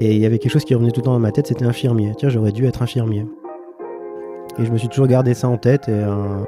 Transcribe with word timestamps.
Et 0.00 0.14
il 0.14 0.20
y 0.20 0.26
avait 0.26 0.38
quelque 0.38 0.52
chose 0.52 0.64
qui 0.64 0.74
revenait 0.74 0.90
tout 0.90 1.00
le 1.00 1.06
temps 1.06 1.14
dans 1.14 1.18
ma 1.18 1.32
tête, 1.32 1.46
c'était 1.46 1.64
infirmier. 1.64 2.12
Tiens, 2.18 2.28
j'aurais 2.28 2.52
dû 2.52 2.66
être 2.66 2.82
infirmier. 2.82 3.24
Et 4.58 4.64
je 4.64 4.70
me 4.70 4.76
suis 4.76 4.88
toujours 4.88 5.06
gardé 5.06 5.32
ça 5.32 5.48
en 5.48 5.56
tête. 5.56 5.88
Et 5.88 5.92
euh, 5.92 6.42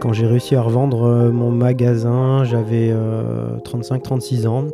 quand 0.00 0.12
j'ai 0.12 0.26
réussi 0.26 0.54
à 0.54 0.60
revendre 0.60 1.04
euh, 1.04 1.30
mon 1.30 1.50
magasin, 1.50 2.44
j'avais 2.44 2.94
35-36 3.64 4.46
ans. 4.46 4.64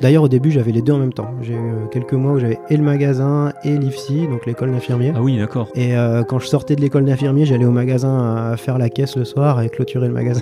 D'ailleurs, 0.00 0.24
au 0.24 0.28
début, 0.28 0.50
j'avais 0.50 0.72
les 0.72 0.82
deux 0.82 0.94
en 0.94 0.98
même 0.98 1.12
temps. 1.12 1.28
J'ai 1.40 1.52
eu 1.52 1.72
quelques 1.92 2.14
mois 2.14 2.32
où 2.32 2.38
j'avais 2.38 2.58
et 2.70 2.76
le 2.76 2.82
magasin 2.82 3.52
et 3.64 3.76
l'IFSI, 3.76 4.26
donc 4.28 4.46
l'école 4.46 4.72
d'infirmier. 4.72 5.12
Ah 5.14 5.20
oui, 5.20 5.36
d'accord. 5.36 5.68
Et 5.74 5.92
quand 6.26 6.38
je 6.38 6.46
sortais 6.46 6.74
de 6.74 6.80
l'école 6.80 7.04
d'infirmier, 7.04 7.44
j'allais 7.44 7.66
au 7.66 7.70
magasin 7.70 8.50
à 8.50 8.56
faire 8.56 8.78
la 8.78 8.88
caisse 8.88 9.16
le 9.16 9.26
soir 9.26 9.60
et 9.60 9.68
clôturer 9.68 10.08
le 10.08 10.14
magasin. 10.14 10.40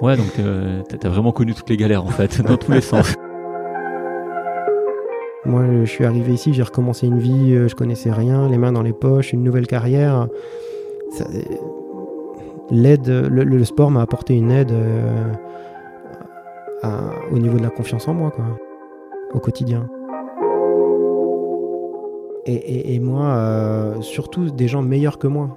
ouais, 0.00 0.16
donc 0.16 0.40
t'as 0.98 1.08
vraiment 1.08 1.30
connu 1.30 1.54
toutes 1.54 1.70
les 1.70 1.76
galères 1.76 2.04
en 2.04 2.08
fait, 2.08 2.42
dans 2.46 2.56
tous 2.56 2.72
les 2.72 2.80
sens. 2.80 3.14
Moi, 5.46 5.62
je 5.84 5.90
suis 5.90 6.04
arrivé 6.04 6.34
ici, 6.34 6.52
j'ai 6.52 6.62
recommencé 6.62 7.06
une 7.06 7.18
vie, 7.18 7.54
euh, 7.54 7.66
je 7.66 7.74
connaissais 7.74 8.12
rien, 8.12 8.48
les 8.48 8.58
mains 8.58 8.72
dans 8.72 8.82
les 8.82 8.92
poches, 8.92 9.32
une 9.32 9.42
nouvelle 9.42 9.66
carrière. 9.66 10.28
L'aide, 12.70 13.08
le, 13.08 13.64
sport 13.64 13.90
m'a 13.90 14.02
apporté 14.02 14.36
une 14.36 14.50
aide 14.50 14.70
euh, 14.70 15.32
au 17.32 17.38
niveau 17.38 17.56
de 17.56 17.62
la 17.62 17.70
confiance 17.70 18.06
en 18.06 18.14
moi, 18.14 18.30
quoi, 18.30 18.44
au 19.32 19.38
quotidien. 19.38 19.88
Et, 22.46 22.98
moi, 22.98 23.24
euh, 23.24 24.00
surtout 24.00 24.50
des 24.50 24.66
gens 24.68 24.82
meilleurs 24.82 25.18
que 25.18 25.26
moi. 25.26 25.56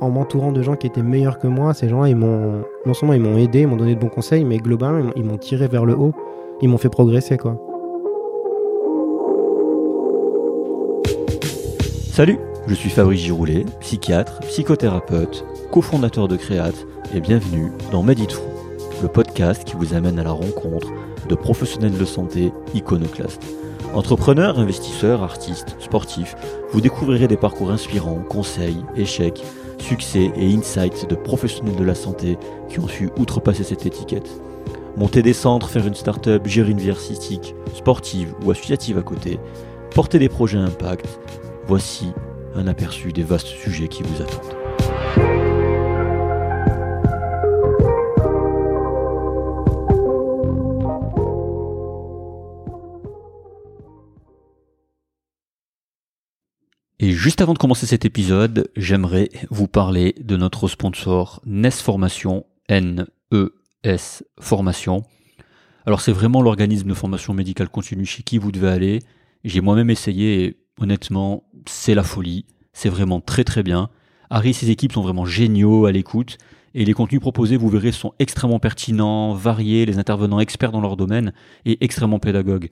En 0.00 0.10
m'entourant 0.10 0.52
de 0.52 0.60
gens 0.60 0.76
qui 0.76 0.86
étaient 0.86 1.02
meilleurs 1.02 1.38
que 1.38 1.46
moi, 1.46 1.72
ces 1.72 1.88
gens-là, 1.88 2.08
ils 2.08 2.16
m'ont, 2.16 2.64
non 2.84 2.94
seulement 2.94 3.14
ils 3.14 3.20
m'ont 3.20 3.38
aidé, 3.38 3.60
ils 3.60 3.66
m'ont 3.66 3.76
donné 3.76 3.94
de 3.94 4.00
bons 4.00 4.08
conseils, 4.08 4.44
mais 4.44 4.58
globalement, 4.58 5.10
ils 5.16 5.24
m'ont 5.24 5.38
tiré 5.38 5.68
vers 5.68 5.86
le 5.86 5.94
haut, 5.96 6.12
ils 6.60 6.68
m'ont 6.68 6.78
fait 6.78 6.90
progresser, 6.90 7.38
quoi. 7.38 7.65
Salut, 12.16 12.38
je 12.66 12.72
suis 12.72 12.88
Fabrice 12.88 13.20
Giroulet, 13.20 13.66
psychiatre, 13.80 14.40
psychothérapeute, 14.40 15.44
cofondateur 15.70 16.28
de 16.28 16.36
Créate 16.36 16.86
et 17.14 17.20
bienvenue 17.20 17.70
dans 17.92 18.02
Medit 18.02 18.28
le 19.02 19.08
podcast 19.08 19.64
qui 19.64 19.74
vous 19.76 19.92
amène 19.92 20.18
à 20.18 20.24
la 20.24 20.30
rencontre 20.30 20.88
de 21.28 21.34
professionnels 21.34 21.98
de 21.98 22.04
santé 22.06 22.54
iconoclastes. 22.72 23.44
Entrepreneurs, 23.92 24.58
investisseurs, 24.58 25.22
artistes, 25.22 25.76
sportifs, 25.78 26.36
vous 26.70 26.80
découvrirez 26.80 27.28
des 27.28 27.36
parcours 27.36 27.70
inspirants, 27.70 28.24
conseils, 28.26 28.82
échecs, 28.96 29.44
succès 29.78 30.32
et 30.36 30.54
insights 30.54 31.06
de 31.10 31.16
professionnels 31.16 31.76
de 31.76 31.84
la 31.84 31.94
santé 31.94 32.38
qui 32.70 32.80
ont 32.80 32.88
su 32.88 33.10
outrepasser 33.18 33.62
cette 33.62 33.84
étiquette. 33.84 34.40
Monter 34.96 35.20
des 35.20 35.34
centres, 35.34 35.68
faire 35.68 35.86
une 35.86 35.94
start-up, 35.94 36.46
gérer 36.46 36.70
une 36.70 36.80
vie 36.80 36.90
artistique, 36.92 37.54
sportive 37.74 38.32
ou 38.42 38.52
associative 38.52 38.96
à 38.96 39.02
côté, 39.02 39.38
porter 39.94 40.18
des 40.18 40.30
projets 40.30 40.56
impact, 40.56 41.20
Voici 41.68 42.12
un 42.54 42.68
aperçu 42.68 43.12
des 43.12 43.24
vastes 43.24 43.48
sujets 43.48 43.88
qui 43.88 44.04
vous 44.04 44.22
attendent. 44.22 44.56
Et 57.00 57.10
juste 57.10 57.40
avant 57.40 57.52
de 57.52 57.58
commencer 57.58 57.86
cet 57.86 58.04
épisode, 58.04 58.70
j'aimerais 58.76 59.28
vous 59.50 59.66
parler 59.66 60.14
de 60.20 60.36
notre 60.36 60.68
sponsor 60.68 61.42
NES 61.46 61.72
Formation, 61.72 62.46
N-E-S 62.68 64.24
Formation. 64.38 65.02
Alors 65.84 66.00
c'est 66.00 66.12
vraiment 66.12 66.42
l'organisme 66.42 66.88
de 66.88 66.94
formation 66.94 67.34
médicale 67.34 67.68
continue 67.68 68.06
chez 68.06 68.22
qui 68.22 68.38
vous 68.38 68.52
devez 68.52 68.68
aller. 68.68 68.98
J'ai 69.42 69.60
moi-même 69.60 69.90
essayé 69.90 70.56
honnêtement, 70.80 71.45
c'est 71.68 71.94
la 71.94 72.02
folie. 72.02 72.44
C'est 72.72 72.88
vraiment 72.88 73.20
très 73.20 73.44
très 73.44 73.62
bien. 73.62 73.90
Harry 74.30 74.50
et 74.50 74.52
ses 74.52 74.70
équipes 74.70 74.92
sont 74.92 75.02
vraiment 75.02 75.24
géniaux 75.24 75.86
à 75.86 75.92
l'écoute. 75.92 76.38
Et 76.74 76.84
les 76.84 76.92
contenus 76.92 77.20
proposés, 77.20 77.56
vous 77.56 77.70
verrez, 77.70 77.92
sont 77.92 78.12
extrêmement 78.18 78.58
pertinents, 78.58 79.32
variés, 79.32 79.86
les 79.86 79.98
intervenants 79.98 80.40
experts 80.40 80.72
dans 80.72 80.80
leur 80.80 80.96
domaine 80.96 81.32
et 81.64 81.82
extrêmement 81.82 82.18
pédagogues. 82.18 82.68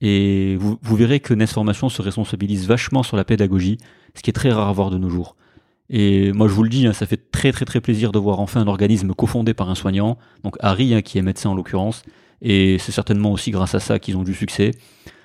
Et 0.00 0.56
vous, 0.56 0.78
verrez 0.96 1.20
que 1.20 1.34
NES 1.34 1.46
Formation 1.46 1.88
se 1.88 2.02
responsabilise 2.02 2.66
vachement 2.66 3.02
sur 3.02 3.16
la 3.16 3.24
pédagogie, 3.24 3.78
ce 4.14 4.22
qui 4.22 4.30
est 4.30 4.32
très 4.34 4.50
rare 4.50 4.68
à 4.68 4.72
voir 4.72 4.90
de 4.90 4.98
nos 4.98 5.08
jours. 5.08 5.36
Et 5.88 6.32
moi, 6.32 6.48
je 6.48 6.52
vous 6.52 6.62
le 6.62 6.68
dis, 6.68 6.86
hein, 6.86 6.92
ça 6.92 7.06
fait 7.06 7.30
très 7.30 7.52
très 7.52 7.64
très 7.64 7.80
plaisir 7.80 8.10
de 8.10 8.18
voir 8.18 8.40
enfin 8.40 8.60
un 8.60 8.66
organisme 8.66 9.12
cofondé 9.14 9.54
par 9.54 9.70
un 9.70 9.74
soignant, 9.74 10.18
donc 10.42 10.56
Harry, 10.60 10.94
hein, 10.94 11.02
qui 11.02 11.18
est 11.18 11.22
médecin 11.22 11.50
en 11.50 11.54
l'occurrence, 11.54 12.02
et 12.42 12.78
c'est 12.78 12.92
certainement 12.92 13.32
aussi 13.32 13.50
grâce 13.50 13.74
à 13.74 13.80
ça 13.80 13.98
qu'ils 13.98 14.16
ont 14.16 14.24
du 14.24 14.34
succès, 14.34 14.72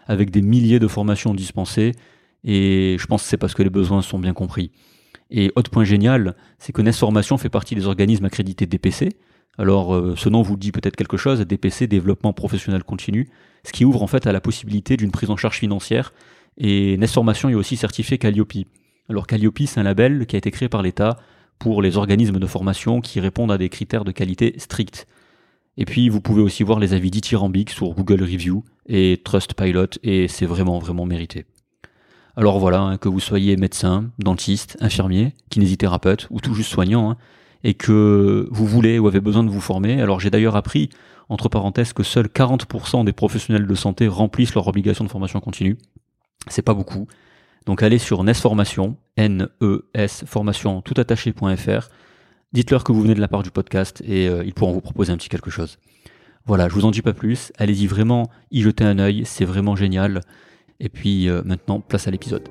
avec 0.07 0.31
des 0.31 0.41
milliers 0.41 0.79
de 0.79 0.87
formations 0.87 1.33
dispensées, 1.33 1.93
et 2.43 2.97
je 2.99 3.05
pense 3.07 3.23
que 3.23 3.29
c'est 3.29 3.37
parce 3.37 3.53
que 3.53 3.63
les 3.63 3.69
besoins 3.69 4.01
sont 4.01 4.19
bien 4.19 4.33
compris. 4.33 4.71
Et 5.31 5.51
autre 5.55 5.69
point 5.69 5.83
génial, 5.83 6.35
c'est 6.57 6.73
que 6.73 6.81
NES 6.81 6.93
Formation 6.93 7.37
fait 7.37 7.49
partie 7.49 7.75
des 7.75 7.85
organismes 7.85 8.25
accrédités 8.25 8.65
DPC. 8.65 9.09
Alors, 9.57 9.93
euh, 9.93 10.15
ce 10.15 10.29
nom 10.29 10.41
vous 10.41 10.57
dit 10.57 10.71
peut-être 10.71 10.95
quelque 10.95 11.17
chose, 11.17 11.39
DPC, 11.41 11.87
Développement 11.87 12.33
Professionnel 12.33 12.83
Continu, 12.83 13.29
ce 13.63 13.71
qui 13.71 13.85
ouvre 13.85 14.01
en 14.01 14.07
fait 14.07 14.25
à 14.25 14.31
la 14.31 14.41
possibilité 14.41 14.97
d'une 14.97 15.11
prise 15.11 15.29
en 15.29 15.37
charge 15.37 15.57
financière. 15.57 16.13
Et 16.57 16.97
NES 16.97 17.07
Formation 17.07 17.49
est 17.49 17.55
aussi 17.55 17.77
certifié 17.77 18.17
Calliope. 18.17 18.65
Alors 19.09 19.27
Calliope, 19.27 19.59
c'est 19.65 19.79
un 19.79 19.83
label 19.83 20.25
qui 20.25 20.35
a 20.35 20.39
été 20.39 20.51
créé 20.51 20.69
par 20.69 20.81
l'État 20.81 21.17
pour 21.59 21.81
les 21.81 21.97
organismes 21.97 22.39
de 22.39 22.47
formation 22.47 23.01
qui 23.01 23.19
répondent 23.19 23.51
à 23.51 23.57
des 23.57 23.69
critères 23.69 24.05
de 24.05 24.11
qualité 24.11 24.55
stricts. 24.57 25.07
Et 25.77 25.85
puis, 25.85 26.09
vous 26.09 26.21
pouvez 26.21 26.41
aussi 26.41 26.63
voir 26.63 26.79
les 26.79 26.93
avis 26.93 27.11
dithyrambiques 27.11 27.69
sur 27.69 27.89
Google 27.93 28.23
Review 28.23 28.63
et 28.87 29.21
Trustpilot, 29.23 29.87
et 30.03 30.27
c'est 30.27 30.45
vraiment, 30.45 30.79
vraiment 30.79 31.05
mérité. 31.05 31.45
Alors 32.39 32.57
voilà, 32.57 32.79
hein, 32.79 32.97
que 32.97 33.09
vous 33.09 33.19
soyez 33.19 33.57
médecin, 33.57 34.11
dentiste, 34.17 34.77
infirmier, 34.79 35.33
kinésithérapeute 35.49 36.27
ou 36.29 36.39
tout 36.39 36.53
juste 36.53 36.71
soignant, 36.71 37.11
hein, 37.11 37.17
et 37.65 37.73
que 37.73 38.47
vous 38.49 38.65
voulez 38.65 38.97
ou 38.97 39.09
avez 39.09 39.19
besoin 39.19 39.43
de 39.43 39.49
vous 39.49 39.59
former. 39.59 40.01
Alors 40.01 40.21
j'ai 40.21 40.29
d'ailleurs 40.29 40.55
appris, 40.55 40.89
entre 41.27 41.49
parenthèses, 41.49 41.91
que 41.91 42.01
seuls 42.01 42.27
40% 42.27 43.03
des 43.03 43.11
professionnels 43.11 43.67
de 43.67 43.75
santé 43.75 44.07
remplissent 44.07 44.55
leur 44.55 44.65
obligation 44.69 45.03
de 45.03 45.09
formation 45.09 45.41
continue. 45.41 45.77
C'est 46.47 46.61
pas 46.61 46.73
beaucoup. 46.73 47.09
Donc 47.65 47.83
allez 47.83 47.97
sur 47.97 48.23
NES 48.23 48.35
Formation, 48.35 48.95
N-E-S 49.17 50.23
Formation 50.25 50.81
toutattaché.fr. 50.81 51.89
Dites-leur 52.53 52.85
que 52.85 52.93
vous 52.93 53.01
venez 53.01 53.15
de 53.15 53.19
la 53.19 53.27
part 53.27 53.43
du 53.43 53.51
podcast 53.51 54.01
et 54.07 54.29
euh, 54.29 54.45
ils 54.45 54.53
pourront 54.53 54.71
vous 54.71 54.79
proposer 54.79 55.11
un 55.11 55.17
petit 55.17 55.27
quelque 55.27 55.51
chose. 55.51 55.77
Voilà, 56.45 56.69
je 56.69 56.73
vous 56.73 56.85
en 56.85 56.91
dis 56.91 57.01
pas 57.01 57.11
plus. 57.11 57.51
Allez-y 57.57 57.85
vraiment 57.85 58.29
y 58.49 58.61
jeter 58.61 58.85
un 58.85 58.97
œil, 58.97 59.23
c'est 59.25 59.43
vraiment 59.43 59.75
génial. 59.75 60.21
Et 60.81 60.87
puis 60.87 61.27
euh, 61.27 61.41
maintenant, 61.43 61.81
place 61.81 62.07
à 62.07 62.11
l'épisode. 62.11 62.47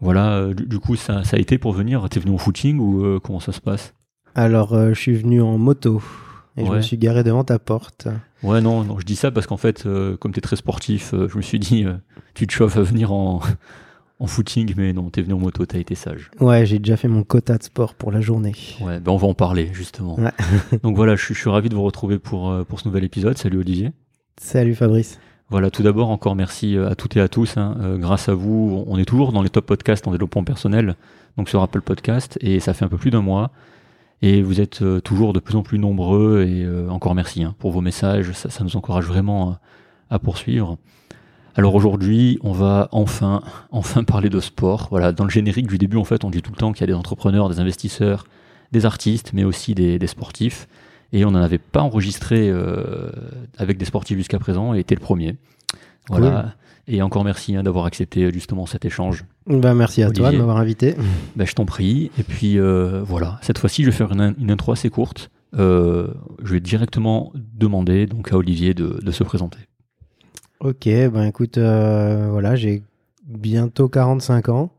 Voilà, 0.00 0.36
euh, 0.36 0.54
du, 0.54 0.78
coup, 0.78 0.96
ça, 0.96 1.22
a 1.30 1.36
été 1.38 1.58
pour 1.58 1.72
venir. 1.72 2.06
T'es 2.08 2.20
venu 2.20 2.34
en 2.34 2.38
footing 2.38 2.78
ou 2.78 3.04
euh, 3.04 3.20
comment 3.22 3.40
ça 3.40 3.52
se 3.52 3.60
passe? 3.60 3.94
Alors, 4.34 4.74
je 4.88 4.98
suis 4.98 5.14
venu 5.14 5.40
en 5.40 5.58
moto 5.58 6.02
et 6.56 6.64
je 6.66 6.70
me 6.70 6.80
suis 6.80 6.98
garé 6.98 7.22
devant 7.22 7.44
ta 7.44 7.58
porte. 7.58 8.08
Ouais, 8.42 8.60
non, 8.60 8.82
non 8.82 8.98
je 8.98 9.06
dis 9.06 9.14
ça 9.14 9.30
parce 9.30 9.46
qu'en 9.46 9.56
fait, 9.56 9.84
comme 10.18 10.32
tu 10.32 10.38
es 10.38 10.40
très 10.40 10.56
sportif, 10.56 11.12
je 11.12 11.36
me 11.36 11.42
suis 11.42 11.60
dit, 11.60 11.86
tu 12.34 12.48
te 12.48 12.52
chauffes 12.52 12.76
à 12.76 12.82
venir 12.82 13.12
en, 13.12 13.40
en 14.24 14.26
footing, 14.26 14.72
mais 14.76 14.94
non, 14.94 15.10
t'es 15.10 15.20
venu 15.20 15.34
en 15.34 15.38
moto, 15.38 15.66
t'as 15.66 15.78
été 15.78 15.94
sage. 15.94 16.30
Ouais, 16.40 16.64
j'ai 16.64 16.78
déjà 16.78 16.96
fait 16.96 17.08
mon 17.08 17.24
quota 17.24 17.58
de 17.58 17.62
sport 17.62 17.94
pour 17.94 18.10
la 18.10 18.22
journée. 18.22 18.54
Ouais, 18.80 18.98
ben 18.98 19.12
on 19.12 19.18
va 19.18 19.28
en 19.28 19.34
parler 19.34 19.68
justement. 19.74 20.18
Donc 20.82 20.96
voilà, 20.96 21.14
je, 21.14 21.34
suis 21.34 21.50
ravi 21.50 21.68
de 21.68 21.74
vous 21.74 21.82
retrouver 21.82 22.18
pour, 22.18 22.50
euh, 22.50 22.64
pour 22.64 22.80
ce 22.80 22.88
nouvel 22.88 23.04
épisode. 23.04 23.36
Salut 23.36 23.58
Olivier. 23.58 23.92
Salut 24.40 24.74
Fabrice. 24.74 25.20
Voilà, 25.50 25.70
tout 25.70 25.82
d'abord, 25.82 26.08
encore 26.08 26.36
merci 26.36 26.74
euh, 26.74 26.88
à 26.88 26.94
toutes 26.94 27.18
et 27.18 27.20
à 27.20 27.28
tous. 27.28 27.58
Hein. 27.58 27.76
Euh, 27.80 27.98
grâce 27.98 28.30
à 28.30 28.34
vous, 28.34 28.82
on 28.86 28.98
est 28.98 29.04
toujours 29.04 29.30
dans 29.30 29.42
les 29.42 29.50
top 29.50 29.66
podcasts 29.66 30.08
en 30.08 30.10
développement 30.10 30.42
personnel, 30.42 30.96
donc 31.36 31.50
sur 31.50 31.62
Apple 31.62 31.82
Podcast, 31.82 32.38
et 32.40 32.60
ça 32.60 32.72
fait 32.72 32.86
un 32.86 32.88
peu 32.88 32.96
plus 32.96 33.10
d'un 33.10 33.22
mois. 33.22 33.50
Et 34.22 34.40
vous 34.40 34.62
êtes 34.62 34.82
toujours 35.02 35.34
de 35.34 35.40
plus 35.40 35.54
en 35.54 35.62
plus 35.62 35.78
nombreux, 35.78 36.46
et 36.48 36.66
encore 36.88 37.14
merci 37.14 37.42
hein, 37.42 37.54
pour 37.58 37.72
vos 37.72 37.82
messages, 37.82 38.32
ça, 38.32 38.48
ça 38.48 38.64
nous 38.64 38.74
encourage 38.74 39.04
vraiment 39.04 39.58
à 40.08 40.18
poursuivre. 40.18 40.78
Alors 41.56 41.74
aujourd'hui, 41.74 42.38
on 42.42 42.52
va 42.52 42.88
enfin, 42.90 43.42
enfin 43.70 44.02
parler 44.04 44.28
de 44.28 44.40
sport. 44.40 44.88
Voilà, 44.90 45.12
dans 45.12 45.24
le 45.24 45.30
générique 45.30 45.68
du 45.68 45.78
début, 45.78 45.96
en 45.96 46.04
fait, 46.04 46.24
on 46.24 46.30
dit 46.30 46.42
tout 46.42 46.50
le 46.50 46.56
temps 46.56 46.72
qu'il 46.72 46.80
y 46.80 46.84
a 46.84 46.88
des 46.88 46.94
entrepreneurs, 46.98 47.48
des 47.48 47.60
investisseurs, 47.60 48.24
des 48.72 48.86
artistes, 48.86 49.30
mais 49.32 49.44
aussi 49.44 49.74
des, 49.74 50.06
sportifs. 50.06 50.68
Et 51.12 51.24
on 51.24 51.30
n'en 51.30 51.42
avait 51.42 51.58
pas 51.58 51.80
enregistré 51.80 52.48
euh, 52.50 53.10
avec 53.56 53.78
des 53.78 53.84
sportifs 53.84 54.16
jusqu'à 54.16 54.40
présent, 54.40 54.74
et 54.74 54.80
était 54.80 54.96
le 54.96 55.00
premier. 55.00 55.36
Voilà. 56.08 56.54
Et 56.86 57.00
encore 57.00 57.24
merci 57.24 57.56
hein, 57.56 57.62
d'avoir 57.62 57.86
accepté 57.86 58.30
justement 58.32 58.66
cet 58.66 58.84
échange. 58.84 59.24
Ben, 59.46 59.74
merci 59.74 60.02
à 60.02 60.10
toi 60.10 60.32
de 60.32 60.36
m'avoir 60.36 60.58
invité. 60.58 60.96
Ben, 61.36 61.46
je 61.46 61.54
t'en 61.54 61.64
prie. 61.64 62.10
Et 62.18 62.24
puis 62.24 62.58
euh, 62.58 63.00
voilà, 63.02 63.38
cette 63.42 63.58
fois-ci, 63.58 63.84
je 63.84 63.90
vais 63.90 63.96
faire 63.96 64.12
une, 64.12 64.50
intro 64.50 64.72
assez 64.72 64.90
courte. 64.90 65.30
Euh, 65.56 66.08
je 66.42 66.54
vais 66.54 66.60
directement 66.60 67.32
demander 67.34 68.06
donc 68.06 68.32
à 68.32 68.36
Olivier 68.36 68.74
de 68.74 69.10
se 69.10 69.24
présenter. 69.24 69.60
Ok, 70.60 70.84
ben 70.86 71.24
écoute, 71.24 71.58
euh, 71.58 72.28
voilà, 72.30 72.56
j'ai 72.56 72.82
bientôt 73.26 73.88
45 73.88 74.48
ans. 74.48 74.70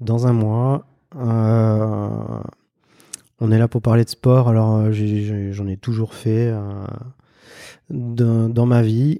Dans 0.00 0.26
un 0.26 0.32
mois, 0.32 0.86
euh, 1.16 2.08
on 3.40 3.50
est 3.50 3.58
là 3.58 3.68
pour 3.68 3.80
parler 3.80 4.04
de 4.04 4.10
sport. 4.10 4.48
Alors, 4.48 4.92
j'en 4.92 5.66
ai, 5.66 5.76
toujours 5.76 6.14
fait 6.14 6.52
dans, 7.90 8.66
ma 8.66 8.82
vie. 8.82 9.18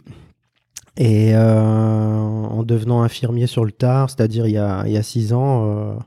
Et 0.96 1.34
en 1.36 2.62
devenant 2.64 3.02
infirmier 3.02 3.46
sur 3.46 3.64
le 3.64 3.72
tard, 3.72 4.10
c'est-à-dire 4.10 4.46
il, 4.46 4.52
y 4.52 4.58
a 4.58 5.02
six 5.02 5.32
ans, 5.32 5.98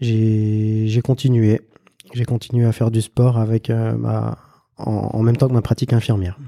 j'ai 0.00 1.00
continué. 1.02 1.62
J'ai 2.14 2.24
continué 2.24 2.66
à 2.66 2.72
faire 2.72 2.90
du 2.90 3.00
sport 3.02 3.38
avec 3.38 3.70
ma, 3.70 4.38
en, 4.78 5.22
même 5.22 5.36
temps 5.36 5.48
que 5.48 5.52
ma 5.52 5.62
pratique 5.62 5.92
infirmière. 5.92 6.38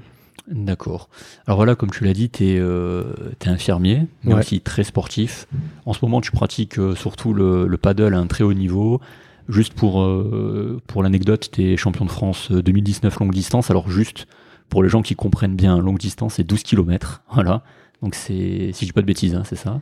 D'accord. 0.47 1.09
Alors 1.45 1.57
voilà, 1.57 1.75
comme 1.75 1.91
tu 1.91 2.03
l'as 2.03 2.13
dit, 2.13 2.29
tu 2.29 2.45
es, 2.45 2.57
euh, 2.59 3.03
infirmier, 3.45 4.07
mais 4.23 4.33
aussi 4.33 4.61
très 4.61 4.83
sportif. 4.83 5.47
En 5.85 5.93
ce 5.93 5.99
moment, 6.03 6.21
tu 6.21 6.31
pratiques 6.31 6.79
euh, 6.79 6.95
surtout 6.95 7.33
le, 7.33 7.77
paddle 7.77 8.13
à 8.13 8.17
un 8.17 8.27
très 8.27 8.43
haut 8.43 8.53
niveau. 8.53 9.01
Juste 9.49 9.73
pour, 9.73 10.01
euh, 10.01 10.79
pour 10.87 11.03
l'anecdote, 11.03 11.49
tu 11.51 11.73
es 11.73 11.77
champion 11.77 12.05
de 12.05 12.11
France 12.11 12.51
2019 12.51 13.19
longue 13.19 13.33
distance. 13.33 13.69
Alors 13.69 13.89
juste 13.89 14.27
pour 14.69 14.83
les 14.83 14.89
gens 14.89 15.01
qui 15.01 15.15
comprennent 15.15 15.55
bien, 15.55 15.79
longue 15.79 15.99
distance, 15.99 16.35
c'est 16.35 16.43
12 16.43 16.63
km. 16.63 17.23
Voilà. 17.33 17.63
Donc 18.01 18.15
c'est, 18.15 18.71
si 18.73 18.85
je 18.85 18.85
dis 18.85 18.93
pas 18.93 19.01
de 19.01 19.05
bêtises, 19.05 19.35
hein, 19.35 19.43
c'est 19.45 19.55
ça? 19.55 19.79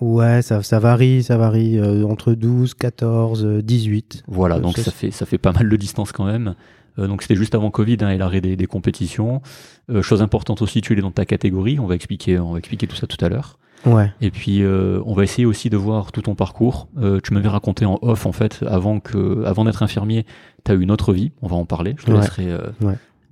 Ouais, 0.00 0.40
ça, 0.40 0.62
ça 0.62 0.78
varie, 0.78 1.22
ça 1.22 1.36
varie 1.36 1.78
entre 2.04 2.32
12, 2.32 2.72
14, 2.72 3.44
18. 3.62 4.24
Voilà, 4.28 4.58
donc 4.58 4.78
ça 4.78 4.90
fait, 4.90 5.10
ça 5.10 5.26
fait 5.26 5.36
pas 5.36 5.52
mal 5.52 5.68
de 5.68 5.76
distance 5.76 6.12
quand 6.12 6.24
même. 6.24 6.54
Euh, 7.00 7.06
donc 7.06 7.22
c'était 7.22 7.36
juste 7.36 7.54
avant 7.54 7.70
Covid 7.70 7.98
hein, 8.02 8.10
et 8.10 8.18
l'arrêt 8.18 8.40
des, 8.40 8.66
compétitions. 8.66 9.42
Euh, 9.90 10.02
chose 10.02 10.22
importante 10.22 10.62
aussi, 10.62 10.80
tu 10.80 10.96
es 10.96 11.00
dans 11.00 11.10
ta 11.10 11.24
catégorie. 11.24 11.78
On 11.80 11.86
va 11.86 11.94
expliquer, 11.94 12.38
on 12.38 12.52
va 12.52 12.58
expliquer 12.58 12.86
tout 12.86 12.96
ça 12.96 13.06
tout 13.06 13.22
à 13.24 13.28
l'heure. 13.28 13.58
Ouais. 13.86 14.12
Et 14.20 14.30
puis 14.30 14.62
euh, 14.62 15.00
on 15.06 15.14
va 15.14 15.22
essayer 15.22 15.46
aussi 15.46 15.70
de 15.70 15.76
voir 15.76 16.12
tout 16.12 16.22
ton 16.22 16.34
parcours. 16.34 16.88
tu 17.24 17.32
m'avais 17.32 17.48
raconté 17.48 17.86
en 17.86 17.98
off 18.02 18.26
en 18.26 18.32
fait, 18.32 18.62
avant 18.68 19.00
que, 19.00 19.42
avant 19.44 19.64
d'être 19.64 19.82
infirmier, 19.82 20.26
tu 20.64 20.72
as 20.72 20.74
eu 20.74 20.82
une 20.82 20.90
autre 20.90 21.12
vie. 21.12 21.32
On 21.40 21.48
va 21.48 21.56
en 21.56 21.64
parler. 21.64 21.94
Je 21.98 22.04
te 22.04 22.10
laisserai 22.10 22.48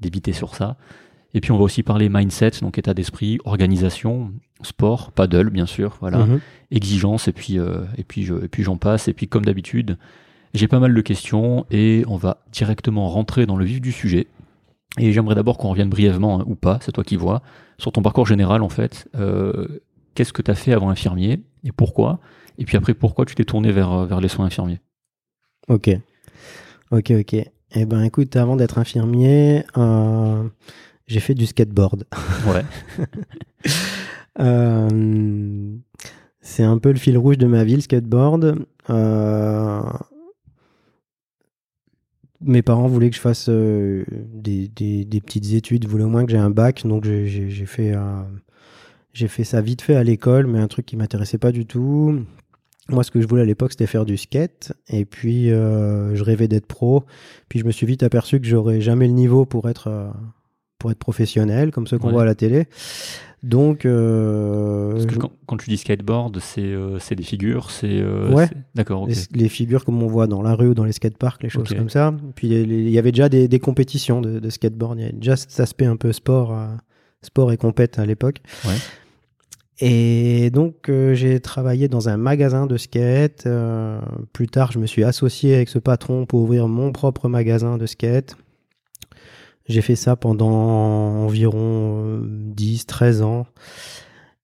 débiter 0.01 0.33
sur 0.33 0.55
ça. 0.55 0.77
Et 1.35 1.43
puis 1.43 1.53
on 1.53 1.59
va 1.59 1.65
aussi 1.65 1.83
parler 1.83 2.09
mindset, 2.09 2.53
donc 2.63 2.79
état 2.79 2.95
d'esprit, 2.95 3.39
organisation, 3.45 4.33
sport, 4.63 5.13
paddle 5.13 5.51
bien 5.51 5.67
sûr, 5.67 5.99
voilà, 6.01 6.25
mm-hmm. 6.25 6.41
exigence 6.71 7.29
et 7.29 7.33
puis 7.33 7.59
et 7.99 8.05
puis 8.05 8.25
je, 8.25 8.35
et 8.43 8.49
puis 8.49 8.63
j'en 8.63 8.79
passe. 8.79 9.09
Et 9.09 9.13
puis 9.13 9.29
comme 9.29 9.45
d'habitude, 9.45 9.99
j'ai 10.55 10.69
pas 10.69 10.81
mal 10.81 10.95
de 10.95 11.01
questions 11.01 11.67
et 11.71 12.05
on 12.09 12.17
va 12.17 12.43
directement 12.53 13.09
rentrer 13.09 13.47
dans 13.47 13.57
le 13.57 13.65
vif 13.65 13.81
du 13.81 13.93
sujet. 13.93 14.27
Et 14.99 15.13
j'aimerais 15.13 15.35
d'abord 15.35 15.59
qu'on 15.59 15.69
revienne 15.69 15.91
brièvement, 15.91 16.41
hein, 16.41 16.45
ou 16.47 16.55
pas, 16.55 16.79
c'est 16.83 16.93
toi 16.93 17.05
qui 17.05 17.17
vois, 17.17 17.43
sur 17.79 17.93
ton 17.93 18.03
parcours 18.03 18.27
général 18.27 18.63
en 18.63 18.69
fait. 18.69 19.09
Euh, 19.15 19.81
qu'est-ce 20.15 20.33
que 20.33 20.43
tu 20.43 20.51
as 20.51 20.55
fait 20.55 20.73
avant 20.73 20.91
infirmier 20.91 21.43
et 21.65 21.73
pourquoi? 21.73 22.19
Et 22.59 22.65
puis 22.65 22.77
après, 22.77 22.95
pourquoi 22.95 23.25
tu 23.25 23.35
t'es 23.35 23.45
tourné 23.45 23.71
vers, 23.71 23.93
euh, 23.93 24.07
vers 24.07 24.21
les 24.21 24.29
soins 24.29 24.47
infirmiers? 24.47 24.81
Ok. 25.69 25.91
Ok, 26.91 27.13
ok. 27.13 27.37
Eh 27.75 27.85
ben 27.85 28.03
écoute, 28.03 28.35
avant 28.37 28.57
d'être 28.57 28.79
infirmier, 28.79 29.63
euh, 29.77 30.43
j'ai 31.07 31.21
fait 31.21 31.35
du 31.35 31.47
skateboard. 31.47 32.05
Ouais. 32.47 32.65
c'est 36.41 36.63
un 36.65 36.79
peu 36.79 36.91
le 36.91 36.99
fil 36.99 37.19
rouge 37.19 37.37
de 37.39 37.47
ma 37.47 37.65
vie, 37.65 37.75
le 37.75 37.83
skateboard. 37.83 38.65
Euh, 38.89 39.83
mes 42.41 42.63
parents 42.63 42.87
voulaient 42.87 43.11
que 43.11 43.17
je 43.17 43.21
fasse 43.21 43.49
euh, 43.49 44.05
des, 44.11 44.71
petites 45.25 45.53
études, 45.53 45.87
voulaient 45.87 46.05
au 46.05 46.09
moins 46.09 46.25
que 46.25 46.31
j'ai 46.31 46.39
un 46.39 46.51
bac, 46.51 46.87
donc 46.87 47.05
j'ai 47.05 47.67
fait, 47.67 47.93
euh, 47.95 48.23
j'ai 49.13 49.29
fait 49.29 49.45
ça 49.45 49.61
vite 49.61 49.83
fait 49.83 49.97
à 49.97 50.05
l'école, 50.05 50.47
mais 50.47 50.59
un 50.59 50.69
truc 50.69 50.87
qui 50.87 50.97
m'intéressait 50.97 51.39
pas 51.39 51.53
du 51.53 51.67
tout. 51.67 52.21
Moi, 52.91 53.05
ce 53.05 53.11
que 53.11 53.21
je 53.21 53.27
voulais 53.27 53.43
à 53.43 53.45
l'époque, 53.45 53.73
c'était 53.73 53.87
faire 53.87 54.07
du 54.07 54.17
skate, 54.17 54.73
et 54.89 55.05
puis 55.05 55.51
euh, 55.51 56.15
je 56.15 56.23
rêvais 56.23 56.49
d'être 56.49 56.67
pro. 56.67 57.05
Puis 57.49 57.59
je 57.59 57.65
me 57.65 57.71
suis 57.71 57.87
vite 57.87 58.03
aperçu 58.03 58.41
que 58.41 58.47
j'aurais 58.47 58.81
jamais 58.81 59.07
le 59.07 59.13
niveau 59.13 59.45
pour 59.45 59.69
être 59.69 60.13
pour 60.79 60.93
être 60.93 60.99
professionnel, 60.99 61.73
comme 61.73 61.89
ceux 61.89 61.99
qu'on 61.99 62.11
voit 62.11 62.23
à 62.23 62.25
la 62.25 62.37
télé. 62.37 62.69
Donc, 63.43 63.87
euh, 63.87 64.93
Parce 64.93 65.07
que 65.07 65.15
quand, 65.47 65.57
tu 65.59 65.71
dis 65.71 65.77
skateboard, 65.77 66.39
c'est 66.41 66.61
euh, 66.61 66.99
des 67.17 67.23
figures, 67.23 67.71
c'est 67.71 68.01
euh, 68.01 68.33
ouais, 68.33 68.49
d'accord. 68.75 69.07
Les, 69.33 69.49
figures 69.49 69.85
comme 69.85 70.03
on 70.03 70.09
voit 70.09 70.27
dans 70.27 70.43
la 70.43 70.55
rue 70.55 70.69
ou 70.69 70.75
dans 70.75 70.85
les 70.85 70.93
skateparks, 70.93 71.43
les 71.45 71.49
choses 71.49 71.69
comme 71.69 71.89
ça. 71.89 72.13
Puis 72.35 72.49
il 72.49 72.91
y 72.91 72.99
avait 72.99 73.13
déjà 73.13 73.29
des, 73.29 73.47
des 73.47 73.61
compétitions 73.61 74.21
de, 74.21 74.41
de, 74.41 74.51
skateboard. 74.51 74.99
Il 74.99 75.03
y 75.03 75.05
avait 75.05 75.13
déjà 75.13 75.37
cet 75.37 75.61
aspect 75.61 75.87
un 75.87 75.97
peu 75.97 76.13
sport, 76.13 76.57
sport 77.23 77.53
et 77.53 77.57
compète 77.57 77.99
à 77.99 78.07
l'époque. 78.07 78.39
Ouais. 78.65 78.75
Et 79.81 80.51
donc 80.51 80.91
j'ai 81.13 81.39
travaillé 81.39 81.87
dans 81.87 82.09
un 82.09 82.17
magasin 82.17 82.67
de 82.67 82.77
skate. 82.77 83.49
plus 84.33 84.49
tard, 84.49 84.73
je 84.73 84.81
me 84.81 84.87
suis 84.87 85.05
associé 85.05 85.55
avec 85.55 85.69
ce 85.69 85.79
patron 85.79 86.27
pour 86.27 86.41
ouvrir 86.41 86.67
mon 86.67 86.91
propre 86.91 87.29
magasin 87.29 87.79
de 87.79 87.87
skate. 87.87 88.37
J'ai 89.69 89.83
fait 89.83 89.97
ça 89.97 90.17
pendant 90.17 90.49
environ 90.49 92.23
10, 92.25 92.81
euh, 92.81 92.85
13 92.87 93.23
ans. 93.23 93.47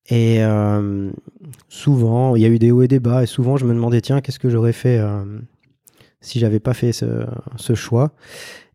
Et 0.07 0.43
euh, 0.43 1.11
souvent, 1.67 2.35
il 2.35 2.43
y 2.43 2.45
a 2.45 2.47
eu 2.47 2.59
des 2.59 2.71
hauts 2.71 2.83
et 2.83 2.87
des 2.87 2.99
bas. 2.99 3.23
Et 3.23 3.25
souvent, 3.25 3.57
je 3.57 3.65
me 3.65 3.73
demandais, 3.73 4.01
tiens, 4.01 4.21
qu'est-ce 4.21 4.37
que 4.37 4.49
j'aurais 4.49 4.73
fait 4.73 4.99
euh, 4.99 5.23
si 6.21 6.39
j'avais 6.39 6.59
pas 6.59 6.75
fait 6.75 6.91
ce, 6.91 7.25
ce, 7.55 7.73
choix? 7.73 8.11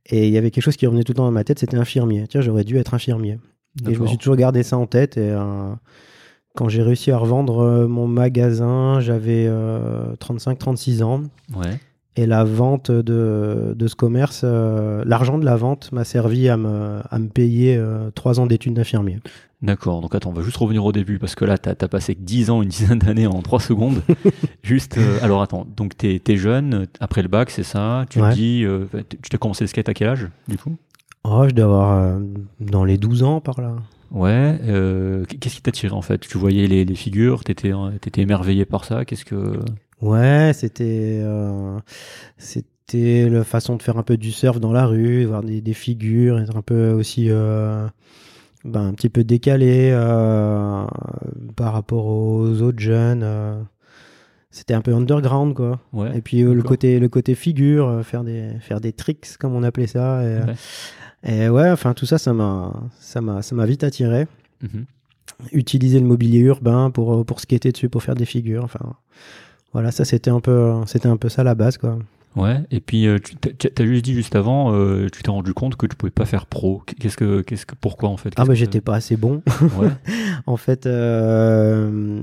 Et 0.06 0.26
il 0.26 0.32
y 0.32 0.38
avait 0.38 0.50
quelque 0.50 0.64
chose 0.64 0.76
qui 0.76 0.86
revenait 0.86 1.04
tout 1.04 1.12
le 1.12 1.18
temps 1.18 1.24
dans 1.24 1.30
ma 1.30 1.44
tête, 1.44 1.60
c'était 1.60 1.76
infirmier. 1.76 2.26
Tiens, 2.28 2.40
j'aurais 2.40 2.64
dû 2.64 2.78
être 2.78 2.94
infirmier. 2.94 3.38
Et 3.88 3.94
je 3.94 4.00
me 4.00 4.08
suis 4.08 4.18
toujours 4.18 4.34
gardé 4.34 4.64
ça 4.64 4.76
en 4.76 4.86
tête. 4.86 5.16
Et 5.16 5.32
quand 6.56 6.68
j'ai 6.68 6.82
réussi 6.82 7.12
à 7.12 7.18
revendre 7.18 7.86
mon 7.86 8.08
magasin, 8.08 8.98
j'avais 8.98 9.48
35-36 10.18 11.04
ans. 11.04 11.22
Ouais. 11.54 11.78
Et 12.16 12.26
la 12.26 12.42
vente 12.42 12.90
de, 12.90 13.72
de 13.76 13.86
ce 13.86 13.94
commerce, 13.94 14.42
euh, 14.44 15.04
l'argent 15.06 15.38
de 15.38 15.44
la 15.44 15.56
vente 15.56 15.92
m'a 15.92 16.04
servi 16.04 16.48
à 16.48 16.56
me, 16.56 17.00
à 17.08 17.18
me 17.18 17.28
payer 17.28 17.76
euh, 17.76 18.10
trois 18.10 18.40
ans 18.40 18.46
d'études 18.46 18.74
d'infirmier. 18.74 19.20
D'accord, 19.62 20.00
donc 20.00 20.14
attends, 20.14 20.30
on 20.30 20.32
va 20.32 20.42
juste 20.42 20.56
revenir 20.56 20.84
au 20.84 20.90
début 20.90 21.18
parce 21.18 21.34
que 21.34 21.44
là, 21.44 21.56
tu 21.56 21.68
as, 21.68 21.74
passé 21.88 22.16
10 22.18 22.50
ans, 22.50 22.62
une 22.62 22.70
dizaine 22.70 22.98
d'années 22.98 23.26
en 23.26 23.42
3 23.42 23.60
secondes. 23.60 24.02
juste, 24.62 24.98
euh, 24.98 25.18
alors 25.22 25.40
attends, 25.40 25.66
donc 25.76 25.96
tu 25.96 26.20
es, 26.26 26.36
jeune, 26.36 26.86
après 26.98 27.22
le 27.22 27.28
bac, 27.28 27.50
c'est 27.50 27.62
ça? 27.62 28.06
Tu 28.10 28.20
dis, 28.32 28.64
tu 29.22 29.30
t'as 29.30 29.38
commencé 29.38 29.62
le 29.62 29.68
skate 29.68 29.88
à 29.88 29.94
quel 29.94 30.08
âge, 30.08 30.28
du 30.48 30.58
coup? 30.58 30.76
Oh, 31.22 31.44
je 31.46 31.54
dois 31.54 31.64
avoir 31.64 32.18
dans 32.58 32.84
les 32.84 32.96
12 32.96 33.22
ans 33.22 33.40
par 33.40 33.60
là. 33.60 33.76
Ouais, 34.10 34.58
qu'est-ce 35.40 35.56
qui 35.56 35.62
t'a 35.62 35.70
tiré 35.70 35.94
en 35.94 36.02
fait? 36.02 36.18
Tu 36.18 36.38
voyais 36.38 36.66
les, 36.66 36.84
les 36.84 36.94
figures, 36.96 37.44
t'étais 37.44 37.72
étais 37.94 38.22
émerveillé 38.22 38.64
par 38.64 38.84
ça? 38.84 39.04
Qu'est-ce 39.04 39.26
que 39.26 39.60
Ouais, 40.02 40.52
c'était 40.54 41.20
euh, 41.22 41.78
c'était 42.38 43.28
la 43.28 43.44
façon 43.44 43.76
de 43.76 43.82
faire 43.82 43.98
un 43.98 44.02
peu 44.02 44.16
du 44.16 44.32
surf 44.32 44.58
dans 44.58 44.72
la 44.72 44.86
rue, 44.86 45.24
voir 45.26 45.42
des, 45.42 45.60
des 45.60 45.74
figures, 45.74 46.38
être 46.38 46.56
un 46.56 46.62
peu 46.62 46.90
aussi 46.92 47.26
euh, 47.28 47.86
ben, 48.64 48.88
un 48.88 48.92
petit 48.94 49.10
peu 49.10 49.24
décalé 49.24 49.90
euh, 49.92 50.86
par 51.54 51.72
rapport 51.72 52.06
aux 52.06 52.62
autres 52.62 52.80
jeunes. 52.80 53.22
Euh. 53.22 53.60
c'était 54.50 54.74
un 54.74 54.80
peu 54.80 54.94
underground 54.94 55.54
quoi. 55.54 55.80
Ouais, 55.92 56.16
et 56.16 56.22
puis 56.22 56.42
euh, 56.42 56.54
le 56.54 56.62
côté 56.62 56.98
le 56.98 57.08
côté 57.08 57.34
figure, 57.34 58.00
faire 58.02 58.24
des 58.24 58.58
faire 58.60 58.80
des 58.80 58.92
tricks 58.92 59.36
comme 59.38 59.54
on 59.54 59.62
appelait 59.62 59.86
ça. 59.86 60.22
Et 60.24 60.38
ouais, 60.38 60.54
et 61.24 61.48
ouais 61.50 61.70
enfin 61.70 61.92
tout 61.92 62.06
ça 62.06 62.16
ça 62.16 62.32
m'a 62.32 62.72
ça 62.98 63.20
m'a 63.20 63.42
ça 63.42 63.54
m'a 63.54 63.66
vite 63.66 63.84
attiré. 63.84 64.26
Mm-hmm. 64.64 64.84
Utiliser 65.52 66.00
le 66.00 66.06
mobilier 66.06 66.40
urbain 66.40 66.90
pour 66.90 67.24
pour 67.26 67.40
skater 67.40 67.72
dessus, 67.72 67.90
pour 67.90 68.02
faire 68.02 68.14
des 68.14 68.24
figures. 68.24 68.64
Enfin 68.64 68.94
voilà, 69.72 69.90
ça 69.90 70.04
c'était 70.04 70.30
un 70.30 70.40
peu, 70.40 70.72
c'était 70.86 71.08
un 71.08 71.16
peu 71.16 71.28
ça 71.28 71.44
la 71.44 71.54
base, 71.54 71.78
quoi. 71.78 71.98
Ouais, 72.36 72.60
et 72.70 72.80
puis 72.80 73.06
euh, 73.06 73.18
tu 73.18 73.68
as 73.76 73.86
juste 73.86 74.04
dit 74.04 74.14
juste 74.14 74.36
avant, 74.36 74.72
euh, 74.72 75.08
tu 75.12 75.22
t'es 75.22 75.32
rendu 75.32 75.52
compte 75.52 75.74
que 75.74 75.86
tu 75.86 75.96
pouvais 75.96 76.10
pas 76.10 76.26
faire 76.26 76.46
pro. 76.46 76.82
Qu'est-ce 77.00 77.16
que, 77.16 77.40
qu'est-ce 77.40 77.66
que, 77.66 77.74
pourquoi 77.74 78.08
en 78.08 78.16
fait? 78.16 78.32
Ah 78.36 78.44
bah 78.44 78.54
j'étais 78.54 78.80
pas 78.80 78.94
assez 78.94 79.16
bon. 79.16 79.42
Ouais. 79.78 79.88
en 80.46 80.56
fait, 80.56 80.86
euh, 80.86 82.22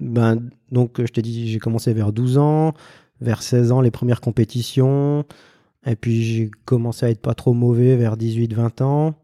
ben 0.00 0.42
donc 0.70 0.98
je 0.98 1.12
t'ai 1.12 1.20
dit, 1.20 1.50
j'ai 1.50 1.58
commencé 1.58 1.92
vers 1.92 2.12
12 2.12 2.38
ans, 2.38 2.72
vers 3.20 3.42
16 3.42 3.72
ans 3.72 3.82
les 3.82 3.90
premières 3.90 4.22
compétitions, 4.22 5.26
et 5.84 5.96
puis 5.96 6.22
j'ai 6.22 6.50
commencé 6.64 7.04
à 7.04 7.10
être 7.10 7.20
pas 7.20 7.34
trop 7.34 7.52
mauvais 7.52 7.96
vers 7.96 8.16
18-20 8.16 8.82
ans. 8.82 9.14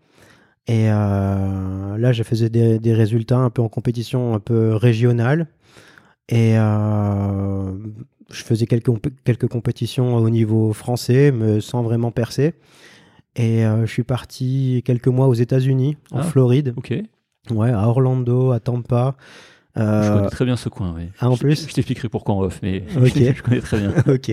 Et 0.66 0.88
là, 0.88 2.12
je 2.12 2.22
faisais 2.22 2.50
des, 2.50 2.78
des 2.78 2.92
résultats 2.92 3.38
un 3.38 3.48
peu 3.48 3.62
en 3.62 3.70
compétition 3.70 4.34
un 4.34 4.40
peu 4.40 4.74
régionale. 4.74 5.46
Et 6.28 6.58
euh, 6.58 7.72
je 8.30 8.42
faisais 8.42 8.66
quelques, 8.66 8.90
quelques 9.24 9.48
compétitions 9.48 10.16
au 10.16 10.30
niveau 10.30 10.72
français, 10.72 11.32
mais 11.32 11.60
sans 11.60 11.82
vraiment 11.82 12.10
percer. 12.10 12.54
Et 13.36 13.64
euh, 13.64 13.86
je 13.86 13.92
suis 13.92 14.02
parti 14.02 14.82
quelques 14.84 15.08
mois 15.08 15.28
aux 15.28 15.34
États-Unis, 15.34 15.96
en 16.10 16.18
ah, 16.18 16.22
Floride. 16.24 16.74
Ok. 16.76 16.92
Ouais, 17.50 17.70
à 17.70 17.88
Orlando, 17.88 18.50
à 18.50 18.60
Tampa. 18.60 19.16
Euh, 19.76 20.02
je 20.02 20.12
connais 20.12 20.30
très 20.30 20.44
bien 20.44 20.56
ce 20.56 20.68
coin, 20.68 20.92
oui. 20.96 21.04
Ah, 21.20 21.30
en 21.30 21.36
plus? 21.36 21.68
Je, 21.68 21.72
t'expliquerai 21.72 22.08
pourquoi 22.08 22.34
en 22.34 22.40
off, 22.42 22.60
mais 22.62 22.82
je 22.88 23.42
connais 23.42 23.60
très 23.60 23.78
bien. 23.78 23.94
ok. 24.06 24.32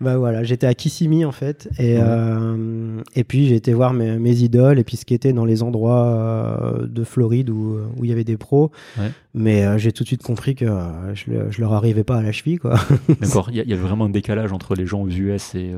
Bah 0.00 0.16
voilà, 0.16 0.42
j'étais 0.44 0.66
à 0.66 0.74
Kissimmee 0.74 1.24
en 1.24 1.32
fait, 1.32 1.68
et, 1.78 1.96
Ouais. 1.96 2.00
euh, 2.02 3.00
et 3.14 3.24
puis 3.24 3.46
j'ai 3.48 3.56
été 3.56 3.72
voir 3.74 3.92
mes, 3.92 4.18
mes 4.18 4.36
idoles 4.42 4.78
et 4.78 4.84
puis 4.84 4.96
ce 4.96 5.04
qui 5.04 5.14
était 5.14 5.32
dans 5.32 5.44
les 5.44 5.62
endroits 5.62 6.06
euh, 6.06 6.86
de 6.86 7.04
Floride 7.04 7.50
où 7.50 7.78
où 7.98 8.04
il 8.04 8.10
y 8.10 8.12
avait 8.12 8.24
des 8.24 8.36
pros. 8.36 8.70
Ouais. 8.98 9.10
Mais 9.34 9.64
euh, 9.66 9.78
j'ai 9.78 9.92
tout 9.92 10.02
de 10.02 10.08
suite 10.08 10.22
compris 10.22 10.54
que 10.54 10.66
je, 11.14 11.24
je 11.50 11.60
leur 11.60 11.72
arrivais 11.74 12.04
pas 12.04 12.16
à 12.16 12.22
la 12.22 12.32
cheville 12.32 12.58
quoi. 12.58 12.76
D'accord, 13.20 13.48
il 13.52 13.62
y, 13.62 13.68
y 13.68 13.72
a 13.74 13.76
vraiment 13.76 14.06
un 14.06 14.10
décalage 14.10 14.52
entre 14.52 14.74
les 14.74 14.86
gens 14.86 15.02
aux 15.02 15.08
US 15.08 15.54
et, 15.54 15.72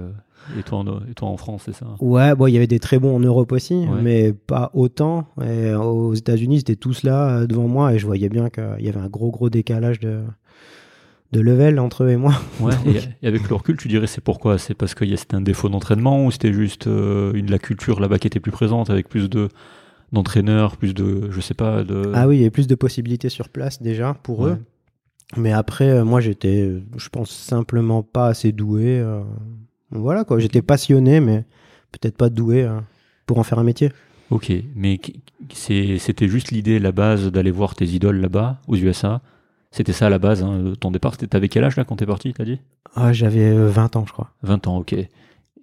et, 0.58 0.62
toi, 0.62 0.78
en, 0.78 0.86
et 1.08 1.14
toi 1.14 1.28
en 1.28 1.36
France, 1.36 1.62
c'est 1.66 1.74
ça 1.74 1.86
Ouais, 2.00 2.34
bon, 2.34 2.46
il 2.46 2.52
y 2.52 2.56
avait 2.56 2.66
des 2.66 2.80
très 2.80 2.98
bons 2.98 3.14
en 3.16 3.20
Europe 3.20 3.52
aussi, 3.52 3.74
Ouais. 3.74 4.02
mais 4.02 4.32
pas 4.32 4.70
autant. 4.74 5.26
Et 5.44 5.72
aux 5.74 6.14
États-Unis, 6.14 6.58
c'était 6.58 6.76
tous 6.76 7.02
là 7.02 7.46
devant 7.46 7.68
moi 7.68 7.92
et 7.94 7.98
je 7.98 8.06
voyais 8.06 8.28
bien 8.28 8.50
qu'il 8.50 8.80
y 8.80 8.88
avait 8.88 9.00
un 9.00 9.08
gros 9.08 9.30
gros 9.30 9.50
décalage 9.50 10.00
de 10.00 10.20
de 11.32 11.40
level 11.40 11.78
entre 11.80 12.04
eux 12.04 12.10
et 12.10 12.16
moi. 12.16 12.34
Ouais, 12.60 12.74
et, 12.86 12.98
et 13.24 13.28
avec 13.28 13.48
le 13.48 13.54
recul, 13.54 13.76
tu 13.76 13.88
dirais 13.88 14.06
c'est 14.06 14.20
pourquoi? 14.20 14.58
C'est 14.58 14.74
parce 14.74 14.94
que 14.94 15.04
y 15.04 15.12
a- 15.14 15.16
c'était 15.16 15.34
un 15.34 15.40
défaut 15.40 15.68
d'entraînement 15.68 16.24
ou 16.24 16.30
c'était 16.30 16.52
juste 16.52 16.86
euh, 16.86 17.32
une, 17.34 17.50
la 17.50 17.58
culture 17.58 18.00
là-bas 18.00 18.18
qui 18.18 18.26
était 18.26 18.40
plus 18.40 18.52
présente 18.52 18.90
avec 18.90 19.08
plus 19.08 19.28
de 19.30 19.48
d'entraîneurs, 20.12 20.76
plus 20.76 20.92
de, 20.92 21.30
je 21.30 21.40
sais 21.40 21.54
pas, 21.54 21.84
de... 21.84 22.12
Ah 22.14 22.28
oui, 22.28 22.36
il 22.36 22.38
y 22.40 22.42
avait 22.42 22.50
plus 22.50 22.66
de 22.66 22.74
possibilités 22.74 23.30
sur 23.30 23.48
place 23.48 23.80
déjà 23.80 24.12
pour 24.22 24.40
Ouais. 24.40 24.50
eux. 24.50 24.58
Mais 25.38 25.52
après, 25.52 25.88
euh, 25.88 26.04
moi, 26.04 26.20
j'étais, 26.20 26.70
je 26.98 27.08
pense, 27.08 27.30
simplement 27.30 28.02
pas 28.02 28.26
assez 28.26 28.52
doué. 28.52 29.00
euh, 29.00 29.22
Voilà 29.90 30.24
quoi, 30.24 30.38
j'étais 30.38 30.60
passionné, 30.60 31.20
mais 31.20 31.44
peut-être 31.92 32.18
pas 32.18 32.28
doué 32.28 32.68
pour 33.24 33.38
en 33.38 33.42
faire 33.42 33.58
un 33.58 33.64
métier. 33.64 33.90
Ok, 34.28 34.52
mais 34.76 35.00
c'était 35.50 36.28
juste 36.28 36.50
l'idée, 36.50 36.78
la 36.78 36.92
base 36.92 37.30
d'aller 37.32 37.50
voir 37.50 37.74
tes 37.74 37.86
idoles 37.86 38.20
là-bas, 38.20 38.60
aux 38.68 38.76
USA. 38.76 39.22
C'était 39.72 39.92
ça 39.92 40.06
à 40.06 40.10
la 40.10 40.18
base, 40.18 40.42
hein, 40.42 40.74
ton 40.78 40.90
départ. 40.92 41.16
T'avais 41.16 41.48
quel 41.48 41.64
âge 41.64 41.76
là 41.76 41.84
quand 41.84 41.96
t'es 41.96 42.06
parti, 42.06 42.32
t'as 42.32 42.44
dit? 42.44 42.60
Ah, 42.94 43.12
j'avais 43.12 43.50
euh, 43.50 43.68
20 43.68 43.96
ans, 43.96 44.04
je 44.06 44.12
crois. 44.12 44.30
20 44.42 44.66
ans, 44.68 44.76
ok. 44.78 44.94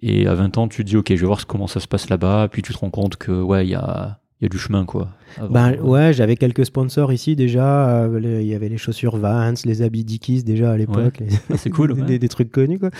Et 0.02 0.26
à 0.26 0.34
20 0.34 0.58
ans, 0.58 0.66
tu 0.68 0.82
te 0.84 0.88
dis, 0.88 0.96
ok, 0.96 1.06
je 1.10 1.14
vais 1.20 1.26
voir 1.26 1.46
comment 1.46 1.66
ça 1.68 1.78
se 1.80 1.86
passe 1.88 2.08
là-bas. 2.10 2.48
Puis 2.50 2.60
tu 2.62 2.72
te 2.74 2.78
rends 2.78 2.90
compte 2.90 3.16
que, 3.16 3.30
ouais, 3.30 3.66
il 3.66 3.70
y 3.70 3.74
a, 3.76 4.18
y 4.40 4.46
a 4.46 4.48
du 4.48 4.58
chemin, 4.58 4.84
quoi. 4.84 5.10
avant. 5.36 5.48
Ben 5.48 5.78
ouais, 5.80 6.12
j'avais 6.12 6.34
quelques 6.36 6.66
sponsors 6.66 7.12
ici 7.12 7.36
déjà. 7.36 7.88
euh, 8.04 8.40
Il 8.40 8.48
y 8.48 8.54
avait 8.54 8.68
les 8.68 8.78
chaussures 8.78 9.16
Vans, 9.16 9.54
les 9.64 9.82
habits 9.82 10.02
Dickies 10.04 10.42
déjà 10.42 10.72
à 10.72 10.76
l'époque. 10.76 11.18
les- 11.20 11.28
Ah, 11.52 11.56
c'est 11.56 11.70
cool, 11.70 11.92
ouais. 12.00 12.02
des, 12.02 12.18
des 12.18 12.28
trucs 12.28 12.50
connus 12.50 12.78
quoi. 12.80 12.90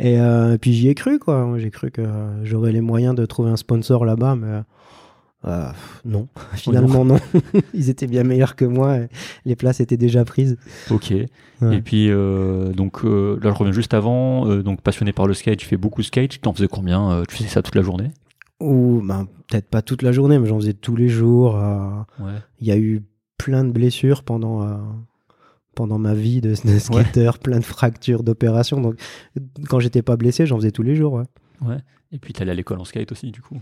Et 0.00 0.18
euh, 0.18 0.56
puis 0.58 0.72
j'y 0.72 0.88
ai 0.88 0.94
cru 0.96 1.18
quoi. 1.20 1.48
J'ai 1.58 1.70
cru 1.70 1.90
que 1.92 2.00
euh, 2.02 2.44
j'aurais 2.44 2.72
les 2.72 2.80
moyens 2.80 3.14
de 3.14 3.24
trouver 3.26 3.50
un 3.50 3.56
sponsor 3.56 4.04
là-bas, 4.04 4.34
mais 4.34 4.62
euh, 5.46 5.70
non. 6.04 6.28
Finalement 6.54 7.04
non. 7.04 7.18
Ils 7.74 7.90
étaient 7.90 8.06
bien 8.06 8.24
meilleurs 8.24 8.56
que 8.56 8.64
moi. 8.64 8.98
les 9.44 9.56
places 9.56 9.80
étaient 9.80 9.96
déjà 9.96 10.24
prises. 10.24 10.56
Ok. 10.90 11.10
Ouais. 11.10 11.76
Et 11.76 11.82
puis, 11.82 12.10
euh, 12.10 12.72
donc, 12.72 13.04
euh, 13.04 13.38
là, 13.42 13.50
je 13.50 13.56
reviens 13.56 13.72
juste 13.72 13.94
avant. 13.94 14.46
donc, 14.62 14.80
passionné 14.82 15.12
par 15.12 15.26
le 15.26 15.34
skate, 15.34 15.58
tu 15.58 15.66
fais 15.66 15.76
beaucoup 15.76 16.00
de 16.00 16.06
skate. 16.06 16.30
Tu 16.30 16.38
t'en 16.38 16.52
faisais 16.52 16.68
combien 16.68 17.22
Tu 17.28 17.36
faisais 17.36 17.48
ça 17.48 17.62
toute 17.62 17.74
la 17.74 17.82
journée? 17.82 18.10
Ou 18.60 19.02
ben, 19.04 19.26
peut-être 19.48 19.68
pas 19.68 19.82
toute 19.82 20.02
la 20.02 20.12
journée, 20.12 20.38
mais 20.38 20.48
j'en 20.48 20.58
faisais 20.58 20.72
tous 20.72 20.96
les 20.96 21.08
jours. 21.08 21.54
Ouais. 22.20 22.32
Il 22.60 22.66
y 22.66 22.72
a 22.72 22.76
eu 22.76 23.02
plein 23.38 23.64
de 23.64 23.70
blessures 23.70 24.22
pendant. 24.22 24.66
pendant 25.74 25.98
ma 25.98 26.14
vie 26.14 26.40
de, 26.40 26.50
de 26.50 26.78
skater, 26.78 27.30
plein 27.42 27.58
de 27.58 27.64
fractures, 27.64 28.22
d'opérations. 28.22 28.80
Donc, 28.80 28.94
quand 29.68 29.78
j'étais 29.78 30.02
pas 30.02 30.16
blessé, 30.16 30.46
j'en 30.46 30.56
faisais 30.56 30.72
tous 30.72 30.82
les 30.82 30.96
jours. 30.96 31.12
Ouais. 31.14 31.24
Ouais. 31.66 31.78
Et 32.12 32.18
puis, 32.18 32.32
t'allais 32.32 32.52
à 32.52 32.54
l'école 32.54 32.78
en 32.80 32.84
skate 32.84 33.12
aussi, 33.12 33.30
du 33.30 33.42
coup. 33.42 33.58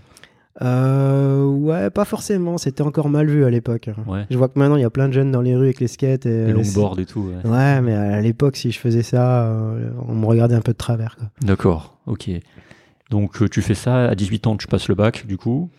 Euh, 0.63 1.45
ouais, 1.45 1.91
pas 1.91 2.05
forcément. 2.05 2.59
C'était 2.59 2.83
encore 2.83 3.09
mal 3.09 3.27
vu 3.27 3.45
à 3.45 3.51
l'époque. 3.51 3.91
Ouais. 4.07 4.25
Je 4.31 4.39
vois 4.39 4.49
que 4.49 4.59
maintenant, 4.59 4.77
il 4.77 4.83
y 4.83 4.85
a 4.85 4.91
plein 4.91 5.09
de 5.09 5.13
jeunes 5.13 5.33
dans 5.33 5.41
les 5.41 5.57
rues 5.57 5.65
avec 5.67 5.81
les 5.81 5.89
skates. 5.89 6.27
Et, 6.27 6.47
Les 6.47 6.53
longboards 6.53 6.99
et 7.01 7.07
tout. 7.07 7.31
ouais. 7.45 7.81
mais 7.81 7.95
à 7.95 8.21
l'époque, 8.21 8.57
si 8.57 8.71
je 8.71 8.79
faisais 8.79 9.03
ça, 9.03 9.45
euh, 9.47 9.91
on 10.09 10.15
me 10.15 10.27
regardait 10.27 10.55
un 10.55 10.61
peu 10.61 10.73
de 10.73 10.79
travers. 10.79 11.17
D'accord. 11.43 11.99
Ok. 12.07 12.31
Donc, 13.11 13.43
euh, 13.43 13.49
tu 13.49 13.63
fais 13.63 13.75
ça. 13.75 14.07
À 14.09 14.15
18 14.15 14.47
ans, 14.47 14.57
tu 14.57 14.67
passes 14.67 14.89
le 14.89 14.95
bac, 14.95 15.27
du 15.27 15.37
coup. 15.37 15.71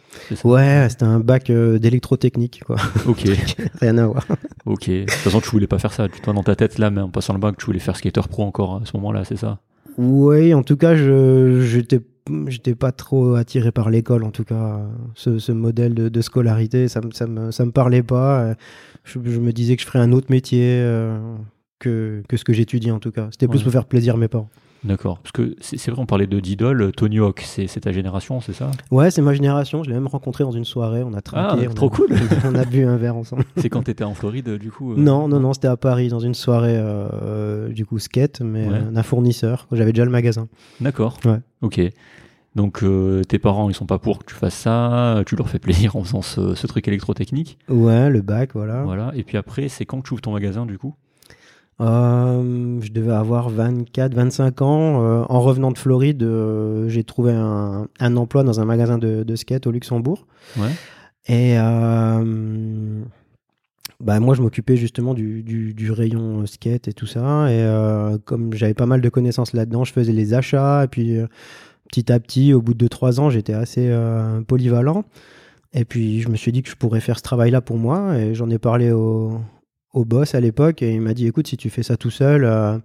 Ouais, 0.43 0.87
c'était 0.89 1.03
un 1.03 1.19
bac 1.19 1.49
euh, 1.49 1.79
d'électrotechnique, 1.79 2.61
quoi. 2.65 2.77
Ok. 3.07 3.23
Rien 3.81 3.97
à 3.97 4.07
voir. 4.07 4.25
Ok. 4.65 4.89
De 4.89 5.01
toute 5.01 5.11
façon, 5.11 5.41
tu 5.41 5.49
voulais 5.51 5.67
pas 5.67 5.77
faire 5.77 5.93
ça. 5.93 6.07
Tu 6.09 6.19
dans 6.21 6.41
ta 6.41 6.55
tête, 6.55 6.79
là, 6.79 6.89
mais 6.89 7.01
en 7.01 7.09
passant 7.09 7.33
le 7.33 7.39
bac, 7.39 7.55
tu 7.55 7.67
voulais 7.67 7.77
faire 7.77 7.95
skater 7.95 8.21
pro 8.27 8.41
encore 8.41 8.77
à 8.77 8.81
ce 8.85 8.97
moment-là, 8.97 9.23
c'est 9.23 9.35
ça? 9.35 9.59
Oui, 9.99 10.55
en 10.55 10.63
tout 10.63 10.75
cas, 10.75 10.95
je 10.95 11.61
j'étais 11.61 12.01
j'étais 12.47 12.75
pas 12.75 12.91
trop 12.91 13.35
attiré 13.35 13.71
par 13.71 13.89
l'école, 13.89 14.23
en 14.23 14.31
tout 14.31 14.43
cas. 14.43 14.81
Ce, 15.15 15.37
ce 15.39 15.51
modèle 15.51 15.93
de, 15.93 16.09
de 16.09 16.21
scolarité, 16.21 16.87
ça 16.87 17.01
me, 17.01 17.11
ça, 17.11 17.27
me, 17.27 17.51
ça 17.51 17.65
me 17.65 17.71
parlait 17.71 18.03
pas. 18.03 18.55
Je, 19.03 19.19
je 19.23 19.39
me 19.39 19.51
disais 19.53 19.75
que 19.75 19.81
je 19.81 19.87
ferais 19.87 19.99
un 19.99 20.11
autre 20.11 20.27
métier 20.31 20.79
euh, 20.81 21.19
que, 21.79 22.23
que 22.27 22.37
ce 22.37 22.43
que 22.43 22.53
j'étudie, 22.53 22.91
en 22.91 22.99
tout 22.99 23.11
cas. 23.11 23.27
C'était 23.31 23.47
plus 23.47 23.59
Ouais. 23.59 23.63
pour 23.63 23.71
faire 23.73 23.85
plaisir 23.85 24.15
à 24.15 24.17
mes 24.17 24.27
parents. 24.27 24.49
D'accord. 24.83 25.17
Parce 25.19 25.31
que 25.31 25.55
c'est 25.61 25.89
vrai, 25.89 25.99
on 25.99 26.05
parlait 26.05 26.27
de 26.27 26.39
d'idole. 26.39 26.91
Tony 26.95 27.17
Hawk, 27.19 27.41
c'est 27.45 27.67
ta 27.79 27.91
génération, 27.91 28.39
c'est 28.41 28.53
ça? 28.53 28.69
Ouais, 28.91 29.09
c'est 29.09 29.21
ma 29.23 29.33
génération. 29.33 29.83
Je 29.83 29.89
l'ai 29.89 29.95
même 29.95 30.05
rencontré 30.07 30.43
dans 30.43 30.51
une 30.51 30.65
soirée. 30.65 31.01
On 31.03 31.13
a 31.13 31.21
trinqué. 31.21 31.65
Ah, 31.67 31.73
trop 31.73 31.87
a, 31.87 31.89
cool. 31.89 32.07
on 32.45 32.53
a 32.53 32.65
bu 32.65 32.83
un 32.83 32.97
verre 32.97 33.15
ensemble. 33.15 33.45
C'est 33.57 33.69
quand 33.69 33.81
t'étais 33.83 34.03
en 34.03 34.13
Floride, 34.13 34.49
du 34.57 34.69
coup 34.71 34.91
euh, 34.93 34.95
Non, 34.97 35.27
non, 35.27 35.39
non, 35.39 35.53
c'était 35.53 35.67
à 35.69 35.77
Paris, 35.77 36.09
dans 36.09 36.19
une 36.19 36.35
soirée, 36.35 36.75
euh, 36.77 37.69
du 37.69 37.85
coup, 37.85 37.97
skate, 37.97 38.41
mais 38.41 38.67
Ouais. 38.67 38.73
euh, 38.75 38.91
d'un 38.91 39.03
fournisseur. 39.03 39.67
J'avais 39.71 39.91
déjà 39.91 40.05
le 40.05 40.11
magasin. 40.11 40.47
D'accord. 40.81 41.17
Ouais. 41.25 41.39
Ok. 41.61 41.81
Donc 42.55 42.83
euh, 42.83 43.21
tes 43.23 43.37
parents, 43.37 43.69
ils 43.69 43.73
sont 43.75 43.85
pas 43.85 43.99
pour 43.99 44.19
que 44.19 44.25
tu 44.25 44.33
fasses 44.35 44.55
ça. 44.55 45.21
Tu 45.25 45.35
leur 45.35 45.49
fais 45.49 45.59
plaisir 45.59 45.95
en 45.97 46.03
faisant 46.03 46.21
ce, 46.21 46.55
ce 46.55 46.67
truc 46.67 46.87
électrotechnique. 46.87 47.57
Ouais, 47.69 48.09
le 48.09 48.21
bac, 48.21 48.51
voilà. 48.53 48.83
Voilà. 48.83 49.11
Et 49.15 49.23
puis 49.23 49.35
après, 49.37 49.67
c'est 49.67 49.85
quand 49.85 49.99
que 50.01 50.07
tu 50.07 50.13
ouvres 50.13 50.21
ton 50.21 50.31
magasin, 50.31 50.65
du 50.65 50.77
coup? 50.77 50.93
Euh, 51.81 52.79
je 52.81 52.91
devais 52.91 53.11
avoir 53.13 53.49
24, 53.49 54.13
25 54.13 54.61
ans. 54.61 55.03
Euh, 55.03 55.23
en 55.27 55.41
revenant 55.41 55.71
de 55.71 55.77
Floride, 55.77 56.23
euh, 56.23 56.87
j'ai 56.87 57.03
trouvé 57.03 57.33
un, 57.33 57.87
un 57.99 58.17
emploi 58.17 58.43
dans 58.43 58.59
un 58.59 58.65
magasin 58.65 58.97
de, 58.97 59.23
de 59.23 59.35
skate 59.35 59.67
au 59.67 59.71
Luxembourg. 59.71 60.25
Ouais. 60.57 60.69
Et 61.27 61.55
bah, 64.01 64.19
moi, 64.19 64.35
je 64.35 64.41
m'occupais 64.41 64.75
justement 64.75 65.13
du, 65.13 65.41
du, 65.41 65.73
du 65.73 65.91
rayon 65.91 66.45
skate 66.45 66.87
et 66.87 66.93
tout 66.93 67.07
ça. 67.07 67.51
Et 67.51 67.65
comme 68.25 68.53
j'avais 68.53 68.73
pas 68.73 68.85
mal 68.85 69.01
de 69.01 69.09
connaissances 69.09 69.53
là-dedans, 69.53 69.83
je 69.83 69.93
faisais 69.93 70.11
les 70.11 70.33
achats. 70.33 70.83
Et 70.83 70.87
puis, 70.87 71.17
petit 71.89 72.11
à 72.11 72.19
petit, 72.19 72.53
au 72.53 72.61
bout 72.61 72.73
de 72.73 72.85
2-3 72.87 73.19
ans, 73.19 73.29
j'étais 73.29 73.53
assez 73.53 73.91
polyvalent. 74.47 75.03
Et 75.73 75.83
puis, 75.83 76.21
je 76.21 76.29
me 76.29 76.35
suis 76.35 76.51
dit 76.51 76.61
que 76.61 76.69
je 76.69 76.75
pourrais 76.75 76.99
faire 76.99 77.17
ce 77.17 77.23
travail-là 77.23 77.61
pour 77.61 77.77
moi. 77.77 78.15
Et 78.17 78.35
j'en 78.35 78.49
ai 78.51 78.59
parlé 78.59 78.91
au, 78.91 79.39
au 79.95 80.05
boss 80.05 80.35
à 80.35 80.39
l'époque. 80.39 80.83
Et 80.83 80.93
il 80.93 81.01
m'a 81.01 81.15
dit 81.15 81.25
écoute, 81.25 81.47
si 81.47 81.57
tu 81.57 81.71
fais 81.71 81.81
ça 81.83 81.97
tout 81.97 82.11
seul. 82.11 82.43
euh, 82.45 82.77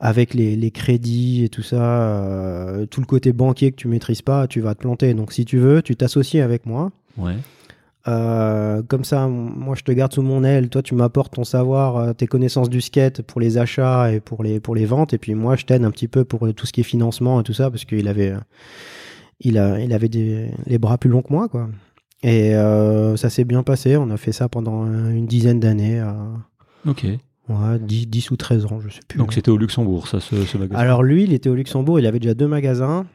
avec 0.00 0.32
les, 0.32 0.54
les 0.54 0.70
crédits 0.70 1.42
et 1.42 1.48
tout 1.48 1.64
ça, 1.64 1.82
euh, 1.82 2.86
tout 2.86 3.00
le 3.00 3.06
côté 3.06 3.32
banquier 3.32 3.72
que 3.72 3.76
tu 3.76 3.88
maîtrises 3.88 4.22
pas, 4.22 4.46
tu 4.46 4.60
vas 4.60 4.76
te 4.76 4.80
planter. 4.80 5.12
Donc 5.12 5.32
si 5.32 5.44
tu 5.44 5.58
veux, 5.58 5.82
tu 5.82 5.96
t'associes 5.96 6.40
avec 6.40 6.66
moi. 6.66 6.92
Ouais. 7.16 7.34
Euh, 8.06 8.80
comme 8.86 9.02
ça, 9.02 9.26
moi 9.26 9.74
je 9.76 9.82
te 9.82 9.90
garde 9.90 10.12
sous 10.12 10.22
mon 10.22 10.44
aile. 10.44 10.68
Toi, 10.68 10.82
tu 10.82 10.94
m'apportes 10.94 11.34
ton 11.34 11.42
savoir, 11.42 12.14
tes 12.14 12.28
connaissances 12.28 12.70
du 12.70 12.80
skate 12.80 13.22
pour 13.22 13.40
les 13.40 13.58
achats 13.58 14.12
et 14.12 14.20
pour 14.20 14.44
les 14.44 14.60
pour 14.60 14.76
les 14.76 14.84
ventes. 14.86 15.14
Et 15.14 15.18
puis 15.18 15.34
moi, 15.34 15.56
je 15.56 15.64
t'aide 15.64 15.82
un 15.82 15.90
petit 15.90 16.06
peu 16.06 16.24
pour 16.24 16.46
tout 16.54 16.64
ce 16.64 16.72
qui 16.72 16.82
est 16.82 16.84
financement 16.84 17.40
et 17.40 17.42
tout 17.42 17.52
ça 17.52 17.68
parce 17.68 17.84
qu'il 17.84 18.06
avait 18.06 18.34
il 19.40 19.58
a 19.58 19.80
il 19.80 19.92
avait 19.92 20.08
des 20.08 20.48
les 20.66 20.78
bras 20.78 20.96
plus 20.96 21.10
longs 21.10 21.22
que 21.22 21.32
moi 21.32 21.48
quoi. 21.48 21.68
Et 22.22 22.54
euh, 22.56 23.16
ça 23.16 23.30
s'est 23.30 23.44
bien 23.44 23.62
passé. 23.62 23.96
On 23.96 24.10
a 24.10 24.16
fait 24.16 24.32
ça 24.32 24.48
pendant 24.48 24.84
une 24.86 25.26
dizaine 25.26 25.60
d'années. 25.60 26.00
euh, 26.00 26.12
Ok. 26.86 27.04
ouais, 27.04 27.78
10, 27.80 28.06
10 28.08 28.30
ou 28.30 28.36
13 28.36 28.66
ans, 28.66 28.80
je 28.80 28.88
sais 28.90 29.00
plus. 29.06 29.18
Donc 29.18 29.32
c'était 29.32 29.50
au 29.50 29.56
Luxembourg, 29.56 30.08
ça, 30.08 30.20
ce, 30.20 30.44
ce 30.44 30.58
magasin. 30.58 30.80
Alors 30.80 31.02
lui, 31.02 31.24
il 31.24 31.32
était 31.32 31.48
au 31.48 31.54
Luxembourg, 31.54 31.98
il 32.00 32.06
avait 32.06 32.18
déjà 32.18 32.34
deux 32.34 32.48
magasins. 32.48 33.06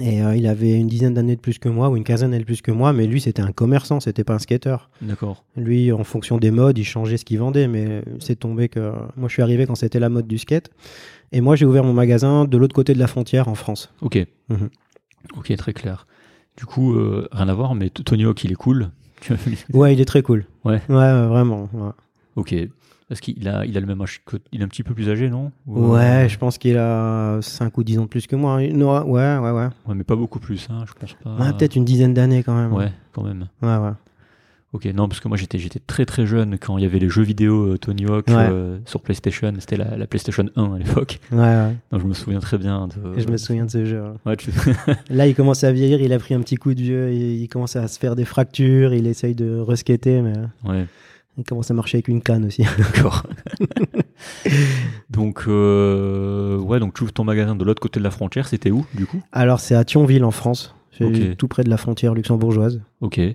Et 0.00 0.22
euh, 0.22 0.36
il 0.36 0.46
avait 0.46 0.74
une 0.74 0.86
dizaine 0.86 1.14
d'années 1.14 1.34
de 1.34 1.40
plus 1.40 1.58
que 1.58 1.68
moi, 1.68 1.88
ou 1.88 1.96
une 1.96 2.04
quinzaine 2.04 2.30
d'années 2.30 2.42
de 2.42 2.46
plus 2.46 2.60
que 2.60 2.70
moi, 2.70 2.92
mais 2.92 3.06
lui, 3.06 3.20
c'était 3.22 3.40
un 3.42 3.50
commerçant, 3.52 3.98
c'était 4.00 4.22
pas 4.22 4.34
un 4.34 4.38
skater. 4.38 4.76
D'accord. 5.00 5.44
Lui, 5.56 5.90
en 5.92 6.04
fonction 6.04 6.36
des 6.36 6.50
modes, 6.50 6.76
il 6.78 6.84
changeait 6.84 7.16
ce 7.16 7.24
qu'il 7.24 7.38
vendait, 7.38 7.66
mais 7.66 8.02
c'est 8.20 8.36
tombé 8.38 8.68
que 8.68 8.92
moi, 9.16 9.28
je 9.28 9.32
suis 9.32 9.42
arrivé 9.42 9.66
quand 9.66 9.74
c'était 9.74 9.98
la 9.98 10.08
mode 10.10 10.26
du 10.28 10.36
skate. 10.38 10.70
Et 11.32 11.40
moi, 11.40 11.56
j'ai 11.56 11.64
ouvert 11.66 11.82
mon 11.84 11.94
magasin 11.94 12.44
de 12.44 12.56
l'autre 12.58 12.74
côté 12.74 12.92
de 12.92 12.98
la 12.98 13.06
frontière 13.06 13.48
en 13.48 13.54
France. 13.54 13.92
Ok. 14.02 14.18
Mhm. 14.50 14.68
Ok, 15.36 15.56
très 15.56 15.72
clair. 15.72 16.06
Du 16.58 16.66
coup, 16.66 16.92
euh, 16.94 17.28
rien 17.30 17.48
à 17.48 17.54
voir, 17.54 17.74
mais 17.76 17.88
Tony 17.88 18.24
Hawk, 18.24 18.42
il 18.44 18.50
est 18.52 18.56
cool. 18.56 18.90
Ouais, 19.72 19.94
il 19.94 20.00
est 20.00 20.04
très 20.04 20.22
cool. 20.22 20.44
Ouais. 20.64 20.82
Ouais, 20.88 20.94
ouais, 20.96 21.26
vraiment. 21.28 21.68
Ouais, 21.72 21.90
ok. 22.36 22.54
Parce 23.08 23.20
qu'il 23.20 23.48
a, 23.48 23.64
il 23.64 23.74
a 23.76 23.80
le 23.80 23.86
même 23.86 24.00
âge 24.02 24.20
que. 24.26 24.36
Il 24.52 24.60
est 24.60 24.64
un 24.64 24.68
petit 24.68 24.82
peu 24.82 24.92
plus 24.92 25.08
âgé, 25.08 25.30
non? 25.30 25.50
Ou, 25.66 25.92
Ouais, 25.94 26.24
euh, 26.24 26.28
je 26.28 26.36
pense 26.36 26.58
qu'il 26.58 26.76
a 26.76 27.38
5 27.40 27.78
ou 27.78 27.84
10 27.84 27.98
ans 28.00 28.02
de 28.02 28.08
plus 28.08 28.26
que 28.26 28.36
moi. 28.36 28.60
Non, 28.68 29.02
ouais, 29.04 29.38
ouais, 29.38 29.50
ouais. 29.50 29.68
Ouais, 29.86 29.94
mais 29.94 30.04
pas 30.04 30.16
beaucoup 30.16 30.40
plus, 30.40 30.68
hein, 30.68 30.84
je 30.86 30.92
pense 30.92 31.14
pas. 31.14 31.36
Ouais, 31.36 31.52
Peut-être 31.54 31.76
une 31.76 31.84
dizaine 31.86 32.12
d'années 32.12 32.42
quand 32.42 32.54
même. 32.54 32.72
Ouais, 32.72 32.92
quand 33.12 33.22
même. 33.22 33.46
Ouais, 33.62 33.76
ouais. 33.76 33.92
Ok, 34.74 34.84
non, 34.84 35.08
parce 35.08 35.20
que 35.20 35.28
moi 35.28 35.38
j'étais 35.38 35.58
j'étais 35.58 35.78
très 35.78 36.04
très 36.04 36.26
jeune 36.26 36.58
quand 36.58 36.76
il 36.76 36.82
y 36.82 36.86
avait 36.86 36.98
les 36.98 37.08
jeux 37.08 37.22
vidéo 37.22 37.72
euh, 37.72 37.78
Tony 37.78 38.04
Hawk 38.04 38.28
Ouais. 38.28 38.34
euh, 38.36 38.78
sur 38.84 39.00
PlayStation. 39.00 39.50
C'était 39.60 39.76
la, 39.78 39.96
la 39.96 40.06
PlayStation 40.06 40.44
1 40.56 40.74
à 40.74 40.78
l'époque. 40.78 41.20
Ouais, 41.32 41.38
ouais. 41.38 41.74
Donc 41.90 42.02
je 42.02 42.06
me 42.06 42.12
souviens 42.12 42.40
très 42.40 42.58
bien 42.58 42.86
de. 42.88 43.18
Je 43.18 43.26
me 43.28 43.38
souviens 43.38 43.64
de 43.64 43.70
ce 43.70 43.86
jeu. 43.86 44.02
ouais. 44.02 44.10
Ouais, 44.26 44.36
tu... 44.36 44.50
Là, 45.08 45.26
il 45.26 45.34
commence 45.34 45.64
à 45.64 45.72
vieillir, 45.72 46.02
il 46.02 46.12
a 46.12 46.18
pris 46.18 46.34
un 46.34 46.40
petit 46.40 46.56
coup 46.56 46.74
de 46.74 46.80
vieux, 46.82 47.12
il, 47.14 47.40
il 47.42 47.48
commence 47.48 47.76
à 47.76 47.88
se 47.88 47.98
faire 47.98 48.14
des 48.14 48.26
fractures, 48.26 48.92
il 48.92 49.06
essaye 49.06 49.34
de 49.34 49.58
reskater, 49.58 50.20
mais 50.20 50.34
ouais, 50.68 50.84
il 51.38 51.44
commence 51.44 51.70
à 51.70 51.74
marcher 51.74 51.96
avec 51.96 52.08
une 52.08 52.20
canne 52.20 52.44
aussi. 52.44 52.64
d'accord. 52.78 53.22
donc, 55.10 55.44
euh, 55.48 56.58
ouais, 56.58 56.80
donc 56.80 56.94
tu 56.94 57.02
ouvres 57.04 57.12
ton 57.12 57.24
magasin 57.24 57.54
de 57.54 57.64
l'autre 57.64 57.80
côté 57.80 58.00
de 58.00 58.04
la 58.04 58.10
frontière. 58.10 58.46
C'était 58.48 58.70
où, 58.70 58.84
du 58.94 59.06
coup? 59.06 59.22
Alors, 59.32 59.60
c'est 59.60 59.74
à 59.74 59.84
Thionville, 59.84 60.24
en 60.24 60.30
France. 60.30 60.74
C'est 60.98 61.36
tout 61.36 61.48
près 61.48 61.64
de 61.64 61.70
la 61.70 61.76
frontière 61.76 62.14
luxembourgeoise. 62.14 62.80
Ok. 63.00 63.18
Et 63.18 63.34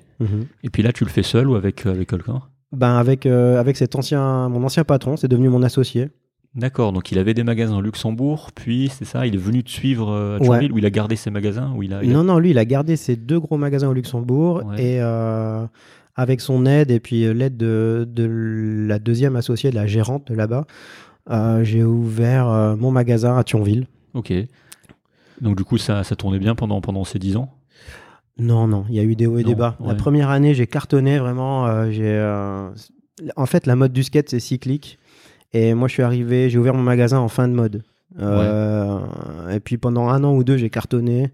puis 0.71 0.83
là, 0.83 0.91
tu 0.91 1.03
le 1.03 1.09
fais 1.09 1.23
seul 1.23 1.47
ou 1.49 1.55
avec, 1.55 1.85
avec 1.85 2.09
quelqu'un? 2.09 2.41
Ben, 2.71 2.95
avec, 2.97 3.25
euh, 3.25 3.59
avec 3.59 3.77
cet 3.77 3.95
ancien, 3.95 4.49
mon 4.49 4.63
ancien 4.63 4.83
patron, 4.83 5.15
c'est 5.17 5.27
devenu 5.27 5.47
mon 5.49 5.61
associé. 5.63 6.09
D'accord, 6.55 6.91
donc 6.93 7.11
il 7.11 7.17
avait 7.17 7.33
des 7.33 7.43
magasins 7.43 7.77
au 7.77 7.81
Luxembourg, 7.81 8.49
puis 8.53 8.89
c'est 8.93 9.05
ça, 9.05 9.25
il 9.25 9.33
est 9.33 9.39
venu 9.39 9.63
te 9.63 9.71
suivre 9.71 10.09
euh, 10.11 10.37
à 10.37 10.39
Ouais. 10.39 10.45
Thionville, 10.47 10.71
où 10.71 10.77
il 10.77 10.85
a 10.85 10.91
gardé 10.91 11.15
ses 11.15 11.31
magasins 11.31 11.71
où 11.75 11.81
il 11.83 11.93
a, 11.93 12.03
il 12.03 12.11
a- 12.11 12.13
Non, 12.13 12.23
non, 12.23 12.37
lui, 12.37 12.51
il 12.51 12.57
a 12.59 12.65
gardé 12.65 12.95
ses 12.95 13.15
deux 13.15 13.39
gros 13.39 13.57
magasins 13.57 13.87
au 13.89 13.93
Luxembourg 13.93 14.61
Ouais. 14.65 14.83
et 14.83 15.01
euh, 15.01 15.65
avec 16.15 16.41
son 16.41 16.65
aide 16.67 16.91
et 16.91 16.99
puis 16.99 17.25
euh, 17.25 17.33
l'aide 17.33 17.57
de, 17.57 18.07
de 18.11 18.85
la 18.87 18.99
deuxième 18.99 19.35
associée, 19.35 19.71
de 19.71 19.75
la 19.75 19.87
gérante 19.87 20.27
de 20.31 20.35
là-bas, 20.35 20.65
euh, 21.31 21.63
j'ai 21.63 21.83
ouvert 21.83 22.47
euh, 22.49 22.75
mon 22.75 22.91
magasin 22.91 23.35
à 23.37 23.43
Thionville. 23.43 23.87
Ok. 24.13 24.31
Donc 25.43 25.55
du 25.57 25.63
coup, 25.63 25.77
ça, 25.77 26.03
ça 26.03 26.15
tournait 26.15 26.39
bien 26.39 26.55
pendant, 26.55 26.81
pendant 26.81 27.03
ces 27.03 27.19
10 27.19 27.35
ans? 27.37 27.53
Non, 28.39 28.67
non, 28.67 28.85
il 28.89 28.95
y 28.95 28.99
a 28.99 29.03
eu 29.03 29.15
des 29.15 29.27
hauts 29.27 29.37
et 29.37 29.43
Non, 29.43 29.49
des 29.49 29.55
bas. 29.55 29.75
ouais. 29.79 29.87
La 29.89 29.95
première 29.95 30.29
année, 30.31 30.55
j'ai 30.55 30.65
cartonné 30.65 31.19
vraiment. 31.19 31.67
euh, 31.67 31.91
j'ai, 31.91 32.01
euh, 32.07 32.69
En 33.35 33.45
fait, 33.45 33.67
la 33.67 33.75
mode 33.75 33.93
du 33.93 34.01
skate, 34.03 34.29
c'est 34.29 34.39
cyclique. 34.39 34.97
Et 35.53 35.75
moi, 35.75 35.87
je 35.87 35.93
suis 35.93 36.01
arrivé, 36.03 36.49
j'ai 36.49 36.57
ouvert 36.57 36.73
mon 36.73 36.81
magasin 36.81 37.19
en 37.19 37.27
fin 37.27 37.47
de 37.47 37.53
mode. 37.53 37.83
Euh, 38.19 38.99
Et 39.51 39.59
puis 39.59 39.77
pendant 39.77 40.07
un 40.09 40.23
an 40.23 40.33
ou 40.35 40.43
deux, 40.43 40.57
j'ai 40.57 40.69
cartonné. 40.71 41.31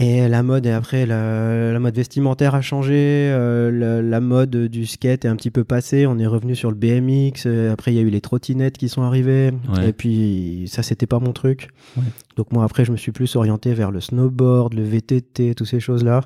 Et 0.00 0.28
la 0.28 0.44
mode, 0.44 0.64
et 0.64 0.70
après, 0.70 1.06
la, 1.06 1.72
la 1.72 1.78
mode 1.80 1.96
vestimentaire 1.96 2.54
a 2.54 2.60
changé. 2.60 2.94
euh, 2.94 3.72
la, 3.72 4.00
la 4.00 4.20
mode 4.20 4.54
du 4.68 4.86
skate 4.86 5.24
est 5.24 5.28
un 5.28 5.34
petit 5.34 5.50
peu 5.50 5.64
passée. 5.64 6.06
On 6.06 6.20
est 6.20 6.26
revenu 6.26 6.54
sur 6.54 6.70
le 6.70 6.76
BMX. 6.76 7.46
euh, 7.46 7.72
Après, 7.72 7.92
il 7.92 7.96
y 7.96 7.98
a 7.98 8.02
eu 8.02 8.08
les 8.10 8.20
trottinettes 8.20 8.78
qui 8.78 8.88
sont 8.88 9.02
arrivées. 9.02 9.50
Ouais. 9.76 9.88
Et 9.88 9.92
puis, 9.92 10.66
ça, 10.68 10.84
c'était 10.84 11.06
pas 11.08 11.18
mon 11.18 11.32
truc. 11.32 11.70
Ouais. 11.96 12.04
Donc, 12.36 12.52
moi, 12.52 12.62
après, 12.62 12.84
je 12.84 12.92
me 12.92 12.96
suis 12.96 13.10
plus 13.10 13.34
orienté 13.34 13.74
vers 13.74 13.90
le 13.90 14.00
snowboard, 14.00 14.74
le 14.74 14.84
VTT, 14.84 15.56
toutes 15.56 15.66
ces 15.66 15.80
choses-là. 15.80 16.20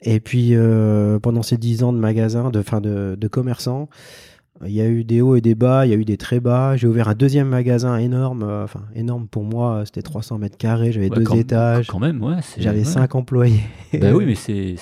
Et 0.00 0.18
puis, 0.18 0.50
euh, 0.54 1.18
pendant 1.18 1.42
ces 1.42 1.58
dix 1.58 1.82
ans 1.82 1.92
de 1.92 1.98
magasin, 1.98 2.48
de, 2.50 2.62
fin 2.62 2.80
de, 2.80 3.14
de 3.20 3.28
commerçant, 3.28 3.90
il 4.64 4.72
y 4.72 4.80
a 4.80 4.86
eu 4.86 5.04
des 5.04 5.20
hauts 5.20 5.36
et 5.36 5.40
des 5.40 5.54
bas, 5.54 5.84
il 5.86 5.90
y 5.90 5.92
a 5.92 5.96
eu 5.96 6.04
des 6.04 6.16
très 6.16 6.40
bas. 6.40 6.76
J'ai 6.76 6.86
ouvert 6.86 7.08
un 7.08 7.14
deuxième 7.14 7.48
magasin 7.48 7.98
énorme, 7.98 8.42
euh, 8.42 8.64
enfin 8.64 8.82
énorme 8.94 9.26
pour 9.28 9.44
moi, 9.44 9.82
c'était 9.84 10.02
300 10.02 10.38
mètres 10.38 10.56
carrés, 10.56 10.92
j'avais 10.92 11.10
Ouais, 11.10 11.16
deux 11.16 11.24
quand- 11.24 11.36
étages, 11.36 11.86
Quand 11.88 11.98
même, 11.98 12.22
ouais. 12.22 12.36
c'est- 12.42 12.62
j'avais 12.62 12.78
ouais. 12.78 12.84
cinq 12.84 13.14
employés. 13.14 13.60
Bah 14.00 14.12
oui, 14.14 14.24
mais 14.26 14.34
c'est 14.34 14.76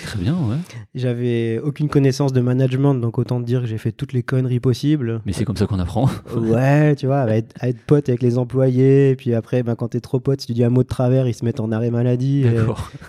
très 0.00 0.18
bien, 0.18 0.34
ouais. 0.34 0.56
J'avais 0.94 1.58
aucune 1.62 1.88
connaissance 1.88 2.32
de 2.32 2.40
management, 2.40 2.94
donc 2.94 3.18
autant 3.18 3.40
te 3.40 3.46
dire 3.46 3.60
que 3.62 3.66
j'ai 3.66 3.78
fait 3.78 3.92
toutes 3.92 4.12
les 4.12 4.22
conneries 4.22 4.60
possibles. 4.60 5.20
Mais 5.26 5.32
c'est 5.32 5.44
comme 5.44 5.56
ça 5.56 5.66
qu'on 5.66 5.78
apprend. 5.78 6.08
Ouais, 6.36 6.94
tu 6.96 7.06
vois, 7.06 7.20
à 7.20 7.28
être, 7.36 7.54
à 7.60 7.68
être 7.68 7.80
pote 7.86 8.08
avec 8.08 8.22
les 8.22 8.38
employés, 8.38 9.10
et 9.10 9.16
puis 9.16 9.34
après, 9.34 9.62
ben, 9.62 9.74
quand 9.74 9.88
t'es 9.88 10.00
trop 10.00 10.20
pote, 10.20 10.40
si 10.40 10.46
tu 10.48 10.52
dis 10.54 10.64
un 10.64 10.70
mot 10.70 10.82
de 10.82 10.88
travers, 10.88 11.26
ils 11.28 11.34
se 11.34 11.44
mettent 11.44 11.60
en 11.60 11.70
arrêt 11.72 11.90
maladie. 11.90 12.44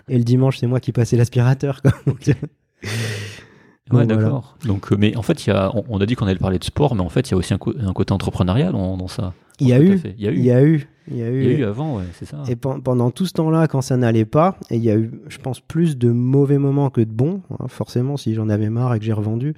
Et, 0.10 0.14
et 0.14 0.18
le 0.18 0.24
dimanche, 0.24 0.58
c'est 0.58 0.68
moi 0.68 0.80
qui 0.80 0.92
passais 0.92 1.18
l'aspirateur. 1.18 1.82
Ouais, 3.92 4.06
voilà. 4.06 4.16
d'accord. 4.22 4.56
Donc, 4.66 4.92
euh, 4.92 4.96
mais 4.98 5.16
en 5.18 5.22
fait, 5.22 5.46
y 5.46 5.52
a, 5.52 5.72
on, 5.76 5.84
on 5.90 6.00
a 6.02 6.06
dit 6.06 6.16
qu'on 6.16 6.28
allait 6.28 6.38
parler 6.40 6.60
de 6.60 6.64
sport, 6.64 6.96
mais 6.96 7.02
en 7.02 7.10
fait, 7.10 7.30
il 7.30 7.32
y 7.32 7.34
a 7.34 7.38
aussi 7.38 7.54
un, 7.54 7.58
côté 7.58 8.12
entrepreneurial 8.14 8.72
dans, 8.74 8.98
dans 8.98 9.08
ça. 9.08 9.34
Il 9.62 9.68
y 9.68 9.74
a 9.74 9.82
eu. 9.82 10.00
Il 10.18 10.24
y 10.24 10.28
a 10.28 10.32
eu. 10.32 10.36
il 10.38 10.46
y 10.46 10.52
a 10.52 10.64
eu, 10.64 10.88
il 11.12 11.18
y 11.18 11.24
a 11.24 11.28
Il 11.30 11.34
eu. 11.36 11.44
y 11.44 11.48
a 11.56 11.58
eu 11.60 11.64
avant, 11.66 11.98
ouais, 11.98 12.04
c'est 12.14 12.26
ça. 12.26 12.44
Et 12.48 12.56
pen- 12.56 12.82
pendant 12.82 13.12
tout 13.12 13.26
ce 13.26 13.34
temps-là, 13.34 13.68
quand 13.68 13.82
ça 13.82 13.98
n'allait 13.98 14.24
pas, 14.26 14.56
et 14.70 14.78
il 14.78 14.84
y 14.84 14.90
a 14.90 14.96
eu, 14.96 15.12
je 15.28 15.38
pense, 15.38 15.60
plus 15.60 15.98
de 15.98 16.10
mauvais 16.12 16.58
moments 16.58 16.90
que 16.90 17.02
de 17.02 17.12
bons, 17.12 17.42
hein, 17.60 17.66
forcément, 17.68 18.16
si 18.16 18.34
j'en 18.36 18.48
avais 18.48 18.70
marre 18.70 18.94
et 18.94 19.00
que 19.00 19.06
j'ai 19.06 19.12
revendu. 19.12 19.56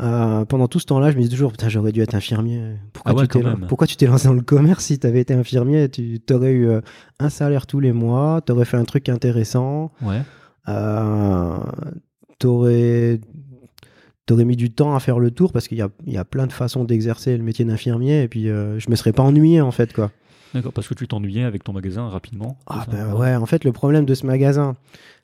euh, 0.00 0.44
pendant 0.44 0.68
tout 0.68 0.78
ce 0.80 0.84
temps-là, 0.86 1.10
je 1.10 1.16
me 1.16 1.22
disais 1.22 1.30
toujours, 1.32 1.50
putain, 1.52 1.68
j'aurais 1.70 1.92
dû 1.92 2.02
être 2.02 2.14
infirmier. 2.14 2.60
Pourquoi, 2.92 3.12
Ah 3.12 3.14
ouais, 3.16 3.26
tu 3.26 3.38
t'es 3.40 3.44
pourquoi 3.68 3.86
tu 3.86 4.06
lancé 4.06 4.28
dans 4.28 4.34
le 4.34 4.42
commerce 4.42 4.84
si 4.84 4.98
t'avais 4.98 5.20
été 5.20 5.32
infirmier? 5.32 5.88
Tu 5.88 6.20
t'aurais 6.20 6.52
eu 6.52 6.68
euh, 6.68 6.80
un 7.18 7.30
salaire 7.30 7.66
tous 7.66 7.80
les 7.80 7.92
mois, 7.92 8.42
t'aurais 8.44 8.64
fait 8.66 8.76
un 8.76 8.84
truc 8.84 9.08
intéressant, 9.08 9.92
Ouais. 10.02 10.20
euh, 10.68 11.56
t'aurais 12.38 13.20
t'aurais 14.28 14.44
mis 14.44 14.56
du 14.56 14.70
temps 14.70 14.94
à 14.94 15.00
faire 15.00 15.18
le 15.18 15.30
tour 15.32 15.52
parce 15.52 15.66
qu'il 15.66 15.78
y 15.78 15.82
a, 15.82 15.88
il 16.06 16.12
y 16.12 16.18
a 16.18 16.24
plein 16.24 16.46
de 16.46 16.52
façons 16.52 16.84
d'exercer 16.84 17.36
le 17.36 17.42
métier 17.42 17.64
d'infirmier 17.64 18.22
et 18.22 18.28
puis 18.28 18.48
euh, 18.48 18.78
je 18.78 18.90
me 18.90 18.94
serais 18.94 19.12
pas 19.12 19.22
ennuyé 19.24 19.60
en 19.60 19.70
fait 19.72 19.92
quoi. 19.92 20.12
D'accord, 20.54 20.72
parce 20.72 20.86
que 20.86 20.94
tu 20.94 21.08
t'ennuyais 21.08 21.44
avec 21.44 21.64
ton 21.64 21.72
magasin 21.72 22.08
rapidement. 22.08 22.56
Ah 22.66 22.86
ben 22.90 23.14
ouais, 23.14 23.34
en 23.34 23.46
fait 23.46 23.64
le 23.64 23.72
problème 23.72 24.04
de 24.04 24.14
ce 24.14 24.26
magasin, 24.26 24.76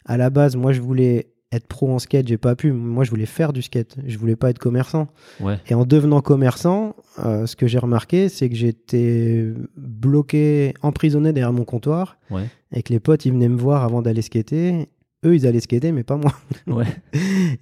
à 0.06 0.16
la 0.16 0.30
base 0.30 0.56
moi 0.56 0.72
je 0.72 0.80
voulais 0.80 1.28
être 1.52 1.66
pro 1.68 1.88
en 1.92 1.98
skate, 2.00 2.26
j'ai 2.26 2.36
pas 2.38 2.56
pu. 2.56 2.72
Moi 2.72 3.04
je 3.04 3.10
voulais 3.10 3.26
faire 3.26 3.52
du 3.52 3.62
skate, 3.62 3.96
je 4.06 4.18
voulais 4.18 4.34
pas 4.36 4.50
être 4.50 4.58
commerçant. 4.58 5.06
Ouais. 5.40 5.58
Et 5.68 5.74
en 5.74 5.84
devenant 5.84 6.20
commerçant, 6.20 6.96
euh, 7.24 7.46
ce 7.46 7.54
que 7.56 7.66
j'ai 7.66 7.78
remarqué 7.78 8.28
c'est 8.28 8.48
que 8.48 8.56
j'étais 8.56 9.52
bloqué, 9.76 10.74
emprisonné 10.82 11.32
derrière 11.32 11.52
mon 11.52 11.64
comptoir 11.64 12.16
Ouais. 12.30 12.48
et 12.72 12.82
que 12.82 12.92
les 12.92 13.00
potes 13.00 13.24
ils 13.26 13.32
venaient 13.32 13.48
me 13.48 13.56
voir 13.58 13.84
avant 13.84 14.02
d'aller 14.02 14.22
skater. 14.22 14.88
Eux 15.24 15.34
ils 15.34 15.46
allaient 15.46 15.60
skater 15.60 15.92
mais 15.92 16.02
pas 16.02 16.16
moi. 16.16 16.32
Ouais. 16.66 16.86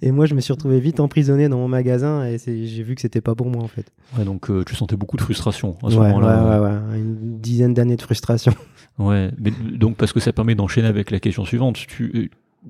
Et 0.01 0.11
moi 0.11 0.25
je 0.25 0.33
me 0.35 0.41
suis 0.41 0.53
retrouvé 0.53 0.79
vite 0.79 0.99
emprisonné 0.99 1.49
dans 1.49 1.57
mon 1.57 1.67
magasin 1.67 2.25
et 2.25 2.37
j'ai 2.37 2.83
vu 2.83 2.95
que 2.95 3.01
c'était 3.01 3.21
pas 3.21 3.35
pour 3.35 3.47
moi 3.49 3.63
en 3.63 3.67
fait. 3.67 3.85
Ouais, 4.17 4.25
donc 4.25 4.49
euh, 4.49 4.63
tu 4.65 4.75
sentais 4.75 4.95
beaucoup 4.95 5.17
de 5.17 5.21
frustration 5.21 5.77
à 5.83 5.89
ce 5.89 5.95
Ouais, 5.95 6.01
ouais, 6.01 6.07
moment-là. 6.13 6.61
ouais, 6.61 6.67
ouais, 6.93 6.99
une 6.99 7.39
dizaine 7.39 7.73
d'années 7.73 7.95
de 7.97 8.01
frustration. 8.01 8.53
Ouais, 8.99 9.31
mais 9.39 9.51
donc 9.75 9.97
parce 9.97 10.13
que 10.13 10.19
ça 10.19 10.31
permet 10.33 10.53
d'enchaîner 10.53 10.87
avec 10.87 11.09
la 11.09 11.19
question 11.19 11.45
suivante. 11.45 11.77
Tu, 11.87 12.11
euh, 12.13 12.27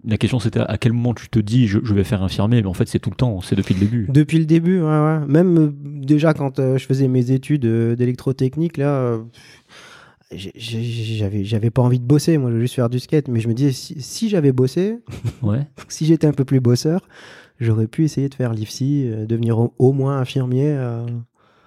la 0.08 0.18
question 0.18 0.40
c'était 0.40 0.62
à 0.62 0.78
quel 0.78 0.94
moment 0.94 1.14
tu 1.14 1.28
te 1.28 1.38
dis 1.38 1.68
je, 1.68 1.80
je 1.84 1.94
vais 1.94 2.06
faire 2.06 2.24
infirmier, 2.24 2.62
mais 2.62 2.68
en 2.70 2.74
fait 2.74 2.88
c'est 2.88 2.98
tout 3.00 3.10
le 3.10 3.16
temps, 3.18 3.42
c'est 3.42 3.58
depuis 3.58 3.74
le 3.74 3.82
début. 3.82 4.06
Depuis 4.10 4.40
le 4.40 4.46
début, 4.46 4.80
ouais, 4.80 4.86
ouais. 4.88 5.20
Même 5.28 5.58
euh, 5.58 5.72
déjà 5.84 6.34
quand 6.34 6.60
euh, 6.60 6.78
je 6.78 6.86
faisais 6.86 7.10
mes 7.10 7.32
études 7.32 7.66
d'électrotechnique, 7.66 8.78
là, 8.78 9.20
j'avais, 10.38 11.44
j'avais 11.44 11.70
pas 11.70 11.82
envie 11.82 12.00
de 12.00 12.06
bosser. 12.06 12.38
Moi, 12.38 12.50
je 12.50 12.54
voulais 12.56 12.64
juste 12.66 12.76
faire 12.76 12.90
du 12.90 13.00
skate. 13.00 13.28
Mais 13.28 13.40
je 13.40 13.48
me 13.48 13.54
disais, 13.54 13.72
si, 13.72 14.02
si 14.02 14.30
j'avais 14.30 14.52
bossé, 14.52 15.00
Ouais. 15.42 15.68
si 15.88 16.06
j'étais 16.06 16.28
un 16.28 16.32
peu 16.34 16.46
plus 16.46 16.60
bosseur, 16.60 17.02
j'aurais 17.60 17.88
pu 17.88 18.04
essayer 18.04 18.30
de 18.30 18.36
faire 18.36 18.54
l'IFSI, 18.54 19.04
euh, 19.08 19.26
devenir 19.26 19.60
au, 19.60 19.74
au 19.80 19.92
moins 19.94 20.20
infirmier. 20.20 20.68
euh. 20.68 21.06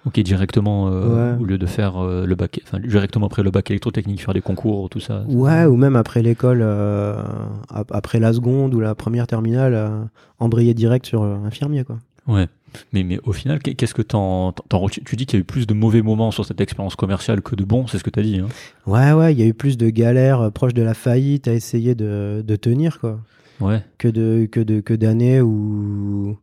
Ok, 0.05 0.19
directement 0.21 0.87
euh, 0.89 1.33
Ouais. 1.35 1.41
au 1.41 1.45
lieu 1.45 1.57
de 1.57 1.65
faire 1.65 2.01
le 2.01 2.33
bac, 2.35 2.61
enfin 2.63 2.79
directement 2.79 3.25
après 3.25 3.43
le 3.43 3.51
bac 3.51 3.69
électrotechnique, 3.71 4.21
faire 4.23 4.33
des 4.33 4.41
concours, 4.41 4.89
tout 4.89 5.01
ça. 5.01 5.23
Ouais, 5.27 5.65
ou 5.65 5.75
même 5.75 5.97
après 5.97 6.21
l'école, 6.21 6.61
ap- 6.61 7.91
après 7.93 8.19
la 8.19 8.31
seconde 8.31 8.73
ou 8.73 8.79
la 8.79 8.95
première 8.95 9.27
terminale, 9.27 10.07
embrayer 10.39 10.73
direct 10.73 11.05
sur 11.05 11.23
infirmier, 11.23 11.83
quoi. 11.83 11.97
Ouais. 12.27 12.47
Mais, 12.93 13.03
mais 13.03 13.19
au 13.23 13.31
final, 13.33 13.59
qu'est- 13.59 13.75
qu'est-ce 13.75 13.93
que 13.93 14.01
t'en, 14.01 14.51
t'en 14.51 14.79
retiens 14.79 15.01
Tu 15.05 15.15
dis 15.15 15.25
qu'il 15.25 15.37
y 15.37 15.39
a 15.39 15.41
eu 15.41 15.45
plus 15.45 15.65
de 15.67 15.73
mauvais 15.73 16.01
moments 16.01 16.31
sur 16.31 16.45
cette 16.45 16.61
expérience 16.61 16.95
commerciale 16.95 17.41
que 17.41 17.55
de 17.55 17.63
bons, 17.63 17.87
c'est 17.87 17.97
ce 17.97 18.03
que 18.03 18.09
t'as 18.09 18.21
dit. 18.21 18.39
Hein 18.39 18.47
Ouais, 18.85 19.11
ouais, 19.13 19.33
il 19.33 19.39
y 19.39 19.43
a 19.43 19.45
eu 19.45 19.53
plus 19.53 19.77
de 19.77 19.89
galères 19.89 20.41
euh, 20.41 20.49
proches 20.49 20.73
de 20.73 20.81
la 20.83 20.93
faillite 20.93 21.47
à 21.47 21.53
essayer 21.53 21.95
de, 21.95 22.43
de 22.45 22.55
tenir, 22.55 22.99
quoi. 22.99 23.19
ouais. 23.61 23.83
que 23.97 24.07
de 24.07 24.47
que 24.51 24.59
de 24.59 24.79
que 24.81 24.93
d'années 24.93 25.41
où 25.41 26.37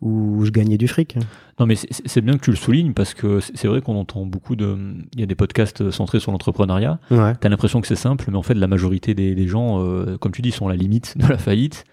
où 0.00 0.44
je 0.44 0.50
gagnais 0.52 0.78
du 0.78 0.86
fric. 0.86 1.16
Non, 1.58 1.66
mais 1.66 1.74
c'est- 1.74 2.20
bien 2.20 2.34
que 2.34 2.44
tu 2.44 2.50
le 2.52 2.56
soulignes 2.56 2.92
parce 2.92 3.14
que 3.14 3.40
c'est 3.40 3.56
c'est 3.56 3.66
vrai 3.66 3.80
qu'on 3.80 3.96
entend 3.96 4.24
beaucoup 4.24 4.54
de. 4.54 4.76
Il 5.14 5.20
y 5.20 5.24
a 5.24 5.26
des 5.26 5.34
podcasts 5.34 5.90
centrés 5.90 6.20
sur 6.20 6.30
l'entrepreneuriat. 6.30 7.00
Ouais. 7.10 7.34
T'as 7.40 7.48
l'impression 7.48 7.80
que 7.80 7.88
c'est 7.88 7.96
simple, 7.96 8.26
mais 8.30 8.36
en 8.36 8.42
fait, 8.42 8.54
la 8.54 8.68
majorité 8.68 9.14
des, 9.14 9.34
des 9.34 9.48
gens, 9.48 9.82
euh, 9.84 10.16
comme 10.18 10.30
tu 10.30 10.40
dis, 10.40 10.52
sont 10.52 10.68
à 10.68 10.70
la 10.70 10.76
limite 10.76 11.18
de 11.18 11.26
la 11.26 11.36
faillite. 11.36 11.84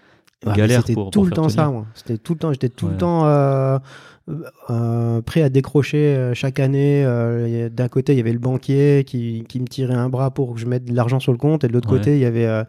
Galère 0.44 0.80
C'était 0.82 0.94
pour- 0.94 1.10
tout 1.10 1.20
pour 1.20 1.24
le 1.24 1.30
temps 1.32 1.48
ça, 1.48 1.68
moi. 1.68 1.86
C'était 1.94 2.18
tout 2.18 2.34
le 2.34 2.38
temps. 2.38 2.52
J'étais 2.52 2.68
tout 2.68 2.86
Ouais. 2.86 2.92
le 2.92 2.98
temps 2.98 3.26
euh, 3.26 3.78
euh, 4.70 5.22
prêt 5.22 5.42
à 5.42 5.48
décrocher 5.48 5.98
euh, 6.14 6.34
chaque 6.34 6.60
année. 6.60 7.04
euh, 7.04 7.68
D'un 7.70 7.88
côté, 7.88 8.12
il 8.12 8.16
y 8.16 8.20
avait 8.20 8.32
le 8.32 8.38
banquier 8.38 9.04
qui, 9.06 9.44
qui 9.48 9.60
me 9.60 9.66
tirait 9.66 9.94
un 9.94 10.08
bras 10.08 10.30
pour 10.30 10.54
que 10.54 10.60
je 10.60 10.66
mette 10.66 10.84
de 10.84 10.94
l'argent 10.94 11.20
sur 11.20 11.32
le 11.32 11.38
compte, 11.38 11.64
et 11.64 11.68
de 11.68 11.72
l'autre 11.72 11.90
Ouais. 11.90 11.98
côté, 11.98 12.14
il 12.16 12.20
y 12.20 12.24
avait 12.26 12.64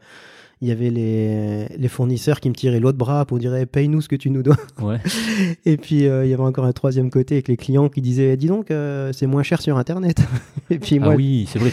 il 0.61 0.67
y 0.67 0.71
avait 0.71 0.89
les, 0.89 1.67
les 1.77 1.87
fournisseurs 1.87 2.39
qui 2.39 2.49
me 2.49 2.55
tiraient 2.55 2.79
l'autre 2.79 2.97
bras 2.97 3.25
pour 3.25 3.37
dire 3.37 3.53
Eh, 3.55 3.65
paye-nous 3.67 4.01
ce 4.01 4.07
que 4.09 4.15
tu 4.15 4.29
nous 4.31 4.41
dois. 4.41 4.57
Ouais. 4.81 4.97
Et 5.65 5.77
puis 5.77 6.07
euh, 6.07 6.25
il 6.25 6.31
y 6.31 6.33
avait 6.33 6.41
encore 6.43 6.65
un 6.65 6.71
troisième 6.73 7.09
côté 7.11 7.35
avec 7.35 7.47
les 7.47 7.57
clients 7.57 7.89
qui 7.89 8.01
disaient 8.01 8.35
dis 8.37 8.47
donc 8.47 8.71
euh, 8.71 9.11
c'est 9.13 9.27
moins 9.27 9.43
cher 9.43 9.61
sur 9.61 9.77
internet. 9.77 10.17
et 10.69 10.79
puis 10.79 10.99
moi 10.99 11.09
ah 11.13 11.15
oui, 11.15 11.47
c'est 11.47 11.59
vrai. 11.59 11.69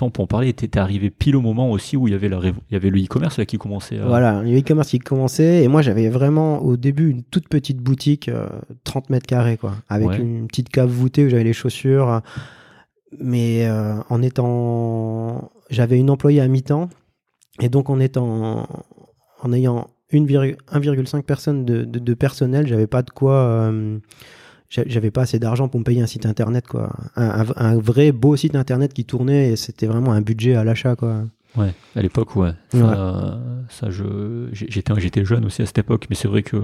on 0.00 0.10
peut 0.10 0.22
en 0.22 0.26
parler. 0.26 0.52
T'es 0.54 0.78
arrivé 0.78 1.10
pile 1.10 1.36
au 1.36 1.40
moment 1.42 1.70
aussi 1.70 1.96
où 1.96 2.08
il 2.08 2.12
y 2.12 2.14
avait, 2.14 2.28
la, 2.28 2.38
révo- 2.38 2.60
il 2.70 2.74
y 2.74 2.76
avait 2.76 2.90
le 2.90 2.98
e-commerce 3.02 3.38
là 3.38 3.44
qui 3.44 3.58
commençait. 3.58 3.98
À... 3.98 4.06
Voilà, 4.06 4.38
a 4.38 4.42
e-commerce 4.44 4.88
qui 4.88 4.98
commençait 4.98 5.62
et 5.62 5.68
moi 5.68 5.82
j'avais 5.82 6.08
vraiment 6.08 6.58
au 6.62 6.76
début 6.78 7.10
une 7.10 7.22
toute 7.22 7.48
petite 7.48 7.78
boutique, 7.78 8.28
euh, 8.28 8.46
30 8.84 9.10
mètres 9.10 9.26
carrés 9.26 9.56
quoi, 9.58 9.74
avec 9.88 10.08
Ouais. 10.08 10.18
une 10.18 10.46
petite 10.46 10.70
cave 10.70 10.88
voûtée 10.88 11.26
où 11.26 11.28
j'avais 11.28 11.44
les 11.44 11.52
chaussures. 11.52 12.08
euh, 12.08 12.20
Mais 13.20 13.66
euh, 13.66 13.94
en 14.08 14.22
étant, 14.22 15.50
j'avais 15.68 15.98
une 15.98 16.10
employée 16.10 16.40
à 16.40 16.48
mi-temps 16.48 16.88
et 17.60 17.68
donc 17.68 17.90
en 17.90 18.00
ayant 19.52 19.88
une 20.12 20.26
virg- 20.26 20.56
1,5 20.72 21.22
personnes 21.22 21.64
de, 21.64 21.84
de, 21.84 21.98
de 21.98 22.14
personnel, 22.14 22.66
j'avais 22.66 22.86
pas 22.86 23.02
de 23.02 23.10
quoi. 23.10 23.34
euh, 23.34 23.98
j'a- 24.68 24.82
j'avais 24.86 25.10
pas 25.10 25.22
assez 25.22 25.38
d'argent 25.38 25.68
pour 25.68 25.80
me 25.80 25.84
payer 25.84 26.02
un 26.02 26.06
site 26.06 26.26
internet 26.26 26.66
quoi 26.66 26.90
un, 27.16 27.42
un- 27.42 27.54
un 27.56 27.78
vrai 27.78 28.12
beau 28.12 28.36
site 28.36 28.54
internet 28.56 28.92
qui 28.92 29.04
tournait 29.04 29.50
et 29.52 29.56
c'était 29.56 29.86
vraiment 29.86 30.12
un 30.12 30.20
budget 30.20 30.54
à 30.56 30.64
l'achat 30.64 30.96
quoi 30.96 31.24
Ouais, 31.56 31.74
à 31.96 32.00
l'époque, 32.02 32.36
ouais. 32.36 32.52
Ça, 32.70 32.78
Ouais. 32.78 33.64
ça, 33.70 33.90
je, 33.90 34.48
j'étais, 34.52 34.92
j'étais 34.98 35.24
jeune 35.24 35.44
aussi 35.44 35.62
à 35.62 35.66
cette 35.66 35.78
époque, 35.78 36.06
mais 36.08 36.14
c'est 36.14 36.28
vrai 36.28 36.44
que 36.44 36.58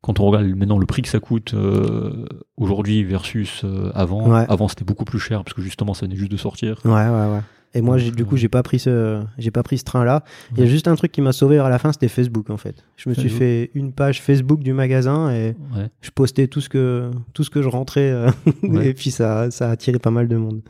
quand 0.00 0.20
on 0.20 0.26
regarde 0.26 0.46
maintenant 0.56 0.78
le 0.78 0.86
prix 0.86 1.02
que 1.02 1.08
ça 1.08 1.20
coûte 1.20 1.54
euh, 1.54 2.24
aujourd'hui 2.56 3.02
versus 3.04 3.62
euh, 3.64 3.90
avant, 3.94 4.28
Ouais. 4.30 4.44
avant 4.48 4.68
c'était 4.68 4.84
beaucoup 4.84 5.04
plus 5.04 5.18
cher 5.18 5.42
parce 5.44 5.54
que 5.54 5.62
justement 5.62 5.94
ça 5.94 6.06
venait 6.06 6.16
juste 6.16 6.30
de 6.30 6.36
sortir. 6.36 6.78
Ouais, 6.84 6.90
ouais, 6.92 7.08
ouais. 7.32 7.40
Et 7.74 7.82
moi, 7.82 7.98
j'ai, 7.98 8.10
du 8.10 8.24
coup, 8.24 8.36
euh, 8.36 8.38
j'ai 8.38 8.48
pas 8.48 8.62
pris 8.62 8.78
ce, 8.78 9.22
j'ai 9.36 9.50
pas 9.50 9.62
pris 9.62 9.76
ce 9.76 9.84
train-là. 9.84 10.24
Il 10.52 10.60
y 10.60 10.62
a 10.62 10.66
juste 10.66 10.88
un 10.88 10.94
truc 10.94 11.12
qui 11.12 11.20
m'a 11.20 11.32
sauvé 11.32 11.58
à 11.58 11.68
la 11.68 11.78
fin, 11.78 11.92
c'était 11.92 12.08
Facebook, 12.08 12.48
en 12.48 12.56
fait. 12.56 12.82
Je 12.96 13.10
me 13.10 13.14
suis 13.14 13.24
Facebook. 13.24 13.38
fait 13.40 13.70
une 13.74 13.92
page 13.92 14.22
Facebook 14.22 14.60
du 14.60 14.72
magasin 14.72 15.30
et 15.30 15.54
Ouais. 15.76 15.90
je 16.00 16.10
postais 16.10 16.46
tout 16.48 16.62
ce 16.62 16.70
que, 16.70 17.10
tout 17.34 17.44
ce 17.44 17.50
que 17.50 17.60
je 17.60 17.68
rentrais. 17.68 18.10
euh, 18.10 18.30
et 18.82 18.94
puis 18.94 19.10
ça, 19.10 19.50
ça 19.50 19.68
a 19.68 19.72
attiré 19.72 19.98
pas 19.98 20.10
mal 20.10 20.28
de 20.28 20.36
monde. 20.38 20.62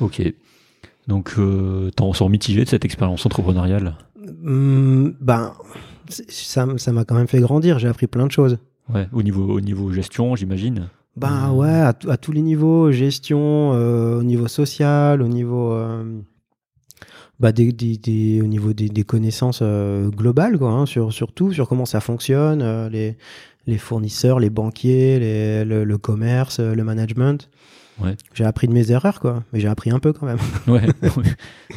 Ok. 0.00 0.20
Donc 1.08 1.34
t'en 1.96 2.08
ressors 2.08 2.28
mitigé 2.28 2.64
de 2.64 2.68
cette 2.68 2.84
expérience 2.84 3.24
entrepreneuriale? 3.24 3.96
Hum, 4.44 5.14
ben, 5.20 5.54
ça, 6.08 6.66
ça 6.76 6.92
m'a 6.92 7.04
quand 7.04 7.14
même 7.14 7.28
fait 7.28 7.40
grandir. 7.40 7.78
J'ai 7.78 7.88
appris 7.88 8.06
plein 8.06 8.26
de 8.26 8.30
choses. 8.32 8.58
Ouais. 8.92 9.08
Au 9.12 9.22
niveau 9.22 9.44
au 9.54 9.60
niveau 9.60 9.92
gestion, 9.92 10.34
j'imagine. 10.36 10.88
Ben 11.16 11.48
Mhm. 11.50 11.56
ouais, 11.56 11.68
à, 11.70 11.92
tous 11.92 12.32
les 12.32 12.40
niveaux, 12.42 12.90
gestion, 12.90 13.72
euh, 13.74 14.18
au 14.20 14.22
niveau 14.22 14.48
social, 14.48 15.20
au 15.22 15.28
niveau, 15.28 15.72
euh, 15.72 16.20
bah, 17.38 17.52
des, 17.52 17.72
des- 17.72 17.96
des- 17.98 18.40
au 18.42 18.46
niveau 18.46 18.72
des, 18.72 18.88
des 18.88 19.02
connaissances 19.04 19.60
euh, 19.62 20.08
globales, 20.10 20.58
quoi, 20.58 20.70
hein, 20.70 20.86
sur, 20.86 21.12
sur 21.12 21.32
tout, 21.32 21.52
sur 21.52 21.68
comment 21.68 21.84
ça 21.86 22.00
fonctionne, 22.00 22.62
euh, 22.62 22.88
les, 22.88 23.16
les 23.66 23.78
fournisseurs, 23.78 24.38
les 24.40 24.50
banquiers, 24.50 25.18
les- 25.18 25.64
le, 25.64 25.84
le 25.84 25.98
commerce, 25.98 26.60
le 26.60 26.82
management. 26.84 27.50
Ouais. 28.02 28.16
J'ai 28.32 28.44
appris 28.44 28.66
de 28.68 28.72
mes 28.72 28.90
erreurs, 28.90 29.20
quoi, 29.20 29.44
mais 29.52 29.60
j'ai 29.60 29.68
appris 29.68 29.90
un 29.90 29.98
peu 29.98 30.12
quand 30.14 30.26
même. 30.26 30.38
Ouais. 30.66 30.86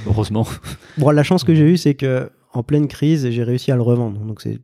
Heureusement. 0.07 0.47
Bon, 0.97 1.09
la 1.11 1.23
chance 1.23 1.43
que 1.43 1.53
j'ai 1.53 1.63
eue, 1.69 1.77
c'est 1.77 1.95
que 1.95 2.29
en 2.53 2.63
pleine 2.63 2.87
crise, 2.87 3.29
j'ai 3.29 3.43
réussi 3.43 3.71
à 3.71 3.75
le 3.75 3.81
revendre. 3.81 4.19
Donc 4.21 4.41
c'est, 4.41 4.59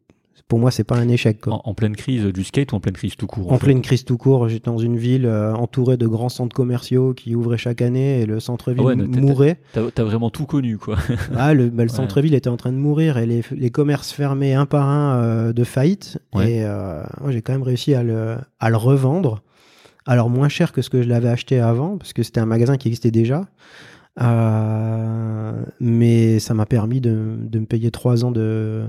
pour 0.48 0.60
moi, 0.60 0.72
c'est 0.72 0.84
pas 0.84 0.98
un 0.98 1.08
échec, 1.08 1.40
quoi. 1.42 1.54
En, 1.54 1.62
en 1.66 1.74
pleine 1.74 1.96
crise 1.96 2.24
du 2.26 2.44
skate 2.44 2.72
ou 2.72 2.76
en 2.76 2.80
pleine 2.80 2.94
crise 2.96 3.16
tout 3.16 3.28
court 3.28 3.52
En 3.52 3.58
fait 3.58 3.66
pleine 3.68 3.82
crise 3.82 4.04
tout 4.06 4.18
court, 4.18 4.50
j'étais 4.50 4.70
dans 4.70 4.78
une 4.78 4.98
ville 4.98 5.26
euh, 5.26 5.54
entourée 5.54 5.98
de 5.98 6.08
grands 6.08 6.30
centres 6.30 6.56
commerciaux 6.56 7.14
qui 7.14 7.36
ouvraient 7.36 7.58
chaque 7.58 7.82
année 7.82 8.22
et 8.22 8.26
le 8.26 8.40
centre-ville 8.40 8.82
ouais, 8.84 8.96
mourait. 8.96 9.60
T'as 9.74 9.90
t'as 9.92 10.04
vraiment 10.04 10.30
tout 10.30 10.46
connu 10.46 10.78
quoi. 10.78 10.98
Ah, 11.38 11.54
le, 11.54 11.70
bah, 11.70 11.84
le 11.86 11.90
Ouais. 11.92 11.96
centre-ville 11.96 12.34
était 12.34 12.50
en 12.50 12.58
train 12.58 12.72
de 12.72 12.78
mourir 12.78 13.18
et 13.18 13.26
les, 13.26 13.44
les 13.52 13.70
commerces 13.70 14.12
fermés 14.12 14.54
un 14.54 14.66
par 14.66 14.88
un 14.90 15.16
euh, 15.22 15.54
de 15.54 15.64
faillite. 15.64 16.18
Ouais. 16.34 16.52
Et 16.52 16.64
euh, 16.66 17.02
j'ai 17.30 17.42
quand 17.42 17.54
même 17.54 17.64
réussi 17.64 17.94
à 17.94 18.04
le, 18.04 18.36
à 18.60 18.70
le 18.70 18.78
revendre. 18.78 19.42
Alors, 20.08 20.30
moins 20.32 20.50
cher 20.50 20.72
que 20.74 20.82
ce 20.82 20.90
que 20.90 21.02
je 21.04 21.08
l'avais 21.08 21.30
acheté 21.30 21.60
avant, 21.60 21.98
parce 21.98 22.12
que 22.14 22.24
c'était 22.24 22.40
un 22.40 22.46
magasin 22.48 22.76
qui 22.78 22.88
existait 22.88 23.12
déjà. 23.12 23.46
Euh, 24.20 25.52
mais 25.80 26.40
ça 26.40 26.54
m'a 26.54 26.66
permis 26.66 27.02
de, 27.02 27.38
de 27.40 27.60
me 27.60 27.66
payer 27.66 27.92
trois 27.92 28.26
ans 28.26 28.32
de 28.32 28.84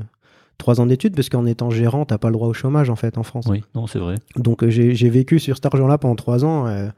trois 0.63 0.81
ans 0.81 0.87
d'études, 0.87 1.15
parce 1.15 1.29
qu'en 1.29 1.45
étant 1.45 1.69
gérant, 1.71 2.05
t'as 2.07 2.17
pas 2.19 2.29
le 2.29 2.33
droit 2.35 2.49
au 2.49 2.55
chômage 2.55 2.89
en 2.89 2.97
fait 2.97 3.19
en 3.19 3.23
France. 3.23 3.47
oui, 3.51 3.63
non, 3.75 3.87
c'est 3.87 3.99
vrai. 3.99 4.15
Donc 4.37 4.63
euh, 4.65 4.71
j'ai 4.71 5.11
vécu 5.11 5.39
sur 5.39 5.57
cet 5.57 5.67
argent-là 5.67 5.99
pendant 5.99 6.15
trois 6.17 6.45
ans. 6.45 6.69
et 6.69 6.89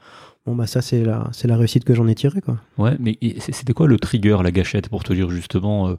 bon 0.46 0.54
bah 0.54 0.66
ça 0.66 0.82
c'est 0.82 1.02
la 1.02 1.28
c'est 1.32 1.48
la 1.48 1.56
réussite 1.56 1.84
que 1.84 1.94
j'en 1.94 2.06
ai 2.06 2.14
tirée 2.14 2.40
quoi. 2.42 2.58
Ouais, 2.78 2.96
mais 3.00 3.18
c'était 3.38 3.72
quoi 3.72 3.86
le 3.88 3.98
trigger, 3.98 4.38
la 4.44 4.50
gâchette 4.52 4.88
pour 4.90 5.02
te 5.02 5.12
dire 5.14 5.30
justement 5.30 5.88
euh, 5.88 5.94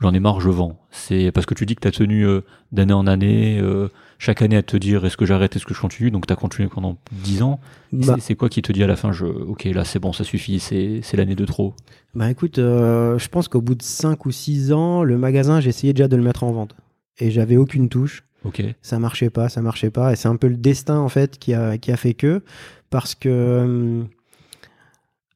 j'en 0.00 0.14
ai 0.14 0.20
marre, 0.20 0.40
je 0.40 0.48
vends? 0.50 0.78
C'est 0.90 1.32
parce 1.32 1.46
que 1.46 1.54
tu 1.54 1.66
dis 1.66 1.74
que 1.74 1.80
tu 1.80 1.88
as 1.88 1.90
tenu 1.90 2.24
euh, 2.24 2.42
d'année 2.70 2.92
en 2.92 3.08
année, 3.08 3.58
euh, 3.60 3.88
chaque 4.18 4.40
année 4.42 4.56
à 4.56 4.62
te 4.62 4.76
dire 4.76 5.04
est-ce 5.04 5.16
que 5.16 5.26
j'arrête, 5.26 5.56
est-ce 5.56 5.66
que 5.66 5.74
je 5.74 5.80
continue, 5.80 6.12
donc 6.12 6.26
tu 6.28 6.32
as 6.32 6.36
continué 6.36 6.68
pendant 6.68 6.96
10 7.10 7.42
ans. 7.42 7.58
Bah, 7.92 8.14
C'est- 8.20 8.36
quoi 8.36 8.48
qui 8.48 8.62
te 8.62 8.70
dit 8.70 8.84
à 8.84 8.86
la 8.86 8.94
fin 8.96 9.10
je, 9.10 9.24
Ok, 9.26 9.64
là 9.64 9.84
c'est 9.84 9.98
bon, 9.98 10.12
ça 10.12 10.22
suffit, 10.22 10.60
c'est 10.60 11.16
l'année 11.16 11.34
de 11.34 11.44
trop? 11.44 11.74
Bah 12.14 12.30
écoute, 12.30 12.58
euh, 12.60 13.18
je 13.18 13.28
pense 13.28 13.48
qu'au 13.48 13.60
bout 13.60 13.74
de 13.74 13.82
cinq 13.82 14.26
ou 14.26 14.30
six 14.30 14.72
ans, 14.72 15.02
le 15.02 15.18
magasin 15.18 15.58
j'ai 15.60 15.70
essayé 15.70 15.92
déjà 15.92 16.06
de 16.06 16.16
le 16.16 16.22
mettre 16.22 16.44
en 16.44 16.52
vente 16.52 16.74
et 17.18 17.30
j'avais 17.30 17.56
aucune 17.56 17.88
touche. 17.88 18.24
Ok, 18.44 18.62
Ça 18.82 18.98
marchait 19.00 19.30
pas, 19.30 19.48
ça 19.48 19.60
marchait 19.62 19.90
pas 19.90 20.12
et 20.12 20.16
c'est 20.16 20.28
un 20.28 20.36
peu 20.36 20.46
le 20.46 20.56
destin 20.56 20.98
en 20.98 21.08
fait 21.08 21.38
qui 21.38 21.54
a 21.54 21.76
qui 21.76 21.90
a 21.90 21.96
fait 21.96 22.14
que 22.14 22.42
parce 22.88 23.14
que 23.16 23.62
hum, 23.64 24.08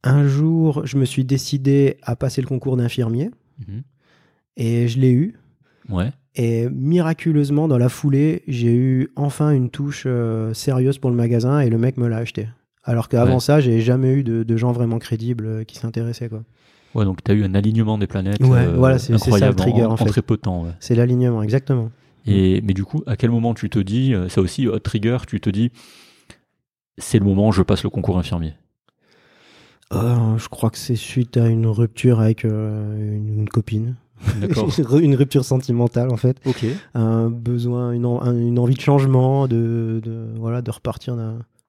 un 0.05 0.27
jour 0.27 0.83
je 0.87 0.97
me 0.97 1.05
suis 1.05 1.25
décidé 1.25 1.97
à 2.03 2.17
passer 2.17 2.41
le 2.41 2.47
concours 2.47 2.77
d'infirmier 2.77 3.31
Mhm. 3.67 3.83
et 4.57 4.89
je 4.89 4.99
l'ai 4.99 5.11
eu. 5.13 5.35
ouais, 5.89 6.11
Et 6.35 6.69
miraculeusement, 6.71 7.69
dans 7.69 7.77
la 7.79 7.89
foulée, 7.89 8.43
j'ai 8.49 8.75
eu 8.75 9.11
enfin 9.17 9.51
une 9.51 9.69
touche 9.69 10.05
euh, 10.07 10.55
sérieuse 10.55 10.99
pour 10.99 11.11
le 11.11 11.17
magasin 11.17 11.61
et 11.61 11.69
le 11.71 11.79
mec 11.79 11.97
me 11.99 12.09
l'a 12.09 12.17
acheté. 12.19 12.49
Alors 12.85 13.09
qu'avant 13.09 13.35
Ouais. 13.35 13.41
ça, 13.41 13.61
j'ai 13.61 13.81
jamais 13.81 14.13
eu 14.15 14.25
de, 14.25 14.43
de 14.43 14.57
gens 14.57 14.73
vraiment 14.73 14.99
crédibles 14.99 15.47
euh, 15.47 15.65
qui 15.65 15.77
s'intéressaient. 15.77 16.29
quoi. 16.29 16.43
Ouais, 16.95 17.05
donc 17.05 17.23
tu 17.25 17.31
as 17.31 17.35
eu 17.35 17.45
un 17.45 17.55
alignement 17.55 17.99
des 17.99 18.07
planètes. 18.07 18.41
euh, 18.43 18.47
Ouais, 18.47 18.67
voilà, 18.67 18.99
c'est- 18.99 19.17
ça 19.19 19.49
le 19.49 19.55
trigger, 19.55 19.85
en 19.85 19.93
en, 19.93 19.97
fait. 19.97 20.05
très 20.07 20.23
peu 20.23 20.37
de 20.37 20.41
temps. 20.43 20.65
ouais. 20.65 20.71
C'est 20.81 20.95
l'alignement, 20.95 21.43
exactement. 21.43 21.91
Et, 22.27 22.61
mais 22.63 22.73
du 22.75 22.85
coup, 22.85 23.03
à 23.07 23.17
quel 23.17 23.31
moment 23.31 23.53
tu 23.55 23.69
te 23.69 23.79
dis, 23.81 24.15
euh, 24.15 24.29
ça 24.29 24.41
aussi, 24.41 24.69
hot 24.69 24.79
trigger, 24.79 25.19
tu 25.27 25.41
te 25.41 25.51
dis 25.51 25.73
c'est 26.99 27.19
le 27.19 27.25
moment, 27.25 27.51
je 27.53 27.63
passe 27.63 27.83
le 27.83 27.91
concours 27.91 28.19
infirmier? 28.19 28.55
Euh, 29.93 30.39
je 30.39 30.49
crois 30.49 30.71
que 30.71 30.79
c'est 30.79 30.97
suite 30.97 31.37
à 31.37 31.49
une 31.49 31.67
rupture 31.67 32.21
avec 32.21 32.45
euh, 32.45 32.97
une, 33.17 33.41
une 33.41 33.49
copine. 33.49 33.97
Une 35.01 35.17
rupture 35.17 35.45
sentimentale, 35.45 36.11
en 36.13 36.17
fait. 36.17 36.37
ok. 36.47 36.65
Un 36.95 37.29
besoin, 37.29 37.91
une, 37.91 38.07
en- 38.07 38.23
un- 38.23 38.39
une 38.39 38.61
envie 38.61 38.77
de 38.77 38.81
changement, 38.81 39.49
de, 39.49 40.01
de, 40.01 40.29
voilà, 40.37 40.63
de 40.63 40.71
repartir 40.71 41.17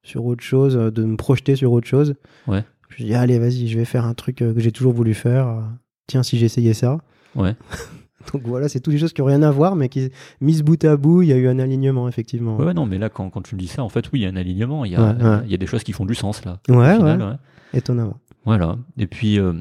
sur 0.04 0.24
autre 0.26 0.44
chose, 0.44 0.78
euh, 0.78 0.92
de 0.92 1.04
me 1.04 1.18
projeter 1.18 1.56
sur 1.56 1.72
autre 1.72 1.88
chose. 1.88 2.14
Ouais. 2.48 2.64
Je 2.98 3.04
dis, 3.04 3.14
allez, 3.14 3.40
vas-y, 3.40 3.68
je 3.68 3.78
vais 3.78 3.86
faire 3.86 4.06
un 4.06 4.14
truc 4.14 4.42
euh, 4.42 4.54
que 4.54 4.60
j'ai 4.60 4.72
toujours 4.72 4.94
voulu 4.94 5.14
faire. 5.14 5.48
Euh, 5.48 5.62
Tiens, 6.08 6.24
si 6.24 6.38
j'essayais 6.38 6.74
ça. 6.74 6.98
Ouais. 7.36 7.56
Donc 8.34 8.44
voilà, 8.46 8.70
c'est 8.70 8.80
toutes 8.80 8.94
des 8.94 9.00
choses 9.00 9.12
qui 9.14 9.22
n'ont 9.22 9.28
rien 9.28 9.42
à 9.44 9.52
voir, 9.52 9.76
mais 9.76 9.90
qui, 9.90 10.10
mises 10.40 10.64
bout 10.64 10.82
à 10.86 10.96
bout, 10.96 11.22
il 11.24 11.30
y 11.30 11.34
a 11.34 11.36
eu 11.38 11.48
un 11.48 11.60
alignement, 11.60 12.08
effectivement. 12.08 12.56
Ouais, 12.58 12.74
non, 12.74 12.86
mais 12.86 12.98
là, 12.98 13.10
quand, 13.10 13.30
quand 13.30 13.42
tu 13.42 13.56
me 13.56 13.60
dis 13.60 13.68
ça, 13.68 13.84
en 13.84 13.90
fait, 13.90 14.12
oui, 14.12 14.20
il 14.20 14.24
y 14.24 14.26
a 14.26 14.30
un 14.30 14.36
alignement, 14.36 14.86
il 14.86 14.94
y 14.94 14.96
a, 14.96 15.02
Ouais, 15.02 15.24
ouais. 15.24 15.38
il 15.46 15.52
y 15.52 15.54
a 15.54 15.58
des 15.58 15.66
choses 15.66 15.84
qui 15.84 15.92
font 15.92 16.06
du 16.06 16.16
sens, 16.16 16.46
là. 16.46 16.60
Final, 16.66 17.22
ouais. 17.22 17.36
étonnamment. 17.78 18.18
Voilà. 18.46 18.78
Et 18.98 19.08
puis, 19.08 19.40
euh, 19.40 19.54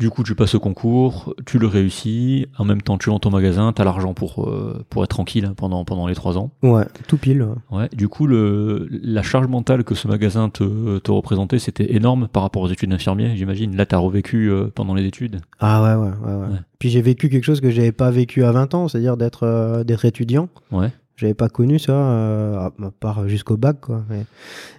du 0.00 0.10
coup, 0.10 0.24
tu 0.24 0.34
passes 0.34 0.54
au 0.56 0.60
concours, 0.60 1.34
tu 1.46 1.58
le 1.58 1.66
réussis, 1.68 2.46
en 2.58 2.64
même 2.64 2.82
temps, 2.82 2.98
tu 2.98 3.10
vends 3.10 3.18
ton 3.20 3.30
magasin, 3.30 3.72
tu 3.72 3.80
as 3.82 3.84
l'argent 3.84 4.14
pour, 4.14 4.48
euh, 4.48 4.84
pour 4.90 5.04
être 5.04 5.10
tranquille 5.10 5.44
hein, 5.44 5.54
pendant, 5.56 5.84
pendant 5.84 6.06
les 6.08 6.14
trois 6.14 6.38
ans. 6.38 6.50
Ouais, 6.62 6.86
tout 7.06 7.18
pile. 7.18 7.46
ouais. 7.70 7.88
Du 7.92 8.08
coup, 8.08 8.26
le, 8.26 8.88
la 8.90 9.22
charge 9.22 9.46
mentale 9.46 9.84
que 9.84 9.94
ce 9.94 10.08
magasin 10.08 10.48
te, 10.48 10.98
te 10.98 11.10
représentait, 11.10 11.58
c'était 11.58 11.94
énorme 11.94 12.26
par 12.26 12.42
rapport 12.42 12.62
aux 12.62 12.68
études 12.68 12.90
d'infirmier, 12.90 13.36
j'imagine. 13.36 13.76
Là, 13.76 13.86
tu 13.86 13.94
as 13.94 13.98
revécu 13.98 14.50
euh, 14.50 14.68
pendant 14.74 14.94
les 14.94 15.04
études. 15.04 15.40
Ah 15.60 15.82
ouais, 15.82 15.94
ouais, 16.02 16.08
ouais. 16.08 16.34
ouais. 16.34 16.46
Ouais. 16.48 16.58
Puis 16.78 16.88
j'ai 16.88 17.02
vécu 17.02 17.28
quelque 17.28 17.44
chose 17.44 17.60
que 17.60 17.70
j'avais 17.70 17.92
pas 17.92 18.10
vécu 18.10 18.42
à 18.42 18.52
20 18.52 18.74
ans, 18.74 18.88
c'est-à-dire 18.88 19.18
d'être 19.18 19.42
euh, 19.44 19.84
d'être 19.84 20.06
étudiant. 20.06 20.48
Ouais. 20.72 20.88
J'avais 21.16 21.34
pas 21.34 21.50
connu 21.50 21.78
ça, 21.78 21.92
euh, 21.92 22.56
à 22.56 22.72
part 22.98 23.28
jusqu'au 23.28 23.58
bac, 23.58 23.80
quoi. 23.82 24.02
Mais, 24.08 24.24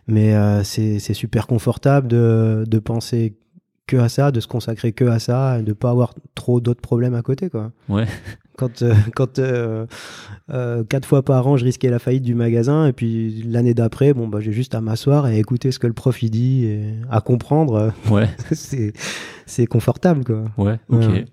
mais 0.08 0.34
euh, 0.34 0.64
c'est 0.64 0.98
c'est 0.98 1.14
super 1.14 1.46
confortable 1.46 2.08
de, 2.08 2.64
de 2.68 2.80
penser 2.80 3.36
que 3.88 3.98
à 3.98 4.10
ça, 4.10 4.32
de 4.32 4.39
se 4.39 4.48
consacrer 4.48 4.94
que 4.94 5.06
à 5.06 5.20
ça, 5.20 5.60
et 5.60 5.63
de 5.63 5.74
pas 5.74 5.89
avoir 5.89 6.13
trop 6.36 6.62
d'autres 6.62 6.82
problèmes 6.82 7.13
à 7.15 7.22
côté, 7.22 7.50
quoi. 7.50 7.72
Ouais. 7.89 8.06
Quand, 8.58 8.82
euh, 8.84 8.94
quand 9.15 9.39
euh, 9.39 9.86
euh, 10.52 10.84
quatre 10.84 11.06
fois 11.08 11.24
par 11.24 11.48
an, 11.48 11.58
je 11.58 11.65
risquais 11.65 11.89
la 11.89 12.00
faillite 12.00 12.24
du 12.24 12.36
magasin, 12.36 12.88
et 12.88 12.94
puis 12.94 13.44
l'année 13.44 13.74
d'après, 13.74 14.13
bon, 14.13 14.28
bah, 14.28 14.39
j'ai 14.39 14.52
juste 14.52 14.76
à 14.76 14.82
m'asseoir 14.82 15.28
et 15.28 15.36
à 15.36 15.38
écouter 15.39 15.72
ce 15.72 15.80
que 15.80 15.88
le 15.88 15.94
prof 15.94 16.22
il 16.24 16.30
dit, 16.30 16.65
et 16.65 16.94
à 17.10 17.22
comprendre, 17.22 17.74
euh, 17.76 17.89
Ouais. 18.13 18.30
c'est 18.54 18.94
c'est 19.46 19.65
confortable, 19.65 20.24
quoi. 20.24 20.44
Ouais. 20.58 20.80
Ok. 20.89 21.02
Ouais. 21.10 21.26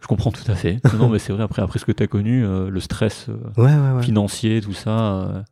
Je 0.00 0.06
comprends 0.08 0.30
tout 0.32 0.50
à 0.50 0.54
fait. 0.54 0.78
Non, 0.98 1.08
mais 1.08 1.18
c'est 1.18 1.32
vrai, 1.32 1.42
après, 1.44 1.62
après 1.62 1.78
ce 1.78 1.84
que 1.84 1.92
tu 1.92 2.02
as 2.02 2.06
connu, 2.06 2.44
euh, 2.44 2.68
le 2.68 2.80
stress 2.80 3.26
euh, 3.28 3.36
Ouais, 3.60 3.74
ouais, 3.74 3.96
ouais. 3.96 4.02
financier, 4.02 4.60
tout 4.60 4.72
ça. 4.74 5.44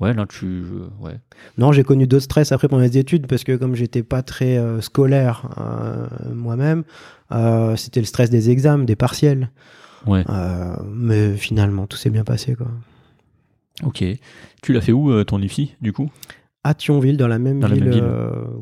Ouais, 0.00 0.14
là, 0.14 0.26
tu. 0.26 0.62
ouais. 1.00 1.18
Non, 1.58 1.72
j'ai 1.72 1.84
connu 1.84 2.06
d'autres 2.06 2.24
stress 2.24 2.52
après 2.52 2.68
pendant 2.68 2.82
les 2.82 2.98
études 2.98 3.26
parce 3.26 3.44
que 3.44 3.56
comme 3.56 3.74
j'étais 3.74 4.02
pas 4.02 4.22
très 4.22 4.58
euh, 4.58 4.80
scolaire 4.80 5.48
euh, 5.58 6.06
moi-même, 6.34 6.84
euh, 7.32 7.76
c'était 7.76 8.00
le 8.00 8.06
stress 8.06 8.30
des 8.30 8.50
examens, 8.50 8.84
des 8.84 8.96
partiels. 8.96 9.50
Ouais. 10.06 10.24
Mais 10.90 11.36
finalement, 11.36 11.86
tout 11.86 11.96
s'est 11.98 12.10
bien 12.10 12.24
passé 12.24 12.54
quoi. 12.54 12.68
Ok. 13.82 14.04
Tu 14.62 14.72
l'as 14.72 14.80
fait 14.80 14.92
où, 14.92 15.24
ton 15.24 15.40
IFSI, 15.40 15.76
du 15.80 15.92
coup? 15.92 16.10
À 16.64 16.74
Thionville, 16.74 17.16
dans 17.16 17.28
la 17.28 17.38
même 17.38 17.60
Dans 17.60 17.68
la 17.68 17.74
ville, 17.74 17.84
même 17.84 17.92
ville. 17.94 18.04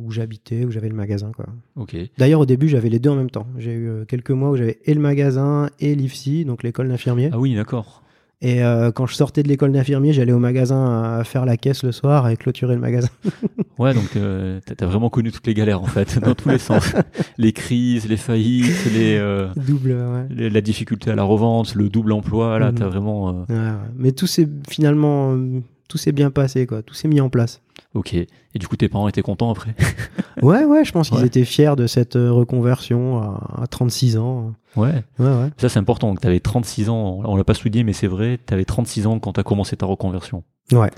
où 0.04 0.10
j'habitais, 0.12 0.64
où 0.64 0.70
j'avais 0.70 0.88
le 0.88 0.94
magasin 0.94 1.32
quoi. 1.34 1.46
Ok. 1.76 1.96
D'ailleurs, 2.16 2.40
au 2.40 2.46
début, 2.46 2.68
j'avais 2.68 2.88
les 2.88 2.98
deux 2.98 3.10
en 3.10 3.16
même 3.16 3.30
temps. 3.30 3.46
J'ai 3.56 3.74
eu 3.74 4.04
quelques 4.06 4.30
mois 4.30 4.50
où 4.50 4.56
j'avais 4.56 4.78
et 4.84 4.94
le 4.94 5.00
magasin 5.00 5.70
et 5.80 5.94
l'IFSI, 5.94 6.44
donc 6.44 6.62
l'école 6.62 6.88
d'infirmier. 6.88 7.30
Ah 7.32 7.38
oui, 7.38 7.54
d'accord. 7.54 8.02
Et 8.40 8.62
euh, 8.62 8.92
quand 8.92 9.06
je 9.06 9.14
sortais 9.14 9.42
de 9.42 9.48
l'école 9.48 9.72
d'infirmier, 9.72 10.12
j'allais 10.12 10.30
au 10.32 10.38
magasin 10.38 11.18
à 11.18 11.24
faire 11.24 11.44
la 11.44 11.56
caisse 11.56 11.82
le 11.82 11.90
soir 11.90 12.28
et 12.28 12.36
clôturer 12.36 12.74
le 12.74 12.80
magasin. 12.80 13.08
Ouais, 13.78 13.94
donc 13.94 14.16
euh, 14.16 14.58
t'as 14.76 14.86
vraiment 14.86 15.08
connu 15.08 15.30
toutes 15.30 15.46
les 15.46 15.54
galères, 15.54 15.80
en 15.80 15.86
fait, 15.86 16.18
dans 16.18 16.34
tous 16.34 16.48
les 16.48 16.58
sens. 16.58 16.94
Les 17.38 17.52
crises, 17.52 18.08
les 18.08 18.16
faillites, 18.16 18.74
les, 18.92 19.14
euh, 19.16 19.46
Double, 19.54 19.92
ouais. 19.92 20.26
les- 20.30 20.50
la 20.50 20.60
difficulté 20.60 21.12
à 21.12 21.14
la 21.14 21.22
revente, 21.22 21.76
le 21.76 21.88
double 21.88 22.10
emploi. 22.10 22.58
Là, 22.58 22.72
Mhm. 22.72 22.78
t'as 22.78 22.88
vraiment. 22.88 23.28
euh, 23.28 23.32
Ouais, 23.48 23.54
ouais. 23.54 23.72
Mais 23.96 24.10
tout 24.10 24.26
s'est 24.26 24.48
finalement, 24.68 25.32
euh, 25.34 25.60
tout 25.88 25.96
s'est 25.96 26.10
bien 26.10 26.32
passé, 26.32 26.66
quoi. 26.66 26.82
Tout 26.82 26.94
s'est 26.94 27.06
mis 27.06 27.20
en 27.20 27.28
place. 27.28 27.60
Ok. 27.94 28.14
Et 28.14 28.28
du 28.58 28.68
coup, 28.68 28.76
tes 28.76 28.88
parents 28.88 29.08
étaient 29.08 29.22
contents 29.22 29.50
après 29.50 29.74
Ouais, 30.42 30.64
ouais, 30.64 30.84
je 30.84 30.92
pense 30.92 31.08
qu'ils 31.08 31.18
Ouais. 31.18 31.26
étaient 31.26 31.44
fiers 31.44 31.74
de 31.76 31.86
cette 31.86 32.16
euh, 32.16 32.30
reconversion 32.30 33.18
à, 33.20 33.62
à 33.62 33.66
36 33.66 34.18
ans. 34.18 34.52
Ouais. 34.76 35.02
Ouais, 35.18 35.26
ouais. 35.26 35.50
Ça, 35.56 35.68
c'est 35.68 35.78
important. 35.78 36.14
Tu 36.14 36.26
avais 36.26 36.40
36 36.40 36.90
ans. 36.90 37.20
On 37.24 37.36
l'a 37.36 37.44
pas 37.44 37.54
souligné, 37.54 37.84
mais 37.84 37.92
c'est 37.94 38.06
vrai. 38.06 38.38
Tu 38.46 38.52
avais 38.54 38.64
36 38.66 39.06
ans 39.06 39.18
quand 39.18 39.32
tu 39.32 39.40
as 39.40 39.42
commencé 39.42 39.76
ta 39.76 39.86
reconversion. 39.86 40.44
Ouais. 40.72 40.90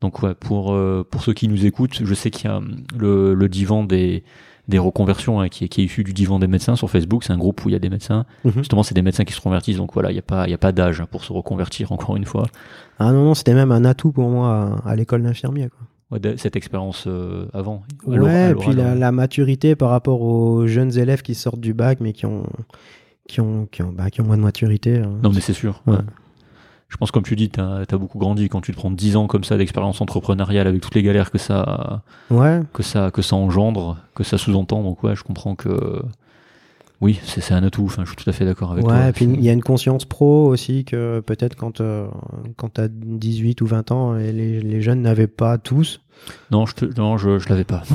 Donc, 0.00 0.22
ouais, 0.22 0.34
pour, 0.34 0.72
euh, 0.72 1.06
pour 1.08 1.22
ceux 1.22 1.32
qui 1.34 1.48
nous 1.48 1.66
écoutent, 1.66 2.02
je 2.04 2.14
sais 2.14 2.30
qu'il 2.30 2.48
y 2.48 2.52
a 2.52 2.56
hum, 2.58 2.76
le, 2.96 3.34
le 3.34 3.48
divan 3.48 3.84
des, 3.84 4.24
des 4.68 4.78
reconversions 4.78 5.40
hein, 5.40 5.48
qui, 5.48 5.64
est, 5.64 5.68
qui 5.68 5.82
est 5.82 5.84
issu 5.84 6.02
du 6.04 6.12
divan 6.14 6.38
des 6.38 6.46
médecins 6.46 6.76
sur 6.76 6.88
Facebook. 6.90 7.24
C'est 7.24 7.32
un 7.32 7.38
groupe 7.38 7.64
où 7.64 7.68
il 7.68 7.72
y 7.72 7.76
a 7.76 7.80
des 7.80 7.90
médecins. 7.90 8.24
Mhm. 8.44 8.52
Justement, 8.58 8.82
c'est 8.82 8.94
des 8.94 9.02
médecins 9.02 9.24
qui 9.24 9.34
se 9.34 9.40
convertissent. 9.40 9.76
Donc, 9.76 9.92
voilà, 9.92 10.10
il 10.10 10.14
n'y 10.14 10.18
a 10.20 10.22
pas, 10.22 10.46
il 10.46 10.50
y 10.50 10.54
a 10.54 10.58
pas 10.58 10.72
d'âge 10.72 11.04
pour 11.10 11.24
se 11.24 11.32
reconvertir, 11.32 11.92
encore 11.92 12.16
une 12.16 12.24
fois. 12.24 12.46
Ah 12.98 13.12
non, 13.12 13.24
non, 13.24 13.34
c'était 13.34 13.54
même 13.54 13.70
un 13.72 13.84
atout 13.84 14.12
pour 14.12 14.28
moi 14.30 14.80
à, 14.84 14.90
à 14.90 14.96
l'école 14.96 15.22
d'infirmier. 15.22 15.68
Cette 16.36 16.56
expérience 16.56 17.04
euh, 17.06 17.46
avant. 17.52 17.82
Ouais, 18.06 18.52
et 18.52 18.54
puis 18.54 18.72
la, 18.72 19.12
maturité 19.12 19.76
par 19.76 19.90
rapport 19.90 20.22
aux 20.22 20.66
jeunes 20.66 20.96
élèves 20.98 21.22
qui 21.22 21.34
sortent 21.34 21.60
du 21.60 21.74
bac 21.74 21.98
mais 22.00 22.12
qui 22.12 22.26
ont, 22.26 22.44
qui 23.28 23.40
ont, 23.40 23.66
qui 23.70 23.82
ont, 23.82 23.92
bah, 23.92 24.10
qui 24.10 24.20
ont 24.20 24.24
moins 24.24 24.38
de 24.38 24.42
maturité. 24.42 24.98
hein. 24.98 25.18
Non, 25.22 25.30
mais 25.32 25.40
c'est 25.40 25.52
sûr. 25.52 25.82
Ouais. 25.86 25.94
ouais. 25.94 26.02
Je 26.88 26.96
pense, 26.96 27.10
comme 27.10 27.22
tu 27.22 27.36
dis, 27.36 27.50
tu 27.50 27.60
as, 27.60 27.84
beaucoup 27.98 28.18
grandi 28.18 28.48
quand 28.48 28.62
tu 28.62 28.72
te 28.72 28.76
prends 28.76 28.90
10 28.90 29.16
ans 29.16 29.26
comme 29.26 29.44
ça 29.44 29.58
d'expérience 29.58 30.00
entrepreneuriale 30.00 30.66
avec 30.66 30.80
toutes 30.80 30.94
les 30.94 31.02
galères 31.02 31.30
que 31.30 31.36
ça, 31.36 32.02
Ouais, 32.30 32.62
que 32.72 32.82
ça, 32.82 33.10
que 33.10 33.20
ça 33.20 33.36
engendre, 33.36 33.98
que 34.14 34.24
ça 34.24 34.38
sous-entend. 34.38 34.82
Donc, 34.82 35.02
ouais, 35.02 35.14
je 35.14 35.22
comprends 35.22 35.54
que. 35.54 36.02
Oui, 37.00 37.20
c'est 37.24 37.54
un 37.54 37.62
atout. 37.62 37.84
Enfin, 37.84 38.02
je 38.04 38.08
suis 38.08 38.16
tout 38.16 38.28
à 38.28 38.32
fait 38.32 38.44
d'accord 38.44 38.72
avec 38.72 38.84
toi. 38.84 38.92
ouais, 38.92 39.10
et 39.10 39.12
puis 39.12 39.24
il 39.24 39.40
y 39.40 39.48
a 39.48 39.52
une 39.52 39.62
conscience 39.62 40.04
pro 40.04 40.48
aussi 40.48 40.84
que 40.84 41.20
peut-être 41.20 41.54
quand, 41.54 41.80
euh, 41.80 42.08
quand 42.56 42.74
tu 42.74 42.80
as 42.80 42.88
18 42.88 43.60
ou 43.60 43.66
20 43.66 43.92
ans, 43.92 44.16
et 44.18 44.32
les, 44.32 44.60
les 44.60 44.80
jeunes 44.82 45.02
n'avaient 45.02 45.28
pas 45.28 45.58
tous. 45.58 46.00
Non, 46.50 46.66
je, 46.66 46.74
te, 46.74 47.00
non, 47.00 47.16
je, 47.16 47.38
je 47.38 47.48
l'avais 47.48 47.62
pas. 47.62 47.84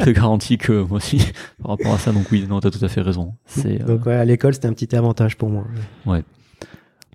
je 0.00 0.04
te 0.04 0.10
garantis 0.10 0.58
que 0.58 0.82
moi 0.82 0.98
aussi, 0.98 1.18
par 1.62 1.70
rapport 1.72 1.94
à 1.94 1.98
ça, 1.98 2.12
donc 2.12 2.26
oui, 2.30 2.44
non, 2.46 2.60
t'as 2.60 2.70
tout 2.70 2.84
à 2.84 2.88
fait 2.88 3.00
raison. 3.00 3.32
C'est, 3.46 3.80
euh, 3.80 3.86
Donc 3.86 4.04
ouais, 4.04 4.14
à 4.16 4.24
l'école, 4.26 4.52
c'était 4.52 4.68
un 4.68 4.74
petit 4.74 4.94
avantage 4.94 5.38
pour 5.38 5.48
moi. 5.48 5.64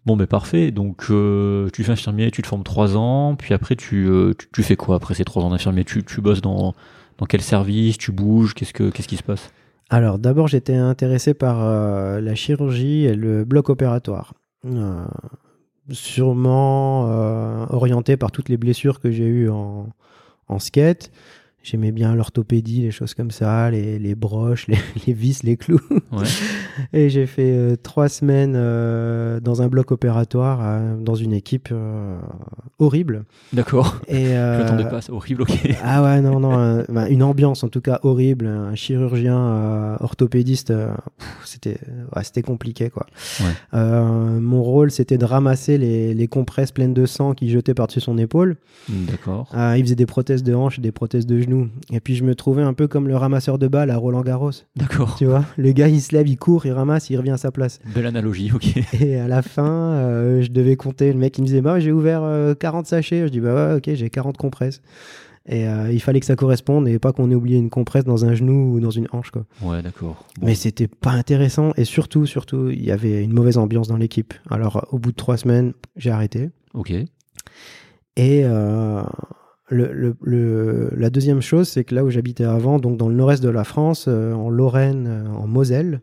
Bon, 0.05 0.17
ben 0.17 0.25
parfait. 0.25 0.71
Donc, 0.71 1.05
euh, 1.11 1.69
tu 1.71 1.83
fais 1.83 1.91
infirmier, 1.91 2.31
tu 2.31 2.41
te 2.41 2.47
formes 2.47 2.63
trois 2.63 2.97
ans, 2.97 3.35
puis 3.35 3.53
après, 3.53 3.75
tu, 3.75 4.07
euh, 4.07 4.33
tu, 4.33 4.47
tu 4.51 4.63
fais 4.63 4.75
quoi 4.75 4.95
après 4.95 5.13
ces 5.13 5.25
trois 5.25 5.43
ans 5.43 5.49
d'infirmier? 5.51 5.83
Tu, 5.83 6.03
tu 6.03 6.21
bosses 6.21 6.41
dans, 6.41 6.73
dans 7.19 7.25
quel 7.27 7.41
service? 7.41 7.97
Tu 7.97 8.11
bouges? 8.11 8.55
Qu'est-ce, 8.55 8.73
que, 8.73 8.89
qu'est-ce 8.89 9.07
qui 9.07 9.17
se 9.17 9.23
passe? 9.23 9.51
Alors 9.89 10.19
d'abord, 10.19 10.47
j'étais 10.47 10.75
intéressé 10.75 11.33
par 11.33 11.63
euh, 11.63 12.21
la 12.21 12.35
chirurgie 12.35 13.05
et 13.05 13.15
le 13.15 13.43
bloc 13.43 13.69
opératoire. 13.69 14.33
Euh, 14.65 15.05
sûrement 15.91 17.07
euh, 17.09 17.65
orienté 17.69 18.15
par 18.15 18.31
toutes 18.31 18.49
les 18.49 18.57
blessures 18.57 18.99
que 18.99 19.09
j'ai 19.09 19.25
eues 19.25 19.49
en, 19.49 19.89
en 20.47 20.59
skate. 20.59 21.11
J'aimais 21.61 21.91
bien 21.91 22.15
l'orthopédie, 22.15 22.83
les 22.83 22.91
choses 22.91 23.13
comme 23.13 23.31
ça, 23.31 23.69
les, 23.69 23.99
les 23.99 24.15
broches, 24.15 24.67
les, 24.67 24.77
les 25.07 25.13
vis, 25.13 25.43
les 25.43 25.57
clous. 25.57 25.81
Ouais. 26.11 26.25
Et 26.93 27.09
j'ai 27.09 27.25
fait 27.25 27.51
euh, 27.51 27.75
trois 27.75 28.07
semaines 28.07 28.53
euh, 28.55 29.41
dans 29.41 29.61
un 29.61 29.67
bloc 29.67 29.91
opératoire, 29.91 30.59
euh, 30.63 30.95
dans 30.97 31.15
une 31.15 31.33
équipe 31.33 31.73
horrible. 32.79 33.25
D'accord. 33.51 33.99
Et, 34.07 34.27
Je 34.27 34.57
m'attendais 34.57 34.85
pas, 34.85 35.01
c'est 35.01 35.11
horrible, 35.11 35.41
ok. 35.41 35.51
ah 35.83 36.01
ouais, 36.01 36.21
non, 36.21 36.39
non, 36.39 36.83
ben, 36.87 37.07
une 37.07 37.23
ambiance 37.23 37.63
en 37.63 37.69
tout 37.69 37.81
cas 37.81 37.99
horrible. 38.03 38.47
Un 38.47 38.75
chirurgien 38.75 39.97
orthopédiste, 39.99 40.73
c'était 41.43 41.77
ouais, 42.15 42.23
c'était 42.23 42.41
compliqué 42.41 42.89
quoi. 42.89 43.05
Ouais. 43.41 43.79
Mon 44.39 44.63
rôle, 44.63 44.91
c'était 44.91 45.17
de 45.17 45.25
ramasser 45.25 45.77
les, 45.77 46.13
les 46.13 46.27
compresses 46.27 46.71
pleines 46.71 46.93
de 46.93 47.05
sang 47.05 47.33
qu'il 47.33 47.49
jetait 47.49 47.73
par-dessus 47.73 47.99
son 47.99 48.17
épaule. 48.17 48.57
D'accord. 48.87 49.49
Il 49.75 49.83
faisait 49.83 49.95
des 49.95 50.05
prothèses 50.05 50.43
de 50.43 50.53
hanches 50.53 50.79
et 50.79 50.81
des 50.81 50.91
prothèses 50.91 51.25
de 51.25 51.39
genoux. 51.39 51.48
Et 51.91 51.99
puis 51.99 52.15
je 52.15 52.23
me 52.23 52.35
trouvais 52.35 52.61
un 52.61 52.73
peu 52.73 52.87
comme 52.87 53.07
le 53.07 53.15
ramasseur 53.15 53.57
de 53.57 53.67
balles 53.67 53.89
à 53.89 53.97
Roland 53.97 54.21
Garros. 54.21 54.51
D'accord. 54.75 55.15
Tu 55.17 55.25
vois, 55.25 55.45
le 55.57 55.71
gars 55.71 55.87
il 55.87 56.01
se 56.01 56.15
lève, 56.15 56.27
il 56.27 56.37
court, 56.37 56.65
il 56.65 56.71
ramasse, 56.71 57.09
il 57.09 57.17
revient 57.17 57.31
à 57.31 57.37
sa 57.37 57.51
place. 57.51 57.79
Belle 57.93 58.05
analogie, 58.05 58.51
ok. 58.53 58.77
Et 59.01 59.17
à 59.17 59.27
la 59.27 59.41
fin, 59.41 59.93
euh, 59.93 60.41
je 60.41 60.49
devais 60.51 60.75
compter. 60.75 61.11
Le 61.11 61.19
mec, 61.19 61.37
il 61.37 61.41
me 61.41 61.47
disait, 61.47 61.61
bah, 61.61 61.79
j'ai 61.79 61.91
ouvert 61.91 62.21
euh, 62.23 62.53
40 62.53 62.87
sachets. 62.87 63.27
Je 63.27 63.31
dis, 63.31 63.39
bah 63.39 63.53
ouais, 63.53 63.77
ok, 63.77 63.95
j'ai 63.95 64.09
40 64.09 64.37
compresses. 64.37 64.81
Et 65.47 65.67
euh, 65.67 65.91
il 65.91 65.99
fallait 65.99 66.19
que 66.19 66.25
ça 66.27 66.35
corresponde 66.35 66.87
et 66.87 66.99
pas 66.99 67.11
qu'on 67.11 67.31
ait 67.31 67.35
oublié 67.35 67.57
une 67.57 67.71
compresse 67.71 68.03
dans 68.03 68.23
un 68.23 68.35
genou 68.35 68.75
ou 68.75 68.79
dans 68.79 68.91
une 68.91 69.07
hanche. 69.11 69.31
Quoi. 69.31 69.45
Ouais, 69.63 69.81
d'accord. 69.81 70.25
Bon. 70.39 70.45
Mais 70.45 70.53
c'était 70.53 70.87
pas 70.87 71.11
intéressant. 71.11 71.71
Et 71.75 71.85
surtout, 71.85 72.27
surtout, 72.27 72.69
il 72.69 72.83
y 72.83 72.91
avait 72.91 73.23
une 73.23 73.33
mauvaise 73.33 73.57
ambiance 73.57 73.87
dans 73.87 73.97
l'équipe. 73.97 74.33
Alors, 74.49 74.87
au 74.91 74.99
bout 74.99 75.11
de 75.11 75.15
trois 75.15 75.37
semaines, 75.37 75.73
j'ai 75.95 76.11
arrêté. 76.11 76.49
Ok. 76.73 76.91
Et 76.91 78.41
euh, 78.43 79.01
le, 79.69 79.91
le- 79.93 80.15
le- 80.21 80.89
la 80.97 81.09
deuxième 81.09 81.41
chose, 81.41 81.67
c'est 81.69 81.83
que 81.83 81.93
là 81.95 82.03
où 82.03 82.09
j'habitais 82.09 82.43
avant, 82.43 82.79
donc 82.79 82.97
dans 82.97 83.07
le 83.09 83.15
nord-est 83.15 83.41
de 83.43 83.49
la 83.49 83.63
France, 83.63 84.05
euh, 84.07 84.33
en 84.33 84.49
Lorraine, 84.49 85.05
euh, 85.07 85.27
en 85.29 85.47
Moselle, 85.47 86.01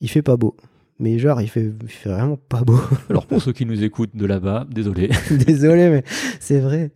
il 0.00 0.08
fait 0.10 0.22
pas 0.22 0.36
beau. 0.36 0.56
Mais 0.98 1.18
genre, 1.18 1.40
il 1.40 1.48
fait, 1.48 1.72
il 1.82 1.88
fait 1.88 2.10
vraiment 2.10 2.36
pas 2.48 2.62
beau. 2.62 2.78
Alors, 3.10 3.26
pour 3.26 3.42
ceux 3.42 3.52
qui 3.52 3.66
nous 3.66 3.82
écoutent 3.82 4.14
de 4.14 4.24
là-bas, 4.26 4.66
désolé. 4.70 5.10
Désolé, 5.30 5.88
mais 5.90 6.04
c'est 6.38 6.60
vrai. 6.60 6.92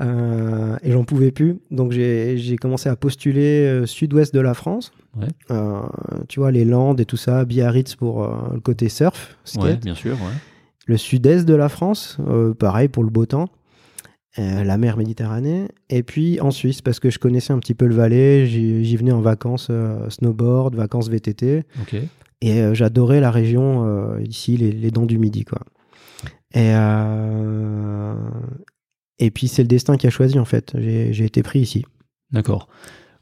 Euh, 0.00 0.76
et 0.82 0.92
j'en 0.92 1.02
pouvais 1.04 1.32
plus. 1.32 1.58
Donc 1.72 1.90
j'ai 1.90 2.56
commencé 2.60 2.88
à 2.88 2.94
postuler 2.94 3.82
sud-ouest 3.86 4.32
de 4.32 4.38
la 4.40 4.54
France. 4.54 4.92
Ouais. 5.20 5.28
Tu 6.28 6.38
vois, 6.38 6.52
les 6.52 6.64
Landes 6.64 7.00
et 7.00 7.04
tout 7.04 7.16
ça, 7.16 7.44
Biarritz 7.44 7.96
pour 7.96 8.28
le 8.52 8.60
côté 8.60 8.88
surf, 8.88 9.36
skate. 9.44 9.64
Ouais, 9.64 9.76
bien 9.76 9.94
sûr, 9.96 10.12
ouais. 10.12 10.36
Le 10.86 10.96
sud-est 10.96 11.44
de 11.44 11.54
la 11.54 11.68
France, 11.68 12.18
pareil 12.58 12.86
pour 12.88 13.02
le 13.02 13.10
beau 13.10 13.26
temps. 13.26 13.48
Euh, 14.38 14.62
la 14.62 14.76
mer 14.76 14.96
Méditerranée. 14.98 15.68
Et 15.88 16.02
puis 16.02 16.40
en 16.40 16.50
Suisse, 16.50 16.82
parce 16.82 17.00
que 17.00 17.08
je 17.10 17.18
connaissais 17.18 17.52
un 17.52 17.58
petit 17.58 17.74
peu 17.74 17.86
le 17.86 17.94
Valais, 17.94 18.46
j'y 18.46 18.96
venais 18.96 19.10
en 19.10 19.20
vacances 19.22 19.68
euh, 19.70 20.08
snowboard, 20.10 20.74
vacances 20.76 21.08
VTT. 21.08 21.64
Et 22.42 22.60
euh, 22.60 22.74
j'adorais 22.74 23.20
la 23.20 23.30
région 23.30 24.18
ici, 24.20 24.56
les, 24.58 24.70
les 24.70 24.90
dents 24.90 25.06
du 25.06 25.18
Midi, 25.18 25.44
quoi. 25.44 25.60
Et, 26.54 26.72
et 29.18 29.30
puis 29.30 29.48
c'est 29.48 29.62
le 29.62 29.68
destin 29.68 29.96
qui 29.96 30.06
a 30.06 30.10
choisi, 30.10 30.38
en 30.38 30.44
fait. 30.44 30.74
J'ai 30.78 31.24
été 31.24 31.42
pris 31.42 31.60
ici. 31.60 31.84
D'accord. 32.30 32.68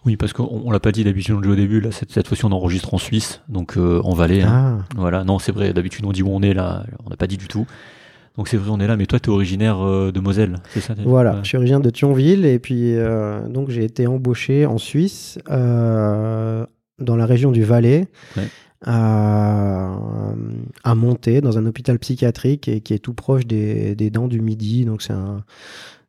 Oui, 0.05 0.16
parce 0.16 0.33
qu'on 0.33 0.45
on 0.64 0.71
l'a 0.71 0.81
pas 0.81 0.92
dit 0.92 1.03
d'habitude, 1.03 1.35
on 1.35 1.40
le 1.40 1.47
dit 1.47 1.53
au 1.53 1.57
début, 1.57 1.81
là, 1.81 1.90
cette, 1.90 2.12
cette 2.12 2.29
fois-ci 2.29 2.45
on 2.45 2.53
enregistre 2.53 2.95
en 2.95 2.99
Suisse, 2.99 3.40
donc 3.49 3.77
en 3.77 4.12
Valais. 4.14 4.42
hein. 4.42 4.85
Ah, 4.90 4.95
Voilà, 4.97 5.25
non, 5.25 5.38
c'est 5.38 5.51
vrai, 5.53 5.73
d'habitude 5.73 6.05
on 6.05 6.12
dit 6.12 6.23
où 6.23 6.29
on 6.31 6.42
est 6.42 6.55
là, 6.55 6.85
on 7.05 7.11
n'a 7.11 7.16
pas 7.16 7.27
dit 7.27 7.37
du 7.37 7.49
tout. 7.49 7.66
Donc 8.37 8.49
c'est 8.49 8.57
vrai, 8.59 8.70
on 8.70 8.79
est 8.81 8.87
là, 8.87 8.96
mais 8.96 9.07
toi 9.07 9.18
tu 9.18 9.31
es 9.31 9.33
originaire 9.33 9.81
euh, 9.81 10.12
de 10.12 10.20
Moselle, 10.20 10.57
c'est 10.70 10.81
ça 10.81 10.94
voilà. 11.05 11.33
Ouais. 11.35 11.38
Je 11.42 11.49
suis 11.49 11.57
originaire 11.57 11.81
de 11.81 11.90
Thionville 11.90 12.44
et 12.44 12.59
puis 12.59 12.94
euh, 12.96 13.46
donc 13.49 13.70
j'ai 13.70 13.85
été 13.85 14.07
embauché 14.07 14.66
en 14.66 14.79
Suisse, 14.79 15.38
euh, 15.51 16.66
dans 16.99 17.16
la 17.16 17.27
région 17.27 17.51
du 17.53 17.62
Valais, 17.64 18.09
Ouais. 18.37 18.44
à, 18.85 19.99
à 20.85 20.94
monter 20.94 21.40
dans 21.40 21.59
un 21.59 21.66
hôpital 21.66 21.99
psychiatrique 21.99 22.68
et 22.68 22.81
qui 22.81 22.94
est 22.94 22.99
tout 22.99 23.14
proche 23.14 23.46
des, 23.46 23.94
des 23.94 24.11
dents 24.11 24.29
du 24.29 24.40
Midi. 24.40 24.85
Donc 24.85 25.03
c'est 25.03 25.12
un. 25.12 25.44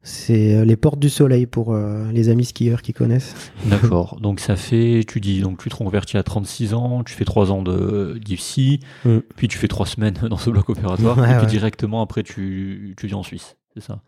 C'est 0.09 0.55
euh, 0.55 0.63
les 0.63 0.77
portes 0.77 0.99
du 0.99 1.09
soleil 1.09 1.47
pour 1.47 1.73
euh, 1.73 2.09
les 2.13 2.29
amis 2.29 2.45
skieurs 2.45 2.81
qui 2.81 2.93
connaissent. 2.93 3.51
D'accord, 3.65 4.17
donc 4.21 4.39
ça 4.39 4.55
fait, 4.55 5.01
tu 5.05 5.19
dis, 5.19 5.41
donc 5.41 5.61
tu 5.61 5.67
te 5.67 5.75
reconvertis 5.75 6.15
à 6.15 6.23
36 6.23 6.73
ans, 6.73 7.03
tu 7.03 7.13
fais 7.13 7.25
3 7.25 7.51
ans 7.51 7.61
de 7.61 8.17
d'IFSI, 8.23 8.79
Mm. 9.03 9.17
puis 9.35 9.49
tu 9.49 9.57
fais 9.57 9.67
3 9.67 9.85
semaines 9.85 10.13
dans 10.29 10.37
ce 10.37 10.49
bloc 10.49 10.69
opératoire, 10.69 11.17
Ouais, 11.17 11.29
et 11.29 11.33
puis 11.33 11.41
ouais. 11.41 11.45
directement 11.51 12.01
après 12.01 12.23
tu, 12.23 12.95
tu 12.97 13.07
viens 13.07 13.17
en 13.17 13.23
Suisse, 13.23 13.57
c'est 13.73 13.83
ça? 13.83 13.99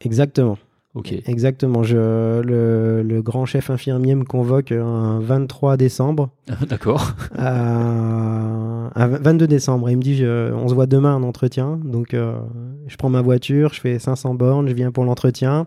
Exactement. 0.00 0.58
Ok, 0.94 1.12
Exactement. 1.26 1.82
Je, 1.84 2.40
le, 2.40 3.02
le 3.02 3.22
grand 3.22 3.44
chef 3.44 3.70
infirmier 3.70 4.14
me 4.14 4.24
convoque 4.24 4.72
un 4.72 5.20
23 5.20 5.76
décembre. 5.76 6.30
d'accord, 6.68 7.14
à, 7.36 8.88
à 8.94 9.06
22 9.06 9.46
décembre. 9.46 9.90
Il 9.90 9.96
me 9.98 10.02
dit 10.02 10.16
je- 10.16 10.52
on 10.52 10.68
se 10.68 10.74
voit 10.74 10.86
demain 10.86 11.14
en 11.14 11.22
entretien. 11.22 11.78
Donc 11.84 12.14
euh, 12.14 12.38
je 12.86 12.96
prends 12.96 13.10
ma 13.10 13.20
voiture, 13.22 13.72
je 13.74 13.80
fais 13.80 13.98
500 13.98 14.34
bornes, 14.34 14.68
je 14.68 14.74
viens 14.74 14.90
pour 14.90 15.04
l'entretien. 15.04 15.66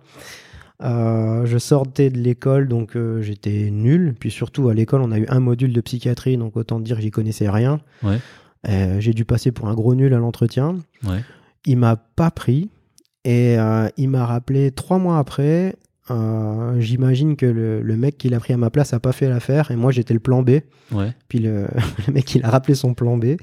Euh, 0.84 1.46
je 1.46 1.58
sortais 1.60 2.10
de 2.10 2.18
l'école, 2.18 2.68
donc 2.68 2.96
euh, 2.96 3.22
j'étais 3.22 3.70
nul. 3.72 4.16
Puis 4.20 4.32
surtout 4.32 4.70
à 4.70 4.74
l'école, 4.74 5.02
on 5.02 5.12
a 5.12 5.20
eu 5.20 5.26
un 5.30 5.40
module 5.40 5.74
de 5.74 5.82
psychiatrie, 5.82 6.38
donc 6.38 6.58
autant 6.58 6.80
dire 6.80 6.96
que 6.98 7.04
j'y 7.04 7.12
connaissais 7.12 7.50
rien. 7.50 7.80
Ouais. 8.04 8.18
Euh, 8.68 9.00
J'ai 9.00 9.14
dû 9.14 9.24
passer 9.26 9.52
pour 9.52 9.68
un 9.70 9.76
gros 9.76 9.94
nul 9.96 10.14
à 10.14 10.18
l'entretien. 10.18 10.76
Ouais. 11.08 11.24
Il 11.66 11.78
m'a 11.78 11.96
pas 11.96 12.32
pris 12.32 12.70
et 13.24 13.58
euh, 13.60 13.88
il 13.98 14.10
m'a 14.10 14.26
rappelé 14.26 14.72
trois 14.72 14.98
mois 14.98 15.18
après. 15.20 15.76
Euh, 16.10 16.80
J'imagine 16.80 17.36
que 17.36 17.46
le, 17.46 17.82
le 17.82 17.96
mec 17.96 18.18
qui 18.18 18.28
l'a 18.30 18.40
pris 18.40 18.54
à 18.54 18.58
ma 18.58 18.70
place 18.70 18.94
a 18.94 19.00
pas 19.00 19.12
fait 19.12 19.30
l'affaire 19.30 19.72
et 19.72 19.76
moi 19.76 19.92
j'étais 19.92 20.14
le 20.14 20.20
plan 20.20 20.42
B. 20.42 20.60
ouais, 20.92 21.14
Puis 21.28 21.40
le, 21.40 21.68
le 22.08 22.14
mec, 22.14 22.34
il 22.36 22.44
a 22.44 22.50
rappelé 22.50 22.76
son 22.76 22.94
plan 22.94 23.18
B. 23.18 23.36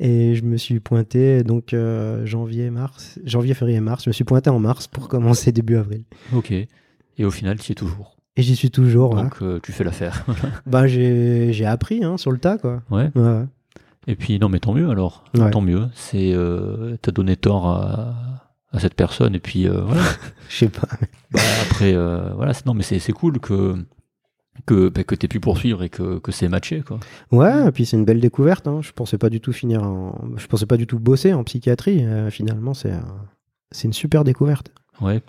Et 0.00 0.34
je 0.34 0.42
me 0.42 0.56
suis 0.56 0.80
pointé, 0.80 1.44
donc 1.44 1.72
euh, 1.72 2.26
janvier, 2.26 2.70
mars, 2.70 3.20
janvier, 3.24 3.54
février, 3.54 3.78
mars. 3.80 4.02
Je 4.04 4.10
me 4.10 4.12
suis 4.12 4.24
pointé 4.24 4.50
en 4.50 4.58
mars 4.58 4.88
pour 4.88 5.06
commencer 5.08 5.52
début 5.52 5.76
avril. 5.76 6.02
ok, 6.34 6.50
et 6.50 7.24
au 7.24 7.30
final 7.30 7.58
tu 7.60 7.68
y 7.68 7.72
es 7.72 7.74
toujours, 7.76 8.16
Et 8.36 8.42
j'y 8.42 8.56
suis 8.56 8.70
toujours. 8.70 9.14
donc 9.14 9.36
tu 9.62 9.70
fais 9.72 9.84
l'affaire. 9.84 10.26
Bah, 10.66 10.88
j'ai 10.88 11.64
appris 11.64 12.02
hein, 12.02 12.16
sur 12.16 12.32
le 12.32 12.38
tas, 12.38 12.58
quoi. 12.58 12.82
ouais, 12.90 13.10
Ouais, 13.14 13.22
ouais. 13.22 13.44
et 14.08 14.16
puis 14.16 14.38
non 14.40 14.48
mais 14.48 14.58
tant 14.58 14.74
mieux 14.74 14.90
alors, 14.90 15.22
Ouais. 15.38 15.50
tant 15.52 15.60
mieux, 15.60 15.86
c'est, 15.94 16.32
euh, 16.34 16.96
t'as 17.00 17.12
donné 17.12 17.36
tort 17.36 17.68
à, 17.68 18.14
à 18.72 18.80
cette 18.80 18.94
personne 18.94 19.34
et 19.34 19.38
puis 19.40 19.68
euh, 19.68 19.80
voilà. 19.82 20.02
Je 20.48 20.56
sais 20.56 20.68
pas. 20.68 20.88
Bah, 21.30 21.40
après, 21.62 21.92
euh, 21.94 22.32
voilà, 22.34 22.54
c'est- 22.54 22.66
non, 22.66 22.74
mais 22.74 22.82
c'est 22.82 22.98
c'est 22.98 23.12
cool 23.12 23.38
que 23.38 23.74
que 24.66 24.88
bah, 24.88 25.02
que 25.04 25.14
t'aies 25.14 25.28
pu 25.28 25.40
poursuivre 25.40 25.82
et 25.82 25.88
que 25.88 26.18
que 26.18 26.30
c'est 26.32 26.48
matché 26.48 26.82
quoi. 26.86 27.00
Ouais, 27.30 27.68
et 27.68 27.70
puis 27.72 27.86
c'est 27.86 27.96
une 27.96 28.04
belle 28.04 28.20
découverte. 28.20 28.66
Hein. 28.68 28.80
Je 28.82 28.92
pensais 28.92 29.18
pas 29.18 29.30
du 29.30 29.40
tout 29.40 29.52
finir 29.52 29.82
en... 29.82 30.18
Je 30.36 30.46
pensais 30.46 30.66
pas 30.66 30.76
du 30.76 30.86
tout 30.86 30.98
bosser 30.98 31.32
en 31.32 31.42
psychiatrie. 31.44 32.04
Euh, 32.04 32.30
finalement, 32.30 32.74
c'est 32.74 32.92
c'est 33.70 33.88
une 33.88 33.94
super 33.94 34.24
découverte. 34.24 34.70
Ouais. 35.00 35.22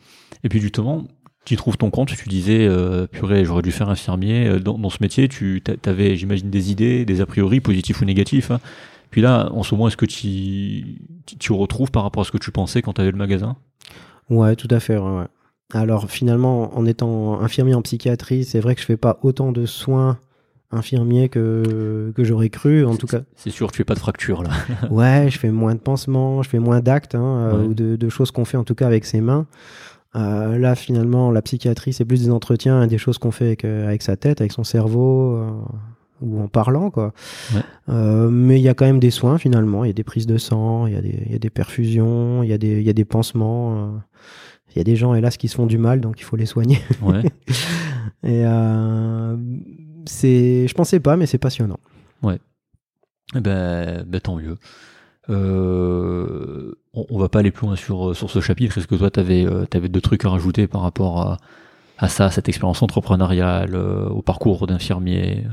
Et 0.44 0.50
puis 0.50 0.60
justement, 0.60 1.06
tu 1.46 1.56
trouves 1.56 1.78
ton 1.78 1.90
compte. 1.90 2.10
Tu 2.16 2.28
disais, 2.30 2.70
purée, 3.12 3.46
j'aurais 3.46 3.62
dû 3.62 3.72
faire 3.72 3.90
infirmier 3.90 4.60
dans, 4.60 4.78
dans 4.78 4.90
ce 4.90 4.98
métier. 5.02 5.28
Tu 5.30 5.62
t'a- 5.64 5.90
avais, 5.90 6.16
j'imagine, 6.18 6.50
des 6.50 6.72
idées, 6.72 7.06
des 7.06 7.22
a 7.22 7.26
priori 7.26 7.62
positifs 7.62 8.02
ou 8.02 8.06
négatifs. 8.06 8.52
hein. 8.52 8.60
Puis 9.14 9.22
là, 9.22 9.48
en 9.54 9.62
ce 9.62 9.76
moment, 9.76 9.88
est-ce 9.88 9.96
que 9.96 10.08
tu 10.08 10.98
tu- 11.38 11.54
retrouves 11.54 11.92
par 11.92 12.02
rapport 12.02 12.22
à 12.22 12.26
ce 12.26 12.32
que 12.32 12.40
tu 12.40 12.50
pensais 12.50 12.82
quand 12.82 12.94
tu 12.94 13.02
avais 13.02 13.12
le 13.12 13.18
magasin? 13.18 13.56
Ouais, 14.32 14.56
tout 14.56 14.68
à 14.72 14.80
fait. 14.80 14.98
ouais, 14.98 15.04
ouais. 15.20 15.28
Alors 15.72 16.10
finalement, 16.10 16.76
en 16.76 16.84
étant 16.88 17.40
infirmier 17.40 17.76
en 17.76 17.84
psychiatrie, 17.84 18.44
c'est 18.44 18.60
vrai 18.60 18.74
que 18.74 18.82
je 18.82 18.86
fais 18.88 18.98
pas 18.98 19.20
autant 19.22 19.52
de 19.52 19.68
soins 19.68 20.18
infirmiers 20.72 21.30
que, 21.30 22.12
que 22.16 22.24
j'aurais 22.24 22.50
cru. 22.50 22.84
En 22.86 22.96
tout 22.96 23.06
cas, 23.06 23.20
C'est 23.36 23.52
sûr, 23.52 23.72
tu 23.72 23.78
fais 23.78 23.84
pas 23.84 23.94
de 23.94 24.00
fracture 24.00 24.42
là. 24.42 24.50
ouais, 24.90 25.28
je 25.30 25.38
fais 25.38 25.52
moins 25.52 25.76
de 25.76 25.80
pansements, 25.80 26.42
je 26.42 26.50
fais 26.50 26.58
moins 26.60 26.80
d'actes, 26.80 27.14
hein, 27.14 27.22
euh, 27.24 27.60
Ouais. 27.62 27.68
ou 27.68 27.74
de, 27.76 27.96
de 27.96 28.10
choses 28.10 28.32
qu'on 28.32 28.46
fait 28.46 28.58
en 28.58 28.64
tout 28.64 28.74
cas 28.74 28.88
avec 28.88 29.06
ses 29.06 29.22
mains. 29.22 29.46
Euh, 30.16 30.58
là, 30.58 30.74
finalement, 30.74 31.30
la 31.30 31.44
psychiatrie, 31.44 31.94
c'est 31.94 32.06
plus 32.06 32.24
des 32.24 32.32
entretiens 32.32 32.82
et 32.82 32.88
des 32.88 32.98
choses 32.98 33.20
qu'on 33.20 33.30
fait 33.32 33.46
avec, 33.46 33.64
euh, 33.66 33.86
avec 33.88 34.02
sa 34.02 34.16
tête, 34.18 34.42
avec 34.42 34.52
son 34.54 34.64
cerveau, 34.64 35.36
euh, 35.38 35.50
ou 36.24 36.42
en 36.42 36.48
parlant, 36.48 36.90
quoi. 36.90 37.14
Ouais. 37.54 37.62
Euh, 37.90 38.30
mais 38.30 38.60
il 38.60 38.64
y 38.64 38.70
a 38.70 38.74
quand 38.74 38.86
même 38.86 39.00
des 39.00 39.12
soins, 39.12 39.38
finalement. 39.38 39.84
Il 39.84 39.88
y 39.88 39.92
a 39.92 39.94
des 39.94 40.04
prises 40.04 40.26
de 40.28 40.38
sang, 40.38 40.88
il 40.88 40.94
y, 40.94 40.98
a 40.98 41.02
des- 41.02 41.24
il 41.28 41.32
y 41.32 41.36
a 41.36 41.40
des 41.40 41.50
perfusions, 41.50 42.42
il 42.44 42.50
y, 42.50 42.54
a 42.54 42.58
des- 42.58 42.82
y 42.82 42.90
a 42.90 42.94
des 42.94 43.06
pansements. 43.06 43.76
euh. 43.78 43.98
Il 44.76 44.80
y 44.80 44.82
a 44.82 44.84
des 44.84 44.96
gens, 44.96 45.14
hélas, 45.14 45.38
qui 45.38 45.48
se 45.50 45.56
font 45.56 45.68
du 45.68 45.78
mal, 45.78 46.02
donc 46.02 46.20
il 46.20 46.24
faut 46.24 46.36
les 46.36 46.48
soigner. 46.48 46.80
Ouais. 47.04 47.22
Et 48.24 48.44
euh, 48.46 49.38
c'est, 50.06 50.68
je 50.68 50.74
pensais 50.74 51.00
pas, 51.00 51.16
mais 51.18 51.28
c'est 51.28 51.38
passionnant. 51.38 51.80
Eh 53.36 53.40
ben, 53.40 54.04
ben, 54.08 54.20
tant 54.22 54.36
mieux. 54.36 54.58
Euh, 55.30 56.74
on, 56.94 57.06
on 57.10 57.18
va 57.20 57.30
pas 57.30 57.40
aller 57.40 57.52
plus 57.52 57.66
loin 57.68 57.76
sur, 57.76 58.16
sur 58.16 58.30
ce 58.30 58.40
chapitre. 58.42 58.78
Est-ce 58.78 58.88
que 58.88 58.96
toi, 58.96 59.10
tu 59.10 59.20
avais, 59.20 59.46
deux 59.90 60.02
trucs 60.02 60.26
à 60.26 60.30
rajouter 60.30 60.68
par 60.68 60.82
rapport 60.82 61.22
à, 61.22 61.38
à 61.98 62.10
ça, 62.10 62.30
cette 62.32 62.50
expérience 62.50 62.82
entrepreneuriale, 62.82 63.76
au 63.76 64.22
parcours 64.22 64.68
d'infirmier 64.68 65.46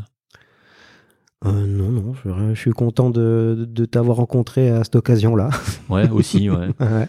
Euh, 1.46 1.66
non, 1.66 1.88
non, 1.90 2.14
je, 2.22 2.54
je 2.54 2.60
suis 2.60 2.72
content 2.72 3.08
de, 3.10 3.66
de 3.68 3.84
t'avoir 3.86 4.18
rencontré 4.18 4.68
à 4.70 4.84
cette 4.84 4.96
occasion-là. 4.96 5.48
Ouais, 5.88 6.08
aussi, 6.10 6.50
ouais. 6.50 6.68
Ouais. 6.80 7.08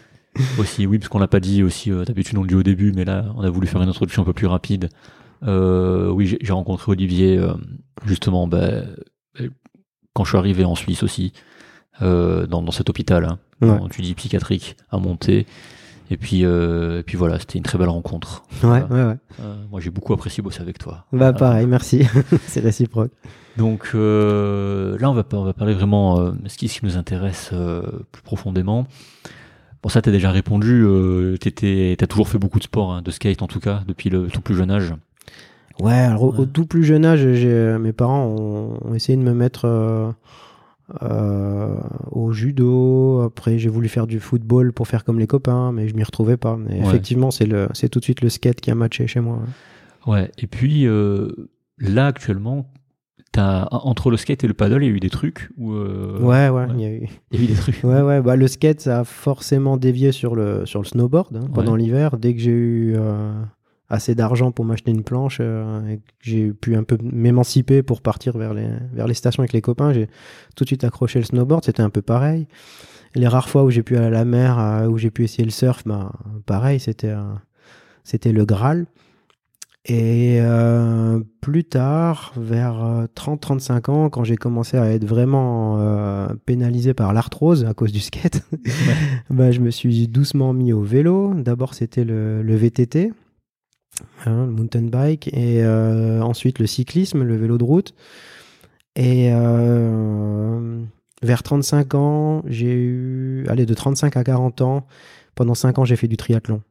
Aussi, 0.58 0.86
oui, 0.86 0.98
parce 0.98 1.10
qu'on 1.10 1.18
l'a 1.18 1.28
pas 1.28 1.40
dit 1.40 1.62
aussi, 1.62 1.90
euh, 1.90 2.04
d'habitude 2.06 2.38
on 2.38 2.42
le 2.42 2.48
dit 2.48 2.54
au 2.54 2.62
début, 2.62 2.92
mais 2.92 3.04
là 3.04 3.26
on 3.36 3.42
a 3.42 3.50
voulu 3.50 3.66
faire 3.66 3.82
une 3.82 3.90
introduction 3.90 4.22
un 4.22 4.24
peu 4.24 4.32
plus 4.32 4.46
rapide. 4.46 4.88
Euh, 5.42 6.08
oui, 6.08 6.38
j'ai 6.40 6.52
rencontré 6.54 6.90
Olivier 6.92 7.36
euh, 7.36 7.52
justement 8.06 8.48
euh, 8.54 8.82
quand 10.14 10.24
je 10.24 10.30
suis 10.30 10.38
arrivé 10.38 10.64
en 10.64 10.74
Suisse 10.74 11.02
aussi, 11.02 11.34
dans, 12.00 12.46
dans 12.62 12.70
cet 12.72 12.88
hôpital, 12.88 13.24
hein, 13.26 13.38
Ouais. 13.60 13.78
tu 13.90 14.00
dis 14.00 14.14
psychiatrique, 14.14 14.76
à 14.90 14.96
monter. 14.98 15.46
Et 16.10 16.16
puis, 16.16 16.44
euh, 16.44 17.00
et 17.00 17.02
puis 17.02 17.16
voilà, 17.16 17.38
c'était 17.38 17.58
une 17.58 17.64
très 17.64 17.78
belle 17.78 17.88
rencontre. 17.90 18.42
Ouais, 18.64 18.82
ouais, 18.90 19.04
ouais. 19.04 19.16
Euh, 19.40 19.54
moi 19.70 19.80
j'ai 19.80 19.90
beaucoup 19.90 20.12
apprécié 20.14 20.42
bosser 20.42 20.60
avec 20.62 20.78
toi. 20.78 21.04
Bah, 21.12 21.32
pareil, 21.34 21.66
merci. 21.66 22.06
c'est 22.46 22.60
réciproque. 22.60 23.12
Donc 23.58 23.90
euh, 23.94 24.96
là, 24.98 25.10
on 25.10 25.14
va, 25.14 25.24
on 25.32 25.44
va 25.44 25.52
parler 25.52 25.74
vraiment 25.74 26.18
euh, 26.20 26.32
ce, 26.46 26.56
qui, 26.56 26.68
ce 26.68 26.80
qui 26.80 26.86
nous 26.86 26.96
intéresse 26.96 27.50
euh, 27.52 27.82
plus 28.10 28.22
profondément. 28.22 28.86
Bon, 29.82 29.88
ça, 29.88 30.00
t'as 30.00 30.10
déjà 30.12 30.30
répondu. 30.30 30.84
T'étais- 31.40 31.96
T'as 31.98 32.06
toujours 32.06 32.28
fait 32.28 32.38
beaucoup 32.38 32.58
de 32.58 32.64
sport, 32.64 32.92
hein, 32.92 33.02
de 33.02 33.10
skate 33.10 33.42
en 33.42 33.48
tout 33.48 33.60
cas, 33.60 33.82
depuis 33.86 34.10
le, 34.10 34.28
ton 34.28 34.40
plus 34.40 34.54
jeune 34.54 34.70
âge. 34.70 34.94
Ouais, 35.80 35.92
alors 35.92 36.22
au- 36.22 36.32
au 36.32 36.40
Ouais. 36.40 36.46
tout 36.46 36.66
plus 36.66 36.84
jeune 36.84 37.04
âge, 37.04 37.24
mes 37.26 37.92
parents 37.92 38.26
ont, 38.26 38.78
ont 38.88 38.94
essayé 38.94 39.16
de 39.18 39.22
me 39.22 39.32
mettre 39.34 39.66
au 42.10 42.32
judo. 42.32 43.22
Après, 43.22 43.58
j'ai 43.58 43.68
voulu 43.68 43.88
faire 43.88 44.06
du 44.06 44.20
football 44.20 44.72
pour 44.72 44.86
faire 44.88 45.04
comme 45.04 45.18
les 45.18 45.26
copains, 45.26 45.72
mais 45.72 45.88
je 45.88 45.94
m'y 45.94 46.04
retrouvais 46.04 46.36
pas. 46.36 46.56
Mais 46.56 46.80
Ouais. 46.80 46.86
effectivement, 46.86 47.30
c'est 47.30 47.88
tout 47.90 47.98
de 47.98 48.04
suite 48.04 48.20
le 48.20 48.28
skate 48.28 48.60
qui 48.60 48.70
a 48.70 48.74
matché 48.74 49.06
chez 49.06 49.20
moi. 49.20 49.40
Ouais. 50.06 50.30
Et 50.38 50.46
puis 50.46 50.86
là, 51.78 52.06
actuellement, 52.06 52.66
t'as 53.32 53.66
entre 53.70 54.10
le 54.10 54.16
skate 54.16 54.44
et 54.44 54.46
le 54.46 54.54
paddle, 54.54 54.82
il 54.84 54.86
y 54.88 54.92
a 54.92 54.94
eu 54.94 55.00
des 55.00 55.10
trucs 55.10 55.50
où 55.56 55.72
euh, 55.72 56.18
ouais, 56.20 56.48
ouais, 56.48 56.66
ouais. 56.66 56.66
il 56.74 56.80
y 56.80 56.84
a 56.84 56.90
eu. 56.90 57.08
il 57.32 57.38
y 57.38 57.42
a 57.42 57.44
eu 57.44 57.46
des 57.48 57.54
trucs. 57.54 57.82
Ouais, 57.82 58.02
ouais, 58.02 58.20
bah, 58.20 58.36
le 58.36 58.46
skate, 58.46 58.80
ça 58.82 59.00
a 59.00 59.04
forcément 59.04 59.76
dévié 59.76 60.12
sur 60.12 60.34
le, 60.34 60.66
sur 60.66 60.80
le 60.80 60.86
snowboard 60.86 61.36
hein, 61.36 61.48
pendant 61.54 61.72
Ouais. 61.72 61.78
l'hiver. 61.78 62.16
Dès 62.18 62.34
que 62.34 62.40
j'ai 62.40 62.50
eu 62.50 62.94
euh, 62.96 63.32
assez 63.88 64.14
d'argent 64.14 64.52
pour 64.52 64.64
m'acheter 64.64 64.90
une 64.90 65.02
planche 65.02 65.38
euh, 65.40 65.86
et 65.88 65.96
que 65.96 66.02
j'ai 66.20 66.52
pu 66.52 66.76
un 66.76 66.82
peu 66.84 66.98
m'émanciper 67.02 67.82
pour 67.82 68.02
partir 68.02 68.36
vers 68.36 68.52
les, 68.54 68.68
vers 68.92 69.06
les 69.06 69.14
stations 69.14 69.40
avec 69.42 69.52
les 69.54 69.62
copains, 69.62 69.92
j'ai 69.92 70.08
tout 70.56 70.64
de 70.64 70.68
suite 70.68 70.84
accroché 70.84 71.18
le 71.18 71.24
snowboard. 71.24 71.64
C'était 71.64 71.82
un 71.82 71.90
peu 71.90 72.02
pareil. 72.02 72.46
Les 73.14 73.28
rares 73.28 73.48
fois 73.48 73.64
où 73.64 73.70
j'ai 73.70 73.82
pu 73.82 73.96
aller 73.96 74.06
à 74.06 74.10
la 74.10 74.24
mer, 74.24 74.58
euh, 74.58 74.86
où 74.88 74.98
j'ai 74.98 75.10
pu 75.10 75.24
essayer 75.24 75.44
le 75.44 75.50
surf, 75.50 75.82
bah, 75.86 76.12
pareil, 76.46 76.80
c'était 76.80 77.12
c'était 78.04 78.32
le 78.32 78.44
Graal. 78.44 78.86
Et 79.84 80.38
euh, 80.40 81.18
plus 81.40 81.64
tard, 81.64 82.32
vers 82.36 82.84
euh, 82.84 83.06
30-35 83.16 83.90
ans, 83.90 84.10
quand 84.10 84.22
j'ai 84.22 84.36
commencé 84.36 84.76
à 84.76 84.92
être 84.92 85.04
vraiment 85.04 85.78
euh, 85.80 86.28
pénalisé 86.46 86.94
par 86.94 87.12
l'arthrose 87.12 87.64
à 87.64 87.74
cause 87.74 87.90
du 87.90 87.98
skate, 87.98 88.42
bah, 89.30 89.50
je 89.50 89.58
me 89.58 89.70
suis 89.70 90.06
doucement 90.06 90.52
mis 90.52 90.72
au 90.72 90.82
vélo. 90.82 91.34
D'abord, 91.34 91.74
c'était 91.74 92.04
le, 92.04 92.42
le 92.42 92.54
VTT, 92.54 93.12
hein, 94.24 94.46
le 94.46 94.52
mountain 94.52 94.82
bike, 94.82 95.28
et 95.34 95.64
euh, 95.64 96.20
ensuite 96.20 96.60
le 96.60 96.68
cyclisme, 96.68 97.24
le 97.24 97.36
vélo 97.36 97.58
de 97.58 97.64
route. 97.64 97.92
Et 98.94 99.32
euh, 99.32 100.80
vers 101.22 101.42
35 101.42 101.94
ans, 101.96 102.42
j'ai 102.46 102.72
eu, 102.72 103.46
allez, 103.48 103.66
de 103.66 103.74
35 103.74 104.16
à 104.16 104.22
40 104.22 104.60
ans, 104.60 104.86
pendant 105.34 105.54
5 105.54 105.78
ans, 105.80 105.84
j'ai 105.84 105.96
fait 105.96 106.08
du 106.08 106.16
triathlon. 106.16 106.62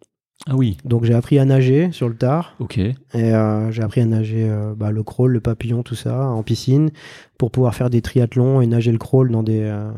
Ah 0.48 0.56
oui. 0.56 0.78
Donc 0.86 1.06
j'ai 1.06 1.14
appris 1.14 1.38
à 1.40 1.46
nager 1.46 1.92
sur 1.92 2.10
le 2.10 2.16
tard. 2.16 2.56
Ok. 2.60 2.78
Et 2.78 2.96
euh, 3.16 3.72
j'ai 3.72 3.84
appris 3.84 4.02
à 4.02 4.06
nager 4.06 4.48
euh, 4.50 4.74
bah, 4.76 4.92
le 4.92 5.04
crawl, 5.04 5.32
le 5.32 5.40
papillon, 5.40 5.84
tout 5.84 5.96
ça, 5.96 6.26
en 6.28 6.42
piscine, 6.44 6.90
pour 7.38 7.52
pouvoir 7.52 7.76
faire 7.76 7.90
des 7.90 8.02
triathlons 8.02 8.62
et 8.62 8.68
nager 8.68 8.92
le 8.92 8.98
crawl 8.98 9.32
dans 9.32 9.44
des, 9.44 9.62
euh, 9.62 9.92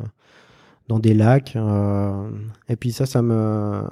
dans 0.89 0.99
des 0.99 1.13
lacs. 1.13 1.55
et 2.69 2.75
puis 2.75 2.91
ça, 2.91 3.05
ça 3.05 3.21
me, 3.21 3.83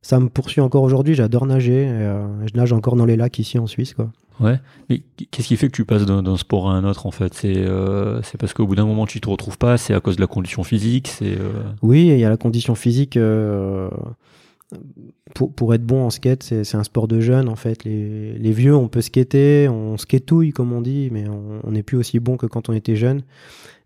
ça 0.00 0.18
me 0.18 0.28
poursuit 0.28 0.62
encore 0.62 0.82
aujourd'hui. 0.82 1.14
J'adore 1.14 1.46
nager. 1.46 1.84
et, 1.84 2.12
je 2.46 2.56
nage 2.56 2.72
encore 2.72 2.96
dans 2.96 3.06
les 3.06 3.16
lacs 3.16 3.38
ici 3.38 3.58
en 3.58 3.66
Suisse. 3.66 3.92
Quoi. 3.92 4.10
Ouais. 4.40 4.60
Mais 4.88 5.02
qu'est-ce 5.30 5.48
qui 5.48 5.56
fait 5.56 5.68
que 5.68 5.76
tu 5.76 5.84
passes 5.84 6.04
d'un 6.04 6.36
sport 6.36 6.70
à 6.70 6.74
un 6.74 6.84
autre 6.84 7.06
en 7.06 7.10
fait? 7.10 7.34
C'est 7.34 7.56
euh, 7.56 8.20
c'est 8.22 8.38
parce 8.38 8.52
qu'au 8.52 8.66
bout 8.66 8.74
d'un 8.74 8.86
moment 8.86 9.06
tu 9.06 9.20
te 9.20 9.28
retrouves 9.28 9.58
pas? 9.58 9.78
C'est 9.78 9.94
à 9.94 10.00
cause 10.00 10.16
de 10.16 10.20
la 10.20 10.26
condition 10.26 10.64
physique? 10.64 11.08
C'est 11.08 11.38
euh, 11.38 11.52
Oui, 11.82 12.08
il 12.08 12.18
y 12.18 12.24
a 12.24 12.30
la 12.30 12.36
condition 12.36 12.74
physique. 12.74 13.16
euh, 13.16 13.88
pour, 15.34 15.52
pour 15.52 15.74
être 15.74 15.84
bon 15.84 16.04
en 16.04 16.10
skate, 16.10 16.42
c'est 16.42 16.74
un 16.74 16.84
sport 16.84 17.08
de 17.08 17.20
jeunes 17.20 17.48
en 17.48 17.56
fait. 17.56 17.84
Les, 17.84 18.34
les 18.34 18.52
vieux, 18.52 18.74
on 18.74 18.88
peut 18.88 19.00
skater, 19.00 19.68
on 19.68 19.96
skatouille 19.96 20.52
comme 20.52 20.72
on 20.72 20.80
dit, 20.80 21.08
mais 21.12 21.24
on 21.28 21.70
n'est 21.70 21.82
plus 21.82 21.96
aussi 21.96 22.20
bon 22.20 22.36
que 22.36 22.46
quand 22.46 22.68
on 22.68 22.72
était 22.72 22.96
jeune. 22.96 23.22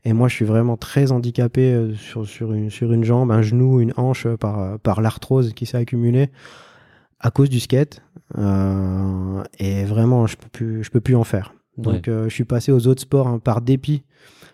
Et 0.05 0.13
moi, 0.13 0.29
je 0.29 0.35
suis 0.35 0.45
vraiment 0.45 0.77
très 0.77 1.11
handicapé 1.11 1.73
euh, 1.73 1.93
sur, 1.95 2.29
sur, 2.29 2.53
une, 2.53 2.71
sur 2.71 2.93
une 2.93 3.03
jambe, 3.03 3.33
un 3.33 3.43
genou, 3.43 3.81
une 3.81 3.93
hanche 3.97 4.29
par, 4.37 4.79
par 4.79 5.01
l'arthrose 5.01 5.53
qui 5.53 5.67
s'est 5.67 5.79
accumulée 5.79 6.31
à 7.19 7.31
cause 7.33 7.49
du 7.51 7.59
skate. 7.59 8.03
Euh, 8.39 9.43
et 9.59 9.85
vraiment, 9.85 10.27
je 10.27 10.37
peux 10.37 10.49
plus, 10.49 10.85
je 10.85 10.91
peux 10.91 11.01
plus 11.01 11.17
en 11.17 11.25
faire. 11.25 11.55
Donc, 11.77 12.09
euh, 12.09 12.29
je 12.29 12.35
suis 12.35 12.45
passé 12.45 12.73
aux 12.73 12.87
autres 12.87 13.03
sports 13.03 13.27
hein, 13.27 13.39
par 13.39 13.61
dépit. 13.61 14.05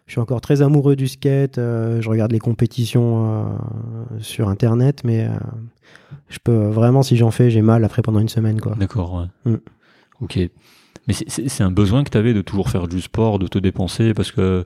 Je 0.07 0.13
suis 0.13 0.21
encore 0.21 0.41
très 0.41 0.63
amoureux 0.63 0.97
du 0.97 1.07
skate. 1.07 1.59
euh, 1.59 2.01
je 2.01 2.09
regarde 2.09 2.33
les 2.33 2.39
compétitions 2.39 3.59
sur 4.21 4.49
Internet, 4.49 5.03
mais 5.05 5.29
je 6.29 6.39
peux 6.43 6.67
vraiment, 6.69 7.03
si 7.03 7.17
j'en 7.17 7.31
fais, 7.31 7.51
j'ai 7.51 7.63
mal 7.63 7.85
après 7.85 8.03
pendant 8.03 8.21
une 8.21 8.29
semaine, 8.29 8.61
quoi. 8.61 8.75
D'accord, 8.79 9.29
ouais. 9.45 9.53
Mm. 9.53 9.57
Ok. 10.21 10.39
Mais 11.09 11.15
c'est- 11.15 11.63
un 11.63 11.71
besoin 11.73 12.05
que 12.05 12.11
tu 12.11 12.19
avais 12.19 12.33
de 12.33 12.43
toujours 12.43 12.71
faire 12.71 12.87
du 12.87 13.01
sport, 13.01 13.39
de 13.39 13.49
te 13.49 13.59
dépenser, 13.59 14.15
parce 14.15 14.31
que 14.31 14.65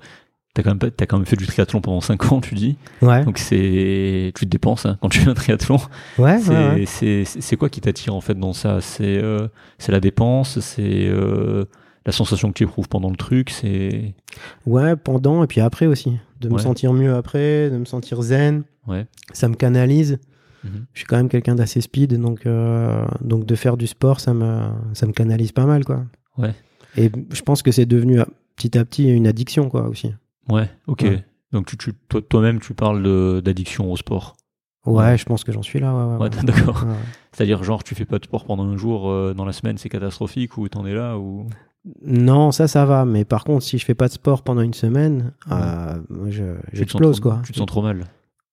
tu 0.55 0.61
as, 0.61 0.65
quand 0.65 0.83
même 0.83 0.91
quand 1.09 1.25
fait 1.27 1.37
du 1.37 1.47
triathlon 1.47 1.81
pendant 1.81 2.01
5 2.01 2.31
ans, 2.33 2.41
tu 2.41 2.55
dis. 2.55 2.77
Ouais, 3.03 3.25
Donc 3.25 3.39
c'est 3.39 4.33
tu 4.35 4.45
te 4.45 4.51
dépenses 4.51 4.87
hein, 4.87 4.99
quand 5.01 5.09
tu 5.09 5.19
fais 5.21 5.31
un 5.31 5.35
triathlon. 5.35 5.79
ouais, 6.19 6.39
C'est 6.87 7.25
ouais, 7.51 7.57
quoi 7.59 7.69
qui 7.71 7.81
t'attire 7.81 8.15
en 8.15 8.21
fait 8.21 8.35
dans 8.39 8.53
ça? 8.53 8.81
C'est 8.81 9.17
euh, 9.23 9.49
c'est 9.79 9.93
la 9.93 10.01
dépense, 10.01 10.61
c'est 10.61 11.07
euh, 11.09 11.65
la 12.05 12.13
sensation 12.13 12.49
que 12.49 12.55
tu 12.55 12.65
éprouves 12.65 12.89
pendant 12.89 13.11
le 13.11 13.17
truc, 13.17 13.51
c'est... 13.51 14.15
Ouais, 14.67 14.95
pendant 14.95 15.43
et 15.43 15.47
puis 15.47 15.61
après 15.61 15.87
aussi. 15.87 16.19
De 16.41 16.49
me 16.51 16.59
sentir 16.59 16.93
mieux 16.93 17.15
après, 17.15 17.71
de 17.71 17.79
me 17.79 17.85
sentir 17.87 18.21
zen. 18.23 18.63
Ouais. 18.87 19.07
Ça 19.33 19.49
me 19.49 19.55
canalise. 19.55 20.19
Mhm. 20.67 20.87
Je 20.93 20.99
suis 20.99 21.07
quand 21.07 21.17
même 21.17 21.29
quelqu'un 21.29 21.55
d'assez 21.55 21.81
speed, 21.81 22.15
donc, 22.21 22.47
euh, 22.47 23.05
donc 23.21 23.47
de 23.47 23.55
faire 23.55 23.77
du 23.77 23.87
sport, 23.87 24.21
ça 24.21 24.35
me, 24.35 24.61
ça 24.95 25.07
me 25.07 25.13
canalise 25.13 25.53
pas 25.53 25.67
mal, 25.67 25.85
quoi. 25.85 26.05
Ouais. 26.39 26.55
Et 26.97 27.11
je 27.31 27.43
pense 27.43 27.63
que 27.63 27.73
c'est 27.73 27.87
devenu 27.87 28.21
euh, 28.21 28.25
petit 28.57 28.77
à 28.79 28.85
petit 28.85 29.09
une 29.09 29.27
addiction, 29.27 29.69
quoi, 29.69 29.89
aussi. 29.89 30.13
Ouais, 30.49 30.69
ok. 30.87 31.03
Ouais. 31.03 31.25
Donc 31.53 31.67
tu, 31.67 31.77
tu, 31.77 31.93
toi- 32.09 32.21
toi-même 32.23 32.61
tu 32.61 32.75
parles 32.75 33.03
d'addiction 33.43 33.91
au 33.91 33.97
sport. 33.97 34.37
Ouais, 34.85 35.19
je 35.19 35.25
pense 35.25 35.43
que 35.43 35.51
j'en 35.53 35.63
suis 35.63 35.81
là. 35.81 35.93
Ouais, 35.95 36.05
ouais, 36.05 36.29
Ouais, 36.29 36.37
ouais. 36.37 36.43
d'accord. 36.45 36.85
C'est-à-dire, 37.33 37.63
genre, 37.65 37.83
tu 37.83 37.95
fais 37.97 38.05
pas 38.05 38.19
de 38.21 38.25
sport 38.25 38.45
pendant 38.45 38.65
un 38.65 38.77
jour 38.77 39.11
euh, 39.11 39.35
dans 39.35 39.45
la 39.45 39.53
semaine, 39.53 39.79
c'est 39.79 39.89
catastrophique 39.89 40.57
ou 40.59 40.69
t'en 40.69 40.87
es 40.87 40.95
là 40.95 41.19
ou... 41.19 41.47
Non, 42.05 42.51
ça, 42.53 42.67
ça 42.69 42.85
va. 42.85 43.05
Mais 43.05 43.25
par 43.25 43.45
contre, 43.45 43.65
si 43.65 43.79
je 43.79 43.85
fais 43.85 43.95
pas 43.95 44.09
de 44.09 44.13
sport 44.13 44.43
pendant 44.43 44.61
une 44.63 44.75
semaine, 44.75 45.33
euh, 45.51 45.99
je, 46.29 46.45
j'explose, 46.73 47.21
quoi. 47.21 47.41
Tu 47.45 47.53
te 47.53 47.59
sens 47.59 47.67
trop 47.67 47.83
mal. 47.83 48.05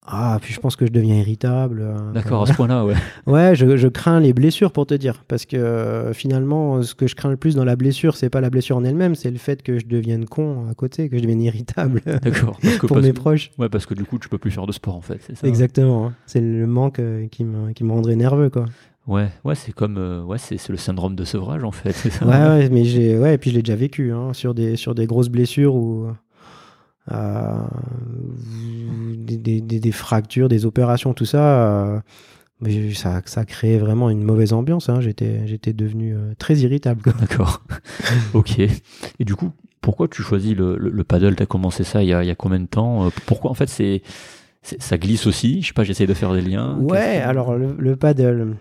Ah, 0.06 0.38
puis 0.42 0.54
je 0.54 0.60
pense 0.60 0.76
que 0.76 0.86
je 0.86 0.92
deviens 0.92 1.16
irritable. 1.16 1.80
euh, 1.82 2.12
D'accord, 2.14 2.44
à 2.44 2.46
ce 2.46 2.54
point-là, 2.54 2.84
ouais. 2.86 2.96
Ouais, 3.26 3.56
je, 3.56 3.78
je 3.78 3.88
crains 3.88 4.20
les 4.20 4.34
blessures 4.34 4.72
pour 4.74 4.86
te 4.86 4.94
dire, 4.94 5.24
parce 5.30 5.46
que 5.46 5.56
euh, 5.56 6.12
finalement, 6.14 6.82
ce 6.84 6.94
que 6.94 7.08
je 7.08 7.16
crains 7.16 7.30
le 7.30 7.38
plus 7.38 7.56
dans 7.56 7.64
la 7.64 7.78
blessure, 7.78 8.18
c'est 8.18 8.30
pas 8.30 8.42
la 8.42 8.50
blessure 8.50 8.76
en 8.76 8.84
elle-même, 8.84 9.16
c'est 9.16 9.32
le 9.32 9.38
fait 9.38 9.64
que 9.64 9.80
je 9.80 9.86
devienne 9.86 10.26
con 10.26 10.66
à 10.70 10.74
côté, 10.74 11.08
que 11.08 11.16
je 11.18 11.22
devienne 11.22 11.42
irritable 11.42 12.02
D'accord. 12.22 12.58
Pour 12.86 12.98
mes 13.02 13.12
que- 13.12 13.16
proches. 13.16 13.52
Ouais, 13.58 13.70
parce 13.70 13.86
que 13.86 13.94
du 13.94 14.04
coup, 14.04 14.20
tu 14.20 14.28
peux 14.28 14.38
plus 14.38 14.52
faire 14.52 14.68
de 14.68 14.74
sport 14.74 14.96
en 14.98 15.02
fait, 15.02 15.20
c'est 15.22 15.38
ça 15.38 15.48
Exactement, 15.48 16.08
hein. 16.08 16.14
c'est 16.26 16.42
le 16.42 16.68
manque 16.68 17.00
euh, 17.00 17.28
qui 17.28 17.46
me, 17.46 17.72
qui 17.72 17.86
me 17.86 17.94
rendrait 17.94 18.18
nerveux, 18.18 18.50
quoi. 18.50 18.66
Ouais, 19.08 19.28
ouais, 19.46 19.56
c'est 19.56 19.74
comme, 19.74 19.98
euh, 19.98 20.24
ouais, 20.24 20.38
c'est 20.38 20.70
le 20.70 20.78
syndrome 20.78 21.16
de 21.16 21.24
sevrage 21.26 21.64
en 21.64 21.72
fait, 21.72 21.92
ça 21.94 22.26
Ouais, 22.26 22.32
ouais, 22.60 22.70
mais 22.70 22.84
j'ai, 22.86 23.18
ouais, 23.18 23.36
et 23.36 23.38
puis 23.38 23.52
je 23.52 23.56
l'ai 23.56 23.62
déjà 23.62 23.76
vécu, 23.78 24.12
hein, 24.12 24.34
sur 24.34 24.54
des, 24.54 24.76
sur 24.76 24.96
des 24.96 25.06
grosses 25.08 25.30
blessures 25.30 25.76
euh, 25.78 26.14
des, 28.38 29.38
des, 29.62 29.80
des- 29.80 29.92
fractures, 29.92 30.50
des 30.50 30.66
opérations, 30.66 31.14
tout 31.14 31.26
ça. 31.26 31.44
euh, 31.96 32.00
mais 32.62 32.94
ça, 32.94 33.22
ça 33.26 33.44
créait 33.46 33.78
vraiment 33.78 34.10
une 34.10 34.24
mauvaise 34.24 34.54
ambiance. 34.54 34.88
hein. 34.90 35.02
J'étais, 35.02 35.46
j'étais 35.48 35.74
devenu 35.74 36.16
euh, 36.16 36.34
très 36.38 36.56
irritable. 36.58 37.02
D'accord. 37.20 37.64
ok. 38.34 38.60
Et 38.60 39.26
du 39.26 39.36
coup, 39.36 39.52
pourquoi 39.82 40.08
tu 40.08 40.22
choisis 40.22 40.56
le, 40.56 40.78
le, 40.78 40.90
le 40.90 41.04
paddle? 41.04 41.36
T'as 41.36 41.46
commencé 41.46 41.84
ça 41.84 42.02
il 42.04 42.10
y, 42.10 42.14
a, 42.14 42.24
il 42.24 42.28
y 42.28 42.32
a 42.32 42.36
combien 42.36 42.60
de 42.60 42.68
temps? 42.68 43.06
Euh, 43.06 43.10
Pourquoi 43.26 43.52
en 43.52 43.54
fait 43.54 43.68
c'est 43.70 44.02
ça 44.62 44.98
glisse 44.98 45.28
aussi? 45.28 45.62
Je 45.62 45.68
sais 45.68 45.74
pas, 45.74 45.84
j'essaie 45.84 46.08
de 46.08 46.14
faire 46.14 46.32
des 46.32 46.40
liens. 46.42 46.78
Ouais, 46.78 47.20
que- 47.22 47.28
alors 47.28 47.56
le, 47.58 47.76
le 47.78 47.96
paddle, 47.98 48.56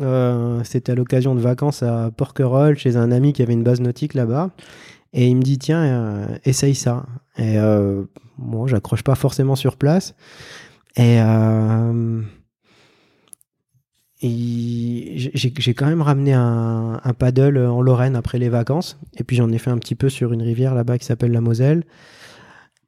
euh, 0.00 0.60
c'était 0.64 0.90
à 0.90 0.94
l'occasion 0.96 1.36
de 1.36 1.40
vacances 1.40 1.84
à 1.84 2.10
Porquerolles 2.10 2.76
chez 2.76 2.96
un 2.96 3.12
ami 3.12 3.32
qui 3.32 3.40
avait 3.42 3.52
une 3.52 3.62
base 3.62 3.80
nautique 3.80 4.14
là-bas. 4.14 4.50
Et 5.14 5.28
il 5.28 5.36
me 5.36 5.42
dit, 5.42 5.58
tiens, 5.58 5.82
euh, 5.82 6.38
essaye 6.44 6.74
ça. 6.74 7.06
Et 7.38 7.58
euh, 7.58 8.02
moi, 8.36 8.68
j'accroche 8.68 9.02
pas 9.02 9.14
forcément 9.14 9.56
sur 9.56 9.76
place. 9.76 10.14
Et, 10.96 11.20
euh, 11.20 12.20
j'ai 14.20 15.74
quand 15.74 15.86
même 15.86 16.02
ramené 16.02 16.32
un, 16.32 17.00
un 17.02 17.12
paddle 17.14 17.58
en 17.58 17.80
Lorraine 17.80 18.16
après 18.16 18.38
les 18.38 18.48
vacances. 18.48 18.98
Et 19.16 19.24
puis 19.24 19.36
j'en 19.36 19.50
ai 19.50 19.58
fait 19.58 19.70
un 19.70 19.78
petit 19.78 19.94
peu 19.94 20.08
sur 20.08 20.32
une 20.32 20.42
rivière 20.42 20.74
là-bas 20.74 20.98
qui 20.98 21.04
s'appelle 21.04 21.32
la 21.32 21.40
Moselle. 21.40 21.84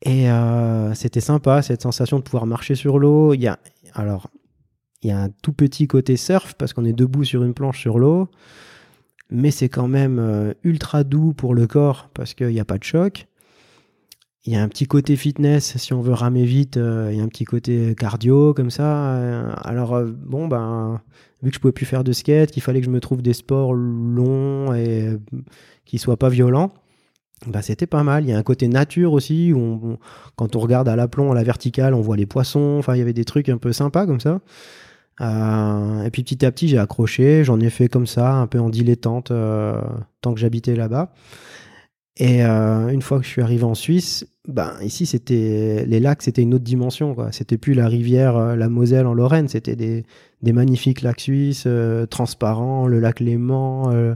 Et 0.02 0.30
euh, 0.30 0.94
c'était 0.94 1.20
sympa, 1.20 1.62
cette 1.62 1.82
sensation 1.82 2.18
de 2.18 2.22
pouvoir 2.22 2.46
marcher 2.46 2.74
sur 2.74 2.98
l'eau. 2.98 3.34
Il 3.34 3.40
y 3.40 3.48
a, 3.48 3.58
alors, 3.94 4.30
il 5.02 5.10
y 5.10 5.12
a 5.12 5.18
un 5.20 5.30
tout 5.42 5.52
petit 5.52 5.86
côté 5.86 6.16
surf 6.16 6.54
parce 6.54 6.72
qu'on 6.72 6.84
est 6.84 6.92
debout 6.92 7.24
sur 7.24 7.42
une 7.42 7.54
planche 7.54 7.80
sur 7.80 7.98
l'eau. 7.98 8.28
Mais 9.30 9.50
c'est 9.50 9.68
quand 9.68 9.88
même 9.88 10.18
euh, 10.18 10.52
ultra 10.62 11.04
doux 11.04 11.32
pour 11.32 11.54
le 11.54 11.66
corps 11.66 12.10
parce 12.14 12.34
qu'il 12.34 12.48
n'y 12.48 12.60
a 12.60 12.64
pas 12.64 12.78
de 12.78 12.84
choc. 12.84 13.26
Il 14.44 14.52
y 14.52 14.56
a 14.56 14.62
un 14.62 14.68
petit 14.68 14.86
côté 14.86 15.16
fitness, 15.16 15.76
si 15.76 15.92
on 15.92 16.00
veut 16.00 16.12
ramer 16.12 16.44
vite, 16.44 16.76
euh, 16.76 17.08
il 17.10 17.18
y 17.18 17.20
a 17.20 17.24
un 17.24 17.28
petit 17.28 17.44
côté 17.44 17.96
cardio 17.96 18.54
comme 18.54 18.70
ça. 18.70 19.16
Euh, 19.16 19.52
alors, 19.62 20.00
bon, 20.04 20.46
ben, 20.46 21.00
vu 21.42 21.50
que 21.50 21.56
je 21.56 21.60
pouvais 21.60 21.72
plus 21.72 21.86
faire 21.86 22.04
de 22.04 22.12
skate, 22.12 22.52
qu'il 22.52 22.62
fallait 22.62 22.78
que 22.78 22.86
je 22.86 22.90
me 22.90 23.00
trouve 23.00 23.22
des 23.22 23.32
sports 23.32 23.74
longs 23.74 24.72
et 24.72 25.18
qui 25.84 25.98
soient 25.98 26.16
pas 26.16 26.28
violents, 26.28 26.72
bah, 27.46 27.60
c'était 27.60 27.86
pas 27.86 28.04
mal. 28.04 28.24
Il 28.24 28.30
y 28.30 28.32
a 28.32 28.38
un 28.38 28.42
côté 28.44 28.68
nature 28.68 29.12
aussi, 29.12 29.52
où 29.52 29.98
quand 30.36 30.54
on 30.54 30.60
regarde 30.60 30.88
à 30.88 30.94
l'aplomb, 30.94 31.32
à 31.32 31.34
la 31.34 31.42
verticale, 31.42 31.92
on 31.94 32.00
voit 32.00 32.16
les 32.16 32.26
poissons. 32.26 32.76
Enfin, 32.78 32.94
il 32.94 32.98
y 32.98 33.02
avait 33.02 33.12
des 33.12 33.24
trucs 33.24 33.48
un 33.48 33.58
peu 33.58 33.72
sympas 33.72 34.06
comme 34.06 34.20
ça. 34.20 34.40
Euh, 35.20 36.04
et 36.04 36.10
puis 36.10 36.22
petit 36.22 36.44
à 36.44 36.50
petit, 36.52 36.68
j'ai 36.68 36.78
accroché. 36.78 37.44
J'en 37.44 37.58
ai 37.60 37.70
fait 37.70 37.88
comme 37.88 38.06
ça, 38.06 38.34
un 38.34 38.46
peu 38.46 38.58
en 38.60 38.68
dilettante, 38.70 39.30
euh, 39.30 39.80
tant 40.20 40.34
que 40.34 40.40
j'habitais 40.40 40.76
là-bas. 40.76 41.12
Et 42.18 42.44
euh, 42.44 42.88
une 42.88 43.02
fois 43.02 43.18
que 43.18 43.24
je 43.24 43.30
suis 43.30 43.42
arrivé 43.42 43.64
en 43.64 43.74
Suisse, 43.74 44.26
ben 44.48 44.72
ici 44.82 45.04
c'était 45.04 45.84
les 45.86 46.00
lacs, 46.00 46.22
c'était 46.22 46.40
une 46.42 46.54
autre 46.54 46.64
dimension. 46.64 47.14
C'était 47.30 47.58
plus 47.58 47.74
la 47.74 47.88
rivière, 47.88 48.56
la 48.56 48.68
Moselle 48.70 49.06
en 49.06 49.12
Lorraine, 49.12 49.48
c'était 49.48 49.76
des, 49.76 50.04
des 50.42 50.52
magnifiques 50.54 51.02
lacs 51.02 51.20
suisses, 51.20 51.68
transparents, 52.10 52.86
le 52.86 53.00
lac 53.00 53.20
Léman. 53.20 53.90
euh, 53.92 54.14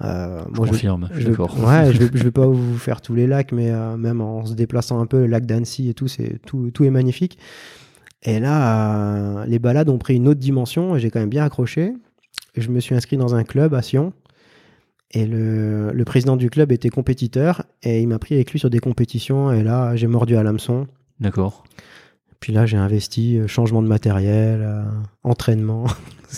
Je 0.00 0.06
moi, 0.06 0.66
je- 0.66 0.70
confirme, 0.72 1.08
je 1.10 1.14
je 1.14 1.20
suis 1.20 1.24
vais, 1.24 1.30
d'accord. 1.30 1.56
ouais, 1.66 1.92
je 1.92 1.98
vais, 2.04 2.10
je 2.18 2.24
vais 2.24 2.30
pas 2.30 2.46
vous 2.46 2.76
faire 2.76 3.00
tous 3.00 3.14
les 3.14 3.26
lacs, 3.26 3.52
mais 3.52 3.70
euh, 3.70 3.96
même 3.96 4.20
en 4.20 4.44
se 4.44 4.52
déplaçant 4.54 5.00
un 5.00 5.06
peu, 5.06 5.20
le 5.20 5.26
lac 5.26 5.46
d'Annecy 5.46 5.88
et 5.88 5.94
tout, 5.94 6.08
c'est 6.08 6.40
tout, 6.46 6.70
tout 6.72 6.84
est 6.84 6.90
magnifique. 6.90 7.38
Et 8.22 8.38
là, 8.40 9.40
euh, 9.40 9.46
les 9.46 9.58
balades 9.58 9.88
ont 9.88 9.98
pris 9.98 10.16
une 10.16 10.28
autre 10.28 10.40
dimension 10.40 10.96
et 10.96 11.00
j'ai 11.00 11.10
quand 11.10 11.20
même 11.20 11.30
bien 11.30 11.44
accroché. 11.44 11.94
Je 12.56 12.68
me 12.68 12.80
suis 12.80 12.94
inscrit 12.94 13.16
dans 13.16 13.34
un 13.34 13.44
club 13.44 13.74
à 13.74 13.82
Sion. 13.82 14.12
Et 15.12 15.26
le, 15.26 15.90
le 15.92 16.04
président 16.04 16.36
du 16.36 16.50
club 16.50 16.70
était 16.70 16.88
compétiteur 16.90 17.64
et 17.82 18.00
il 18.00 18.06
m'a 18.08 18.18
pris 18.18 18.34
avec 18.36 18.52
lui 18.52 18.58
sur 18.60 18.70
des 18.70 18.78
compétitions. 18.78 19.50
Et 19.52 19.62
là, 19.62 19.96
j'ai 19.96 20.06
mordu 20.06 20.36
à 20.36 20.42
l'hameçon. 20.42 20.86
D'accord. 21.18 21.64
Puis 22.38 22.52
là, 22.52 22.64
j'ai 22.66 22.76
investi 22.76 23.38
euh, 23.38 23.46
changement 23.46 23.82
de 23.82 23.88
matériel, 23.88 24.60
euh, 24.62 24.84
entraînement. 25.24 25.84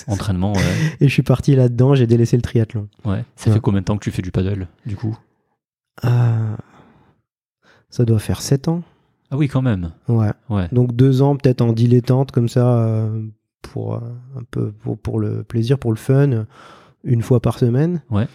Entraînement, 0.06 0.54
ouais. 0.54 0.60
et 1.00 1.08
je 1.08 1.12
suis 1.12 1.22
parti 1.22 1.54
là-dedans. 1.54 1.94
J'ai 1.94 2.06
délaissé 2.06 2.36
le 2.36 2.42
triathlon. 2.42 2.88
ouais. 3.04 3.24
Ça 3.36 3.50
Ouais. 3.50 3.56
fait 3.56 3.60
combien 3.60 3.80
de 3.80 3.84
temps 3.84 3.98
que 3.98 4.04
tu 4.04 4.10
fais 4.10 4.22
du 4.22 4.30
paddle, 4.32 4.66
du 4.86 4.96
coup? 4.96 5.18
Ça 6.02 6.56
doit 8.06 8.18
faire 8.18 8.40
7 8.40 8.68
ans. 8.68 8.82
Ah 9.32 9.36
oui, 9.38 9.48
quand 9.48 9.62
même. 9.62 9.92
Ouais. 10.08 10.30
Ouais. 10.50 10.68
Donc 10.72 10.94
deux 10.94 11.22
ans 11.22 11.36
peut-être 11.36 11.62
en 11.62 11.72
dilettante 11.72 12.30
comme 12.32 12.48
ça 12.48 12.78
euh, 12.80 13.22
pour 13.62 13.94
euh, 13.94 13.98
un 14.38 14.42
peu 14.50 14.72
pour, 14.72 14.98
pour 14.98 15.18
le 15.18 15.42
plaisir, 15.42 15.78
pour 15.78 15.90
le 15.90 15.96
fun, 15.96 16.44
une 17.02 17.22
fois 17.22 17.40
par 17.40 17.58
semaine. 17.58 18.02
Ouais. 18.10 18.28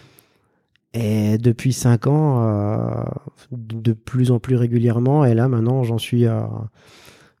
Et 0.94 1.38
depuis 1.38 1.72
cinq 1.72 2.06
ans, 2.08 2.42
euh, 2.42 3.04
de 3.52 3.92
plus 3.92 4.30
en 4.32 4.40
plus 4.40 4.56
régulièrement. 4.56 5.24
Et 5.24 5.34
là 5.34 5.46
maintenant, 5.46 5.84
j'en 5.84 5.98
suis 5.98 6.26
à. 6.26 6.48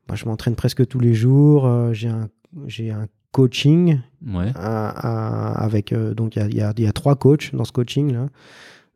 bah, 0.06 0.14
je 0.14 0.24
m'entraîne 0.26 0.54
presque 0.54 0.86
tous 0.86 1.00
les 1.00 1.14
jours. 1.14 1.68
j'ai 1.92 2.08
un 2.08 2.28
j'ai 2.66 2.90
un 2.92 3.06
coaching 3.32 4.00
Ouais. 4.26 4.52
à- 4.54 4.88
à- 5.52 5.64
avec 5.64 5.92
euh, 5.92 6.14
donc 6.14 6.36
il 6.36 6.38
y 6.38 6.42
a, 6.42 6.46
il 6.48 6.54
y 6.56 6.60
a- 6.62 6.72
il 6.76 6.84
y 6.84 6.86
a 6.86 6.92
trois 6.92 7.16
coachs 7.16 7.54
dans 7.54 7.64
ce 7.64 7.72
coaching 7.72 8.12
là. 8.12 8.28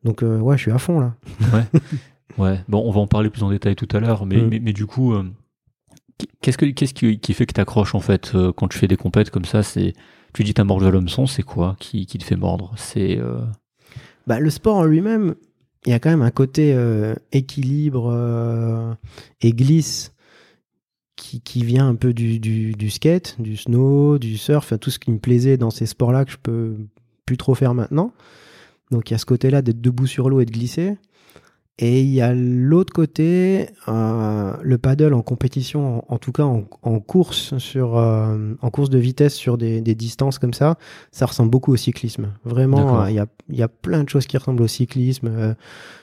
Donc 0.05 0.23
euh, 0.23 0.39
ouais, 0.39 0.57
je 0.57 0.63
suis 0.63 0.71
à 0.73 0.79
fond 0.79 1.01
là. 1.01 1.15
Ouais. 1.53 1.65
Bon, 2.39 2.83
on 2.85 2.91
va 2.91 3.01
en 3.01 3.07
parler 3.07 3.31
plus 3.31 3.43
en 3.43 3.51
détail 3.51 3.77
tout 3.77 3.89
à 3.93 4.01
l'heure, 4.01 4.27
mais, 4.27 4.37
Mm. 4.39 4.49
mais, 4.49 4.59
mais 4.61 4.73
du 4.73 4.87
coup, 4.87 5.13
euh, 5.13 5.25
qu'est-ce 6.41 6.59
que 6.59 6.67
qu'est-ce 6.67 6.95
qui, 6.95 7.19
qui 7.19 7.35
fait 7.35 7.47
que 7.47 7.53
t'accroches 7.53 7.95
en 7.95 8.01
fait 8.01 8.33
euh, 8.35 8.53
quand 8.53 8.69
tu 8.69 8.79
fais 8.79 8.89
des 8.89 8.97
compètes 8.97 9.31
comme 9.31 9.45
ça 9.45 9.63
C'est 9.63 9.93
tu 10.35 10.45
dis 10.45 10.55
t'as 10.55 10.65
mordu 10.65 10.87
à 10.87 10.91
l'hameçon, 10.91 11.27
c'est 11.27 11.43
quoi 11.43 11.77
qui, 11.79 12.07
qui 12.07 12.19
te 12.19 12.25
fait 12.25 12.37
mordre? 12.37 12.73
C'est 12.77 13.19
euh, 13.19 13.41
Bah, 14.27 14.41
le 14.41 14.51
sport 14.51 14.77
en 14.77 14.85
lui-même, 14.85 15.35
il 15.85 15.91
y 15.91 15.93
a 15.93 15.99
quand 15.99 16.11
même 16.11 16.23
un 16.23 16.31
côté 16.31 16.75
équilibre 17.33 18.97
et 19.41 19.53
glisse 19.53 20.13
qui, 21.17 21.41
qui 21.41 21.65
vient 21.65 21.89
un 21.89 21.95
peu 21.97 22.15
du, 22.15 22.39
du, 22.41 22.73
du 22.73 22.89
skate, 22.91 23.37
du 23.41 23.57
snow, 23.57 24.19
du 24.19 24.37
surf, 24.39 24.73
tout 24.81 24.91
ce 24.91 24.99
qui 24.99 25.11
me 25.11 25.19
plaisait 25.19 25.57
dans 25.57 25.71
ces 25.71 25.87
sports-là 25.87 26.25
que 26.25 26.33
je 26.33 26.37
peux 26.43 26.77
plus 27.27 27.37
trop 27.37 27.55
faire 27.55 27.75
maintenant. 27.75 28.13
Donc 28.91 29.11
il 29.11 29.15
y 29.15 29.17
a 29.17 29.19
ce 29.19 29.27
côté-là 29.27 29.61
d'être 29.63 29.81
debout 29.81 30.07
sur 30.07 30.29
l'eau 30.31 30.41
et 30.41 30.45
de 30.47 30.51
glisser. 30.53 30.97
Et 31.79 32.03
il 32.03 32.11
y 32.11 32.21
a 32.21 32.35
l'autre 32.35 32.93
côté, 32.93 33.71
euh, 33.89 34.53
le 34.63 34.79
paddle 34.79 35.15
en 35.15 35.23
compétition, 35.23 36.05
en, 36.11 36.15
en 36.15 36.19
tout 36.19 36.31
cas 36.31 36.43
en, 36.45 36.65
en 36.83 37.01
course 37.01 37.57
sur, 37.59 37.97
euh, 37.97 38.55
en 38.61 38.71
course 38.71 38.91
de 38.91 38.99
vitesse 38.99 39.35
sur 39.35 39.57
des, 39.57 39.81
des 39.81 39.95
distances 39.95 40.39
comme 40.39 40.53
ça, 40.53 40.77
ça 41.13 41.25
ressemble 41.27 41.51
beaucoup 41.51 41.73
au 41.73 41.77
cyclisme. 41.77 42.35
Vraiment, 42.45 42.77
D'accord. 42.77 43.01
euh, 43.01 43.11
il 43.11 43.17
y, 43.17 43.19
a, 43.19 43.27
il 43.49 43.57
y 43.57 43.63
a 43.63 43.69
plein 43.69 44.05
de 44.05 44.09
choses 44.11 44.27
qui 44.27 44.37
ressemblent 44.37 44.63
au 44.63 44.67
cyclisme. 44.69 45.29
euh, 45.29 45.55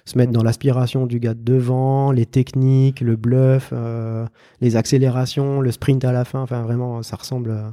se 0.05 0.17
mettre 0.17 0.31
dans 0.31 0.41
l'aspiration 0.43 1.05
du 1.05 1.19
gars 1.19 1.35
de 1.35 1.43
devant, 1.43 2.11
les 2.11 2.25
techniques, 2.25 2.99
le 3.01 3.15
bluff, 3.15 3.69
euh, 3.71 4.25
les 4.61 4.75
accélérations, 4.75 5.61
le 5.61 5.71
sprint 5.71 6.03
à 6.03 6.11
la 6.11 6.25
fin. 6.25 6.41
Enfin, 6.41 6.63
vraiment, 6.63 7.03
ça 7.03 7.15
ressemble. 7.15 7.51
à- 7.51 7.71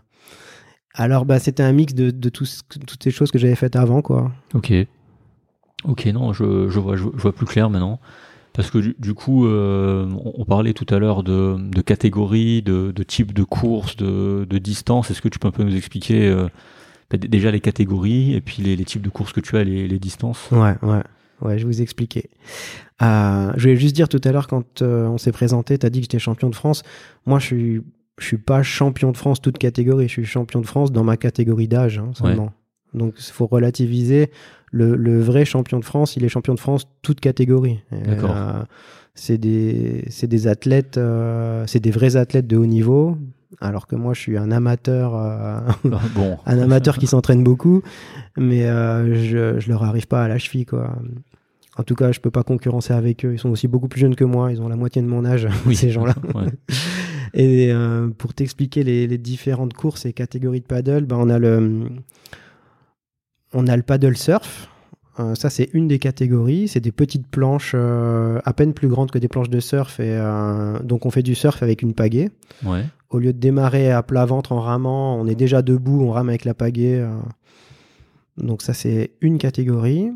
Alors, 0.94 1.24
bah, 1.24 1.38
c'était 1.38 1.62
un 1.62 1.72
mix 1.72 1.94
de, 1.94 2.11
de 2.11 2.28
tout 2.28 2.44
toutes 2.86 3.03
ces 3.03 3.11
choses 3.11 3.30
que 3.30 3.38
j'avais 3.38 3.55
faites 3.55 3.74
avant, 3.76 4.03
quoi. 4.03 4.30
ok. 4.55 4.72
Ok, 5.85 6.07
non, 6.07 6.33
je, 6.33 6.68
je 6.68 6.81
vois, 6.81 6.97
je, 6.97 7.05
vois 7.05 7.33
plus 7.33 7.47
clair 7.47 7.70
maintenant. 7.70 8.01
Parce 8.53 8.70
que 8.70 8.79
du, 8.79 8.97
du 8.99 9.12
coup, 9.12 9.47
euh, 9.47 10.09
on, 10.24 10.33
on 10.39 10.45
parlait 10.47 10.72
tout 10.72 10.87
à 10.95 10.99
l'heure 10.99 11.22
de, 11.22 11.57
de 11.59 11.81
catégories, 11.83 12.62
de, 12.62 12.91
de 12.91 13.03
types 13.03 13.35
de 13.35 13.45
courses, 13.45 13.97
de, 13.97 14.47
de 14.49 14.59
distance. 14.59 15.11
Est-ce 15.11 15.20
que 15.20 15.29
tu 15.29 15.39
peux 15.39 15.49
un 15.49 15.53
peu 15.53 15.62
nous 15.62 15.77
expliquer 15.77 16.27
euh, 16.27 16.49
bah, 17.11 17.18
déjà 17.18 17.51
les 17.51 17.61
catégories 17.61 18.35
et 18.35 18.41
puis 18.41 18.62
les, 18.62 18.74
les 18.74 18.85
types 18.85 19.03
de 19.03 19.11
courses 19.11 19.33
que 19.33 19.41
tu 19.41 19.57
as, 19.59 19.64
les, 19.64 19.87
les 19.87 19.99
distances? 19.99 20.51
Ouais, 20.51 20.74
ouais. 20.83 21.03
Ouais, 21.43 21.59
je 21.59 21.66
vais 21.66 21.72
vous 21.72 21.83
expliquer. 21.83 22.31
Euh, 23.03 23.53
je 23.57 23.62
voulais 23.62 23.77
juste 23.77 23.95
dire 23.95 24.09
tout 24.09 24.20
à 24.24 24.33
l'heure, 24.33 24.47
quand 24.47 24.81
euh, 24.81 25.07
on 25.07 25.18
s'est 25.18 25.33
présenté, 25.33 25.77
tu 25.77 25.85
as 25.85 25.91
dit 25.91 26.01
que 26.01 26.05
j'étais 26.05 26.18
champion 26.18 26.49
de 26.49 26.55
France. 26.55 26.83
Moi, 27.27 27.39
je 27.39 27.45
suis, 27.45 27.83
je 28.16 28.24
suis 28.24 28.39
pas 28.39 28.62
champion 28.62 29.12
de 29.12 29.18
France 29.18 29.43
toute 29.43 29.59
catégorie. 29.59 30.09
Je 30.09 30.12
suis 30.12 30.24
champion 30.24 30.62
de 30.62 30.66
France 30.66 30.93
dans 30.93 31.05
ma 31.05 31.18
catégorie 31.18 31.68
d'âge 31.68 31.99
hein, 31.99 32.12
seulement. 32.14 32.53
Donc, 32.95 33.14
il 33.18 33.33
faut 33.33 33.47
relativiser. 33.47 34.31
Le, 34.72 34.96
le 34.96 35.20
vrai 35.20 35.44
champion 35.44 35.78
de 35.78 35.84
France, 35.84 36.16
il 36.16 36.24
est 36.24 36.28
champion 36.28 36.54
de 36.54 36.60
France 36.60 36.88
toute 37.02 37.20
catégorie. 37.20 37.80
D'accord. 37.92 38.34
euh, 38.36 38.62
c'est 39.14 39.38
des, 39.38 40.04
des 40.22 40.46
athlètes, 40.48 40.98
euh, 40.98 41.64
c'est 41.66 41.80
des 41.80 41.90
vrais 41.90 42.16
athlètes 42.16 42.46
de 42.46 42.56
haut 42.56 42.66
niveau. 42.66 43.16
alors 43.60 43.86
que 43.86 43.96
moi 43.96 44.12
je 44.12 44.20
suis 44.20 44.36
un 44.36 44.50
amateur, 44.50 45.14
euh, 45.14 45.60
Ah, 45.92 45.98
bon. 46.14 46.36
un 46.46 46.58
amateur 46.58 46.98
qui 46.98 47.06
s'entraîne 47.06 47.42
beaucoup, 47.44 47.82
mais 48.36 48.62
je, 48.66 49.56
je 49.58 49.68
leur 49.68 49.84
arrive 49.84 50.06
pas 50.08 50.22
à 50.24 50.28
la 50.28 50.38
cheville 50.38 50.66
quoi. 50.66 50.94
En 51.78 51.82
tout 51.82 51.94
cas, 51.94 52.10
je 52.10 52.20
peux 52.20 52.30
pas 52.30 52.42
concurrencer 52.42 52.94
avec 52.94 53.22
eux. 53.26 53.34
Ils 53.34 53.38
sont 53.38 53.50
aussi 53.50 53.68
beaucoup 53.68 53.86
plus 53.86 54.00
jeunes 54.00 54.16
que 54.16 54.24
moi. 54.24 54.50
Ils 54.50 54.62
ont 54.62 54.68
la 54.68 54.76
moitié 54.76 55.02
de 55.02 55.06
mon 55.06 55.26
âge, 55.26 55.46
ces 55.74 55.90
gens-là. 55.90 56.14
Ouais. 56.34 56.46
Et 57.34 57.70
euh, 57.70 58.08
pour 58.08 58.32
t'expliquer 58.32 58.82
les, 58.82 59.06
les 59.06 59.18
différentes 59.18 59.74
courses 59.74 60.06
et 60.06 60.14
catégories 60.14 60.60
de 60.60 60.64
paddle, 60.66 61.04
ben 61.04 61.16
on 61.18 61.28
a 61.28 61.38
le 61.38 61.82
on 63.53 63.66
a 63.66 63.76
le 63.76 63.82
paddle 63.82 64.16
surf. 64.16 64.68
Euh, 65.18 65.34
ça, 65.34 65.51
c'est 65.51 65.70
une 65.72 65.88
des 65.88 65.99
catégories. 65.99 66.68
C'est 66.68 66.80
des 66.80 66.92
petites 66.92 67.26
planches 67.26 67.72
euh, 67.74 68.40
à 68.44 68.53
peine 68.53 68.74
plus 68.74 68.88
grandes 68.88 69.11
que 69.11 69.18
des 69.18 69.28
planches 69.28 69.49
de 69.49 69.61
surf. 69.61 69.99
Et 70.01 70.16
euh, 70.16 70.78
donc, 70.80 71.07
on 71.07 71.11
fait 71.11 71.22
du 71.22 71.34
surf 71.34 71.62
avec 71.62 71.82
une 71.82 71.94
pagaie. 71.94 72.30
Ouais. 72.64 72.84
Au 73.11 73.18
lieu 73.18 73.32
de 73.32 73.38
démarrer 73.38 73.90
à 73.92 74.03
plat 74.03 74.26
ventre 74.26 74.53
en 74.53 74.61
ramant, 74.61 75.16
on 75.16 75.26
est 75.26 75.34
déjà 75.34 75.62
debout, 75.62 76.03
on 76.03 76.11
rame 76.11 76.28
avec 76.28 76.44
la 76.44 76.55
pagaie. 76.55 77.05
Donc, 78.36 78.62
ça, 78.62 78.74
c'est 78.74 79.12
une 79.20 79.38
catégorie. 79.38 80.11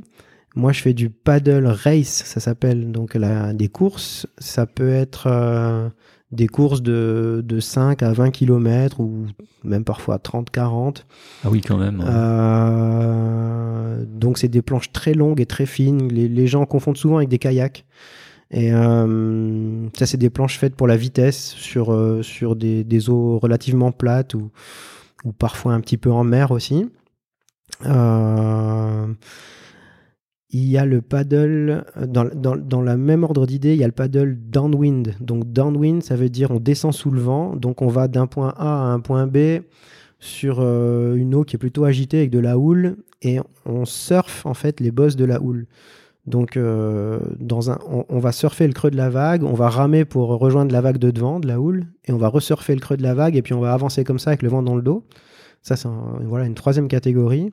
Moi, 0.56 0.72
je 0.72 0.82
fais 0.82 0.92
du 0.92 1.08
paddle 1.08 1.66
race, 1.66 2.24
ça 2.26 2.40
s'appelle. 2.40 2.90
Donc, 2.90 3.14
la, 3.14 3.52
des 3.52 3.68
courses. 3.68 4.26
Ça 4.38 4.66
peut 4.66 4.90
être 4.90 5.28
des 6.32 6.46
courses 6.46 6.82
de, 6.82 7.42
de 7.44 7.60
5 7.60 8.02
à 8.02 8.12
20 8.12 8.30
km 8.30 9.00
ou 9.00 9.26
même 9.64 9.84
parfois 9.84 10.18
30-40. 10.18 11.04
Ah 11.44 11.50
oui, 11.50 11.60
quand 11.60 11.76
même. 11.76 12.02
Euh, 12.06 14.04
donc 14.06 14.38
c'est 14.38 14.48
des 14.48 14.62
planches 14.62 14.92
très 14.92 15.14
longues 15.14 15.40
et 15.40 15.46
très 15.46 15.66
fines. 15.66 16.08
Les, 16.08 16.28
les 16.28 16.46
gens 16.46 16.66
confondent 16.66 16.96
souvent 16.96 17.16
avec 17.16 17.28
des 17.28 17.38
kayaks. 17.38 17.84
Et 18.52 18.72
euh, 18.72 19.88
ça 19.96 20.06
c'est 20.06 20.16
des 20.16 20.30
planches 20.30 20.58
faites 20.58 20.74
pour 20.74 20.88
la 20.88 20.96
vitesse 20.96 21.54
sur 21.54 21.92
euh, 21.92 22.22
sur 22.22 22.56
des, 22.56 22.82
des 22.82 23.08
eaux 23.08 23.38
relativement 23.38 23.92
plates 23.92 24.34
ou 24.34 24.50
ou 25.24 25.32
parfois 25.32 25.74
un 25.74 25.80
petit 25.80 25.96
peu 25.96 26.10
en 26.10 26.24
mer 26.24 26.50
aussi. 26.50 26.86
Euh, 27.86 29.06
il 30.52 30.68
y 30.68 30.78
a 30.78 30.84
le 30.84 31.00
paddle, 31.00 31.84
dans, 32.06 32.24
dans, 32.34 32.56
dans 32.56 32.82
la 32.82 32.96
même 32.96 33.22
ordre 33.22 33.46
d'idée, 33.46 33.74
il 33.74 33.78
y 33.78 33.84
a 33.84 33.86
le 33.86 33.92
paddle 33.92 34.36
downwind. 34.36 35.14
Donc 35.20 35.52
downwind, 35.52 36.02
ça 36.02 36.16
veut 36.16 36.28
dire 36.28 36.50
on 36.50 36.58
descend 36.58 36.92
sous 36.92 37.10
le 37.10 37.20
vent, 37.20 37.54
donc 37.54 37.82
on 37.82 37.88
va 37.88 38.08
d'un 38.08 38.26
point 38.26 38.52
A 38.56 38.86
à 38.86 38.92
un 38.92 39.00
point 39.00 39.26
B 39.26 39.62
sur 40.18 40.58
euh, 40.60 41.14
une 41.14 41.34
eau 41.34 41.44
qui 41.44 41.56
est 41.56 41.58
plutôt 41.58 41.84
agitée 41.84 42.18
avec 42.18 42.30
de 42.30 42.38
la 42.38 42.58
houle, 42.58 42.96
et 43.22 43.38
on 43.64 43.84
surfe 43.84 44.44
en 44.44 44.54
fait 44.54 44.80
les 44.80 44.90
bosses 44.90 45.16
de 45.16 45.24
la 45.24 45.40
houle. 45.40 45.66
Donc 46.26 46.56
euh, 46.56 47.18
dans 47.38 47.70
un, 47.70 47.78
on, 47.86 48.18
va 48.18 48.32
surfer 48.32 48.66
le 48.66 48.72
creux 48.72 48.90
de 48.90 48.96
la 48.96 49.08
vague, 49.08 49.42
on 49.42 49.54
va 49.54 49.70
ramer 49.70 50.04
pour 50.04 50.28
rejoindre 50.28 50.72
la 50.72 50.80
vague 50.80 50.98
de 50.98 51.10
devant, 51.10 51.40
de 51.40 51.48
la 51.48 51.60
houle, 51.60 51.86
et 52.04 52.12
on 52.12 52.18
va 52.18 52.28
resurfer 52.28 52.74
le 52.74 52.80
creux 52.80 52.96
de 52.96 53.02
la 53.02 53.14
vague, 53.14 53.36
et 53.36 53.42
puis 53.42 53.54
on 53.54 53.60
va 53.60 53.72
avancer 53.72 54.04
comme 54.04 54.18
ça 54.18 54.30
avec 54.30 54.42
le 54.42 54.48
vent 54.48 54.62
dans 54.62 54.76
le 54.76 54.82
dos. 54.82 55.04
Ça, 55.62 55.76
c'est 55.76 55.88
voilà, 56.22 56.46
une 56.46 56.54
troisième 56.54 56.88
catégorie. 56.88 57.52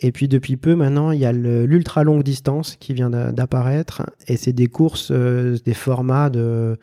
Et 0.00 0.12
puis 0.12 0.28
depuis 0.28 0.56
peu, 0.56 0.74
maintenant, 0.74 1.10
il 1.10 1.18
y 1.20 1.24
a 1.24 1.32
l'ultra 1.32 2.04
longue 2.04 2.22
distance 2.22 2.76
qui 2.78 2.92
vient 2.92 3.08
d'a- 3.10 3.32
d'apparaître. 3.32 4.02
Et 4.28 4.36
c'est 4.36 4.52
des 4.52 4.66
courses, 4.66 5.08
euh, 5.10 5.56
des 5.64 5.72
formats 5.74 6.28
de, 6.28 6.78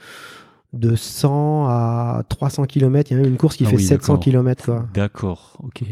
de 0.74 0.96
100 0.96 1.68
à 1.68 2.24
300 2.28 2.66
km. 2.66 3.12
Il 3.12 3.18
y 3.18 3.20
a 3.20 3.22
même 3.22 3.32
une 3.32 3.38
course 3.38 3.56
qui 3.56 3.66
Ah 3.66 3.70
fait 3.70 3.76
oui, 3.76 3.84
700 3.84 4.14
d'accord. 4.14 4.24
km. 4.24 4.86
D'accord, 4.96 5.58
ok. 5.64 5.84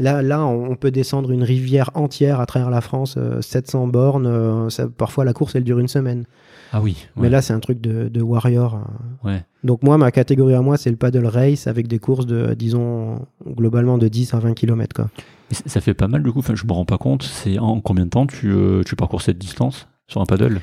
Là, 0.00 0.22
là, 0.22 0.44
on 0.44 0.74
peut 0.74 0.90
descendre 0.90 1.30
une 1.30 1.44
rivière 1.44 1.90
entière 1.94 2.40
à 2.40 2.46
travers 2.46 2.70
la 2.70 2.80
France, 2.80 3.14
euh, 3.16 3.40
700 3.40 3.86
bornes. 3.86 4.26
euh, 4.26 4.68
ça- 4.68 4.88
parfois, 4.88 5.24
la 5.24 5.32
course, 5.32 5.54
elle 5.54 5.62
dure 5.62 5.78
une 5.78 5.86
semaine. 5.86 6.24
Ah 6.72 6.80
oui. 6.82 7.06
Mais 7.16 7.28
là, 7.28 7.40
c'est 7.40 7.52
un 7.52 7.60
truc 7.60 7.80
de, 7.80 8.08
de 8.08 8.20
warrior. 8.20 8.74
euh. 8.74 9.28
Ouais. 9.28 9.44
Donc 9.62 9.84
moi, 9.84 9.96
ma 9.96 10.10
catégorie 10.10 10.54
à 10.54 10.60
moi, 10.62 10.76
c'est 10.76 10.90
le 10.90 10.96
paddle 10.96 11.26
race 11.26 11.68
avec 11.68 11.86
des 11.86 12.00
courses 12.00 12.26
de, 12.26 12.54
disons, 12.54 13.20
globalement 13.46 13.96
de 13.96 14.08
10 14.08 14.34
à 14.34 14.40
20 14.40 14.54
km. 14.54 14.92
Quoi. 14.96 15.08
Ça 15.50 15.80
fait 15.80 15.94
pas 15.94 16.08
mal 16.08 16.22
du 16.22 16.32
coup, 16.32 16.40
enfin, 16.40 16.54
je 16.54 16.64
me 16.66 16.72
rends 16.72 16.84
pas 16.84 16.98
compte. 16.98 17.22
C'est 17.22 17.58
en 17.58 17.80
combien 17.80 18.04
de 18.04 18.10
temps 18.10 18.26
tu, 18.26 18.50
euh, 18.50 18.82
tu 18.84 18.96
parcours 18.96 19.22
cette 19.22 19.38
distance 19.38 19.88
sur 20.06 20.20
un 20.20 20.26
paddle? 20.26 20.60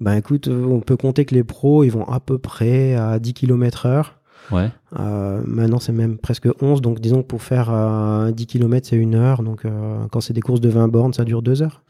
Ben 0.00 0.16
écoute, 0.16 0.48
euh, 0.48 0.64
on 0.64 0.80
peut 0.80 0.96
compter 0.96 1.24
que 1.24 1.34
les 1.34 1.44
pros, 1.44 1.84
ils 1.84 1.90
vont 1.90 2.08
à 2.08 2.18
peu 2.18 2.38
près 2.38 2.94
à 2.94 3.18
10 3.18 3.34
km 3.34 3.86
heure. 3.86 4.18
Ouais. 4.50 4.70
Euh, 4.98 5.42
maintenant, 5.46 5.78
c'est 5.78 5.92
même 5.92 6.18
presque 6.18 6.48
11. 6.60 6.80
Donc, 6.82 7.00
disons 7.00 7.22
que 7.22 7.26
pour 7.28 7.42
faire 7.42 7.70
euh, 7.70 8.32
10 8.32 8.46
km, 8.46 8.86
c'est 8.88 8.96
une 8.96 9.14
heure. 9.14 9.42
Donc, 9.42 9.64
euh, 9.64 10.04
quand 10.10 10.20
c'est 10.20 10.32
des 10.32 10.40
courses 10.40 10.60
de 10.60 10.68
20 10.68 10.88
bornes, 10.88 11.12
ça 11.12 11.24
dure 11.24 11.42
deux 11.42 11.62
heures. 11.62 11.82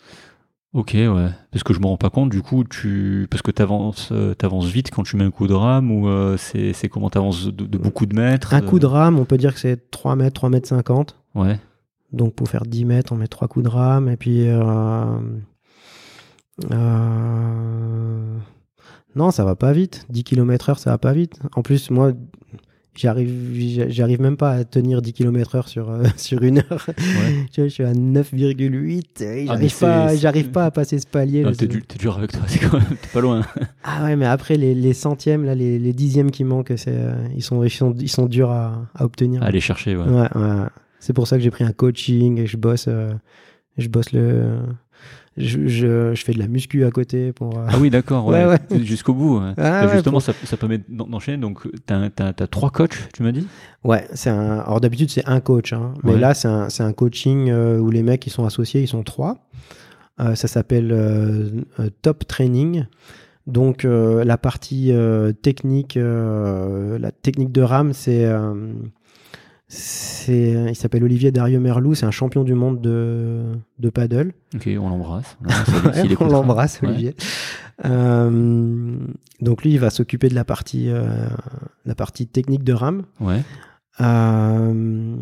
Ok, 0.75 0.93
ouais. 0.95 1.29
Parce 1.51 1.65
que 1.65 1.75
je 1.75 1.81
me 1.81 1.87
rends 1.87 1.99
pas 1.99 2.11
compte, 2.11 2.31
du 2.31 2.41
coup, 2.41 2.65
tu. 2.65 3.27
Parce 3.31 3.43
que 3.43 3.51
t'avances 3.51 4.09
euh, 4.11 4.35
t'avances 4.35 4.67
vite 4.67 4.91
quand 4.91 5.03
tu 5.03 5.17
mets 5.17 5.25
un 5.25 5.31
coup 5.31 5.47
de 5.47 5.53
rame 5.53 5.91
ou 5.91 6.09
c'est 6.39 6.89
comment 6.89 7.11
t'avances 7.11 7.47
de, 7.47 7.67
de 7.67 7.79
beaucoup 7.79 8.07
de 8.07 8.15
mètres 8.15 8.55
Un 8.55 8.63
coup 8.63 8.79
de 8.79 8.87
rame, 8.87 9.19
on 9.19 9.25
peut 9.27 9.37
dire 9.37 9.53
que 9.53 9.61
c'est 9.61 9.91
3 9.91 10.17
mètres, 10.17 10.35
3 10.35 10.49
mètres 10.49 10.69
50. 10.69 11.17
Ouais. 11.35 11.59
Donc, 12.13 12.35
pour 12.35 12.49
faire 12.49 12.65
10 12.67 12.85
mètres, 12.85 13.13
on 13.13 13.17
met 13.17 13.27
3 13.29 13.49
coups 13.49 13.65
de 13.65 13.71
rame. 13.71 14.09
Et 14.09 14.17
puis, 14.17 14.47
euh, 14.49 14.63
euh, 16.71 18.37
non, 19.15 19.31
ça 19.31 19.45
va 19.45 19.57
pas 19.57 19.73
vite. 19.73 20.07
10 20.11 20.25
km 20.25 20.71
heure, 20.71 20.79
ça 20.79 20.91
va 20.91 20.99
pas 20.99 21.13
vite. 21.13 21.39
En 21.55 21.63
plus, 21.63 21.91
moi, 21.91 22.13
j'arrive, 22.95 23.89
j'arrive 23.89 24.21
même 24.21 24.37
pas 24.37 24.53
à 24.53 24.65
tenir 24.65 25.03
10 25.03 25.13
km 25.13 25.55
heure 25.57 25.69
sur, 25.69 25.91
euh, 25.91 26.05
sur 26.17 26.43
une 26.43 26.59
heure. 26.59 26.87
Ouais. 26.89 27.47
Je 27.57 27.69
suis 27.69 27.85
à 27.85 27.93
9,8. 27.93 29.23
et 29.23 29.47
Ah, 29.49 29.53
J'arrive 29.55 29.71
c'est- 29.73 29.81
pas, 29.87 30.17
j'arrive 30.17 30.51
pas 30.51 30.65
à 30.67 30.71
passer 30.71 30.99
ce 30.99 31.07
palier. 31.07 31.45
Ah, 31.47 31.53
t'es, 31.57 31.67
du- 31.67 31.83
dur 31.99 32.17
avec 32.19 32.33
toi, 32.33 32.43
c'est 32.47 32.59
quand 32.59 32.75
même. 32.79 32.85
T'es 33.01 33.09
pas 33.13 33.21
loin. 33.21 33.43
Ah 33.85 34.05
ouais, 34.05 34.17
mais 34.17 34.27
après, 34.27 34.57
les, 34.57 34.75
les 34.75 34.93
centièmes, 34.95 35.45
là, 35.45 35.55
les, 35.55 35.79
les 35.79 35.93
dixièmes 35.93 36.31
qui 36.31 36.45
manquent, 36.45 36.73
c'est, 36.77 36.91
euh, 36.95 37.15
ils, 37.35 37.43
sont, 37.43 37.63
ils, 37.65 37.71
sont, 37.71 37.95
ils 37.99 38.11
sont 38.11 38.27
durs 38.27 38.51
à, 38.51 38.87
à 38.95 39.05
obtenir. 39.05 39.43
Aller 39.43 39.61
chercher, 39.61 39.97
ouais. 39.97 40.05
Ouais, 40.05 40.29
ouais. 40.35 40.67
C'est 41.03 41.13
pour 41.13 41.27
ça 41.27 41.37
que 41.37 41.43
j'ai 41.43 41.51
pris 41.51 41.65
un 41.65 41.73
coaching 41.73 42.39
et 42.39 42.47
je 42.47 42.57
bosse, 42.57 42.87
euh, 42.89 43.13
je 43.77 43.89
bosse 43.89 44.13
le. 44.13 44.59
Je, 45.39 45.67
je, 45.67 46.15
je 46.15 46.25
fais 46.25 46.33
de 46.35 46.39
la 46.39 46.47
muscu 46.47 46.85
à 46.85 46.91
côté 46.91 47.33
pour. 47.33 47.59
euh, 47.59 47.65
Ah 47.69 47.77
oui, 47.81 47.89
d'accord, 47.91 48.27
Ouais, 48.27 48.45
ouais. 48.47 48.59
ouais. 48.71 48.85
Jusqu'au 48.85 49.15
bout. 49.15 49.41
Ah 49.57 49.89
justement, 49.89 50.13
pour- 50.19 50.23
ça, 50.23 50.33
ça 50.45 50.57
permet 50.57 50.79
d'en- 50.89 51.07
d'enchaîner. 51.07 51.39
Donc, 51.39 51.67
t'as, 51.87 52.09
t'as, 52.11 52.33
t'as 52.35 52.47
trois 52.47 52.71
coachs, 52.71 53.09
tu 53.15 53.23
m'as 53.23 53.33
dit? 53.33 53.47
Ouais, 53.83 54.07
c'est 54.13 54.31
un. 54.31 54.59
Alors 54.61 54.81
d'habitude 54.81 55.11
c'est 55.11 55.27
un 55.27 55.41
coach, 55.41 55.73
hein, 55.73 55.95
mais 56.05 56.17
là 56.19 56.35
c'est 56.35 56.49
un, 56.83 56.93
coaching 56.93 57.49
euh, 57.51 57.79
où 57.79 57.91
les 57.91 58.03
mecs 58.03 58.21
qui 58.21 58.31
sont 58.31 58.45
associés, 58.45 58.83
ils 58.83 58.89
sont 58.89 59.03
trois. 59.03 59.49
Euh, 60.21 60.35
ça 60.35 60.47
s'appelle 60.47 61.65
Top 62.03 62.27
Training. 62.29 62.85
Donc 63.49 63.83
la 63.85 64.37
partie 64.39 64.93
technique, 65.43 65.99
la 65.99 67.11
technique 67.11 67.51
de 67.51 67.63
rame, 67.63 67.93
c'est, 67.93 68.31
c'est, 69.75 70.67
il 70.69 70.77
s'appelle 70.77 71.03
Olivier 71.03 71.33
Dario 71.33 71.59
Merlou, 71.59 71.95
c'est 71.95 72.05
un 72.05 72.11
champion 72.11 72.45
du 72.45 72.53
monde 72.53 72.81
de, 72.83 73.43
de 73.79 73.89
paddle. 73.91 74.33
Ok, 74.55 74.69
on 74.79 74.89
l'embrasse. 74.91 75.39
On 76.21 76.27
l'embrasse, 76.29 76.81
Ouais, 76.83 76.89
on 76.89 76.89
Ouais. 76.89 76.93
Olivier. 76.93 77.17
Euh, 77.87 78.97
donc 79.41 79.63
lui, 79.65 79.73
il 79.73 79.79
va 79.81 79.89
s'occuper 79.89 80.29
de 80.29 80.35
la 80.35 80.45
partie, 80.45 80.91
euh, 80.91 81.07
la 81.87 81.95
partie 81.95 82.27
technique 82.27 82.65
de 82.65 82.75
rame. 82.75 83.05
Ouais. 83.21 83.41
Euh, 84.01 85.17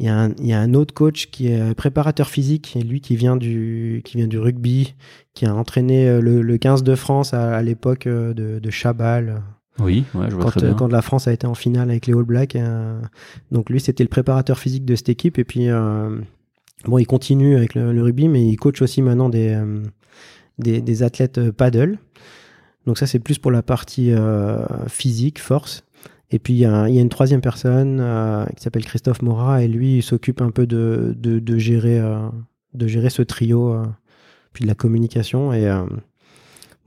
Il 0.00 0.04
y, 0.04 0.08
a 0.08 0.16
un- 0.16 0.30
il 0.38 0.46
y 0.46 0.52
a 0.52 0.60
un 0.60 0.74
autre 0.74 0.94
coach 0.94 1.26
qui 1.30 1.48
est 1.48 1.74
préparateur 1.74 2.28
physique, 2.28 2.76
et 2.76 2.82
lui 2.82 3.00
qui 3.00 3.16
vient 3.16 3.36
du, 3.36 4.00
qui 4.04 4.16
vient 4.16 4.28
du 4.28 4.38
rugby, 4.38 4.94
qui 5.34 5.44
a 5.44 5.52
entraîné 5.52 6.08
euh, 6.08 6.20
le, 6.20 6.40
le 6.40 6.56
15 6.56 6.84
de 6.84 6.94
France 6.94 7.34
à, 7.34 7.56
à 7.56 7.62
l'époque 7.62 8.06
euh, 8.06 8.32
de, 8.32 8.60
de 8.60 8.70
Chabal, 8.70 9.42
Oui, 9.80 10.04
ouais, 10.14 10.26
je 10.28 10.34
vois 10.34 10.44
quand, 10.44 10.50
très 10.50 10.64
euh, 10.64 10.68
bien. 10.68 10.76
quand 10.76 10.88
la 10.88 11.02
France 11.02 11.28
a 11.28 11.32
été 11.32 11.46
en 11.46 11.54
finale 11.54 11.90
avec 11.90 12.06
les 12.06 12.14
All 12.14 12.24
Blacks. 12.24 12.56
euh, 12.56 13.00
donc 13.52 13.70
lui, 13.70 13.80
c'était 13.80 14.02
le 14.04 14.08
préparateur 14.08 14.58
physique 14.58 14.84
de 14.84 14.94
cette 14.96 15.08
équipe. 15.08 15.38
Et 15.38 15.44
puis, 15.44 15.68
euh, 15.68 16.18
bon, 16.84 16.98
il 16.98 17.06
continue 17.06 17.56
avec 17.56 17.74
le, 17.74 17.92
le 17.92 18.02
rugby, 18.02 18.28
mais 18.28 18.46
il 18.46 18.56
coach 18.56 18.82
aussi 18.82 19.02
maintenant 19.02 19.28
des, 19.28 19.60
des, 20.58 20.80
des 20.80 21.02
athlètes 21.02 21.50
paddle. 21.50 21.98
Donc 22.86 22.98
ça, 22.98 23.06
c'est 23.06 23.18
plus 23.18 23.38
pour 23.38 23.50
la 23.50 23.62
partie 23.62 24.12
physique, 24.88 25.38
force. 25.40 25.84
Et 26.30 26.38
puis, 26.38 26.52
il 26.52 26.58
y, 26.58 26.66
a 26.66 26.88
y 26.88 26.98
une 26.98 27.08
troisième 27.08 27.40
personne 27.40 27.98
euh, 28.00 28.44
qui 28.54 28.62
s'appelle 28.62 28.84
Christophe 28.84 29.22
Morat, 29.22 29.62
et 29.62 29.68
lui, 29.68 29.96
il 29.98 30.02
s'occupe 30.02 30.42
un 30.42 30.50
peu 30.50 30.66
de, 30.66 31.14
de, 31.16 31.38
de 31.38 31.58
gérer, 31.58 31.98
euh, 31.98 32.28
de 32.74 32.86
gérer 32.86 33.08
ce 33.08 33.22
trio, 33.22 33.72
euh, 33.72 33.86
puis 34.52 34.64
de 34.64 34.68
la 34.68 34.74
communication. 34.74 35.52
Et 35.52 35.70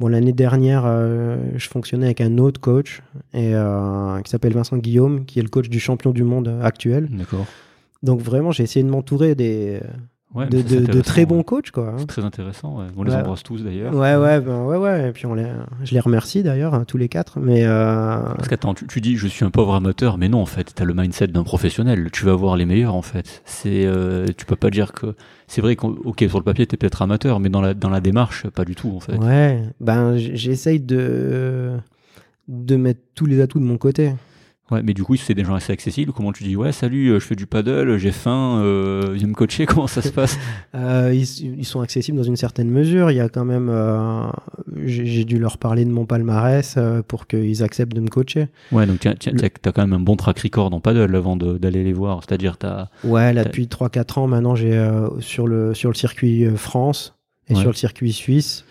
bon, 0.02 0.08
l'année 0.08 0.34
dernière, 0.34 0.84
euh, 0.86 1.38
je 1.56 1.70
fonctionnais 1.70 2.08
avec 2.08 2.22
un 2.22 2.40
autre 2.40 2.60
coach, 2.60 3.04
et, 3.34 3.54
euh, 3.54 4.20
qui 4.22 4.32
s'appelle 4.32 4.54
Vincent 4.54 4.78
Guillaume, 4.78 5.26
qui 5.26 5.40
est 5.40 5.44
le 5.44 5.50
coach 5.50 5.70
du 5.70 5.80
champion 5.80 6.10
du 6.12 6.24
monde 6.24 6.60
actuel. 6.64 7.08
D'accord. 7.12 7.46
Donc 8.02 8.20
vraiment, 8.20 8.52
j'ai 8.52 8.64
essayé 8.64 8.84
de 8.84 8.90
m'entourer 8.90 9.36
des, 9.36 9.80
Ouais, 10.34 10.48
de, 10.48 11.02
très 11.02 11.26
bons 11.26 11.40
ouais. 11.40 11.44
coachs, 11.44 11.72
quoi. 11.72 11.90
hein. 11.90 11.96
C'est 11.98 12.06
très 12.08 12.24
intéressant. 12.24 12.80
ouais. 12.80 12.86
On 12.96 13.04
les 13.04 13.14
embrasse 13.14 13.44
tous 13.44 13.64
d'ailleurs. 13.64 13.94
Ouais, 13.94 14.16
ouais, 14.16 14.40
ben, 14.40 14.64
ouais, 14.64 14.78
ouais. 14.78 15.10
Et 15.10 15.12
puis 15.12 15.26
on 15.26 15.34
les, 15.34 15.46
je 15.84 15.94
les 15.94 16.00
remercie 16.00 16.42
d'ailleurs, 16.42 16.74
hein, 16.74 16.86
tous 16.88 16.98
les 16.98 17.10
quatre. 17.10 17.40
Mais 17.40 17.66
euh, 17.66 18.18
Parce 18.38 18.48
qu'attends, 18.48 18.74
tu, 18.74 18.88
tu 18.88 19.02
dis 19.02 19.18
je 19.18 19.28
suis 19.28 19.44
un 19.44 19.50
pauvre 19.50 19.76
amateur, 19.76 20.18
mais 20.18 20.30
non 20.30 20.42
en 20.42 20.46
fait, 20.46 20.72
t'as 20.74 20.86
le 20.86 20.94
mindset 20.94 21.28
d'un 21.28 21.44
professionnel. 21.44 22.10
Tu 22.14 22.24
vas 22.24 22.34
voir 22.34 22.56
les 22.56 22.66
meilleurs 22.66 22.96
en 22.96 23.02
fait. 23.02 23.42
C'est, 23.44 23.86
euh, 23.86 24.28
tu 24.38 24.46
peux 24.46 24.56
pas 24.56 24.70
dire 24.70 24.94
que 24.94 25.16
c'est 25.48 25.60
vrai 25.62 25.76
qu'ok 25.76 26.24
sur 26.30 26.38
le 26.40 26.46
papier 26.46 26.66
t'es 26.66 26.78
peut-être 26.78 27.02
amateur, 27.02 27.42
mais 27.42 27.50
dans 27.50 27.60
la 27.62 27.74
dans 27.74 27.90
la 27.90 28.00
démarche 28.00 28.48
pas 28.50 28.64
du 28.64 28.76
tout 28.76 28.94
en 28.96 29.02
fait. 29.02 29.18
ouais, 29.18 29.62
ben 29.82 30.16
j'essaye 30.16 30.80
de 30.80 31.72
de 32.48 32.76
mettre 32.78 33.02
tous 33.16 33.26
les 33.26 33.42
atouts 33.42 33.60
de 33.60 33.66
mon 33.66 33.78
côté. 33.78 34.14
Ouais, 34.72 34.82
mais 34.84 34.94
du 34.94 35.04
coup, 35.04 35.16
c'est 35.18 35.34
des 35.34 35.44
gens 35.44 35.54
assez 35.56 35.74
accessibles. 35.74 36.14
Comment 36.14 36.32
tu 36.32 36.44
dis, 36.46 36.56
ouais, 36.56 36.72
salut, 36.72 37.10
euh, 37.10 37.20
je 37.20 37.26
fais 37.26 37.36
du 37.36 37.46
paddle, 37.46 37.98
j'ai 37.98 38.12
faim, 38.12 38.62
euh, 38.64 39.12
viens 39.14 39.28
me 39.28 39.34
coacher, 39.34 39.66
comment 39.68 39.88
ça 39.88 40.02
se 40.02 40.10
passe? 40.10 40.38
Euh, 40.74 41.12
ils, 41.14 41.60
ils 41.60 41.66
sont 41.66 41.82
accessibles 41.82 42.18
dans 42.18 42.24
une 42.24 42.38
certaine 42.38 42.70
mesure. 42.70 43.12
Il 43.12 43.18
y 43.18 43.20
a 43.20 43.28
quand 43.28 43.44
même, 43.44 43.68
euh, 43.70 44.24
j'ai 44.86 45.26
dû 45.26 45.38
leur 45.38 45.58
parler 45.58 45.84
de 45.84 45.90
mon 45.92 46.06
palmarès 46.06 46.78
pour 47.10 47.28
qu'ils 47.28 47.62
acceptent 47.62 47.94
de 47.94 48.00
me 48.00 48.08
coacher. 48.08 48.48
Ouais, 48.72 48.86
donc 48.88 49.00
t'as 49.00 49.14
t'as 49.16 49.72
quand 49.74 49.82
même 49.82 49.94
un 49.94 50.00
bon 50.00 50.16
track 50.16 50.40
record 50.40 50.74
en 50.74 50.80
paddle 50.80 51.14
avant 51.16 51.36
d'aller 51.36 51.84
les 51.84 51.94
voir. 51.94 52.22
C'est-à-dire, 52.26 52.58
t'as. 52.58 52.88
Ouais, 53.04 53.34
là 53.34 53.44
depuis 53.44 53.66
3-4 53.66 54.20
ans 54.20 54.28
maintenant, 54.28 54.56
j'ai 54.56 54.82
sur 55.20 55.46
le 55.48 55.74
sur 55.74 55.90
le 55.90 55.96
circuit 55.96 56.46
France 56.56 57.16
et 57.50 57.54
Ouais. 57.54 57.60
sur 57.60 57.70
le 57.70 57.76
circuit 57.76 58.14
suisse, 58.14 58.64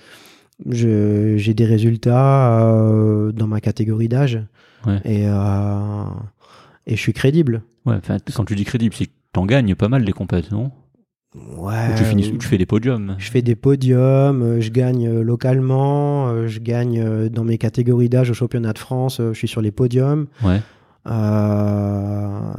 j'ai 0.69 1.55
des 1.55 1.65
résultats 1.67 2.63
euh, 2.65 3.33
dans 3.33 3.47
ma 3.47 3.61
catégorie 3.61 4.09
d'âge 4.09 4.41
Ouais. 4.87 5.01
et 5.05 5.25
euh, 5.27 6.05
et 6.87 6.97
je 6.97 7.01
suis 7.01 7.13
crédible. 7.13 7.63
Ouais, 7.87 7.97
quand 8.35 8.45
tu 8.45 8.55
dis 8.55 8.65
crédible, 8.65 8.95
c'est 8.95 9.07
que 9.07 9.13
t'en 9.33 9.47
gagnes 9.47 9.75
pas 9.75 9.89
mal 9.89 10.03
les 10.05 10.13
compètes, 10.13 10.51
non? 10.53 10.71
Ouais. 11.57 11.93
Ou 11.93 11.97
tu, 11.97 12.05
finis, 12.05 12.37
tu 12.39 12.47
fais 12.49 12.59
des 12.59 12.67
podiums. 12.67 13.15
Je 13.19 13.31
fais 13.31 13.43
des 13.43 13.55
podiums, 13.55 14.43
euh, 14.43 14.61
je 14.61 14.71
gagne 14.71 15.07
euh, 15.07 15.23
localement, 15.23 16.47
je 16.49 16.59
gagne 16.59 17.29
dans 17.29 17.45
mes 17.45 17.57
catégories 17.59 18.09
d'âge 18.09 18.31
au 18.31 18.35
championnat 18.35 18.73
de 18.73 18.79
France, 18.79 19.19
je 19.21 19.33
suis 19.35 19.47
sur 19.49 19.61
les 19.61 19.71
podiums. 19.71 20.27
Ouais. 20.43 20.61
Euh, 21.07 22.53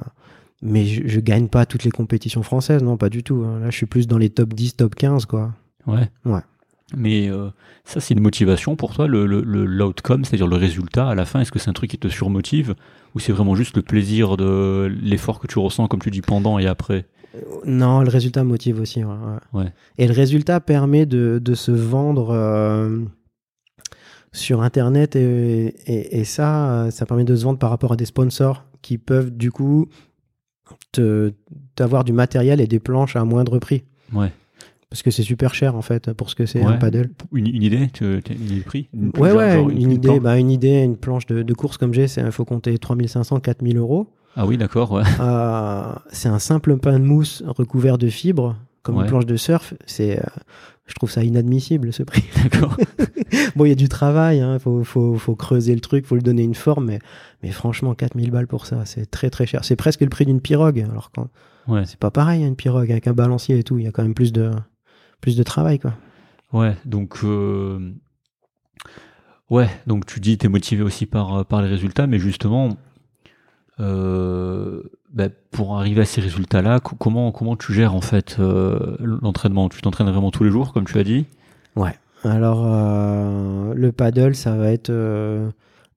mais 0.61 0.85
je, 0.85 1.07
je 1.07 1.19
gagne 1.19 1.47
pas 1.47 1.65
toutes 1.65 1.83
les 1.83 1.91
compétitions 1.91 2.43
françaises, 2.43 2.83
non, 2.83 2.97
pas 2.97 3.09
du 3.09 3.23
tout. 3.23 3.43
hein. 3.45 3.59
Là, 3.59 3.69
je 3.69 3.75
suis 3.75 3.85
plus 3.87 4.07
dans 4.07 4.17
les 4.17 4.29
top 4.29 4.53
10, 4.53 4.75
top 4.77 4.95
15, 4.95 5.25
quoi. 5.25 5.53
Ouais. 5.87 6.07
Ouais. 6.25 6.41
Mais 6.95 7.29
euh, 7.29 7.49
ça, 7.85 7.99
c'est 7.99 8.13
une 8.13 8.19
motivation 8.21 8.75
pour 8.75 8.93
toi, 8.93 9.07
le, 9.07 9.25
le, 9.25 9.41
le- 9.41 9.65
l'outcome, 9.65 10.25
c'est-à-dire 10.25 10.47
le 10.47 10.55
résultat 10.55 11.07
à 11.09 11.15
la 11.15 11.25
fin. 11.25 11.39
Est-ce 11.41 11.51
que 11.51 11.59
c'est 11.59 11.69
un 11.69 11.73
truc 11.73 11.89
qui 11.91 11.97
te 11.97 12.07
surmotive 12.07 12.75
ou 13.15 13.19
c'est 13.19 13.31
vraiment 13.31 13.55
juste 13.55 13.75
le 13.75 13.81
plaisir 13.81 14.37
de 14.37 14.91
l'effort 15.01 15.39
que 15.39 15.47
tu 15.47 15.59
ressens, 15.59 15.87
comme 15.87 16.01
tu 16.01 16.11
dis, 16.11 16.21
pendant 16.21 16.59
et 16.59 16.67
après? 16.67 17.05
Non, 17.65 18.01
le 18.01 18.09
résultat 18.09 18.43
motive 18.43 18.79
aussi. 18.81 19.03
ouais, 19.03 19.11
ouais. 19.53 19.61
Ouais. 19.63 19.73
Et 19.97 20.07
le 20.07 20.13
résultat 20.13 20.59
permet 20.59 21.05
de, 21.05 21.39
de 21.43 21.53
se 21.53 21.71
vendre 21.71 22.31
euh, 22.31 22.99
sur 24.33 24.61
Internet 24.61 25.15
et, 25.15 25.67
et, 25.87 26.19
et 26.19 26.23
ça, 26.25 26.71
euh, 26.85 26.91
ça 26.91 27.05
permet 27.05 27.23
de 27.23 27.35
se 27.35 27.43
vendre 27.43 27.59
par 27.59 27.69
rapport 27.69 27.93
à 27.93 27.95
des 27.95 28.05
sponsors 28.05 28.65
qui 28.81 28.97
peuvent 28.97 29.31
du 29.31 29.51
coup 29.51 29.87
t'avoir 31.75 32.03
du 32.03 32.11
matériel 32.13 32.59
et 32.61 32.67
des 32.67 32.79
planches 32.79 33.15
à 33.15 33.23
moindre 33.25 33.59
prix. 33.59 33.83
Ouais. 34.13 34.31
Parce 34.91 35.01
que 35.03 35.09
c'est 35.09 35.23
super 35.23 35.55
cher 35.55 35.75
en 35.75 35.81
fait 35.81 36.11
pour 36.13 36.29
ce 36.29 36.35
que 36.35 36.45
c'est 36.45 36.59
Ouais. 36.59 36.73
un 36.73 36.77
paddle. 36.77 37.09
Une, 37.33 37.47
une 37.47 37.63
idée 37.63 37.87
Tu 37.93 38.03
une 38.29 38.61
prix 38.63 38.89
Une- 38.93 39.11
Ouais, 39.17 39.29
genre- 39.29 39.37
ouais, 39.37 39.53
genre 39.53 39.69
une, 39.69 39.91
idée, 39.91 40.19
bah, 40.19 40.37
une 40.37 40.51
idée, 40.51 40.81
une 40.83 40.97
planche 40.97 41.25
de, 41.27 41.41
de 41.43 41.53
course 41.53 41.77
comme 41.77 41.93
j'ai, 41.93 42.05
il 42.17 42.31
faut 42.31 42.43
compter 42.45 42.77
3500, 42.77 43.39
4000 43.39 43.77
euros. 43.77 44.07
Ah 44.35 44.45
oui, 44.45 44.57
d'accord, 44.57 44.91
ouais. 44.91 45.03
Euh, 45.19 45.93
c'est 46.11 46.29
un 46.29 46.39
simple 46.39 46.77
pain 46.77 46.99
de 46.99 47.03
mousse 47.05 47.41
recouvert 47.47 47.97
de 47.97 48.07
fibres, 48.09 48.57
comme 48.83 48.97
Ouais. 48.97 49.03
une 49.03 49.09
planche 49.09 49.25
de 49.25 49.35
surf. 49.37 49.73
C'est, 49.85 50.19
euh, 50.19 50.23
je 50.87 50.93
trouve 50.95 51.09
ça 51.09 51.23
inadmissible 51.23 51.91
ce 51.93 52.03
prix. 52.03 52.23
D'accord. 52.43 52.75
bon, 53.55 53.63
il 53.65 53.69
y 53.69 53.73
a 53.73 53.75
du 53.75 53.87
travail, 53.89 54.39
il 54.45 54.59
faut, 54.59 54.83
faut, 54.83 55.15
faut 55.15 55.35
creuser 55.35 55.73
le 55.73 55.79
truc, 55.81 56.05
faut 56.05 56.15
lui 56.15 56.23
donner 56.23 56.43
une 56.43 56.55
forme, 56.55 56.85
mais, 56.87 56.99
mais 57.43 57.51
franchement, 57.51 57.93
4000 57.93 58.29
balles 58.31 58.47
pour 58.47 58.65
ça, 58.65 58.83
c'est 58.85 59.09
très 59.09 59.29
très 59.29 59.45
cher. 59.45 59.63
C'est 59.63 59.75
presque 59.77 60.01
le 60.01 60.09
prix 60.09 60.25
d'une 60.25 60.41
pirogue. 60.41 60.85
Alors 60.89 61.11
quand 61.15 61.27
Ouais. 61.67 61.83
c'est 61.85 61.99
pas 61.99 62.09
pareil, 62.11 62.43
hein, 62.43 62.47
une 62.47 62.55
pirogue 62.55 62.91
avec 62.91 63.07
un 63.07 63.13
balancier 63.13 63.57
et 63.59 63.63
tout, 63.63 63.77
il 63.77 63.85
y 63.85 63.87
a 63.87 63.91
quand 63.91 64.01
même 64.01 64.15
plus 64.15 64.33
de, 64.33 64.49
plus 65.21 65.37
de 65.37 65.43
travail, 65.43 65.79
quoi. 65.79 65.93
Ouais, 66.51 66.75
donc 66.85 67.19
euh, 67.23 67.93
ouais, 69.49 69.69
donc 69.87 70.05
tu 70.05 70.19
dis 70.19 70.37
t'es 70.37 70.49
motivé 70.49 70.83
aussi 70.83 71.05
par 71.05 71.33
euh, 71.35 71.43
par 71.43 71.61
les 71.61 71.67
résultats, 71.69 72.07
mais 72.07 72.19
justement, 72.19 72.69
euh, 73.79 74.83
bah, 75.13 75.29
pour 75.51 75.77
arriver 75.77 76.01
à 76.01 76.05
ces 76.05 76.21
résultats-là, 76.21 76.79
co- 76.79 76.95
comment 76.95 77.31
comment 77.31 77.55
tu 77.55 77.73
gères 77.73 77.95
en 77.95 78.01
fait 78.01 78.37
euh, 78.39 78.97
l'entraînement? 78.99 79.69
Tu 79.69 79.81
t'entraînes 79.81 80.09
vraiment 80.09 80.31
tous 80.31 80.43
les 80.43 80.51
jours, 80.51 80.73
comme 80.73 80.85
tu 80.85 80.97
as 80.97 81.03
dit? 81.03 81.25
Alors, 82.23 82.61
euh, 82.67 83.73
le 83.73 83.91
paddle, 83.91 84.35
ça 84.35 84.55
va 84.55 84.71
être 84.71 84.91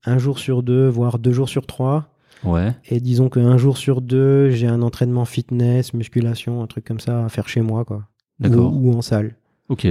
un 0.06 0.16
jour 0.16 0.38
sur 0.38 0.62
deux, 0.62 0.88
voire 0.88 1.18
deux 1.18 1.32
jours 1.32 1.50
sur 1.50 1.66
trois. 1.66 2.08
Ouais, 2.44 2.74
Et 2.88 2.98
disons 3.00 3.28
qu'un 3.28 3.58
jour 3.58 3.76
sur 3.76 4.00
deux, 4.00 4.48
j'ai 4.50 4.66
un 4.66 4.80
entraînement 4.80 5.26
fitness, 5.26 5.92
musculation, 5.92 6.62
un 6.62 6.66
truc 6.66 6.86
comme 6.86 6.98
ça 7.00 7.26
à 7.26 7.28
faire 7.28 7.46
chez 7.46 7.60
moi, 7.60 7.84
quoi. 7.84 8.04
Ou, 8.42 8.46
ou 8.90 8.92
en 8.94 9.02
salle. 9.02 9.36
Ok. 9.68 9.86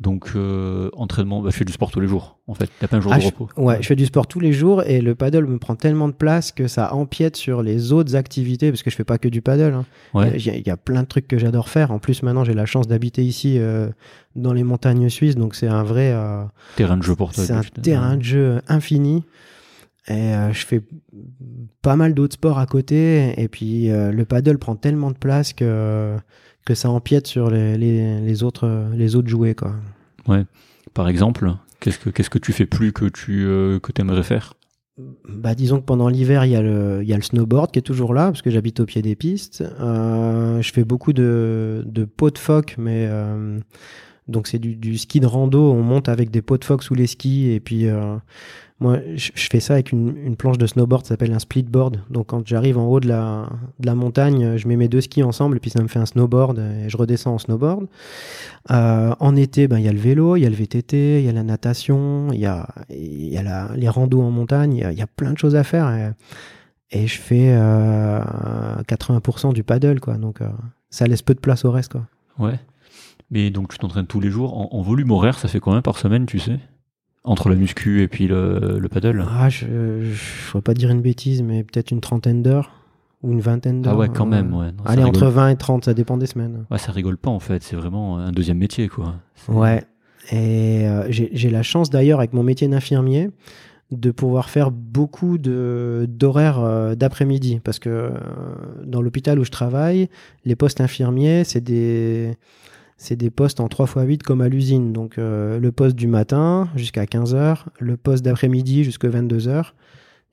Donc 0.00 0.32
euh, 0.34 0.90
entraînement, 0.94 1.40
bah, 1.40 1.50
je 1.52 1.56
fais 1.56 1.64
du 1.64 1.72
sport 1.72 1.92
tous 1.92 2.00
les 2.00 2.08
jours. 2.08 2.36
En 2.48 2.54
fait, 2.54 2.68
t'as 2.80 2.88
pas 2.88 2.96
un 2.96 3.00
jour 3.00 3.12
Ah, 3.12 3.16
de 3.18 3.22
je- 3.22 3.26
repos. 3.28 3.48
Ouais, 3.56 3.78
je 3.80 3.86
fais 3.86 3.94
du 3.94 4.04
sport 4.06 4.26
tous 4.26 4.40
les 4.40 4.52
jours 4.52 4.82
et 4.82 5.00
le 5.00 5.14
paddle 5.14 5.46
me 5.46 5.56
prend 5.58 5.76
tellement 5.76 6.08
de 6.08 6.12
place 6.14 6.50
que 6.50 6.66
ça 6.66 6.92
empiète 6.94 7.36
sur 7.36 7.62
les 7.62 7.92
autres 7.92 8.16
activités 8.16 8.70
parce 8.72 8.82
que 8.82 8.90
je 8.90 8.96
fais 8.96 9.04
pas 9.04 9.18
que 9.18 9.28
du 9.28 9.40
paddle. 9.40 9.72
hein. 9.72 9.86
Ouais. 10.12 10.32
Il 10.36 10.44
y, 10.44 10.50
a- 10.50 10.56
il 10.56 10.66
y 10.66 10.70
a 10.70 10.76
plein 10.76 11.02
de 11.04 11.06
trucs 11.06 11.28
que 11.28 11.38
j'adore 11.38 11.68
faire. 11.68 11.92
En 11.92 12.00
plus, 12.00 12.24
maintenant, 12.24 12.42
j'ai 12.42 12.54
la 12.54 12.66
chance 12.66 12.88
d'habiter 12.88 13.24
ici 13.24 13.56
euh, 13.60 13.88
dans 14.34 14.52
les 14.52 14.64
montagnes 14.64 15.08
suisses, 15.08 15.36
donc 15.36 15.54
c'est 15.54 15.68
un 15.68 15.84
vrai. 15.84 16.10
euh, 16.12 16.42
Terrain 16.74 16.96
de 16.96 17.02
jeu 17.04 17.14
pour 17.14 17.32
toi. 17.32 17.44
C'est 17.44 17.52
un 17.52 17.62
terrain 17.62 18.16
de 18.16 18.22
jeu 18.24 18.60
infini. 18.66 19.22
Et 20.08 20.32
je 20.52 20.66
fais 20.66 20.82
pas 21.82 21.94
mal 21.96 22.12
d'autres 22.14 22.34
sports 22.34 22.58
à 22.58 22.66
côté. 22.66 23.40
Et 23.40 23.46
puis 23.48 23.88
le 23.88 24.24
paddle 24.24 24.58
prend 24.58 24.74
tellement 24.76 25.10
de 25.12 25.16
place 25.16 25.52
que, 25.54 26.16
que 26.64 26.74
ça 26.74 26.90
empiète 26.90 27.26
sur 27.26 27.50
les, 27.50 27.76
les, 27.76 28.20
les 28.20 28.42
autres, 28.42 28.88
les 28.94 29.16
autres 29.16 29.28
jouets. 29.28 29.54
Quoi. 29.54 29.74
Par 30.94 31.08
exemple, 31.08 31.52
qu'est-ce 31.80 31.98
que 31.98 32.10
qu'est-ce 32.10 32.30
que 32.30 32.38
tu 32.38 32.52
fais 32.52 32.66
plus 32.66 32.92
que 32.92 33.06
tu 33.06 33.44
euh, 33.46 33.78
que 33.80 33.92
t'aimerais 33.92 34.22
faire? 34.22 34.54
Bah, 35.28 35.56
disons 35.56 35.80
que 35.80 35.84
pendant 35.84 36.08
l'hiver, 36.08 36.44
il 36.44 36.52
y, 36.52 36.56
a 36.56 36.62
le- 36.62 37.00
il 37.02 37.08
y 37.08 37.12
a 37.12 37.16
le 37.16 37.22
snowboard 37.22 37.72
qui 37.72 37.80
est 37.80 37.82
toujours 37.82 38.14
là, 38.14 38.26
parce 38.26 38.42
que 38.42 38.50
j'habite 38.50 38.78
au 38.78 38.86
pied 38.86 39.02
des 39.02 39.16
pistes. 39.16 39.64
Euh, 39.80 40.62
je 40.62 40.72
fais 40.72 40.84
beaucoup 40.84 41.12
de, 41.12 41.82
de 41.84 42.04
pots 42.04 42.30
de 42.30 42.38
phoque, 42.38 42.76
mais 42.78 43.08
euh, 43.10 43.58
donc 44.28 44.46
c'est 44.46 44.60
du, 44.60 44.76
du 44.76 44.96
ski 44.96 45.18
de 45.18 45.26
rando. 45.26 45.72
On 45.72 45.82
monte 45.82 46.08
avec 46.08 46.30
des 46.30 46.42
pots 46.42 46.58
de 46.58 46.64
phoque 46.64 46.84
sous 46.84 46.94
les 46.94 47.08
skis, 47.08 47.50
et 47.50 47.58
puis 47.58 47.88
moi, 48.80 48.98
je, 49.14 49.30
fais 49.34 49.60
ça 49.60 49.74
avec 49.74 49.92
une, 49.92 50.34
planche 50.36 50.58
de 50.58 50.66
snowboard, 50.66 51.04
ça 51.04 51.10
s'appelle 51.10 51.32
un 51.32 51.38
splitboard. 51.38 52.00
Donc 52.10 52.26
quand 52.26 52.46
j'arrive 52.46 52.76
en 52.76 52.86
haut 52.86 52.98
de 52.98 53.08
la, 53.08 53.94
montagne, 53.94 54.56
je 54.56 54.66
mets 54.66 54.76
mes 54.76 54.88
deux 54.88 55.00
skis 55.00 55.22
ensemble, 55.22 55.56
et 55.56 55.60
puis 55.60 55.70
ça 55.70 55.80
me 55.80 55.86
fait 55.86 56.00
un 56.00 56.06
snowboard, 56.06 56.58
et 56.58 56.88
je 56.88 56.96
redescends 56.96 57.34
en 57.34 57.38
snowboard. 57.38 57.86
Euh, 58.72 59.14
en 59.20 59.36
été, 59.36 59.68
ben, 59.68 59.78
il 59.78 59.84
y 59.84 59.88
a 59.88 59.92
le 59.92 59.98
vélo, 59.98 60.36
il 60.36 60.40
y 60.40 60.46
a 60.46 60.50
le 60.50 60.56
VTT, 60.56 61.20
il 61.20 61.24
y 61.24 61.28
a 61.28 61.32
la 61.32 61.44
natation, 61.44 62.32
il 62.32 62.40
y 62.40 62.46
a, 62.46 62.66
les 63.76 63.88
randos 63.88 64.20
en 64.20 64.30
montagne, 64.30 64.74
il 64.74 64.98
y 64.98 65.02
a, 65.02 65.06
plein 65.06 65.32
de 65.32 65.38
choses 65.38 65.54
à 65.54 65.62
faire. 65.62 66.12
Et, 66.90 67.06
je 67.06 67.18
fais 67.18 67.52
euh, 67.56 68.20
80% 68.88 69.52
du 69.52 69.62
paddle, 69.62 70.00
quoi. 70.00 70.14
Donc 70.14 70.40
euh, 70.40 70.48
ça 70.90 71.06
laisse 71.06 71.22
peu 71.22 71.34
de 71.34 71.40
place 71.40 71.64
au 71.64 71.70
reste, 71.70 71.92
quoi. 71.92 72.06
Ouais. 72.38 72.58
Mais 73.30 73.50
donc 73.50 73.72
tu 73.72 73.78
t'entraînes 73.78 74.06
tous 74.06 74.20
les 74.20 74.30
jours 74.30 74.56
en, 74.56 74.76
en 74.76 74.82
volume 74.82 75.10
horaire, 75.12 75.38
ça 75.38 75.48
fait 75.48 75.60
combien 75.60 75.82
par 75.82 75.98
semaine, 75.98 76.26
tu 76.26 76.38
sais? 76.38 76.58
Entre 77.26 77.48
la 77.48 77.54
muscu 77.56 78.02
et 78.02 78.08
puis 78.08 78.26
le, 78.28 78.78
le 78.78 78.88
paddle 78.88 79.24
Ah, 79.28 79.48
je 79.48 79.64
ne 79.66 80.12
pourrais 80.50 80.62
pas 80.62 80.74
dire 80.74 80.90
une 80.90 81.00
bêtise, 81.00 81.42
mais 81.42 81.64
peut-être 81.64 81.90
une 81.90 82.00
trentaine 82.02 82.42
d'heures 82.42 82.70
ou 83.22 83.32
une 83.32 83.40
vingtaine 83.40 83.80
d'heures. 83.80 83.94
Ah 83.94 83.96
ouais, 83.96 84.08
quand 84.14 84.26
même, 84.26 84.52
ouais. 84.54 84.66
Non, 84.72 84.84
ça 84.84 84.90
Allez, 84.92 85.04
rigole- 85.04 85.16
entre 85.22 85.26
20 85.32 85.48
et 85.48 85.56
30, 85.56 85.84
ça 85.86 85.94
dépend 85.94 86.18
des 86.18 86.26
semaines. 86.26 86.66
Ouais, 86.70 86.76
ça 86.76 86.92
rigole 86.92 87.16
pas 87.16 87.30
en 87.30 87.40
fait, 87.40 87.62
c'est 87.62 87.76
vraiment 87.76 88.18
un 88.18 88.30
deuxième 88.30 88.58
métier 88.58 88.88
quoi. 88.88 89.14
Ouais. 89.48 89.82
Et 90.32 90.86
euh, 90.86 91.06
j'ai 91.10 91.50
la 91.50 91.62
chance 91.62 91.88
d'ailleurs, 91.90 92.18
avec 92.18 92.32
mon 92.34 92.42
métier 92.42 92.68
d'infirmier, 92.68 93.30
de 93.90 94.10
pouvoir 94.10 94.48
faire 94.50 94.70
beaucoup 94.70 95.38
d'horaires 95.38 96.60
euh, 96.60 96.94
d'après-midi. 96.94 97.60
Parce 97.62 97.78
que 97.78 97.88
euh, 97.90 98.10
dans 98.84 99.00
l'hôpital 99.02 99.38
où 99.38 99.44
je 99.44 99.50
travaille, 99.50 100.08
les 100.44 100.56
postes 100.56 100.80
infirmiers, 100.80 101.44
c'est 101.44 101.60
des, 101.62 102.36
c'est 103.04 103.16
des 103.16 103.30
postes 103.30 103.60
en 103.60 103.68
3 103.68 103.86
x 103.86 103.94
8 104.06 104.22
comme 104.22 104.40
à 104.40 104.48
l'usine. 104.48 104.92
Donc 104.92 105.18
euh, 105.18 105.58
le 105.60 105.72
poste 105.72 105.94
du 105.96 106.06
matin 106.06 106.68
jusqu'à 106.76 107.04
15h, 107.04 107.64
le 107.78 107.96
poste 107.96 108.24
d'après-midi 108.24 108.82
jusqu'à 108.84 109.08
22h, 109.08 109.72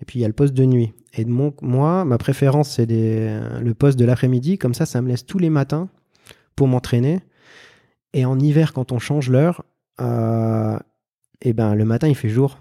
et 0.02 0.06
puis 0.06 0.20
il 0.20 0.22
y 0.22 0.26
a 0.26 0.28
le 0.28 0.34
poste 0.34 0.54
de 0.54 0.66
nuit. 0.66 0.94
Et 1.14 1.26
mon, 1.26 1.54
moi, 1.62 2.06
ma 2.06 2.18
préférence, 2.18 2.70
c'est 2.72 2.86
des- 2.86 3.40
le 3.62 3.74
poste 3.74 4.00
de 4.00 4.06
l'après-midi. 4.06 4.58
Comme 4.58 4.74
ça, 4.74 4.86
ça 4.86 5.02
me 5.02 5.08
laisse 5.10 5.26
tous 5.26 5.38
les 5.40 5.50
matins 5.50 5.90
pour 6.56 6.68
m'entraîner. 6.68 7.20
Et 8.14 8.26
en 8.26 8.40
hiver, 8.40 8.74
quand 8.74 8.92
on 8.92 9.00
change 9.00 9.30
l'heure, 9.30 9.64
euh, 10.00 10.78
et 11.42 11.54
ben 11.54 11.76
le 11.76 11.86
matin 11.86 12.08
il 12.08 12.16
fait 12.16 12.30
jour 12.30 12.60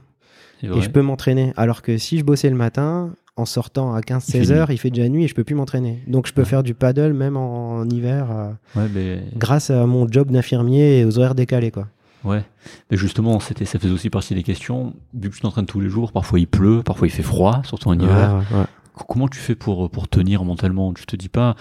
et 0.77 0.81
je 0.83 0.91
peux 0.91 1.03
m'entraîner. 1.03 1.53
Alors 1.57 1.83
que 1.83 1.97
si 1.99 2.19
je 2.19 2.25
bossais 2.25 2.51
le 2.51 2.57
matin, 2.57 3.15
en 3.37 3.45
sortant 3.47 3.95
à 3.95 4.01
Il 4.01 4.05
fait 4.07 4.15
15-16 4.15 4.39
nuit. 4.41 4.53
heures, 4.53 4.71
il 4.71 4.79
fait 4.79 4.91
déjà 4.91 5.09
nuit 5.09 5.25
et 5.25 5.29
je 5.29 5.35
peux 5.35 5.45
plus 5.45 5.55
m'entraîner. 5.55 6.03
Donc 6.07 6.27
je 6.27 6.33
peux 6.33 6.43
Ouais. 6.43 6.49
faire 6.49 6.63
du 6.63 6.75
paddle 6.75 7.13
même 7.13 7.37
en, 7.37 7.79
en 7.79 7.89
hiver 7.89 8.29
euh, 8.31 8.51
Ouais, 8.77 8.89
mais, 8.95 9.23
grâce 9.37 9.71
à 9.71 9.87
mon 9.87 10.07
job 10.11 10.31
d'infirmier 10.31 11.01
et 11.01 11.05
aux 11.05 11.19
horaires 11.19 11.35
décalés 11.35 11.71
quoi. 11.71 11.89
ouais. 12.25 12.43
mais 12.91 12.97
justement, 12.97 13.41
c'était, 13.41 13.65
ça 13.65 13.79
faisait 13.79 13.93
aussi 13.95 14.11
partie 14.11 14.35
des 14.35 14.43
questions. 14.43 14.95
Vu 15.15 15.31
que 15.31 15.35
tu 15.35 15.41
t'entraînes 15.41 15.67
tous 15.67 15.81
les 15.81 15.89
jours, 15.89 16.13
parfois 16.13 16.39
il 16.41 16.47
pleut, 16.49 16.83
parfois 16.85 17.07
il 17.07 17.11
fait 17.11 17.23
froid, 17.23 17.63
surtout 17.65 17.89
en 17.89 17.95
hiver. 17.99 18.43
Ouais, 18.53 18.65
Comment 19.09 19.29
tu 19.29 19.39
fais 19.39 19.55
pour, 19.55 19.89
pour 19.91 20.09
tenir 20.09 20.45
mentalement? 20.45 20.93
Tu 20.93 21.07
te 21.07 21.17
dis 21.17 21.31
pas. 21.31 21.55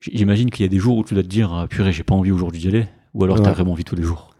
J'imagine 0.00 0.48
qu'il 0.50 0.64
y 0.64 0.66
a 0.66 0.70
des 0.70 0.78
jours 0.78 0.96
où 0.98 1.02
tu 1.04 1.14
dois 1.14 1.24
te 1.24 1.28
dire 1.28 1.52
ah, 1.52 1.66
purée, 1.66 1.90
j'ai 1.92 2.04
pas 2.04 2.14
envie 2.14 2.30
aujourd'hui 2.30 2.60
d'y 2.60 2.68
aller. 2.68 2.86
Ou 3.14 3.24
alors 3.24 3.40
t'as 3.40 3.48
Ouais. 3.48 3.54
vraiment 3.54 3.72
envie 3.72 3.82
tous 3.84 3.96
les 3.96 4.04
jours? 4.04 4.30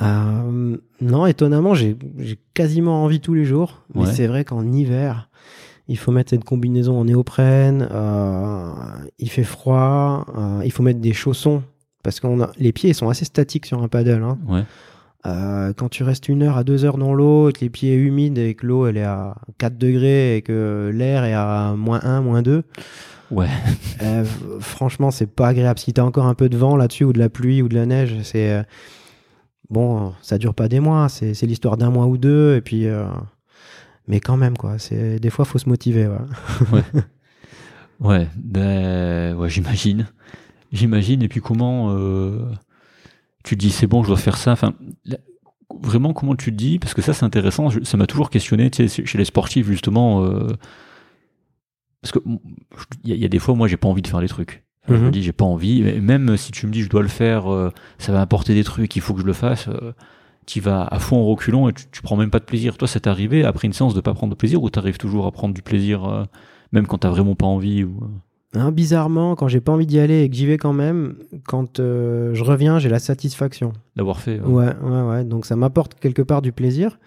Euh, 0.00 0.76
non, 1.00 1.26
étonnamment, 1.26 1.74
j'ai 1.74 1.96
quasiment 2.54 3.04
envie 3.04 3.20
tous 3.20 3.34
les 3.34 3.44
jours. 3.44 3.82
Mais 3.94 4.06
c'est 4.06 4.26
vrai 4.26 4.44
qu'en 4.44 4.64
hiver, 4.72 5.28
il 5.90 5.98
faut 5.98 6.12
mettre 6.12 6.30
cette 6.30 6.44
combinaison 6.44 6.98
en 6.98 7.04
néoprène, 7.04 7.86
euh, 7.90 8.70
il 9.18 9.28
fait 9.28 9.44
froid, 9.44 10.24
euh, 10.38 10.62
il 10.64 10.70
faut 10.72 10.82
mettre 10.82 11.00
des 11.00 11.12
chaussons 11.12 11.62
parce 12.02 12.20
qu'on 12.20 12.40
a 12.40 12.50
les 12.58 12.72
pieds 12.72 12.92
sont 12.94 13.08
assez 13.10 13.24
statiques 13.26 13.66
sur 13.66 13.82
un 13.82 13.88
paddle. 13.88 14.22
Hein. 14.22 14.38
Ouais. 14.48 14.62
Euh, 15.26 15.74
quand 15.76 15.90
tu 15.90 16.02
restes 16.02 16.28
une 16.30 16.42
heure 16.44 16.56
à 16.56 16.64
deux 16.64 16.86
heures 16.86 16.96
dans 16.96 17.12
l'eau 17.12 17.50
et 17.50 17.52
que 17.52 17.60
les 17.60 17.68
pieds 17.68 17.94
humides 17.94 18.38
et 18.38 18.54
que 18.54 18.66
l'eau 18.66 18.86
elle 18.86 18.96
est 18.96 19.02
à 19.04 19.34
4 19.58 19.76
degrés 19.76 20.36
et 20.36 20.42
que 20.42 20.90
l'air 20.94 21.24
est 21.24 21.34
à 21.34 21.74
moins 21.76 22.00
1, 22.02 22.22
moins 22.22 22.40
2, 22.40 22.62
Ouais. 23.30 23.48
euh, 24.02 24.24
franchement 24.60 25.10
c'est 25.10 25.26
pas 25.26 25.48
agréable. 25.48 25.78
Si 25.78 25.92
t'as 25.92 26.04
encore 26.04 26.24
un 26.26 26.34
peu 26.34 26.48
de 26.48 26.56
vent 26.56 26.74
là-dessus 26.76 27.04
ou 27.04 27.12
de 27.12 27.18
la 27.18 27.28
pluie 27.28 27.60
ou 27.62 27.68
de 27.68 27.74
la 27.74 27.84
neige, 27.84 28.16
c'est 28.22 28.64
bon, 29.68 30.12
ça 30.22 30.38
dure 30.38 30.54
pas 30.54 30.68
des 30.68 30.80
mois, 30.80 31.08
c'est 31.08 31.34
c'est 31.34 31.46
l'histoire 31.46 31.76
d'un 31.76 31.90
mois 31.90 32.06
ou 32.06 32.16
deux 32.16 32.56
et 32.56 32.60
puis 32.60 32.86
euh, 32.86 33.04
mais 34.10 34.20
quand 34.20 34.36
même 34.36 34.56
quoi, 34.56 34.78
c'est 34.78 35.18
des 35.18 35.30
fois 35.30 35.44
faut 35.46 35.58
se 35.58 35.68
motiver. 35.68 36.06
Voilà. 36.06 36.82
Ouais, 38.00 38.28
ben, 38.36 39.34
ouais, 39.36 39.48
j'imagine. 39.48 40.06
J'imagine. 40.72 41.22
Et 41.22 41.28
puis 41.28 41.40
comment 41.40 41.90
euh, 41.96 42.44
tu 43.44 43.56
te 43.56 43.60
dis 43.60 43.70
c'est 43.70 43.86
bon, 43.86 44.02
je 44.02 44.08
dois 44.08 44.16
faire 44.16 44.36
ça. 44.36 44.52
Enfin, 44.52 44.74
vraiment 45.82 46.12
comment 46.12 46.34
tu 46.36 46.50
te 46.50 46.56
dis 46.56 46.78
Parce 46.78 46.92
que 46.94 47.02
ça 47.02 47.12
c'est 47.14 47.24
intéressant. 47.24 47.70
je- 47.70 47.82
ça 47.84 47.96
m'a 47.96 48.06
toujours 48.06 48.30
questionné. 48.30 48.70
Tu 48.70 48.88
sais, 48.88 49.06
chez 49.06 49.16
les 49.18 49.24
sportifs 49.24 49.66
justement, 49.66 50.24
euh, 50.24 50.48
parce 52.02 52.12
que 52.12 52.18
il 53.04 53.10
y, 53.10 53.12
a- 53.12 53.16
il 53.16 53.20
y 53.22 53.24
a 53.24 53.28
des 53.28 53.38
fois 53.38 53.54
moi 53.54 53.68
j'ai 53.68 53.76
pas 53.76 53.88
envie 53.88 54.02
de 54.02 54.08
faire 54.08 54.20
les 54.20 54.28
trucs. 54.28 54.64
Enfin, 54.84 54.94
Je 54.96 55.00
me 55.00 55.06
Mhm. 55.06 55.10
dis 55.12 55.22
j'ai 55.22 55.32
pas 55.32 55.44
envie. 55.44 55.82
Mais 55.82 56.00
même 56.00 56.36
si 56.36 56.50
tu 56.52 56.66
me 56.66 56.72
dis 56.72 56.82
je 56.82 56.88
dois 56.88 57.02
le 57.02 57.08
faire, 57.08 57.52
euh, 57.52 57.70
ça 57.98 58.12
va 58.12 58.20
apporter 58.20 58.54
des 58.54 58.64
trucs, 58.64 58.94
il 58.96 59.02
faut 59.02 59.14
que 59.14 59.20
je 59.20 59.26
le 59.26 59.32
fasse. 59.34 59.68
Tu 60.50 60.60
vas 60.60 60.82
à 60.84 60.98
fond 60.98 61.16
en 61.16 61.26
reculant 61.26 61.68
et 61.68 61.72
tu, 61.72 61.84
tu 61.92 62.02
prends 62.02 62.16
même 62.16 62.30
pas 62.30 62.38
de 62.40 62.44
plaisir. 62.44 62.76
Toi, 62.76 62.88
c'est 62.88 63.06
arrivé 63.06 63.44
après 63.44 63.66
une 63.66 63.72
séance 63.72 63.94
de 63.94 64.00
pas 64.00 64.14
prendre 64.14 64.32
de 64.32 64.36
plaisir 64.36 64.62
ou 64.62 64.70
t'arrives 64.70 64.98
toujours 64.98 65.26
à 65.26 65.32
prendre 65.32 65.54
du 65.54 65.62
plaisir 65.62 66.04
euh, 66.04 66.24
même 66.72 66.86
quand 66.86 66.98
t'as 66.98 67.10
vraiment 67.10 67.34
pas 67.34 67.46
envie 67.46 67.84
ou... 67.84 67.98
euh, 68.02 68.06
Hein, 68.58 68.72
bizarrement, 68.72 69.36
quand 69.36 69.46
j'ai 69.46 69.60
pas 69.60 69.70
envie 69.70 69.86
d'y 69.86 70.00
aller 70.00 70.22
et 70.24 70.28
que 70.28 70.34
j'y 70.34 70.44
vais 70.44 70.58
quand 70.58 70.72
même, 70.72 71.14
quand 71.46 71.78
euh, 71.78 72.34
je 72.34 72.42
reviens, 72.42 72.80
j'ai 72.80 72.88
la 72.88 72.98
satisfaction. 72.98 73.72
d'avoir 73.94 74.18
fait. 74.18 74.40
euh, 74.40 74.44
Ouais, 74.44 74.74
ouais, 74.82 75.02
ouais. 75.08 75.24
Donc 75.24 75.46
ça 75.46 75.54
m'apporte 75.54 75.94
quelque 76.00 76.22
part 76.22 76.42
du 76.42 76.50
plaisir. 76.50 76.98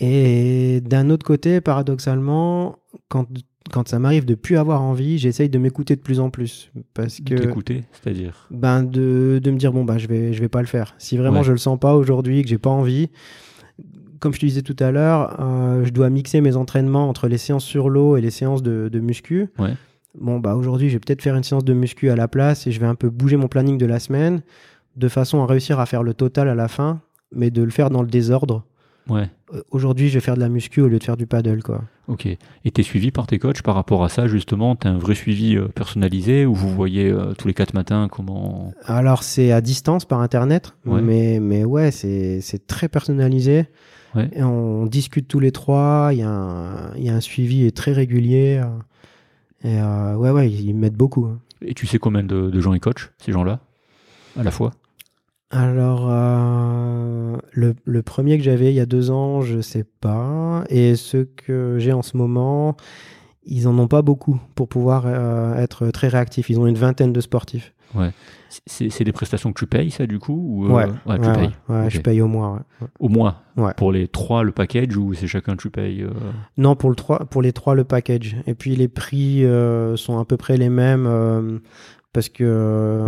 Et 0.00 0.80
d'un 0.82 1.10
autre 1.10 1.26
côté, 1.26 1.60
paradoxalement, 1.60 2.76
quand, 3.08 3.26
quand 3.70 3.88
ça 3.88 3.98
m'arrive 3.98 4.24
de 4.24 4.34
plus 4.34 4.56
avoir 4.56 4.82
envie, 4.82 5.18
j'essaye 5.18 5.48
de 5.48 5.58
m'écouter 5.58 5.94
de 5.96 6.00
plus 6.00 6.18
en 6.20 6.30
plus. 6.30 6.70
Parce 6.94 7.18
que. 7.20 7.34
T'écouter, 7.34 7.84
c'est-à-dire. 7.92 8.48
Ben 8.50 8.82
de, 8.82 9.40
de 9.42 9.50
me 9.50 9.56
dire, 9.58 9.72
bon, 9.72 9.84
bah, 9.84 9.98
je 9.98 10.06
vais, 10.08 10.32
je 10.32 10.40
vais 10.40 10.48
pas 10.48 10.60
le 10.60 10.66
faire. 10.66 10.94
Si 10.98 11.16
vraiment 11.16 11.38
Ouais. 11.38 11.44
je 11.44 11.52
le 11.52 11.58
sens 11.58 11.78
pas 11.78 11.94
aujourd'hui, 11.94 12.42
que 12.42 12.48
j'ai 12.48 12.58
pas 12.58 12.70
envie, 12.70 13.08
comme 14.20 14.32
je 14.34 14.40
te 14.40 14.46
disais 14.46 14.62
tout 14.62 14.76
à 14.78 14.90
l'heure, 14.90 15.36
euh, 15.40 15.84
je 15.84 15.90
dois 15.90 16.10
mixer 16.10 16.40
mes 16.40 16.56
entraînements 16.56 17.08
entre 17.08 17.28
les 17.28 17.38
séances 17.38 17.64
sur 17.64 17.88
l'eau 17.90 18.16
et 18.16 18.20
les 18.20 18.30
séances 18.30 18.62
de, 18.62 18.88
de 18.90 19.00
muscu. 19.00 19.48
Ouais. 19.58 19.74
Bon, 20.20 20.38
bah 20.38 20.54
aujourd'hui, 20.56 20.88
je 20.88 20.94
vais 20.94 21.00
peut-être 21.00 21.22
faire 21.22 21.36
une 21.36 21.42
séance 21.42 21.64
de 21.64 21.72
muscu 21.72 22.10
à 22.10 22.16
la 22.16 22.28
place 22.28 22.66
et 22.66 22.72
je 22.72 22.78
vais 22.80 22.86
un 22.86 22.94
peu 22.94 23.08
bouger 23.10 23.36
mon 23.36 23.48
planning 23.48 23.78
de 23.78 23.86
la 23.86 23.98
semaine 23.98 24.42
de 24.96 25.08
façon 25.08 25.42
à 25.42 25.46
réussir 25.46 25.80
à 25.80 25.86
faire 25.86 26.02
le 26.02 26.12
total 26.12 26.48
à 26.48 26.54
la 26.54 26.68
fin, 26.68 27.00
mais 27.34 27.50
de 27.50 27.62
le 27.62 27.70
faire 27.70 27.88
dans 27.88 28.02
le 28.02 28.08
désordre. 28.08 28.64
Ouais. 29.08 29.28
Euh, 29.52 29.62
Aujourd'hui, 29.70 30.08
je 30.08 30.14
vais 30.14 30.20
faire 30.20 30.34
de 30.34 30.40
la 30.40 30.48
muscu 30.48 30.80
au 30.80 30.88
lieu 30.88 30.98
de 30.98 31.04
faire 31.04 31.16
du 31.16 31.26
paddle, 31.26 31.62
quoi. 31.62 31.82
Ok. 32.08 32.26
Et 32.26 32.70
t'es 32.70 32.82
suivi 32.82 33.10
par 33.10 33.26
tes 33.26 33.38
coachs 33.38 33.62
par 33.62 33.74
rapport 33.74 34.02
à 34.04 34.08
ça, 34.08 34.26
justement? 34.26 34.76
T'as 34.76 34.90
un 34.90 34.98
vrai 34.98 35.14
suivi 35.14 35.56
euh, 35.56 35.68
personnalisé 35.68 36.46
ou 36.46 36.54
vous 36.54 36.68
voyez 36.70 37.10
euh, 37.10 37.34
tous 37.34 37.48
les 37.48 37.54
quatre 37.54 37.74
matins 37.74 38.08
comment? 38.10 38.72
Alors, 38.84 39.22
c'est 39.22 39.52
à 39.52 39.60
distance 39.60 40.04
par 40.04 40.20
internet, 40.20 40.74
Ouais. 40.86 41.02
mais, 41.02 41.38
mais 41.40 41.64
ouais, 41.64 41.90
c'est 41.90 42.40
c'est 42.40 42.66
très 42.66 42.88
personnalisé. 42.88 43.66
Ouais. 44.14 44.28
Et 44.34 44.42
on 44.42 44.84
discute 44.86 45.26
tous 45.28 45.40
les 45.40 45.52
trois, 45.52 46.10
il 46.12 46.18
y, 46.18 46.22
a 46.22 46.28
un- 46.30 46.94
il 46.96 47.04
y 47.04 47.08
a 47.08 47.14
un 47.14 47.20
suivi 47.20 47.72
très 47.72 47.92
régulier. 47.92 48.62
Et 49.64 49.78
euh, 49.80 50.16
ouais, 50.16 50.30
ouais, 50.30 50.50
ils 50.50 50.68
ils 50.68 50.74
m'aident 50.74 50.96
beaucoup. 50.96 51.24
hein. 51.26 51.38
Et 51.64 51.74
tu 51.74 51.86
sais 51.86 51.98
combien 51.98 52.22
de, 52.24 52.50
de 52.50 52.60
gens 52.60 52.74
ils 52.74 52.80
coachent, 52.80 53.12
ces 53.18 53.32
gens-là 53.32 53.60
À 54.38 54.42
la 54.42 54.50
fois? 54.50 54.72
Alors, 55.54 56.06
euh, 56.10 57.36
le, 57.52 57.74
le 57.84 58.02
premier 58.02 58.38
que 58.38 58.44
j'avais 58.44 58.72
il 58.72 58.74
y 58.74 58.80
a 58.80 58.86
deux 58.86 59.10
ans, 59.10 59.42
je 59.42 59.60
sais 59.60 59.84
pas. 60.00 60.64
Et 60.70 60.96
ceux 60.96 61.24
que 61.36 61.76
j'ai 61.78 61.92
en 61.92 62.00
ce 62.00 62.16
moment, 62.16 62.74
ils 63.44 63.68
en 63.68 63.78
ont 63.78 63.86
pas 63.86 64.00
beaucoup 64.00 64.40
pour 64.54 64.68
pouvoir 64.68 65.04
euh, 65.06 65.54
être 65.56 65.88
très 65.90 66.08
réactifs. 66.08 66.48
Ils 66.48 66.58
ont 66.58 66.66
une 66.66 66.78
vingtaine 66.78 67.12
de 67.12 67.20
sportifs. 67.20 67.74
C'est 68.66 68.88
c'est 68.90 69.04
des 69.04 69.12
prestations 69.12 69.52
que 69.52 69.58
tu 69.58 69.66
payes, 69.66 69.90
ça, 69.90 70.06
du 70.06 70.18
coup 70.18 70.32
ou, 70.62 70.66
euh, 70.66 70.70
Ouais, 70.70 70.86
tu 70.86 71.10
ouais, 71.10 71.32
payes. 71.34 71.50
ouais, 71.68 71.80
ouais, 71.82 71.90
je 71.90 72.00
paye 72.00 72.22
au 72.22 72.26
mois. 72.28 72.52
ouais. 72.80 72.86
Au 72.98 73.08
mois 73.10 73.42
Ouais. 73.58 73.74
Pour 73.76 73.92
les 73.92 74.08
trois, 74.08 74.44
le 74.44 74.52
package 74.52 74.96
ou 74.96 75.12
c'est 75.12 75.26
chacun 75.26 75.56
tu 75.56 75.68
payes 75.68 76.06
Non, 76.56 76.74
pour, 76.74 76.88
le 76.88 76.96
3, 76.96 77.26
pour 77.26 77.42
les 77.42 77.52
trois, 77.52 77.74
le 77.74 77.84
package. 77.84 78.36
Et 78.46 78.54
puis 78.54 78.74
les 78.76 78.88
prix 78.88 79.44
sont 79.96 80.18
à 80.18 80.24
peu 80.24 80.38
près 80.38 80.56
les 80.56 80.70
mêmes 80.70 81.60
parce 82.14 82.30
que 82.30 83.04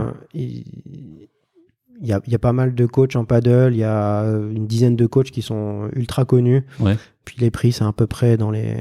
il 2.00 2.06
y, 2.08 2.12
a, 2.12 2.20
il 2.26 2.32
y 2.32 2.34
a 2.34 2.38
pas 2.38 2.52
mal 2.52 2.74
de 2.74 2.86
coachs 2.86 3.16
en 3.16 3.24
paddle. 3.24 3.70
Il 3.72 3.78
y 3.78 3.84
a 3.84 4.22
une 4.24 4.66
dizaine 4.66 4.96
de 4.96 5.06
coachs 5.06 5.30
qui 5.30 5.42
sont 5.42 5.88
ultra 5.94 6.24
connus. 6.24 6.64
Ouais. 6.80 6.96
Puis 7.24 7.36
les 7.40 7.50
prix, 7.50 7.72
c'est 7.72 7.84
à 7.84 7.92
peu 7.92 8.06
près 8.06 8.36
dans 8.36 8.50
les 8.50 8.76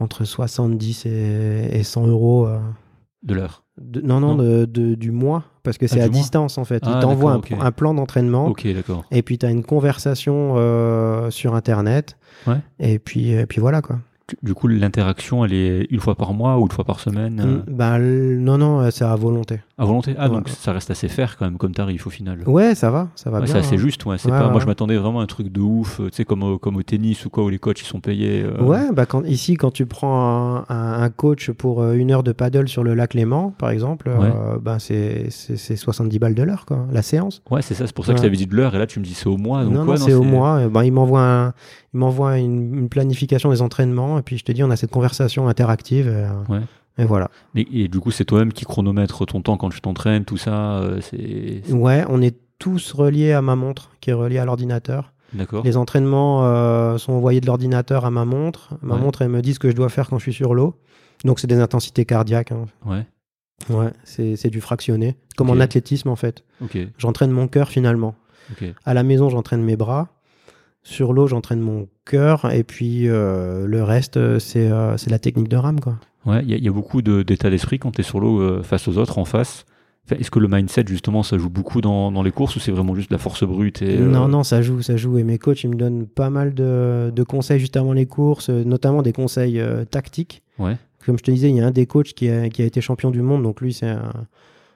entre 0.00 0.24
70 0.24 1.06
et, 1.06 1.68
et 1.72 1.82
100 1.82 2.06
euros. 2.06 2.46
euh, 2.46 2.58
de 3.24 3.34
l'heure 3.34 3.64
de- 3.80 4.00
non, 4.00 4.20
non, 4.20 4.36
Non. 4.36 4.42
de, 4.44 4.64
de- 4.64 4.94
du 4.94 5.10
mois. 5.10 5.44
Parce 5.64 5.76
que 5.78 5.86
c'est 5.88 5.96
du 5.96 6.02
à 6.02 6.08
distance 6.08 6.56
en 6.58 6.64
fait. 6.64 6.82
Ah, 6.86 6.94
Ils 6.96 7.00
t'envoient 7.02 7.40
un, 7.60 7.72
plan 7.72 7.94
d'entraînement. 7.94 8.46
Ok, 8.46 8.66
d'accord. 8.72 9.04
Et 9.10 9.22
puis 9.22 9.38
tu 9.38 9.46
as 9.46 9.50
une 9.50 9.64
conversation 9.64 10.54
euh, 10.56 11.30
sur 11.30 11.54
Internet. 11.54 12.16
Ouais. 12.46 12.60
Et 12.78 12.98
puis, 12.98 13.30
et 13.30 13.46
puis 13.46 13.60
voilà 13.60 13.82
quoi. 13.82 13.98
Tu- 14.28 14.36
Du 14.42 14.52
coup, 14.52 14.68
l'interaction, 14.68 15.42
elle 15.46 15.54
est 15.54 15.86
une 15.90 16.00
fois 16.00 16.14
par 16.14 16.34
mois 16.34 16.58
ou 16.58 16.62
une 16.66 16.70
fois 16.70 16.84
par 16.84 17.00
semaine 17.00 17.40
euh, 17.40 17.56
Mm, 17.72 17.76
bah, 17.76 17.98
non, 17.98 18.58
non, 18.58 18.80
euh, 18.80 18.90
c'est 18.90 19.04
à 19.06 19.16
volonté. 19.16 19.60
À 19.78 19.86
volonté? 19.86 20.14
Ah, 20.18 20.28
Ouais. 20.28 20.34
donc 20.36 20.50
ça 20.50 20.72
reste 20.72 20.90
assez 20.90 21.08
fair 21.08 21.38
quand 21.38 21.46
même 21.46 21.56
comme 21.56 21.72
tarif 21.72 22.06
au 22.06 22.10
final. 22.10 22.42
Ouais, 22.46 22.74
ça 22.74 22.90
va, 22.90 23.08
ça 23.14 23.30
va 23.30 23.38
Ouais, 23.38 23.44
bien. 23.44 23.52
c'est 23.54 23.58
assez 23.60 23.76
hein. 23.76 23.78
juste, 23.78 24.04
ouais. 24.04 24.18
C'est 24.18 24.30
Ouais, 24.30 24.38
pas, 24.38 24.50
Moi, 24.50 24.60
je 24.60 24.66
m'attendais 24.66 24.96
vraiment 24.98 25.20
à 25.20 25.22
un 25.22 25.26
truc 25.26 25.50
de 25.50 25.60
ouf, 25.60 26.00
euh, 26.00 26.10
tu 26.10 26.16
sais, 26.16 26.24
comme, 26.26 26.42
au- 26.42 26.58
comme 26.58 26.76
au 26.76 26.82
tennis 26.82 27.24
ou 27.24 27.30
quoi, 27.30 27.42
où 27.44 27.48
les 27.48 27.58
coachs 27.58 27.80
ils 27.80 27.84
sont 27.86 28.00
payés. 28.00 28.42
euh, 28.44 28.62
Ouais, 28.62 28.92
bah 28.92 29.06
quand, 29.06 29.24
ici, 29.24 29.54
quand 29.54 29.70
tu 29.70 29.86
prends 29.86 30.20
un, 30.20 30.64
un- 30.68 31.02
un 31.02 31.08
coach 31.10 31.50
pour 31.52 31.82
une 31.92 32.10
heure 32.10 32.22
de 32.22 32.32
paddle 32.32 32.68
sur 32.68 32.84
le 32.84 32.92
lac 32.94 33.14
Léman, 33.14 33.54
par 33.58 33.70
exemple, 33.70 34.10
euh, 34.10 34.58
bah, 34.60 34.78
c'est 34.78 35.30
c'est- 35.30 35.56
c'est 35.56 35.76
70 35.76 36.18
balles 36.18 36.34
de 36.34 36.42
l'heure, 36.42 36.66
quoi, 36.66 36.86
la 36.92 37.00
séance. 37.02 37.40
Ouais, 37.50 37.62
c'est 37.62 37.72
ça. 37.74 37.86
C'est 37.86 37.94
pour 37.94 38.04
ça 38.04 38.12
que 38.12 38.18
je 38.18 38.22
t'avais 38.24 38.36
dit 38.36 38.46
de 38.46 38.54
l'heure 38.54 38.74
et 38.74 38.78
là 38.78 38.86
tu 38.86 38.98
me 39.00 39.04
dis 39.06 39.14
c'est 39.14 39.26
au 39.28 39.38
mois. 39.38 39.64
Donc 39.64 39.72
non, 39.72 39.84
non, 39.84 39.96
c'est 39.96 40.12
au 40.12 40.22
mois. 40.22 40.68
Bah, 40.68 40.84
il 40.84 40.92
m'envoie 40.92 41.20
un- 41.22 41.54
une 42.36 42.88
planification 42.90 43.50
des 43.50 43.62
entraînements, 43.62 44.17
et 44.18 44.22
puis 44.22 44.38
je 44.38 44.44
te 44.44 44.52
dis, 44.52 44.62
on 44.62 44.70
a 44.70 44.76
cette 44.76 44.90
conversation 44.90 45.48
interactive. 45.48 46.06
Et, 46.08 46.10
euh, 46.10 46.28
Ouais. 46.48 46.60
et 46.98 47.04
voilà. 47.04 47.30
Mais, 47.54 47.66
et 47.72 47.88
du 47.88 48.00
coup, 48.00 48.10
c'est 48.10 48.24
toi-même 48.24 48.52
qui 48.52 48.64
chronomètre 48.64 49.24
ton 49.26 49.40
temps 49.42 49.56
quand 49.56 49.70
tu 49.70 49.80
t'entraînes, 49.80 50.24
tout 50.24 50.36
ça. 50.36 50.78
euh, 50.80 51.00
c'est 51.00 51.62
Ouais, 51.72 52.04
on 52.08 52.20
est 52.22 52.36
tous 52.58 52.92
reliés 52.92 53.32
à 53.32 53.40
ma 53.42 53.54
montre, 53.56 53.90
qui 54.00 54.10
est 54.10 54.14
reliée 54.14 54.38
à 54.38 54.44
l'ordinateur. 54.44 55.12
d'accord. 55.32 55.62
Les 55.64 55.76
entraînements 55.76 56.44
euh, 56.44 56.98
sont 56.98 57.12
envoyés 57.12 57.40
de 57.40 57.46
l'ordinateur 57.46 58.04
à 58.04 58.10
ma 58.10 58.24
montre. 58.24 58.74
Ma 58.82 58.94
Ouais. 58.94 59.00
montre, 59.00 59.22
elle 59.22 59.28
me 59.28 59.42
dit 59.42 59.54
ce 59.54 59.58
que 59.58 59.70
je 59.70 59.76
dois 59.76 59.88
faire 59.90 60.08
quand 60.08 60.18
je 60.18 60.22
suis 60.24 60.32
sur 60.32 60.54
l'eau. 60.54 60.74
Donc, 61.24 61.38
c'est 61.40 61.46
des 61.46 61.58
intensités 61.60 62.04
cardiaques. 62.04 62.52
hein. 62.52 62.66
Ouais. 62.86 63.04
Ouais, 63.70 63.90
c'est 64.04 64.36
c'est 64.36 64.50
du 64.50 64.60
fractionné. 64.60 65.16
Comme 65.36 65.50
en 65.50 65.58
athlétisme, 65.60 66.08
en 66.08 66.16
fait. 66.16 66.44
Ok. 66.62 66.78
J'entraîne 66.96 67.30
mon 67.32 67.48
cœur 67.48 67.68
finalement. 67.70 68.14
Ok. 68.52 68.64
À 68.84 68.94
la 68.94 69.02
maison, 69.02 69.28
j'entraîne 69.28 69.62
mes 69.62 69.76
bras. 69.76 70.08
Sur 70.88 71.12
l'eau, 71.12 71.26
j'entraîne 71.26 71.60
mon 71.60 71.86
cœur. 72.06 72.50
Et 72.50 72.64
puis, 72.64 73.08
euh, 73.08 73.66
le 73.66 73.82
reste, 73.82 74.16
euh, 74.16 74.38
c'est 74.38 74.70
euh, 74.70 74.96
c'est 74.96 75.10
la 75.10 75.18
technique 75.18 75.48
de 75.48 75.56
rame, 75.56 75.80
quoi. 75.80 75.98
Ouais. 76.24 76.40
Il 76.44 76.50
y, 76.50 76.54
a- 76.54 76.56
il 76.56 76.64
y 76.64 76.68
a 76.68 76.72
beaucoup 76.72 77.02
de- 77.02 77.22
d'état 77.22 77.50
d'esprit 77.50 77.78
quand 77.78 77.90
tu 77.92 78.00
es 78.00 78.04
sur 78.04 78.20
l'eau 78.20 78.40
euh, 78.40 78.62
face 78.62 78.88
aux 78.88 78.96
autres, 78.96 79.18
en 79.18 79.24
face. 79.26 79.66
Enfin, 80.06 80.16
Est-ce 80.18 80.30
que 80.30 80.38
le 80.38 80.48
mindset 80.48 80.84
justement 80.86 81.22
ça 81.22 81.36
joue 81.36 81.50
beaucoup 81.50 81.82
dans, 81.82 82.10
dans 82.10 82.22
les 82.22 82.30
courses 82.30 82.56
ou 82.56 82.60
c'est 82.60 82.72
vraiment 82.72 82.94
juste 82.94 83.10
la 83.12 83.18
force 83.18 83.44
brute 83.44 83.82
et, 83.82 83.98
Non, 83.98 84.28
non, 84.28 84.42
ça 84.42 84.62
joue, 84.62 84.80
ça 84.80 84.96
joue. 84.96 85.18
Et 85.18 85.24
mes 85.24 85.36
coachs, 85.36 85.62
ils 85.62 85.68
me 85.70 85.74
donnent 85.76 86.06
pas 86.06 86.30
mal 86.30 86.54
de, 86.54 87.12
de 87.14 87.22
conseils 87.22 87.60
juste 87.60 87.76
avant 87.76 87.92
les 87.92 88.06
courses, 88.06 88.48
notamment 88.48 89.02
des 89.02 89.12
conseils 89.12 89.62
tactiques. 89.90 90.42
Ouais. 90.58 90.76
Comme 91.04 91.18
je 91.18 91.22
te 91.22 91.30
disais, 91.30 91.50
il 91.50 91.56
y 91.56 91.60
a 91.60 91.66
un 91.66 91.70
des 91.70 91.84
coachs 91.86 92.14
qui 92.14 92.30
a, 92.30 92.48
qui 92.48 92.62
a 92.62 92.64
été 92.64 92.80
champion 92.80 93.10
du 93.10 93.20
monde, 93.20 93.42
donc 93.42 93.60
lui, 93.60 93.74
c'est 93.74 93.88
un, 93.88 94.12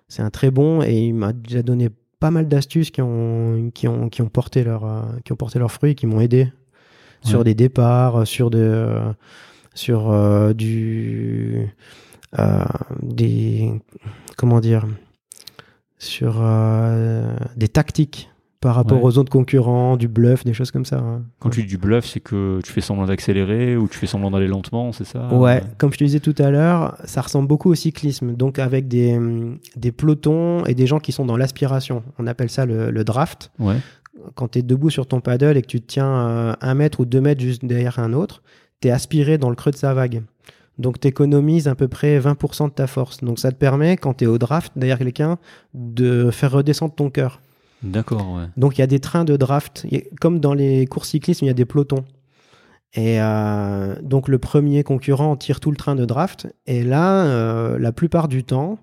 c'est 0.08 0.22
un 0.22 0.30
très 0.30 0.50
bon, 0.50 0.82
et 0.82 0.94
il 1.06 1.14
m'a 1.14 1.32
déjà 1.32 1.62
donné 1.62 1.88
pas 2.22 2.30
mal 2.30 2.46
d'astuces 2.46 2.92
qui 2.92 3.02
ont, 3.02 3.72
qui 3.74 3.88
ont, 3.88 4.08
qui 4.08 4.22
ont 4.22 4.28
porté 4.28 4.62
leur, 4.62 4.84
euh, 4.84 5.02
qui 5.24 5.32
ont 5.32 5.36
porté 5.36 5.58
leurs 5.58 5.72
fruits, 5.72 5.96
qui 5.96 6.06
m'ont 6.06 6.20
aidé 6.20 6.52
sur 7.24 7.42
des 7.42 7.54
départs, 7.54 8.28
sur 8.28 8.48
de, 8.48 8.60
euh, 8.60 9.12
sur 9.74 10.12
euh, 10.12 10.52
du, 10.52 11.68
euh, 12.38 12.64
des, 13.02 13.72
comment 14.36 14.60
dire, 14.60 14.86
sur 15.98 16.36
euh, 16.38 17.34
des 17.56 17.68
tactiques 17.68 18.30
par 18.62 18.74
rapport 18.76 18.96
Ouais. 18.98 19.04
aux 19.12 19.18
autres 19.18 19.30
concurrents, 19.30 19.98
du 19.98 20.08
bluff, 20.08 20.44
des 20.44 20.54
choses 20.54 20.70
comme 20.70 20.84
ça. 20.86 20.98
hein. 21.00 21.22
Quand 21.40 21.50
tu 21.50 21.60
dis 21.62 21.66
du 21.68 21.76
bluff, 21.76 22.06
c'est 22.06 22.20
que 22.20 22.60
tu 22.64 22.72
fais 22.72 22.80
semblant 22.80 23.04
d'accélérer 23.06 23.76
ou 23.76 23.88
tu 23.88 23.98
fais 23.98 24.06
semblant 24.06 24.30
d'aller 24.30 24.46
lentement, 24.48 24.92
c'est 24.92 25.04
ça? 25.04 25.28
Ouais, 25.34 25.62
comme 25.78 25.92
je 25.92 25.98
te 25.98 26.04
disais 26.04 26.20
tout 26.20 26.34
à 26.38 26.50
l'heure, 26.50 26.96
ça 27.04 27.20
ressemble 27.20 27.48
beaucoup 27.48 27.70
au 27.70 27.74
cyclisme, 27.74 28.32
donc 28.34 28.58
avec 28.58 28.88
des, 28.88 29.20
des 29.76 29.92
pelotons 29.92 30.64
et 30.64 30.74
des 30.74 30.86
gens 30.86 31.00
qui 31.00 31.12
sont 31.12 31.26
dans 31.26 31.36
l'aspiration. 31.36 32.02
On 32.18 32.26
appelle 32.26 32.48
ça 32.48 32.64
le, 32.64 32.90
le 32.90 33.04
draft. 33.04 33.50
Ouais. 33.58 33.76
Quand 34.36 34.48
tu 34.48 34.60
es 34.60 34.62
debout 34.62 34.90
sur 34.90 35.06
ton 35.06 35.20
paddle 35.20 35.56
et 35.56 35.62
que 35.62 35.66
tu 35.66 35.80
te 35.80 35.86
tiens 35.86 36.06
euh, 36.06 36.52
un 36.60 36.74
mètre 36.74 37.00
ou 37.00 37.04
deux 37.04 37.20
mètres 37.20 37.40
juste 37.42 37.64
derrière 37.64 37.98
un 37.98 38.12
autre, 38.12 38.42
tu 38.80 38.88
es 38.88 38.90
aspiré 38.92 39.38
dans 39.38 39.50
le 39.50 39.56
creux 39.56 39.72
de 39.72 39.76
sa 39.76 39.92
vague. 39.92 40.22
Donc 40.78 41.00
tu 41.00 41.08
économises 41.08 41.66
à 41.66 41.74
peu 41.74 41.88
près 41.88 42.18
20% 42.20 42.66
de 42.68 42.72
ta 42.72 42.86
force. 42.86 43.24
Donc 43.24 43.38
ça 43.40 43.50
te 43.50 43.56
permet, 43.56 43.96
quand 43.96 44.14
tu 44.18 44.24
es 44.24 44.26
au 44.28 44.38
draft 44.38 44.72
derrière 44.76 44.98
quelqu'un, 44.98 45.38
de 45.74 46.30
faire 46.30 46.52
redescendre 46.52 46.94
ton 46.94 47.10
cœur. 47.10 47.40
D'accord. 47.82 48.40
Donc 48.56 48.78
il 48.78 48.80
y 48.80 48.84
a 48.84 48.86
des 48.86 49.00
trains 49.00 49.24
de 49.24 49.36
draft, 49.36 49.86
comme 50.20 50.38
dans 50.40 50.54
les 50.54 50.86
courses 50.86 51.10
cyclistes, 51.10 51.42
il 51.42 51.46
y 51.46 51.50
a 51.50 51.54
des 51.54 51.64
pelotons. 51.64 52.04
Et 52.94 53.20
euh, 53.20 53.94
donc 54.02 54.28
le 54.28 54.38
premier 54.38 54.82
concurrent 54.84 55.36
tire 55.36 55.60
tout 55.60 55.70
le 55.70 55.76
train 55.76 55.94
de 55.94 56.04
draft. 56.04 56.46
Et 56.66 56.84
là, 56.84 57.24
euh, 57.24 57.78
la 57.78 57.92
plupart 57.92 58.28
du 58.28 58.44
temps, 58.44 58.78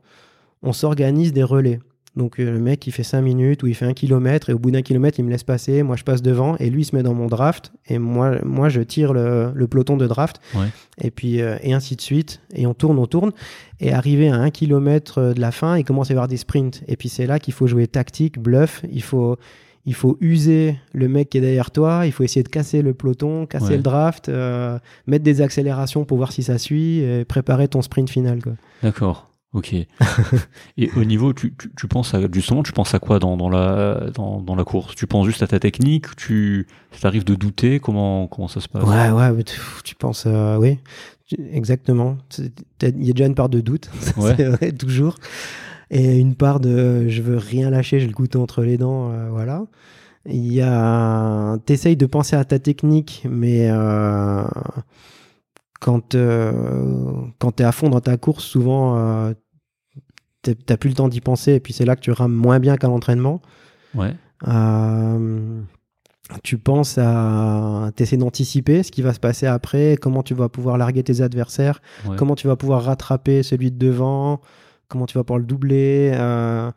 on 0.64 0.74
s'organise 0.74 1.32
des 1.32 1.44
relais. 1.44 1.80
Donc 2.20 2.40
euh, 2.40 2.52
le 2.52 2.60
mec 2.60 2.86
il 2.86 2.92
fait 2.92 3.02
5 3.04 3.22
minutes 3.22 3.64
ou 3.64 3.68
il 3.68 3.74
fait 3.74 3.86
1 3.86 3.94
km 3.94 4.50
et 4.52 4.54
au 4.54 4.60
bout 4.60 4.70
d'un 4.70 4.84
kilomètre 4.84 5.18
il 5.20 5.24
me 5.26 5.32
laisse 5.32 5.44
passer, 5.44 5.82
moi 5.82 5.96
je 5.96 6.04
passe 6.04 6.22
devant 6.22 6.56
et 6.58 6.70
lui 6.70 6.82
il 6.82 6.86
se 6.86 6.96
met 6.96 7.02
dans 7.02 7.16
mon 7.16 7.26
draft 7.28 7.72
et 7.88 7.98
moi, 7.98 8.36
moi 8.46 8.70
je 8.70 8.82
tire 8.82 9.14
le, 9.14 9.52
le 9.56 9.68
peloton 9.68 9.98
de 9.98 10.06
draft 10.06 10.40
Ouais. 10.56 10.68
et 11.02 11.10
puis 11.10 11.42
euh, 11.42 11.56
et 11.64 11.74
ainsi 11.74 11.96
de 11.96 12.02
suite 12.02 12.42
et 12.54 12.68
on 12.68 12.74
tourne, 12.76 13.00
on 13.00 13.08
tourne 13.08 13.32
et 13.80 13.92
arrivé 13.94 14.30
à 14.30 14.36
1 14.36 14.52
km 14.52 15.34
de 15.34 15.40
la 15.42 15.52
fin 15.52 15.78
il 15.78 15.84
commence 15.86 16.12
à 16.12 16.14
y 16.14 16.16
avoir 16.18 16.28
des 16.28 16.38
sprints 16.38 16.84
et 16.88 16.96
puis 16.98 17.10
c'est 17.10 17.26
là 17.26 17.40
qu'il 17.40 17.54
faut 17.54 17.66
jouer 17.68 17.88
tactique, 17.88 18.38
bluff, 18.38 18.84
il 18.92 19.02
faut, 19.02 19.38
il 19.86 19.94
faut 19.94 20.18
user 20.20 20.76
le 20.94 21.08
mec 21.08 21.30
qui 21.30 21.38
est 21.38 21.42
derrière 21.42 21.72
toi, 21.72 22.06
il 22.06 22.12
faut 22.12 22.24
essayer 22.24 22.44
de 22.44 22.50
casser 22.50 22.82
le 22.82 22.94
peloton, 22.94 23.46
casser 23.46 23.70
Ouais. 23.70 23.78
le 23.78 23.82
draft, 23.84 24.28
euh, 24.28 24.78
mettre 25.08 25.24
des 25.24 25.40
accélérations 25.42 26.04
pour 26.04 26.18
voir 26.18 26.34
si 26.34 26.44
ça 26.44 26.58
suit 26.58 27.00
et 27.00 27.24
préparer 27.24 27.70
ton 27.70 27.82
sprint 27.82 28.10
final. 28.10 28.40
D'accord. 28.84 29.29
Ok. 29.54 29.74
Et 30.78 30.92
au 30.96 31.04
niveau, 31.04 31.34
tu, 31.34 31.56
tu, 31.58 31.72
tu 31.76 31.88
penses 31.88 32.14
à 32.14 32.20
justement, 32.32 32.62
tu 32.62 32.72
penses 32.72 32.94
à 32.94 33.00
quoi 33.00 33.18
dans, 33.20 33.36
dans 33.36 33.50
la 33.50 34.10
dans, 34.14 34.42
dans 34.42 34.56
la 34.56 34.64
course? 34.64 34.94
Tu 34.96 35.08
penses 35.08 35.26
juste 35.26 35.42
à 35.42 35.48
ta 35.48 35.60
technique 35.60 36.16
Tu 36.16 36.68
ça 36.92 37.00
t'arrive 37.02 37.24
de 37.24 37.34
douter? 37.36 37.80
Comment 37.80 38.28
comment 38.28 38.48
ça 38.48 38.60
se 38.62 38.68
passe? 38.68 38.84
Ouais, 38.84 39.10
ouais, 39.10 39.44
tu, 39.44 39.60
tu 39.84 39.96
penses, 39.96 40.26
euh, 40.28 40.56
oui, 40.58 40.78
exactement. 41.52 42.18
Il 42.38 43.06
y 43.06 43.10
a 43.10 43.14
déjà 43.14 43.26
une 43.26 43.34
part 43.36 43.50
de 43.50 43.60
doute, 43.60 43.90
ça, 44.00 44.20
Ouais. 44.22 44.34
c'est 44.38 44.46
vrai, 44.46 44.72
toujours. 44.72 45.16
Et 45.90 46.20
une 46.20 46.36
part 46.36 46.60
de 46.60 47.08
je 47.10 47.22
veux 47.24 47.38
rien 47.38 47.72
lâcher, 47.72 48.00
j'ai 48.00 48.06
le 48.08 48.14
couteau 48.14 48.44
entre 48.44 48.62
les 48.62 48.78
dents, 48.78 49.12
euh, 49.12 49.30
voilà. 49.32 49.64
Il 50.28 50.54
y 50.54 50.62
a. 50.62 51.58
T'essayes 51.66 51.96
de 51.98 52.06
penser 52.06 52.36
à 52.36 52.46
ta 52.46 52.60
technique, 52.60 53.26
mais 53.28 53.68
euh, 53.72 54.44
quand, 55.80 56.16
euh, 56.16 57.14
quand 57.40 57.52
t'es 57.54 57.64
à 57.64 57.72
fond 57.72 57.90
dans 57.90 58.02
ta 58.02 58.18
course, 58.18 58.44
souvent, 58.44 58.98
euh, 58.98 59.34
t'es- 60.42 60.56
t'as 60.56 60.78
plus 60.78 60.90
le 60.90 60.96
temps 60.96 61.08
d'y 61.08 61.22
penser, 61.22 61.54
et 61.54 61.60
puis 61.60 61.74
c'est 61.74 61.86
là 61.86 61.96
que 61.96 62.02
tu 62.02 62.12
rames 62.12 62.34
moins 62.34 62.60
bien 62.60 62.76
qu'à 62.78 62.88
l'entraînement. 62.88 63.42
Ouais. 63.96 64.14
Euh, 64.48 65.62
tu 66.44 66.58
penses 66.58 66.98
à 66.98 67.92
t'essaies 67.96 68.18
d'anticiper 68.18 68.84
ce 68.84 68.92
qui 68.92 69.02
va 69.02 69.14
se 69.14 69.20
passer 69.20 69.48
après, 69.48 69.98
comment 70.00 70.22
tu 70.22 70.34
vas 70.36 70.48
pouvoir 70.50 70.78
larguer 70.78 71.04
tes 71.04 71.22
adversaires, 71.22 71.82
Ouais. 72.08 72.16
comment 72.18 72.36
tu 72.36 72.48
vas 72.48 72.56
pouvoir 72.56 72.84
rattraper 72.84 73.42
celui 73.42 73.72
de 73.72 73.78
devant, 73.78 74.42
comment 74.90 75.06
tu 75.08 75.18
vas 75.18 75.24
pouvoir 75.24 75.40
le 75.40 75.46
doubler. 75.46 76.12
euh, 76.14 76.72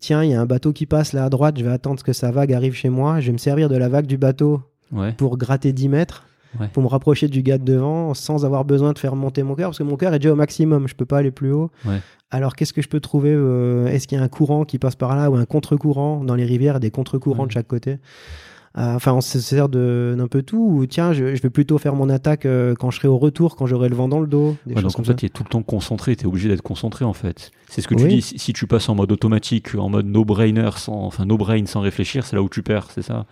tiens, 0.00 0.22
il 0.22 0.30
y 0.30 0.34
a 0.34 0.40
un 0.40 0.46
bateau 0.46 0.72
qui 0.72 0.86
passe 0.86 1.12
là 1.12 1.24
à 1.24 1.28
droite, 1.30 1.58
je 1.58 1.64
vais 1.64 1.70
attendre 1.72 2.02
que 2.02 2.12
sa 2.12 2.30
vague 2.30 2.52
arrive 2.52 2.74
chez 2.74 2.88
moi, 2.90 3.20
je 3.20 3.26
vais 3.28 3.32
me 3.32 3.38
servir 3.38 3.68
de 3.68 3.76
la 3.76 3.88
vague 3.88 4.06
du 4.06 4.16
bateau 4.18 4.60
Ouais. 4.92 5.12
pour 5.12 5.36
gratter 5.38 5.72
10 5.72 5.88
mètres. 5.88 6.24
Ouais. 6.58 6.68
Pour 6.72 6.82
me 6.82 6.88
rapprocher 6.88 7.28
du 7.28 7.42
gars 7.42 7.58
de 7.58 7.64
devant 7.64 8.14
sans 8.14 8.44
avoir 8.44 8.64
besoin 8.64 8.92
de 8.92 8.98
faire 8.98 9.14
monter 9.16 9.42
mon 9.42 9.54
cœur, 9.54 9.68
parce 9.70 9.78
que 9.78 9.82
mon 9.82 9.96
cœur 9.96 10.14
est 10.14 10.18
déjà 10.18 10.32
au 10.32 10.36
maximum, 10.36 10.88
je 10.88 10.94
peux 10.94 11.04
pas 11.04 11.18
aller 11.18 11.30
plus 11.30 11.52
haut. 11.52 11.70
Ouais. 11.84 12.00
Alors 12.30 12.56
qu'est-ce 12.56 12.72
que 12.72 12.80
je 12.82 12.88
peux 12.88 13.00
trouver 13.00 13.32
euh, 13.34 13.86
Est-ce 13.86 14.06
qu'il 14.08 14.16
y 14.16 14.20
a 14.20 14.24
un 14.24 14.28
courant 14.28 14.64
qui 14.64 14.78
passe 14.78 14.96
par 14.96 15.14
là 15.16 15.30
ou 15.30 15.36
un 15.36 15.44
contre-courant 15.44 16.24
Dans 16.24 16.34
les 16.34 16.44
rivières, 16.44 16.80
des 16.80 16.90
contre-courants 16.90 17.42
Ouais. 17.42 17.46
de 17.48 17.52
chaque 17.52 17.66
côté? 17.68 17.98
Euh, 18.76 18.94
Enfin, 18.94 19.12
on 19.14 19.20
se 19.22 19.40
sert 19.40 19.68
de- 19.68 20.14
d'un 20.16 20.28
peu 20.28 20.42
tout. 20.42 20.58
Ou 20.58 20.86
tiens, 20.86 21.12
je, 21.12 21.34
je 21.34 21.42
vais 21.42 21.50
plutôt 21.50 21.78
faire 21.78 21.94
mon 21.94 22.08
attaque 22.10 22.44
euh, 22.46 22.74
quand 22.78 22.90
je 22.90 22.98
serai 22.98 23.08
au 23.08 23.16
retour, 23.18 23.56
quand 23.56 23.66
j'aurai 23.66 23.88
le 23.88 23.96
vent 23.96 24.08
dans 24.08 24.20
le 24.20 24.26
dos. 24.26 24.56
Des 24.66 24.74
donc 24.74 24.84
en 24.84 24.88
comme 24.90 25.04
fait, 25.04 25.12
ça. 25.12 25.16
tu 25.16 25.26
es 25.26 25.28
tout 25.30 25.42
le 25.42 25.48
temps 25.48 25.62
concentré, 25.62 26.14
tu 26.16 26.24
es 26.24 26.26
obligé 26.26 26.48
d'être 26.48 26.62
concentré 26.62 27.04
en 27.04 27.14
fait. 27.14 27.50
C'est 27.68 27.80
ce 27.80 27.88
que 27.88 27.94
tu 27.94 28.06
dis, 28.08 28.22
si, 28.22 28.38
si 28.38 28.52
tu 28.52 28.66
passes 28.66 28.88
en 28.88 28.94
mode 28.94 29.10
automatique, 29.10 29.74
en 29.74 29.88
mode 29.88 30.06
no-brainer, 30.06 30.70
sans, 30.76 30.94
enfin 31.04 31.24
no-brain 31.24 31.64
sans 31.66 31.80
réfléchir, 31.80 32.24
c'est 32.26 32.36
là 32.36 32.42
où 32.42 32.48
tu 32.48 32.62
perds, 32.62 32.88
c'est 32.94 33.02
ça? 33.02 33.26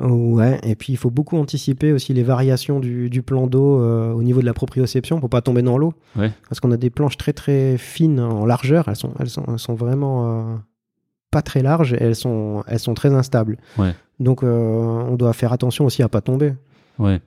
Ouais, 0.00 0.60
et 0.62 0.74
puis 0.74 0.92
il 0.92 0.96
faut 0.96 1.10
beaucoup 1.10 1.36
anticiper 1.38 1.92
aussi 1.92 2.12
les 2.12 2.22
variations 2.22 2.80
du, 2.80 3.08
du 3.08 3.22
plan 3.22 3.46
d'eau 3.46 3.80
euh, 3.80 4.12
au 4.12 4.22
niveau 4.22 4.40
de 4.40 4.46
la 4.46 4.52
proprioception 4.54 5.20
pour 5.20 5.30
pas 5.30 5.40
tomber 5.40 5.62
dans 5.62 5.78
l'eau. 5.78 5.94
Ouais. 6.16 6.32
Parce 6.48 6.60
qu'on 6.60 6.70
a 6.72 6.76
des 6.76 6.90
planches 6.90 7.16
très 7.16 7.32
très 7.32 7.78
fines 7.78 8.20
en 8.20 8.44
largeur, 8.44 8.88
elles 8.88 8.96
sont, 8.96 9.12
elles 9.18 9.30
sont, 9.30 9.44
elles 9.48 9.58
sont 9.58 9.74
vraiment 9.74 10.26
euh, 10.26 10.56
pas 11.30 11.42
très 11.42 11.62
larges 11.62 11.94
et 11.94 12.02
elles 12.02 12.14
sont, 12.16 12.62
elles 12.66 12.78
sont 12.78 12.94
très 12.94 13.12
instables. 13.14 13.58
Ouais. 13.78 13.94
Donc 14.20 14.42
euh, 14.42 14.48
on 15.08 15.14
doit 15.16 15.32
faire 15.32 15.52
attention 15.52 15.84
aussi 15.86 16.02
à 16.02 16.08
pas 16.08 16.20
tomber, 16.20 16.52
Ouais. 16.98 17.20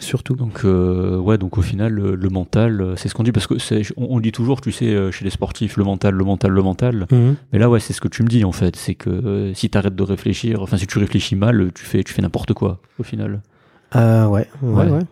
Surtout. 0.00 0.34
Donc, 0.36 0.64
euh, 0.64 1.16
ouais, 1.18 1.38
donc 1.38 1.58
au 1.58 1.62
final, 1.62 1.92
le, 1.92 2.14
le 2.14 2.28
mental, 2.28 2.80
euh, 2.80 2.96
c'est 2.96 3.08
ce 3.08 3.14
qu'on 3.14 3.22
dit 3.22 3.32
parce 3.32 3.46
que 3.46 3.54
on, 3.96 4.16
on 4.16 4.20
dit 4.20 4.32
toujours, 4.32 4.60
tu 4.60 4.72
sais, 4.72 4.86
euh, 4.86 5.10
chez 5.10 5.24
les 5.24 5.30
sportifs, 5.30 5.76
le 5.76 5.84
mental, 5.84 6.14
le 6.14 6.24
mental, 6.24 6.50
le 6.52 6.62
mental. 6.62 7.06
Mhm. 7.10 7.36
Mais 7.52 7.58
là, 7.58 7.68
ouais, 7.68 7.80
c'est 7.80 7.92
ce 7.92 8.00
que 8.00 8.08
tu 8.08 8.22
me 8.22 8.28
dis 8.28 8.44
en 8.44 8.52
fait, 8.52 8.76
c'est 8.76 8.94
que 8.94 9.10
euh, 9.10 9.54
si 9.54 9.68
tu 9.70 9.76
arrêtes 9.78 9.96
de 9.96 10.02
réfléchir, 10.02 10.62
enfin, 10.62 10.76
si 10.76 10.86
tu 10.86 10.98
réfléchis 10.98 11.36
mal, 11.36 11.70
tu 11.74 11.84
fais, 11.84 12.02
tu 12.04 12.12
fais 12.12 12.22
n'importe 12.22 12.52
quoi 12.54 12.80
au 12.98 13.02
final. 13.02 13.40
Euh, 13.96 14.26
ouais, 14.26 14.48
ouais, 14.62 14.84
Ouais. 14.84 14.90
ouais. 14.90 15.02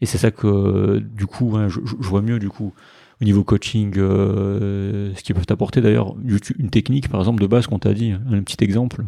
Et 0.00 0.06
c'est 0.06 0.18
ça 0.18 0.30
que, 0.30 0.98
du 0.98 1.26
coup, 1.26 1.52
ouais, 1.52 1.68
je, 1.68 1.80
je- 1.84 2.06
vois 2.08 2.20
mieux, 2.22 2.38
du 2.38 2.48
coup, 2.50 2.74
au 3.22 3.24
niveau 3.24 3.44
coaching, 3.44 3.94
ce 3.94 5.22
qu'ils 5.22 5.34
peuvent 5.34 5.46
t'apporter 5.46 5.80
d'ailleurs, 5.80 6.14
une 6.22 6.38
une 6.58 6.68
technique, 6.70 7.08
par 7.08 7.20
exemple, 7.20 7.40
de 7.40 7.46
base 7.46 7.66
qu'on 7.66 7.78
t'a 7.78 7.94
dit, 7.94 8.12
un 8.12 8.42
petit 8.42 8.62
exemple. 8.62 9.04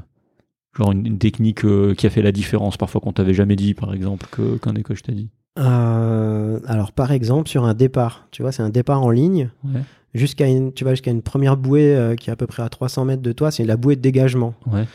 Genre 0.78 0.92
une, 0.92 1.06
une 1.06 1.18
technique 1.18 1.64
euh, 1.64 1.94
qui 1.94 2.06
a 2.06 2.10
fait 2.10 2.22
la 2.22 2.32
différence 2.32 2.76
parfois 2.76 3.00
qu'on 3.00 3.12
t'avait 3.12 3.34
jamais 3.34 3.56
dit, 3.56 3.74
par 3.74 3.92
exemple, 3.92 4.26
que, 4.30 4.56
qu'un 4.58 4.72
des 4.72 4.82
coachs 4.82 5.02
t'a 5.02 5.12
dit. 5.12 5.28
Euh, 5.58 6.60
alors 6.66 6.92
par 6.92 7.10
exemple 7.10 7.48
sur 7.48 7.64
un 7.64 7.74
départ, 7.74 8.28
tu 8.30 8.42
vois, 8.42 8.52
c'est 8.52 8.62
un 8.62 8.70
départ 8.70 9.02
en 9.02 9.10
ligne. 9.10 9.50
Ouais. 9.64 9.80
Jusqu'à 10.14 10.46
une, 10.46 10.72
tu 10.72 10.84
vas 10.84 10.92
jusqu'à 10.92 11.10
une 11.10 11.22
première 11.22 11.56
bouée 11.56 11.96
euh, 11.96 12.14
qui 12.14 12.30
est 12.30 12.32
à 12.32 12.36
peu 12.36 12.46
près 12.46 12.62
à 12.62 12.68
300 12.68 13.04
mètres 13.06 13.22
de 13.22 13.32
toi, 13.32 13.50
c'est 13.50 13.64
la 13.64 13.76
bouée 13.76 13.96
de 13.96 14.00
dégagement. 14.00 14.54
Ouais. 14.66 14.86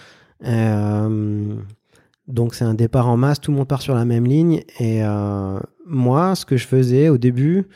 Donc 2.30 2.56
c'est 2.56 2.64
un 2.64 2.74
départ 2.74 3.10
en 3.10 3.18
masse, 3.18 3.42
tout 3.42 3.52
le 3.52 3.58
monde 3.58 3.68
part 3.68 3.82
sur 3.82 3.94
la 3.94 4.06
même 4.06 4.26
ligne. 4.26 4.64
Et 4.80 5.02
moi, 5.86 6.36
ce 6.36 6.46
que 6.46 6.56
je 6.56 6.66
faisais 6.66 7.10
au 7.10 7.18
début, 7.18 7.68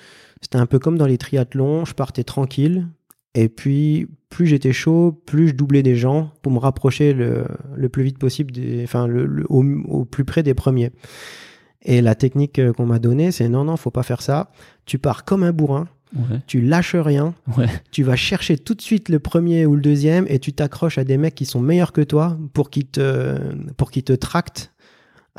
c'était 0.41 0.58
un 0.58 0.66
peu 0.66 0.80
comme 0.80 0.97
dans 0.97 1.05
les 1.05 1.18
triathlons, 1.18 1.84
je 1.84 1.93
partais 1.93 2.24
tranquille. 2.24 2.88
Et 3.34 3.49
puis, 3.49 4.08
plus 4.30 4.45
j'étais 4.47 4.73
chaud, 4.73 5.21
plus 5.25 5.49
je 5.49 5.53
doublais 5.55 5.84
des 5.84 5.95
gens 5.95 6.32
pour 6.41 6.51
me 6.51 6.59
rapprocher 6.59 7.13
le, 7.13 7.45
le 7.75 7.89
plus 7.89 8.03
vite 8.03 8.17
possible, 8.19 8.51
des, 8.51 8.84
enfin, 8.84 9.07
le, 9.07 9.25
le- 9.25 9.45
au, 9.49 9.63
au 9.88 10.05
plus 10.05 10.25
près 10.25 10.43
des 10.43 10.53
premiers. 10.53 10.91
Et 11.84 12.01
la 12.01 12.15
technique 12.15 12.59
euh, 12.59 12.73
qu'on 12.73 12.86
m'a 12.86 12.99
donnée, 12.99 13.32
c'est 13.32 13.47
non, 13.47 13.63
non, 13.63 13.78
faut 13.78 13.91
pas 13.91 14.03
faire 14.03 14.21
ça. 14.21 14.51
Tu 14.86 14.97
pars 14.99 15.23
comme 15.25 15.43
un 15.43 15.51
bourrin, 15.53 15.88
Ouais. 16.15 16.39
tu 16.47 16.61
lâches 16.61 16.95
rien, 16.95 17.34
Ouais. 17.57 17.67
tu 17.91 18.01
vas 18.03 18.15
chercher 18.15 18.57
tout 18.57 18.73
de 18.73 18.82
suite 18.82 19.09
le 19.09 19.19
premier 19.19 19.65
ou 19.65 19.75
le 19.75 19.82
deuxième 19.82 20.25
et 20.30 20.39
tu 20.39 20.53
t'accroches 20.53 20.97
à 20.97 21.03
des 21.03 21.17
mecs 21.17 21.36
qui 21.36 21.45
sont 21.45 21.59
meilleurs 21.59 21.91
que 21.91 22.01
toi 22.01 22.38
pour 22.53 22.69
qu'ils 22.69 22.88
te, 22.88 23.38
pour 23.75 23.91
qu'ils 23.91 24.03
te 24.05 24.13
tractent 24.13 24.71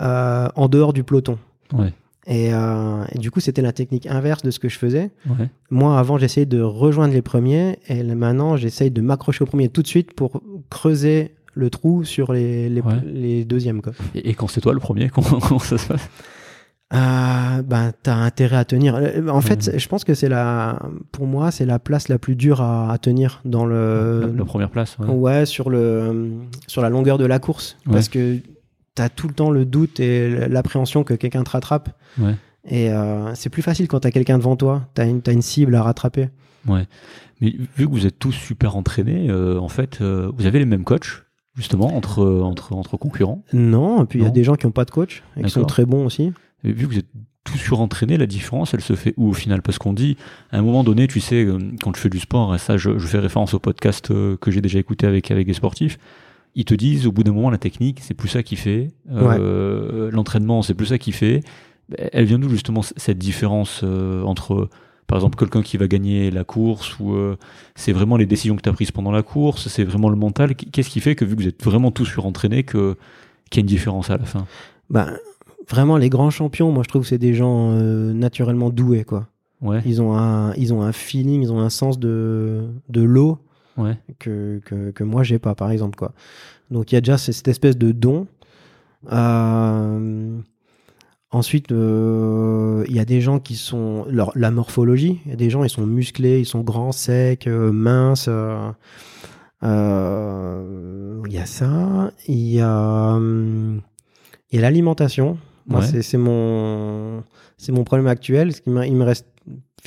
euh, 0.01 0.49
en 0.57 0.69
dehors 0.69 0.93
du 0.93 1.05
peloton. 1.05 1.39
Ouais. 1.73 1.93
Et, 2.31 2.53
euh, 2.53 3.05
et 3.13 3.19
du 3.19 3.31
coup, 3.31 3.41
c'était 3.41 3.63
la 3.63 3.73
technique 3.73 4.07
inverse 4.07 4.43
de 4.43 4.51
ce 4.51 4.59
que 4.59 4.69
je 4.69 4.79
faisais. 4.79 5.11
Ouais. 5.27 5.49
Moi, 5.71 5.99
avant, 5.99 6.19
j'essayais 6.19 6.45
de 6.47 6.61
rejoindre 6.61 7.15
les 7.15 7.23
premiers 7.23 7.79
et 7.89 8.03
maintenant, 8.03 8.57
j'essaye 8.59 8.91
de 8.91 9.01
m'accrocher 9.01 9.43
aux 9.45 9.47
premiers 9.47 9.71
tout 9.71 9.81
de 9.83 9.87
suite 9.89 10.13
pour 10.13 10.43
creuser 10.69 11.35
le 11.55 11.71
trou 11.71 12.05
sur 12.05 12.33
les, 12.35 12.69
les, 12.69 12.83
Ouais. 12.83 12.93
les 13.07 13.45
deuxièmes. 13.47 13.81
Quoi. 13.81 13.93
Et, 14.15 14.29
et 14.31 14.35
quand 14.35 14.47
c'est 14.47 14.61
toi 14.61 14.75
le 14.75 14.79
premier, 14.79 15.09
comment, 15.15 15.41
comment 15.41 15.59
ça 15.59 15.79
se 15.79 15.87
passe? 15.89 16.09
Euh, 16.95 17.63
ben, 17.63 17.93
t'as 18.03 18.15
intérêt 18.15 18.57
à 18.57 18.65
tenir. 18.65 18.95
Euh, 18.97 19.29
En 19.29 19.41
fait, 19.43 19.67
Ouais. 19.67 19.79
je 19.79 19.89
pense 19.89 20.05
que 20.05 20.15
c'est 20.15 20.29
la, 20.29 20.79
pour 21.13 21.27
moi, 21.27 21.51
c'est 21.51 21.67
la 21.67 21.79
place 21.79 22.09
la 22.09 22.19
plus 22.19 22.35
dure 22.37 22.61
à, 22.63 22.93
à 22.93 22.99
tenir 22.99 23.41
dans 23.45 23.67
le, 23.67 24.21
la, 24.33 24.39
la 24.39 24.45
première 24.45 24.71
place. 24.71 24.97
Ouais. 24.99 25.07
Ouais, 25.09 25.47
sur, 25.47 25.69
le, 25.69 26.31
sur 26.67 26.81
la 26.81 26.89
longueur 26.89 27.19
de 27.19 27.27
la 27.27 27.39
course. 27.39 27.77
Parce 27.91 28.09
que 28.09 28.39
tu 28.99 29.03
as 29.03 29.09
tout 29.09 29.27
le 29.29 29.35
temps 29.35 29.51
le 29.51 29.65
doute 29.65 29.99
et 30.01 30.47
l'appréhension 30.49 31.03
que 31.05 31.15
quelqu'un 31.15 31.43
te 31.43 31.51
rattrape. 31.51 31.89
Ouais. 32.19 32.35
Et 32.71 32.91
euh, 32.91 33.35
c'est 33.35 33.49
plus 33.49 33.63
facile 33.63 33.89
quand 33.89 34.01
tu 34.01 34.09
as 34.09 34.11
quelqu'un 34.11 34.37
devant 34.39 34.57
toi. 34.57 34.89
Tu 34.95 35.01
as, 35.01 35.07
une- 35.07 35.23
t'as 35.23 35.33
une 35.33 35.43
cible 35.43 35.75
à 35.75 35.83
rattraper. 35.83 36.29
Mais 37.41 37.55
vu 37.77 37.87
que 37.87 37.91
vous 37.91 38.05
êtes 38.07 38.19
tous 38.19 38.33
super 38.33 38.77
entraînés, 38.77 39.29
euh, 39.31 39.59
en 39.59 39.69
fait, 39.69 40.01
euh, 40.01 40.31
vous 40.37 40.45
avez 40.47 40.59
les 40.59 40.65
mêmes 40.67 40.85
coachs, 40.85 41.25
justement, 41.57 41.97
entre, 41.97 42.25
entre, 42.43 42.75
entre 42.75 42.97
concurrents? 42.97 43.43
Non, 43.53 44.03
et 44.03 44.07
puis 44.07 44.19
il 44.19 44.25
y 44.25 44.27
a 44.27 44.31
des 44.31 44.45
gens 44.45 44.55
qui 44.57 44.67
n'ont 44.67 44.73
pas 44.73 44.85
de 44.85 44.91
coach 44.91 45.23
et 45.37 45.43
qui 45.45 45.51
sont 45.51 45.65
très 45.65 45.87
bons 45.87 46.05
aussi. 46.05 46.33
Et 46.65 46.73
vu 46.73 46.87
que 46.87 46.93
vous 46.93 46.99
êtes 46.99 47.07
tous 47.45 47.57
surentraînés, 47.57 48.19
la 48.19 48.27
différence, 48.27 48.75
elle 48.75 48.81
se 48.83 48.95
fait 48.95 49.15
où 49.17 49.29
au 49.29 49.33
final? 49.33 49.63
Parce 49.63 49.79
qu'on 49.79 49.93
dit, 49.95 50.17
à 50.51 50.59
un 50.59 50.63
moment 50.63 50.85
donné, 50.85 51.07
tu 51.07 51.21
sais, 51.21 51.47
quand 51.83 51.93
tu 51.93 52.01
fais 52.01 52.11
du 52.11 52.19
sport, 52.19 52.55
et 52.55 52.59
ça, 52.59 52.77
je, 52.77 52.99
je 52.99 53.07
fais 53.07 53.21
référence 53.21 53.55
au 53.55 53.61
podcast 53.61 54.09
que 54.09 54.51
j'ai 54.51 54.61
déjà 54.61 54.79
écouté 54.79 55.07
avec, 55.07 55.31
avec 55.31 55.47
des 55.47 55.55
sportifs, 55.55 55.99
ils 56.55 56.65
te 56.65 56.75
disent, 56.75 57.07
au 57.07 57.13
bout 57.13 57.23
d'un 57.23 57.33
moment, 57.33 57.51
la 57.51 57.59
technique, 57.59 58.01
c'est 58.03 58.15
plus 58.15 58.29
ça 58.29 58.43
qui 58.43 58.57
fait. 58.57 58.89
Euh, 59.11 60.11
L'entraînement, 60.11 60.63
c'est 60.63 60.75
plus 60.75 60.87
ça 60.87 60.99
qui 60.99 61.13
fait. 61.13 61.41
Elle 62.13 62.25
vient 62.27 62.39
d'où, 62.39 62.49
justement, 62.49 62.83
cette 62.83 63.19
différence 63.19 63.81
euh, 63.85 64.23
entre, 64.25 64.69
par 65.07 65.19
exemple, 65.19 65.39
quelqu'un 65.39 65.63
qui 65.63 65.77
va 65.77 65.87
gagner 65.89 66.31
la 66.31 66.45
course, 66.45 66.99
ou 66.99 67.15
euh, 67.15 67.37
c'est 67.75 67.93
vraiment 67.93 68.17
les 68.17 68.27
décisions 68.27 68.57
que 68.57 68.63
tu 68.63 68.69
as 68.69 68.73
prises 68.73 68.91
pendant 68.91 69.11
la 69.13 69.23
course, 69.23 69.69
c'est 69.69 69.85
vraiment 69.85 70.09
le 70.11 70.17
mental. 70.17 70.55
Qu'est-ce 70.55 70.91
qui 70.91 71.01
fait 71.01 71.15
que, 71.15 71.25
vu 71.25 71.37
que 71.37 71.43
vous 71.43 71.49
êtes 71.49 71.63
vraiment 71.65 71.91
tous 71.91 72.05
surentraînés, 72.05 72.65
que- 72.65 72.97
qu'il 73.51 73.61
y 73.61 73.61
a 73.61 73.63
une 73.63 73.67
différence 73.67 74.11
à 74.11 74.19
la 74.19 74.25
fin? 74.25 74.47
Ben, 74.91 75.17
vraiment 75.69 75.97
les 75.97 76.09
grands 76.11 76.31
champions, 76.31 76.73
moi 76.73 76.83
je 76.83 76.89
trouve 76.89 77.03
que 77.03 77.09
c'est 77.09 77.19
des 77.19 77.35
gens 77.35 77.73
naturellement 77.73 78.71
doués 78.71 79.05
quoi. 79.05 79.27
Ouais. 79.61 79.81
Ils 79.85 80.01
ont 80.01 80.17
un, 80.17 80.55
ils 80.55 80.73
ont 80.73 80.83
un 80.83 80.93
feeling, 80.93 81.43
ils 81.43 81.53
ont 81.53 81.61
un 81.61 81.69
sens 81.71 81.99
de, 81.99 82.65
de 82.89 83.03
l'eau 83.03 83.39
Ouais. 83.79 83.97
que, 84.19 84.61
que, 84.65 84.91
que 84.91 85.05
moi 85.05 85.23
j'ai 85.23 85.39
pas 85.39 85.55
par 85.55 85.71
exemple 85.71 85.97
quoi. 85.97 86.13
Donc 86.71 86.93
il 86.93 86.97
y 86.97 86.99
a 86.99 87.01
déjà 87.01 87.17
cette 87.17 87.49
espèce 87.49 87.79
de 87.79 87.93
don. 87.93 88.27
Euh, 89.13 90.39
ensuite, 91.31 91.71
euh, 91.73 92.85
il 92.89 92.95
y 92.97 93.01
a 93.01 93.05
des 93.05 93.21
gens 93.21 93.39
qui 93.39 93.55
sont 93.57 94.05
leur, 94.09 94.33
la 94.35 94.51
morphologie. 94.51 95.21
Il 95.25 95.31
y 95.31 95.35
a 95.35 95.37
des 95.37 95.49
gens 95.51 95.63
ils 95.65 95.71
sont 95.71 95.87
musclés, 95.87 96.41
ils 96.41 96.47
sont 96.47 96.61
grands, 96.63 96.93
secs, 96.93 97.47
euh, 97.47 97.71
minces. 97.73 98.29
Il 99.63 101.33
y 101.33 101.39
a 101.39 101.47
ça. 101.47 102.11
Il 102.27 102.37
y 102.37 102.61
a, 102.61 103.19
il 103.19 103.81
y 104.53 104.59
a 104.59 104.63
l'alimentation. 104.63 105.39
Moi, 105.67 105.81
Ouais. 105.81 106.03
c'est 106.03 106.17
mon, 106.19 107.23
c'est 107.59 107.73
mon 107.73 107.85
problème 107.85 108.07
actuel. 108.07 108.55
qu'il 108.55 108.73
me- 108.73 108.87
Il 108.87 108.97
me 108.97 109.05
reste 109.05 109.27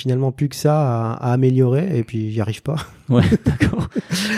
finalement 0.02 0.32
plus 0.32 0.50
que 0.50 0.56
ça 0.56 0.80
à, 0.82 1.14
à 1.14 1.34
améliorer 1.34 1.98
et 1.98 2.04
puis 2.04 2.32
j'y 2.32 2.42
arrive 2.42 2.62
pas. 2.62 2.76
Ouais, 3.10 3.24
d'accord. 3.46 3.88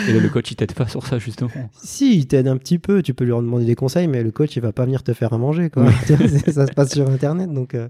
Et 0.08 0.12
le 0.18 0.28
coach, 0.28 0.50
il 0.50 0.56
t'aide 0.56 0.72
pas 0.72 0.86
sur 0.88 1.06
ça, 1.06 1.18
justement. 1.18 1.50
Si, 1.72 2.16
il 2.18 2.26
t'aide 2.26 2.48
un 2.48 2.56
petit 2.56 2.78
peu, 2.78 3.02
tu 3.02 3.14
peux 3.14 3.24
lui 3.24 3.32
en 3.32 3.40
demander 3.42 3.64
des 3.64 3.74
conseils, 3.76 4.08
mais 4.08 4.22
le 4.22 4.30
coach, 4.32 4.56
il 4.56 4.62
va 4.62 4.72
pas 4.72 4.84
venir 4.84 5.02
te 5.02 5.12
faire 5.12 5.32
à 5.32 5.38
manger. 5.38 5.70
Quoi. 5.70 5.86
ça 6.52 6.66
se 6.66 6.72
passe 6.72 6.92
sur 6.92 7.08
Internet. 7.08 7.52
Donc, 7.52 7.74
euh, 7.74 7.88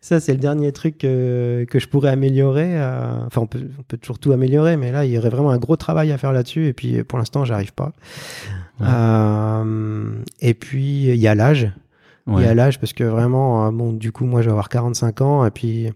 ça, 0.00 0.20
c'est 0.20 0.32
le 0.32 0.38
dernier 0.38 0.72
truc 0.72 0.98
que, 0.98 1.66
que 1.68 1.78
je 1.78 1.86
pourrais 1.88 2.10
améliorer. 2.10 2.80
euh, 2.80 3.26
Enfin, 3.26 3.42
on 3.42 3.46
peut, 3.46 3.60
on 3.78 3.82
peut 3.82 3.98
toujours 3.98 4.18
tout 4.18 4.32
améliorer, 4.32 4.76
mais 4.76 4.90
là, 4.90 5.04
il 5.04 5.12
y 5.12 5.18
aurait 5.18 5.28
vraiment 5.30 5.50
un 5.50 5.58
gros 5.58 5.76
travail 5.76 6.12
à 6.12 6.18
faire 6.18 6.32
là-dessus. 6.32 6.66
Et 6.66 6.72
puis, 6.72 7.02
pour 7.04 7.18
l'instant, 7.18 7.44
j'arrive 7.44 7.72
pas. 7.74 7.92
Ouais. 8.80 8.86
Euh, 8.88 10.04
et 10.40 10.54
puis, 10.54 11.04
il 11.08 11.16
y 11.16 11.28
a 11.28 11.34
l'âge. 11.34 11.70
Il 12.28 12.40
y 12.40 12.46
a 12.46 12.54
l'âge 12.54 12.78
parce 12.78 12.92
que 12.92 13.02
vraiment, 13.04 13.66
euh, 13.66 13.70
bon, 13.72 13.92
du 13.92 14.12
coup, 14.12 14.24
moi, 14.24 14.40
je 14.42 14.46
vais 14.46 14.52
avoir 14.52 14.68
45 14.68 15.20
ans. 15.22 15.44
Et 15.44 15.50
puis, 15.50 15.88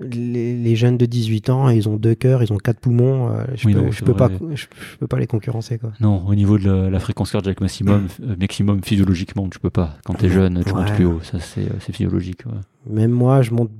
les, 0.00 0.56
les 0.56 0.76
jeunes 0.76 0.96
de 0.96 1.06
18 1.06 1.50
ans, 1.50 1.68
ils 1.68 1.88
ont 1.88 1.96
deux 1.96 2.14
cœurs, 2.14 2.42
ils 2.42 2.52
ont 2.52 2.56
quatre 2.56 2.80
poumons. 2.80 3.30
euh, 3.30 3.44
je 3.54 3.66
Oui, 3.66 3.74
peux, 3.74 3.80
non, 3.80 3.90
je 3.90 3.98
c'est 3.98 4.04
peux 4.04 4.14
pas, 4.14 4.30
je, 4.54 4.56
je 4.62 4.96
peux 4.98 5.06
pas 5.06 5.18
les 5.18 5.26
concurrencer, 5.26 5.78
quoi. 5.78 5.92
Non, 6.00 6.24
au 6.26 6.34
niveau 6.34 6.58
de 6.58 6.68
la, 6.70 6.90
la 6.90 7.00
fréquence 7.00 7.32
cardiaque 7.32 7.60
maximum, 7.60 8.06
euh, 8.22 8.36
maximum 8.38 8.82
physiologiquement, 8.82 9.48
tu 9.48 9.58
peux 9.58 9.70
pas. 9.70 9.96
Quand 10.04 10.14
t'es 10.14 10.28
jeune, 10.28 10.62
tu 10.64 10.72
montes 10.74 10.92
plus 10.94 11.04
haut. 11.06 11.20
Ça, 11.22 11.38
c'est 11.40 11.62
euh, 11.62 11.78
physiologique. 11.80 12.44
Ouais. 12.46 12.52
Même 12.92 13.10
moi, 13.12 13.42
je 13.42 13.52
monte 13.52 13.70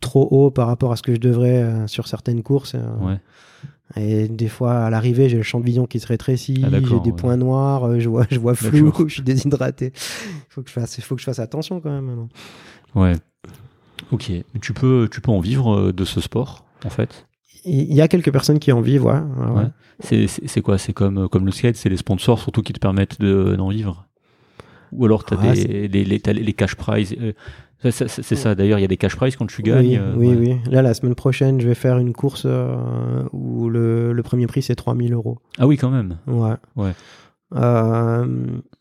trop 0.00 0.28
haut 0.30 0.50
par 0.50 0.66
rapport 0.66 0.92
à 0.92 0.96
ce 0.96 1.02
que 1.02 1.14
je 1.14 1.20
devrais 1.20 1.62
euh, 1.62 1.86
sur 1.86 2.06
certaines 2.08 2.42
courses. 2.42 2.74
Ouais. 3.00 3.18
Et 3.96 4.28
des 4.28 4.48
fois, 4.48 4.84
à 4.86 4.90
l'arrivée, 4.90 5.28
j'ai 5.28 5.36
le 5.36 5.42
champ 5.42 5.60
de 5.60 5.64
vision 5.66 5.86
qui 5.86 6.00
se 6.00 6.06
rétrécit, 6.06 6.64
Ah, 6.64 6.68
j'ai 6.82 7.00
des 7.00 7.12
points 7.12 7.36
noirs, 7.36 8.00
je 8.00 8.08
vois, 8.08 8.26
je 8.30 8.38
vois 8.40 8.54
flou, 8.54 8.92
je 9.08 9.14
suis 9.14 9.22
déshydraté. 9.22 9.92
Il 9.94 10.46
faut 10.48 10.62
que 10.62 10.68
je 10.68 10.72
fasse, 10.74 11.00
faut 11.02 11.14
que 11.14 11.20
je 11.20 11.26
fasse 11.26 11.38
attention 11.38 11.80
quand 11.80 11.90
même. 11.90 12.26
Ouais. 12.94 13.12
Ok. 14.12 14.30
Tu 14.60 14.72
peux, 14.72 15.08
tu 15.10 15.20
peux 15.20 15.30
en 15.30 15.40
vivre 15.40 15.74
euh, 15.74 15.92
de 15.92 16.04
ce 16.04 16.20
sport, 16.20 16.64
en 16.84 16.90
fait? 16.90 17.26
Il 17.64 17.94
y 17.94 18.00
a 18.02 18.08
quelques 18.08 18.30
personnes 18.30 18.58
qui 18.58 18.72
en 18.72 18.80
vivent, 18.82 19.06
ouais. 19.06 19.12
ouais, 19.12 19.46
ouais. 19.46 19.62
Ouais. 19.62 19.68
C'est- 20.00 20.26
C'est 20.26 20.46
c'est 20.48 20.60
quoi? 20.60 20.76
C'est 20.78 20.92
comme, 20.92 21.18
euh, 21.24 21.28
comme 21.28 21.46
le 21.46 21.52
skate, 21.52 21.76
c'est 21.76 21.88
les 21.88 21.96
sponsors 21.96 22.38
surtout 22.38 22.62
qui 22.62 22.72
te 22.72 22.78
permettent 22.80 23.20
de- 23.20 23.54
d'en 23.56 23.68
vivre? 23.70 24.06
Ou 24.92 25.06
alors 25.06 25.24
tu 25.24 25.34
as 25.34 25.36
des, 25.38 25.88
les, 25.88 26.04
les, 26.04 26.18
les 26.32 26.52
cash 26.52 26.74
prizes 26.76 27.16
euh, 27.20 27.32
C'est 27.90 28.08
c'est 28.08 28.34
ça, 28.36 28.54
d'ailleurs, 28.54 28.78
il 28.78 28.82
y 28.82 28.84
a 28.84 28.88
des 28.88 28.96
cash 28.96 29.16
prizes 29.16 29.36
quand 29.36 29.46
tu 29.46 29.62
gagnes. 29.62 29.86
Oui, 29.88 29.96
euh, 29.96 30.14
oui, 30.16 30.34
oui. 30.38 30.56
Là, 30.70 30.82
la 30.82 30.94
semaine 30.94 31.14
prochaine, 31.14 31.60
je 31.60 31.66
vais 31.66 31.74
faire 31.74 31.98
une 31.98 32.12
course 32.12 32.44
euh, 32.46 32.76
où 33.32 33.68
le, 33.68 34.12
le 34.12 34.22
premier 34.22 34.46
prix, 34.46 34.62
c'est 34.62 34.74
3000 34.76 35.12
euros. 35.14 35.38
Ah 35.58 35.66
oui, 35.66 35.76
quand 35.76 35.90
même. 35.90 36.18
Ouais. 36.26 36.54
Ouais. 36.76 36.92
Euh, 37.54 38.26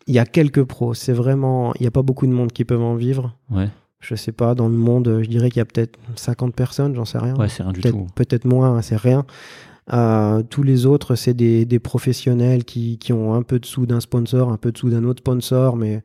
Il 0.08 0.14
y 0.14 0.20
a 0.20 0.26
quelques 0.26 0.64
pros. 0.64 0.94
C'est 0.94 1.14
vraiment. 1.14 1.74
Il 1.76 1.82
n'y 1.82 1.88
a 1.88 1.92
pas 1.92 2.02
beaucoup 2.02 2.28
de 2.28 2.32
monde 2.32 2.52
qui 2.52 2.66
peuvent 2.66 2.82
en 2.82 2.96
vivre. 2.96 3.38
Ouais, 3.50 3.70
Je 4.04 4.16
sais 4.16 4.32
pas, 4.34 4.54
dans 4.54 4.68
le 4.68 4.76
monde, 4.76 5.20
je 5.24 5.28
dirais 5.30 5.50
qu'il 5.50 5.60
y 5.60 5.62
a 5.62 5.66
peut-être 5.66 5.98
50 6.16 6.54
personnes, 6.54 6.94
j'en 6.94 7.06
sais 7.06 7.18
rien. 7.18 7.36
ouais 7.38 7.48
c'est 7.50 7.64
rien 7.64 7.72
du 7.72 7.80
tout. 7.82 8.06
peut-être 8.16 8.46
moins, 8.46 8.76
hein, 8.78 8.82
c'est 8.82 8.98
rien. 8.98 9.26
Euh, 9.92 10.44
tous 10.50 10.64
les 10.64 10.86
autres, 10.86 11.16
c'est 11.16 11.34
des, 11.34 11.66
des 11.66 11.80
professionnels 11.80 12.64
qui, 12.64 12.98
qui 12.98 13.12
ont 13.14 13.34
un 13.34 13.42
peu 13.44 13.60
de 13.60 13.66
sous 13.66 13.86
d'un 13.86 14.00
sponsor, 14.00 14.50
un 14.52 14.58
peu 14.58 14.72
de 14.72 14.78
sous 14.78 14.90
d'un 14.90 15.04
autre 15.04 15.20
sponsor, 15.22 15.76
mais, 15.76 16.04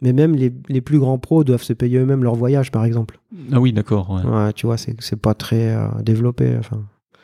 mais 0.00 0.12
même 0.12 0.34
les, 0.34 0.52
les 0.68 0.80
plus 0.80 0.98
grands 0.98 1.18
pros 1.18 1.44
doivent 1.44 1.62
se 1.62 1.72
payer 1.72 1.98
eux-mêmes 1.98 2.24
leur 2.24 2.34
voyage, 2.34 2.70
par 2.72 2.84
exemple. 2.84 3.18
Ah 3.52 3.60
oui, 3.60 3.72
d'accord. 3.72 4.10
Ouais. 4.10 4.22
Ouais, 4.28 4.52
tu 4.52 4.66
vois, 4.66 4.76
c'est, 4.76 4.96
c'est 5.00 5.20
pas 5.20 5.34
très 5.34 5.74
euh, 5.74 5.86
développé. 6.02 6.56
Enfin. 6.58 6.82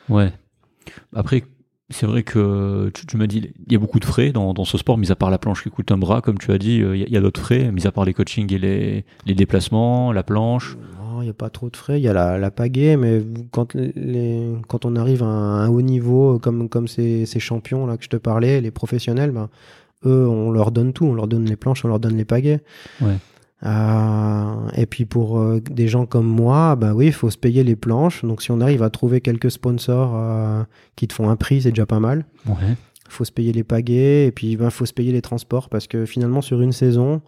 Ouais. 0.09 0.31
Après, 1.13 1.43
c'est 1.89 2.05
vrai 2.05 2.23
que 2.23 2.91
tu, 2.93 3.05
tu 3.05 3.17
m'as 3.17 3.27
dit, 3.27 3.51
il 3.65 3.71
y 3.73 3.75
a 3.75 3.79
beaucoup 3.79 3.99
de 3.99 4.05
frais 4.05 4.31
dans, 4.31 4.53
dans 4.53 4.65
ce 4.65 4.77
sport, 4.77 4.97
mis 4.97 5.11
à 5.11 5.15
part 5.15 5.29
la 5.29 5.37
planche 5.37 5.63
qui 5.63 5.69
coûte 5.69 5.91
un 5.91 5.97
bras, 5.97 6.21
comme 6.21 6.37
tu 6.37 6.51
as 6.51 6.57
dit, 6.57 6.81
euh, 6.81 6.95
il 6.97 7.09
y 7.09 7.17
a- 7.17 7.21
d'autres 7.21 7.39
frais, 7.39 7.71
mis 7.71 7.87
à 7.87 7.91
part 7.91 8.03
les 8.05 8.13
coachings 8.13 8.51
et 8.53 8.57
les, 8.57 9.05
les 9.25 9.33
déplacements, 9.33 10.11
la 10.11 10.23
planche. 10.23 10.77
Non, 11.01 11.21
il 11.21 11.25
n'y 11.25 11.29
a 11.31 11.33
pas 11.33 11.49
trop 11.49 11.69
de 11.69 11.77
frais. 11.77 11.99
Il 11.99 12.03
y 12.03 12.07
a 12.09 12.13
la, 12.13 12.37
la 12.37 12.51
pagaie, 12.51 12.97
mais 12.97 13.23
quand, 13.51 13.73
les, 13.73 14.51
quand 14.67 14.85
on 14.85 14.95
arrive 14.97 15.23
à 15.23 15.27
un 15.27 15.69
haut 15.69 15.81
niveau, 15.81 16.39
comme, 16.39 16.67
comme 16.69 16.87
ces, 16.87 17.25
ces 17.25 17.39
champions 17.39 17.87
là 17.87 17.97
que 17.97 18.03
je 18.03 18.09
te 18.09 18.17
parlais, 18.17 18.59
les 18.61 18.71
professionnels, 18.71 19.31
ben, 19.31 19.49
eux, 20.05 20.27
on 20.27 20.51
leur 20.51 20.71
donne 20.71 20.93
tout. 20.93 21.05
On 21.05 21.13
leur 21.15 21.27
donne 21.27 21.45
les 21.45 21.55
planches, 21.55 21.83
on 21.85 21.87
leur 21.87 21.99
donne 21.99 22.17
les 22.17 22.25
pagaies. 22.25 22.59
Ouais. 23.01 23.15
Euh, 23.65 24.69
et 24.75 24.85
puis 24.85 25.05
pour 25.05 25.39
euh, 25.39 25.59
des 25.61 25.87
gens 25.87 26.05
comme 26.05 26.27
moi, 26.27 26.75
bah 26.75 26.93
oui, 26.93 27.07
il 27.07 27.13
faut 27.13 27.29
se 27.29 27.37
payer 27.37 27.63
les 27.63 27.75
planches. 27.75 28.23
Donc 28.23 28.41
si 28.41 28.51
on 28.51 28.61
arrive 28.61 28.83
à 28.83 28.89
trouver 28.89 29.21
quelques 29.21 29.51
sponsors 29.51 30.11
euh, 30.15 30.63
qui 30.95 31.07
te 31.07 31.13
font 31.13 31.29
un 31.29 31.35
prix, 31.35 31.61
c'est 31.63 31.69
déjà 31.71 31.85
pas 31.85 31.99
mal. 31.99 32.25
Ouais. 32.45 32.53
Il 33.07 33.11
faut 33.11 33.25
se 33.25 33.31
payer 33.31 33.53
les 33.53 33.63
pagaies 33.63 34.27
et 34.27 34.31
puis 34.31 34.51
il 34.51 34.69
faut 34.69 34.85
se 34.85 34.93
payer 34.93 35.11
les 35.11 35.21
transports 35.21 35.69
parce 35.69 35.87
que 35.87 36.05
finalement 36.05 36.41
sur 36.41 36.61
une 36.61 36.73
saison, 36.73 37.21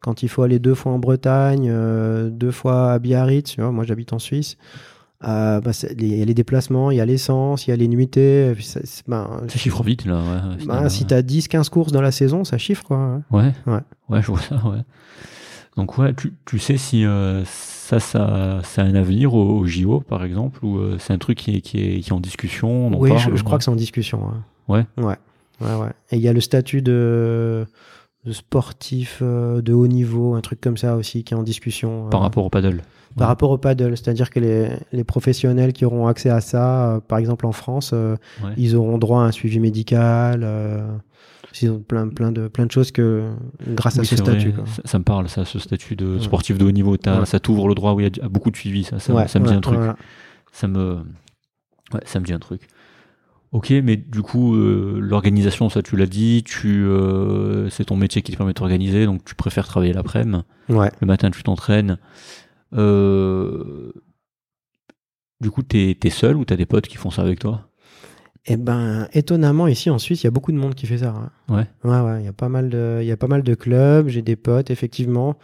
quand 0.00 0.22
il 0.22 0.28
faut 0.28 0.42
aller 0.42 0.58
deux 0.58 0.74
fois 0.74 0.92
en 0.92 0.98
Bretagne, 0.98 1.70
deux 2.30 2.50
fois 2.50 2.92
à 2.92 2.98
Biarritz, 2.98 3.52
tu 3.54 3.60
vois, 3.60 3.70
moi 3.70 3.84
j'habite 3.84 4.12
en 4.12 4.18
Suisse, 4.18 4.56
euh, 5.24 5.60
bah, 5.60 5.72
il 5.98 6.16
y 6.16 6.22
a 6.22 6.24
les 6.24 6.34
déplacements, 6.34 6.90
il 6.90 6.96
y 6.96 7.00
a 7.00 7.04
l'essence, 7.04 7.66
il 7.66 7.70
y 7.70 7.72
a 7.72 7.76
les 7.76 7.88
nuitées. 7.88 8.54
ça- 8.60 8.80
ben, 9.06 9.42
Ça 9.48 9.58
chiffre 9.58 9.82
vite, 9.82 10.06
là. 10.06 10.16
Ouais, 10.16 10.64
ben, 10.64 10.88
si 10.88 11.04
tu 11.04 11.12
as 11.14 11.22
10-15 11.22 11.68
courses 11.68 11.92
dans 11.92 12.00
la 12.02 12.12
saison, 12.12 12.44
ça 12.44 12.56
chiffre 12.56 12.84
quoi. 12.84 13.20
Ouais. 13.30 13.52
Ouais. 13.66 13.80
Ouais, 14.08 14.22
je 14.22 14.28
vois 14.28 14.40
ça, 14.40 14.56
ouais. 14.66 14.78
Donc, 15.78 15.96
ouais, 15.96 16.12
tu, 16.12 16.34
tu 16.44 16.58
sais 16.58 16.76
si 16.76 17.06
euh, 17.06 17.42
ça, 17.46 18.00
ça, 18.00 18.60
ça 18.64 18.82
a 18.82 18.84
un 18.84 18.94
avenir 18.94 19.32
au, 19.32 19.58
au 19.60 19.64
JO, 19.64 20.00
par 20.00 20.24
exemple, 20.24 20.62
ou 20.64 20.76
euh, 20.76 20.96
c'est 20.98 21.12
un 21.12 21.18
truc 21.18 21.38
qui 21.38 21.56
est, 21.56 21.60
qui 21.60 21.78
est, 21.80 22.00
qui 22.00 22.10
est 22.10 22.12
en 22.12 22.20
discussion 22.20 22.88
on 22.88 22.92
en 22.92 22.98
Oui, 22.98 23.08
parle, 23.10 23.20
je, 23.30 23.36
je 23.36 23.42
crois 23.42 23.54
ouais. 23.54 23.58
que 23.58 23.64
c'est 23.64 23.70
en 23.70 23.76
discussion. 23.76 24.20
hein. 24.28 24.42
Ouais. 24.68 24.84
Ouais. 24.98 25.14
Ouais, 25.60 25.74
ouais. 25.80 25.90
Et 26.10 26.16
il 26.16 26.20
y 26.22 26.28
a 26.28 26.32
le 26.32 26.40
statut 26.40 26.82
de, 26.82 27.64
de 28.24 28.32
sportif 28.32 29.20
euh, 29.22 29.62
de 29.62 29.72
haut 29.72 29.86
niveau, 29.86 30.34
un 30.34 30.40
truc 30.40 30.60
comme 30.60 30.76
ça 30.76 30.96
aussi 30.96 31.22
qui 31.24 31.32
est 31.32 31.36
en 31.36 31.42
discussion. 31.44 32.08
Par 32.10 32.20
rapport 32.20 32.44
au 32.44 32.50
paddle. 32.50 32.82
par 33.16 33.28
rapport 33.28 33.50
au 33.50 33.58
paddle. 33.58 33.96
C'est-à-dire 33.96 34.30
que 34.30 34.40
les, 34.40 34.68
les 34.92 35.04
professionnels 35.04 35.72
qui 35.72 35.84
auront 35.84 36.06
accès 36.08 36.28
à 36.30 36.40
ça, 36.40 37.00
par 37.08 37.18
exemple 37.18 37.46
en 37.46 37.52
France, 37.52 37.94
ils 38.56 38.76
auront 38.76 38.98
droit 38.98 39.22
à 39.22 39.24
un 39.26 39.32
suivi 39.32 39.58
médical. 39.60 40.44
Ils 41.62 41.70
ont 41.70 41.80
plein, 41.80 42.08
plein, 42.08 42.30
de, 42.32 42.48
plein 42.48 42.66
de 42.66 42.70
choses 42.72 42.90
que 42.92 43.32
grâce 43.66 43.98
à 43.98 44.04
ce 44.04 44.16
statut. 44.16 44.52
quoi. 44.52 44.66
Ça, 44.66 44.82
ça 44.84 44.98
me 44.98 45.04
parle, 45.04 45.28
ça, 45.28 45.44
ce 45.44 45.58
statut 45.58 45.96
de 45.96 46.16
Ouais. 46.16 46.20
sportif 46.22 46.58
de 46.58 46.64
haut 46.64 46.70
niveau. 46.70 46.92
Ouais. 46.92 47.26
Ça 47.26 47.40
t'ouvre 47.40 47.68
le 47.68 47.74
droit 47.74 47.92
oui, 47.94 48.10
à, 48.22 48.28
beaucoup 48.28 48.50
de 48.50 48.56
suivi, 48.56 48.84
ça, 48.84 48.98
ça, 48.98 49.14
Ouais, 49.14 49.28
ça 49.28 49.38
me 49.40 49.46
dit 49.46 49.54
un 49.54 49.60
truc. 49.60 49.78
voilà. 49.78 49.96
Ça 50.52 50.68
me, 50.68 50.96
ouais, 51.94 52.00
ça 52.04 52.20
me 52.20 52.24
dit 52.24 52.32
un 52.32 52.38
truc. 52.38 52.62
Ok, 53.52 53.70
mais 53.82 53.96
du 53.96 54.20
coup, 54.20 54.54
euh, 54.56 54.98
l'organisation, 55.00 55.70
ça 55.70 55.82
tu 55.82 55.96
l'as 55.96 56.04
dit, 56.06 56.42
tu, 56.44 56.84
euh, 56.84 57.70
c'est 57.70 57.86
ton 57.86 57.96
métier 57.96 58.20
qui 58.20 58.30
te 58.32 58.36
permet 58.36 58.52
de 58.52 58.58
t'organiser, 58.58 59.06
donc 59.06 59.24
tu 59.24 59.34
préfères 59.34 59.66
travailler 59.66 59.94
l'après-midi. 59.94 60.42
Le 60.68 61.06
matin, 61.06 61.30
tu 61.30 61.42
t'entraînes. 61.42 61.96
Euh, 62.74 63.90
du 65.40 65.50
coup, 65.50 65.62
t'es 65.62 65.96
es 66.02 66.10
seul 66.10 66.36
ou 66.36 66.44
t'as 66.44 66.56
des 66.56 66.66
potes 66.66 66.88
qui 66.88 66.98
font 66.98 67.10
ça 67.10 67.22
avec 67.22 67.38
toi? 67.38 67.67
Et 68.50 68.56
ben, 68.56 69.08
étonnamment, 69.12 69.66
ici 69.66 69.90
en 69.90 69.98
Suisse, 69.98 70.22
il 70.22 70.26
y 70.26 70.28
a 70.28 70.30
beaucoup 70.30 70.52
de 70.52 70.56
monde 70.56 70.74
qui 70.74 70.86
fait 70.86 70.98
ça. 70.98 71.10
hein. 71.14 71.30
Ouais. 71.54 71.66
Ouais, 71.84 72.00
ouais, 72.00 72.20
il 72.22 72.24
y 72.24 72.28
a 72.28 72.32
pas 72.32 72.48
mal 72.48 72.70
de, 72.70 72.98
il 73.02 73.06
y 73.06 73.12
a 73.12 73.16
pas 73.16 73.26
mal 73.26 73.42
de 73.42 73.54
clubs, 73.54 74.08
j'ai 74.08 74.22
des 74.22 74.36
potes, 74.36 74.70
effectivement, 74.70 75.36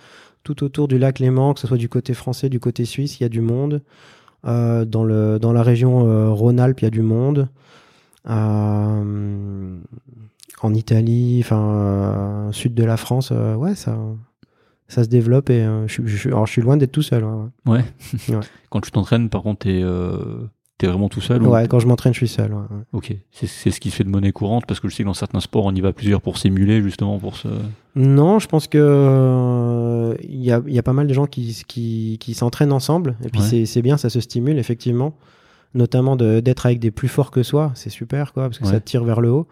tout 0.43 0.65
autour 0.65 0.89
du 0.89 0.99
lac 0.99 1.19
Léman, 1.19 1.53
que 1.55 1.61
ce 1.61 1.67
soit 1.67 1.77
du 1.77 1.89
côté 1.89 2.15
français, 2.15 2.49
du 2.49 2.61
côté 2.61 2.85
suisse, 2.85 3.21
il 3.21 3.23
y 3.25 3.27
a 3.27 3.29
du 3.29 3.41
monde. 3.43 3.83
Euh, 4.47 4.85
dans, 4.85 5.05
le, 5.05 5.39
dans 5.39 5.53
la 5.53 5.63
région 5.63 6.07
euh, 6.07 6.31
Rhône-Alpes, 6.31 6.81
il 6.81 6.85
y 6.85 6.87
a 6.87 6.91
du 6.91 7.03
monde. 7.03 7.49
Euh, 8.29 9.79
en 10.63 10.75
Italie, 10.75 11.41
enfin, 11.45 12.49
sud 12.53 12.75
de 12.75 12.85
la 12.85 12.97
France, 12.97 13.31
ouais, 13.31 13.75
ça, 13.75 13.99
ça 14.89 15.05
se 15.05 15.09
développe 15.09 15.51
et 15.51 15.67
je, 15.87 16.07
je- 16.07 16.29
alors, 16.29 16.47
je 16.47 16.53
suis 16.53 16.63
loin 16.63 16.77
d'être 16.77 16.93
tout 16.93 17.03
seul. 17.03 17.25
Ouais, 17.25 17.33
Ouais. 17.67 17.85
Ouais. 18.31 18.41
Quand 18.71 18.81
tu 18.81 18.91
t'entraînes, 18.91 19.29
par 19.29 19.43
contre, 19.43 19.61
t'es 19.67 19.83
t'es 20.85 20.91
vraiment 20.91 21.09
tout 21.09 21.20
seul 21.20 21.43
ouais. 21.43 21.49
ou- 21.49 21.53
Ouais, 21.53 21.66
quand 21.68 21.78
je 21.80 21.87
m'entraîne, 21.87 22.12
je 22.12 22.18
suis 22.18 22.28
seul. 22.28 22.53
ouais, 22.53 22.59
ouais. 22.61 22.82
Ok, 22.93 23.14
c'est 23.30 23.47
c'est 23.47 23.70
ce 23.70 23.80
qui 23.80 23.91
se 23.91 23.97
fait 23.97 24.05
de 24.05 24.09
monnaie 24.11 24.32
courante 24.32 24.64
parce 24.66 24.80
que 24.80 24.89
je 24.89 24.95
sais 24.95 25.03
que 25.03 25.09
dans 25.09 25.14
certains 25.14 25.41
sports, 25.41 25.64
on 25.66 25.72
y 25.74 25.80
va 25.80 25.93
plusieurs 25.93 26.20
pour 26.20 26.39
simuler 26.39 26.82
justement 26.82 27.18
pour 27.18 27.37
se. 27.37 27.49
Non, 27.97 28.39
je 28.39 28.49
pense 28.49 28.66
que 28.66 28.78
euh, 28.78 30.14
il 30.22 30.43
y, 30.43 30.51
a, 30.53 30.61
il 30.66 30.72
y 30.74 30.78
a 30.78 30.82
pas 30.82 30.93
mal 30.93 31.07
de 31.07 31.14
gens 31.14 31.26
qui, 31.26 31.62
qui, 31.66 32.16
qui 32.20 32.35
s'entraînent 32.35 32.72
ensemble. 32.72 33.16
Et 33.24 33.28
puis 33.28 33.41
Ouais. 33.41 33.47
c'est- 33.47 33.66
c'est 33.66 33.82
bien, 33.82 33.97
ça 33.97 34.11
se 34.11 34.20
stimule 34.20 34.59
effectivement. 34.59 35.14
Notamment 35.74 36.14
de- 36.16 36.39
d'être 36.41 36.66
avec 36.66 36.78
des 36.78 36.91
plus 36.93 37.09
forts 37.09 37.30
que 37.32 37.43
soi, 37.43 37.72
c'est 37.74 37.91
super 37.91 38.32
quoi, 38.32 38.45
parce 38.45 38.59
que 38.59 38.66
ça 38.66 38.78
te 38.80 38.85
tire 38.85 39.03
vers 39.05 39.20
le 39.20 39.30
haut. 39.30 39.49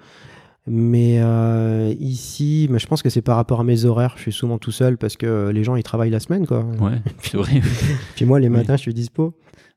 Mais 0.68 1.16
euh, 1.20 1.93
ici, 1.99 2.68
mais 2.70 2.78
je 2.78 2.87
pense 2.87 3.03
que 3.03 3.11
c'est 3.11 3.22
par 3.22 3.35
rapport 3.35 3.59
à 3.59 3.64
mes 3.64 3.85
horaires. 3.85 4.12
Je 4.16 4.22
suis 4.22 4.33
souvent 4.33 4.59
tout 4.59 4.70
seul 4.70 4.97
parce 4.97 5.16
que 5.16 5.49
les 5.53 5.64
gens 5.64 5.74
ils 5.74 5.83
travaillent 5.83 6.11
la 6.11 6.20
semaine, 6.20 6.47
quoi. 6.47 6.61
Ouais, 6.80 7.01
c'est 7.22 7.37
vrai. 7.37 7.61
Puis 8.14 8.24
moi, 8.24 8.39
les 8.39 8.47
Oui. 8.47 8.55
matins, 8.55 8.76
je 8.76 8.83
suis 8.83 8.95
dispo. 8.95 9.35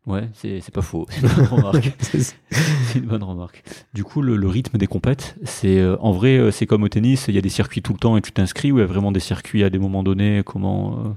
Ouais, 0.07 0.29
c'est 0.33 0.61
c'est 0.61 0.73
pas 0.73 0.83
faux. 0.83 1.07
C'est 1.11 1.21
une 1.21 1.33
bonne 1.33 1.47
remarque. 1.47 1.91
C'est 2.01 2.99
une 2.99 3.05
bonne 3.05 3.23
remarque. 3.23 3.63
Du 3.93 4.03
coup, 4.03 4.21
le, 4.21 4.35
le 4.35 4.47
rythme 4.47 4.77
des 4.77 4.85
compètes, 4.87 5.35
c'est 5.43 5.79
euh, 5.79 5.97
en 5.99 6.11
vrai, 6.11 6.37
euh, 6.37 6.51
c'est 6.51 6.65
comme 6.67 6.83
au 6.83 6.89
tennis, 6.89 7.25
il 7.27 7.33
y 7.33 7.37
a 7.39 7.41
des 7.41 7.49
circuits 7.49 7.81
tout 7.81 7.91
le 7.93 7.97
temps 7.97 8.15
et 8.15 8.21
tu 8.21 8.31
t'inscris 8.31 8.71
ou 8.71 8.77
il 8.77 8.81
y 8.81 8.83
a 8.83 8.85
vraiment 8.87 9.11
des 9.11 9.19
circuits 9.19 9.63
à 9.63 9.69
des 9.71 9.79
moments 9.79 10.03
donnés 10.03 10.43
Comment 10.45 10.93
euh, 10.99 11.09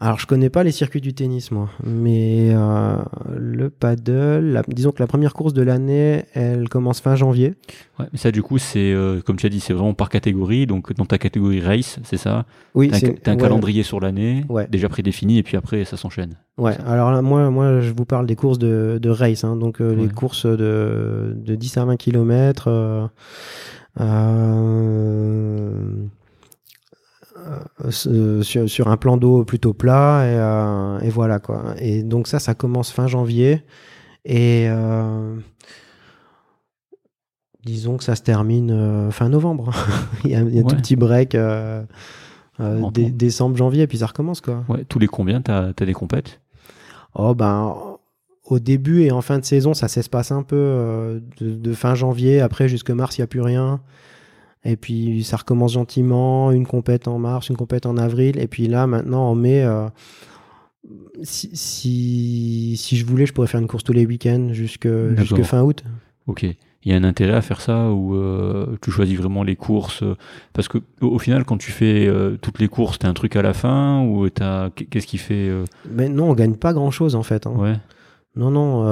Alors, 0.00 0.18
je 0.18 0.26
connais 0.26 0.50
pas 0.50 0.64
les 0.64 0.72
circuits 0.72 1.00
du 1.00 1.14
tennis, 1.14 1.50
moi. 1.52 1.70
Mais 1.84 2.52
le 3.36 3.70
paddle, 3.70 4.52
la- 4.52 4.62
disons 4.68 4.90
que 4.90 5.00
la 5.00 5.06
première 5.06 5.34
course 5.34 5.54
de 5.54 5.62
l'année, 5.62 6.24
elle 6.34 6.68
commence 6.68 7.00
fin 7.00 7.14
janvier. 7.16 7.54
Ouais, 8.02 8.08
mais 8.12 8.18
ça, 8.18 8.30
du 8.30 8.42
coup, 8.42 8.58
c'est 8.58 8.92
euh, 8.92 9.20
comme 9.20 9.36
tu 9.36 9.46
as 9.46 9.48
dit, 9.48 9.60
c'est 9.60 9.72
vraiment 9.72 9.94
par 9.94 10.08
catégorie. 10.08 10.66
Donc, 10.66 10.92
dans 10.94 11.04
ta 11.06 11.18
catégorie 11.18 11.60
race, 11.60 11.98
c'est 12.04 12.16
ça? 12.16 12.44
Oui, 12.74 12.88
T'as 12.90 12.96
un, 12.98 13.12
t'as 13.12 13.32
un 13.32 13.34
ouais, 13.34 13.40
calendrier 13.40 13.82
sur 13.82 14.00
l'année, 14.00 14.44
Ouais. 14.48 14.66
déjà 14.70 14.88
prédéfini, 14.88 15.38
et 15.38 15.42
puis 15.42 15.56
après, 15.56 15.84
ça 15.84 15.96
s'enchaîne. 15.96 16.34
Ouais, 16.58 16.76
alors 16.86 17.10
là, 17.10 17.22
moi, 17.22 17.50
moi, 17.50 17.80
je 17.80 17.92
vous 17.92 18.04
parle 18.04 18.26
des 18.26 18.36
courses 18.36 18.58
de, 18.58 18.98
de 19.00 19.10
race, 19.10 19.44
hein, 19.44 19.56
donc 19.56 19.80
euh, 19.80 19.94
les 19.94 20.08
courses 20.08 20.46
de, 20.46 21.32
de 21.36 21.54
10 21.54 21.76
à 21.78 21.84
20 21.84 21.96
km. 21.96 22.68
euh, 22.68 23.06
sur, 27.90 28.68
sur 28.68 28.88
un 28.88 28.96
plan 28.96 29.16
d'eau 29.16 29.44
plutôt 29.44 29.72
plat 29.74 30.98
et, 31.00 31.06
et 31.06 31.10
voilà 31.10 31.38
quoi. 31.38 31.74
Et 31.78 32.02
donc 32.02 32.28
ça, 32.28 32.38
ça 32.38 32.54
commence 32.54 32.90
fin 32.92 33.06
janvier 33.06 33.62
et 34.24 34.68
disons 37.64 37.96
que 37.96 38.04
ça 38.04 38.14
se 38.16 38.22
termine 38.22 38.70
euh, 38.70 39.10
fin 39.10 39.28
novembre. 39.28 39.72
il 40.24 40.30
y 40.30 40.34
a, 40.34 40.40
il 40.42 40.54
y 40.54 40.58
a 40.58 40.62
un 40.62 40.64
tout 40.64 40.76
petit 40.76 40.96
break 40.96 41.34
euh, 41.34 41.82
euh, 42.60 42.90
dé- 42.90 43.10
décembre, 43.10 43.56
janvier, 43.56 43.82
et 43.82 43.86
puis 43.86 43.98
ça 43.98 44.06
recommence 44.06 44.40
quoi. 44.40 44.64
Ouais, 44.68 44.84
tous 44.84 44.98
les 44.98 45.06
combien 45.08 45.40
t'as 45.40 45.68
as 45.68 45.72
des 45.86 45.92
compètes? 45.94 46.40
Oh 47.14 47.34
ben 47.34 47.74
au 48.44 48.58
début 48.58 49.02
et 49.02 49.12
en 49.12 49.22
fin 49.22 49.38
de 49.38 49.44
saison, 49.44 49.72
ça 49.74 49.86
s'espace 49.88 50.32
un 50.32 50.42
peu 50.42 50.56
euh, 50.58 51.20
de, 51.40 51.54
de 51.54 51.72
fin 51.72 51.94
janvier, 51.94 52.40
après 52.40 52.68
jusque 52.68 52.90
mars, 52.90 53.16
il 53.16 53.20
n'y 53.20 53.24
a 53.24 53.28
plus 53.28 53.40
rien. 53.40 53.80
Et 54.64 54.76
puis 54.76 55.24
ça 55.24 55.36
recommence 55.38 55.72
gentiment, 55.72 56.50
une 56.52 56.66
compète 56.66 57.08
en 57.08 57.18
mars, 57.18 57.48
une 57.48 57.56
compète 57.56 57.86
en 57.86 57.96
avril, 57.96 58.38
et 58.38 58.46
puis 58.48 58.66
là 58.68 58.86
maintenant 58.86 59.22
en 59.28 59.34
mai, 59.34 59.62
euh, 59.64 59.88
si, 61.22 61.50
si, 61.54 62.76
si 62.76 62.96
je 62.96 63.06
voulais, 63.06 63.26
je 63.26 63.32
pourrais 63.32 63.46
faire 63.46 63.60
une 63.60 63.66
course 63.68 63.84
tous 63.84 63.92
les 63.92 64.06
week-ends 64.06 64.48
jusque, 64.52 64.88
fin 65.44 65.62
août. 65.62 65.84
Ok. 66.26 66.46
Il 66.84 66.90
y 66.90 66.94
a 66.94 66.98
un 66.98 67.04
intérêt 67.04 67.34
à 67.34 67.42
faire 67.42 67.60
ça 67.60 67.90
ou 67.90 68.16
euh, 68.16 68.76
tu 68.82 68.90
choisis 68.90 69.16
vraiment 69.16 69.44
les 69.44 69.54
courses 69.54 70.02
euh, 70.02 70.16
Parce 70.52 70.66
que 70.66 70.78
au, 71.00 71.06
au 71.08 71.18
final, 71.20 71.44
quand 71.44 71.56
tu 71.56 71.70
fais 71.70 72.06
euh, 72.08 72.36
toutes 72.42 72.58
les 72.58 72.66
courses, 72.68 72.98
t'as 72.98 73.08
un 73.08 73.14
truc 73.14 73.36
à 73.36 73.42
la 73.42 73.52
fin 73.54 74.02
ou 74.04 74.28
t'as 74.28 74.70
qu'est-ce 74.70 75.06
qui 75.06 75.18
fait 75.18 75.48
euh, 75.48 75.64
Mais 75.88 76.08
non, 76.08 76.30
on 76.30 76.34
gagne 76.34 76.54
pas 76.56 76.72
grand-chose 76.72 77.14
en 77.14 77.22
fait. 77.22 77.46
hein. 77.46 77.54
Ouais. 77.56 77.76
Non, 78.34 78.50
non. 78.50 78.84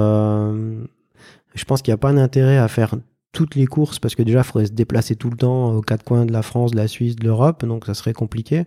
je 1.55 1.65
pense 1.65 1.81
qu'il 1.81 1.91
n'y 1.91 1.95
a 1.95 1.97
pas 1.97 2.13
d'intérêt 2.13 2.57
à 2.57 2.67
faire 2.67 2.95
toutes 3.33 3.55
les 3.55 3.65
courses 3.65 3.99
parce 3.99 4.15
que 4.15 4.23
déjà, 4.23 4.39
il 4.39 4.43
faudrait 4.43 4.67
se 4.67 4.71
déplacer 4.71 5.15
tout 5.15 5.29
le 5.29 5.37
temps 5.37 5.73
aux 5.73 5.81
quatre 5.81 6.03
coins 6.03 6.25
de 6.25 6.31
la 6.31 6.43
France, 6.43 6.71
de 6.71 6.77
la 6.77 6.87
Suisse, 6.87 7.15
de 7.15 7.23
l'Europe, 7.25 7.65
donc 7.65 7.85
ça 7.85 7.93
serait 7.93 8.13
compliqué. 8.13 8.65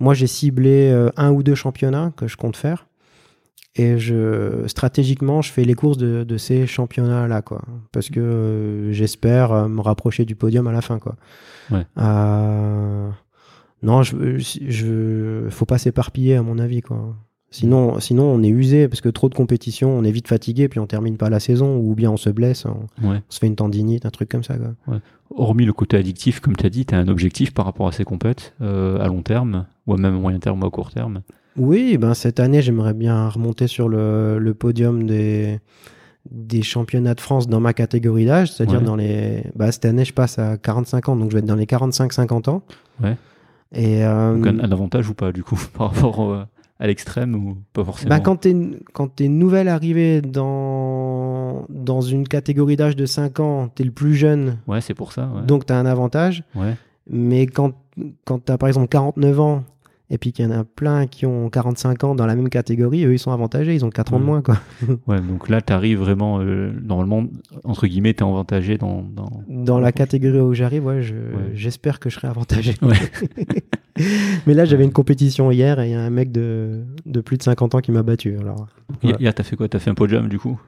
Moi, 0.00 0.14
j'ai 0.14 0.26
ciblé 0.26 0.90
un 1.16 1.30
ou 1.32 1.42
deux 1.42 1.54
championnats 1.54 2.12
que 2.16 2.26
je 2.28 2.36
compte 2.36 2.56
faire. 2.56 2.86
Et 3.74 3.96
je, 3.98 4.64
stratégiquement, 4.66 5.40
je 5.40 5.50
fais 5.50 5.64
les 5.64 5.74
courses 5.74 5.96
de, 5.96 6.24
de 6.24 6.36
ces 6.36 6.66
championnats-là, 6.66 7.40
quoi. 7.40 7.62
Parce 7.90 8.10
que 8.10 8.20
euh, 8.20 8.92
j'espère 8.92 9.50
euh, 9.52 9.68
me 9.68 9.80
rapprocher 9.80 10.24
du 10.26 10.34
podium 10.36 10.66
à 10.66 10.72
la 10.72 10.82
fin, 10.82 10.98
quoi. 10.98 11.16
Ouais. 11.70 11.86
Euh, 11.96 13.08
non, 13.82 14.02
je, 14.02 14.36
je, 14.38 15.46
faut 15.48 15.64
pas 15.64 15.78
s'éparpiller, 15.78 16.36
à 16.36 16.42
mon 16.42 16.58
avis, 16.58 16.82
quoi. 16.82 17.16
Sinon, 17.50 18.00
sinon, 18.00 18.24
on 18.24 18.42
est 18.42 18.48
usé 18.48 18.88
parce 18.88 19.00
que 19.02 19.10
trop 19.10 19.28
de 19.28 19.34
compétition, 19.34 19.90
on 19.90 20.04
est 20.04 20.10
vite 20.10 20.28
fatigué, 20.28 20.68
puis 20.68 20.78
on 20.80 20.86
termine 20.86 21.16
pas 21.18 21.28
la 21.28 21.40
saison, 21.40 21.76
ou 21.78 21.94
bien 21.94 22.10
on 22.10 22.16
se 22.16 22.30
blesse, 22.30 22.64
on, 22.66 22.86
Ouais. 23.06 23.16
on 23.18 23.30
se 23.30 23.38
fait 23.38 23.46
une 23.46 23.56
tendinite, 23.56 24.06
un 24.06 24.10
truc 24.10 24.28
comme 24.30 24.42
ça, 24.44 24.56
quoi. 24.56 25.00
Hormis 25.34 25.64
le 25.66 25.72
côté 25.72 25.96
addictif, 25.96 26.40
comme 26.40 26.56
tu 26.56 26.64
as 26.66 26.70
dit, 26.70 26.84
tu 26.86 26.94
as 26.94 26.98
un 26.98 27.08
objectif 27.08 27.52
par 27.54 27.64
rapport 27.64 27.88
à 27.88 27.92
ces 27.92 28.04
compètes 28.04 28.54
euh, 28.60 28.98
à 29.00 29.06
long 29.08 29.22
terme, 29.22 29.66
ou 29.86 29.94
à 29.94 29.96
même 29.96 30.18
moyen 30.20 30.38
terme 30.38 30.62
ou 30.62 30.66
à 30.66 30.70
court 30.70 30.90
terme. 30.92 31.22
Oui, 31.56 31.98
ben 31.98 32.14
cette 32.14 32.40
année, 32.40 32.62
j'aimerais 32.62 32.94
bien 32.94 33.28
remonter 33.28 33.66
sur 33.66 33.88
le, 33.88 34.38
le 34.38 34.54
podium 34.54 35.06
des, 35.06 35.58
des 36.30 36.62
championnats 36.62 37.14
de 37.14 37.20
France 37.20 37.48
dans 37.48 37.60
ma 37.60 37.72
catégorie 37.74 38.24
d'âge, 38.26 38.52
c'est-à-dire 38.52 38.78
Ouais. 38.80 38.84
dans 38.86 38.96
les. 38.96 39.44
Bah, 39.54 39.70
cette 39.72 39.84
année, 39.84 40.04
je 40.04 40.12
passe 40.14 40.38
à 40.38 40.56
45 40.56 41.08
ans, 41.10 41.16
donc 41.16 41.30
je 41.30 41.34
vais 41.34 41.40
être 41.40 41.46
dans 41.46 41.54
les 41.56 41.66
45-50 41.66 42.48
ans. 42.48 42.62
Ouais. 43.02 43.16
Et 43.74 44.04
euh, 44.04 44.34
Donc 44.36 44.46
un, 44.46 44.58
un 44.60 44.72
avantage 44.72 45.08
ou 45.08 45.14
pas, 45.14 45.32
du 45.32 45.42
coup, 45.42 45.58
par 45.76 45.92
rapport 45.92 46.18
au- 46.18 46.36
à 46.80 46.86
l'extrême 46.88 47.34
ou 47.36 47.58
pas 47.72 47.84
forcément? 47.84 48.08
Bah, 48.08 48.18
quand 48.20 48.36
t'es 48.36 48.56
quand 48.92 49.06
t'es 49.14 49.28
nouvelle 49.28 49.68
arrivée 49.68 50.20
dans 50.20 51.66
dans 51.68 52.00
une 52.00 52.26
catégorie 52.26 52.76
d'âge 52.76 52.96
de 52.96 53.06
5 53.06 53.38
ans, 53.40 53.68
t'es 53.68 53.84
le 53.84 53.92
plus 53.92 54.14
jeune, 54.14 54.58
Ouais, 54.66 54.80
c'est 54.80 54.94
pour 54.94 55.12
ça. 55.12 55.28
Ouais. 55.34 55.42
donc 55.46 55.66
t'as 55.66 55.76
un 55.78 55.86
avantage. 55.86 56.42
ouais. 56.56 56.76
Mais 57.10 57.46
quand 57.46 57.72
quand 58.24 58.38
t'as 58.44 58.56
par 58.58 58.68
exemple 58.68 58.88
49 58.88 59.40
ans 59.40 59.64
et 60.12 60.18
puis 60.18 60.30
qu'il 60.32 60.44
y 60.44 60.48
en 60.48 60.50
a 60.52 60.62
plein 60.62 61.06
qui 61.08 61.26
ont 61.26 61.48
45 61.50 62.04
ans 62.04 62.14
dans 62.14 62.26
la 62.26 62.36
même 62.36 62.48
catégorie, 62.50 63.04
eux 63.04 63.14
ils 63.14 63.18
sont 63.18 63.32
avantagés, 63.32 63.74
ils 63.74 63.84
ont 63.84 63.90
4 63.90 64.12
ans 64.14 64.18
de 64.18 64.22
Ouais. 64.22 64.26
moins 64.28 64.42
quoi. 64.42 64.58
Ouais, 65.08 65.20
donc 65.20 65.48
là, 65.48 65.60
tu 65.60 65.72
arrives 65.72 65.98
vraiment, 65.98 66.38
euh, 66.40 66.70
normalement, 66.84 67.24
entre 67.64 67.86
guillemets, 67.86 68.14
tu 68.14 68.22
es 68.22 68.26
avantagé 68.26 68.78
dans. 68.78 69.02
dans... 69.02 69.42
Dans 69.48 69.80
la 69.80 69.90
catégorie 69.90 70.38
où 70.40 70.54
j'arrive, 70.54 70.84
ouais, 70.84 71.02
je- 71.02 71.14
Ouais. 71.14 71.50
j'espère 71.54 71.98
que 71.98 72.10
je 72.10 72.16
serai 72.16 72.28
avantagé. 72.28 72.74
Ouais. 72.82 72.96
Mais 74.46 74.54
là, 74.54 74.64
j'avais 74.64 74.84
une 74.84 74.92
compétition 74.92 75.50
hier 75.50 75.80
et 75.80 75.88
il 75.88 75.92
y 75.92 75.94
a 75.94 76.00
un 76.02 76.10
mec 76.10 76.30
de, 76.32 76.82
de 77.06 77.20
plus 77.20 77.36
de 77.36 77.42
50 77.42 77.74
ans 77.74 77.80
qui 77.80 77.92
m'a 77.92 78.02
battu. 78.02 78.36
Alors, 78.38 78.68
hier, 79.02 79.34
t'as 79.34 79.42
fait 79.42 79.56
quoi? 79.56 79.68
T'as 79.68 79.78
fait 79.78 79.90
un 79.90 79.94
podium, 79.94 80.28
du 80.28 80.38
coup? 80.38 80.60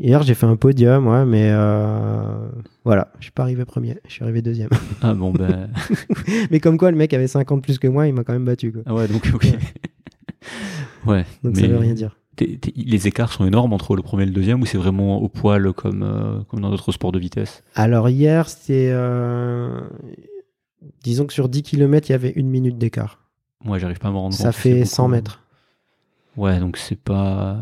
Hier, 0.00 0.22
j'ai 0.22 0.34
fait 0.34 0.46
un 0.46 0.56
podium, 0.56 1.06
ouais, 1.06 1.24
mais 1.24 1.50
euh, 1.52 2.48
voilà, 2.84 3.12
je 3.18 3.24
suis 3.24 3.32
pas 3.32 3.42
arrivé 3.42 3.64
premier, 3.64 3.98
je 4.06 4.12
suis 4.12 4.22
arrivé 4.22 4.42
deuxième. 4.42 4.70
Ah 5.02 5.14
bon, 5.14 5.30
ben. 5.30 5.70
mais 6.50 6.60
comme 6.60 6.78
quoi, 6.78 6.90
le 6.90 6.96
mec 6.96 7.12
avait 7.14 7.28
50 7.28 7.60
de 7.60 7.62
plus 7.62 7.78
que 7.78 7.88
moi, 7.88 8.06
il 8.06 8.14
m'a 8.14 8.24
quand 8.24 8.32
même 8.32 8.44
battu. 8.44 8.72
Quoi. 8.72 8.82
ah 8.86 8.94
ouais, 8.94 9.06
donc, 9.08 9.30
ok. 9.34 9.46
ouais. 11.06 11.24
Donc 11.42 11.54
mais 11.54 11.60
ça 11.60 11.68
veut 11.68 11.78
rien 11.78 11.94
dire. 11.94 12.16
les 12.76 13.06
écarts 13.06 13.32
sont 13.32 13.46
énormes 13.46 13.72
entre 13.72 13.94
le 13.96 14.02
premier 14.02 14.24
et 14.24 14.26
le 14.26 14.32
deuxième 14.32 14.62
ou 14.62 14.66
c'est 14.66 14.78
vraiment 14.78 15.18
au 15.22 15.28
poil 15.28 15.72
comme, 15.72 16.02
euh, 16.02 16.40
comme 16.48 16.60
dans 16.60 16.70
d'autres 16.70 16.92
sports 16.92 17.12
de 17.12 17.18
vitesse? 17.18 17.62
Alors 17.74 18.08
hier, 18.08 18.48
c'était. 18.48 18.90
euh, 18.92 19.80
disons 21.02 21.26
que 21.26 21.32
sur 21.32 21.48
10 21.48 21.62
km, 21.62 22.08
il 22.08 22.12
y 22.12 22.14
avait 22.14 22.32
une 22.36 22.48
minute 22.48 22.78
d'écart. 22.78 23.18
Moi, 23.62 23.78
j'arrive 23.78 23.98
pas 23.98 24.08
à 24.08 24.12
me 24.12 24.16
rendre 24.16 24.36
compte. 24.36 24.46
Ça 24.46 24.52
fait 24.52 24.74
beaucoup. 24.80 24.86
100 24.86 25.08
mètres. 25.08 25.42
Ouais, 26.36 26.58
donc 26.58 26.76
c'est 26.78 26.98
pas. 26.98 27.58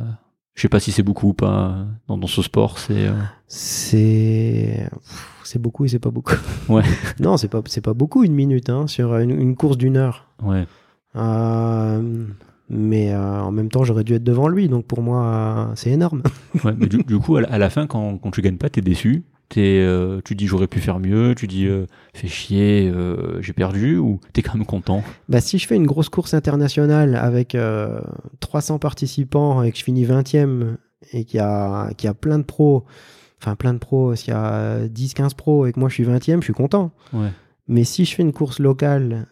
Je 0.59 0.63
sais 0.63 0.69
pas 0.69 0.81
si 0.81 0.91
c'est 0.91 1.05
beaucoup 1.05 1.29
ou 1.29 1.35
pas 1.35 1.87
dans, 2.09 2.19
dans 2.19 2.27
ce 2.27 2.43
sport. 2.43 2.81
C'est. 2.81 3.07
euh, 3.07 3.13
C'est. 3.47 4.91
C'est 5.45 5.63
beaucoup 5.63 5.85
et 5.85 5.89
c'est 5.89 6.01
pas 6.01 6.11
beaucoup. 6.11 6.35
Ouais. 6.69 6.83
non, 7.21 7.37
c'est 7.37 7.47
pas, 7.47 7.63
c'est 7.67 7.81
pas 7.81 7.95
beaucoup 7.95 8.25
une 8.25 8.33
minute 8.35 8.69
hein, 8.69 8.89
sur 8.89 9.17
une, 9.19 9.31
une 9.31 9.55
course 9.55 9.77
d'une 9.79 9.97
heure. 9.97 10.27
Ouais. 10.43 10.67
Euh, 11.15 12.25
mais 12.69 13.13
euh, 13.13 13.41
en 13.41 13.53
même 13.53 13.69
temps, 13.69 13.85
j'aurais 13.85 14.03
dû 14.03 14.15
être 14.15 14.25
devant 14.25 14.49
lui, 14.49 14.69
donc 14.69 14.85
pour 14.85 15.01
moi, 15.01 15.71
c'est 15.77 15.91
énorme. 15.91 16.23
ouais. 16.65 16.75
Mais 16.77 16.87
du, 16.89 16.99
du 17.07 17.19
coup, 17.21 17.37
à 17.37 17.43
la, 17.43 17.49
à 17.53 17.59
la 17.59 17.71
fin, 17.71 17.87
quand, 17.87 18.19
quand 18.19 18.33
tu 18.33 18.43
gagnes 18.43 18.59
pas, 18.59 18.69
t'es 18.69 18.81
déçu. 18.81 19.23
T'es, 19.49 19.78
euh, 19.80 20.20
tu 20.24 20.34
dis 20.34 20.46
j'aurais 20.46 20.66
pu 20.66 20.78
faire 20.78 21.01
mieux. 21.01 21.34
Tu 21.34 21.46
dis 21.46 21.66
euh, 21.66 21.86
fais 22.12 22.28
chier, 22.28 22.90
euh, 22.94 23.40
j'ai 23.40 23.53
perdu 23.55 23.96
ou 23.96 24.20
t'es 24.32 24.42
quand 24.42 24.55
même 24.55 24.66
content? 24.66 25.03
Bah, 25.28 25.40
si 25.40 25.59
je 25.59 25.66
fais 25.66 25.76
une 25.76 25.86
grosse 25.86 26.11
course 26.11 26.34
internationale 26.34 27.16
avec 27.16 27.55
euh, 27.55 28.01
300 28.40 28.78
participants 28.78 29.62
et 29.62 29.72
que 29.72 29.78
je 29.78 29.84
finis 29.84 30.05
20e 30.05 30.76
et 31.12 31.24
qu'il 31.24 31.38
y 31.38 31.42
a, 31.42 31.90
qu'il 31.96 32.09
y 32.09 32.11
a 32.11 32.14
plein 32.14 32.38
de 32.38 32.45
pros, 32.45 32.84
enfin 33.41 33.57
plein 33.57 33.72
de 33.72 33.79
pros, 33.79 34.14
s'il 34.16 34.34
y 34.34 34.37
a 34.37 34.87
10-15 34.87 35.34
pros 35.34 35.66
et 35.66 35.72
que 35.72 35.80
moi 35.80 35.88
je 35.88 35.95
suis 35.95 36.04
20e, 36.04 36.41
je 36.41 36.45
suis 36.45 36.53
content. 36.53 36.92
Ouais. 37.14 37.30
Mais 37.68 37.84
si 37.84 38.04
je 38.04 38.14
fais 38.14 38.22
une 38.22 38.33
course 38.33 38.58
locale 38.58 39.29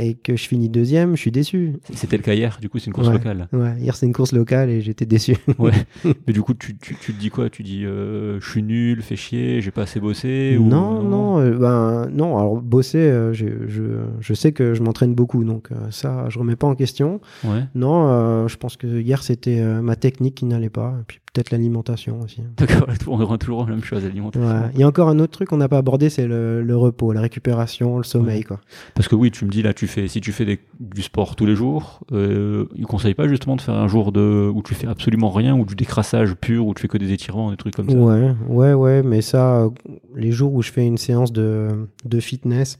et 0.00 0.14
que 0.14 0.36
je 0.36 0.46
finis 0.48 0.68
deuxième, 0.68 1.16
je 1.16 1.20
suis 1.20 1.30
déçu. 1.32 1.74
C'était 1.92 2.16
le 2.16 2.22
cas 2.22 2.32
hier. 2.32 2.58
Du 2.60 2.68
coup, 2.68 2.78
c'est 2.78 2.86
une 2.86 2.92
course 2.92 3.08
Ouais. 3.08 3.14
locale. 3.14 3.48
Ouais, 3.52 3.74
hier 3.80 3.96
c'est 3.96 4.06
une 4.06 4.12
course 4.12 4.32
locale 4.32 4.70
et 4.70 4.80
j'étais 4.80 5.04
déçu. 5.06 5.36
Ouais. 5.58 5.72
Mais 6.26 6.32
du 6.32 6.40
coup, 6.40 6.54
tu, 6.54 6.76
tu, 6.78 6.94
tu 6.94 7.12
te 7.12 7.18
dis 7.20 7.30
quoi? 7.30 7.50
Tu 7.50 7.62
dis 7.64 7.84
euh, 7.84 8.38
je 8.40 8.48
suis 8.48 8.62
nul, 8.62 9.02
fais 9.02 9.16
chier, 9.16 9.60
j'ai 9.60 9.70
pas 9.72 9.82
assez 9.82 9.98
bossé 10.00 10.56
ou... 10.58 10.64
non, 10.64 11.02
non, 11.02 11.40
euh, 11.40 11.50
ben, 11.58 12.08
non. 12.12 12.38
Alors 12.38 12.56
bosser, 12.62 12.98
euh, 12.98 13.32
j'ai- 13.32 13.52
je, 13.66 13.82
je 14.20 14.34
sais 14.34 14.52
que 14.52 14.72
je 14.74 14.82
m'entraîne 14.82 15.14
beaucoup, 15.14 15.42
donc 15.44 15.72
euh, 15.72 15.74
ça, 15.90 16.26
je 16.28 16.38
remets 16.38 16.56
pas 16.56 16.68
en 16.68 16.74
question. 16.76 17.20
Ouais. 17.44 17.64
Non, 17.74 18.08
euh, 18.08 18.48
je 18.48 18.56
pense 18.56 18.76
que 18.76 18.86
hier 19.00 19.22
c'était 19.22 19.60
ma 19.82 19.96
technique 19.96 20.36
qui 20.36 20.44
n'allait 20.44 20.70
pas. 20.70 20.94
Et 21.00 21.04
puis 21.06 21.18
peut-être 21.38 21.50
l'alimentation 21.52 22.20
aussi. 22.20 22.42
D'accord, 22.56 22.88
on 23.06 23.16
revient 23.16 23.38
toujours 23.38 23.60
la 23.64 23.70
même 23.70 23.84
chose, 23.84 24.02
l'alimentation. 24.02 24.48
Ouais. 24.48 24.70
Il 24.74 24.80
y 24.80 24.82
a 24.82 24.88
encore 24.88 25.08
un 25.08 25.18
autre 25.20 25.32
truc 25.32 25.48
qu'on 25.48 25.56
n'a 25.58 25.68
pas 25.68 25.78
abordé, 25.78 26.10
c'est 26.10 26.26
le, 26.26 26.62
le 26.62 26.76
repos, 26.76 27.12
la 27.12 27.20
récupération, 27.20 27.96
le 27.98 28.02
sommeil. 28.04 28.38
Ouais. 28.38 28.44
Quoi. 28.44 28.60
Parce 28.94 29.06
que 29.08 29.14
oui, 29.14 29.30
tu 29.30 29.44
me 29.44 29.50
dis 29.50 29.62
là, 29.62 29.72
tu 29.72 29.86
fais, 29.86 30.08
si 30.08 30.20
tu 30.20 30.32
fais 30.32 30.44
des- 30.44 30.58
du 30.80 31.02
sport 31.02 31.36
tous 31.36 31.46
les 31.46 31.54
jours, 31.54 32.00
euh, 32.12 32.66
ils 32.74 32.86
conseillent 32.86 33.14
pas 33.14 33.28
justement 33.28 33.54
de 33.56 33.60
faire 33.60 33.74
un 33.74 33.86
jour 33.88 34.10
de, 34.12 34.50
où 34.52 34.62
tu 34.62 34.74
fais 34.74 34.86
absolument 34.88 35.30
rien, 35.30 35.56
ou 35.56 35.64
du 35.64 35.74
décrassage 35.76 36.34
pur, 36.34 36.66
où 36.66 36.74
tu 36.74 36.82
fais 36.82 36.88
que 36.88 36.98
des 36.98 37.12
étirements, 37.12 37.50
des 37.50 37.56
trucs 37.56 37.76
comme 37.76 37.88
ça? 37.88 37.96
Ouais, 37.96 38.34
ouais, 38.48 38.72
ouais, 38.74 39.02
mais 39.02 39.22
ça, 39.22 39.68
les 40.16 40.32
jours 40.32 40.52
où 40.54 40.62
je 40.62 40.70
fais 40.72 40.84
une 40.86 40.98
séance 40.98 41.32
de, 41.32 41.68
de 42.04 42.20
fitness, 42.20 42.78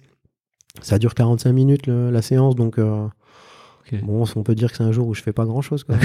ça 0.81 0.99
dure 0.99 1.15
45 1.15 1.53
minutes 1.53 1.87
le- 1.87 2.11
la 2.11 2.23
séance, 2.23 2.55
donc 2.57 2.79
euh, 2.79 3.07
Bon, 3.97 4.25
on 4.37 4.43
peut 4.43 4.55
dire 4.55 4.71
que 4.71 4.77
c'est 4.77 4.83
un 4.85 4.93
jour 4.93 5.07
où 5.09 5.15
je 5.15 5.23
fais 5.23 5.33
pas 5.33 5.45
grand 5.45 5.61
chose. 5.63 5.85
Quoi. 5.85 5.97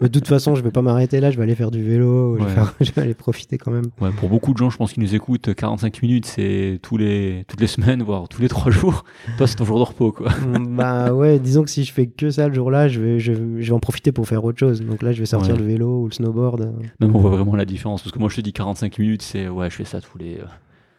mais 0.00 0.08
de 0.08 0.12
toute 0.18 0.28
façon, 0.28 0.54
je 0.54 0.62
vais 0.62 0.70
pas 0.70 0.82
m'arrêter 0.82 1.20
là, 1.20 1.30
je 1.30 1.36
vais 1.36 1.42
aller 1.42 1.54
faire 1.54 1.70
du 1.70 1.82
vélo, 1.82 2.36
je, 2.36 2.40
vais 2.42 2.48
Ouais. 2.48 2.54
faire- 2.54 2.74
je 2.80 2.92
vais 2.92 3.02
aller 3.02 3.14
profiter 3.14 3.58
quand 3.58 3.70
même. 3.70 3.86
Ouais, 4.00 4.10
pour 4.10 4.28
beaucoup 4.28 4.52
de 4.52 4.58
gens, 4.58 4.70
je 4.70 4.76
pense 4.76 4.92
qu'ils 4.92 5.02
nous 5.02 5.14
écoutent, 5.14 5.54
45 5.54 6.02
minutes, 6.02 6.26
c'est 6.26 6.78
tous 6.82 6.96
les, 6.96 7.44
toutes 7.48 7.60
les 7.60 7.66
semaines, 7.66 8.02
voire 8.02 8.28
tous 8.28 8.42
les 8.42 8.48
trois 8.48 8.70
jours. 8.72 9.04
Toi, 9.38 9.46
c'est 9.46 9.56
ton 9.56 9.64
jour 9.64 9.78
de 9.78 9.84
repos, 9.84 10.12
quoi. 10.12 10.30
Mm, 10.30 10.76
bah 10.76 11.12
ouais, 11.14 11.38
disons 11.38 11.62
que 11.62 11.70
si 11.70 11.84
je 11.84 11.92
fais 11.92 12.06
que 12.06 12.30
ça 12.30 12.48
le 12.48 12.54
jour-là, 12.54 12.88
je 12.88 13.00
vais, 13.00 13.18
je, 13.20 13.32
je 13.32 13.66
vais 13.66 13.72
en 13.72 13.80
profiter 13.80 14.12
pour 14.12 14.26
faire 14.28 14.44
autre 14.44 14.58
chose. 14.58 14.80
Donc 14.82 15.02
là, 15.02 15.12
je 15.12 15.20
vais 15.20 15.26
sortir 15.26 15.54
Ouais. 15.54 15.60
le 15.60 15.66
vélo 15.66 16.02
ou 16.02 16.04
le 16.06 16.12
snowboard. 16.12 16.72
Même 17.00 17.14
on 17.16 17.18
voit 17.20 17.30
vraiment 17.30 17.56
la 17.56 17.64
différence. 17.64 18.02
Parce 18.02 18.12
que 18.12 18.18
moi, 18.18 18.28
je 18.28 18.36
te 18.36 18.40
dis 18.40 18.52
45 18.52 18.98
minutes, 18.98 19.22
c'est, 19.22 19.48
ouais, 19.48 19.70
je 19.70 19.76
fais 19.76 19.84
ça 19.84 20.00
tous 20.00 20.18
les, 20.18 20.36
euh, 20.38 20.44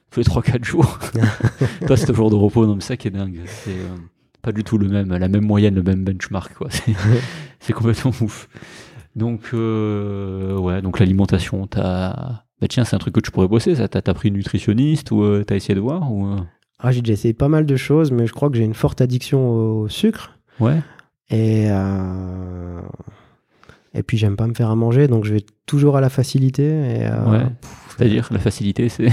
tous 0.10 0.20
les 0.20 0.26
3-4 0.26 0.64
jours. 0.64 1.00
Toi, 1.88 1.98
c'est 1.98 2.06
ton 2.08 2.14
jour 2.14 2.30
de 2.30 2.36
repos. 2.36 2.66
Non, 2.66 2.76
mais 2.76 2.82
ça 2.82 2.98
qui 2.98 3.08
est 3.08 3.12
dingue. 3.12 3.40
C'est 3.46 3.72
euh, 3.72 3.96
pas 4.42 4.52
du 4.52 4.64
tout 4.64 4.78
le 4.78 4.88
même, 4.88 5.16
la 5.16 5.28
même 5.28 5.46
moyenne, 5.46 5.76
le 5.76 5.84
même 5.84 6.04
benchmark, 6.04 6.54
quoi. 6.56 6.70
C'est, 7.60 7.74
complètement 7.74 8.12
ouf. 8.22 8.48
Donc, 9.16 9.50
euh, 9.54 10.58
ouais, 10.58 10.82
donc 10.82 11.00
l'alimentation, 11.00 11.68
t'as, 11.68 12.44
bah 12.62 12.68
tiens, 12.70 12.86
c'est 12.86 12.96
un 12.96 13.00
truc 13.00 13.16
que 13.16 13.20
tu 13.20 13.32
pourrais 13.32 13.48
bosser, 13.48 13.76
ça. 13.76 13.88
T'as, 13.88 14.14
pris 14.14 14.30
une 14.30 14.36
nutritionniste 14.36 15.12
ou 15.12 15.24
euh, 15.24 15.44
t'as 15.44 15.56
essayé 15.56 15.76
de 15.76 15.80
voir 15.80 16.12
ou, 16.12 16.28
euh, 16.28 16.38
Ah, 16.80 16.92
j'ai 16.92 17.02
déjà 17.02 17.14
essayé 17.14 17.34
pas 17.34 17.50
mal 17.50 17.66
de 17.66 17.76
choses, 17.76 18.12
mais 18.12 18.28
je 18.28 18.34
crois 18.34 18.50
que 18.50 18.58
j'ai 18.58 18.64
une 18.64 18.74
forte 18.74 19.02
addiction 19.02 19.50
au 19.50 19.90
sucre. 19.90 20.38
Ouais. 20.60 20.80
Et, 21.30 21.68
euh, 21.70 22.82
et 23.94 24.04
puis 24.04 24.18
j'aime 24.18 24.36
pas 24.36 24.48
me 24.48 24.54
faire 24.54 24.70
à 24.70 24.76
manger, 24.76 25.08
donc 25.08 25.26
je 25.26 25.34
vais 25.34 25.46
toujours 25.66 25.98
à 25.98 26.02
la 26.02 26.10
facilité. 26.10 26.64
Et, 26.64 27.10
Ouais. 27.30 27.46
C'est-à-dire, 27.90 28.30
la 28.32 28.40
facilité, 28.40 28.90
c'est? 28.90 29.10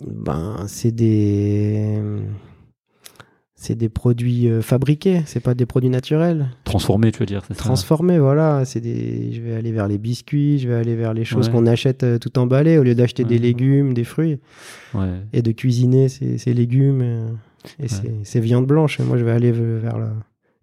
Ben, 0.00 0.64
c'est 0.68 0.92
des. 0.92 1.98
C'est 3.64 3.76
des 3.76 3.88
produits 3.88 4.48
euh, 4.48 4.60
fabriqués, 4.60 5.22
c'est 5.24 5.38
pas 5.38 5.54
des 5.54 5.66
produits 5.66 5.88
naturels. 5.88 6.48
Transformé, 6.64 7.12
tu 7.12 7.20
veux 7.20 7.26
dire, 7.26 7.42
c'est 7.46 7.54
ça 7.54 7.60
Transformés, 7.60 8.18
voilà. 8.18 8.64
C'est 8.64 8.80
des... 8.80 9.30
Je 9.32 9.40
vais 9.40 9.54
aller 9.54 9.70
vers 9.70 9.86
les 9.86 9.98
biscuits, 9.98 10.58
je 10.58 10.66
vais 10.66 10.74
aller 10.74 10.96
vers 10.96 11.14
les 11.14 11.24
choses 11.24 11.46
Ouais. 11.46 11.52
qu'on 11.52 11.66
achète 11.66 12.02
euh, 12.02 12.18
tout 12.18 12.36
emballées 12.40 12.76
au 12.78 12.82
lieu 12.82 12.96
d'acheter 12.96 13.22
des 13.22 13.38
légumes, 13.38 13.94
des 13.94 14.02
fruits. 14.02 14.40
Ouais. 14.94 15.06
Et 15.32 15.42
de 15.42 15.52
cuisiner 15.52 16.08
ces, 16.08 16.38
ces 16.38 16.52
légumes 16.54 17.02
euh, 17.02 17.28
et 17.78 17.86
ces, 17.86 18.10
ces 18.24 18.40
viandes 18.40 18.66
blanches. 18.66 18.98
Et 18.98 19.04
moi, 19.04 19.16
je 19.16 19.22
vais 19.24 19.30
aller 19.30 19.52
vers 19.52 19.96
la, 19.96 20.12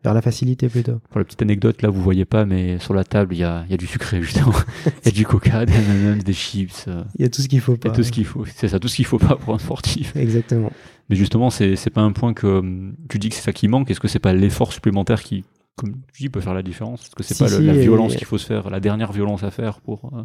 vers 0.03 0.13
la 0.13 0.21
facilité 0.21 0.69
plutôt. 0.69 0.99
Pour 1.09 1.19
la 1.19 1.25
petite 1.25 1.41
anecdote, 1.41 1.81
là, 1.81 1.89
vous 1.89 2.01
voyez 2.01 2.25
pas, 2.25 2.45
mais 2.45 2.79
sur 2.79 2.93
la 2.93 3.03
table, 3.03 3.33
il 3.35 3.39
y 3.39 3.43
a, 3.43 3.63
il 3.67 3.71
y 3.71 3.73
a 3.73 3.77
du 3.77 3.87
sucré, 3.87 4.21
justement. 4.23 4.53
Il 4.85 5.05
y 5.05 5.09
a 5.09 5.11
du 5.11 5.25
coca, 5.25 5.65
des 5.65 5.73
M&M's, 5.73 6.23
des 6.23 6.33
chips, 6.33 6.85
euh, 6.87 7.03
Il 7.17 7.23
y 7.23 7.25
a 7.25 7.29
tout 7.29 7.41
ce 7.41 7.47
qu'il 7.47 7.59
faut 7.61 7.73
y 7.75 7.77
pas. 7.77 7.89
a 7.89 7.91
tout 7.91 8.03
ce 8.03 8.11
qu'il 8.11 8.25
faut. 8.25 8.45
C'est 8.45 8.67
ça, 8.69 8.79
tout 8.79 8.87
ce 8.87 8.95
qu'il 8.95 9.05
faut 9.05 9.17
pas 9.19 9.35
pour 9.35 9.53
un 9.53 9.59
sportif. 9.59 10.15
Exactement. 10.15 10.71
Mais 11.09 11.15
justement, 11.15 11.49
c'est, 11.49 11.75
pas 11.89 12.01
un 12.01 12.11
point 12.11 12.33
que 12.33 12.47
hum, 12.59 12.95
tu 13.09 13.19
dis 13.19 13.29
que 13.29 13.35
c'est 13.35 13.41
ça 13.41 13.51
qui 13.53 13.67
manque. 13.67 13.89
Est-ce 13.91 13.99
que 13.99 14.07
c'est 14.07 14.19
pas 14.19 14.31
l'effort 14.33 14.71
supplémentaire 14.73 15.21
qui, 15.23 15.43
comme 15.75 15.95
tu 16.13 16.23
dis, 16.23 16.29
peut 16.29 16.39
faire 16.41 16.53
la 16.53 16.63
différence? 16.63 17.01
Est-ce 17.05 17.15
que 17.15 17.23
c'est 17.23 17.33
Si, 17.33 17.43
pas 17.43 17.49
le- 17.49 17.65
la 17.65 17.73
et- 17.75 17.79
violence 17.81 18.15
qu'il 18.15 18.27
faut 18.27 18.37
se 18.37 18.45
faire, 18.45 18.69
la 18.69 18.79
dernière 18.79 19.11
violence 19.11 19.43
à 19.43 19.51
faire 19.51 19.81
pour. 19.81 20.11
euh, 20.15 20.21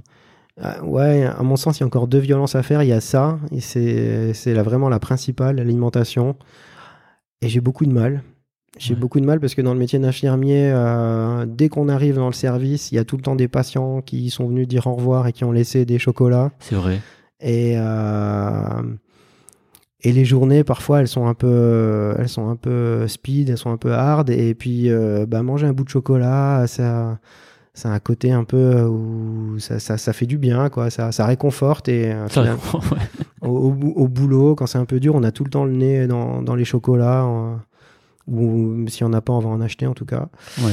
Ah, 0.60 0.84
ouais, 0.84 1.24
à 1.24 1.42
mon 1.42 1.56
sens, 1.56 1.78
il 1.78 1.80
y 1.80 1.84
a 1.84 1.86
encore 1.86 2.06
deux 2.06 2.18
violences 2.20 2.55
à 2.55 2.62
faire. 2.62 2.82
Il 2.84 2.88
y 2.88 2.92
a 2.92 3.01
ça, 3.01 3.40
et 3.51 3.60
c'est 3.60 4.52
vraiment 4.55 4.88
la 4.88 5.01
principale, 5.01 5.56
l'alimentation. 5.56 6.36
Et 7.42 7.48
j'ai 7.48 7.60
beaucoup 7.60 7.86
de 7.86 7.92
mal. 7.92 8.22
J'ai 8.78 8.94
Ouais. 8.94 9.01
beaucoup 9.01 9.20
de 9.20 9.24
mal 9.26 9.38
parce 9.40 9.55
que 9.55 9.62
dans 9.62 9.72
le 9.72 9.78
métier 9.78 9.98
d'infirmier, 10.01 10.70
euh, 10.72 11.46
dès 11.46 11.68
qu'on 11.68 11.88
arrive 11.88 12.16
dans 12.16 12.26
le 12.26 12.32
service, 12.32 12.90
il 12.90 12.96
y 12.96 12.98
a 12.98 13.05
tout 13.05 13.16
le 13.16 13.22
temps 13.22 13.36
des 13.36 13.46
patients 13.48 14.01
qui 14.02 14.30
sont 14.30 14.48
venus 14.48 14.66
dire 14.66 14.86
au 14.88 14.94
revoir 14.94 15.26
et 15.28 15.32
qui 15.32 15.44
ont 15.44 15.52
laissé 15.52 15.84
des 15.84 15.98
chocolats. 16.01 16.51
C'est 16.59 16.74
vrai. 16.74 17.01
Et, 17.40 17.74
euh, 17.76 18.82
et 20.02 20.12
les 20.12 20.24
journées, 20.24 20.64
parfois, 20.64 21.01
elles 21.01 21.09
sont 21.09 21.26
un 21.26 21.34
peu, 21.34 22.14
elles 22.18 22.28
sont 22.28 22.48
un 22.48 22.56
peu 22.56 23.06
speed, 23.09 23.48
elles 23.48 23.59
sont 23.59 23.70
un 23.70 23.76
peu 23.76 23.92
hard. 23.92 24.28
Et 24.30 24.55
puis, 24.55 24.90
euh, 24.90 25.24
bah, 25.26 25.42
manger 25.42 25.66
un 25.66 25.72
bout 25.72 25.84
de 25.84 25.88
chocolat, 25.88 26.66
ça, 26.66 27.18
ça 27.74 27.90
a 27.90 27.92
un 27.92 27.98
côté 28.01 28.32
un 28.32 28.44
peu 28.44 28.82
où 28.82 29.59
ça, 29.60 29.78
ça, 29.78 29.96
ça 29.98 30.12
fait 30.12 30.26
du 30.26 30.36
bien, 30.36 30.68
quoi. 30.68 30.90
Ça, 30.90 31.10
ça 31.12 31.24
réconforte. 31.26 31.88
Et 31.88 32.12
Ça, 32.28 32.44
au, 33.40 33.48
au 33.48 33.70
bou- 33.70 33.92
au 33.96 34.09
boulot, 34.09 34.55
quand 34.56 34.66
c'est 34.66 34.78
un 34.78 34.84
peu 34.84 35.01
dur, 35.01 35.14
on 35.14 35.22
a 35.22 35.30
tout 35.30 35.44
le 35.44 35.51
temps 35.51 35.64
le 35.64 35.72
nez 35.72 36.06
dans, 36.06 36.42
dans 36.42 36.55
les 36.56 36.64
chocolats. 36.64 37.24
Ou 38.26 38.86
si 38.88 39.05
on 39.05 39.09
n'a 39.09 39.20
pas, 39.20 39.32
on 39.32 39.38
va 39.40 39.48
en 39.51 39.60
acheter 39.60 39.86
en 39.86 39.94
tout 39.94 40.06
cas. 40.06 40.28
Ouais. 40.62 40.72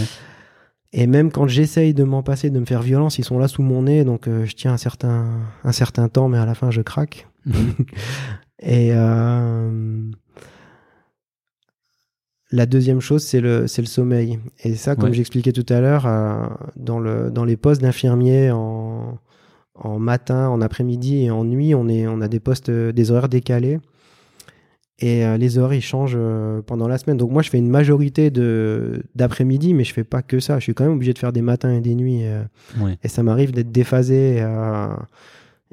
Et 0.94 1.08
même 1.08 1.32
quand 1.32 1.48
j'essaye 1.48 1.94
de 1.94 2.04
m'en 2.04 2.22
passer, 2.24 2.50
de 2.50 2.60
me 2.60 2.66
faire 2.66 2.82
violence, 2.82 3.18
ils 3.18 3.24
sont 3.24 3.40
là 3.40 3.48
sous 3.48 3.62
mon 3.62 3.84
nez, 3.84 4.04
donc 4.04 4.28
euh, 4.28 4.46
je 4.46 4.56
tiens 4.56 4.74
un 4.74 4.78
certain, 4.78 5.40
un 5.64 5.72
certain 5.72 6.10
temps, 6.10 6.28
mais 6.28 6.38
à 6.38 6.46
la 6.46 6.54
fin 6.56 6.70
je 6.72 6.82
craque. 6.82 7.28
Mhm. 7.46 7.74
Et 8.64 8.90
euh, 8.94 10.02
la 12.52 12.66
deuxième 12.66 13.00
chose, 13.00 13.24
c'est 13.24 13.40
le, 13.40 13.68
c'est 13.68 13.82
le 13.82 13.88
sommeil. 13.88 14.40
Et 14.64 14.76
ça, 14.76 14.96
comme 14.96 15.10
Ouais. 15.10 15.16
j'expliquais 15.16 15.54
tout 15.54 15.66
à 15.70 15.80
l'heure, 15.80 16.06
euh, 16.06 16.48
dans, 16.76 17.00
le, 17.00 17.32
dans 17.32 17.46
les 17.46 17.56
postes 17.58 17.82
d'infirmiers 17.82 18.52
en, 18.52 19.18
en 19.76 20.00
matin, 20.00 20.50
en 20.50 20.60
après-midi 20.62 21.24
et 21.24 21.32
en 21.32 21.46
nuit, 21.46 21.74
on, 21.74 21.88
est, 21.88 22.06
on 22.08 22.20
a 22.22 22.28
des 22.28 22.40
postes, 22.42 22.70
des 22.70 23.12
horaires 23.12 23.30
décalés. 23.30 23.80
Et 25.04 25.26
euh, 25.26 25.36
les 25.38 25.58
horaires, 25.58 25.74
ils 25.78 25.82
changent 25.82 26.16
euh, 26.16 26.62
pendant 26.62 26.88
la 26.88 26.98
semaine. 26.98 27.18
Donc 27.18 27.32
moi, 27.32 27.42
je 27.42 27.50
fais 27.50 27.58
une 27.58 27.70
majorité 27.70 28.30
de, 28.30 29.02
d'après-midi, 29.16 29.74
mais 29.74 29.84
je 29.84 29.94
fais 29.94 30.04
pas 30.04 30.22
que 30.22 30.40
ça. 30.40 30.60
Je 30.60 30.64
suis 30.64 30.74
quand 30.74 30.84
même 30.84 30.94
obligé 30.94 31.12
de 31.14 31.18
faire 31.20 31.34
des 31.34 31.42
matins 31.42 31.74
et 31.74 31.82
des 31.82 31.96
nuits. 31.96 32.22
euh, 32.24 32.44
Ouais. 32.80 32.98
et 33.04 33.08
ça 33.08 33.24
m'arrive 33.24 33.52
d'être 33.52 33.72
déphasé. 33.72 34.46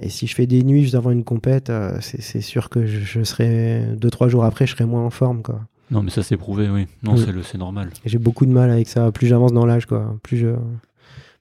et 0.01 0.09
si 0.09 0.27
je 0.27 0.35
fais 0.35 0.47
des 0.47 0.63
nuits 0.63 0.83
juste 0.83 0.95
avant 0.95 1.11
une 1.11 1.25
compète, 1.25 1.71
c'est 2.01 2.41
sûr 2.41 2.71
que 2.71 2.87
je, 2.87 3.01
je 3.01 3.23
serai 3.25 3.83
deux 3.97 4.11
trois 4.11 4.29
jours 4.29 4.45
après, 4.45 4.67
je 4.67 4.73
serai 4.75 4.87
moins 4.87 5.05
en 5.05 5.11
forme 5.11 5.43
quoi. 5.43 5.61
Non, 5.91 6.03
mais 6.03 6.11
ça, 6.11 6.23
c'est 6.23 6.37
prouvé, 6.37 6.69
oui. 6.69 6.87
Non, 7.03 7.15
Oui. 7.15 7.23
c'est, 7.25 7.33
le, 7.33 7.43
c'est 7.43 7.57
normal. 7.59 7.89
J'ai 8.05 8.19
beaucoup 8.19 8.45
de 8.45 8.51
mal 8.53 8.71
avec 8.71 8.89
ça. 8.89 9.11
Plus 9.11 9.27
j'avance 9.27 9.53
dans 9.55 9.65
l'âge 9.65 9.87
quoi, 9.87 10.17
plus 10.23 10.37
je 10.37 10.49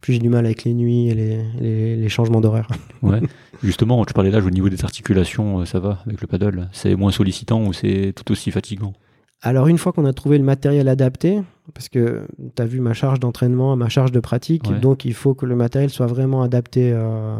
plus 0.01 0.13
j'ai 0.13 0.19
du 0.19 0.29
mal 0.29 0.45
avec 0.45 0.63
les 0.63 0.73
nuits 0.73 1.09
et 1.09 1.13
les, 1.15 1.39
les, 1.59 1.95
les 1.95 2.09
changements 2.09 2.41
d'horaire. 2.41 2.67
Ouais. 3.03 3.21
Justement, 3.63 4.03
tu 4.05 4.13
parlais 4.13 4.31
d'âge 4.31 4.45
au 4.45 4.49
niveau 4.49 4.69
des 4.69 4.83
articulations, 4.83 5.59
euh, 5.59 5.65
ça 5.65 5.79
va 5.79 5.99
avec 6.07 6.19
le 6.21 6.27
paddle 6.27 6.67
C'est 6.71 6.95
moins 6.95 7.11
sollicitant 7.11 7.63
ou 7.65 7.73
c'est 7.73 8.13
tout 8.15 8.31
aussi 8.31 8.49
fatigant? 8.51 8.93
Alors 9.41 9.67
une 9.67 9.77
fois 9.77 9.91
qu'on 9.93 10.05
a 10.05 10.13
trouvé 10.13 10.37
le 10.39 10.43
matériel 10.43 10.87
adapté, 10.87 11.41
parce 11.75 11.89
que 11.89 12.23
tu 12.55 12.61
as 12.61 12.65
vu 12.65 12.79
ma 12.79 12.93
charge 12.93 13.19
d'entraînement, 13.19 13.75
ma 13.75 13.87
charge 13.87 14.11
de 14.11 14.19
pratique, 14.19 14.67
Ouais. 14.69 14.79
donc 14.79 15.05
il 15.05 15.13
faut 15.13 15.35
que 15.35 15.45
le 15.45 15.55
matériel 15.55 15.89
soit 15.91 16.07
vraiment 16.07 16.41
adapté. 16.41 16.91
euh, 16.91 17.37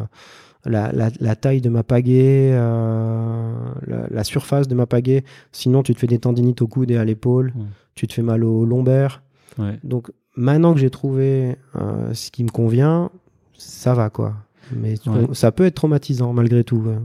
la, 0.65 0.91
la- 0.91 1.11
la 1.21 1.35
taille 1.37 1.61
de 1.61 1.69
ma 1.69 1.83
pagaie, 1.83 2.49
euh, 2.51 3.53
la, 3.87 4.07
la 4.09 4.23
surface 4.23 4.67
de 4.67 4.75
ma 4.75 4.85
pagaie. 4.85 5.23
Sinon, 5.51 5.81
tu 5.81 5.93
te 5.95 5.99
fais 5.99 6.07
des 6.07 6.19
tendinites 6.19 6.61
au 6.61 6.67
coude 6.67 6.91
et 6.91 6.97
à 6.97 7.05
l'épaule. 7.05 7.53
Ouais. 7.55 7.63
Tu 7.95 8.05
te 8.07 8.13
fais 8.13 8.21
mal 8.21 8.43
au 8.43 8.65
lombaire. 8.65 9.23
Ouais. 9.57 9.79
Donc, 9.83 10.11
maintenant 10.35 10.73
que 10.73 10.79
j'ai 10.79 10.89
trouvé 10.89 11.55
euh, 11.75 12.13
ce 12.13 12.31
qui 12.31 12.43
me 12.43 12.49
convient, 12.49 13.09
ça 13.57 13.93
va, 13.93 14.09
quoi. 14.09 14.33
Mais 14.75 14.95
Ouais. 15.07 15.27
ça 15.33 15.51
peut 15.51 15.65
être 15.65 15.75
traumatisant, 15.75 16.33
malgré 16.33 16.63
tout. 16.63 16.77
ouais. 16.77 16.97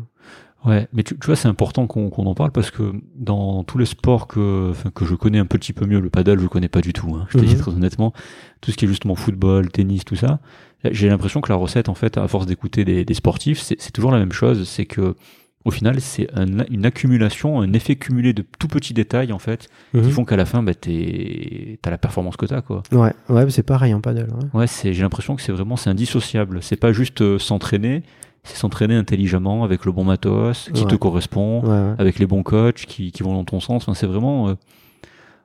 Ouais, 0.64 0.86
mais 0.92 1.02
tu, 1.02 1.18
tu 1.18 1.26
vois, 1.26 1.34
c'est 1.34 1.48
important 1.48 1.88
qu'on 1.88 2.08
en 2.26 2.34
parle 2.34 2.52
parce 2.52 2.70
que 2.70 2.92
dans 3.16 3.64
tous 3.64 3.78
les 3.78 3.84
sports 3.84 4.28
que, 4.28 4.72
que 4.94 5.04
je 5.04 5.16
connais 5.16 5.38
un 5.40 5.44
petit 5.46 5.72
peu 5.72 5.86
mieux, 5.86 5.98
le 5.98 6.08
paddle, 6.08 6.38
je 6.38 6.46
connais 6.46 6.68
pas 6.68 6.80
du 6.80 6.92
tout. 6.92 7.12
Hein, 7.16 7.26
je 7.30 7.38
te 7.38 7.44
dis 7.44 7.54
Mhm. 7.54 7.60
très 7.60 7.72
honnêtement, 7.72 8.12
tout 8.60 8.70
ce 8.70 8.76
qui 8.76 8.84
est 8.84 8.88
justement 8.88 9.16
football, 9.16 9.70
tennis, 9.72 10.04
tout 10.04 10.14
ça, 10.14 10.38
j'ai 10.84 11.08
l'impression 11.08 11.40
que 11.40 11.48
la 11.50 11.56
recette, 11.56 11.88
en 11.88 11.94
fait, 11.94 12.16
à 12.16 12.28
force 12.28 12.46
d'écouter 12.46 12.84
des, 12.84 13.04
des 13.04 13.14
sportifs, 13.14 13.60
c'est 13.60 13.74
c'est 13.80 13.90
toujours 13.90 14.12
la 14.12 14.20
même 14.20 14.30
chose. 14.30 14.68
C'est 14.68 14.86
que 14.86 15.16
au 15.64 15.70
final, 15.70 16.00
c'est 16.00 16.28
un- 16.34 16.64
une 16.70 16.84
accumulation, 16.86 17.60
un 17.60 17.72
effet 17.72 17.96
cumulé 17.96 18.32
de 18.32 18.44
tout 18.58 18.68
petits 18.68 18.94
détails, 18.94 19.32
en 19.32 19.38
fait, 19.38 19.68
qui 19.92 19.98
Mhm. 19.98 20.10
font 20.10 20.24
qu'à 20.24 20.36
la 20.36 20.44
fin, 20.44 20.62
bah, 20.62 20.74
t'es- 20.74 21.78
t'as 21.82 21.90
la 21.90 21.98
performance 21.98 22.36
que 22.36 22.46
t'as, 22.46 22.62
quoi. 22.62 22.82
Ouais, 22.92 23.12
ouais 23.28 23.50
c'est 23.50 23.62
pareil 23.62 23.94
en 23.94 24.00
paddle. 24.00 24.28
ouais. 24.32 24.60
Ouais, 24.60 24.66
c'est, 24.66 24.92
j'ai 24.92 25.02
l'impression 25.02 25.36
que 25.36 25.42
c'est 25.42 25.52
vraiment, 25.52 25.76
c'est 25.76 25.90
indissociable. 25.90 26.58
C'est 26.62 26.76
pas 26.76 26.92
juste 26.92 27.20
euh, 27.22 27.38
s'entraîner, 27.38 28.02
c'est 28.44 28.56
s'entraîner 28.56 28.96
intelligemment 28.96 29.62
avec 29.62 29.84
le 29.84 29.92
bon 29.92 30.04
matos 30.04 30.68
qui 30.74 30.84
te 30.84 30.92
Ouais. 30.94 30.98
correspond, 30.98 31.62
Ouais, 31.62 31.68
ouais. 31.68 31.94
avec 31.98 32.18
les 32.18 32.26
bons 32.26 32.42
coachs 32.42 32.84
qui, 32.86 33.12
qui 33.12 33.22
vont 33.22 33.34
dans 33.34 33.44
ton 33.44 33.60
sens. 33.60 33.82
Enfin, 33.84 33.94
c'est 33.94 34.06
vraiment, 34.08 34.48
euh, 34.48 34.54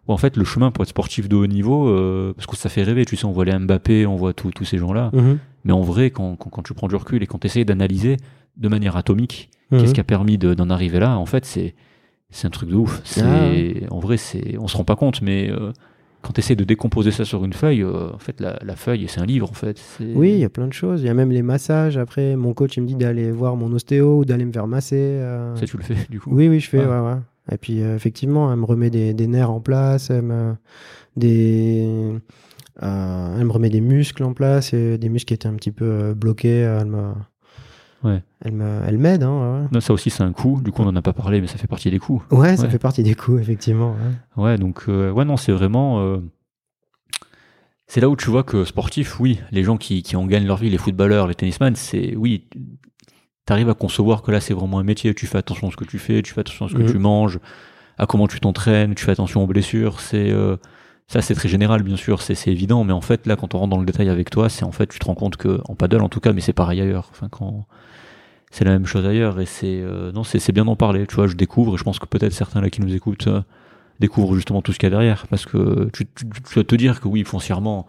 en 0.07 0.17
fait, 0.17 0.37
le 0.37 0.45
chemin 0.45 0.71
pour 0.71 0.83
être 0.83 0.89
sportif 0.89 1.27
de 1.29 1.35
haut 1.35 1.47
niveau, 1.47 1.89
euh, 1.89 2.33
parce 2.33 2.47
que 2.47 2.55
ça 2.55 2.69
fait 2.69 2.81
rêver. 2.83 3.05
Tu 3.05 3.17
sais, 3.17 3.25
on 3.25 3.31
voit 3.33 3.45
les 3.45 3.57
Mbappé, 3.57 4.05
on 4.07 4.15
voit 4.15 4.33
tous 4.33 4.51
ces 4.63 4.77
gens-là. 4.77 5.11
Mhm. 5.13 5.37
Mais 5.65 5.73
en 5.73 5.81
vrai, 5.81 6.09
quand, 6.11 6.35
quand, 6.37 6.49
quand 6.49 6.61
tu 6.63 6.73
prends 6.73 6.87
du 6.87 6.95
recul 6.95 7.21
et 7.21 7.27
quand 7.27 7.39
tu 7.39 7.47
essayes 7.47 7.65
d'analyser 7.65 8.17
de 8.55 8.67
manière 8.69 8.95
atomique, 8.95 9.49
Mhm. 9.71 9.79
qu'est-ce 9.81 9.93
qui 9.93 9.99
a 9.99 10.03
permis 10.05 10.37
de- 10.37 10.53
d'en 10.53 10.69
arriver 10.69 10.99
là, 10.99 11.17
en 11.17 11.25
fait, 11.25 11.45
c'est, 11.45 11.75
c'est 12.29 12.47
un 12.47 12.51
truc 12.51 12.69
de 12.69 12.75
ouf. 12.75 13.01
C'est, 13.03 13.21
Ah 13.21 13.49
ouais. 13.49 13.83
en 13.89 13.99
vrai, 13.99 14.17
c'est, 14.17 14.57
on 14.57 14.67
se 14.67 14.77
rend 14.77 14.83
pas 14.85 14.95
compte, 14.95 15.21
mais, 15.21 15.49
euh, 15.49 15.71
quand 16.21 16.33
tu 16.33 16.39
essaies 16.39 16.55
de 16.55 16.63
décomposer 16.63 17.11
ça 17.11 17.25
sur 17.25 17.45
une 17.45 17.53
feuille, 17.53 17.83
euh, 17.83 18.11
en 18.13 18.17
fait, 18.17 18.41
la, 18.41 18.57
la 18.63 18.75
feuille, 18.75 19.05
c'est 19.07 19.21
un 19.21 19.25
livre, 19.25 19.49
en 19.49 19.53
fait. 19.53 19.77
C'est- 19.77 20.13
Oui, 20.15 20.31
il 20.31 20.39
y 20.39 20.43
a 20.43 20.49
plein 20.49 20.67
de 20.67 20.73
choses. 20.73 21.01
Il 21.01 21.05
y 21.05 21.09
a 21.09 21.13
même 21.13 21.31
les 21.31 21.41
massages. 21.43 21.97
Après, 21.97 22.35
mon 22.35 22.53
coach, 22.53 22.75
il 22.77 22.81
me 22.83 22.87
dit 22.87 22.95
d'aller 22.95 23.31
voir 23.31 23.55
mon 23.55 23.71
ostéo 23.71 24.19
ou 24.19 24.25
d'aller 24.25 24.43
me 24.45 24.51
faire 24.51 24.67
masser. 24.67 24.95
euh. 24.97 25.55
Ça, 25.55 25.65
tu 25.65 25.77
le 25.77 25.83
fais, 25.83 25.95
du 26.09 26.19
coup? 26.19 26.31
Oui, 26.33 26.47
oui, 26.49 26.59
je 26.59 26.67
fais, 26.69 26.81
Ah. 26.81 27.03
ouais, 27.03 27.09
ouais. 27.11 27.19
Et 27.53 27.57
puis, 27.57 27.79
effectivement, 27.79 28.51
elle 28.51 28.59
me 28.59 28.65
remet 28.65 28.89
des, 28.89 29.13
des 29.13 29.27
nerfs 29.27 29.51
en 29.51 29.61
place, 29.61 30.09
elle 30.09 30.23
me, 30.23 30.55
des, 31.15 32.13
elle 32.81 33.45
me 33.45 33.51
remet 33.51 33.69
des 33.69 33.81
muscles 33.81 34.23
en 34.23 34.33
place, 34.33 34.73
et 34.73 34.97
des 34.97 35.09
muscles 35.09 35.27
qui 35.29 35.33
étaient 35.33 35.47
un 35.47 35.55
petit 35.55 35.71
peu 35.71 36.13
bloqués. 36.13 36.59
Elle 36.61 36.87
me, 36.87 37.11
Ouais. 38.03 38.21
elle 38.41 38.51
me, 38.53 38.81
elle 38.87 38.97
m'aide, 38.99 39.23
hein, 39.23 39.61
ouais. 39.63 39.67
Non, 39.71 39.79
ça 39.81 39.91
aussi, 39.93 40.09
c'est 40.11 40.21
un 40.23 40.31
coût. 40.31 40.61
Du 40.61 40.71
coup, 40.71 40.83
on 40.83 40.85
n'en 40.85 40.95
a 40.95 41.01
pas 41.01 41.13
parlé, 41.13 41.41
mais 41.41 41.47
ça 41.47 41.57
fait 41.57 41.67
partie 41.67 41.89
des 41.89 41.97
coûts. 41.99 42.21
Ouais, 42.31 42.55
ça 42.55 42.69
fait 42.69 42.77
partie 42.79 43.01
des 43.03 43.15
coups, 43.15 43.41
effectivement. 43.41 43.95
ouais. 44.35 44.57
Donc, 44.57 44.83
euh, 44.87 45.11
ouais, 45.11 45.25
non, 45.25 45.35
c'est 45.37 45.51
vraiment. 45.51 45.99
euh, 46.01 46.17
c'est 47.87 48.01
là 48.01 48.09
où 48.09 48.15
tu 48.15 48.29
vois 48.29 48.43
que 48.43 48.65
sportif, 48.65 49.19
oui, 49.19 49.39
les 49.51 49.63
gens 49.63 49.77
qui, 49.77 50.03
qui 50.03 50.15
en 50.15 50.25
gagnent 50.25 50.45
leur 50.45 50.57
vie, 50.57 50.69
les 50.69 50.77
footballeurs, 50.77 51.27
les 51.27 51.35
tennisman, 51.35 51.75
c'est. 51.75 52.15
Oui, 52.15 52.45
tu 52.51 53.53
arrives 53.53 53.69
à 53.69 53.73
concevoir 53.73 54.21
que 54.21 54.31
là, 54.31 54.41
c'est 54.41 54.53
vraiment 54.53 54.79
un 54.79 54.83
métier. 54.83 55.13
Tu 55.15 55.25
fais 55.25 55.37
attention 55.37 55.69
à 55.69 55.71
ce 55.71 55.77
que 55.77 55.85
tu 55.85 55.97
fais, 55.99 56.21
tu 56.21 56.33
fais 56.33 56.41
attention 56.41 56.65
à 56.65 56.69
ce 56.69 56.73
que 56.75 56.83
Mhm. 56.83 56.91
tu 56.91 56.97
manges, 56.99 57.39
à 57.97 58.05
comment 58.05 58.27
tu 58.27 58.39
t'entraînes, 58.39 58.93
tu 58.93 59.05
fais 59.05 59.11
attention 59.11 59.43
aux 59.43 59.47
blessures. 59.47 60.01
C'est. 60.01 60.29
euh, 60.31 60.57
ça, 61.07 61.21
c'est 61.21 61.35
très 61.35 61.47
général, 61.49 61.83
bien 61.83 61.95
sûr, 61.95 62.21
c'est 62.21 62.35
évident, 62.51 62.83
mais 62.83 62.93
en 62.93 63.01
fait, 63.01 63.25
là, 63.27 63.35
quand 63.37 63.55
on 63.55 63.59
rentre 63.59 63.69
dans 63.71 63.79
le 63.79 63.85
détail 63.85 64.09
avec 64.09 64.29
toi, 64.29 64.49
c'est 64.49 64.65
en 64.65 64.71
fait, 64.73 64.87
tu 64.87 64.99
te 64.99 65.05
rends 65.05 65.15
compte 65.15 65.37
que, 65.37 65.61
en 65.69 65.75
paddle 65.75 66.01
en 66.01 66.09
tout 66.09 66.19
cas, 66.19 66.33
mais 66.33 66.41
c'est 66.41 66.53
pareil 66.53 66.81
ailleurs. 66.81 67.07
Enfin, 67.11 67.27
quand. 67.29 67.65
C'est 68.49 68.63
la 68.63 68.71
même 68.71 68.85
chose 68.85 69.05
ailleurs, 69.05 69.39
et 69.41 69.45
c'est. 69.45 69.79
euh, 69.81 70.11
non, 70.13 70.23
c'est 70.23 70.51
bien 70.53 70.63
d'en 70.65 70.75
parler, 70.77 71.05
tu 71.07 71.15
vois, 71.15 71.27
je 71.27 71.35
découvre, 71.35 71.75
et 71.75 71.77
je 71.77 71.83
pense 71.83 71.99
que 71.99 72.05
peut-être 72.05 72.31
certains 72.33 72.61
là 72.61 72.69
qui 72.69 72.81
nous 72.81 72.93
écoutent. 72.93 73.27
euh, 73.27 73.41
découvre 73.99 74.35
justement 74.35 74.61
tout 74.61 74.71
ce 74.73 74.77
qu'il 74.79 74.85
y 74.85 74.91
a 74.93 74.95
derrière 74.95 75.25
parce 75.27 75.47
que 75.47 75.89
tu, 75.91 76.05
tu, 76.13 76.25
tu 76.29 76.53
dois 76.53 76.63
te 76.63 76.75
dire 76.75 77.01
que 77.01 77.07
oui 77.07 77.23
foncièrement 77.23 77.87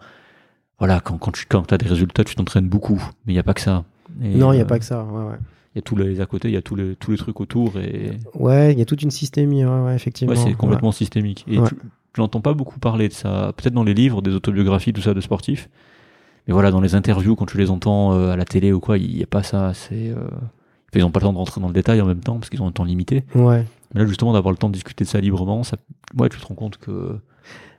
voilà 0.79 1.01
quand, 1.01 1.19
quand 1.19 1.29
tu 1.31 1.45
quand 1.47 1.71
as 1.71 1.77
des 1.77 1.85
résultats 1.87 2.23
tu 2.23 2.33
t'entraînes 2.33 2.67
beaucoup 2.67 2.95
mais 3.27 3.33
il 3.33 3.35
n'y 3.35 3.39
a 3.39 3.43
pas 3.43 3.53
que 3.53 3.61
ça 3.61 3.83
Et, 4.23 4.29
Non, 4.35 4.51
il 4.51 4.55
n'y 4.55 4.61
a 4.61 4.63
euh, 4.63 4.67
pas 4.67 4.79
que 4.79 4.85
ça. 4.85 5.03
Ouais, 5.03 5.23
ouais. 5.25 5.37
il 5.75 5.77
y 5.77 5.79
a 5.79 5.81
tous 5.83 5.95
les 5.95 6.19
à 6.19 6.25
côté 6.25 6.47
il 6.47 6.55
y 6.55 6.57
a 6.57 6.63
tous 6.63 6.73
les 6.75 6.95
tous 6.95 7.11
les 7.11 7.17
trucs 7.17 7.39
autour 7.39 7.77
et 7.77 8.09
Ouais, 8.33 8.73
il 8.73 8.79
y 8.79 8.81
a 8.81 8.85
toute 8.85 9.03
une 9.03 9.11
systémie, 9.11 9.63
ouais, 9.63 9.81
ouais, 9.81 9.95
effectivement. 9.95 10.33
ouais, 10.33 10.39
c'est 10.43 10.55
complètement 10.55 10.91
systémique 10.91 11.45
et 11.47 11.59
Ouais. 11.59 11.69
tu, 11.69 11.75
tu 12.13 12.21
n'entends 12.21 12.41
pas 12.41 12.53
beaucoup 12.53 12.79
parler 12.79 13.07
de 13.07 13.13
ça 13.13 13.53
peut-être 13.57 13.73
dans 13.73 13.83
les 13.83 13.93
livres 13.93 14.21
des 14.21 14.33
autobiographies 14.33 14.93
tout 14.93 15.01
ça 15.01 15.13
de 15.13 15.21
sportifs 15.21 15.69
mais 16.47 16.53
voilà 16.53 16.71
dans 16.71 16.81
les 16.81 16.95
interviews 16.95 17.35
quand 17.35 17.45
tu 17.45 17.57
les 17.57 17.69
entends 17.69 18.13
euh, 18.13 18.31
à 18.31 18.35
la 18.35 18.45
télé 18.45 18.71
ou 18.73 18.79
quoi 18.79 18.97
il 18.97 19.15
n'y 19.15 19.23
a 19.23 19.27
pas 19.27 19.43
ça 19.43 19.73
c'est 19.73 20.09
euh, 20.09 20.15
ils 20.95 21.01
n'ont 21.01 21.11
pas 21.11 21.19
le 21.19 21.25
temps 21.25 21.33
de 21.33 21.37
rentrer 21.37 21.61
dans 21.61 21.67
le 21.67 21.73
détail 21.73 22.01
en 22.01 22.05
même 22.05 22.21
temps 22.21 22.35
parce 22.39 22.49
qu'ils 22.49 22.61
ont 22.63 22.67
un 22.67 22.71
temps 22.71 22.83
limité 22.83 23.23
Ouais. 23.35 23.43
ouais. 23.43 23.65
mais 23.93 24.01
là 24.01 24.07
justement 24.07 24.33
d'avoir 24.33 24.51
le 24.51 24.57
temps 24.57 24.69
de 24.69 24.73
discuter 24.73 25.03
de 25.03 25.09
ça 25.09 25.21
librement 25.21 25.63
ça 25.63 25.77
ouais 26.17 26.29
tu 26.29 26.39
te 26.39 26.45
rends 26.47 26.55
compte 26.55 26.77
que 26.77 27.19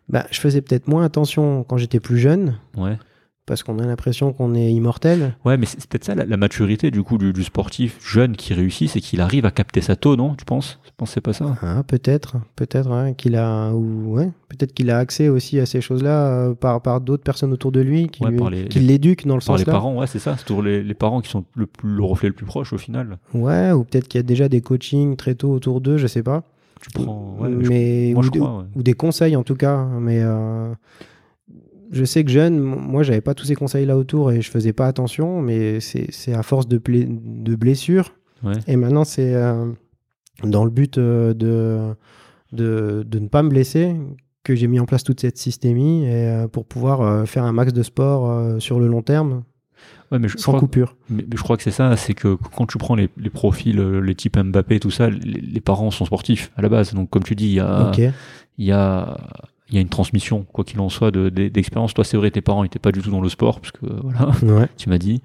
Bah, 0.08 0.26
je 0.30 0.38
faisais 0.40 0.60
peut-être 0.60 0.86
moins 0.88 1.04
attention 1.04 1.64
quand 1.64 1.76
j'étais 1.76 2.00
plus 2.00 2.18
jeune, 2.18 2.56
ouais 2.76 2.98
parce 3.46 3.62
qu'on 3.64 3.78
a 3.80 3.86
l'impression 3.86 4.32
qu'on 4.32 4.54
est 4.54 4.70
immortel. 4.72 5.34
Ouais, 5.44 5.56
mais 5.56 5.66
c'est 5.66 5.84
peut-être 5.86 6.04
ça 6.04 6.14
la, 6.14 6.24
la 6.24 6.36
maturité 6.36 6.90
du 6.90 7.02
coup 7.02 7.18
du, 7.18 7.32
du 7.32 7.42
sportif 7.42 7.98
jeune 8.06 8.36
qui 8.36 8.54
réussit, 8.54 8.88
c'est 8.88 9.00
qu'il 9.00 9.20
arrive 9.20 9.44
à 9.44 9.50
capter 9.50 9.80
sa 9.80 9.96
taux, 9.96 10.14
non 10.16 10.34
Tu 10.36 10.44
penses? 10.44 10.78
Je 10.84 10.90
pense 10.96 11.10
c'est 11.10 11.20
pas 11.20 11.32
ça? 11.32 11.56
Ah, 11.62 11.82
peut-être, 11.82 12.36
peut-être 12.54 12.92
hein, 12.92 13.12
qu'il 13.14 13.34
a, 13.36 13.72
ou 13.72 14.14
ouais, 14.16 14.30
peut-être 14.48 14.72
qu'il 14.72 14.90
a 14.90 14.98
accès 14.98 15.28
aussi 15.28 15.58
à 15.58 15.66
ces 15.66 15.80
choses-là 15.80 16.26
euh, 16.28 16.54
par, 16.54 16.80
par 16.82 17.00
d'autres 17.00 17.24
personnes 17.24 17.52
autour 17.52 17.72
de 17.72 17.80
lui 17.80 18.08
qui, 18.08 18.22
Ouais, 18.22 18.30
lui- 18.30 18.38
par 18.38 18.50
les- 18.50 18.68
qui 18.68 18.78
l'éduquent 18.80 19.26
dans 19.26 19.34
le 19.34 19.40
Par 19.40 19.46
sens 19.46 19.58
les 19.58 19.64
là. 19.64 19.72
parents, 19.72 19.96
ouais, 19.98 20.06
c'est 20.06 20.18
ça. 20.20 20.36
C'est 20.36 20.44
toujours 20.44 20.62
les, 20.62 20.82
les 20.82 20.94
parents 20.94 21.20
qui 21.20 21.30
sont 21.30 21.44
le, 21.56 21.66
reflet 22.04 22.28
le 22.28 22.34
plus 22.34 22.46
proche 22.46 22.72
au 22.72 22.78
final. 22.78 23.18
Ouais, 23.34 23.72
ou 23.72 23.82
peut-être 23.84 24.06
qu'il 24.08 24.18
y 24.18 24.20
a 24.20 24.22
déjà 24.22 24.48
des 24.48 24.60
coachings 24.60 25.16
très 25.16 25.34
tôt 25.34 25.50
autour 25.50 25.80
d'eux, 25.80 25.96
je 25.96 26.06
sais 26.06 26.22
pas. 26.22 26.44
Tu 26.82 26.88
prends. 26.90 27.36
Ouais, 27.38 27.48
mais 27.48 27.64
je- 27.64 27.68
mais 27.68 28.10
moi, 28.14 28.20
ou, 28.20 28.22
je 28.22 28.30
des- 28.30 28.38
crois, 28.38 28.58
ouais. 28.58 28.64
ou 28.76 28.82
des 28.82 28.94
conseils 28.94 29.36
en 29.36 29.42
tout 29.42 29.54
cas. 29.56 29.84
Mais 30.00 30.20
euh, 30.22 30.72
je 31.90 32.04
sais 32.04 32.24
que 32.24 32.30
jeune, 32.30 32.58
moi, 32.58 33.02
j'avais 33.02 33.20
pas 33.20 33.34
tous 33.34 33.44
ces 33.44 33.54
conseils-là 33.54 33.96
autour 33.96 34.30
et 34.32 34.40
je 34.42 34.50
faisais 34.50 34.72
pas 34.72 34.86
attention. 34.86 35.42
Mais 35.42 35.80
c'est 35.80 36.32
à 36.34 36.42
force 36.42 36.68
de, 36.68 36.78
pla- 36.78 37.04
de 37.06 37.54
blessures. 37.56 38.14
Ouais. 38.42 38.52
Et 38.66 38.76
maintenant, 38.76 39.04
c'est 39.04 39.34
euh, 39.34 39.66
dans 40.44 40.64
le 40.64 40.70
but 40.70 40.98
euh, 40.98 41.34
de, 41.34 41.94
de, 42.52 43.04
de 43.06 43.18
ne 43.18 43.28
pas 43.28 43.42
me 43.42 43.48
blesser 43.50 43.94
que 44.42 44.54
j'ai 44.54 44.66
mis 44.68 44.80
en 44.80 44.86
place 44.86 45.04
toute 45.04 45.20
cette 45.20 45.36
systémie 45.36 46.04
et, 46.06 46.26
euh, 46.28 46.48
pour 46.48 46.64
pouvoir 46.64 47.28
faire 47.28 47.44
un 47.44 47.52
max 47.52 47.72
de 47.72 47.82
sport 47.82 48.60
sur 48.60 48.80
le 48.80 48.86
long 48.88 49.02
terme 49.02 49.44
Ouais, 50.12 50.18
mais 50.18 50.26
je, 50.28 50.36
je 50.36 50.42
sans 50.42 50.52
crois, 50.52 50.60
coupure. 50.60 50.96
mais- 51.08 51.22
mais 51.30 51.36
je 51.36 51.42
crois 51.42 51.56
que 51.56 51.62
c'est 51.62 51.70
ça, 51.70 51.96
c'est 51.96 52.14
que 52.14 52.36
quand 52.56 52.66
tu 52.66 52.76
prends 52.78 52.96
les, 52.96 53.08
les 53.16 53.30
profils, 53.30 53.78
les 53.80 54.14
types 54.16 54.36
Mbappé, 54.38 54.80
tout 54.80 54.90
ça, 54.90 55.08
les, 55.08 55.40
les 55.40 55.60
parents 55.60 55.90
sont 55.92 56.04
sportifs 56.04 56.50
à 56.56 56.62
la 56.62 56.68
base. 56.68 56.92
Donc 56.94 57.10
comme 57.10 57.22
tu 57.22 57.34
dis, 57.36 57.46
il 57.46 57.52
y 57.54 57.60
a, 57.60 57.92
il 58.58 58.64
y 58.66 58.72
a, 58.72 59.16
il 59.70 59.74
y 59.74 59.78
a 59.78 59.80
une 59.80 59.88
transmission, 59.88 60.44
quoi 60.52 60.64
qu'il 60.64 60.80
en 60.80 60.88
soit, 60.88 61.10
de- 61.10 61.28
de- 61.28 61.48
d'expérience. 61.48 61.94
Toi, 61.94 62.04
c'est 62.04 62.16
vrai, 62.16 62.30
tes 62.30 62.40
parents 62.40 62.62
n'étaient 62.62 62.78
pas 62.78 62.92
du 62.92 63.00
tout 63.02 63.10
dans 63.10 63.20
le 63.20 63.28
sport, 63.28 63.60
parce 63.60 63.72
que 63.72 63.86
voilà. 64.02 64.30
Ouais. 64.42 64.68
tu 64.76 64.88
m'as 64.88 64.98
dit. 64.98 65.22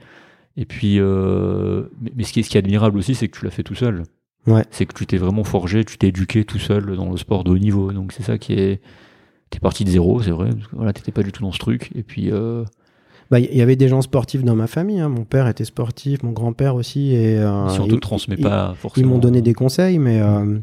Et 0.58 0.66
puis, 0.66 1.00
euh, 1.00 1.84
mais, 2.02 2.12
mais 2.16 2.24
ce, 2.24 2.32
qui 2.34 2.40
est, 2.40 2.44
ce 2.44 2.50
qui 2.50 2.58
est 2.58 2.60
admirable 2.60 2.98
aussi, 2.98 3.16
c'est 3.16 3.28
que 3.28 3.38
tu 3.38 3.44
l'as 3.46 3.52
fait 3.52 3.64
tout 3.64 3.76
seul. 3.76 4.04
Ouais. 4.48 4.64
C'est 4.72 4.86
que 4.86 4.94
tu 4.94 5.06
t'es 5.08 5.18
vraiment 5.18 5.44
forgé, 5.44 5.84
tu 5.84 5.98
t'es 5.98 6.08
éduqué 6.10 6.46
tout 6.46 6.60
seul 6.60 6.96
dans 6.96 7.10
le 7.10 7.18
sport 7.18 7.44
de 7.44 7.50
haut 7.52 7.58
niveau. 7.58 7.92
Donc 7.92 8.12
c'est 8.14 8.24
ça 8.24 8.38
qui 8.38 8.54
est. 8.54 8.80
T'es 9.50 9.60
parti 9.60 9.84
de 9.84 9.90
zéro, 9.90 10.22
c'est 10.22 10.32
vrai. 10.32 10.50
parce 10.52 10.68
que, 10.68 10.76
Voilà, 10.76 10.94
t'étais 10.94 11.12
pas 11.12 11.24
du 11.24 11.32
tout 11.32 11.42
dans 11.44 11.52
ce 11.52 11.60
truc. 11.60 11.92
Et 11.96 12.04
puis, 12.04 12.32
euh, 12.32 12.64
Bah, 13.32 13.40
Il 13.40 13.56
y 13.56 13.62
avait 13.62 13.76
des 13.76 13.88
gens 13.88 14.02
sportifs 14.02 14.44
dans 14.44 14.56
ma 14.56 14.68
famille. 14.68 15.00
hein. 15.00 15.10
Mon 15.10 15.24
père 15.26 15.48
était 15.48 15.66
sportif, 15.66 16.22
mon 16.24 16.32
grand-père 16.32 16.76
aussi. 16.76 17.12
Et, 17.16 17.38
euh, 17.40 17.68
ils- 17.90 18.00
transmet 18.00 18.36
ils- 18.38 18.44
pas 18.44 18.74
Ils 18.74 18.78
forcément. 18.78 19.10
m'ont 19.10 19.18
donné 19.20 19.42
des 19.42 19.54
conseils, 19.54 19.98
mais 19.98 20.22
euh, 20.22 20.60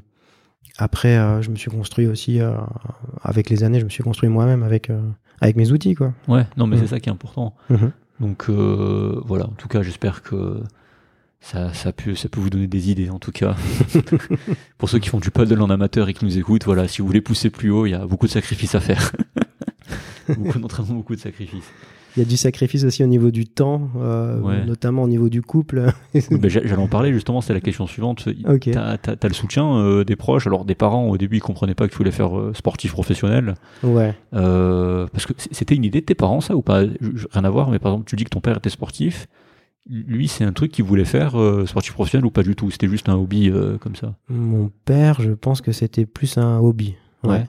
après, 0.82 1.16
euh, 1.16 1.40
je 1.42 1.50
me 1.50 1.54
suis 1.54 1.70
construit 1.70 2.08
aussi, 2.08 2.40
euh, 2.40 2.54
avec 3.22 3.50
les 3.50 3.62
années, 3.62 3.78
je 3.78 3.84
me 3.84 3.90
suis 3.90 4.02
construit 4.02 4.28
moi-même 4.28 4.64
avec, 4.64 4.90
euh, 4.90 5.00
avec 5.40 5.54
mes 5.54 5.70
outils. 5.70 5.94
Quoi. 5.94 6.12
Ouais, 6.26 6.44
non, 6.56 6.66
mais 6.66 6.76
c'est 6.76 6.88
ça 6.88 6.98
qui 6.98 7.08
est 7.08 7.12
important. 7.12 7.54
Mhm. 7.70 7.92
Donc 8.18 8.50
voilà, 8.50 9.46
en 9.46 9.54
tout 9.56 9.68
cas, 9.68 9.82
j'espère 9.82 10.22
que 10.22 10.60
ça, 11.40 11.72
ça, 11.72 11.92
peut, 11.92 12.16
ça 12.16 12.28
peut 12.28 12.40
vous 12.40 12.50
donner 12.50 12.66
des 12.66 12.90
idées, 12.90 13.10
en 13.10 13.20
tout 13.20 13.30
cas. 13.30 13.54
Pour 14.78 14.88
ceux 14.88 14.98
qui 14.98 15.08
font 15.08 15.20
du 15.20 15.30
paddle 15.30 15.62
en 15.62 15.70
amateur 15.70 16.08
et 16.08 16.14
qui 16.14 16.24
nous 16.24 16.36
écoutent, 16.36 16.64
voilà, 16.64 16.88
si 16.88 17.00
vous 17.00 17.06
voulez 17.06 17.20
pousser 17.20 17.50
plus 17.50 17.70
haut, 17.70 17.86
il 17.86 17.90
y 17.90 17.94
a 17.94 18.04
beaucoup 18.04 18.26
de 18.26 18.32
sacrifices 18.32 18.74
à 18.74 18.80
faire. 18.80 19.12
beaucoup 20.36 20.58
d'entraînement, 20.58 20.94
beaucoup 20.94 21.14
de 21.14 21.20
sacrifices. 21.20 21.70
Il 22.16 22.20
y 22.20 22.22
a 22.22 22.28
du 22.28 22.36
sacrifice 22.36 22.84
aussi 22.84 23.02
au 23.02 23.06
niveau 23.06 23.30
du 23.30 23.46
temps, 23.46 23.88
euh, 23.96 24.38
Ouais. 24.40 24.64
notamment 24.66 25.02
au 25.04 25.08
niveau 25.08 25.28
du 25.30 25.40
couple. 25.40 25.86
Ben, 26.14 26.48
j'a- 26.50 26.60
J'allais 26.64 26.82
en 26.82 26.86
parler 26.88 27.12
justement, 27.12 27.40
c'est 27.40 27.54
la 27.54 27.60
question 27.60 27.86
suivante. 27.86 28.28
Ok. 28.46 28.68
T'as 28.72 28.96
as, 29.06 29.28
le 29.28 29.32
soutien 29.34 29.76
euh, 29.78 30.04
des 30.04 30.16
proches, 30.16 30.46
alors 30.46 30.64
des 30.66 30.74
parents 30.74 31.08
au 31.08 31.16
début 31.16 31.36
ils 31.38 31.40
comprenaient 31.40 31.74
pas 31.74 31.86
que 31.86 31.92
tu 31.92 31.98
voulais 31.98 32.10
faire 32.10 32.38
euh, 32.38 32.52
sportif 32.54 32.92
professionnel, 32.92 33.54
ouais. 33.82 34.14
Parce 34.30 35.26
que 35.26 35.32
c'était 35.36 35.74
une 35.74 35.84
idée 35.84 36.00
de 36.00 36.06
tes 36.06 36.14
parents 36.14 36.40
ça 36.40 36.54
ou 36.56 36.62
pas? 36.62 36.80
Rien 36.80 37.44
à 37.44 37.50
voir, 37.50 37.70
mais 37.70 37.78
par 37.78 37.92
exemple 37.92 38.08
tu 38.08 38.16
dis 38.16 38.24
que 38.24 38.30
ton 38.30 38.40
père 38.40 38.56
était 38.58 38.70
sportif, 38.70 39.26
lui 39.88 40.28
c'est 40.28 40.44
un 40.44 40.52
truc 40.52 40.70
qu'il 40.72 40.84
voulait 40.84 41.04
faire 41.04 41.38
euh, 41.40 41.66
sportif 41.66 41.94
professionnel 41.94 42.26
ou 42.26 42.30
pas 42.30 42.42
du 42.42 42.54
tout? 42.54 42.70
C'était 42.70 42.88
juste 42.88 43.08
un 43.08 43.14
hobby 43.14 43.50
euh, 43.50 43.78
comme 43.78 43.96
ça? 43.96 44.14
Mon 44.28 44.70
père, 44.84 45.20
je 45.22 45.32
pense 45.32 45.60
que 45.60 45.72
c'était 45.72 46.06
plus 46.06 46.36
un 46.38 46.58
hobby. 46.58 46.94
Ouais. 47.24 47.44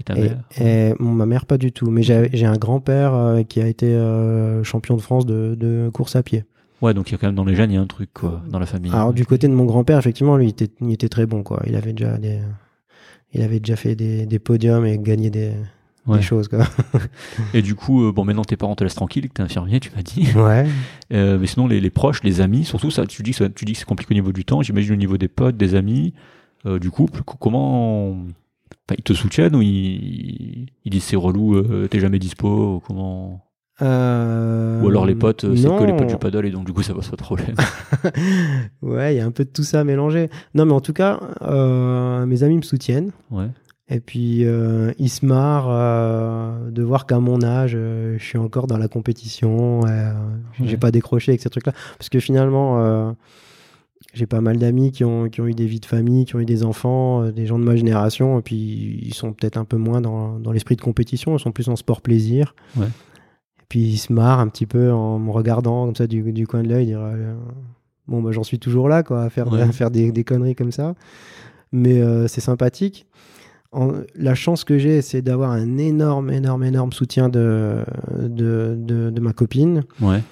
Et 0.00 0.02
ta 0.04 0.16
Et, 0.16 0.20
mère 0.22 0.38
et 0.60 0.94
mon- 0.98 1.12
ma 1.12 1.26
mère, 1.26 1.46
pas 1.46 1.58
du 1.58 1.72
tout. 1.72 1.90
Mais 1.90 2.02
j'ai 2.02 2.46
un 2.46 2.56
grand-père 2.56 3.14
euh, 3.14 3.42
qui 3.42 3.60
a 3.60 3.66
été 3.66 3.86
euh, 3.86 4.62
champion 4.64 4.96
de 4.96 5.00
France 5.02 5.26
de, 5.26 5.56
de 5.58 5.90
course 5.92 6.16
à 6.16 6.22
pied. 6.22 6.44
Ouais, 6.80 6.94
donc 6.94 7.08
il 7.08 7.12
y 7.12 7.14
a 7.16 7.18
quand 7.18 7.26
même 7.26 7.34
dans 7.34 7.44
les 7.44 7.56
gènes, 7.56 7.70
il 7.72 7.74
y 7.74 7.78
a 7.78 7.80
un 7.80 7.86
truc 7.86 8.10
quoi, 8.14 8.40
dans 8.48 8.58
la 8.60 8.66
famille. 8.66 8.92
Alors 8.92 9.12
du 9.12 9.26
côté 9.26 9.48
de 9.48 9.52
mon 9.52 9.64
grand-père, 9.64 9.98
effectivement, 9.98 10.36
lui, 10.36 10.46
il 10.46 10.50
était, 10.50 10.68
il 10.80 10.92
était 10.92 11.08
très 11.08 11.26
bon. 11.26 11.42
Quoi. 11.42 11.60
Il 11.66 11.74
avait 11.74 11.92
déjà 11.92 12.18
des, 12.18 12.38
il 13.32 13.42
avait 13.42 13.58
déjà 13.60 13.74
fait 13.76 13.94
des, 13.96 14.26
des 14.26 14.38
podiums 14.38 14.86
et 14.86 14.98
gagné 14.98 15.30
des, 15.30 15.50
Ouais. 16.06 16.18
des 16.18 16.22
choses. 16.22 16.48
Quoi. 16.48 16.60
Et 17.52 17.60
du 17.60 17.74
coup, 17.74 18.04
euh, 18.04 18.12
bon 18.12 18.24
maintenant 18.24 18.44
tes 18.44 18.56
parents 18.56 18.74
te 18.74 18.82
laissent 18.82 18.94
tranquille, 18.94 19.28
que 19.28 19.34
t'es 19.34 19.42
infirmier, 19.42 19.78
tu 19.80 19.90
m'as 19.94 20.02
dit. 20.02 20.26
Ouais. 20.36 20.66
Euh, 21.12 21.36
mais 21.38 21.46
sinon, 21.46 21.66
les, 21.66 21.80
les 21.80 21.90
proches, 21.90 22.22
les 22.22 22.40
amis, 22.40 22.64
surtout 22.64 22.90
ça, 22.90 23.04
tu 23.06 23.22
dis 23.22 23.32
que, 23.32 23.36
ça- 23.36 23.48
tu 23.50 23.64
dis 23.66 23.72
que 23.72 23.78
c'est 23.80 23.84
compliqué 23.84 24.12
au 24.12 24.14
niveau 24.14 24.32
du 24.32 24.44
temps, 24.46 24.62
j'imagine 24.62 24.92
au 24.94 24.96
niveau 24.96 25.18
des 25.18 25.28
potes, 25.28 25.56
des 25.58 25.74
amis, 25.74 26.14
euh, 26.64 26.78
du 26.78 26.90
couple, 26.90 27.22
co- 27.24 27.36
comment. 27.38 28.16
Enfin, 28.88 28.96
ils 28.98 29.02
te 29.04 29.12
soutiennent 29.12 29.54
ou 29.56 29.62
ils, 29.62 30.68
ils 30.84 30.90
disent 30.90 31.04
c'est 31.04 31.16
relou, 31.16 31.56
euh, 31.56 31.86
t'es 31.90 32.00
jamais 32.00 32.18
dispo, 32.18 32.76
ou 32.76 32.80
comment? 32.80 33.44
Euh, 33.80 34.82
Ou 34.82 34.88
alors 34.88 35.06
les 35.06 35.14
potes, 35.14 35.44
euh, 35.44 35.54
c'est 35.54 35.68
que 35.68 35.84
les 35.84 35.92
potes 35.92 36.08
du 36.08 36.16
paddle 36.16 36.46
et 36.46 36.50
donc 36.50 36.66
du 36.66 36.72
coup 36.72 36.82
ça 36.82 36.94
pose 36.94 37.08
pas 37.08 37.16
de 37.16 37.22
problème. 37.22 37.54
ouais, 38.82 39.14
il 39.14 39.18
y 39.18 39.20
a 39.20 39.24
un 39.26 39.30
peu 39.30 39.44
de 39.44 39.50
tout 39.50 39.62
ça 39.62 39.84
mélangé. 39.84 40.30
Non, 40.54 40.64
mais 40.66 40.72
en 40.72 40.80
tout 40.80 40.92
cas, 40.92 41.20
euh, 41.42 42.26
mes 42.26 42.42
amis 42.42 42.56
me 42.56 42.62
soutiennent. 42.62 43.12
Ouais. 43.30 43.48
Et 43.90 44.00
puis, 44.00 44.44
euh, 44.44 44.92
ils 44.98 45.08
se 45.08 45.24
marrent 45.24 45.70
euh, 45.70 46.70
de 46.70 46.82
voir 46.82 47.06
qu'à 47.06 47.20
mon 47.20 47.42
âge, 47.42 47.72
euh, 47.74 48.16
je 48.18 48.24
suis 48.24 48.36
encore 48.36 48.66
dans 48.66 48.76
la 48.76 48.88
compétition. 48.88 49.80
euh, 49.86 50.12
J'ai 50.62 50.72
Ouais. 50.72 50.76
pas 50.76 50.90
décroché 50.90 51.30
avec 51.32 51.40
ces 51.40 51.48
trucs-là. 51.48 51.72
Parce 51.96 52.10
que 52.10 52.20
finalement, 52.20 52.80
euh, 52.84 53.12
j'ai 54.18 54.26
pas 54.26 54.40
mal 54.40 54.58
d'amis 54.58 54.90
qui 54.92 55.04
ont, 55.04 55.28
qui 55.28 55.40
ont 55.40 55.46
eu 55.46 55.54
des 55.54 55.66
vies 55.66 55.80
de 55.80 55.86
famille, 55.86 56.24
qui 56.26 56.36
ont 56.36 56.40
eu 56.40 56.44
des 56.44 56.64
enfants, 56.64 57.22
euh, 57.22 57.30
des 57.32 57.46
gens 57.46 57.58
de 57.58 57.64
ma 57.64 57.76
génération. 57.76 58.38
Et 58.38 58.42
puis, 58.42 58.98
ils 59.02 59.14
sont 59.14 59.32
peut-être 59.32 59.56
un 59.56 59.64
peu 59.64 59.76
moins 59.76 60.00
dans, 60.00 60.38
dans 60.38 60.52
l'esprit 60.52 60.76
de 60.76 60.80
compétition. 60.82 61.36
Ils 61.36 61.40
sont 61.40 61.52
plus 61.52 61.68
en 61.68 61.76
sport 61.76 62.00
plaisir. 62.02 62.54
Ouais. 62.76 62.86
Et 62.86 63.62
puis, 63.68 63.80
ils 63.80 63.98
se 63.98 64.12
marrent 64.12 64.40
un 64.40 64.48
petit 64.48 64.66
peu 64.66 64.92
en 64.92 65.18
me 65.18 65.30
regardant 65.30 65.86
comme 65.86 65.96
ça 65.96 66.06
du, 66.06 66.32
du 66.32 66.46
coin 66.46 66.62
de 66.62 66.68
l'œil. 66.68 66.86
dire, 66.86 67.00
euh, 67.00 67.34
Bon, 68.08 68.22
bah, 68.22 68.32
j'en 68.32 68.42
suis 68.42 68.58
toujours 68.58 68.88
là, 68.88 69.02
quoi, 69.02 69.22
à 69.24 69.30
faire, 69.30 69.52
Ouais. 69.52 69.60
à 69.60 69.70
faire 69.72 69.90
des, 69.90 70.10
des 70.12 70.24
conneries 70.24 70.54
comme 70.54 70.72
ça. 70.72 70.94
Mais 71.72 72.00
euh, 72.00 72.26
c'est 72.26 72.40
sympathique. 72.40 73.06
en- 73.72 73.92
la 74.14 74.34
chance 74.34 74.64
que 74.64 74.78
j'ai, 74.78 75.02
c'est 75.02 75.20
d'avoir 75.20 75.50
un 75.50 75.76
énorme, 75.76 76.30
énorme, 76.30 76.64
énorme 76.64 76.92
soutien 76.92 77.28
de, 77.28 77.84
de, 78.18 78.74
de, 78.78 79.10
de 79.10 79.20
ma 79.20 79.34
copine. 79.34 79.84
Ouais. 80.00 80.22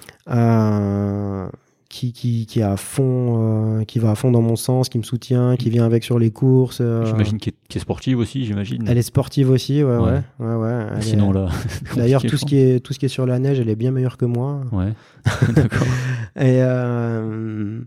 Qui, 1.89 2.11
qui, 2.11 2.45
qui 2.45 2.59
est 2.59 2.63
à 2.63 2.75
fond, 2.77 3.79
euh, 3.79 3.83
qui 3.85 3.99
va 3.99 4.11
à 4.11 4.15
fond 4.15 4.29
dans 4.31 4.41
mon 4.41 4.55
sens, 4.55 4.89
qui 4.89 4.97
me 4.97 5.03
soutient, 5.03 5.55
qui 5.55 5.69
vient 5.69 5.85
avec 5.85 6.03
sur 6.03 6.19
les 6.19 6.31
courses. 6.31 6.79
euh, 6.81 7.05
J'imagine 7.05 7.37
qu'elle 7.37 7.53
est, 7.75 7.79
sportive 7.79 8.19
aussi, 8.19 8.45
j'imagine. 8.45 8.83
Elle 8.87 8.97
est 8.97 9.01
sportive 9.01 9.49
aussi, 9.49 9.83
ouais, 9.83 9.97
ouais, 9.97 10.21
Ouais. 10.39 10.85
est- 10.97 11.01
Sinon 11.01 11.31
là. 11.31 11.49
D'ailleurs, 11.95 12.21
tout 12.23 12.37
ce 12.37 12.45
qui 12.45 12.57
est 12.57 12.79
tout 12.79 12.93
ce 12.93 12.99
qui 12.99 13.05
est 13.05 13.09
sur 13.09 13.25
la 13.25 13.39
neige, 13.39 13.59
elle 13.59 13.69
est 13.69 13.75
bien 13.75 13.91
meilleure 13.91 14.17
que 14.17 14.25
moi. 14.25 14.61
Ouais. 14.71 14.93
D'accord. 15.55 15.87
Et 16.35 16.61
euh, 16.61 17.79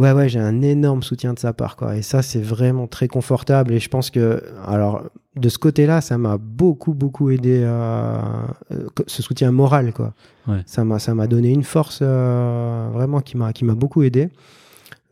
ouais, 0.00 0.12
ouais, 0.12 0.28
j'ai 0.28 0.40
un 0.40 0.62
énorme 0.62 1.02
soutien 1.02 1.34
de 1.34 1.38
sa 1.38 1.52
part, 1.52 1.76
quoi. 1.76 1.96
Et 1.96 2.02
ça, 2.02 2.22
c'est 2.22 2.40
vraiment 2.40 2.86
très 2.86 3.06
confortable. 3.06 3.74
Et 3.74 3.80
je 3.80 3.88
pense 3.88 4.10
que, 4.10 4.42
alors, 4.66 5.02
de 5.36 5.48
ce 5.48 5.58
côté-là, 5.58 6.00
ça 6.00 6.16
m'a 6.16 6.38
beaucoup, 6.38 6.94
beaucoup 6.94 7.30
aidé 7.30 7.64
à 7.64 8.46
euh, 8.72 8.86
ce 9.06 9.22
soutien 9.22 9.52
moral, 9.52 9.92
quoi. 9.92 10.14
Ouais. 10.48 10.62
Ça 10.64 10.84
m'a, 10.84 10.98
ça 10.98 11.14
m'a 11.14 11.26
donné 11.26 11.50
une 11.50 11.64
force 11.64 12.00
euh, 12.02 12.88
vraiment 12.92 13.20
qui 13.20 13.36
m'a, 13.36 13.52
qui 13.52 13.64
m'a 13.64 13.74
beaucoup 13.74 14.02
aidé. 14.02 14.30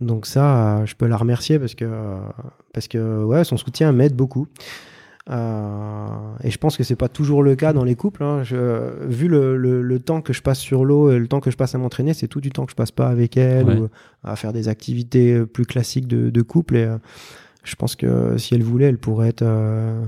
Donc 0.01 0.27
ça, 0.27 0.78
euh, 0.78 0.86
je 0.86 0.94
peux 0.94 1.06
la 1.06 1.16
remercier 1.16 1.59
parce 1.59 1.74
que, 1.74 1.89
parce 2.73 2.89
que, 2.89 3.24
ouais, 3.24 3.44
son 3.44 3.59
soutien 3.59 3.93
m'aide 3.93 4.16
beaucoup. 4.16 4.47
Euh, 5.31 6.07
et 6.43 6.51
je 6.51 6.57
pense 6.59 6.77
que 6.79 6.85
c'est 6.85 6.97
pas 6.97 7.09
toujours 7.09 7.43
le 7.43 7.55
cas 7.55 7.73
dans 7.73 7.85
les 7.85 7.95
couples. 7.97 8.23
hein. 8.23 8.43
Je- 8.45 9.05
vu 9.07 9.29
le, 9.29 9.57
le- 9.57 9.83
le 9.83 9.99
temps 10.01 10.23
que 10.23 10.33
je 10.33 10.41
passe 10.43 10.59
sur 10.59 10.85
l'eau 10.85 11.11
et 11.11 11.19
le 11.19 11.29
temps 11.29 11.41
que 11.41 11.51
je 11.51 11.57
passe 11.57 11.75
à 11.75 11.79
m'entraîner, 11.79 12.15
c'est 12.15 12.29
tout 12.29 12.41
du 12.41 12.51
temps 12.51 12.65
que 12.65 12.71
je 12.71 12.77
passe 12.77 12.91
pas 12.93 13.09
avec 13.09 13.37
elle 13.37 13.67
Ouais. 13.67 13.77
ou 13.79 13.89
à 14.25 14.37
faire 14.37 14.53
des 14.53 14.69
activités 14.69 15.35
euh, 15.35 15.47
plus 15.47 15.67
classiques 15.67 16.07
de, 16.09 16.31
de 16.31 16.43
couple. 16.43 16.77
Et 16.77 16.85
euh, 16.85 16.97
je 17.65 17.75
pense 17.77 17.95
que 17.95 18.39
si 18.39 18.55
elle 18.55 18.63
voulait, 18.63 18.87
elle 18.87 18.99
pourrait 18.99 19.29
être 19.29 19.43
euh, 19.43 20.03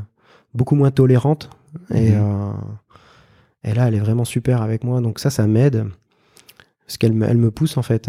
beaucoup 0.55 0.75
moins 0.75 0.91
tolérante. 0.91 1.51
Et, 1.95 2.13
Mhm. 2.13 2.55
et 3.65 3.75
là, 3.75 3.89
elle 3.89 3.95
est 3.95 4.01
vraiment 4.01 4.25
super 4.25 4.63
avec 4.63 4.85
moi. 4.85 5.01
Donc 5.03 5.19
ça, 5.19 5.29
ça 5.31 5.47
m'aide. 5.47 5.85
Parce 6.87 6.97
qu'elle 6.99 7.13
me, 7.13 7.27
elle 7.27 7.37
me 7.39 7.51
pousse 7.51 7.77
en 7.77 7.83
fait. 7.83 8.09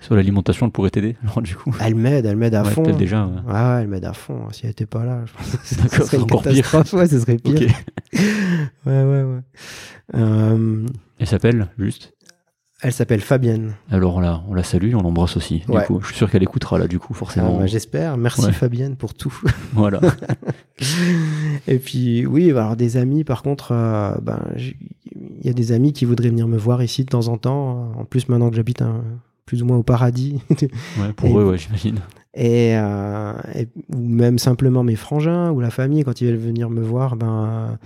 Sur 0.00 0.14
l'alimentation, 0.16 0.66
elle 0.66 0.72
pourrait 0.72 0.90
t'aider, 0.90 1.16
alors 1.22 1.42
du 1.42 1.54
coup. 1.54 1.74
elle 1.80 1.94
m'aide, 1.94 2.26
elle 2.26 2.36
m'aide 2.36 2.54
à 2.54 2.62
Ouais, 2.62 2.70
fond. 2.70 2.82
peut-être 2.82 2.96
déjà. 2.96 3.26
ouais. 3.26 3.52
Ouais, 3.52 3.82
elle 3.82 3.88
m'aide 3.88 4.04
à 4.04 4.12
fond. 4.12 4.48
Si 4.52 4.62
elle 4.64 4.70
était 4.72 4.86
pas 4.86 5.04
là, 5.04 5.20
je 5.26 5.32
pense 5.32 5.50
que 5.50 5.96
ce 5.96 6.02
serait 6.04 6.16
une 6.16 6.22
encore 6.24 6.42
pire. 6.42 6.74
Ouais, 6.92 7.06
ce 7.06 7.18
serait 7.20 7.36
pire. 7.36 7.60
Ok. 7.62 7.68
Ouais, 8.86 9.04
ouais, 9.04 9.22
ouais. 9.22 9.40
Euh, 10.16 10.86
Elle 11.18 11.26
s'appelle 11.26 11.68
juste? 11.78 12.12
elle 12.82 12.92
s'appelle 12.94 13.20
Fabienne. 13.20 13.74
Alors 13.90 14.22
là, 14.22 14.42
on 14.48 14.54
la 14.54 14.62
salue, 14.64 14.94
on 14.94 15.02
l'embrasse 15.02 15.36
aussi. 15.36 15.62
Du 15.68 15.78
coup, 15.86 16.00
je 16.00 16.06
suis 16.06 16.16
sûr 16.16 16.30
qu'elle 16.30 16.42
écoutera 16.42 16.78
là, 16.78 16.88
du 16.88 16.98
coup, 16.98 17.12
Ah, 17.14 17.18
forcément. 17.18 17.58
bah, 17.58 17.66
J'espère. 17.66 18.16
Merci. 18.16 18.50
Fabienne 18.52 18.96
pour 18.96 19.12
tout. 19.12 19.38
Voilà. 19.74 20.00
Et 21.68 21.78
puis, 21.78 22.24
oui, 22.26 22.50
alors 22.50 22.76
des 22.76 22.96
amis, 22.96 23.22
par 23.24 23.42
contre, 23.42 23.72
euh, 23.72 24.14
ben, 24.22 24.40
il 24.56 25.46
y 25.46 25.50
a 25.50 25.52
des 25.52 25.72
amis 25.72 25.92
qui 25.92 26.04
voudraient 26.06 26.30
venir 26.30 26.48
me 26.48 26.56
voir 26.56 26.82
ici 26.82 27.04
de 27.04 27.10
temps 27.10 27.28
en 27.28 27.36
temps. 27.36 27.92
En 27.98 28.04
plus, 28.04 28.28
maintenant 28.28 28.48
que 28.50 28.56
j'habite 28.56 28.80
un- 28.82 29.04
plus 29.50 29.62
ou 29.62 29.66
moins 29.66 29.78
au 29.78 29.82
paradis. 29.82 30.40
Ouais, 31.00 31.12
pour 31.16 31.28
Et- 31.28 31.32
eux, 31.42 31.48
ouais, 31.50 31.58
j'imagine. 31.58 31.98
et, 32.34 32.76
euh, 32.76 33.32
et- 33.56 33.66
ou 33.92 33.98
même 33.98 34.38
simplement 34.38 34.84
mes 34.84 34.94
frangins 34.94 35.50
ou 35.50 35.58
la 35.60 35.70
famille, 35.70 36.04
quand 36.04 36.20
ils 36.20 36.28
veulent 36.28 36.36
venir 36.36 36.70
me 36.70 36.80
voir, 36.82 37.16
ben, 37.16 37.76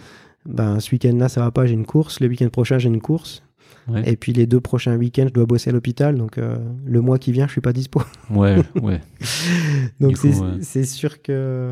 ben 0.44 0.78
ce 0.78 0.90
week-end-là, 0.92 1.30
ça 1.30 1.40
va 1.40 1.50
pas, 1.50 1.64
j'ai 1.64 1.72
une 1.72 1.86
course. 1.86 2.20
Le 2.20 2.28
week-end 2.28 2.48
prochain, 2.50 2.78
j'ai 2.78 2.88
une 2.88 3.00
course. 3.00 3.42
Ouais. 3.88 4.02
Et 4.10 4.16
puis 4.16 4.32
les 4.34 4.46
deux 4.46 4.60
prochains 4.60 4.94
week-ends, 4.96 5.24
je 5.28 5.32
dois 5.32 5.46
bosser 5.46 5.70
à 5.70 5.72
l'hôpital. 5.72 6.16
Donc, 6.18 6.36
euh, 6.36 6.58
le 6.84 7.00
mois 7.00 7.18
qui 7.18 7.32
vient, 7.32 7.46
je 7.46 7.52
suis 7.52 7.60
pas 7.62 7.72
dispo. 7.72 8.02
Ouais, 8.30 8.56
ouais. 8.82 9.00
Donc 10.00 10.18
c'est 10.18 10.34
ouais. 10.78 10.84
sûr 10.84 11.22
que 11.22 11.70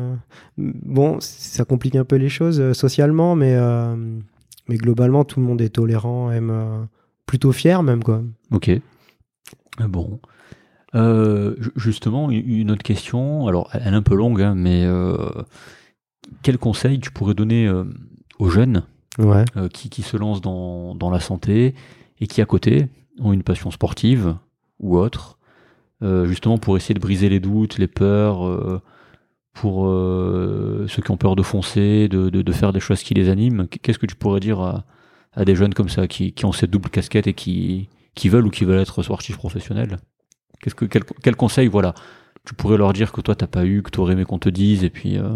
bon, 0.57 1.17
ça 1.19 1.65
complique 1.65 1.95
un 1.95 2.03
peu 2.05 2.15
les 2.15 2.29
choses 2.29 2.59
euh, 2.59 2.73
socialement, 2.73 3.35
mais 3.35 3.55
mais 4.69 4.77
globalement 4.77 5.23
tout 5.23 5.39
le 5.39 5.45
monde 5.45 5.61
est 5.61 5.69
tolérant, 5.69 6.31
aime 6.31 6.87
plutôt 7.25 7.51
fier 7.51 7.81
même 7.83 8.03
quoi. 8.03 8.21
Ok. 8.51 8.69
Euh, 9.81 9.87
Bon. 9.87 10.19
Euh, 10.95 11.55
ju- 11.59 11.71
justement, 11.75 12.29
une 12.29 12.69
autre 12.69 12.83
question. 12.83 13.47
Alors, 13.47 13.69
elle 13.73 13.93
est 13.93 13.97
un 13.97 14.03
peu 14.03 14.15
longue, 14.15 14.41
hein, 14.41 14.53
mais 14.55 14.83
euh, 14.85 15.17
quel 16.43 16.57
conseil 16.59 16.99
tu 16.99 17.09
pourrais 17.11 17.33
donner 17.33 17.67
euh, 17.67 17.85
aux 18.39 18.49
jeunes 18.49 18.83
Ouais. 19.19 19.45
qui, 19.73 19.89
qui 19.89 20.01
se 20.01 20.17
lancent 20.17 20.41
dans, 20.41 20.95
dans 20.95 21.09
la 21.11 21.19
santé 21.19 21.75
et 22.19 22.27
qui, 22.27 22.41
à 22.41 22.45
côté, 22.45 22.87
ont 23.19 23.31
une 23.33 23.43
passion 23.43 23.69
sportive 23.71 24.35
ou 24.79 24.97
autre, 24.97 25.37
justement 26.01 26.57
pour 26.57 26.75
essayer 26.77 26.95
de 26.95 26.99
briser 26.99 27.29
les 27.29 27.39
doutes, 27.39 27.77
les 27.77 27.85
peurs, 27.87 28.81
pour 29.53 29.85
ceux 29.85 31.01
qui 31.03 31.11
ont 31.11 31.17
peur 31.17 31.35
de 31.35 31.43
foncer, 31.43 32.07
de, 32.07 32.29
de, 32.31 32.41
de 32.41 32.51
faire 32.51 32.73
des 32.73 32.79
choses 32.79 33.03
qui 33.03 33.13
les 33.13 33.29
animent? 33.29 33.67
Qu'est-ce 33.67 33.99
que 33.99 34.07
tu 34.07 34.15
pourrais 34.15 34.39
dire 34.39 34.59
à, 34.61 34.83
à 35.33 35.45
des 35.45 35.55
jeunes 35.55 35.75
comme 35.75 35.89
ça, 35.89 36.07
qui, 36.07 36.33
qui 36.33 36.45
ont 36.45 36.51
cette 36.51 36.71
double 36.71 36.89
casquette 36.89 37.27
et 37.27 37.33
qui, 37.33 37.89
qui 38.15 38.29
veulent 38.29 38.45
ou 38.45 38.49
qui 38.49 38.65
veulent 38.65 38.79
être 38.79 39.01
sportifs 39.03 39.37
professionnels. 39.37 39.97
Que, 40.61 40.85
quel, 40.85 41.03
quel 41.21 41.35
conseil, 41.35 41.67
voilà, 41.67 41.93
tu 42.45 42.53
pourrais 42.53 42.77
leur 42.77 42.93
dire 42.93 43.11
que 43.11 43.21
toi, 43.21 43.35
t'as 43.35 43.47
pas 43.47 43.65
eu, 43.65 43.81
que 43.83 43.89
tu 43.89 43.99
aurais 43.99 44.13
aimé 44.13 44.23
qu'on 44.25 44.39
te 44.39 44.49
dise, 44.49 44.83
et 44.83 44.89
puis... 44.89 45.17
euh, 45.17 45.33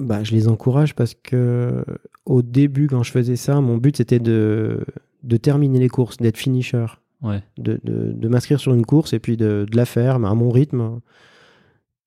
Bah, 0.00 0.24
je 0.24 0.32
les 0.32 0.48
encourage 0.48 0.94
parce 0.94 1.14
que 1.14 1.84
au 2.24 2.42
début, 2.42 2.88
quand 2.88 3.02
je 3.02 3.12
faisais 3.12 3.36
ça, 3.36 3.60
mon 3.60 3.76
but 3.76 3.96
c'était 3.96 4.18
de, 4.18 4.84
de 5.22 5.36
terminer 5.36 5.78
les 5.78 5.88
courses, 5.88 6.16
d'être 6.16 6.36
finisher, 6.36 6.86
ouais, 7.22 7.42
de, 7.56 7.80
de, 7.84 8.12
de 8.12 8.28
m'inscrire 8.28 8.58
sur 8.60 8.74
une 8.74 8.84
course 8.84 9.12
et 9.12 9.18
puis 9.20 9.36
de, 9.36 9.66
de 9.70 9.76
la 9.76 9.84
faire 9.86 10.18
mais 10.18 10.28
à 10.28 10.34
mon 10.34 10.50
rythme. 10.50 11.00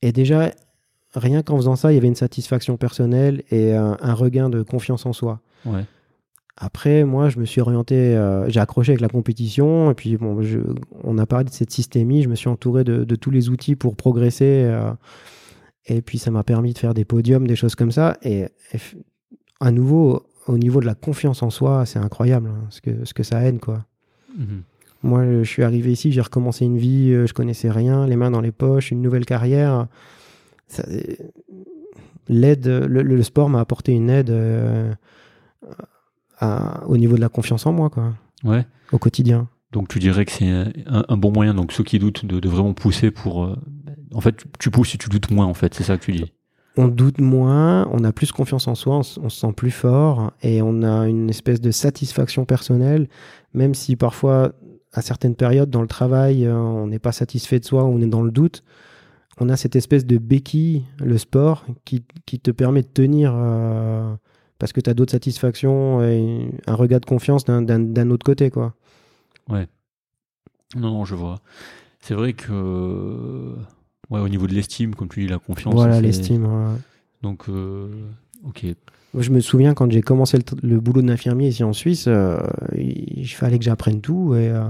Et 0.02 0.12
déjà, 0.12 0.52
rien 1.14 1.42
qu'en 1.42 1.56
faisant 1.56 1.76
ça, 1.78 1.92
il 1.92 1.96
y 1.96 1.98
avait 1.98 2.08
une 2.08 2.16
satisfaction 2.16 2.78
personnelle 2.78 3.44
et 3.50 3.74
un, 3.74 3.98
un 4.02 4.14
regain 4.14 4.50
de 4.50 4.62
confiance 4.62 5.06
en 5.06 5.14
soi. 5.14 5.40
ouais, 5.66 5.86
Après, 6.58 7.04
moi, 7.04 7.28
je 7.30 7.38
me 7.40 7.46
suis 7.46 7.60
orienté, 7.60 7.96
euh, 8.16 8.48
j'ai 8.50 8.62
accroché 8.62 8.92
avec 8.94 9.02
la 9.02 9.10
compétition, 9.10 9.92
et 9.92 9.94
puis 9.94 10.16
bon, 10.16 10.42
je- 10.42 10.60
on 11.04 11.18
a 11.18 11.26
parlé 11.26 11.44
de 11.46 11.50
cette 11.50 11.72
systémie, 11.72 12.24
je 12.24 12.30
me 12.30 12.36
suis 12.36 12.48
entouré 12.48 12.84
de, 12.86 13.04
de 13.04 13.16
tous 13.16 13.30
les 13.30 13.50
outils 13.50 13.76
pour 13.76 13.98
progresser, 13.98 14.64
euh, 14.66 14.92
et 15.88 16.02
puis 16.02 16.18
ça 16.18 16.32
m'a 16.32 16.44
permis 16.44 16.72
de 16.72 16.78
faire 16.78 16.94
des 16.94 17.04
podiums, 17.04 17.46
des 17.46 17.58
choses 17.58 17.76
comme 17.76 17.92
ça, 17.92 18.18
et, 18.24 18.46
à 19.60 19.72
nouveau, 19.72 20.24
au 20.48 20.58
niveau 20.58 20.80
de 20.80 20.86
la 20.86 20.96
confiance 20.96 21.44
en 21.44 21.50
soi, 21.50 21.86
c'est 21.86 22.00
incroyable 22.00 22.50
hein, 22.50 22.68
ce, 22.70 22.80
que, 22.80 23.04
ce 23.04 23.14
que 23.14 23.24
ça 23.24 23.44
aide, 23.44 23.60
quoi. 23.60 23.86
Mhm. 24.38 24.62
Moi, 25.04 25.26
je 25.26 25.50
suis 25.50 25.62
arrivé 25.64 25.92
ici, 25.92 26.12
j'ai 26.14 26.22
recommencé 26.22 26.64
une 26.66 26.78
vie, 26.78 27.12
euh, 27.12 27.28
je 27.28 27.34
connaissais 27.34 27.70
rien, 27.70 28.08
les 28.08 28.16
mains 28.16 28.32
dans 28.32 28.42
les 28.42 28.52
poches, 28.54 28.92
une 28.92 29.02
nouvelle 29.02 29.26
carrière. 29.26 29.88
L'aide, 32.28 32.66
le, 32.68 33.04
le 33.04 33.24
sport 33.24 33.50
m'a 33.50 33.60
apporté 33.60 33.92
une 33.92 34.10
aide 34.10 34.32
euh, 34.32 34.92
à- 36.40 36.84
au 36.88 36.98
niveau 36.98 37.16
de 37.16 37.22
la 37.22 37.30
confiance 37.30 37.66
en 37.66 37.74
moi, 37.74 37.90
quoi, 37.90 38.14
ouais. 38.44 38.66
au 38.92 38.98
quotidien. 38.98 39.48
Donc 39.72 39.88
tu 39.90 40.00
dirais 40.00 40.26
que 40.26 40.32
c'est 40.32 40.48
un, 40.48 40.72
un 41.08 41.18
bon 41.18 41.32
moyen, 41.32 41.54
donc 41.54 41.72
ceux 41.72 41.84
qui 41.84 42.00
doutent, 42.00 42.26
de, 42.26 42.40
de 42.40 42.50
vraiment 42.50 42.74
pousser 42.74 43.12
pour... 43.12 43.44
euh, 43.44 43.56
en 44.14 44.22
fait, 44.22 44.38
tu- 44.38 44.46
tu 44.60 44.72
pousses 44.72 44.90
si 44.90 44.98
tu 44.98 45.10
doutes 45.10 45.32
moins, 45.32 45.46
en 45.46 45.54
fait, 45.54 45.74
c'est 45.74 45.84
ça 45.84 45.98
que 45.98 46.04
tu 46.06 46.12
dis. 46.14 46.32
On 46.78 46.88
doute 46.90 47.20
moins, 47.20 47.88
on 47.92 48.04
a 48.04 48.12
plus 48.12 48.32
confiance 48.32 48.68
en 48.68 48.76
soi, 48.76 48.98
on 48.98 49.04
se 49.04 49.20
sent 49.30 49.54
plus 49.56 49.72
fort 49.72 50.32
et 50.42 50.62
on 50.62 50.84
a 50.84 51.08
une 51.08 51.30
espèce 51.30 51.62
de 51.62 51.72
satisfaction 51.72 52.44
personnelle, 52.46 53.08
même 53.54 53.74
si 53.74 53.96
parfois, 53.96 54.52
à 54.94 55.02
certaines 55.02 55.36
périodes 55.36 55.70
dans 55.70 55.82
le 55.82 55.88
travail, 55.88 56.46
euh, 56.46 56.54
on 56.56 56.88
n'est 56.88 57.00
pas 57.00 57.12
satisfait 57.14 57.60
de 57.60 57.66
soi, 57.66 57.84
on 57.86 58.02
est 58.02 58.08
dans 58.08 58.22
le 58.24 58.32
doute. 58.32 58.64
On 59.40 59.50
a 59.50 59.58
cette 59.58 59.76
espèce 59.76 60.06
de 60.06 60.18
béquille, 60.18 60.84
le 61.00 61.18
sport, 61.18 61.66
qui, 61.84 62.04
qui 62.26 62.40
te 62.40 62.52
permet 62.52 62.82
de 62.82 62.88
tenir 62.88 63.34
euh, 63.36 64.14
parce 64.60 64.74
que 64.74 64.82
tu 64.82 64.90
as 64.90 64.94
d'autres 64.94 65.12
satisfactions 65.12 66.04
et 66.04 66.50
un 66.68 66.76
regard 66.76 67.00
de 67.00 67.06
confiance 67.06 67.46
d'un- 67.46 68.10
autre 68.10 68.26
côté. 68.26 68.50
quoi. 68.50 68.74
Non, 70.76 70.92
non, 70.92 71.06
je 71.06 71.16
vois. 71.16 71.40
C'est 72.02 72.16
vrai 72.16 72.34
que... 72.34 73.56
Ouais, 74.10 74.20
au 74.20 74.30
niveau 74.30 74.46
de 74.46 74.54
l'estime, 74.54 74.94
comme 74.94 75.08
tu 75.08 75.22
dis, 75.22 75.28
la 75.28 75.40
confiance... 75.40 75.74
Voilà 75.74 76.02
l'estime. 76.02 76.46
ouais. 76.46 76.76
Donc, 77.22 77.50
euh, 77.50 77.88
ok. 78.44 78.66
Je 79.18 79.32
me 79.32 79.40
souviens 79.40 79.74
quand 79.74 79.90
j'ai 79.92 80.02
commencé 80.02 80.38
le, 80.62 80.80
boulot 80.80 81.02
d'infirmier 81.02 81.48
ici 81.48 81.64
en 81.64 81.74
Suisse, 81.74 82.06
euh, 82.08 82.38
il, 82.76 83.26
fallait 83.28 83.58
que 83.58 83.64
j'apprenne 83.64 84.02
tout. 84.02 84.36
Et 84.36 84.50
euh, 84.50 84.64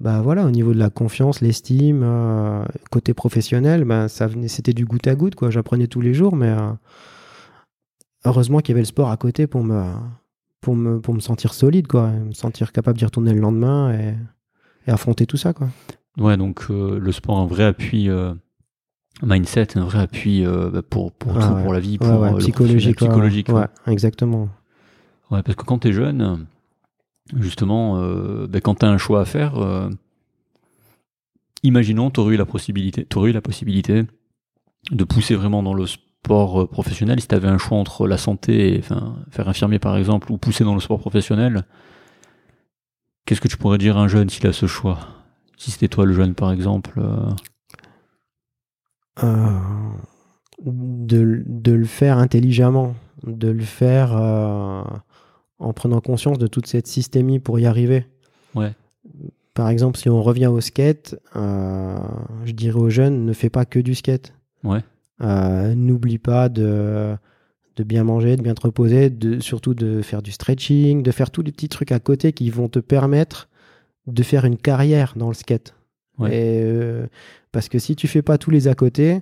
bah 0.00 0.20
voilà, 0.20 0.44
au 0.44 0.50
niveau 0.50 0.74
de 0.74 0.78
la 0.78 0.90
confiance, 0.90 1.40
l'estime, 1.40 2.02
euh, 2.04 2.62
côté 2.90 3.14
professionnel, 3.14 3.84
bah, 3.84 4.08
ça 4.08 4.26
venait, 4.26 4.48
c'était 4.48 4.74
du 4.74 4.84
goutte 4.84 5.06
à 5.06 5.14
goutte. 5.14 5.34
quoi. 5.34 5.50
J'apprenais 5.50 5.86
tous 5.86 6.02
les 6.02 6.12
jours, 6.12 6.36
mais 6.36 6.54
heureusement 8.24 8.58
qu'il 8.60 8.70
y 8.70 8.74
avait 8.74 8.80
le 8.82 8.86
sport 8.86 9.10
à 9.10 9.16
côté 9.16 9.46
pour 9.46 9.62
me, 9.64 9.84
pour 10.60 10.74
me, 10.76 11.00
pour 11.00 11.14
me 11.14 11.20
sentir 11.20 11.54
solide, 11.54 11.86
quoi, 11.86 12.10
me 12.10 12.32
sentir 12.32 12.72
capable 12.72 12.98
d'y 12.98 13.04
retourner 13.04 13.32
le 13.32 13.40
lendemain 13.40 13.92
et, 13.92 14.14
et 14.86 14.90
affronter 14.90 15.26
tout 15.26 15.36
ça. 15.36 15.52
Quoi. 15.52 15.68
Ouais, 16.18 16.36
donc 16.36 16.66
euh, 16.70 16.98
le 16.98 17.12
sport, 17.12 17.38
un 17.38 17.46
vrai 17.46 17.64
appui 17.64 18.08
euh, 18.08 18.32
mindset, 19.22 19.76
un 19.78 19.84
vrai 19.84 20.00
appui 20.00 20.44
euh, 20.44 20.70
bah, 20.70 20.82
pour, 20.82 21.12
pour 21.12 21.36
Ah 21.36 21.48
tout, 21.48 21.54
ouais. 21.54 21.62
pour 21.62 21.72
la 21.72 21.80
vie, 21.80 21.98
pour 21.98 22.08
Ouais, 22.08 22.18
ouais, 22.18 22.30
le 22.32 22.38
psychologique. 22.38 22.96
psychologique. 22.96 23.48
ouais, 23.48 23.54
ouais. 23.54 23.66
ouais, 23.86 23.92
exactement. 23.92 24.48
Ouais, 25.30 25.42
parce 25.42 25.56
que 25.56 25.64
quand 25.64 25.78
tu 25.80 25.88
es 25.88 25.92
jeune, 25.92 26.46
justement, 27.34 27.98
ben, 28.46 28.60
quand 28.60 28.76
tu 28.76 28.86
as 28.86 28.90
un 28.90 28.98
choix 28.98 29.22
à 29.22 29.24
faire, 29.24 29.54
imaginons, 31.62 32.10
tu 32.10 32.20
aurais 32.20 32.34
eu 32.34 32.36
la 32.36 32.44
possibilité, 32.44 33.06
eu 33.16 33.32
la 33.32 33.40
possibilité 33.40 34.04
de 34.90 35.04
pousser 35.04 35.34
vraiment 35.34 35.62
dans 35.62 35.74
le 35.74 35.86
sport 36.24 36.62
euh, 36.62 36.66
professionnel, 36.66 37.20
si 37.20 37.28
tu 37.28 37.34
avais 37.34 37.48
un 37.48 37.58
choix 37.58 37.78
entre 37.78 38.06
la 38.06 38.16
santé 38.18 38.74
et 38.74 38.78
enfin, 38.78 39.16
faire 39.30 39.48
infirmier 39.48 39.78
par 39.78 39.96
exemple, 39.96 40.32
ou 40.32 40.38
pousser 40.38 40.64
dans 40.64 40.74
le 40.74 40.80
sport 40.80 40.98
professionnel, 40.98 41.64
qu'est-ce 43.26 43.40
que 43.40 43.48
tu 43.48 43.56
pourrais 43.56 43.78
dire 43.78 43.98
à 43.98 44.00
un 44.00 44.08
jeune 44.08 44.30
s'il 44.30 44.46
a 44.46 44.52
ce 44.52 44.66
choix? 44.66 44.98
Si 45.56 45.70
c'était 45.70 45.88
toi 45.88 46.06
le 46.06 46.14
jeune 46.14 46.34
par 46.34 46.50
exemple 46.50 46.98
euh, 46.98 47.30
Euh, 49.22 49.60
de, 50.60 51.44
de 51.46 51.72
le 51.72 51.84
faire 51.84 52.18
intelligemment, 52.18 52.96
de 53.22 53.48
le 53.48 53.62
faire 53.62 54.10
euh, 54.12 54.82
en 55.60 55.72
prenant 55.72 56.00
conscience 56.00 56.38
de 56.38 56.48
toute 56.48 56.66
cette 56.66 56.88
systémie 56.88 57.38
pour 57.38 57.60
y 57.60 57.66
arriver. 57.66 58.06
Ouais. 58.56 58.72
Par 59.52 59.68
exemple, 59.68 59.98
si 59.98 60.08
on 60.08 60.20
revient 60.20 60.48
au 60.48 60.60
skate, 60.60 61.14
euh, 61.36 61.96
je 62.44 62.52
dirais 62.52 62.80
aux 62.80 62.90
jeunes, 62.90 63.24
ne 63.24 63.32
fais 63.32 63.50
pas 63.50 63.64
que 63.64 63.78
du 63.78 63.94
skate. 63.94 64.32
Ouais. 64.64 64.82
Euh, 65.22 65.74
N'oublie 65.74 66.18
pas 66.18 66.48
de, 66.48 67.14
de 67.76 67.84
bien 67.84 68.04
manger, 68.04 68.36
de 68.36 68.42
bien 68.42 68.54
te 68.54 68.62
reposer, 68.62 69.10
de, 69.10 69.40
surtout 69.40 69.74
de 69.74 70.02
faire 70.02 70.22
du 70.22 70.32
stretching, 70.32 71.02
de 71.02 71.10
faire 71.10 71.30
tous 71.30 71.42
les 71.42 71.52
petits 71.52 71.68
trucs 71.68 71.92
à 71.92 72.00
côté 72.00 72.32
qui 72.32 72.50
vont 72.50 72.68
te 72.68 72.78
permettre 72.78 73.48
de 74.06 74.22
faire 74.22 74.44
une 74.44 74.56
carrière 74.56 75.14
dans 75.16 75.28
le 75.28 75.34
skate. 75.34 75.74
Ouais. 76.18 76.30
Et, 76.30 76.60
euh, 76.62 77.06
parce 77.52 77.68
que 77.68 77.78
si 77.78 77.96
tu 77.96 78.06
fais 78.08 78.22
pas 78.22 78.38
tous 78.38 78.50
les 78.50 78.68
à 78.68 78.74
côté, 78.74 79.20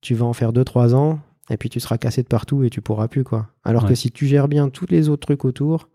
tu 0.00 0.14
vas 0.14 0.26
en 0.26 0.32
faire 0.32 0.52
2-3 0.52 0.94
ans 0.94 1.20
et 1.50 1.56
puis 1.56 1.68
tu 1.68 1.80
seras 1.80 1.98
cassé 1.98 2.22
de 2.22 2.28
partout 2.28 2.62
et 2.64 2.70
tu 2.70 2.80
pourras 2.80 3.08
plus 3.08 3.24
quoi. 3.24 3.48
Alors 3.64 3.84
Ouais. 3.84 3.90
que 3.90 3.94
si 3.94 4.10
tu 4.10 4.26
gères 4.26 4.48
bien 4.48 4.68
tous 4.68 4.86
les 4.88 5.08
autres 5.08 5.26
trucs 5.26 5.44
autour, 5.44 5.88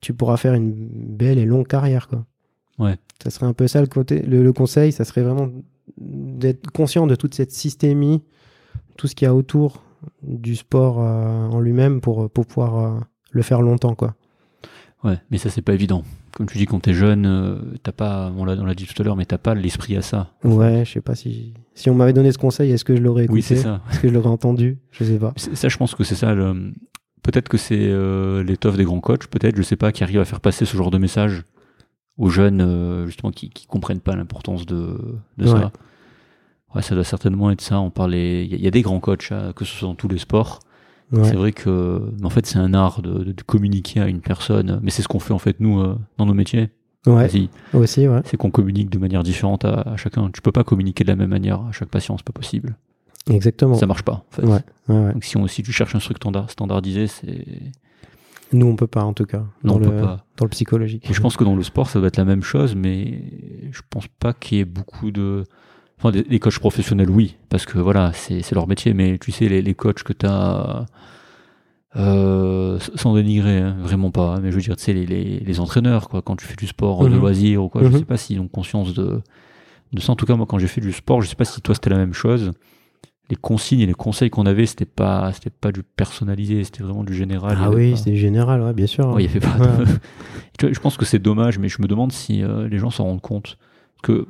tu 0.00 0.14
pourras 0.14 0.36
faire 0.36 0.54
une 0.54 0.72
belle 0.90 1.38
et 1.38 1.44
longue 1.44 1.66
carrière 1.66 2.08
quoi. 2.08 2.24
Ouais. 2.78 2.96
Ça 3.22 3.30
serait 3.30 3.46
un 3.46 3.52
peu 3.52 3.66
ça 3.68 3.80
le, 3.80 3.86
côté, 3.86 4.20
le, 4.22 4.42
le 4.42 4.52
conseil, 4.52 4.92
ça 4.92 5.04
serait 5.04 5.22
vraiment 5.22 5.48
d'être 5.98 6.70
conscient 6.70 7.06
de 7.06 7.14
toute 7.14 7.34
cette 7.34 7.52
systémie, 7.52 8.22
tout 8.96 9.06
ce 9.06 9.14
qu'il 9.14 9.26
y 9.26 9.28
a 9.28 9.34
autour 9.34 9.82
du 10.22 10.56
sport 10.56 10.96
euh, 11.00 11.48
en 11.48 11.60
lui-même 11.60 12.00
pour, 12.00 12.28
pour 12.30 12.46
pouvoir 12.46 12.76
euh, 12.78 13.00
le 13.30 13.42
faire 13.42 13.62
longtemps 13.62 13.94
quoi. 13.94 14.14
Ouais, 15.04 15.18
mais 15.30 15.38
ça 15.38 15.50
c'est 15.50 15.62
pas 15.62 15.74
évident. 15.74 16.04
Comme 16.36 16.46
tu 16.46 16.56
dis, 16.56 16.64
quand 16.64 16.80
t'es 16.80 16.94
jeune, 16.94 17.26
euh, 17.26 17.56
t'as 17.82 17.92
pas, 17.92 18.32
on 18.36 18.44
l'a, 18.46 18.74
dit 18.74 18.86
tout 18.86 19.00
à 19.02 19.04
l'heure, 19.04 19.16
mais 19.16 19.26
t'as 19.26 19.36
pas 19.36 19.54
l'esprit 19.54 19.96
à 19.96 20.02
ça. 20.02 20.30
Ouais, 20.44 20.82
je 20.86 20.92
sais 20.92 21.00
pas 21.02 21.14
si 21.14 21.52
si 21.74 21.90
on 21.90 21.94
m'avait 21.94 22.14
donné 22.14 22.32
ce 22.32 22.38
conseil, 22.38 22.70
est-ce 22.72 22.84
que 22.86 22.96
je 22.96 23.02
l'aurais 23.02 23.24
écouté? 23.24 23.34
Oui, 23.34 23.42
c'est 23.42 23.56
ça. 23.56 23.82
Est-ce 23.90 24.00
que 24.00 24.08
je 24.08 24.14
l'aurais 24.14 24.28
entendu? 24.30 24.78
Je 24.92 25.04
sais 25.04 25.18
pas. 25.18 25.34
Ça, 25.36 25.68
je 25.68 25.76
pense 25.76 25.94
que 25.94 26.04
c'est 26.04 26.14
ça. 26.14 26.34
le- 26.34 26.72
Peut-être 27.22 27.48
que 27.48 27.58
c'est 27.58 27.78
euh, 27.78 28.42
l'étoffe 28.42 28.76
des 28.76 28.84
grands 28.84 29.00
coachs, 29.00 29.26
peut-être, 29.26 29.56
je 29.56 29.62
sais 29.62 29.76
pas, 29.76 29.92
qui 29.92 30.02
arrivent 30.04 30.20
à 30.20 30.24
faire 30.24 30.40
passer 30.40 30.64
ce 30.64 30.76
genre 30.76 30.90
de 30.90 30.98
message 30.98 31.44
aux 32.18 32.30
jeunes, 32.30 32.60
euh, 32.62 33.06
justement, 33.06 33.30
qui, 33.30 33.50
qui 33.50 33.66
comprennent 33.66 34.00
pas 34.00 34.16
l'importance 34.16 34.64
de, 34.66 34.98
de 35.38 35.44
Ouais. 35.44 35.60
ça. 35.60 35.72
Ouais, 36.74 36.82
ça 36.82 36.94
doit 36.94 37.04
certainement 37.04 37.50
être 37.50 37.60
ça. 37.60 37.80
On 37.80 37.90
parlait, 37.90 38.44
il 38.44 38.50
y, 38.50 38.54
a- 38.54 38.58
il 38.58 38.62
y 38.64 38.66
a 38.66 38.70
des 38.70 38.82
grands 38.82 39.00
coachs, 39.00 39.30
hein, 39.30 39.52
que 39.54 39.64
ce 39.64 39.74
soit 39.76 39.88
dans 39.88 39.94
tous 39.94 40.08
les 40.08 40.18
sports. 40.18 40.60
Ouais. 41.12 41.24
C'est 41.24 41.34
vrai 41.36 41.52
que, 41.52 42.02
en 42.22 42.30
fait, 42.30 42.46
c'est 42.46 42.58
un 42.58 42.72
art 42.72 43.02
de, 43.02 43.24
de- 43.24 43.32
de 43.32 43.42
communiquer 43.42 44.00
à 44.00 44.08
une 44.08 44.20
personne. 44.20 44.80
Mais 44.82 44.90
c'est 44.90 45.02
ce 45.02 45.08
qu'on 45.08 45.18
fait 45.20 45.34
en 45.34 45.38
fait 45.38 45.60
nous 45.60 45.78
euh, 45.80 45.96
dans 46.16 46.24
nos 46.26 46.32
métiers. 46.34 46.70
Ouais, 47.06 47.28
aussi, 47.74 48.06
ouais. 48.08 48.20
C'est 48.24 48.36
qu'on 48.36 48.50
communique 48.52 48.88
de 48.88 48.98
manière 48.98 49.22
différente 49.24 49.64
à, 49.64 49.80
à 49.80 49.96
chacun. 49.96 50.30
Tu 50.30 50.40
peux 50.40 50.52
pas 50.52 50.62
communiquer 50.64 51.02
de 51.04 51.08
la 51.08 51.16
même 51.16 51.30
manière 51.30 51.60
à 51.60 51.72
chaque 51.72 51.88
patient, 51.88 52.16
c'est 52.16 52.24
pas 52.24 52.32
possible. 52.32 52.76
Exactement. 53.28 53.74
Ça 53.74 53.86
marche 53.86 54.02
pas. 54.04 54.12
En 54.12 54.24
fait. 54.30 54.42
Ouais. 54.46 55.12
Donc 55.12 55.24
si, 55.24 55.36
on, 55.36 55.46
si 55.48 55.62
tu 55.62 55.72
cherches 55.72 55.94
un 55.94 55.98
truc 55.98 56.16
standard, 56.18 56.48
standardisé, 56.50 57.08
c'est 57.08 57.44
Nous, 58.52 58.66
on 58.66 58.76
peut 58.76 58.86
pas, 58.86 59.02
en 59.04 59.12
tout 59.12 59.24
cas, 59.26 59.44
non, 59.64 59.74
dans, 59.74 59.74
on 59.74 59.78
le, 59.78 59.86
peut 59.90 60.00
pas. 60.02 60.24
dans 60.36 60.44
le 60.44 60.50
psychologique. 60.50 61.08
Et 61.10 61.12
je 61.12 61.20
pense 61.20 61.36
que 61.36 61.44
dans 61.44 61.56
le 61.56 61.62
sport, 61.62 61.88
ça 61.90 61.98
doit 61.98 62.08
être 62.08 62.16
la 62.18 62.24
même 62.24 62.42
chose, 62.42 62.74
mais 62.76 63.22
je 63.72 63.80
pense 63.90 64.06
pas 64.06 64.32
qu'il 64.32 64.58
y 64.58 64.60
ait 64.60 64.64
beaucoup 64.64 65.10
de. 65.10 65.44
Enfin, 66.02 66.10
des, 66.10 66.22
des 66.24 66.40
coachs 66.40 66.58
professionnels, 66.58 67.08
oui, 67.10 67.36
parce 67.48 67.64
que 67.64 67.78
voilà, 67.78 68.12
c'est 68.12 68.50
leur 68.52 68.66
métier, 68.66 68.92
mais 68.92 69.18
tu 69.18 69.30
sais, 69.30 69.48
les, 69.48 69.62
les 69.62 69.74
coachs 69.74 70.02
que 70.02 70.12
tu 70.12 70.26
as. 70.26 70.86
Euh, 71.94 72.78
sans 72.94 73.14
dénigrer, 73.14 73.58
hein, 73.58 73.76
vraiment 73.80 74.10
pas. 74.10 74.40
Mais 74.40 74.50
je 74.50 74.56
veux 74.56 74.62
dire, 74.62 74.76
tu 74.76 74.82
sais, 74.84 74.94
les, 74.94 75.04
les, 75.04 75.40
les 75.40 75.60
entraîneurs, 75.60 76.08
quoi, 76.08 76.22
quand 76.22 76.36
tu 76.36 76.46
fais 76.46 76.56
du 76.56 76.66
sport 76.66 77.04
de 77.04 77.10
Mhm. 77.10 77.18
loisir 77.20 77.62
ou 77.64 77.68
quoi, 77.68 77.82
je 77.82 77.88
Mhm. 77.88 77.98
sais 77.98 78.04
pas 78.06 78.16
s'ils 78.16 78.40
ont 78.40 78.48
conscience 78.48 78.94
de, 78.94 79.20
de 79.92 80.00
ça. 80.00 80.12
En 80.12 80.16
tout 80.16 80.24
cas, 80.24 80.34
moi, 80.34 80.46
quand 80.46 80.58
j'ai 80.58 80.68
fait 80.68 80.80
du 80.80 80.90
sport, 80.92 81.20
je 81.20 81.28
sais 81.28 81.34
pas 81.36 81.44
si 81.44 81.60
toi 81.60 81.74
c'était 81.74 81.90
la 81.90 81.98
même 81.98 82.14
chose. 82.14 82.52
Les 83.28 83.36
consignes 83.36 83.80
et 83.80 83.86
les 83.86 83.92
conseils 83.94 84.30
qu'on 84.30 84.46
avait, 84.46 84.64
c'était 84.66 84.86
pas, 84.86 85.32
c'était 85.34 85.50
pas 85.50 85.70
du 85.70 85.82
personnalisé, 85.82 86.64
c'était 86.64 86.82
vraiment 86.82 87.04
du 87.04 87.14
général. 87.14 87.58
Ah 87.60 87.70
oui, 87.70 87.90
pas- 87.92 87.96
c'est 87.98 88.16
général, 88.16 88.62
ouais, 88.62 88.72
bien 88.72 88.86
sûr. 88.86 89.08
Ouais, 89.08 89.24
il 89.24 89.26
y 89.26 89.30
avait 89.30 89.40
pas 89.40 89.58
Ouais. 89.58 89.84
de- 90.68 90.72
je 90.74 90.80
pense 90.80 90.96
que 90.96 91.04
c'est 91.04 91.18
dommage, 91.18 91.58
mais 91.58 91.68
je 91.68 91.80
me 91.82 91.86
demande 91.86 92.10
si 92.12 92.42
euh, 92.42 92.68
les 92.68 92.78
gens 92.78 92.90
s'en 92.90 93.04
rendent 93.04 93.20
compte. 93.20 93.58
Parce 94.00 94.02
que 94.18 94.26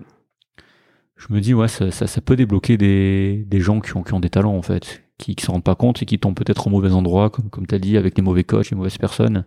je 1.29 1.33
me 1.35 1.41
dis, 1.41 1.55
ouais, 1.55 1.69
ça, 1.69 1.91
ça, 1.91 2.07
ça 2.07 2.21
peut 2.21 2.37
débloquer 2.37 2.77
des, 2.77 3.45
des 3.47 3.61
gens 3.61 3.81
qui 3.81 3.97
ont, 3.97 4.03
qui 4.03 4.13
ont 4.15 4.21
des 4.21 4.31
talents, 4.31 4.57
en 4.57 4.63
fait, 4.63 5.03
qui, 5.19 5.35
qui 5.37 5.45
s'en 5.45 5.53
rendent 5.53 5.65
pas 5.65 5.75
compte 5.77 6.03
et 6.03 6.07
qui 6.07 6.19
tombent 6.19 6.35
peut-être 6.35 6.67
au 6.67 6.71
mauvais 6.71 6.91
endroit, 6.93 7.31
comme, 7.31 7.49
comme 7.51 7.67
tu 7.67 7.75
as 7.75 7.79
dit, 7.79 7.97
avec 7.97 8.17
les 8.17 8.23
mauvais 8.23 8.45
coachs, 8.45 8.71
les 8.71 8.77
mauvaises 8.77 8.99
personnes, 8.99 9.45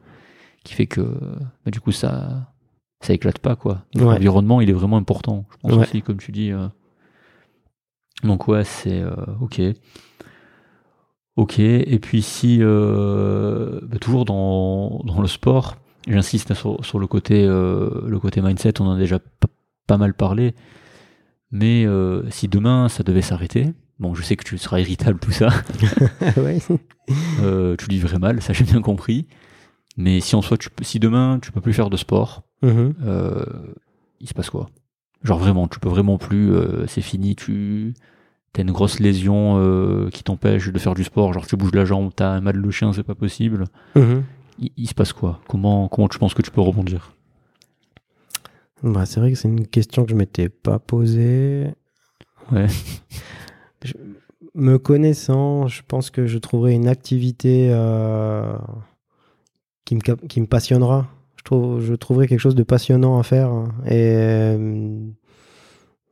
qui 0.64 0.74
fait 0.74 0.88
que, 0.88 1.02
bah, 1.02 1.72
du 1.72 1.80
coup, 1.82 1.92
ça, 1.92 2.54
ça 3.02 3.14
éclate 3.14 3.40
pas, 3.40 3.56
quoi. 3.56 3.84
Ouais. 3.96 4.02
L'environnement, 4.04 4.62
il 4.62 4.70
est 4.70 4.74
vraiment 4.74 4.98
important, 4.98 5.46
je 5.52 5.58
pense 5.58 5.74
Ouais. 5.74 5.80
aussi, 5.84 6.02
comme 6.02 6.18
tu 6.18 6.32
dis. 6.32 6.52
euh. 6.52 6.68
Donc, 8.24 8.48
ouais, 8.48 8.64
c'est 8.64 9.02
euh, 9.02 9.14
ok. 9.42 9.62
Ok, 11.38 11.60
et 11.60 12.00
puis 12.00 12.22
si, 12.22 12.60
euh, 12.62 13.82
bah, 13.84 13.98
toujours 14.00 14.24
dans, 14.24 15.02
dans 15.04 15.20
le 15.20 15.28
sport, 15.28 15.76
j'insiste 16.08 16.54
sur, 16.54 16.84
sur 16.86 16.98
le, 16.98 17.08
côté, 17.08 17.46
le 17.46 18.18
côté 18.22 18.42
mindset, 18.42 18.80
on 18.80 18.86
en 18.88 18.94
a 18.94 18.98
déjà 18.98 19.20
pas 19.88 19.98
mal 19.98 20.14
parlé, 20.14 20.56
mais 21.52 21.86
euh, 21.86 22.30
si 22.30 22.48
demain 22.48 22.90
ça 22.90 23.04
devait 23.04 23.22
s'arrêter, 23.22 23.74
bon 24.00 24.14
je 24.16 24.22
sais 24.24 24.36
que 24.36 24.44
tu 24.44 24.58
seras 24.58 24.80
irritable 24.80 25.20
tout 25.20 25.32
ça, 25.32 25.50
ouais. 26.38 26.60
euh, 27.42 27.76
tu 27.78 27.86
vivrais 27.90 28.20
mal, 28.20 28.42
ça 28.42 28.54
j'ai 28.54 28.64
bien 28.66 28.82
compris, 28.82 29.28
mais 29.98 30.20
si 30.20 30.36
en 30.36 30.42
soi, 30.42 30.58
tu 30.58 30.70
si 30.82 31.00
demain 31.00 31.40
tu 31.42 31.52
peux 31.52 31.62
plus 31.62 31.74
faire 31.74 31.90
de 31.90 31.98
sport, 31.98 32.44
Mhm. 32.62 32.94
euh, 33.06 33.46
il 34.20 34.28
se 34.28 34.34
passe 34.34 34.50
quoi? 34.50 34.70
Genre 35.24 35.38
vraiment, 35.40 35.68
tu 35.68 35.80
peux 35.80 35.90
vraiment 35.90 36.18
plus, 36.18 36.52
c'est 36.88 37.02
fini, 37.02 37.36
tu 37.36 37.94
as 38.58 38.62
une 38.62 38.72
grosse 38.72 39.00
lésion 39.00 40.08
qui 40.12 40.24
t'empêche 40.24 40.72
de 40.72 40.78
faire 40.80 40.94
du 40.94 41.04
sport, 41.04 41.34
genre 41.34 41.48
tu 41.48 41.56
bouges 41.58 41.74
la 41.74 41.84
jambe, 41.84 42.12
t'as 42.16 42.30
un 42.30 42.42
mal 42.42 42.62
de 42.62 42.72
chien, 42.72 42.94
c'est 42.94 43.04
pas 43.04 43.16
possible. 43.16 43.66
Mhm. 43.96 44.24
Il, 44.60 44.72
il 44.78 44.88
se 44.88 44.94
passe 44.94 45.14
quoi? 45.14 45.42
Comment, 45.48 45.88
comment 45.88 46.08
tu 46.08 46.20
penses 46.20 46.34
que 46.36 46.44
tu 46.44 46.52
peux 46.52 46.62
rebondir? 46.62 47.15
Bah, 48.84 49.06
c'est 49.06 49.20
vrai 49.20 49.32
que 49.32 49.38
c'est 49.38 49.48
une 49.48 49.68
question 49.68 50.04
que 50.04 50.12
je 50.12 50.16
m'étais 50.16 50.50
pas 50.50 50.80
posée. 50.80 51.68
Ouais. 52.52 52.68
Me 54.54 54.78
connaissant, 54.78 55.68
je 55.68 55.82
pense 55.88 56.10
que 56.10 56.28
je 56.28 56.38
trouverai 56.38 56.74
une 56.74 56.88
activité 56.88 57.70
euh, 57.72 58.58
qui, 59.86 59.96
me, 59.96 60.02
qui 60.02 60.40
me 60.42 60.46
passionnera. 60.46 61.08
Je, 61.38 61.44
trouve, 61.44 61.82
je 61.82 61.94
trouverai 61.94 62.28
quelque 62.28 62.40
chose 62.40 62.56
de 62.56 62.64
passionnant 62.64 63.20
à 63.20 63.24
faire. 63.24 63.52
Et 63.86 64.14
euh, 64.16 65.00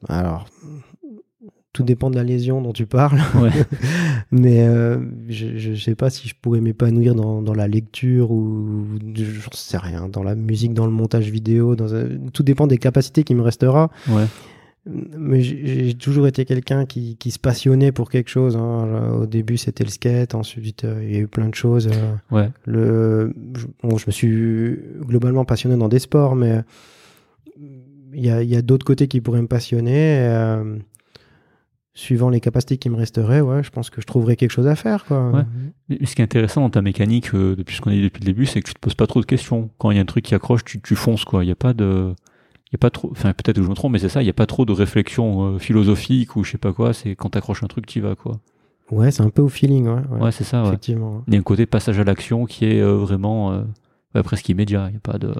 alors, 0.09 0.47
tout 1.73 1.83
dépend 1.83 2.09
de 2.11 2.15
la 2.15 2.23
lésion 2.23 2.61
dont 2.61 2.71
tu 2.71 2.85
parles. 2.85 3.19
Ouais. 3.35 3.49
Mais 4.31 4.61
euh, 4.67 4.99
je 5.27 5.71
ne 5.71 5.75
sais 5.75 5.95
pas 5.95 6.09
si 6.09 6.27
je 6.27 6.35
pourrais 6.39 6.61
m'épanouir 6.61 7.15
dans, 7.15 7.41
dans 7.41 7.53
la 7.55 7.67
lecture 7.67 8.31
ou 8.31 8.85
j'en 9.15 9.51
sais 9.51 9.77
rien, 9.77 10.07
dans 10.07 10.23
la 10.23 10.35
musique, 10.35 10.73
dans 10.73 10.85
le 10.85 10.91
montage 10.91 11.29
vidéo. 11.29 11.75
Dans 11.75 11.93
un- 11.95 12.07
Tout 12.31 12.43
dépend 12.43 12.67
des 12.67 12.77
capacités 12.77 13.23
qui 13.23 13.33
me 13.35 13.41
restera. 13.41 13.89
Ouais. 14.07 14.25
Mais 14.85 15.41
j'ai 15.41 15.93
toujours 15.93 16.27
été 16.27 16.43
quelqu'un 16.43 16.85
qui, 16.85 17.15
qui 17.15 17.31
se 17.31 17.39
passionnait 17.39 17.93
pour 17.93 18.09
quelque 18.09 18.29
chose. 18.29 18.57
hein. 18.57 19.13
Au 19.21 19.25
début, 19.25 19.55
c'était 19.57 19.85
le 19.85 19.89
skate. 19.89 20.35
Ensuite, 20.35 20.83
euh, 20.83 21.01
il 21.03 21.13
y 21.13 21.15
a 21.15 21.19
eu 21.19 21.27
plein 21.27 21.47
de 21.47 21.55
choses. 21.55 21.87
euh, 21.91 22.35
Ouais. 22.35 22.49
le, 22.65 23.33
je, 23.57 23.65
bon, 23.81 23.97
je 23.97 24.03
me 24.07 24.11
suis 24.11 24.77
globalement 25.07 25.45
passionné 25.45 25.77
dans 25.77 25.87
des 25.87 25.99
sports, 25.99 26.35
mais 26.35 26.63
il 28.13 28.25
y 28.25 28.29
a, 28.29 28.43
il 28.43 28.49
y 28.49 28.55
a 28.57 28.61
d'autres 28.61 28.85
côtés 28.85 29.07
qui 29.07 29.21
pourraient 29.21 29.41
me 29.41 29.47
passionner. 29.47 30.19
Suivant 31.95 32.29
les 32.29 32.39
capacités 32.39 32.77
qui 32.77 32.89
me 32.89 32.95
resteraient, 32.95 33.41
ouais, 33.41 33.63
je 33.63 33.69
pense 33.69 33.89
que 33.89 34.01
je 34.01 34.07
trouverais 34.07 34.35
quelque 34.35 34.51
chose 34.51 34.67
à 34.67 34.75
faire. 34.75 35.05
Quoi. 35.05 35.31
Ouais. 35.31 35.97
Ce 36.05 36.15
qui 36.15 36.21
est 36.21 36.25
intéressant 36.25 36.61
dans 36.61 36.69
ta 36.69 36.81
mécanique, 36.81 37.33
euh, 37.35 37.55
depuis 37.55 37.75
ce 37.75 37.81
qu'on 37.81 37.91
a 37.91 37.93
dit 37.93 38.01
depuis 38.01 38.21
le 38.21 38.25
début, 38.25 38.45
c'est 38.45 38.61
que 38.61 38.67
tu 38.67 38.73
te 38.73 38.79
poses 38.79 38.95
pas 38.95 39.07
trop 39.07 39.21
de 39.21 39.25
questions. 39.25 39.69
Quand 39.77 39.91
il 39.91 39.97
y 39.97 39.99
a 39.99 40.01
un 40.01 40.05
truc 40.05 40.25
qui 40.25 40.33
accroche, 40.33 40.63
tu, 40.63 40.81
tu 40.81 40.95
fonces, 40.95 41.23
quoi. 41.23 41.43
Il 41.43 41.47
n'y 41.47 41.51
a 41.51 41.55
pas 41.55 41.73
de. 41.73 42.13
Il 42.71 42.73
y 42.73 42.75
a 42.75 42.79
pas 42.79 42.89
trop. 42.89 43.11
Enfin, 43.11 43.33
peut-être 43.33 43.57
que 43.57 43.63
je 43.63 43.69
me 43.69 43.75
trompe, 43.75 43.91
mais 43.91 43.99
c'est 43.99 44.09
ça, 44.09 44.21
il 44.21 44.25
n'y 44.25 44.31
a 44.31 44.33
pas 44.33 44.47
trop 44.47 44.65
de 44.65 44.71
réflexion 44.71 45.43
euh, 45.55 45.59
philosophique 45.59 46.35
ou 46.35 46.43
je 46.43 46.51
sais 46.51 46.57
pas 46.57 46.73
quoi. 46.73 46.93
C'est 46.93 47.15
quand 47.15 47.29
t'accroches 47.29 47.63
un 47.63 47.67
truc, 47.67 47.85
tu 47.85 48.01
vas, 48.01 48.15
quoi. 48.15 48.39
Ouais, 48.91 49.11
c'est 49.11 49.21
un 49.21 49.29
peu 49.29 49.43
au 49.43 49.49
feeling, 49.49 49.87
ouais. 49.87 50.01
ouais, 50.11 50.21
Ouais, 50.23 50.31
c'est 50.31 50.43
ça, 50.43 50.63
effectivement. 50.65 51.23
Il 51.27 51.33
y 51.33 51.37
a 51.37 51.39
un 51.39 51.43
côté 51.43 51.65
passage 51.67 51.99
à 51.99 52.03
l'action 52.03 52.45
qui 52.45 52.65
est 52.65 52.81
euh, 52.81 52.95
vraiment 52.95 53.51
euh, 53.51 53.61
ouais, 54.15 54.23
presque 54.23 54.49
immédiat. 54.49 54.85
Il 54.87 54.91
n'y 54.91 54.97
a 54.97 54.99
pas 54.99 55.19
de. 55.19 55.31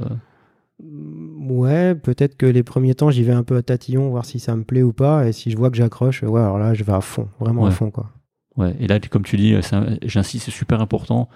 Ouais, 0.80 1.96
peut-être 1.96 2.36
que 2.36 2.46
les 2.46 2.64
premiers 2.64 2.96
temps, 2.96 3.10
j'y 3.12 3.24
vais 3.24 3.32
un 3.34 3.44
peu 3.44 3.56
à 3.56 3.62
tatillon, 3.64 4.10
voir 4.10 4.26
si 4.26 4.40
ça 4.40 4.56
me 4.56 4.64
plaît 4.64 4.82
ou 4.84 4.94
pas. 4.94 5.28
Et 5.28 5.32
si 5.32 5.52
je 5.52 5.58
vois 5.58 5.70
que 5.70 5.78
j'accroche, 5.78 6.24
ouais, 6.24 6.42
alors 6.42 6.58
là, 6.58 6.74
je 6.74 6.84
vais 6.84 6.94
à 6.94 7.02
fond, 7.02 7.28
vraiment 7.40 7.66
à 7.66 7.72
fond, 7.72 7.92
quoi. 7.92 8.10
Ouais. 8.58 8.76
Et 8.80 8.88
là, 8.88 9.00
comme 9.00 9.24
tu 9.24 9.38
dis, 9.38 9.56
c'est 9.62 9.76
un- 9.76 9.98
j'insiste, 10.04 10.46
c'est 10.46 10.52
super 10.52 10.82
important. 10.82 11.30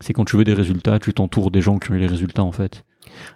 C'est 0.00 0.12
quand 0.12 0.24
tu 0.24 0.36
veux 0.36 0.44
des 0.44 0.54
résultats, 0.54 0.98
tu 0.98 1.14
t'entoures 1.14 1.50
des 1.50 1.60
gens 1.60 1.78
qui 1.78 1.90
ont 1.90 1.94
eu 1.94 1.98
les 1.98 2.06
résultats, 2.06 2.42
en 2.44 2.52
fait. 2.52 2.84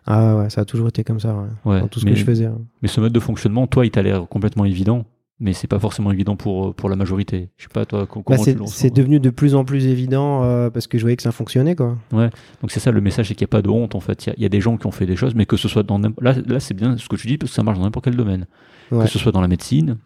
Ah 0.06 0.36
ouais, 0.36 0.50
ça 0.50 0.62
a 0.62 0.64
toujours 0.64 0.88
été 0.88 1.04
comme 1.04 1.20
ça, 1.20 1.34
ouais, 1.34 1.48
Ouais. 1.72 1.80
dans 1.80 1.88
tout 1.88 2.00
ce 2.00 2.04
mais, 2.06 2.12
que 2.12 2.16
je 2.18 2.24
faisais. 2.24 2.46
hein. 2.46 2.58
mais 2.82 2.88
ce 2.88 3.00
mode 3.00 3.12
de 3.12 3.20
fonctionnement, 3.20 3.66
toi, 3.66 3.84
il 3.86 3.90
t'a 3.90 4.02
l'air 4.02 4.26
complètement 4.28 4.64
évident. 4.64 5.04
Mais 5.38 5.52
c'est 5.52 5.66
pas 5.66 5.78
forcément 5.78 6.10
évident 6.12 6.34
pour, 6.36 6.74
pour 6.74 6.88
la 6.88 6.96
majorité. 6.96 7.50
Je 7.58 7.64
sais 7.64 7.68
pas, 7.72 7.84
toi, 7.84 8.06
co- 8.06 8.20
Bah, 8.20 8.36
comment 8.36 8.42
tu 8.44 8.56
c'est 8.66 8.84
ouais. 8.84 8.90
devenu 8.90 9.20
de 9.20 9.30
plus 9.30 9.54
en 9.54 9.64
plus 9.64 9.86
évident 9.86 10.42
euh, 10.44 10.70
parce 10.70 10.86
que 10.86 10.96
je 10.98 11.02
voyais 11.02 11.16
que 11.16 11.22
ça 11.22 11.32
fonctionnait, 11.32 11.76
quoi. 11.76 11.96
Donc 12.12 12.70
c'est 12.70 12.80
ça 12.80 12.90
le 12.90 13.00
message, 13.00 13.28
c'est 13.28 13.34
qu'il 13.34 13.44
n'y 13.44 13.50
a 13.50 13.54
pas 13.56 13.62
de 13.62 13.68
honte 13.68 13.94
en 13.94 14.00
fait. 14.00 14.26
Il 14.26 14.30
y 14.30 14.32
a- 14.32 14.34
il 14.38 14.42
y, 14.42 14.46
a 14.46 14.48
des 14.48 14.60
gens 14.60 14.76
qui 14.78 14.86
ont 14.86 14.90
fait 14.92 15.06
des 15.06 15.16
choses, 15.16 15.34
mais 15.34 15.44
que 15.46 15.56
ce 15.56 15.68
soit 15.68 15.82
dans 15.82 15.98
là, 16.20 16.34
là 16.46 16.60
c'est 16.60 16.74
bien 16.74 16.96
ce 16.96 17.08
que 17.08 17.16
tu 17.16 17.26
dis 17.26 17.36
parce 17.38 17.50
que 17.50 17.54
ça 17.56 17.62
marche 17.62 17.78
dans 17.78 17.84
n'importe 17.84 18.06
quel 18.06 18.16
domaine. 18.16 18.46
Ouais. 18.92 19.04
Que 19.04 19.10
ce 19.10 19.18
soit 19.18 19.32
dans 19.32 19.40
la 19.42 19.48
médecine, 19.48 19.98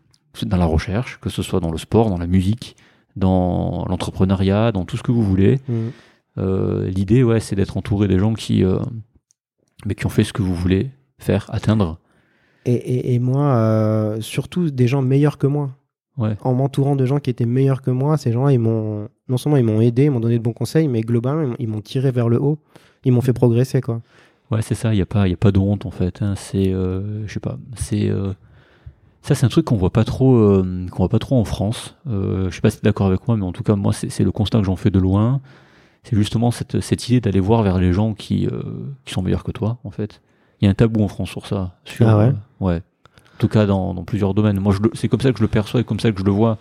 dans 0.46 0.56
la 0.56 0.66
recherche, 0.66 1.18
que 1.20 1.30
ce 1.30 1.42
soit 1.42 1.60
dans 1.60 1.70
le 1.70 1.78
sport, 1.78 2.08
dans 2.10 2.18
la 2.18 2.26
musique, 2.26 2.76
dans 3.16 3.84
l'entrepreneuriat, 3.88 4.72
dans 4.72 4.84
tout 4.84 4.96
ce 4.96 5.02
que 5.02 5.12
vous 5.12 5.22
voulez. 5.22 5.58
Mm. 5.68 5.72
Euh, 6.38 6.88
L'idée, 6.88 7.22
ouais, 7.22 7.40
c'est 7.40 7.56
d'être 7.56 7.76
entouré 7.76 8.08
des 8.08 8.18
gens 8.18 8.34
qui, 8.34 8.64
euh, 8.64 8.78
mais 9.86 9.94
qui 9.94 10.06
ont 10.06 10.10
fait 10.10 10.24
ce 10.24 10.32
que 10.32 10.42
vous 10.42 10.54
voulez 10.54 10.90
faire, 11.18 11.46
atteindre. 11.52 11.98
Et, 12.66 12.72
et, 12.74 13.14
et 13.14 13.18
moi, 13.18 13.54
euh, 13.54 14.20
surtout 14.20 14.70
des 14.70 14.86
gens 14.86 15.02
meilleurs 15.02 15.38
que 15.38 15.46
moi. 15.46 15.70
Ouais. 16.18 16.36
En 16.42 16.52
m'entourant 16.52 16.96
de 16.96 17.06
gens 17.06 17.18
qui 17.18 17.30
étaient 17.30 17.46
meilleurs 17.46 17.80
que 17.80 17.90
moi, 17.90 18.18
ces 18.18 18.32
gens-là, 18.32 18.52
ils 18.52 18.58
m'ont 18.58 19.08
non 19.28 19.36
seulement 19.38 19.56
ils 19.56 19.64
m'ont 19.64 19.80
aidé, 19.80 20.04
ils 20.04 20.10
m'ont 20.10 20.20
donné 20.20 20.38
de 20.38 20.42
bons 20.42 20.52
conseils, 20.52 20.88
mais 20.88 21.00
globalement, 21.00 21.54
ils 21.58 21.68
m'ont- 21.68 21.80
tiré 21.80 22.10
vers 22.10 22.28
le 22.28 22.40
haut. 22.42 22.58
Ils 23.04 23.12
m'ont 23.12 23.20
fait 23.22 23.32
progresser, 23.32 23.80
quoi. 23.80 24.02
Ouais, 24.50 24.60
c'est 24.60 24.74
ça. 24.74 24.92
Il 24.92 24.98
y 24.98 25.02
a 25.02 25.06
pas, 25.06 25.26
il 25.28 25.30
y 25.30 25.34
a 25.34 25.36
pas 25.38 25.52
de 25.52 25.58
honte 25.58 25.86
en 25.86 25.90
fait. 25.90 26.20
hein. 26.20 26.34
C'est, 26.36 26.68
euh, 26.72 27.26
je 27.26 27.32
sais 27.32 27.40
pas. 27.40 27.56
C'est 27.76 28.10
euh, 28.10 28.32
ça, 29.22 29.34
c'est 29.34 29.46
un 29.46 29.48
truc 29.48 29.64
qu'on 29.64 29.76
voit 29.76 29.92
pas 29.92 30.04
trop, 30.04 30.34
euh, 30.36 30.86
qu'on 30.90 30.98
voit 30.98 31.08
pas 31.08 31.18
trop 31.20 31.38
en 31.38 31.44
France. 31.44 31.96
Je 32.06 32.48
sais 32.50 32.60
pas 32.60 32.70
si 32.70 32.78
tu 32.78 32.82
es 32.82 32.88
d'accord 32.88 33.06
avec 33.06 33.26
moi, 33.28 33.36
mais 33.36 33.44
en 33.44 33.52
tout 33.52 33.62
cas, 33.62 33.76
moi, 33.76 33.92
c'est 33.92 34.10
c'est 34.10 34.24
le 34.24 34.32
constat 34.32 34.58
que 34.58 34.64
j'en 34.66 34.76
fais 34.76 34.90
de 34.90 34.98
loin. 34.98 35.40
C'est 36.02 36.16
justement 36.16 36.50
cette, 36.50 36.80
cette 36.80 37.08
idée 37.08 37.20
d'aller 37.20 37.40
voir 37.40 37.62
vers 37.62 37.78
les 37.78 37.92
gens 37.92 38.12
qui, 38.14 38.48
qui 39.04 39.14
sont 39.14 39.22
meilleurs 39.22 39.44
que 39.44 39.52
toi, 39.52 39.78
en 39.84 39.90
fait. 39.90 40.20
Il 40.60 40.66
y 40.66 40.68
a 40.68 40.70
un 40.70 40.74
tabou 40.74 41.02
en 41.02 41.08
France 41.08 41.30
sur 41.30 41.46
ça. 41.46 41.74
Sur, 41.84 42.08
Ah 42.08 42.18
ouais 42.18 42.24
euh, 42.24 42.64
ouais. 42.64 42.76
En 42.76 43.38
tout 43.38 43.48
cas, 43.48 43.64
dans, 43.66 43.94
dans 43.94 44.04
plusieurs 44.04 44.34
domaines. 44.34 44.60
Moi, 44.60 44.74
c'est 44.94 45.08
comme 45.08 45.20
ça 45.20 45.32
que 45.32 45.38
je 45.38 45.42
le 45.42 45.48
perçois 45.48 45.80
et 45.80 45.84
comme 45.84 46.00
ça 46.00 46.12
que 46.12 46.18
je 46.18 46.24
le 46.24 46.30
vois 46.30 46.58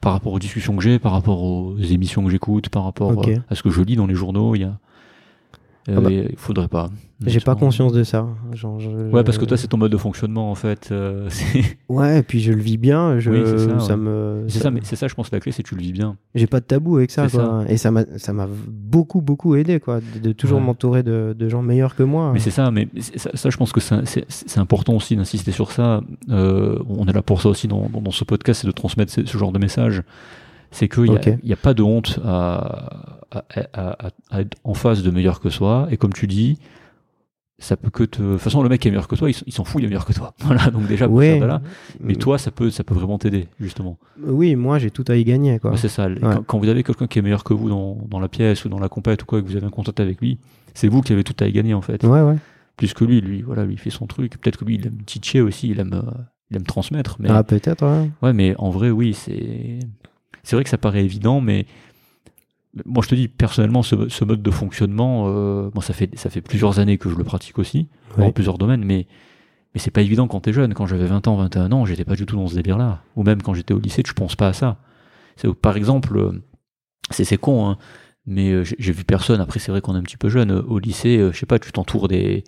par 0.00 0.12
rapport 0.12 0.32
aux 0.32 0.38
discussions 0.38 0.76
que 0.76 0.82
j'ai, 0.82 0.98
par 0.98 1.12
rapport 1.12 1.42
aux 1.42 1.76
émissions 1.78 2.24
que 2.24 2.30
j'écoute, 2.30 2.68
par 2.68 2.84
rapport 2.84 3.26
euh, 3.28 3.36
à 3.48 3.54
ce 3.54 3.62
que 3.62 3.70
je 3.70 3.82
lis 3.82 3.96
dans 3.96 4.06
les 4.06 4.14
journaux. 4.14 4.54
Il 4.54 4.62
y 4.62 4.64
a, 4.64 4.78
Ah 5.88 6.00
bah. 6.00 6.10
Il 6.12 6.36
faudrait 6.36 6.68
pas. 6.68 6.90
J'ai 7.24 7.40
pas 7.40 7.54
conscience 7.54 7.92
de 7.92 8.02
ça. 8.04 8.26
Genre, 8.52 8.80
je- 8.80 8.88
Ouais, 8.88 9.22
parce 9.24 9.38
que 9.38 9.44
toi, 9.44 9.56
c'est 9.56 9.68
ton 9.68 9.76
mode 9.76 9.92
de 9.92 9.96
fonctionnement, 9.96 10.50
en 10.50 10.54
fait. 10.56 10.88
euh, 10.92 11.28
Ouais, 11.88 12.18
et 12.18 12.22
puis 12.22 12.40
je 12.40 12.52
le 12.52 12.60
vis 12.60 12.78
bien. 12.78 13.18
Je, 13.20 13.30
Oui, 13.30 13.80
ça, 13.80 13.94
ouais. 13.94 13.96
me. 13.96 14.44
c'est 14.48 14.58
ça, 14.60 14.70
mais 14.72 14.80
c'est 14.82 14.96
ça, 14.96 15.06
je 15.08 15.14
pense, 15.14 15.30
la 15.32 15.38
clé, 15.40 15.52
c'est 15.52 15.62
que 15.62 15.68
tu 15.68 15.74
le 15.76 15.82
vis 15.82 15.92
bien. 15.92 16.16
J'ai 16.34 16.46
pas 16.48 16.60
de 16.60 16.64
tabou 16.64 16.96
avec 16.96 17.10
ça, 17.10 17.28
quoi. 17.28 17.64
Et 17.68 17.76
ça 17.76 17.90
m'a, 17.90 18.04
ça 18.16 18.32
m'a 18.32 18.48
beaucoup, 18.68 19.20
beaucoup 19.20 19.54
aidé, 19.56 19.78
quoi, 19.80 20.00
de, 20.00 20.18
de 20.20 20.32
toujours 20.32 20.58
Ouais. 20.58 20.64
m'entourer 20.66 21.02
de, 21.02 21.34
de 21.38 21.48
gens 21.48 21.62
meilleurs 21.62 21.94
que 21.96 22.02
moi. 22.02 22.30
Mais 22.32 22.40
c'est 22.40 22.50
ça, 22.50 22.70
mais 22.70 22.88
ça, 23.16 23.30
ça, 23.34 23.50
je 23.50 23.56
pense 23.56 23.72
que 23.72 23.80
c'est 23.80 24.58
important 24.58 24.94
aussi 24.94 25.16
d'insister 25.16 25.52
sur 25.52 25.70
ça. 25.72 26.00
Euh, 26.30 26.78
on 26.88 27.06
est 27.06 27.12
là 27.12 27.22
pour 27.22 27.40
ça 27.40 27.48
aussi 27.48 27.66
dans, 27.68 27.88
dans, 27.88 28.00
dans 28.00 28.10
ce 28.10 28.24
podcast, 28.24 28.60
c'est 28.62 28.66
de 28.68 28.72
transmettre 28.72 29.12
ce, 29.12 29.24
ce 29.24 29.38
genre 29.38 29.52
de 29.52 29.58
message. 29.58 30.02
C'est 30.70 30.88
qu'il 30.88 31.04
n'y 31.12 31.38
y 31.44 31.52
a 31.52 31.56
pas 31.56 31.74
de 31.74 31.82
honte 31.82 32.18
à, 32.24 33.20
à, 33.38 33.44
à- 33.72 34.06
à- 34.06 34.10
à 34.30 34.40
être 34.42 34.56
en 34.64 34.74
face 34.74 35.02
de 35.02 35.10
meilleur 35.10 35.40
que 35.40 35.50
soi. 35.50 35.88
Et 35.90 35.96
comme 35.96 36.12
tu 36.12 36.26
dis, 36.26 36.58
ça 37.58 37.76
peut 37.76 37.90
que 37.90 38.02
te. 38.04 38.20
De 38.20 38.32
toute 38.32 38.40
façon, 38.40 38.62
le 38.62 38.68
mec 38.68 38.80
qui 38.80 38.88
est 38.88 38.90
meilleur 38.90 39.06
que 39.08 39.14
toi, 39.14 39.30
il, 39.30 39.52
s'en 39.52 39.64
fout, 39.64 39.80
il 39.80 39.84
est 39.84 39.88
meilleur 39.88 40.04
que 40.04 40.12
toi. 40.12 40.34
Voilà, 40.40 40.70
donc 40.70 40.86
déjà, 40.88 41.06
Ouais. 41.08 41.38
de 41.38 41.44
là. 41.44 41.62
Mais 42.00 42.14
toi, 42.14 42.36
ça 42.38 42.50
peut, 42.50 42.70
ça 42.70 42.82
peut 42.82 42.94
vraiment 42.94 43.18
t'aider, 43.18 43.46
justement. 43.60 43.98
Oui, 44.20 44.56
moi, 44.56 44.78
j'ai 44.78 44.90
tout 44.90 45.04
à 45.08 45.14
y 45.16 45.24
gagner, 45.24 45.58
quoi. 45.60 45.70
Ouais, 45.72 45.76
c'est 45.76 45.88
ça. 45.88 46.08
Quand, 46.20 46.42
quand 46.44 46.58
vous 46.58 46.68
avez 46.68 46.82
quelqu'un 46.82 47.06
qui 47.06 47.18
est 47.18 47.22
meilleur 47.22 47.44
que 47.44 47.54
vous 47.54 47.68
dans, 47.68 47.98
dans 48.08 48.18
la 48.18 48.28
pièce 48.28 48.64
ou 48.64 48.68
dans 48.68 48.80
la 48.80 48.88
compète 48.88 49.22
ou 49.22 49.26
quoi, 49.26 49.38
et 49.38 49.42
que 49.42 49.46
vous 49.48 49.56
avez 49.56 49.66
un 49.66 49.70
contact 49.70 50.00
avec 50.00 50.20
lui, 50.20 50.38
c'est 50.74 50.88
vous 50.88 51.02
qui 51.02 51.12
avez 51.12 51.22
tout 51.24 51.36
à 51.42 51.46
y 51.46 51.52
gagner 51.52 51.74
en 51.74 51.82
fait. 51.82 52.02
Ouais, 52.04 52.22
ouais. 52.22 52.36
Plus 52.76 52.94
que 52.94 53.04
lui, 53.04 53.20
lui, 53.20 53.42
voilà, 53.42 53.64
lui 53.64 53.74
il 53.74 53.78
fait 53.78 53.90
son 53.90 54.06
truc. 54.06 54.38
Peut-être 54.40 54.56
que 54.56 54.64
lui, 54.64 54.74
il 54.76 54.86
aime 54.86 54.96
teacher 55.06 55.42
aussi, 55.42 55.68
il 55.68 55.78
aime, 55.78 55.92
euh, 55.94 56.10
il 56.50 56.56
aime 56.56 56.64
transmettre. 56.64 57.16
Mais 57.20 57.28
Ah, 57.30 57.44
peut-être, 57.44 57.86
ouais. 57.86 58.10
ouais, 58.22 58.32
mais 58.32 58.56
en 58.58 58.70
vrai, 58.70 58.90
oui, 58.90 59.14
c'est, 59.14 59.78
c'est 60.42 60.56
vrai 60.56 60.64
que 60.64 60.70
ça 60.70 60.78
paraît 60.78 61.04
évident, 61.04 61.40
mais 61.40 61.66
moi 62.86 63.02
je 63.02 63.08
te 63.08 63.14
dis 63.14 63.28
personnellement, 63.28 63.82
ce, 63.82 64.08
ce 64.08 64.24
mode 64.24 64.42
de 64.42 64.50
fonctionnement, 64.50 65.24
euh, 65.28 65.70
bon, 65.74 65.80
ça 65.80 65.92
fait, 65.92 66.10
ça 66.18 66.30
fait 66.30 66.40
plusieurs 66.40 66.78
années 66.78 66.98
que 66.98 67.08
je 67.10 67.16
le 67.16 67.24
pratique 67.24 67.58
aussi 67.58 67.88
dans 68.16 68.32
plusieurs 68.32 68.58
domaines, 68.58 68.84
mais 68.84 69.06
mais 69.74 69.80
c'est 69.80 69.90
pas 69.90 70.02
évident 70.02 70.28
quand 70.28 70.40
t'es 70.40 70.52
jeune. 70.52 70.74
Quand 70.74 70.86
j'avais 70.86 71.06
20 71.06 71.28
ans, 71.28 71.36
21 71.36 71.72
ans, 71.72 71.84
j'étais 71.86 72.04
pas 72.04 72.14
du 72.14 72.26
tout 72.26 72.36
dans 72.36 72.46
ce 72.46 72.54
délire-là. 72.54 73.02
Ou 73.16 73.22
même 73.22 73.40
quand 73.40 73.54
j'étais 73.54 73.72
au 73.72 73.78
lycée, 73.78 74.02
je 74.06 74.12
pense 74.12 74.36
pas 74.36 74.48
à 74.48 74.52
ça. 74.52 74.76
C'est 75.36 75.50
par 75.54 75.76
exemple, 75.78 76.16
euh, 76.18 76.32
c'est 77.10 77.24
c'est 77.24 77.38
con, 77.38 77.66
hein, 77.70 77.78
mais 78.26 78.50
euh, 78.52 78.64
j'ai 78.64 78.92
vu 78.92 79.04
personne. 79.04 79.40
Après, 79.40 79.58
c'est 79.60 79.72
vrai 79.72 79.80
qu'on 79.80 79.94
est 79.94 79.98
un 79.98 80.02
petit 80.02 80.18
peu 80.18 80.28
jeune. 80.28 80.50
euh, 80.50 80.62
Au 80.62 80.78
lycée, 80.78 81.26
je 81.32 81.38
sais 81.38 81.46
pas, 81.46 81.58
tu 81.58 81.72
t'entoures 81.72 82.08
des 82.08 82.44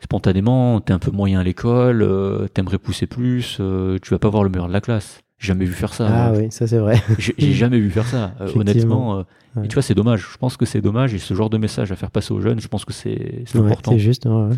spontanément, 0.00 0.80
t'es 0.80 0.92
un 0.92 0.98
peu 0.98 1.10
moyen 1.10 1.40
à 1.40 1.44
l'école, 1.44 2.02
euh, 2.02 2.48
t'aimerais 2.48 2.78
pousser 2.78 3.06
plus, 3.06 3.58
euh, 3.60 3.98
tu 4.02 4.10
vas 4.10 4.18
pas 4.18 4.28
voir 4.30 4.42
le 4.44 4.48
meilleur 4.50 4.66
de 4.68 4.72
la 4.72 4.80
classe. 4.80 5.22
Jamais 5.40 5.64
vu 5.64 5.72
faire 5.72 5.92
ça. 5.94 6.06
Ah, 6.08 6.30
moi. 6.30 6.38
oui, 6.38 6.46
ça, 6.50 6.66
c'est 6.66 6.78
vrai. 6.78 7.02
J'ai 7.18 7.52
jamais 7.54 7.80
vu 7.80 7.90
faire 7.90 8.06
ça. 8.06 8.34
euh, 8.40 8.52
honnêtement, 8.54 9.18
euh, 9.18 9.22
Ouais. 9.56 9.64
et 9.64 9.68
tu 9.68 9.74
vois, 9.74 9.82
c'est 9.82 9.94
dommage. 9.94 10.28
Je 10.32 10.36
pense 10.38 10.56
que 10.56 10.64
c'est 10.66 10.80
dommage 10.80 11.12
et 11.14 11.18
ce 11.18 11.34
genre 11.34 11.50
de 11.50 11.58
message 11.58 11.90
à 11.90 11.96
faire 11.96 12.10
passer 12.12 12.32
aux 12.32 12.40
jeunes, 12.40 12.60
je 12.60 12.68
pense 12.68 12.84
que 12.84 12.92
c'est 12.92 13.42
Ouais, 13.54 13.60
important. 13.62 13.90
c'est 13.92 13.98
juste, 13.98 14.26
ouais. 14.26 14.54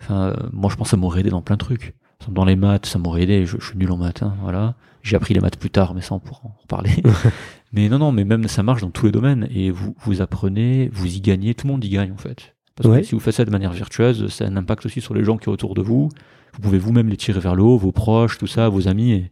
Enfin, 0.00 0.30
euh, 0.30 0.34
moi, 0.52 0.70
je 0.72 0.76
pense 0.76 0.86
que 0.86 0.90
ça 0.90 0.96
m'aurait 0.96 1.20
aidé 1.20 1.30
dans 1.30 1.42
plein 1.42 1.54
de 1.54 1.60
trucs. 1.60 1.94
Dans 2.28 2.44
les 2.44 2.56
maths, 2.56 2.86
ça 2.86 2.98
m'aurait 2.98 3.22
aidé. 3.22 3.44
Je, 3.46 3.58
je 3.60 3.64
suis 3.66 3.76
nul 3.78 3.92
en 3.92 3.96
maths, 3.98 4.22
hein, 4.22 4.34
voilà. 4.42 4.74
J'ai 5.02 5.14
appris 5.16 5.34
les 5.34 5.40
maths 5.40 5.58
plus 5.58 5.68
tard, 5.70 5.94
mais 5.94 6.00
ça, 6.00 6.14
on 6.14 6.18
pourra 6.20 6.40
en 6.44 6.56
reparler. 6.62 6.90
mais 7.72 7.88
non, 7.90 7.98
non, 7.98 8.10
mais 8.12 8.24
même 8.24 8.48
ça 8.48 8.62
marche 8.62 8.80
dans 8.80 8.90
tous 8.90 9.06
les 9.06 9.12
domaines. 9.12 9.46
Et 9.54 9.70
vous, 9.70 9.94
vous 10.04 10.22
apprenez, 10.22 10.88
vous 10.92 11.14
y 11.14 11.20
gagnez. 11.20 11.54
Tout 11.54 11.66
le 11.66 11.72
monde 11.74 11.84
y 11.84 11.90
gagne, 11.90 12.10
en 12.12 12.16
fait. 12.16 12.54
Parce 12.76 12.88
que 12.96 13.02
si 13.04 13.14
vous 13.14 13.20
faites 13.20 13.34
ça 13.34 13.44
de 13.44 13.50
manière 13.50 13.72
virtueuse, 13.72 14.26
ça 14.32 14.46
a 14.46 14.48
un 14.48 14.56
impact 14.56 14.86
aussi 14.86 15.00
sur 15.00 15.14
les 15.14 15.22
gens 15.22 15.36
qui 15.36 15.44
sont 15.44 15.52
autour 15.52 15.74
de 15.74 15.82
vous. 15.82 16.08
Vous 16.54 16.60
pouvez 16.60 16.78
vous-même 16.78 17.08
les 17.08 17.16
tirer 17.16 17.38
vers 17.40 17.54
le 17.54 17.62
haut, 17.62 17.76
vos 17.76 17.92
proches, 17.92 18.38
tout 18.38 18.46
ça, 18.48 18.68
vos 18.68 18.88
amis. 18.88 19.12
Et, 19.12 19.30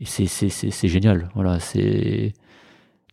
et 0.00 0.04
c'est, 0.04 0.26
c'est, 0.26 0.48
c'est, 0.48 0.70
c'est 0.70 0.88
génial. 0.88 1.28
Voilà, 1.34 1.58
c'est. 1.60 2.32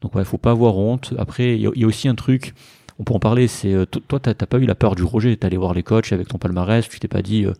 Donc, 0.01 0.15
ouais, 0.15 0.23
faut 0.25 0.37
pas 0.37 0.51
avoir 0.51 0.77
honte. 0.77 1.13
Après, 1.17 1.55
il 1.55 1.61
y, 1.61 1.67
a- 1.67 1.71
il 1.75 1.81
y 1.81 1.83
a 1.85 1.87
aussi 1.87 2.07
un 2.07 2.15
truc 2.15 2.53
on 2.99 3.03
peut 3.03 3.13
en 3.13 3.19
parler. 3.19 3.47
C'est 3.47 3.73
euh, 3.73 3.85
to- 3.85 4.01
toi, 4.01 4.19
t'as 4.19 4.33
pas 4.33 4.57
eu 4.59 4.65
la 4.65 4.75
peur 4.75 4.95
du 4.95 5.03
rejet. 5.03 5.35
T'es 5.35 5.45
allé 5.45 5.57
voir 5.57 5.73
les 5.73 5.81
coachs 5.83 6.11
avec 6.13 6.27
ton 6.27 6.37
palmarès. 6.37 6.87
Tu 6.87 6.99
t'es 6.99 7.07
pas 7.07 7.21
dit 7.21 7.45
euh, 7.45 7.53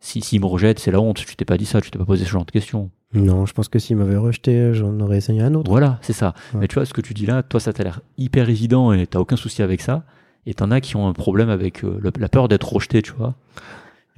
si 0.00 0.20
s'ils 0.22 0.40
me 0.40 0.46
rejettent, 0.46 0.78
c'est 0.78 0.90
la 0.90 1.00
honte. 1.00 1.16
Tu 1.26 1.36
t'es 1.36 1.44
pas 1.44 1.56
dit 1.58 1.66
ça. 1.66 1.80
Tu 1.80 1.90
t'es 1.90 1.98
pas 1.98 2.04
posé 2.06 2.24
ce 2.24 2.30
genre 2.30 2.44
de 2.46 2.50
questions. 2.50 2.90
Non, 3.12 3.44
je 3.46 3.52
pense 3.52 3.68
que 3.68 3.78
s'il 3.78 3.96
m'avait 3.96 4.16
rejeté, 4.16 4.72
j'en 4.74 4.98
aurais 5.00 5.18
essayé 5.18 5.40
un 5.42 5.54
autre. 5.54 5.70
Voilà, 5.70 5.98
c'est 6.02 6.12
ça. 6.14 6.34
Ouais. 6.54 6.60
Mais 6.60 6.68
tu 6.68 6.74
vois, 6.74 6.84
ce 6.86 6.92
que 6.94 7.00
tu 7.00 7.12
dis 7.14 7.26
là, 7.26 7.42
toi, 7.42 7.60
ça 7.60 7.72
t'a 7.72 7.84
l'air 7.84 8.00
hyper 8.18 8.48
évident 8.48 8.92
et 8.92 9.06
t'as 9.06 9.18
aucun 9.20 9.36
souci 9.36 9.62
avec 9.62 9.80
ça. 9.82 10.04
Et 10.46 10.54
t'en 10.54 10.70
as 10.70 10.80
qui 10.80 10.96
ont 10.96 11.06
un 11.08 11.12
problème 11.12 11.48
avec 11.50 11.84
euh, 11.84 11.98
le- 12.00 12.12
la 12.18 12.28
peur 12.28 12.48
d'être 12.48 12.72
rejeté, 12.72 13.02
tu 13.02 13.12
vois. 13.12 13.34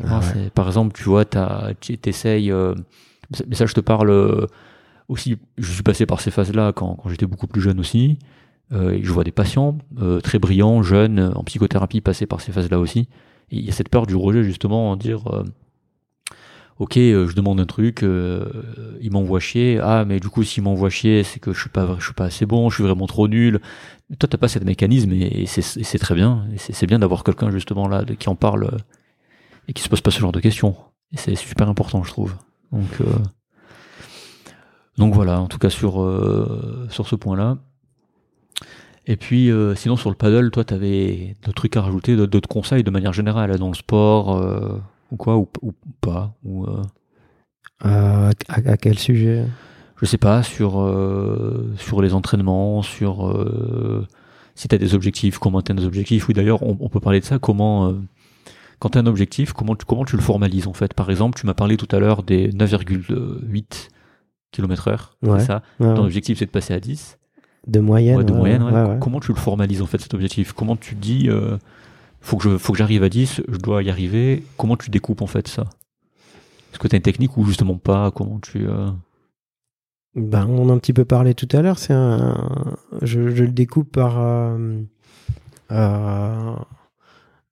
Ah 0.04 0.18
ouais. 0.18 0.24
c'est- 0.32 0.50
Par 0.50 0.66
exemple, 0.66 0.92
tu 0.96 1.04
vois, 1.04 1.24
t'essayes. 1.24 2.50
Mais 3.46 3.54
ça, 3.54 3.66
je 3.66 3.74
te 3.74 3.80
parle 3.80 4.10
euh, 4.10 4.46
aussi. 5.08 5.36
Je 5.58 5.72
suis 5.72 5.82
passé 5.82 6.06
par 6.06 6.20
ces 6.20 6.30
phases-là 6.30 6.72
quand, 6.72 6.94
quand 6.96 7.08
j'étais 7.08 7.26
beaucoup 7.26 7.46
plus 7.46 7.60
jeune 7.60 7.80
aussi. 7.80 8.18
Euh, 8.72 8.98
je 9.00 9.12
vois 9.12 9.24
des 9.24 9.32
patients 9.32 9.78
euh, 10.00 10.20
très 10.20 10.38
brillants, 10.38 10.82
jeunes, 10.82 11.32
en 11.34 11.44
psychothérapie, 11.44 12.00
passer 12.00 12.26
par 12.26 12.40
ces 12.40 12.52
phases-là 12.52 12.78
aussi. 12.78 13.08
Et 13.50 13.58
il 13.58 13.64
y 13.64 13.68
a 13.68 13.72
cette 13.72 13.88
peur 13.88 14.06
du 14.06 14.16
rejet, 14.16 14.42
justement, 14.42 14.90
en 14.90 14.96
dire. 14.96 15.24
Ok, 16.78 16.96
je 16.96 17.34
demande 17.34 17.58
un 17.58 17.64
truc, 17.64 18.02
il 18.02 19.10
m'envoie 19.10 19.40
chier. 19.40 19.78
Ah, 19.80 20.04
mais 20.04 20.20
du 20.20 20.28
coup, 20.28 20.42
s'il 20.42 20.64
m'envoie 20.64 20.90
chier, 20.90 21.22
c'est 21.22 21.38
que 21.40 21.52
je 21.52 21.60
suis 21.60 21.70
suis 22.00 22.14
pas 22.14 22.24
assez 22.24 22.44
bon, 22.44 22.68
je 22.68 22.74
suis 22.74 22.84
vraiment 22.84 23.06
trop 23.06 23.28
nul. 23.28 23.60
Toi, 24.18 24.28
t'as 24.28 24.36
pas 24.36 24.48
ce 24.48 24.58
mécanisme 24.58 25.12
et, 25.12 25.46
c'est 25.46 25.98
très 25.98 26.14
bien. 26.14 26.44
C'est 26.58 26.86
bien 26.86 26.98
d'avoir 26.98 27.24
quelqu'un 27.24 27.50
justement 27.50 27.88
là 27.88 28.04
de- 28.04 28.14
qui 28.14 28.28
en 28.28 28.34
parle 28.34 28.76
et 29.68 29.72
qui 29.72 29.82
se 29.82 29.88
pose 29.88 30.00
pas 30.00 30.10
ce 30.10 30.20
genre 30.20 30.32
de 30.32 30.40
questions. 30.40 30.76
C'est 31.14 31.34
super 31.36 31.68
important, 31.68 32.02
je 32.02 32.10
trouve. 32.10 32.34
Donc, 32.72 33.01
euh, 33.01 33.05
donc 34.98 35.14
voilà. 35.14 35.40
En 35.40 35.47
tout 35.47 35.59
cas 35.59 35.70
sur 35.70 36.02
euh, 36.02 36.86
sur 36.90 37.06
ce 37.06 37.16
point-là. 37.16 37.59
Et 39.06 39.16
puis, 39.16 39.51
euh, 39.51 39.74
sinon 39.76 39.97
sur 39.97 40.10
le 40.10 40.16
paddle, 40.16 40.51
toi, 40.51 40.64
t'avais 40.64 41.36
d'autres 41.43 41.56
trucs 41.56 41.76
à 41.76 41.82
rajouter, 41.82 42.16
d'autres 42.16 42.48
conseils 42.48 42.82
de 42.82 42.90
manière 42.90 43.12
générale 43.12 43.56
dans 43.59 43.68
le 43.68 43.74
sport 43.74 44.43
ou 45.12 45.16
quoi 45.16 45.36
ou, 45.36 45.48
ou 45.62 45.72
pas 46.01 46.34
ou 46.44 46.66
à, 47.80 48.30
à 48.48 48.76
quel 48.76 48.98
sujet? 48.98 49.44
Je 50.01 50.06
sais 50.06 50.18
pas, 50.18 50.43
sur, 50.43 50.72
sur 51.76 52.02
les 52.02 52.14
entraînements, 52.14 52.82
sur 52.82 53.47
si 54.56 54.66
tu 54.66 54.74
as 54.74 54.78
des 54.78 54.94
objectifs, 54.94 55.38
comment 55.38 55.62
tu 55.62 55.70
as 55.70 55.74
des 55.76 55.84
objectifs. 55.84 56.26
Oui, 56.26 56.34
d'ailleurs, 56.34 56.64
on, 56.64 56.76
on 56.80 56.88
peut 56.88 56.98
parler 57.01 57.20
de 57.20 57.24
ça. 57.24 57.38
Comment, 57.38 57.94
quand 58.78 58.90
tu 58.90 58.98
as 58.98 59.00
un 59.00 59.06
objectif, 59.06 59.52
comment 59.52 59.74
tu, 59.76 59.84
comment 59.84 60.04
tu 60.04 60.16
le 60.16 60.22
formalises 60.22 60.66
en 60.66 60.72
fait? 60.72 60.94
Par 60.94 61.10
exemple, 61.10 61.38
tu 61.38 61.46
m'as 61.46 61.54
parlé 61.54 61.76
tout 61.76 61.88
à 61.94 61.98
l'heure 61.98 62.22
des 62.22 62.50
9,8 62.52 63.88
km/h. 64.52 64.98
Ouais. 65.22 65.40
C'est 65.40 65.46
ça? 65.46 65.62
Ouais, 65.80 65.86
Ton 65.94 66.00
ouais. 66.00 66.06
objectif, 66.06 66.38
c'est 66.38 66.46
de 66.46 66.50
passer 66.50 66.74
à 66.74 66.80
10. 66.80 67.18
De 67.66 67.80
moyenne. 67.80 68.16
Ouais, 68.18 68.24
de 68.24 68.32
ouais, 68.32 68.38
moyenne. 68.38 68.62
ouais. 68.62 68.72
ouais, 68.72 68.82
ouais. 68.90 68.98
Comment 69.00 69.20
tu 69.20 69.32
le 69.32 69.38
formalises 69.38 69.82
en 69.82 69.86
fait 69.86 70.00
cet 70.00 70.14
objectif? 70.14 70.52
Comment 70.52 70.76
tu 70.76 70.94
dis, 70.94 71.28
euh, 71.28 71.56
faut 72.20 72.36
que 72.36 72.44
je, 72.44 72.58
faut 72.58 72.72
que 72.72 72.78
j'arrive 72.78 73.02
à 73.02 73.08
10, 73.08 73.42
je 73.48 73.56
dois 73.58 73.82
y 73.82 73.90
arriver? 73.90 74.44
Comment 74.56 74.76
tu 74.76 74.90
découpes 74.90 75.22
en 75.22 75.26
fait 75.26 75.48
ça? 75.48 75.64
Est-ce 76.72 76.78
que 76.78 76.88
tu 76.88 76.94
as 76.94 76.98
une 76.98 77.02
technique 77.02 77.36
ou 77.36 77.44
justement 77.44 77.76
pas? 77.76 78.10
Comment 78.10 78.38
tu. 78.40 78.68
euh, 78.68 78.88
Ben, 80.14 80.46
on 80.46 80.62
en 80.64 80.68
a 80.70 80.72
un 80.74 80.78
petit 80.78 80.92
peu 80.92 81.04
parlé 81.04 81.34
tout 81.34 81.48
à 81.52 81.62
l'heure. 81.62 81.78
C'est 81.78 81.92
un, 81.94 82.36
je, 83.02 83.30
je 83.34 83.44
le 83.44 83.50
découpe 83.52 83.90
par. 83.90 84.16
euh, 84.18 84.82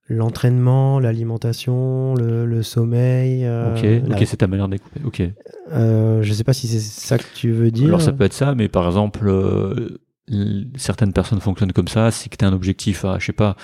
l'entraînement, 0.07 0.99
l'alimentation, 0.99 2.13
le, 2.15 2.45
le 2.45 2.63
sommeil. 2.63 3.43
euh, 3.45 3.75
ok, 3.75 4.07
la- 4.09 4.15
ok, 4.17 4.23
c'est 4.27 4.37
ta 4.37 4.47
manière 4.47 4.67
de 4.67 4.73
découper. 4.73 4.99
Ok. 5.05 5.21
euh, 5.71 6.21
je 6.23 6.33
sais 6.33 6.43
pas 6.43 6.53
si 6.53 6.67
c'est 6.67 6.79
ça 6.79 7.17
que 7.17 7.23
tu 7.35 7.51
veux 7.51 7.71
dire. 7.71 7.87
Alors 7.87 8.01
ça 8.01 8.11
peut 8.13 8.23
être 8.23 8.33
ça, 8.33 8.53
mais 8.55 8.67
par 8.67 8.85
exemple, 8.85 9.27
euh, 9.27 9.97
certaines 10.77 11.13
personnes 11.13 11.39
fonctionnent 11.39 11.73
comme 11.73 11.87
ça, 11.87 12.11
c'est 12.11 12.29
que 12.29 12.37
tu 12.37 12.45
as 12.45 12.47
un 12.47 12.53
objectif 12.53 13.03
à, 13.05 13.17
je 13.19 13.25
sais 13.27 13.33
pas, 13.33 13.55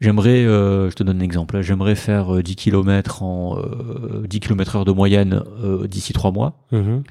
j'aimerais, 0.00 0.44
euh, 0.44 0.90
je 0.90 0.96
te 0.96 1.02
donne 1.02 1.18
un 1.18 1.24
exemple, 1.24 1.60
j'aimerais 1.62 1.94
faire 1.94 2.36
euh, 2.36 2.42
10 2.42 2.56
km 2.56 3.22
en 3.22 3.58
euh, 3.58 4.26
10 4.26 4.40
km 4.40 4.76
heure 4.76 4.84
de 4.84 4.92
moyenne 4.92 5.42
euh, 5.62 5.86
d'ici 5.86 6.12
3 6.12 6.32
mois. 6.32 6.58
Mhm. 6.72 7.02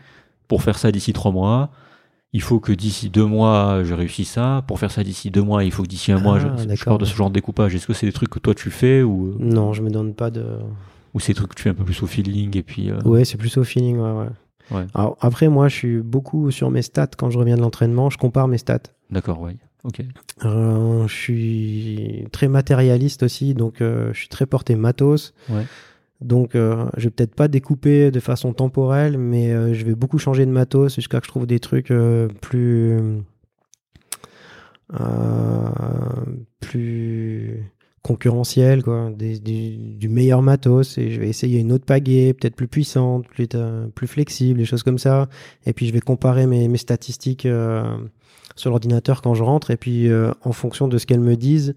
Pour 0.48 0.62
faire 0.62 0.78
ça 0.78 0.92
d'ici 0.92 1.12
3 1.14 1.32
mois, 1.32 1.72
il 2.36 2.42
faut 2.42 2.60
que 2.60 2.74
d'ici 2.74 3.10
2 3.10 3.24
mois, 3.26 3.84
je 3.86 3.94
réussisse 3.94 4.30
ça. 4.32 4.64
Pour 4.68 4.78
faire 4.80 4.92
ça 4.92 5.04
d'ici 5.04 5.32
2 5.32 5.42
mois, 5.42 5.64
il 5.64 5.72
faut 5.72 5.84
que 5.84 5.88
d'ici 5.88 6.12
un 6.12 6.20
mois, 6.20 6.38
je, 6.40 6.48
Ah, 6.48 6.76
je 6.76 6.84
parle 6.84 6.98
de 7.00 7.06
ce 7.06 7.16
genre 7.16 7.30
de 7.30 7.34
découpage. 7.36 7.74
Est-ce 7.76 7.88
que 7.88 7.94
c'est 7.94 8.06
des 8.06 8.12
trucs 8.12 8.30
que 8.30 8.40
toi 8.40 8.54
tu 8.54 8.70
fais 8.72 9.04
ou, 9.04 9.36
Non, 9.40 9.72
je 9.74 9.82
me 9.82 9.90
donne 9.90 10.14
pas 10.14 10.30
de. 10.32 10.46
ou 11.14 11.20
c'est 11.22 11.32
des 11.32 11.38
trucs 11.38 11.52
que 11.52 11.56
tu 11.56 11.64
fais 11.64 11.70
un 11.70 11.74
peu 11.74 11.86
plus 11.86 12.04
au 12.04 12.08
feeling 12.08 12.58
et 12.58 12.64
puis... 12.64 12.92
euh, 12.92 13.00
Ouais, 13.06 13.24
c'est 13.24 13.38
plus 13.38 13.56
au 13.58 13.64
feeling. 13.64 13.98
Ouais, 13.98 14.12
ouais. 14.12 14.28
Ouais. 14.72 14.86
Alors, 14.96 15.16
après, 15.22 15.48
moi, 15.48 15.68
je 15.70 15.76
suis 15.76 15.98
beaucoup 16.02 16.52
sur 16.52 16.70
mes 16.72 16.82
stats 16.82 17.08
quand 17.18 17.30
je 17.30 17.38
reviens 17.38 17.56
de 17.56 17.62
l'entraînement. 17.62 18.10
Je 18.10 18.18
compare 18.18 18.48
mes 18.48 18.58
stats. 18.58 18.80
D'accord, 19.12 19.40
ouais. 19.40 19.56
Ok. 19.84 20.02
Euh, 20.44 21.08
je 21.08 21.14
suis 21.14 22.26
très 22.32 22.48
matérialiste 22.48 23.22
aussi, 23.24 23.54
donc 23.54 23.80
euh, 23.82 24.10
je 24.14 24.20
suis 24.20 24.28
très 24.30 24.46
porté 24.48 24.76
matos. 24.76 25.34
Ouais. 25.50 25.66
Donc, 26.22 26.56
euh, 26.56 26.86
je 26.98 27.06
vais 27.06 27.10
peut-être 27.12 27.36
pas 27.36 27.48
découper 27.48 28.10
de 28.10 28.20
façon 28.20 28.54
temporelle, 28.54 29.18
mais 29.18 29.52
euh, 29.52 29.74
je 29.74 29.84
vais 29.86 29.96
beaucoup 29.96 30.18
changer 30.18 30.46
de 30.46 30.52
matos 30.52 30.96
jusqu'à 30.96 31.20
que 31.20 31.26
je 31.26 31.32
trouve 31.32 31.46
des 31.46 31.60
trucs 31.60 31.92
euh, 31.92 32.28
plus. 32.42 32.98
euh, 35.00 35.70
plus 36.60 37.72
concurrentiels, 38.02 38.84
quoi. 38.84 39.12
Du, 39.12 40.08
meilleur 40.10 40.42
matos. 40.42 40.98
Et 40.98 41.12
je 41.12 41.20
vais 41.20 41.28
essayer 41.28 41.60
une 41.60 41.72
autre 41.72 41.86
pagaie, 41.86 42.34
peut-être 42.34 42.56
plus 42.56 42.68
puissante, 42.68 43.26
plus, 43.28 44.08
flexible, 44.08 44.60
des 44.60 44.66
choses 44.66 44.84
comme 44.84 45.00
ça. 45.00 45.28
Et 45.66 45.74
puis, 45.74 45.88
je 45.88 45.94
vais 45.94 46.02
comparer 46.02 46.46
mes, 46.48 46.68
mes 46.68 46.78
statistiques. 46.78 47.48
sur 48.56 48.70
l'ordinateur 48.70 49.22
quand 49.22 49.34
je 49.34 49.44
rentre 49.44 49.72
et 49.72 49.76
puis 49.76 50.10
en 50.44 50.52
fonction 50.54 50.88
de 50.88 50.98
ce 50.98 51.06
qu'elles 51.06 51.20
me 51.20 51.36
disent, 51.36 51.76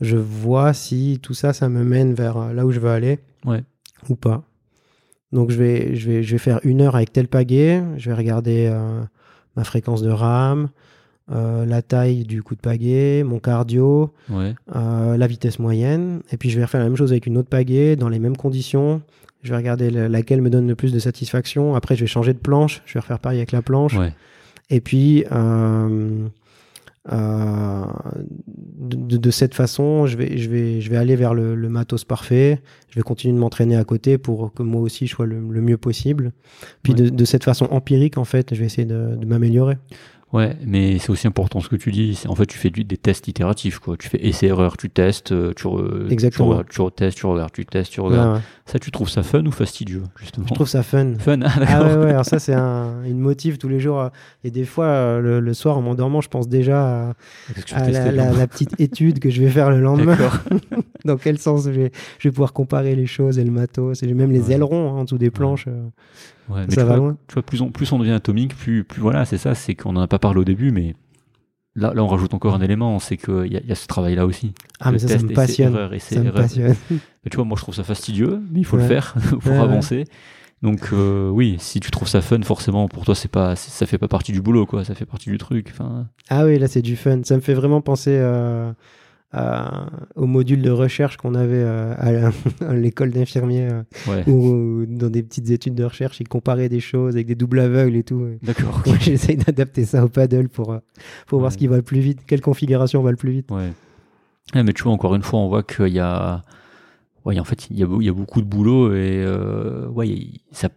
je 0.00 0.16
vois 0.16 0.72
si 0.72 1.18
tout 1.22 1.34
ça, 1.34 1.52
ça 1.52 1.68
me 1.68 1.82
mène 1.84 2.14
vers 2.14 2.52
là 2.52 2.64
où 2.64 2.70
je 2.70 2.78
veux 2.78 2.90
aller 2.90 3.18
Ouais. 3.44 3.64
Ou 4.08 4.14
pas. 4.16 4.42
Donc 5.32 5.50
je 5.50 5.56
vais, 5.58 5.94
je, 5.96 6.10
vais, 6.10 6.22
je 6.22 6.32
vais 6.32 6.38
faire 6.38 6.60
une 6.62 6.80
heure 6.82 6.94
avec 6.96 7.12
tel 7.12 7.26
pagaie, 7.28 7.82
je 7.96 8.10
vais 8.10 8.16
regarder 8.16 8.68
euh, 8.70 9.00
ma 9.56 9.64
fréquence 9.64 10.02
de 10.02 10.10
RAM, 10.10 10.68
euh, 11.30 11.64
la 11.64 11.80
taille 11.80 12.24
du 12.24 12.42
coup 12.42 12.54
de 12.54 12.60
pagaie, 12.60 13.22
mon 13.24 13.38
cardio, 13.38 14.12
Ouais. 14.28 14.54
euh, 14.76 15.16
la 15.16 15.26
vitesse 15.26 15.58
moyenne, 15.58 16.20
et 16.30 16.36
puis 16.36 16.50
je 16.50 16.58
vais 16.58 16.64
refaire 16.64 16.80
la 16.82 16.86
même 16.88 16.96
chose 16.96 17.12
avec 17.12 17.26
une 17.26 17.38
autre 17.38 17.48
pagaie 17.48 17.96
dans 17.96 18.08
les 18.10 18.18
mêmes 18.18 18.36
conditions. 18.36 19.00
Je 19.42 19.50
vais 19.50 19.56
regarder 19.56 19.90
le- 19.90 20.06
laquelle 20.08 20.42
me 20.42 20.50
donne 20.50 20.68
le 20.68 20.74
plus 20.76 20.92
de 20.92 20.98
satisfaction. 20.98 21.74
Après, 21.74 21.96
je 21.96 22.02
vais 22.02 22.06
changer 22.06 22.32
de 22.34 22.38
planche. 22.38 22.80
Je 22.86 22.94
vais 22.94 23.00
refaire 23.00 23.18
pareil 23.18 23.38
avec 23.38 23.50
la 23.52 23.60
planche. 23.62 23.96
Ouais. 23.96 24.12
Et 24.70 24.80
puis, 24.80 25.24
euh, 27.10 27.84
de, 28.26 29.16
de 29.16 29.30
cette 29.30 29.54
façon, 29.54 30.06
je 30.06 30.16
vais, 30.16 30.38
je 30.38 30.48
vais, 30.48 30.80
je 30.80 30.90
vais 30.90 30.96
aller 30.96 31.16
vers 31.16 31.34
le, 31.34 31.54
le 31.54 31.68
matos 31.68 32.04
parfait. 32.04 32.60
Je 32.90 32.96
vais 32.96 33.02
continuer 33.02 33.34
de 33.34 33.38
m'entraîner 33.40 33.76
à 33.76 33.84
côté 33.84 34.18
pour 34.18 34.52
que 34.52 34.62
moi 34.62 34.80
aussi 34.80 35.06
je 35.06 35.14
sois 35.14 35.26
le, 35.26 35.40
le 35.40 35.60
mieux 35.60 35.78
possible. 35.78 36.32
Puis 36.82 36.92
Ouais. 36.92 37.02
de, 37.02 37.08
de 37.08 37.24
cette 37.24 37.44
façon 37.44 37.66
empirique, 37.70 38.18
en 38.18 38.24
fait, 38.24 38.54
je 38.54 38.60
vais 38.60 38.66
essayer 38.66 38.84
de, 38.86 39.16
de 39.16 39.26
m'améliorer. 39.26 39.78
Ouais, 40.32 40.56
mais 40.64 40.98
c'est 40.98 41.10
aussi 41.10 41.26
important 41.26 41.60
ce 41.60 41.68
que 41.68 41.76
tu 41.76 41.92
dis. 41.92 42.18
En 42.26 42.34
fait, 42.34 42.46
tu 42.46 42.56
fais 42.56 42.70
du- 42.70 42.84
des 42.84 42.96
tests 42.96 43.28
itératifs, 43.28 43.78
quoi. 43.80 43.98
Tu 43.98 44.08
fais 44.08 44.18
essai-erreur, 44.26 44.78
tu 44.78 44.88
testes, 44.88 45.32
euh, 45.32 45.52
tu, 45.54 45.66
re- 45.66 46.10
Exactement. 46.10 46.62
tu, 46.64 46.80
retestes, 46.80 47.18
tu 47.18 47.26
regardes, 47.26 47.52
tu 47.52 47.66
testes, 47.66 47.92
tu 47.92 48.00
regardes. 48.00 48.28
Ouais, 48.30 48.34
ouais. 48.36 48.40
Ça, 48.64 48.78
tu 48.78 48.90
trouves 48.90 49.10
ça 49.10 49.22
fun 49.22 49.44
ou 49.44 49.50
fastidieux, 49.50 50.04
justement? 50.18 50.46
Je 50.48 50.54
trouve 50.54 50.68
ça 50.68 50.82
fun. 50.82 51.14
Fun, 51.18 51.40
ah, 51.44 51.50
Ah 51.68 51.82
ouais, 51.84 51.96
ouais, 51.96 52.10
alors 52.12 52.24
ça 52.24 52.38
c'est 52.38 52.54
un, 52.54 53.04
une 53.04 53.18
motive 53.18 53.58
tous 53.58 53.68
les 53.68 53.78
jours. 53.78 54.00
euh, 54.00 54.08
Et 54.42 54.50
des 54.50 54.64
fois, 54.64 54.86
euh, 54.86 55.20
le, 55.20 55.40
le 55.40 55.52
soir 55.54 55.76
en 55.76 55.82
m'endormant, 55.82 56.22
je 56.22 56.28
pense 56.30 56.48
déjà 56.48 57.10
à, 57.10 57.90
la, 57.90 58.46
petite 58.46 58.80
étude 58.80 59.18
que 59.18 59.28
je 59.28 59.42
vais 59.42 59.50
faire 59.50 59.70
le 59.70 59.80
lendemain. 59.80 60.16
Dans 61.04 61.16
quel 61.18 61.38
sens 61.38 61.64
je 61.64 61.70
vais, 61.70 61.92
je 62.18 62.28
vais 62.28 62.32
pouvoir 62.32 62.52
comparer 62.54 62.94
les 62.94 63.06
choses 63.06 63.38
et 63.38 63.44
le 63.44 63.50
matos. 63.50 64.02
Et 64.02 64.08
j'ai 64.08 64.14
même 64.14 64.30
les 64.30 64.50
ailerons 64.52 64.88
hein, 64.94 65.00
en 65.00 65.04
dessous 65.04 65.18
des 65.18 65.30
planches. 65.30 65.66
euh, 65.68 65.88
Ouais, 66.48 66.64
mais 66.68 66.74
ça 66.74 66.84
va 66.84 66.88
vois, 66.90 66.96
loin. 66.96 67.16
Tu 67.28 67.34
vois, 67.34 67.42
plus 67.42 67.60
on, 67.62 67.70
plus 67.70 67.90
on 67.92 67.98
devient 67.98 68.12
atomique, 68.12 68.56
plus, 68.56 68.84
plus 68.84 69.00
voilà, 69.00 69.24
c'est 69.24 69.38
ça, 69.38 69.54
c'est 69.54 69.74
qu'on 69.74 69.96
en 69.96 70.00
a 70.00 70.06
pas 70.08 70.18
parlé 70.18 70.40
au 70.40 70.44
début, 70.44 70.70
mais 70.72 70.94
là, 71.76 71.94
là 71.94 72.02
on 72.02 72.08
rajoute 72.08 72.34
encore 72.34 72.54
un 72.54 72.60
élément, 72.60 72.98
c'est 72.98 73.16
qu'il 73.16 73.52
y, 73.52 73.56
a- 73.56 73.62
y 73.62 73.72
a 73.72 73.74
ce 73.74 73.86
travail-là 73.86 74.26
aussi. 74.26 74.52
Ah, 74.80 74.86
mais 74.90 74.92
Le 74.92 74.98
ça, 75.00 75.08
ça 75.08 75.14
test, 75.14 75.24
me 75.26 75.30
essai, 75.32 75.34
passionne. 75.46 75.74
erreur, 75.74 75.90
Ça 76.00 76.20
me 76.22 76.32
passionne. 76.32 76.76
Mais 77.24 77.30
tu 77.30 77.36
vois, 77.36 77.44
moi 77.44 77.56
je 77.56 77.62
trouve 77.62 77.74
ça 77.76 77.84
fastidieux, 77.84 78.40
mais 78.50 78.58
il 78.60 78.64
faut 78.64 78.76
le 78.76 78.82
Ouais. 78.82 78.88
faire 78.88 79.14
pour 79.40 79.52
Ouais, 79.52 79.58
avancer. 79.60 80.04
Donc 80.60 80.88
euh, 80.92 81.28
oui, 81.28 81.56
si 81.60 81.78
tu 81.80 81.90
trouves 81.92 82.08
ça 82.08 82.20
fun, 82.20 82.42
forcément 82.42 82.88
pour 82.88 83.04
toi 83.04 83.14
c'est 83.14 83.30
pas, 83.30 83.54
ça 83.56 83.86
fait 83.86 83.98
pas 83.98 84.08
partie 84.08 84.32
du 84.32 84.40
boulot 84.42 84.66
quoi, 84.66 84.84
ça 84.84 84.94
fait 84.96 85.06
partie 85.06 85.30
du 85.30 85.38
truc. 85.38 85.68
Enfin, 85.70 86.06
Ah 86.28 86.44
oui, 86.44 86.58
là 86.58 86.66
c'est 86.68 86.82
du 86.82 86.96
fun. 86.96 87.20
Ça 87.24 87.36
me 87.36 87.40
fait 87.40 87.54
vraiment 87.54 87.80
penser 87.80 88.16
euh, 88.20 88.72
à- 89.32 89.86
au 90.14 90.26
module 90.26 90.60
de 90.62 90.70
recherche 90.70 91.16
qu'on 91.16 91.34
avait 91.34 91.62
euh, 91.64 91.94
à 92.60 92.72
l'école 92.74 93.10
d'infirmiers, 93.10 93.68
euh, 93.70 93.82
ouais. 94.08 94.28
où 94.28 94.84
dans 94.86 95.08
des 95.10 95.22
petites 95.22 95.50
études 95.50 95.74
de 95.74 95.84
recherche, 95.84 96.20
ils 96.20 96.28
comparaient 96.28 96.68
des 96.68 96.80
choses 96.80 97.14
avec 97.14 97.26
des 97.26 97.34
doubles 97.34 97.60
aveugles 97.60 97.96
et 97.96 98.04
tout. 98.04 98.26
D'accord. 98.42 98.82
J'essaye 99.00 99.36
d'adapter 99.36 99.84
ça 99.84 100.04
au 100.04 100.08
paddle 100.08 100.48
pour, 100.48 100.72
euh, 100.72 100.78
pour 101.26 101.38
voir 101.38 101.48
Ouais. 101.50 101.54
ce 101.54 101.58
qui 101.58 101.66
va 101.66 101.76
le 101.76 101.82
plus 101.82 102.00
vite, 102.00 102.20
quelle 102.26 102.40
configuration 102.42 103.02
va 103.02 103.10
le 103.10 103.16
plus 103.16 103.32
vite. 103.32 103.50
Ouais. 103.50 103.72
Ouais, 104.54 104.62
mais 104.62 104.72
tu 104.72 104.82
vois, 104.82 104.92
encore 104.92 105.14
une 105.14 105.22
fois, 105.22 105.38
on 105.40 105.48
voit 105.48 105.62
qu'il 105.62 105.88
y 105.88 105.98
a, 106.00 106.42
ouais, 107.24 107.38
en 107.38 107.44
fait, 107.44 107.68
il 107.70 107.78
y 107.78 107.82
a, 107.82 107.86
beau- 107.86 108.00
il 108.00 108.04
y 108.04 108.10
a 108.10 108.12
beaucoup 108.12 108.40
de 108.42 108.46
boulot 108.46 108.92
et 108.92 109.22
euh, 109.24 109.88
ouais, 109.88 110.14
ça, 110.50 110.68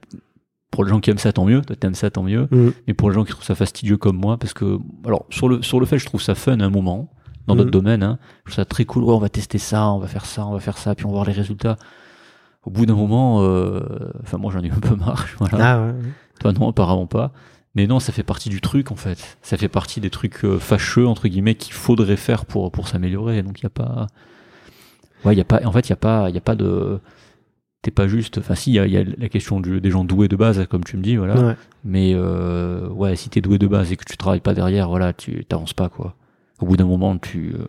pour 0.71 0.83
les 0.85 0.89
gens 0.91 0.99
qui 1.01 1.09
aiment 1.09 1.17
ça, 1.17 1.33
tant 1.33 1.45
mieux. 1.45 1.61
Toi, 1.61 1.75
t'aimes 1.75 1.95
ça, 1.95 2.09
tant 2.09 2.23
mieux. 2.23 2.47
Mm. 2.51 2.69
Mais 2.87 2.93
pour 2.93 3.09
les 3.09 3.15
gens 3.15 3.23
qui 3.25 3.31
trouvent 3.31 3.43
ça 3.43 3.55
fastidieux 3.55 3.97
comme 3.97 4.17
moi, 4.17 4.37
parce 4.37 4.53
que, 4.53 4.77
alors, 5.05 5.25
sur 5.29 5.49
le, 5.49 5.61
sur 5.61 5.79
le 5.81 5.85
fait, 5.85 5.97
je 5.97 6.05
trouve 6.05 6.21
ça 6.21 6.35
fun 6.35 6.59
à 6.59 6.65
un 6.65 6.69
moment, 6.69 7.09
dans 7.47 7.55
d'autres 7.55 7.71
domaines, 7.71 8.03
hein. 8.03 8.17
Je 8.45 8.51
trouve 8.51 8.55
ça 8.55 8.65
très 8.65 8.85
cool. 8.85 9.03
Ouais, 9.03 9.13
on 9.13 9.19
va 9.19 9.29
tester 9.29 9.57
ça, 9.57 9.89
on 9.91 9.99
va 9.99 10.07
faire 10.07 10.25
ça, 10.25 10.45
on 10.45 10.53
va 10.53 10.59
faire 10.59 10.77
ça, 10.77 10.95
puis 10.95 11.05
on 11.05 11.09
va 11.09 11.15
voir 11.15 11.25
les 11.25 11.33
résultats. 11.33 11.75
Au 12.63 12.71
bout 12.71 12.85
d'un 12.85 12.95
moment, 12.95 13.41
euh, 13.43 13.81
enfin, 14.23 14.37
moi, 14.37 14.51
j'en 14.51 14.61
ai 14.61 14.71
un 14.71 14.79
peu 14.79 14.95
marre. 14.95 15.25
Voilà. 15.39 15.57
Ah 15.73 15.85
ouais. 15.85 15.93
Toi, 16.39 16.51
non, 16.53 16.69
apparemment 16.69 17.05
pas. 17.07 17.31
Mais 17.75 17.87
non, 17.87 17.99
ça 17.99 18.11
fait 18.13 18.23
partie 18.23 18.49
du 18.49 18.61
truc, 18.61 18.91
en 18.91 18.95
fait. 18.95 19.37
Ça 19.41 19.57
fait 19.57 19.67
partie 19.67 19.99
des 20.01 20.09
trucs 20.09 20.43
euh, 20.45 20.57
fâcheux, 20.59 21.05
entre 21.07 21.27
guillemets, 21.27 21.55
qu'il 21.55 21.73
faudrait 21.73 22.15
faire 22.15 22.45
pour, 22.45 22.71
pour 22.71 22.87
s'améliorer. 22.87 23.43
Donc, 23.43 23.61
il 23.61 23.65
n'y 23.65 23.67
a 23.67 23.69
pas. 23.69 24.07
Ouais, 25.25 25.33
il 25.35 25.37
y 25.37 25.41
a 25.41 25.45
pas. 25.45 25.59
En 25.65 25.71
fait, 25.71 25.87
il 25.87 25.91
n'y 25.91 25.93
a 25.93 25.97
pas, 25.97 26.29
il 26.29 26.35
y 26.35 26.37
a 26.37 26.41
pas 26.41 26.55
de. 26.55 26.99
T'es 27.81 27.91
pas 27.91 28.07
juste. 28.07 28.39
Enfin, 28.39 28.55
si, 28.55 28.71
il 28.71 28.75
y 28.75 28.79
a, 28.79 28.87
y 28.87 29.03
la 29.17 29.29
question 29.29 29.59
du- 29.59 29.79
des 29.81 29.91
gens 29.91 30.03
doués 30.03 30.27
de 30.27 30.35
base, 30.35 30.65
comme 30.67 30.83
tu 30.83 30.97
me 30.97 31.03
dis, 31.03 31.17
voilà. 31.17 31.35
Ouais. 31.39 31.55
Mais 31.83 32.13
euh, 32.15 32.87
ouais, 32.89 33.15
si 33.15 33.29
t'es 33.29 33.41
doué 33.41 33.59
de 33.59 33.67
base 33.67 33.91
et 33.91 33.97
que 33.97 34.05
tu 34.05 34.17
travailles 34.17 34.39
pas 34.39 34.53
derrière, 34.55 34.89
voilà, 34.89 35.13
tu 35.13 35.45
t'avances 35.45 35.73
pas, 35.73 35.89
quoi. 35.89 36.15
Au 36.61 36.65
bout 36.65 36.77
d'un 36.77 36.85
moment, 36.85 37.17
tu, 37.17 37.53
euh, 37.53 37.65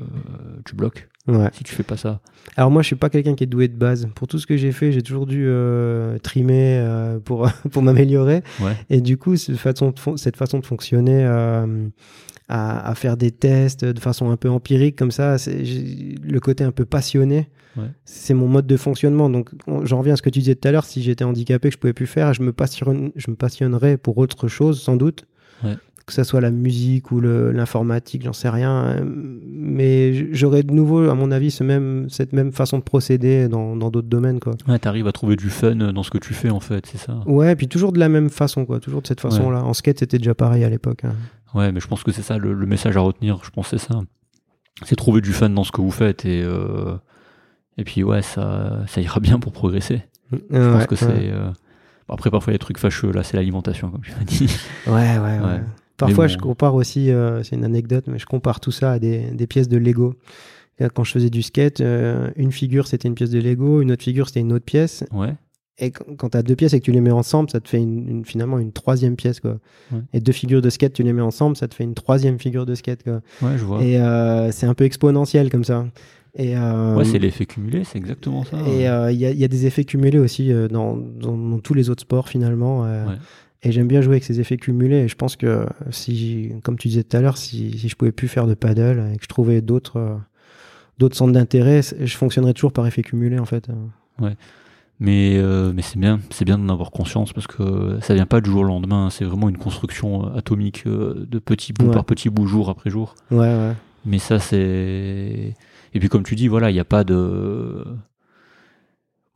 tu 0.64 0.74
bloques 0.76 1.08
Ouais. 1.26 1.48
si 1.52 1.64
tu 1.64 1.74
fais 1.74 1.82
pas 1.82 1.96
ça. 1.96 2.20
Alors 2.56 2.70
moi, 2.70 2.82
je 2.82 2.86
suis 2.86 2.94
pas 2.96 3.10
quelqu'un 3.10 3.34
qui 3.34 3.42
est 3.42 3.48
doué 3.48 3.66
de 3.66 3.76
base. 3.76 4.08
Pour 4.14 4.28
tout 4.28 4.38
ce 4.38 4.46
que 4.46 4.56
j'ai 4.56 4.70
fait, 4.70 4.92
j'ai 4.92 5.02
toujours 5.02 5.26
dû 5.26 5.44
euh, 5.48 6.18
trimer 6.18 6.78
euh, 6.78 7.18
pour 7.18 7.50
pour 7.72 7.82
m'améliorer. 7.82 8.42
Ouais. 8.60 8.76
Et 8.90 9.00
du 9.00 9.16
coup, 9.18 9.34
cette 9.36 9.56
façon 9.56 9.90
de, 9.90 9.98
fon- 9.98 10.16
cette 10.16 10.36
façon 10.36 10.60
de 10.60 10.64
fonctionner, 10.66 11.24
à, 11.24 12.88
à 12.88 12.94
faire 12.94 13.16
des 13.16 13.32
tests 13.32 13.84
de 13.84 13.98
façon 13.98 14.30
un 14.30 14.36
peu 14.36 14.48
empirique 14.48 14.96
comme 14.96 15.10
ça, 15.10 15.36
le 15.46 16.38
côté 16.38 16.62
un 16.62 16.70
peu 16.72 16.84
passionné. 16.84 17.48
Ouais. 17.76 17.90
C'est 18.04 18.32
mon 18.34 18.46
mode 18.48 18.66
de 18.68 18.76
fonctionnement. 18.76 19.28
Donc, 19.28 19.50
on- 19.66 19.84
j'en 19.84 19.98
reviens 19.98 20.14
à 20.14 20.16
ce 20.16 20.22
que 20.22 20.30
tu 20.30 20.38
disais 20.38 20.54
tout 20.54 20.66
à 20.68 20.70
l'heure. 20.72 20.84
Si 20.84 21.02
j'étais 21.02 21.24
handicapé, 21.24 21.68
que 21.68 21.74
je 21.74 21.78
pouvais 21.78 21.92
plus 21.92 22.06
faire, 22.06 22.32
je 22.34 22.42
me 22.42 22.52
passionne, 22.52 23.10
je 23.16 23.30
me 23.30 23.36
passionnerais 23.36 23.96
pour 23.96 24.16
autre 24.18 24.46
chose, 24.48 24.80
sans 24.80 24.96
doute. 24.96 25.24
Ouais. 25.64 25.74
Que 26.06 26.12
ça 26.12 26.22
soit 26.22 26.40
la 26.40 26.52
musique 26.52 27.10
ou 27.10 27.20
l'informatique, 27.20 28.22
j'en 28.22 28.32
sais 28.32 28.48
rien. 28.48 28.84
Euh, 28.86 29.04
Mais 29.04 30.32
j'aurais 30.32 30.62
de 30.62 30.72
nouveau, 30.72 31.08
à 31.10 31.14
mon 31.14 31.32
avis, 31.32 31.50
ce 31.50 31.64
même, 31.64 32.06
cette 32.08 32.32
même 32.32 32.52
façon 32.52 32.78
de 32.78 32.82
procéder 32.84 33.48
dans 33.48 33.74
d'autres 33.76 34.02
domaines, 34.02 34.38
quoi. 34.38 34.54
Ouais, 34.68 34.78
t'arrives 34.78 35.08
à 35.08 35.12
trouver 35.12 35.34
du 35.34 35.50
fun 35.50 35.74
dans 35.74 36.02
ce 36.04 36.10
que 36.10 36.18
tu 36.18 36.32
fais, 36.32 36.50
en 36.50 36.60
fait, 36.60 36.86
c'est 36.86 36.98
ça? 36.98 37.18
Ouais, 37.26 37.56
puis 37.56 37.66
toujours 37.66 37.90
de 37.92 37.98
la 37.98 38.08
même 38.08 38.30
façon, 38.30 38.64
quoi. 38.66 38.78
Toujours 38.78 39.02
de 39.02 39.06
cette 39.08 39.20
façon-là. 39.20 39.64
En 39.64 39.74
skate, 39.74 39.98
c'était 39.98 40.18
déjà 40.18 40.34
pareil 40.36 40.62
à 40.62 40.68
l'époque. 40.68 41.04
hein. 41.04 41.14
Ouais, 41.54 41.72
mais 41.72 41.80
je 41.80 41.88
pense 41.88 42.04
que 42.04 42.12
c'est 42.12 42.22
ça 42.22 42.38
le, 42.38 42.52
le 42.52 42.66
message 42.66 42.96
à 42.96 43.00
retenir. 43.00 43.40
Je 43.42 43.50
pense 43.50 43.70
que 43.70 43.76
c'est 43.78 43.88
ça. 43.92 44.00
C'est 44.84 44.94
trouver 44.94 45.20
du 45.22 45.32
fun 45.32 45.48
dans 45.50 45.64
ce 45.64 45.72
que 45.72 45.80
vous 45.80 45.90
faites 45.90 46.24
et 46.26 46.42
euh, 46.44 46.94
et 47.78 47.84
puis 47.84 48.04
ouais, 48.04 48.20
ça 48.22 48.84
ça 48.86 49.00
ira 49.00 49.20
bien 49.20 49.38
pour 49.40 49.52
progresser. 49.52 50.02
Je 50.30 50.36
pense 50.36 50.80
Ouais, 50.82 50.86
que 50.86 50.96
c'est. 50.96 51.06
euh, 51.32 51.50
après, 52.10 52.30
parfois 52.30 52.52
il 52.52 52.54
y 52.54 52.56
a 52.56 52.58
des 52.58 52.62
trucs 52.62 52.78
fâcheux. 52.78 53.10
Là, 53.10 53.22
c'est 53.22 53.36
l'alimentation, 53.38 53.90
comme 53.90 54.02
tu 54.02 54.12
m'as 54.12 54.24
dit. 54.24 54.54
Ouais, 54.86 54.92
ouais, 54.92 55.18
ouais. 55.18 55.44
Ouais. 55.46 55.60
Parfois, 55.96 56.26
je 56.28 56.36
compare 56.38 56.74
aussi, 56.74 57.10
euh, 57.10 57.42
c'est 57.42 57.56
une 57.56 57.64
anecdote, 57.64 58.04
mais 58.08 58.18
je 58.18 58.26
compare 58.26 58.60
tout 58.60 58.70
ça 58.72 58.92
à 58.92 58.98
des, 58.98 59.30
des 59.32 59.46
pièces 59.46 59.68
de 59.68 59.78
Lego. 59.78 60.14
Quand 60.94 61.04
je 61.04 61.12
faisais 61.12 61.30
du 61.30 61.40
skate, 61.42 61.80
euh, 61.80 62.28
une 62.36 62.52
figure 62.52 62.86
c'était 62.86 63.08
une 63.08 63.14
pièce 63.14 63.30
de 63.30 63.40
Lego, 63.40 63.80
une 63.80 63.92
autre 63.92 64.02
figure 64.02 64.26
c'était 64.28 64.40
une 64.40 64.52
autre 64.52 64.66
pièce. 64.66 65.04
Ouais. 65.10 65.32
Et 65.78 65.90
quand, 65.90 66.28
tu 66.30 66.36
as 66.36 66.42
deux 66.42 66.54
pièces 66.56 66.72
et 66.74 66.80
que 66.80 66.84
tu 66.84 66.92
les 66.92 67.00
mets 67.00 67.10
ensemble, 67.10 67.48
ça 67.50 67.60
te 67.60 67.68
fait 67.68 67.78
une, 67.78 68.08
une- 68.08 68.24
finalement 68.26 68.58
une 68.58 68.72
troisième 68.72 69.16
pièce. 69.16 69.40
Quoi. 69.40 69.58
Ouais. 69.92 70.00
Et 70.12 70.20
deux 70.20 70.32
figures 70.32 70.60
de 70.62 70.68
skate, 70.70 70.92
tu 70.92 71.02
les 71.02 71.12
mets 71.14 71.22
ensemble, 71.22 71.56
ça 71.56 71.66
te 71.68 71.74
fait 71.74 71.84
une 71.84 71.94
troisième 71.94 72.38
figure 72.38 72.66
de 72.66 72.74
skate. 72.74 73.02
Quoi. 73.04 73.20
Ouais, 73.42 73.56
je 73.56 73.64
vois. 73.64 73.82
Et 73.82 73.98
euh, 73.98 74.50
c'est 74.52 74.66
un 74.66 74.74
peu 74.74 74.84
exponentiel 74.84 75.50
comme 75.50 75.64
ça. 75.64 75.86
Et, 76.34 76.56
euh, 76.58 76.94
Ouais, 76.94 77.04
c'est 77.06 77.18
l'effet 77.18 77.46
cumulé, 77.46 77.84
c'est 77.84 77.96
exactement 77.96 78.44
ça. 78.44 78.58
Et 78.68 78.74
il 78.74 78.80
y, 78.82 78.86
a- 78.86 79.10
il 79.32 79.38
y 79.38 79.44
a 79.44 79.48
des 79.48 79.64
effets 79.66 79.84
cumulés 79.84 80.18
aussi 80.18 80.50
dans, 80.70 80.96
dans- 80.96 81.36
dans 81.38 81.58
tous 81.60 81.72
les 81.74 81.88
autres 81.88 82.02
sports 82.02 82.28
finalement. 82.28 82.82
Ouais. 82.82 83.14
Et 83.62 83.72
j'aime 83.72 83.88
bien 83.88 84.00
jouer 84.00 84.14
avec 84.14 84.24
ces 84.24 84.38
effets 84.40 84.56
cumulés. 84.58 84.96
Et 84.98 85.08
je 85.08 85.16
pense 85.16 85.34
que 85.36 85.66
si, 85.90 86.52
comme 86.62 86.76
tu 86.78 86.88
disais 86.88 87.02
tout 87.02 87.16
à 87.16 87.20
l'heure, 87.20 87.36
si, 87.36 87.76
si 87.78 87.88
je 87.88 87.96
pouvais 87.96 88.12
plus 88.12 88.28
faire 88.28 88.46
de 88.46 88.54
paddle 88.54 89.10
et 89.12 89.16
que 89.16 89.22
je 89.24 89.28
trouvais 89.28 89.60
d'autres 89.60 89.96
euh, 89.98 90.14
d'autres 90.98 91.16
centres 91.16 91.32
d'intérêt, 91.32 91.80
je 91.82 92.16
fonctionnerais 92.16 92.54
toujours 92.54 92.72
par 92.72 92.86
effet 92.86 93.02
cumulé 93.02 93.38
en 93.38 93.44
fait. 93.44 93.68
Mais, 94.98 95.36
euh, 95.36 95.72
mais 95.74 95.82
c'est 95.82 95.98
bien, 95.98 96.20
c'est 96.30 96.46
bien 96.46 96.56
d'en 96.56 96.70
avoir 96.72 96.90
conscience 96.90 97.34
parce 97.34 97.46
que 97.46 97.98
ça 98.00 98.14
vient 98.14 98.24
pas 98.24 98.40
du 98.40 98.50
jour 98.50 98.60
au 98.62 98.64
lendemain. 98.64 99.10
C'est 99.10 99.24
vraiment 99.26 99.48
une 99.50 99.58
construction 99.58 100.26
euh, 100.26 100.38
atomique 100.38 100.86
de 100.86 101.38
petits 101.38 101.72
bouts 101.74 101.86
Ouais. 101.86 101.92
par 101.92 102.04
petits 102.04 102.30
bouts, 102.30 102.46
jour 102.46 102.70
après 102.70 102.88
jour. 102.88 103.14
Ouais, 103.30 103.38
ouais. 103.40 103.72
Mais 104.06 104.18
ça, 104.18 104.38
c'est. 104.38 105.54
Et 105.92 105.98
puis, 106.00 106.08
comme 106.08 106.22
tu 106.22 106.34
dis, 106.34 106.48
voilà, 106.48 106.70
il 106.70 106.74
n'y 106.74 106.80
a 106.80 106.84
pas 106.84 107.04
de. 107.04 107.84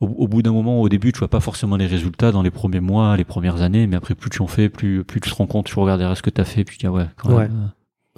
Au, 0.01 0.07
au 0.07 0.27
bout 0.27 0.41
d'un 0.41 0.51
moment, 0.51 0.81
au 0.81 0.89
début, 0.89 1.11
tu 1.13 1.19
vois 1.19 1.27
pas 1.29 1.39
forcément 1.39 1.77
les 1.77 1.85
résultats 1.87 2.31
dans 2.31 2.41
les 2.41 2.51
premiers 2.51 2.79
mois, 2.81 3.15
les 3.15 3.23
premières 3.23 3.61
années, 3.61 3.87
mais 3.87 3.95
après, 3.95 4.15
plus 4.15 4.29
tu 4.29 4.41
en 4.41 4.47
fais, 4.47 4.67
plus, 4.67 5.03
plus 5.03 5.21
tu 5.21 5.29
te 5.29 5.35
rends 5.35 5.47
compte, 5.47 5.67
tu 5.67 5.79
regardes 5.79 6.15
ce 6.15 6.21
que 6.21 6.29
tu 6.31 6.41
as 6.41 6.45
fait, 6.45 6.63
puis 6.63 6.77
tu 6.77 6.81
dis, 6.81 6.87
ah 6.87 6.91
ouais, 6.91 7.05
quand 7.17 7.29
Ouais. 7.33 7.47
même. 7.47 7.71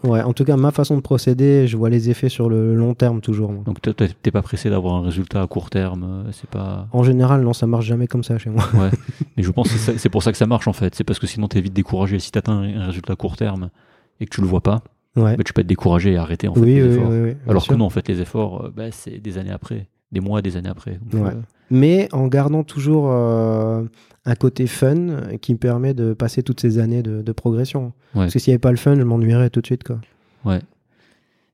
Ouais, 0.03 0.21
en 0.21 0.33
tout 0.33 0.43
cas, 0.43 0.57
ma 0.57 0.71
façon 0.71 0.97
de 0.97 1.01
procéder, 1.01 1.65
je 1.65 1.77
vois 1.77 1.89
les 1.89 2.09
effets 2.09 2.27
sur 2.27 2.49
le 2.49 2.75
long 2.75 2.93
terme 2.93 3.21
toujours. 3.21 3.53
Donc, 3.53 3.81
toi, 3.81 3.93
t'es 3.93 4.31
pas 4.31 4.41
pressé 4.41 4.69
d'avoir 4.69 4.95
un 4.95 5.01
résultat 5.03 5.41
à 5.41 5.47
court 5.47 5.69
terme, 5.69 6.03
euh, 6.03 6.31
c'est 6.33 6.49
pas. 6.49 6.87
En 6.91 7.03
général, 7.03 7.41
non, 7.41 7.53
ça 7.53 7.67
marche 7.67 7.85
jamais 7.85 8.07
comme 8.07 8.23
ça 8.23 8.37
chez 8.37 8.49
moi. 8.49 8.63
Ouais. 8.73 8.89
mais 9.37 9.43
je 9.43 9.51
pense 9.51 9.71
que 9.71 9.77
c'est 9.97 10.09
pour 10.09 10.21
ça 10.21 10.31
que 10.33 10.37
ça 10.37 10.45
marche, 10.45 10.67
en 10.67 10.73
fait. 10.73 10.93
C'est 10.95 11.05
parce 11.05 11.19
que 11.19 11.27
sinon, 11.27 11.47
t'es 11.47 11.61
vite 11.61 11.71
découragé. 11.73 12.19
Si 12.19 12.31
t'atteins 12.31 12.57
un 12.63 12.81
un 12.81 12.85
résultat 12.87 13.13
à 13.13 13.15
court 13.15 13.37
terme 13.37 13.69
et 14.19 14.25
que 14.25 14.33
tu 14.35 14.41
le 14.41 14.47
vois 14.47 14.59
pas, 14.61 14.83
Ouais. 15.15 15.37
bah, 15.37 15.43
tu 15.45 15.53
peux 15.53 15.61
être 15.61 15.67
découragé 15.67 16.13
et 16.13 16.17
arrêter, 16.17 16.47
en 16.49 16.53
fait, 16.55 16.59
oui, 16.61 16.73
les 16.75 16.81
oui, 16.83 16.93
efforts. 16.95 17.09
oui, 17.09 17.19
oui, 17.21 17.33
bien 17.35 17.37
Alors 17.49 17.61
sûr. 17.61 17.73
que 17.73 17.79
non, 17.79 17.85
en 17.85 17.89
fait, 17.89 18.05
les 18.09 18.19
efforts, 18.19 18.65
euh, 18.65 18.73
bah, 18.75 18.91
c'est 18.91 19.19
des 19.19 19.37
années 19.37 19.51
après, 19.51 19.87
des 20.11 20.19
mois, 20.19 20.41
des 20.41 20.57
années 20.57 20.69
après. 20.69 20.99
Donc, 21.09 21.23
Ouais. 21.23 21.29
euh, 21.29 21.41
mais 21.73 22.07
en 22.13 22.27
gardant 22.27 22.63
toujours 22.63 23.07
euh, 23.09 23.83
un 24.25 24.35
côté 24.35 24.67
fun 24.67 25.07
qui 25.41 25.53
me 25.53 25.57
permet 25.57 25.93
de 25.93 26.13
passer 26.13 26.43
toutes 26.43 26.61
ces 26.61 26.77
années 26.77 27.01
de, 27.03 27.21
de 27.21 27.31
progression. 27.31 27.85
Ouais. 28.13 28.21
Parce 28.25 28.33
que 28.33 28.39
s'il 28.39 28.51
n'y 28.51 28.53
avait 28.55 28.59
pas 28.59 28.71
le 28.71 28.77
fun, 28.77 28.95
je 28.95 29.01
m'ennuierais 29.03 29.49
tout 29.49 29.59
de 29.61 29.65
suite. 29.65 29.83
Quoi. 29.83 29.99
Ouais. 30.45 30.61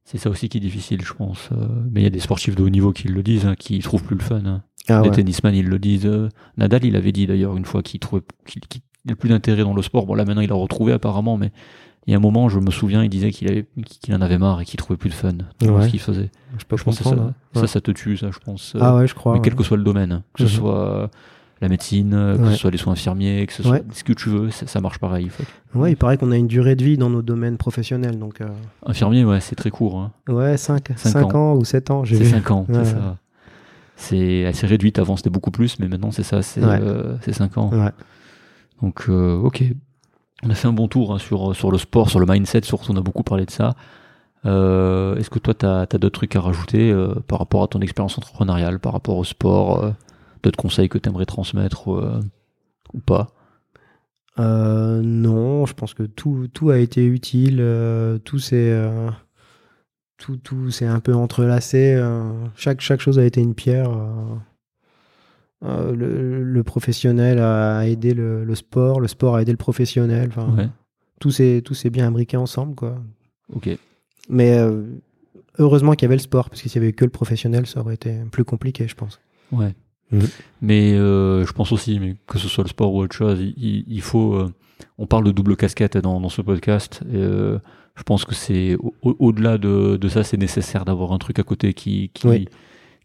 C'est 0.03 0.17
ça 0.17 0.29
aussi 0.29 0.49
qui 0.49 0.57
est 0.57 0.61
difficile, 0.61 1.01
je 1.05 1.13
pense. 1.13 1.49
Euh, 1.51 1.67
mais 1.91 2.01
il 2.01 2.03
y 2.03 2.07
a 2.07 2.11
des 2.11 2.19
sportifs 2.19 2.55
de 2.55 2.63
haut 2.63 2.69
niveau 2.69 2.91
qui 2.91 3.07
le 3.07 3.23
disent, 3.23 3.45
hein, 3.45 3.55
qui 3.57 3.79
trouvent 3.79 4.03
plus 4.03 4.17
le 4.17 4.23
fun. 4.23 4.41
hein. 4.45 4.61
Ah 4.87 5.01
les 5.03 5.09
ouais. 5.09 5.15
tennisman, 5.15 5.53
ils 5.55 5.67
le 5.67 5.79
disent. 5.79 6.05
euh, 6.07 6.29
Nadal, 6.57 6.83
il 6.83 6.95
avait 6.95 7.11
dit 7.11 7.27
d'ailleurs 7.27 7.55
une 7.55 7.65
fois 7.65 7.81
qu'il 7.83 7.99
trouvait 7.99 8.23
qu'il 8.45 8.61
qu'il 8.63 8.81
avait 9.07 9.15
plus 9.15 9.29
d'intérêt 9.29 9.63
dans 9.63 9.73
le 9.75 9.81
sport. 9.83 10.05
Bon, 10.05 10.15
là 10.15 10.25
maintenant, 10.25 10.41
il 10.41 10.51
a 10.51 10.55
retrouvé 10.55 10.93
apparemment, 10.93 11.37
mais 11.37 11.51
il 12.07 12.11
y 12.11 12.13
a 12.13 12.17
un 12.17 12.21
moment, 12.21 12.49
je 12.49 12.59
me 12.59 12.71
souviens, 12.71 13.03
il 13.03 13.09
disait 13.09 13.31
qu'il 13.31 13.47
avait 13.49 13.65
qu'il 13.85 14.15
en 14.15 14.21
avait 14.21 14.37
marre 14.37 14.61
et 14.61 14.65
qu'il 14.65 14.77
trouvait 14.77 14.97
plus 14.97 15.09
de 15.09 15.13
fun 15.15 15.33
dans 15.61 15.67
Ouais. 15.75 15.83
ce 15.85 15.89
qu'il 15.89 15.99
faisait. 15.99 16.31
Je 16.57 16.65
peux 16.65 16.77
je 16.77 16.83
pense 16.83 16.97
que 16.97 17.03
ça, 17.03 17.67
ça, 17.67 17.81
te 17.81 17.91
tue, 17.91 18.17
ça, 18.17 18.29
je 18.31 18.39
pense. 18.39 18.73
euh, 18.75 18.79
Ah 18.81 18.95
ouais, 18.95 19.07
je 19.07 19.13
crois. 19.13 19.33
mais 19.33 19.41
quel 19.41 19.53
que 19.55 19.63
soit 19.63 19.77
le 19.77 19.83
domaine, 19.83 20.23
que 20.33 20.45
ce 20.47 20.51
Mhm. 20.53 20.59
soit 20.59 20.89
euh, 21.03 21.07
la 21.61 21.67
médecine, 21.69 22.13
euh, 22.13 22.37
que 22.37 22.41
Ouais. 22.43 22.51
ce 22.53 22.57
soit 22.57 22.71
les 22.71 22.77
soins 22.77 22.93
infirmiers, 22.93 23.45
que 23.45 23.53
ce 23.53 23.61
soit 23.63 23.73
Ouais. 23.73 23.83
ce 23.93 24.03
que 24.03 24.13
tu 24.13 24.29
veux, 24.29 24.49
ça, 24.49 24.65
ça 24.65 24.79
marche 24.81 24.97
pareil. 24.97 25.25
En 25.27 25.29
fait. 25.29 25.77
Ouais, 25.77 25.91
il 25.91 25.95
paraît 25.97 26.17
qu'on 26.17 26.31
a 26.31 26.37
une 26.37 26.47
durée 26.47 26.75
de 26.75 26.83
vie 26.83 26.97
dans 26.97 27.09
nos 27.09 27.21
domaines 27.21 27.57
professionnels. 27.57 28.17
Donc, 28.17 28.41
euh, 28.41 28.47
Infirmier, 28.85 29.23
ouais, 29.25 29.39
c'est 29.41 29.55
très 29.55 29.69
court. 29.69 29.99
Hein. 29.99 30.11
ouais, 30.29 30.57
5, 30.57 30.89
Cinq 30.95 31.35
ans. 31.35 31.55
ou 31.55 31.63
7 31.65 31.91
ans. 31.91 32.05
j'ai 32.05 32.15
C'est 32.17 32.23
vu. 32.23 32.29
5 32.31 32.49
ans, 32.51 32.65
Ouais, 32.69 32.75
c'est 32.85 32.91
ça. 32.91 33.17
C'est 33.97 34.45
assez 34.45 34.65
réduite, 34.65 34.97
avant 34.97 35.17
c'était 35.17 35.29
beaucoup 35.29 35.51
plus, 35.51 35.77
mais 35.79 35.89
maintenant 35.89 36.11
c'est 36.11 36.23
ça, 36.23 36.41
c'est 36.41 36.63
Ouais. 36.63 36.79
5 37.33 37.57
ans. 37.57 37.69
Ouais. 37.73 37.91
Donc 38.81 39.03
euh, 39.09 39.35
ok, 39.35 39.61
on 40.43 40.49
a 40.49 40.55
fait 40.55 40.67
un 40.67 40.73
bon 40.73 40.87
tour 40.87 41.13
hein, 41.13 41.19
sur, 41.19 41.55
sur 41.55 41.71
le 41.71 41.77
sport, 41.77 42.09
sur 42.09 42.19
le 42.19 42.25
mindset, 42.25 42.61
surtout 42.63 42.91
on 42.91 42.97
a 42.97 43.01
beaucoup 43.01 43.23
parlé 43.23 43.45
de 43.45 43.51
ça. 43.51 43.75
Euh, 44.45 45.15
Est-ce 45.17 45.29
que 45.29 45.39
toi 45.39 45.53
tu 45.53 45.65
as, 45.65 45.85
d'autres 45.85 46.09
trucs 46.09 46.35
à 46.35 46.41
rajouter 46.41 46.91
euh, 46.91 47.13
par 47.27 47.39
rapport 47.39 47.63
à 47.63 47.67
ton 47.67 47.81
expérience 47.81 48.17
entrepreneuriale, 48.17 48.79
par 48.79 48.93
rapport 48.93 49.17
au 49.17 49.23
sport, 49.23 49.83
euh, 49.83 49.91
d'autres 50.43 50.57
conseils 50.57 50.89
que 50.89 50.97
tu 50.97 51.09
aimerais 51.09 51.25
transmettre 51.25 51.87
ou 51.87 52.99
pas? 53.05 53.27
Non, 54.37 55.65
je 55.65 55.73
pense 55.73 55.93
que 55.93 56.03
tout, 56.03 56.47
tout 56.53 56.69
a 56.69 56.77
été 56.77 57.05
utile. 57.05 57.57
tout 58.23 58.39
s'est 58.39 58.73
tout, 60.17 60.37
tout 60.37 60.69
un 60.81 60.99
peu 61.01 61.13
entrelacé. 61.13 62.01
chaque, 62.55 62.79
chaque 62.79 63.01
chose 63.01 63.19
a 63.19 63.25
été 63.25 63.41
une 63.41 63.53
pierre. 63.55 63.89
Euh, 65.63 65.93
le, 65.95 66.43
le 66.43 66.63
professionnel 66.63 67.39
a 67.39 67.87
aidé 67.87 68.13
le, 68.13 68.43
le 68.45 68.55
sport, 68.55 68.99
le 69.01 69.07
sport 69.07 69.35
a 69.35 69.41
aidé 69.41 69.51
le 69.51 69.57
professionnel. 69.57 70.29
enfin, 70.29 70.49
Ouais, 70.55 70.69
Tout 71.19 71.31
s'est 71.31 71.61
tout 71.63 71.73
s'est 71.73 71.89
bien 71.89 72.07
imbriqué 72.07 72.37
ensemble. 72.37 72.75
Quoi. 72.75 72.97
ok. 73.53 73.69
Mais 74.29 74.57
euh, 74.57 74.83
heureusement 75.57 75.93
qu'il 75.93 76.03
y 76.03 76.05
avait 76.07 76.15
le 76.15 76.21
sport, 76.21 76.49
parce 76.49 76.61
que 76.61 76.69
s'il 76.69 76.81
y 76.81 76.83
avait 76.85 76.93
que 76.93 77.03
le 77.05 77.11
professionnel, 77.11 77.65
ça 77.67 77.79
aurait 77.81 77.95
été 77.95 78.13
plus 78.31 78.45
compliqué, 78.45 78.87
je 78.87 78.95
pense. 78.95 79.19
Ouais. 79.51 79.73
Mhm. 80.11 80.21
Mais 80.61 80.93
euh, 80.93 81.45
je 81.45 81.51
pense 81.53 81.71
aussi, 81.71 81.99
mais 81.99 82.15
que 82.27 82.37
ce 82.39 82.47
soit 82.47 82.63
le 82.63 82.69
sport 82.69 82.93
ou 82.93 83.01
autre 83.01 83.15
chose, 83.15 83.39
il, 83.41 83.83
il- 83.87 84.01
faut. 84.01 84.33
euh, 84.35 84.51
on 84.97 85.05
parle 85.07 85.23
de 85.25 85.31
double 85.31 85.55
casquette 85.55 85.97
dans, 85.97 86.19
dans 86.21 86.29
ce 86.29 86.41
podcast. 86.41 87.01
Et, 87.11 87.17
euh, 87.17 87.59
je 87.95 88.03
pense 88.03 88.23
que 88.23 88.33
c'est 88.33 88.75
au- 88.77 88.93
au- 89.01 89.15
au-delà 89.19 89.57
de, 89.57 89.97
de 89.97 90.07
ça, 90.09 90.23
c'est 90.23 90.37
nécessaire 90.37 90.85
d'avoir 90.85 91.11
un 91.11 91.17
truc 91.17 91.37
à 91.39 91.43
côté 91.43 91.73
qui 91.73 92.09
qui, 92.13 92.27
Oui. 92.27 92.47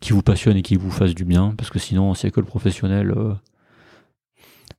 Qui 0.05 0.13
vous 0.13 0.23
passionne 0.23 0.57
et 0.57 0.63
qui 0.63 0.77
vous 0.77 0.91
fasse 0.91 1.15
du 1.15 1.25
bien, 1.25 1.55
parce 1.57 1.71
que 1.71 1.79
sinon, 1.79 2.13
a 2.13 2.31
que 2.31 2.41
le 2.41 2.47
professionnel, 2.47 3.11
euh, 3.17 3.33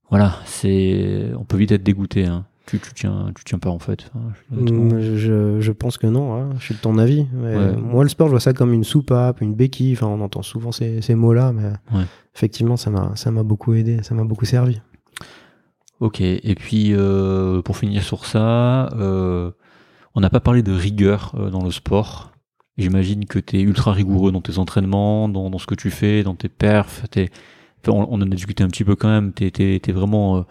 voilà, 0.10 0.35
c'est 0.45 1.31
on 1.38 1.43
peut 1.45 1.57
vite 1.57 1.72
être 1.72 1.84
dégoûté. 1.84 2.26
Hein. 2.26 2.45
Tu, 2.68 2.80
tu 2.80 2.93
tiens, 2.93 3.31
tu 3.35 3.43
tiens 3.43 3.60
pas 3.60 3.69
en 3.69 3.80
fait. 3.80 4.11
Honnêtement. 4.52 4.95
Mm, 4.97 5.15
Je, 5.15 5.60
je 5.61 5.72
pense 5.72 5.97
que 5.97 6.07
non, 6.07 6.34
hein. 6.35 6.49
je 6.60 6.64
suis 6.65 6.76
de 6.76 6.80
ton 6.80 6.97
avis. 6.97 7.26
Mais 7.34 7.56
Ouais. 7.56 7.76
Moi, 7.76 8.03
le 8.03 8.10
sport, 8.10 8.27
je 8.27 8.31
vois 8.31 8.39
ça 8.39 8.53
comme 8.53 8.73
une 8.73 8.84
soupape, 8.84 9.41
une 9.41 9.53
béquille. 9.56 9.93
Enfin, 9.93 10.07
on 10.07 10.22
entend 10.22 10.41
souvent 10.43 10.72
ces, 10.72 11.02
ces 11.02 11.15
mots-là, 11.15 11.52
mais 11.53 11.69
Ouais. 11.97 12.06
effectivement, 12.35 12.77
ça 12.77 12.89
m'a 12.91 13.11
ça 13.15 13.31
m'a 13.31 13.43
beaucoup 13.43 13.73
aidé, 13.73 14.02
ça 14.03 14.14
m'a 14.15 14.23
beaucoup 14.23 14.45
servi. 14.45 14.80
Ok, 15.99 16.22
et 16.22 16.56
puis 16.56 16.93
euh, 16.93 17.61
pour 17.64 17.77
finir 17.77 18.03
sur 18.03 18.26
ça, 18.26 18.88
euh, 18.95 19.52
on 20.14 20.22
n'a 20.22 20.30
pas 20.30 20.39
parlé 20.41 20.61
de 20.61 20.72
rigueur 20.73 21.34
euh, 21.39 21.49
dans 21.49 21.64
le 21.64 21.72
sport. 21.72 22.31
J'imagine 22.77 23.26
que 23.26 23.39
tu 23.39 23.57
es 23.57 23.61
ultra 23.61 23.93
rigoureux 23.93 24.31
dans 24.31 24.41
tes 24.41 24.57
entraînements, 24.57 25.30
dans, 25.30 25.49
dans 25.49 25.57
ce 25.60 25.65
que 25.68 25.76
tu 25.76 25.89
fais, 25.91 26.23
dans 26.23 26.35
tes 26.35 26.49
perfs. 26.49 27.03
t'es- 27.10 27.30
on 27.88 28.02
en 28.03 28.22
a 28.22 28.26
discuté 28.26 28.64
un 28.64 28.68
petit 28.68 28.84
peu 28.84 28.95
quand 28.95 29.07
même. 29.10 29.31
Tu 29.34 29.45
es, 29.45 29.91
vraiment 29.91 30.38
euh, 30.38 30.41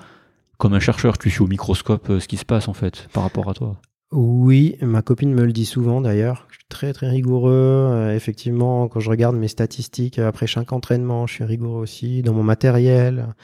comme 0.56 0.72
un 0.74 0.80
chercheur, 0.80 1.18
tu 1.18 1.30
suis 1.30 1.42
au 1.42 1.46
microscope 1.48 2.08
euh, 2.10 2.20
ce 2.20 2.28
qui 2.28 2.36
se 2.36 2.44
passe 2.44 2.68
en 2.68 2.72
fait 2.74 3.08
par 3.12 3.24
rapport 3.24 3.50
à 3.50 3.54
toi. 3.54 3.76
Oui, 4.12 4.76
ma 4.80 5.02
copine 5.02 5.34
me 5.34 5.44
le 5.44 5.52
dit 5.52 5.64
souvent 5.66 6.00
d'ailleurs. 6.00 6.46
Je 6.50 6.54
suis 6.58 6.64
très 6.68 6.92
très 6.92 7.08
rigoureux. 7.10 7.50
Euh, 7.52 8.14
effectivement, 8.14 8.86
quand 8.86 9.00
je 9.00 9.10
regarde 9.10 9.34
mes 9.36 9.48
statistiques 9.48 10.20
euh, 10.20 10.28
après 10.28 10.46
chaque 10.46 10.72
entraînement, 10.72 11.26
je 11.26 11.34
suis 11.34 11.44
rigoureux 11.44 11.82
aussi 11.82 12.22
dans 12.22 12.32
mon 12.32 12.44
matériel. 12.44 13.34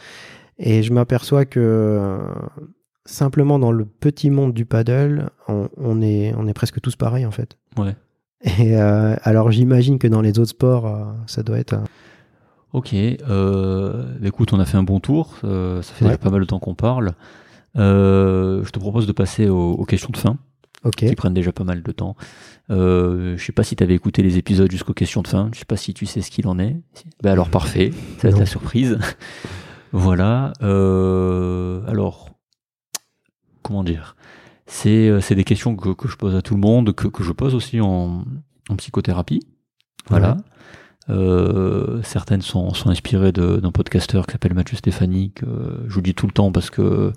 Et 0.58 0.82
je 0.84 0.92
m'aperçois 0.92 1.44
que 1.44 1.58
euh, 1.60 2.18
simplement 3.06 3.58
dans 3.58 3.72
le 3.72 3.84
petit 3.84 4.30
monde 4.30 4.52
du 4.54 4.64
paddle, 4.66 5.30
on, 5.48 5.68
on 5.76 6.00
est, 6.02 6.32
on 6.36 6.46
est 6.46 6.54
presque 6.54 6.80
tous 6.80 6.94
pareils 6.96 7.26
en 7.26 7.30
fait. 7.32 7.58
Ouais. 7.76 7.96
Et 8.42 8.76
euh, 8.76 9.16
alors 9.22 9.50
j'imagine 9.50 9.98
que 9.98 10.06
dans 10.08 10.20
les 10.22 10.38
autres 10.38 10.50
sports, 10.50 10.86
euh, 10.86 11.04
ça 11.26 11.42
doit 11.42 11.58
être. 11.58 11.74
euh, 11.74 11.84
Ok, 12.72 12.94
euh, 12.94 14.04
écoute, 14.22 14.52
on 14.52 14.60
a 14.60 14.64
fait 14.64 14.76
un 14.76 14.82
bon 14.84 15.00
tour. 15.00 15.34
ça 15.42 15.82
fait 15.82 16.04
déjà 16.04 16.18
pas 16.18 16.30
mal 16.30 16.40
de 16.40 16.46
temps 16.46 16.60
qu'on 16.60 16.74
parle. 16.76 17.12
Je 17.74 18.70
te 18.70 18.78
propose 18.78 19.06
de 19.08 19.12
passer 19.12 19.48
aux- 19.48 19.72
aux 19.72 19.84
questions 19.84 20.10
de 20.12 20.16
fin. 20.16 20.36
Qui 21.08 21.14
prennent 21.16 21.34
déjà 21.34 21.52
pas 21.52 21.64
mal 21.64 21.82
de 21.82 21.92
temps. 21.92 22.14
Je 22.68 23.34
sais 23.38 23.52
pas 23.52 23.64
si 23.64 23.74
tu 23.76 23.82
avais 23.82 23.94
écouté 23.94 24.22
les 24.22 24.38
épisodes 24.38 24.70
jusqu'aux 24.70 24.94
questions 24.94 25.20
de 25.22 25.28
fin. 25.28 25.50
Je 25.52 25.58
sais 25.58 25.64
pas 25.64 25.76
si 25.76 25.92
tu 25.94 26.06
sais 26.06 26.20
ce 26.22 26.30
qu'il 26.30 26.46
en 26.46 26.58
est. 26.60 26.76
Ben 27.22 27.32
alors 27.32 27.50
parfait, 27.50 27.90
ça 28.18 28.28
va 28.28 28.34
être 28.34 28.38
la 28.38 28.46
surprise. 28.46 28.98
voilà. 29.92 30.52
alors, 30.60 32.30
comment 33.62 33.82
dire? 33.84 34.14
C'est 34.72 35.08
euh, 35.08 35.20
c'est 35.20 35.34
des 35.34 35.42
questions 35.44 35.74
que, 35.74 35.90
que 35.90 36.06
je 36.08 36.16
pose 36.16 36.34
à 36.36 36.42
tout 36.42 36.54
le 36.54 36.60
monde, 36.60 36.92
que, 36.92 37.08
que 37.08 37.24
je 37.24 37.32
pose 37.32 37.54
aussi 37.56 37.80
en, 37.80 38.24
en 38.68 38.76
psychothérapie. 38.76 39.40
Voilà. 40.08 40.36
Euh, 41.08 42.00
certaines 42.04 42.40
sont, 42.42 42.72
sont 42.72 42.88
inspirées 42.90 43.32
d'un 43.32 43.72
podcasteur 43.72 44.26
qui 44.26 44.32
s'appelle 44.32 44.54
Mathieu 44.54 44.76
Stéphanie, 44.76 45.32
que 45.32 45.46
je 45.88 45.92
vous 45.94 46.02
dis 46.02 46.14
tout 46.14 46.26
le 46.26 46.32
temps 46.32 46.52
parce 46.52 46.70
que 46.70 47.12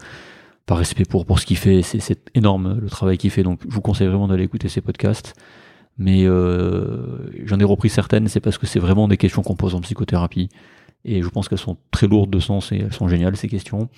par 0.65 0.77
respect 0.79 1.05
pour, 1.05 1.25
pour 1.27 1.39
ce 1.39 1.45
qu'il 1.45 1.57
fait, 1.57 1.81
c'est- 1.83 1.99
c'est 1.99 2.29
énorme 2.33 2.79
le 2.81 2.89
travail 2.89 3.17
qu'il 3.19 3.29
fait, 3.29 3.43
donc 3.43 3.59
je 3.67 3.73
vous 3.73 3.81
conseille 3.81 4.07
vraiment 4.07 4.27
d'aller 4.27 4.45
écouter 4.45 4.67
ses 4.69 4.81
podcasts. 4.81 5.35
Mais 5.99 6.23
euh, 6.25 7.29
j'en 7.45 7.59
ai 7.59 7.63
repris 7.63 7.89
certaines, 7.89 8.27
c'est 8.27 8.39
parce 8.39 8.57
que 8.57 8.65
c'est 8.65 8.79
vraiment 8.79 9.07
des 9.07 9.17
questions 9.17 9.43
qu'on 9.43 9.55
pose 9.55 9.75
en 9.75 9.81
psychothérapie. 9.81 10.49
Et 11.05 11.21
je 11.21 11.27
pense 11.27 11.49
qu'elles 11.49 11.57
sont 11.57 11.77
très 11.91 12.07
lourdes 12.07 12.29
de 12.29 12.39
sens 12.39 12.71
et 12.71 12.77
elles 12.77 12.93
sont 12.93 13.07
géniales 13.09 13.35
ces 13.35 13.49
questions. 13.49 13.89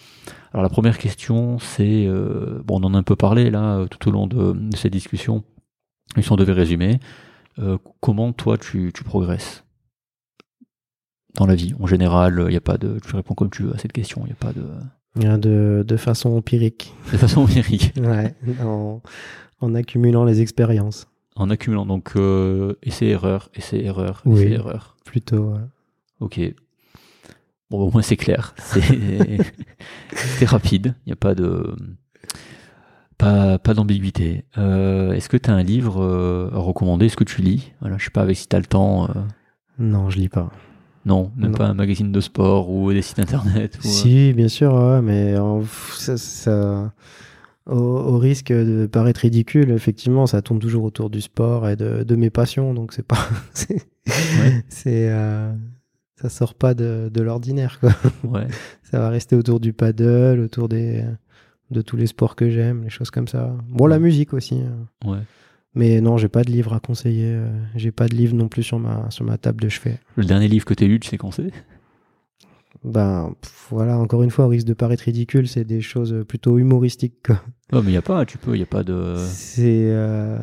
Alors 0.53 0.63
la 0.63 0.69
première 0.69 0.97
question, 0.97 1.59
c'est, 1.59 2.05
euh, 2.07 2.61
bon 2.65 2.79
on 2.81 2.83
en 2.85 2.93
a 2.93 2.97
un 2.97 3.03
peu 3.03 3.15
parlé 3.15 3.51
là 3.51 3.77
euh, 3.77 3.87
tout 3.87 4.09
au 4.09 4.11
long 4.11 4.25
de, 4.25 4.53
de 4.53 4.75
cette 4.75 4.91
discussion, 4.93 5.43
mais 6.15 6.23
si 6.23 6.31
on 6.31 6.35
devait 6.35 6.53
résumer, 6.53 6.99
euh, 7.59 7.77
comment 7.99 8.33
toi 8.33 8.57
tu, 8.57 8.91
tu 8.93 9.03
progresses 9.03 9.63
dans 11.35 11.45
la 11.45 11.55
vie? 11.55 11.73
En 11.79 11.85
général 11.87 12.37
Il 12.47 12.49
n'y 12.51 12.55
a 12.55 12.61
pas 12.61 12.77
de, 12.77 12.99
tu 13.05 13.15
réponds 13.15 13.35
comme 13.35 13.49
tu 13.51 13.63
veux 13.63 13.75
à 13.75 13.77
cette 13.77 13.93
question, 13.93 14.21
il 14.23 14.27
n'y 14.27 14.31
a 14.31 14.35
pas 14.35 14.53
de, 14.53 15.37
De, 15.37 15.83
de 15.87 15.97
façon 15.97 16.35
empirique. 16.35 16.93
de 17.11 17.17
façon 17.17 17.41
empirique. 17.41 17.93
Ouais. 17.99 18.33
En, 18.63 19.01
en 19.61 19.75
accumulant 19.75 20.23
les 20.25 20.41
expériences. 20.41 21.07
En 21.35 21.49
accumulant, 21.49 21.85
donc 21.85 22.13
euh, 22.15 22.73
essai-erreur, 22.81 23.49
essai-erreur, 23.53 24.21
Oui. 24.25 24.41
essai-erreur. 24.41 24.95
Plutôt. 25.05 25.51
ouais. 25.51 25.59
Ok. 26.21 26.39
Bon, 27.71 27.79
au 27.87 27.91
moins 27.91 28.01
c'est 28.01 28.17
clair. 28.17 28.53
C'est 28.59 30.45
rapide. 30.45 30.95
Il 31.05 31.09
n'y 31.09 31.13
a 31.13 31.17
pas 31.17 31.35
de. 31.35 31.75
Pas, 33.17 33.57
pas 33.59 33.73
d'ambiguïté. 33.73 34.43
Euh, 34.57 35.13
Est-ce 35.13 35.29
que 35.29 35.37
tu 35.37 35.49
as 35.49 35.53
un 35.53 35.63
livre 35.63 36.01
euh, 36.03 36.49
à 36.53 36.57
recommander? 36.59 37.05
Est-ce 37.05 37.15
que 37.15 37.23
tu 37.23 37.41
lis? 37.41 37.71
Voilà, 37.79 37.97
Je 37.97 38.03
sais 38.05 38.11
pas 38.11 38.21
avec 38.21 38.35
si 38.35 38.47
tu 38.47 38.55
as 38.55 38.59
le 38.59 38.65
temps. 38.65 39.05
euh, 39.09 39.13
Non, 39.79 40.09
je 40.09 40.17
lis 40.19 40.27
pas. 40.29 40.51
non, 41.05 41.31
même 41.37 41.51
Non. 41.51 41.57
pas 41.57 41.65
un 41.67 41.73
magazine 41.73 42.11
de 42.11 42.19
sport 42.19 42.69
ou 42.69 42.91
des 42.91 43.01
sites 43.01 43.19
internet. 43.19 43.77
ou, 43.79 43.87
Si, 43.87 44.33
bien 44.33 44.49
sûr, 44.49 44.73
ouais, 44.73 45.01
mais 45.01 45.35
ça, 45.95 46.17
ça- 46.17 46.91
au, 47.67 47.73
au 47.77 48.17
risque 48.19 48.51
de 48.51 48.85
paraître 48.85 49.21
ridicule, 49.21 49.71
effectivement, 49.71 50.27
ça 50.27 50.41
tourne 50.41 50.59
toujours 50.59 50.83
autour 50.83 51.09
du 51.09 51.21
sport 51.21 51.67
et 51.69 51.75
de, 51.77 52.03
de 52.03 52.15
mes 52.15 52.29
passions, 52.29 52.73
donc 52.73 52.91
c'est 52.93 53.07
pas, 53.07 53.27
c'est, 53.53 53.81
Ouais. 54.07 54.63
Ça 56.21 56.29
sort 56.29 56.53
pas 56.55 56.73
de, 56.73 57.09
de 57.13 57.21
l'ordinaire, 57.21 57.79
quoi. 57.79 57.91
Ouais. 58.23 58.47
Ça 58.83 58.99
va 58.99 59.09
rester 59.09 59.35
autour 59.35 59.59
du 59.59 59.73
paddle, 59.73 60.39
autour 60.39 60.69
des, 60.69 61.03
de 61.71 61.81
tous 61.81 61.97
les 61.97 62.07
sports 62.07 62.35
que 62.35 62.49
j'aime, 62.49 62.83
les 62.83 62.89
choses 62.89 63.11
comme 63.11 63.27
ça. 63.27 63.55
Bon, 63.69 63.85
la 63.87 63.99
musique 63.99 64.33
aussi. 64.33 64.55
hein. 64.61 64.87
ouais. 65.09 65.19
Mais 65.77 65.99
non, 65.99 66.15
j'ai 66.17 66.29
pas 66.29 66.43
de 66.43 66.51
livre 66.51 66.73
à 66.73 66.79
conseiller. 66.79 67.25
euh, 67.27 67.49
J'ai 67.75 67.91
pas 67.91 68.07
de 68.07 68.15
livre 68.15 68.33
non 68.33 68.47
plus 68.47 68.63
sur 68.63 68.79
ma, 68.79 69.11
sur 69.11 69.25
ma 69.25 69.37
table 69.37 69.61
de 69.61 69.67
chevet. 69.67 69.99
Le 70.15 70.23
dernier 70.23 70.47
livre 70.47 70.63
que 70.63 70.73
tu 70.73 70.85
as 70.85 70.87
lu, 70.87 71.01
tu 71.01 71.09
sais 71.09 71.17
quand 71.17 71.31
c'est? 71.31 71.51
Ben, 72.87 73.33
pff, 73.41 73.67
voilà, 73.71 73.97
encore 73.97 74.21
une 74.21 74.29
fois, 74.29 74.45
au 74.45 74.47
risque 74.49 74.67
de 74.67 74.73
paraître 74.75 75.03
ridicule, 75.05 75.47
c'est 75.47 75.63
des 75.63 75.81
choses 75.81 76.23
plutôt 76.27 76.59
humoristiques, 76.59 77.15
quoi. 77.25 77.41
Non, 77.73 77.79
mais 77.81 77.87
il 77.89 77.93
n'y 77.93 77.97
a 77.97 78.03
pas, 78.03 78.25
tu 78.25 78.37
peux, 78.37 78.53
il 78.53 78.57
n'y 78.57 78.63
a 78.63 78.67
pas 78.67 78.83
de. 78.83 79.15
C'est 79.17 79.85
euh, 79.89 80.37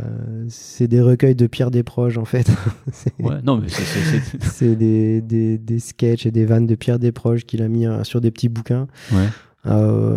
c'est 0.49 0.89
des 0.89 1.01
recueils 1.01 1.37
de 1.37 1.47
Pierre 1.47 1.71
Desproges 1.71 2.19
en 2.19 2.25
fait. 2.25 2.51
Ouais, 3.21 3.37
non, 3.45 3.59
mais 3.59 3.69
c'est- 4.41 4.75
des, 4.75 5.21
des, 5.21 5.57
des 5.57 5.79
sketchs 5.79 6.27
et 6.27 6.33
des 6.33 6.45
vannes 6.45 6.67
de 6.67 6.75
Pierre 6.75 6.99
Desproges 6.99 7.45
qu'il 7.45 7.63
a 7.63 7.69
mis 7.69 7.87
euh, 7.87 8.03
sur 8.03 8.21
des 8.21 8.33
petits 8.33 8.49
bouquins. 8.49 8.89
Ouais. 9.13 9.29
Euh, 9.67 10.17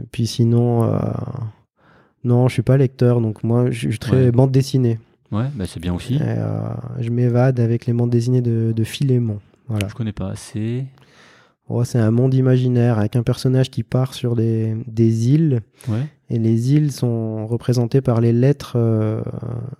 et 0.00 0.06
puis 0.12 0.28
sinon, 0.28 0.84
euh, 0.84 0.98
non, 2.22 2.46
je 2.46 2.52
suis 2.52 2.62
pas 2.62 2.76
lecteur, 2.76 3.20
donc 3.20 3.42
moi 3.42 3.70
je 3.72 3.88
suis 3.88 3.98
très 3.98 4.26
Ouais. 4.26 4.30
bande 4.30 4.52
dessinée. 4.52 5.00
Ouais, 5.32 5.46
bah 5.56 5.64
c'est 5.66 5.80
bien 5.80 5.92
aussi. 5.92 6.14
Et, 6.14 7.00
je 7.00 7.10
m'évade 7.10 7.58
avec 7.58 7.86
les 7.86 7.92
bandes 7.92 8.10
dessinées 8.10 8.42
de, 8.42 8.72
de 8.74 8.84
Philémon. 8.84 9.40
Voilà. 9.66 9.88
Je 9.88 9.94
connais 9.94 10.12
pas 10.12 10.28
assez. 10.30 10.84
Oh, 11.68 11.84
c'est 11.84 11.98
un 11.98 12.10
monde 12.10 12.32
imaginaire 12.34 12.98
avec 12.98 13.14
un 13.16 13.22
personnage 13.22 13.70
qui 13.70 13.82
part 13.82 14.14
sur 14.14 14.34
des, 14.36 14.74
des 14.86 15.28
îles. 15.30 15.60
Ouais. 15.88 16.06
Et 16.30 16.38
les 16.38 16.72
îles 16.72 16.92
sont 16.92 17.46
représentées 17.46 18.00
par 18.00 18.20
les 18.20 18.32
lettres 18.32 18.72
euh, 18.76 19.20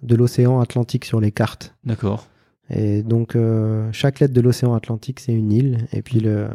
de 0.02 0.14
l'océan 0.14 0.60
Atlantique 0.60 1.04
sur 1.04 1.20
les 1.20 1.32
cartes. 1.32 1.74
D'accord. 1.84 2.26
Et 2.70 3.02
donc, 3.02 3.36
euh, 3.36 3.88
chaque 3.92 4.20
lettre 4.20 4.34
de 4.34 4.40
l'océan 4.42 4.74
Atlantique, 4.74 5.20
c'est 5.20 5.32
une 5.32 5.50
île. 5.52 5.86
Et 5.92 6.02
puis, 6.02 6.20
le- 6.20 6.48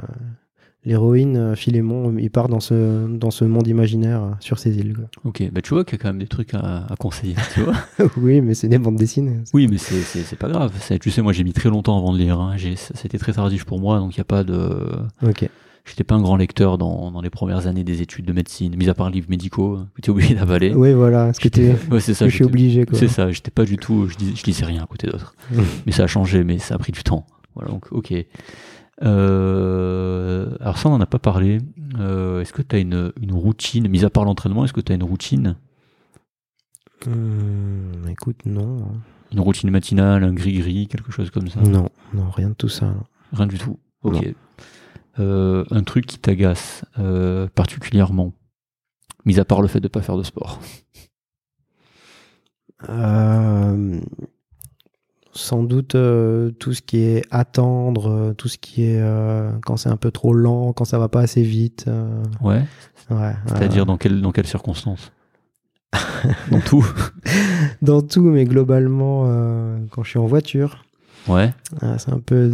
l'héroïne, 0.85 1.37
euh, 1.37 1.55
Philémon, 1.55 2.15
il 2.17 2.29
part 2.29 2.49
dans 2.49 2.59
ce, 2.59 3.07
dans 3.07 3.31
ce 3.31 3.45
monde 3.45 3.67
imaginaire 3.67 4.23
euh, 4.23 4.31
sur 4.39 4.59
ces 4.59 4.77
îles. 4.77 4.95
quoi. 4.95 5.05
Ok, 5.25 5.43
bah 5.51 5.61
tu 5.61 5.73
vois 5.73 5.83
qu'il 5.85 5.97
y 5.97 5.99
a 5.99 6.01
quand 6.01 6.09
même 6.09 6.19
des 6.19 6.27
trucs 6.27 6.53
à, 6.53 6.85
à 6.89 6.95
conseiller, 6.97 7.35
tu 7.53 7.61
vois. 7.61 7.75
oui, 8.17 8.41
mais 8.41 8.53
c'est 8.53 8.67
des 8.67 8.77
bandes 8.79 8.95
dessinées. 8.97 9.37
Oui, 9.53 9.67
mais 9.69 9.77
c'est- 9.77 10.35
pas 10.37 10.49
grave. 10.49 10.71
Tu 10.99 11.11
sais, 11.11 11.21
moi 11.21 11.31
j'ai 11.33 11.43
mis 11.43 11.53
très 11.53 11.69
longtemps 11.69 11.97
avant 11.97 12.11
de 12.13 12.17
lire. 12.17 12.39
Hein. 12.39 12.55
C'était 12.95 13.17
très 13.17 13.33
tardif 13.33 13.65
pour 13.65 13.79
moi, 13.79 13.99
donc 13.99 14.15
il 14.15 14.19
n'y 14.19 14.21
a 14.21 14.25
pas 14.25 14.43
de. 14.43 14.87
Ok. 15.25 15.47
J'étais 15.85 16.05
pas 16.05 16.15
un 16.15 16.21
grand 16.21 16.37
lecteur 16.37 16.77
dans, 16.77 17.11
dans 17.11 17.19
les 17.21 17.29
premières 17.29 17.67
années 17.67 17.83
des 17.83 18.01
études 18.01 18.23
de 18.23 18.31
médecine, 18.31 18.73
mis 18.77 18.87
à 18.87 18.93
part 18.93 19.09
livres 19.09 19.27
médicaux 19.29 19.79
que 19.95 20.01
tu 20.01 20.09
es 20.09 20.11
obligé 20.13 20.33
d'avaler. 20.33 20.73
Oui, 20.73 20.93
voilà. 20.93 21.33
Ce 21.33 21.41
que, 21.41 21.49
t'es- 21.49 21.75
ouais, 21.91 21.99
c'est 21.99 22.13
ça. 22.13 22.27
je 22.29 22.33
suis 22.35 22.45
obligé. 22.45 22.85
C'est 22.93 23.09
ça, 23.09 23.29
j'étais 23.31 23.51
pas 23.51 23.65
du 23.65 23.75
tout, 23.77 24.07
je, 24.07 24.15
dis- 24.15 24.33
je 24.35 24.45
lisais 24.45 24.63
rien 24.65 24.81
à 24.83 24.85
côté 24.85 25.07
d'autres. 25.07 25.35
mais 25.85 25.91
ça 25.91 26.03
a 26.03 26.07
changé, 26.07 26.45
mais 26.45 26.57
ça 26.57 26.75
a 26.75 26.77
pris 26.77 26.93
du 26.93 27.03
temps. 27.03 27.25
Voilà, 27.55 27.69
donc 27.69 27.87
ok. 27.91 28.13
Euh, 29.01 30.55
alors 30.59 30.77
ça, 30.77 30.89
on 30.89 30.91
n'en 30.91 31.01
a 31.01 31.05
pas 31.05 31.19
parlé. 31.19 31.59
Euh, 31.99 32.41
est-ce 32.41 32.53
que 32.53 32.61
tu 32.61 32.75
as 32.75 32.79
une, 32.79 33.11
une 33.21 33.33
routine, 33.33 33.87
mis 33.87 34.05
à 34.05 34.09
part 34.09 34.25
l'entraînement, 34.25 34.65
est-ce 34.65 34.73
que 34.73 34.81
tu 34.81 34.91
as 34.91 34.95
une 34.95 35.03
routine? 35.03 35.55
Hum, 37.07 38.07
écoute, 38.09 38.45
non. 38.45 38.87
Une 39.31 39.39
routine 39.39 39.71
matinale, 39.71 40.23
un 40.23 40.33
gris-gris, 40.33 40.87
quelque 40.87 41.11
chose 41.11 41.31
comme 41.31 41.49
ça? 41.49 41.59
Non, 41.61 41.89
non, 42.13 42.29
rien 42.29 42.49
de 42.49 42.53
tout 42.53 42.69
ça. 42.69 42.85
non. 42.85 43.03
Rien 43.33 43.47
du 43.47 43.57
tout. 43.57 43.79
Ok. 44.03 44.33
Euh, 45.19 45.63
un 45.71 45.83
truc 45.83 46.05
qui 46.05 46.17
t'agace 46.19 46.85
euh, 46.99 47.47
particulièrement, 47.53 48.33
mis 49.25 49.39
à 49.39 49.45
part 49.45 49.61
le 49.61 49.67
fait 49.67 49.79
de 49.79 49.87
pas 49.87 50.01
faire 50.01 50.17
de 50.17 50.23
sport? 50.23 50.59
Sans 55.35 55.63
doute 55.63 55.95
euh, 55.95 56.51
tout 56.59 56.73
ce 56.73 56.81
qui 56.83 56.99
est 56.99 57.23
attendre, 57.31 58.09
euh, 58.11 58.33
tout 58.33 58.47
ce 58.47 58.57
qui 58.59 58.83
est 58.83 58.99
euh, 59.01 59.49
quand 59.65 59.77
c'est 59.77 59.89
un 59.89 59.97
peu 59.97 60.11
trop 60.11 60.31
lent, 60.33 60.73
quand 60.73 60.85
ça 60.85 60.99
va 60.99 61.09
pas 61.09 61.21
assez 61.21 61.41
vite. 61.41 61.85
euh, 61.87 62.21
Ouais. 62.41 62.61
ouais, 63.09 63.33
C'est-à-dire 63.47 63.85
dans, 63.87 63.97
quelle, 63.97 64.21
dans 64.21 64.31
quelles 64.31 64.45
circonstances 64.47 65.11
Dans 66.51 66.59
tout 66.59 66.85
dans 67.81 68.01
tout, 68.01 68.21
mais 68.21 68.45
globalement, 68.45 69.23
quand 69.91 70.03
je 70.03 70.09
suis 70.11 70.19
en 70.19 70.25
voiture, 70.25 70.85
Ouais. 71.27 71.53
euh, 71.83 71.95
c'est 71.97 72.11
un 72.11 72.19
peu 72.19 72.51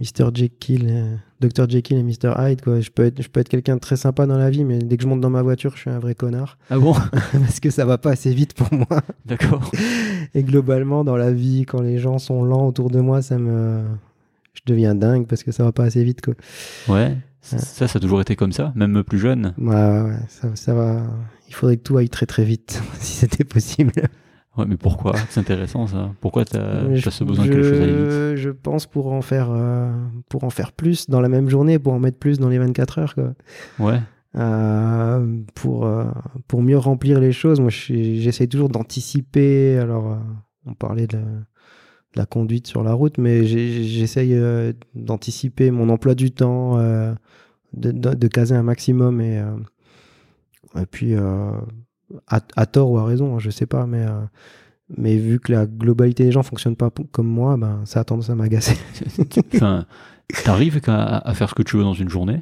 Mr. 0.00 0.30
Jekyll, 0.34 0.86
euh, 0.88 1.16
Dr. 1.40 1.68
Jekyll 1.68 1.98
et 1.98 2.02
Mr. 2.02 2.34
Hyde. 2.38 2.60
Quoi. 2.62 2.80
Je 2.80 2.90
peux 2.90 3.04
être, 3.04 3.22
je 3.22 3.28
peux 3.28 3.40
être 3.40 3.48
quelqu'un 3.48 3.76
de 3.76 3.80
très 3.80 3.96
sympa 3.96 4.26
dans 4.26 4.38
la 4.38 4.50
vie, 4.50 4.64
mais 4.64 4.78
dès 4.78 4.96
que 4.96 5.02
je 5.02 5.08
monte 5.08 5.20
dans 5.20 5.30
ma 5.30 5.42
voiture, 5.42 5.72
je 5.74 5.80
suis 5.80 5.90
un 5.90 5.98
vrai 5.98 6.14
connard 6.14 6.58
Ah 6.70 6.78
bon 6.78 6.94
parce 7.32 7.60
que 7.60 7.70
ça 7.70 7.84
va 7.84 7.98
pas 7.98 8.10
assez 8.10 8.32
vite 8.32 8.54
pour 8.54 8.72
moi. 8.72 9.02
D'accord. 9.26 9.70
Et 10.34 10.42
globalement, 10.42 11.04
dans 11.04 11.16
la 11.16 11.32
vie, 11.32 11.64
quand 11.66 11.80
les 11.80 11.98
gens 11.98 12.18
sont 12.18 12.44
lents 12.44 12.66
autour 12.66 12.90
de 12.90 13.00
moi, 13.00 13.22
ça 13.22 13.38
me. 13.38 13.82
Je 14.54 14.62
deviens 14.66 14.94
dingue 14.94 15.26
parce 15.26 15.44
que 15.44 15.52
ça 15.52 15.62
va 15.62 15.72
pas 15.72 15.84
assez 15.84 16.02
vite, 16.02 16.20
quoi. 16.20 16.34
Ouais. 16.88 17.16
Ça, 17.40 17.86
ça 17.88 17.96
a 17.96 18.00
toujours 18.00 18.20
été 18.20 18.36
comme 18.36 18.52
ça, 18.52 18.72
même 18.74 19.02
plus 19.04 19.18
jeune. 19.18 19.54
Ouais, 19.58 19.74
ouais, 19.74 20.02
ouais, 20.02 20.18
ça, 20.28 20.54
ça 20.54 20.74
va. 20.74 21.02
Il 21.48 21.54
faudrait 21.54 21.76
que 21.76 21.82
tout 21.82 21.96
aille 21.96 22.10
très 22.10 22.26
très 22.26 22.44
vite, 22.44 22.82
si 22.98 23.12
c'était 23.12 23.44
possible. 23.44 23.92
Ouais, 24.58 24.64
mais 24.66 24.76
pourquoi 24.76 25.14
C'est 25.30 25.40
intéressant 25.40 25.86
ça. 25.86 26.10
Pourquoi 26.20 26.44
je, 26.52 27.08
as 27.08 27.10
ce 27.12 27.22
besoin 27.22 27.46
que 27.46 27.52
les 27.52 27.62
choses 27.62 27.80
aillent 27.80 28.32
vite 28.32 28.36
je, 28.36 28.50
pense 28.50 28.86
pour 28.86 29.12
en 29.12 29.22
faire 29.22 29.50
euh, 29.50 29.92
pour 30.28 30.42
en 30.42 30.50
faire 30.50 30.72
plus 30.72 31.08
dans 31.08 31.20
la 31.20 31.28
même 31.28 31.48
journée, 31.48 31.78
pour 31.78 31.92
en 31.92 32.00
mettre 32.00 32.18
plus 32.18 32.38
dans 32.38 32.48
les 32.48 32.58
24 32.58 32.98
heures, 32.98 33.14
quoi. 33.14 33.34
Ouais. 33.78 34.00
Euh, 34.36 35.40
pour 35.54 35.86
euh, 35.86 36.04
pour 36.48 36.62
mieux 36.62 36.76
remplir 36.76 37.20
les 37.20 37.32
choses. 37.32 37.60
Moi, 37.60 37.70
j'essaie 37.70 38.48
toujours 38.48 38.68
d'anticiper. 38.68 39.78
Alors, 39.78 40.18
on 40.66 40.74
parlait 40.74 41.06
de, 41.06 41.18
de 41.18 42.16
la 42.16 42.26
conduite 42.26 42.66
sur 42.66 42.82
la 42.82 42.92
route, 42.92 43.16
mais 43.18 43.44
j'essaye 43.46 44.36
d'anticiper 44.94 45.70
mon 45.70 45.88
emploi 45.88 46.16
du 46.16 46.32
temps, 46.32 46.78
de, 46.78 47.14
de, 47.74 48.14
de 48.14 48.28
caser 48.28 48.56
un 48.56 48.64
maximum 48.64 49.20
et 49.20 49.40
et 50.78 50.86
puis 50.86 51.14
à, 52.26 52.40
à 52.56 52.66
tort 52.66 52.90
ou 52.90 52.98
à 52.98 53.04
raison, 53.04 53.36
hein, 53.36 53.38
je 53.38 53.50
sais 53.50 53.66
pas, 53.66 53.86
mais 53.86 54.02
euh, 54.02 54.20
mais 54.96 55.16
vu 55.16 55.38
que 55.40 55.52
la 55.52 55.66
globalité 55.66 56.24
des 56.24 56.32
gens 56.32 56.42
fonctionne 56.42 56.74
pas 56.76 56.90
comme 57.12 57.26
moi, 57.28 57.56
ben 57.56 57.80
ça 57.84 58.00
a 58.00 58.04
tendance 58.04 58.30
à 58.30 58.34
m'agacer. 58.34 58.76
Enfin, 59.54 59.84
t'arrives 60.44 60.80
à, 60.86 61.18
à 61.28 61.34
faire 61.34 61.48
ce 61.50 61.54
que 61.54 61.62
tu 61.62 61.76
veux 61.76 61.82
dans 61.82 61.92
une 61.94 62.08
journée, 62.08 62.40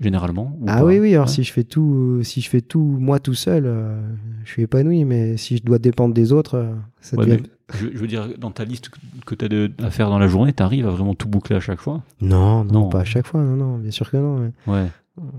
généralement 0.00 0.56
ou 0.60 0.64
Ah 0.68 0.78
pas 0.78 0.84
oui, 0.84 0.98
oui, 0.98 1.14
alors 1.14 1.26
Ouais. 1.26 1.32
si 1.32 1.42
je 1.44 1.52
fais 1.52 1.64
tout, 1.64 2.20
si 2.22 2.40
je 2.40 2.48
fais 2.48 2.60
tout 2.60 2.80
moi 2.80 3.18
tout 3.20 3.34
seul, 3.34 3.64
euh, 3.66 4.00
je 4.44 4.50
suis 4.52 4.62
épanoui, 4.62 5.04
mais 5.04 5.36
si 5.36 5.56
je 5.58 5.62
dois 5.62 5.78
dépendre 5.78 6.14
des 6.14 6.32
autres, 6.32 6.56
euh, 6.56 6.74
ça 7.00 7.16
Ouais, 7.16 7.26
devient... 7.26 7.42
je, 7.74 7.86
je 7.92 7.98
veux 7.98 8.06
dire, 8.08 8.28
dans 8.38 8.50
ta 8.50 8.64
liste 8.64 8.90
que 9.26 9.34
tu 9.34 9.44
as 9.80 9.84
à 9.86 9.90
faire 9.90 10.10
dans 10.10 10.18
la 10.18 10.28
journée, 10.28 10.52
t'arrives 10.52 10.86
à 10.86 10.90
vraiment 10.90 11.14
tout 11.14 11.28
boucler 11.28 11.56
à 11.56 11.60
chaque 11.60 11.80
fois? 11.80 12.02
Non, 12.20 12.64
non, 12.64 12.72
Non. 12.72 12.88
pas 12.88 13.00
à 13.00 13.04
chaque 13.04 13.26
fois, 13.26 13.40
non, 13.42 13.56
non, 13.56 13.78
bien 13.78 13.90
sûr 13.92 14.10
que 14.10 14.16
non. 14.16 14.38
mais- 14.38 14.72
Ouais. 14.72 14.86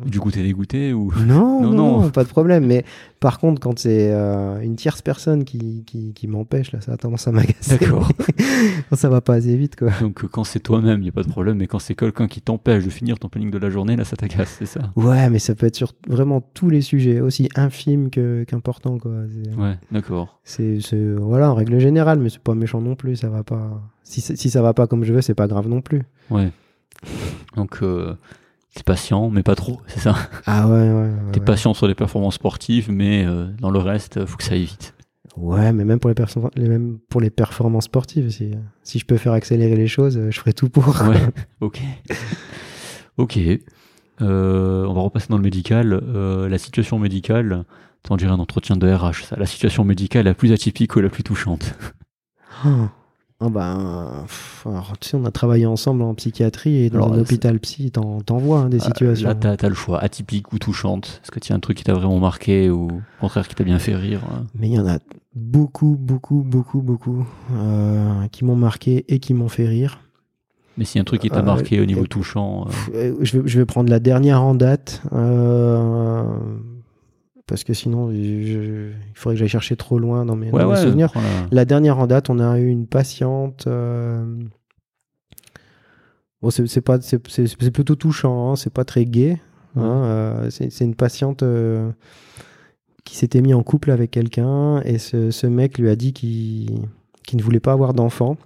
Du 0.05 0.19
coup, 0.19 0.31
t'es 0.31 0.43
dégoûté 0.43 0.93
ou 0.93 1.11
Non, 1.25 1.61
Non, 1.61 1.71
non, 1.71 2.01
non. 2.01 2.09
pas 2.09 2.23
de 2.23 2.29
problème. 2.29 2.65
Mais 2.65 2.83
par 3.19 3.39
contre, 3.39 3.59
quand 3.61 3.77
c'est 3.79 4.11
euh, 4.11 4.59
une 4.61 4.75
tierce 4.75 5.01
personne 5.01 5.43
qui, 5.43 5.83
qui, 5.85 6.13
qui 6.13 6.27
m'empêche, 6.27 6.71
là, 6.71 6.81
ça 6.81 6.93
a 6.93 6.97
tendance 6.97 7.27
à 7.27 7.31
m'agacer. 7.31 7.77
D'accord. 7.77 8.09
Ça 8.93 9.07
va 9.09 9.21
pas 9.21 9.35
assez 9.35 9.55
vite, 9.55 9.75
quoi. 9.77 9.89
Donc, 10.01 10.25
quand 10.27 10.43
c'est 10.43 10.59
toi-même, 10.59 10.99
il 10.99 11.03
n'y 11.03 11.09
a 11.09 11.13
pas 11.13 11.23
de 11.23 11.29
problème, 11.29 11.57
mais 11.57 11.67
quand 11.67 11.79
c'est 11.79 11.95
quelqu'un 11.95 12.27
qui 12.27 12.41
t'empêche 12.41 12.83
de 12.83 12.89
finir 12.89 13.17
ton 13.19 13.29
planning 13.29 13.51
de 13.51 13.57
la 13.57 13.69
journée, 13.69 13.95
là, 13.95 14.03
ça 14.03 14.15
t'agace, 14.17 14.55
c'est 14.59 14.65
ça? 14.65 14.91
Ouais, 14.95 15.29
mais 15.29 15.39
ça 15.39 15.55
peut 15.55 15.65
être 15.67 15.75
sur 15.75 15.93
vraiment 16.07 16.41
tous 16.53 16.69
les 16.69 16.81
sujets, 16.81 17.21
aussi 17.21 17.49
infimes 17.55 18.09
qu'importants, 18.09 18.97
quoi. 18.97 19.11
Ouais, 19.57 19.75
d'accord. 19.91 20.39
C'est, 20.43 20.79
voilà, 21.17 21.51
en 21.51 21.55
règle 21.55 21.79
générale, 21.79 22.19
mais 22.19 22.29
c'est 22.29 22.41
pas 22.41 22.55
méchant 22.55 22.81
non 22.81 22.95
plus. 22.95 23.15
Ça 23.17 23.29
va 23.29 23.43
pas. 23.43 23.81
Si, 24.03 24.21
si 24.21 24.49
ça 24.49 24.61
va 24.61 24.73
pas 24.73 24.87
comme 24.87 25.03
je 25.03 25.13
veux, 25.13 25.21
c'est 25.21 25.35
pas 25.35 25.47
grave 25.47 25.67
non 25.67 25.81
plus. 25.81 26.03
Ouais. 26.29 26.51
Donc, 27.55 27.79
euh, 27.81 28.15
t'es 28.75 28.83
patient, 28.83 29.29
mais 29.29 29.43
pas 29.43 29.55
trop, 29.55 29.81
c'est 29.87 29.99
ça 29.99 30.15
Ah 30.45 30.67
ouais, 30.67 30.73
ouais. 30.73 30.91
ouais, 30.91 31.09
T'es 31.31 31.39
ouais. 31.39 31.45
patient 31.45 31.73
sur 31.73 31.87
les 31.87 31.95
performances 31.95 32.35
sportives, 32.35 32.91
mais 32.91 33.25
euh, 33.25 33.47
dans 33.59 33.71
le 33.71 33.79
reste, 33.79 34.25
faut 34.25 34.37
que 34.37 34.43
ça 34.43 34.53
aille 34.53 34.65
vite. 34.65 34.93
Ouais, 35.37 35.71
mais 35.71 35.85
même 35.85 35.99
pour 35.99 36.09
les, 36.09 36.15
perso- 36.15 36.49
les- 36.55 36.67
même 36.67 36.97
pour 37.09 37.21
les 37.21 37.29
performances 37.29 37.85
sportives, 37.85 38.29
si, 38.29 38.51
si 38.83 38.99
je 38.99 39.05
peux 39.05 39.17
faire 39.17 39.31
accélérer 39.33 39.75
les 39.75 39.87
choses, 39.87 40.17
euh, 40.17 40.31
je 40.31 40.39
ferai 40.39 40.53
tout 40.53 40.69
pour. 40.69 40.87
Ouais, 41.07 41.21
ok. 41.61 41.79
Ok. 43.17 43.39
Euh, 44.21 44.85
on 44.85 44.93
va 44.93 45.01
repasser 45.01 45.27
dans 45.29 45.37
le 45.37 45.43
médical. 45.43 45.93
Euh, 45.93 46.49
la 46.49 46.57
situation 46.57 46.99
médicale, 46.99 47.63
on 48.09 48.17
dirait 48.17 48.31
un 48.31 48.39
entretien 48.39 48.75
de 48.75 48.91
RH. 48.91 49.23
Ça. 49.25 49.35
La 49.37 49.45
situation 49.45 49.83
médicale 49.85 50.25
la 50.25 50.33
plus 50.33 50.51
atypique 50.51 50.95
ou 50.95 50.99
la 50.99 51.09
plus 51.09 51.23
touchante? 51.23 51.73
Oh. 52.65 52.87
Ah 53.41 53.47
bah, 53.49 54.23
pff, 54.27 54.67
alors, 54.69 54.97
tu 54.99 55.07
sais, 55.09 55.15
on 55.17 55.23
a 55.23 55.31
travaillé 55.31 55.65
ensemble 55.65 56.01
en 56.01 56.13
psychiatrie 56.13 56.75
et 56.83 56.89
dans 56.89 56.97
Alors, 57.03 57.13
un 57.13 57.15
c'est- 57.15 57.21
hôpital 57.21 57.57
psy, 57.61 57.89
t'en 57.91 58.19
vois 58.37 58.59
hein, 58.59 58.69
des 58.69 58.77
Euh, 58.77 58.81
situations. 58.81 59.29
Là, 59.29 59.35
t'as 59.35 59.55
as 59.65 59.69
le 59.69 59.75
choix, 59.75 59.97
atypique 60.03 60.51
ou 60.51 60.59
touchante. 60.59 61.21
Est-ce 61.23 61.31
que 61.31 61.39
tu 61.39 61.53
as 61.53 61.55
un 61.55 61.59
truc 61.61 61.77
qui 61.77 61.85
t'a 61.85 61.93
vraiment 61.93 62.19
marqué 62.19 62.69
ou 62.69 62.87
au 62.87 63.01
contraire 63.21 63.47
qui 63.47 63.55
t'a 63.55 63.63
bien 63.63 63.79
fait 63.79 63.95
rire 63.95 64.19
hein? 64.29 64.43
Mais 64.55 64.67
il 64.67 64.73
y 64.73 64.79
en 64.79 64.85
a 64.87 64.99
beaucoup, 65.35 65.95
beaucoup, 65.97 66.43
beaucoup, 66.45 66.81
beaucoup 66.81 67.25
euh, 67.53 68.27
qui 68.33 68.43
m'ont 68.43 68.57
marqué 68.57 69.05
et 69.07 69.19
qui 69.19 69.33
m'ont 69.33 69.47
fait 69.47 69.67
rire. 69.67 70.01
Mais 70.77 70.83
si 70.83 70.99
un 70.99 71.03
truc 71.05 71.21
qui 71.21 71.29
t'a 71.29 71.39
Euh, 71.39 71.43
marqué 71.43 71.79
au 71.79 71.85
niveau 71.85 72.07
touchant, 72.07 72.67
euh, 72.67 72.95
euh, 72.95 73.15
je, 73.21 73.37
vais, 73.39 73.47
je 73.47 73.57
vais 73.59 73.65
prendre 73.65 73.89
la 73.89 73.99
dernière 73.99 74.41
en 74.41 74.53
date. 74.53 75.01
Parce 77.49 77.63
que 77.65 77.73
sinon, 77.73 78.11
je- 78.11 78.15
je- 78.15 78.91
il 78.91 79.15
faudrait 79.15 79.35
que 79.35 79.39
j'aille 79.39 79.49
chercher 79.49 79.75
trop 79.75 79.99
loin 79.99 80.23
dans 80.23 80.35
mes, 80.37 80.51
ouais, 80.51 80.61
dans 80.61 80.67
mes 80.69 80.75
ouais, 80.75 80.81
souvenirs. 80.81 81.11
la- 81.51 81.65
dernière 81.65 81.97
en 81.99 82.07
date, 82.07 82.29
on 82.29 82.39
a 82.39 82.57
eu 82.59 82.67
une 82.67 82.87
patiente. 82.87 83.65
euh, 83.67 84.23
Bon, 86.41 86.49
c'est 86.51 86.81
pas, 86.81 87.01
c'est 87.01 87.19
plutôt 87.73 87.95
touchant. 87.95 88.51
hein, 88.51 88.55
c'est 88.55 88.71
pas 88.73 88.85
très 88.85 89.05
gai. 89.05 89.41
hein, 89.75 89.81
Ouais. 89.81 89.85
euh, 89.85 90.49
c'est 90.49 90.85
une 90.85 90.95
patiente 90.95 91.43
euh, 91.43 91.91
qui 93.03 93.15
s'était 93.17 93.41
mis 93.41 93.53
en 93.53 93.61
couple 93.63 93.91
avec 93.91 94.11
quelqu'un 94.11 94.81
et 94.83 94.97
ce, 94.99 95.31
ce 95.31 95.47
mec 95.47 95.77
lui 95.77 95.89
a 95.89 95.95
dit 95.95 96.13
qu'il 96.13 96.79
qu'il 97.25 97.37
ne 97.37 97.43
voulait 97.43 97.59
pas 97.59 97.73
avoir 97.73 97.93
d'enfant. 97.93 98.37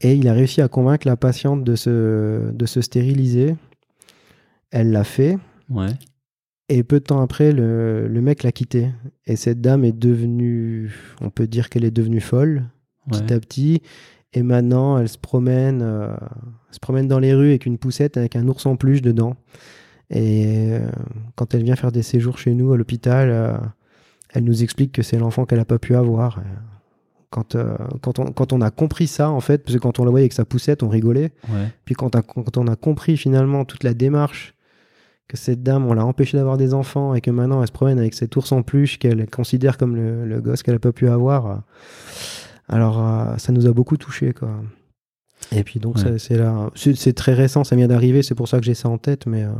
Et 0.00 0.14
il 0.14 0.28
a 0.28 0.32
réussi 0.32 0.60
à 0.60 0.68
convaincre 0.68 1.08
la 1.08 1.16
patiente 1.16 1.64
de 1.64 1.74
se, 1.74 2.52
de 2.52 2.66
se 2.66 2.80
stériliser. 2.80 3.56
Elle 4.70 4.92
l'a 4.92 5.02
fait. 5.02 5.38
Ouais. 5.70 5.88
Et 6.68 6.82
peu 6.82 7.00
de 7.00 7.04
temps 7.04 7.22
après, 7.22 7.52
le, 7.52 8.08
le 8.08 8.20
mec 8.20 8.42
l'a 8.42 8.52
quitté. 8.52 8.90
Et 9.26 9.36
cette 9.36 9.60
dame 9.60 9.84
est 9.84 9.98
devenue, 9.98 10.92
on 11.20 11.30
peut 11.30 11.46
dire 11.46 11.70
qu'elle 11.70 11.84
est 11.84 11.90
devenue 11.90 12.20
folle, 12.20 12.64
ouais. 13.10 13.18
petit 13.18 13.32
à 13.32 13.40
petit. 13.40 13.82
Et 14.34 14.42
maintenant, 14.42 14.98
elle 14.98 15.08
se 15.08 15.16
promène, 15.16 15.80
euh, 15.82 16.14
elle 16.20 16.74
se 16.74 16.80
promène 16.80 17.08
dans 17.08 17.18
les 17.18 17.32
rues 17.32 17.48
avec 17.48 17.64
une 17.64 17.78
poussette 17.78 18.18
avec 18.18 18.36
un 18.36 18.46
ours 18.48 18.66
en 18.66 18.76
peluche 18.76 19.00
dedans. 19.00 19.36
Et 20.10 20.72
euh, 20.72 20.90
quand 21.34 21.54
elle 21.54 21.62
vient 21.62 21.76
faire 21.76 21.92
des 21.92 22.02
séjours 22.02 22.38
chez 22.38 22.52
nous 22.52 22.72
à 22.72 22.76
l'hôpital, 22.76 23.30
euh, 23.30 23.56
elle 24.30 24.44
nous 24.44 24.62
explique 24.62 24.92
que 24.92 25.02
c'est 25.02 25.18
l'enfant 25.18 25.46
qu'elle 25.46 25.58
n'a 25.58 25.64
pas 25.64 25.78
pu 25.78 25.94
avoir. 25.94 26.42
Quand, 27.30 27.56
quand, 28.02 28.18
on, 28.18 28.32
quand 28.32 28.52
on 28.52 28.60
a 28.60 28.70
compris 28.70 29.06
ça, 29.06 29.30
en 29.30 29.40
fait, 29.40 29.64
parce 29.64 29.74
que 29.74 29.80
quand 29.80 29.98
on 29.98 30.04
la 30.04 30.10
voyait 30.10 30.24
avec 30.24 30.32
sa 30.32 30.44
poussette, 30.44 30.82
on 30.82 30.88
rigolait. 30.88 31.32
Ouais. 31.48 31.68
Puis 31.84 31.94
quand, 31.94 32.10
quand 32.10 32.56
on 32.56 32.66
a 32.66 32.76
compris 32.76 33.16
finalement 33.16 33.64
toute 33.64 33.84
la 33.84 33.94
démarche, 33.94 34.54
que 35.28 35.36
cette 35.36 35.62
dame, 35.62 35.86
on 35.86 35.92
l'a 35.92 36.04
empêchée 36.04 36.36
d'avoir 36.38 36.56
des 36.56 36.72
enfants 36.74 37.14
et 37.14 37.20
que 37.20 37.30
maintenant 37.30 37.60
elle 37.60 37.66
se 37.68 37.72
promène 37.72 37.98
avec 37.98 38.14
cet 38.14 38.34
ours 38.36 38.50
en 38.52 38.62
peluche 38.62 38.98
qu'elle 38.98 39.28
considère 39.28 39.76
comme 39.78 39.94
le, 39.94 40.24
le 40.26 40.40
gosse 40.40 40.62
qu'elle 40.62 40.74
n'a 40.74 40.78
pas 40.80 40.92
pu 40.92 41.06
avoir, 41.08 41.46
euh, 41.46 41.54
alors 42.68 42.98
euh, 43.06 43.36
ça 43.36 43.52
nous 43.52 43.66
a 43.66 43.72
beaucoup 43.72 43.96
touché 43.96 44.32
quoi. 44.32 44.50
Et 45.52 45.62
puis 45.64 45.80
donc 45.80 45.96
Ouais. 45.96 46.18
c'est 46.18 46.36
là, 46.36 46.70
c'est 46.74 47.12
très 47.14 47.34
récent, 47.34 47.62
ça 47.64 47.76
vient 47.76 47.88
d'arriver, 47.88 48.22
c'est 48.22 48.34
pour 48.34 48.48
ça 48.48 48.58
que 48.58 48.64
j'ai 48.64 48.74
ça 48.74 48.88
en 48.88 48.98
tête, 48.98 49.26
mais 49.26 49.44
euh, 49.44 49.50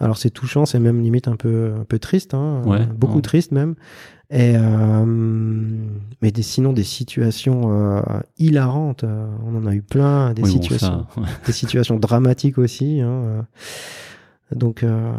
alors 0.00 0.16
c'est 0.18 0.30
touchant, 0.30 0.66
c'est 0.66 0.78
même 0.78 1.00
limite 1.02 1.28
un 1.28 1.36
peu 1.36 1.72
un 1.80 1.84
peu 1.84 1.98
triste, 1.98 2.34
hein, 2.34 2.62
Ouais, 2.64 2.86
beaucoup 2.86 3.16
ouais. 3.16 3.22
triste 3.22 3.52
même. 3.52 3.74
Et 4.30 4.54
euh, 4.56 5.04
mais 6.22 6.30
des, 6.30 6.42
sinon 6.42 6.72
des 6.72 6.82
situations 6.84 7.62
euh, 7.98 8.00
hilarantes, 8.38 9.04
on 9.04 9.56
en 9.56 9.66
a 9.66 9.74
eu 9.74 9.82
plein, 9.82 10.32
des 10.32 10.42
Oui, 10.42 10.54
bon, 10.56 10.62
situations 10.62 11.06
ça, 11.14 11.20
ouais. 11.20 11.26
des 11.46 11.52
situations 11.52 11.96
dramatiques 11.98 12.58
aussi. 12.58 13.00
hein. 13.00 13.46
Donc, 14.54 14.82
euh, 14.82 15.12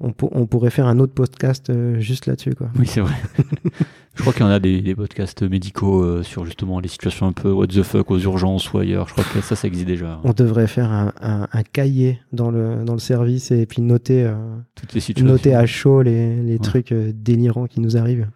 on, 0.00 0.12
pour- 0.12 0.34
on 0.34 0.46
pourrait 0.46 0.70
faire 0.70 0.86
un 0.86 0.98
autre 0.98 1.12
podcast 1.12 1.68
euh, 1.70 1.98
juste 2.00 2.26
là-dessus. 2.26 2.54
quoi. 2.54 2.70
Oui, 2.78 2.86
c'est 2.86 3.00
vrai. 3.00 3.14
je 4.14 4.22
crois 4.22 4.32
qu'il 4.32 4.42
y 4.42 4.44
en 4.46 4.50
a 4.50 4.58
des, 4.58 4.80
des 4.80 4.94
podcasts 4.94 5.42
médicaux 5.42 6.02
euh, 6.02 6.22
sur 6.22 6.44
justement 6.44 6.80
les 6.80 6.88
situations 6.88 7.26
un 7.26 7.32
peu 7.32 7.50
what 7.52 7.66
the 7.68 7.82
fuck 7.82 8.10
aux 8.10 8.18
urgences 8.18 8.72
ou 8.72 8.78
ailleurs. 8.78 9.08
Je 9.08 9.12
crois 9.12 9.24
que 9.24 9.40
ça, 9.42 9.56
ça 9.56 9.66
existe 9.68 9.86
déjà. 9.86 10.20
On 10.24 10.32
devrait 10.32 10.66
faire 10.68 10.90
un, 10.90 11.12
un- 11.20 11.48
un 11.52 11.62
cahier 11.62 12.18
dans 12.32 12.50
le, 12.50 12.84
dans 12.84 12.94
le 12.94 12.98
service 12.98 13.50
et 13.50 13.66
puis 13.66 13.82
noter, 13.82 14.24
euh, 14.24 14.34
Toutes 14.74 14.94
les 14.94 15.00
situations. 15.00 15.32
noter 15.32 15.54
à 15.54 15.66
chaud 15.66 16.02
les, 16.02 16.36
les 16.42 16.52
Ouais. 16.52 16.58
trucs 16.58 16.92
délirants 16.94 17.66
qui 17.66 17.80
nous 17.80 17.96
arrivent. 17.96 18.28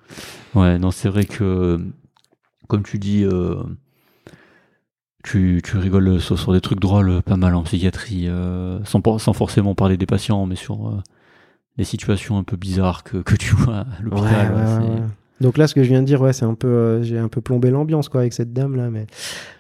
Ouais, 0.55 0.79
non, 0.79 0.91
c'est 0.91 1.09
vrai 1.09 1.25
que, 1.25 1.79
comme 2.69 2.83
tu 2.83 2.99
dis, 2.99 3.25
euh, 3.25 3.57
tu, 5.25 5.61
tu 5.65 5.79
rigoles 5.79 6.21
sur, 6.21 6.39
sur 6.39 6.53
des 6.53 6.61
trucs 6.61 6.79
drôles 6.81 7.23
pas 7.23 7.37
mal 7.37 7.55
en 7.55 7.63
psychiatrie, 7.63 8.29
euh, 8.29 8.79
sans, 8.85 9.01
forcément 9.33 9.75
parler 9.75 9.97
des 9.97 10.07
patients, 10.07 10.47
mais 10.47 10.55
sur 10.55 10.89
euh, 10.89 11.03
des 11.79 11.85
situations 11.85 12.39
un 12.39 12.45
peu 12.45 12.57
bizarres 12.57 13.03
que, 13.03 13.17
que 13.17 13.35
tu 13.35 13.55
vois 13.57 13.79
à 13.79 13.87
l'hôpital. 14.03 14.53
Ouais, 14.53 14.57
ouais, 14.57 14.61
ouais, 14.61 14.67
c'est- 14.67 15.01
ouais. 15.03 15.09
Donc 15.41 15.59
là, 15.59 15.67
ce 15.67 15.75
que 15.75 15.83
je 15.83 15.89
viens 15.89 16.01
de 16.01 16.07
dire, 16.07 16.21
ouais, 16.21 16.33
c'est 16.33 16.45
un 16.45 16.55
peu, 16.55 16.69
euh, 16.69 17.03
j'ai 17.03 17.19
un 17.19 17.27
peu 17.29 17.41
plombé 17.41 17.69
l'ambiance 17.71 18.09
quoi 18.09 18.21
avec 18.21 18.33
cette 18.33 18.53
dame 18.53 18.77
là, 18.77 18.89
mais 18.89 19.07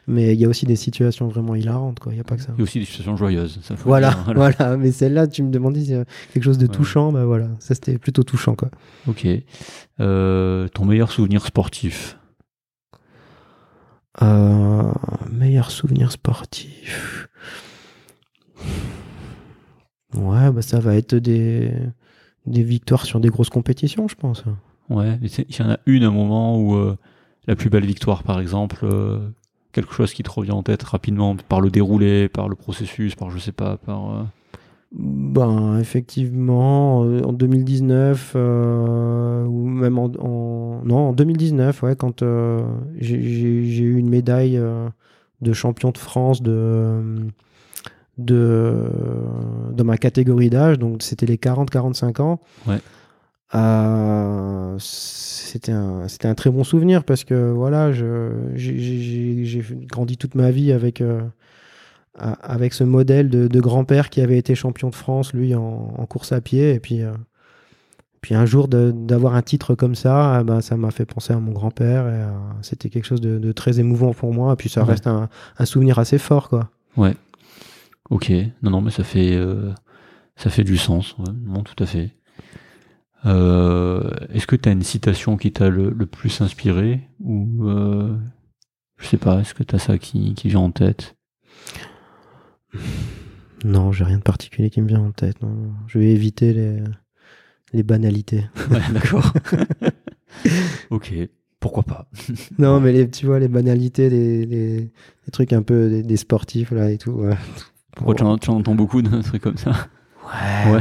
mais 0.07 0.33
il 0.35 0.41
y 0.41 0.45
a 0.45 0.49
aussi 0.49 0.67
des 0.67 0.77
situations 0.77 1.27
vraiment 1.27 1.57
hilarantes 1.57 1.99
quoi. 1.99 2.13
Il 2.13 2.17
y 2.19 2.21
a 2.21 2.25
pas 2.25 2.37
que 2.37 2.43
ça. 2.43 2.53
Il 2.57 2.59
y 2.59 2.63
a 2.63 2.65
aussi 2.65 2.79
des 2.79 2.85
situations 2.85 3.17
joyeuses. 3.17 3.59
ça 3.63 3.75
faut 3.75 3.89
Voilà, 3.89 4.11
dire, 4.11 4.33
voilà, 4.37 4.77
Mais 4.77 4.93
celle-là, 4.93 5.27
tu 5.27 5.43
me 5.43 5.51
demandais 5.51 5.81
si, 5.81 5.93
quelque 6.33 6.45
chose 6.45 6.59
de 6.59 6.69
touchant, 6.69 7.11
bah 7.11 7.25
voilà, 7.25 7.49
ça 7.59 7.75
c'était 7.75 7.99
plutôt 7.99 8.23
touchant 8.23 8.55
quoi. 8.55 8.69
Ok. 9.09 9.27
Ton 9.99 10.85
meilleur 10.85 11.11
souvenir 11.11 11.45
sportif? 11.45 12.19
Euh, 14.23 14.93
meilleur 15.31 15.71
souvenir 15.71 16.13
sportif. 16.13 17.29
Ouais, 20.15 20.53
bah 20.53 20.63
ça 20.63 20.79
va 20.79 20.95
être 20.95 21.17
des, 21.17 21.73
victoires 22.47 23.05
sur 23.05 23.19
des 23.19 23.29
grosses 23.29 23.51
compétitions, 23.51 24.07
je 24.07 24.15
pense. 24.15 24.45
Ouais, 24.89 25.19
il 25.23 25.57
y 25.57 25.63
en 25.63 25.71
a 25.71 25.79
une, 25.87 26.05
un 26.05 26.11
moment 26.11 26.59
où 26.61 26.77
euh, 26.77 26.97
la 27.47 27.57
plus 27.57 27.71
belle 27.71 27.87
victoire, 27.87 28.23
par 28.23 28.41
exemple, 28.41 28.81
euh, 28.85 29.19
quelque 29.73 29.93
chose 29.93 30.13
qui 30.13 30.23
te 30.23 30.31
revient 30.31 30.53
en 30.53 30.63
tête 30.63 30.85
rapidement 30.85 31.35
par 31.37 31.61
le 31.61 31.71
déroulé, 31.71 32.29
par 32.29 32.49
le 32.49 32.55
processus, 32.55 33.17
par 33.17 33.31
je 33.31 33.39
sais 33.39 33.53
pas, 33.53 33.77
par. 33.79 34.27
Ben, 34.97 35.79
effectivement, 35.81 37.05
euh, 37.05 37.21
en 37.23 37.33
2019, 37.33 38.35
euh, 38.37 39.45
ou 39.45 39.67
même 39.67 39.99
en, 39.99 40.05
en- 40.21 40.81
Non, 40.85 41.09
en 41.09 41.13
2019, 41.13 41.83
ouais, 41.83 41.97
quand 41.97 42.23
euh, 42.23 42.61
j'ai- 42.99 43.21
eu 43.21 43.97
une 43.99 44.09
médaille 44.09 44.57
euh, 44.57 44.89
de 45.41 45.53
champion 45.53 45.91
de 45.91 45.99
France 45.99 46.43
de, 46.43 47.01
de, 48.19 48.75
de 49.73 49.83
ma 49.83 49.97
catégorie 49.97 50.49
d'âge, 50.51 50.79
donc 50.79 51.03
c'était 51.03 51.27
les 51.27 51.39
40-45 51.39 52.21
ans. 52.23 52.41
Ouais. 52.69 52.79
C'était 54.79 55.73
un, 55.73 56.07
un 56.25 56.35
très 56.35 56.51
bon 56.51 56.65
souvenir 56.65 57.05
parce 57.05 57.25
que 57.25 57.51
voilà, 57.51 57.93
j'ai 57.93 59.63
grandi 59.91 60.17
toute 60.17 60.35
ma 60.35 60.51
vie 60.51 60.73
avec. 60.73 61.03
Avec 62.19 62.75
ce 62.75 62.85
modèle 62.85 63.29
de, 63.29 63.49
de 63.49 63.61
grand-père 63.61 64.09
qui 64.11 64.21
avait 64.21 64.39
été 64.39 64.55
champion 64.55 64.89
de 64.91 64.95
France, 64.95 65.33
lui, 65.33 65.55
en, 65.55 65.95
en 65.99 66.07
course 66.07 66.33
à 66.33 66.41
pied. 66.41 66.73
Et 66.75 66.81
puis, 66.81 67.03
euh, 67.03 67.13
puis 68.21 68.35
un 68.35 68.47
jour, 68.47 68.69
d'avoir 68.69 69.35
un 69.35 69.43
titre 69.43 69.75
comme 69.75 69.95
ça, 69.95 70.39
eh 70.41 70.45
ben, 70.45 70.61
ça 70.61 70.77
m'a 70.77 70.91
fait 70.91 71.05
penser 71.07 71.33
à 71.33 71.39
mon 71.41 71.53
grand-père. 71.53 72.05
euh, 72.07 72.31
C'était 72.63 72.89
quelque 72.89 73.05
chose 73.07 73.21
de, 73.21 73.39
de 73.39 73.53
très 73.53 73.81
émouvant 73.81 74.13
pour 74.15 74.33
moi. 74.33 74.53
Et 74.53 74.57
puis, 74.57 74.69
ça 74.69 74.83
Ouais. 74.83 74.91
reste 74.91 75.07
un, 75.07 75.29
un 75.59 75.65
souvenir 75.65 75.99
assez 75.99 76.19
fort, 76.19 76.49
quoi. 76.49 76.71
Ok, 78.11 78.31
non, 78.63 78.71
non, 78.71 78.81
mais 78.81 78.91
ça 78.91 79.03
fait, 79.03 79.35
euh, 79.35 79.73
ça 80.37 80.51
fait 80.51 80.65
du 80.65 80.77
sens. 80.77 81.17
ouais. 81.19 81.33
Non, 81.47 81.63
tout 81.63 81.83
à 81.83 81.87
fait. 81.87 82.11
Euh, 83.27 84.11
Est-ce 84.33 84.47
que 84.47 84.57
tu 84.57 84.69
as 84.69 84.73
une 84.73 84.83
citation 84.83 85.37
qui 85.37 85.53
t'a 85.53 85.69
le, 85.71 85.91
le 85.91 86.07
plus 86.07 86.41
inspiré 86.43 87.01
Ou, 87.21 87.67
je 88.99 89.07
sais 89.07 89.17
pas, 89.17 89.41
est-ce 89.41 89.55
que 89.55 89.63
tu 89.63 89.75
as 89.75 89.79
ça 89.79 89.99
qui, 89.99 90.35
qui 90.35 90.49
vient 90.49 90.61
en 90.61 90.71
tête? 90.71 91.17
Non, 93.65 93.93
j'ai 93.93 94.05
rien 94.05 94.19
de 94.19 94.23
particulier 94.23 94.71
qui 94.71 94.83
me 94.83 94.89
vient 94.89 95.01
en 95.01 95.13
tête. 95.13 95.41
non. 95.43 95.73
Je 95.87 95.99
vais 95.99 96.11
éviter 96.11 96.53
les, 96.53 96.83
les 97.73 97.83
banalités. 97.83 98.45
Ouais, 98.71 98.81
d'accord. 98.93 99.33
ok, 100.91 101.13
pourquoi 101.61 101.83
pas 101.83 102.09
Non, 102.59 102.81
mais 102.81 102.93
les, 102.93 103.11
tu 103.11 103.27
vois, 103.27 103.39
les 103.39 103.49
banalités, 103.49 104.11
les, 104.11 104.45
les, 104.47 104.77
les 104.81 105.31
trucs 105.33 105.53
un 105.53 105.63
peu 105.63 105.89
des, 105.89 106.03
des 106.03 106.17
sportifs, 106.17 106.71
là, 106.73 106.91
et 106.91 106.99
tout. 106.99 107.13
ouais. 107.13 107.37
Pourquoi 107.97 108.15
tu, 108.15 108.23
en, 108.25 108.39
tu 108.39 108.51
en 108.51 108.57
entends 108.57 108.75
beaucoup 108.75 109.03
de 109.03 109.23
trucs 109.23 109.43
comme 109.43 109.57
ça? 109.57 109.71
Ouais, 110.25 110.73
Ouais. 110.73 110.81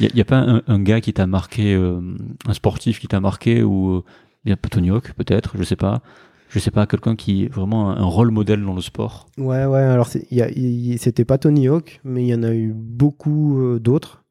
Il 0.00 0.10
n'y 0.14 0.20
a, 0.20 0.24
pas 0.24 0.38
un, 0.38 0.62
un 0.66 0.80
gars 0.80 1.00
qui 1.00 1.12
t'a 1.12 1.26
marqué, 1.26 1.74
euh, 1.74 2.00
un 2.46 2.52
sportif 2.54 3.00
qui 3.00 3.08
t'a 3.08 3.20
marqué, 3.20 3.62
ou 3.62 4.02
il 4.44 4.50
y 4.50 4.52
a 4.52 4.56
pas 4.56 4.68
Tony 4.68 4.90
Hawk 4.90 5.12
peut-être, 5.14 5.56
je 5.58 5.62
sais 5.64 5.76
pas. 5.76 6.00
Je 6.48 6.58
sais 6.58 6.70
pas, 6.70 6.86
quelqu'un 6.86 7.14
qui 7.14 7.44
est 7.44 7.48
vraiment 7.52 7.90
un, 7.90 8.04
rôle 8.04 8.30
modèle 8.30 8.64
dans 8.64 8.74
le 8.74 8.80
sport. 8.80 9.26
Ouais, 9.36 9.66
ouais, 9.66 9.80
alors 9.80 10.08
c'était 10.08 11.24
pas 11.24 11.36
Tony 11.36 11.68
Hawk, 11.68 12.00
mais 12.04 12.24
il 12.24 12.28
y 12.28 12.34
en 12.34 12.42
a 12.42 12.54
eu 12.54 12.72
beaucoup 12.74 13.60
euh, 13.60 13.78
d'autres 13.78 14.24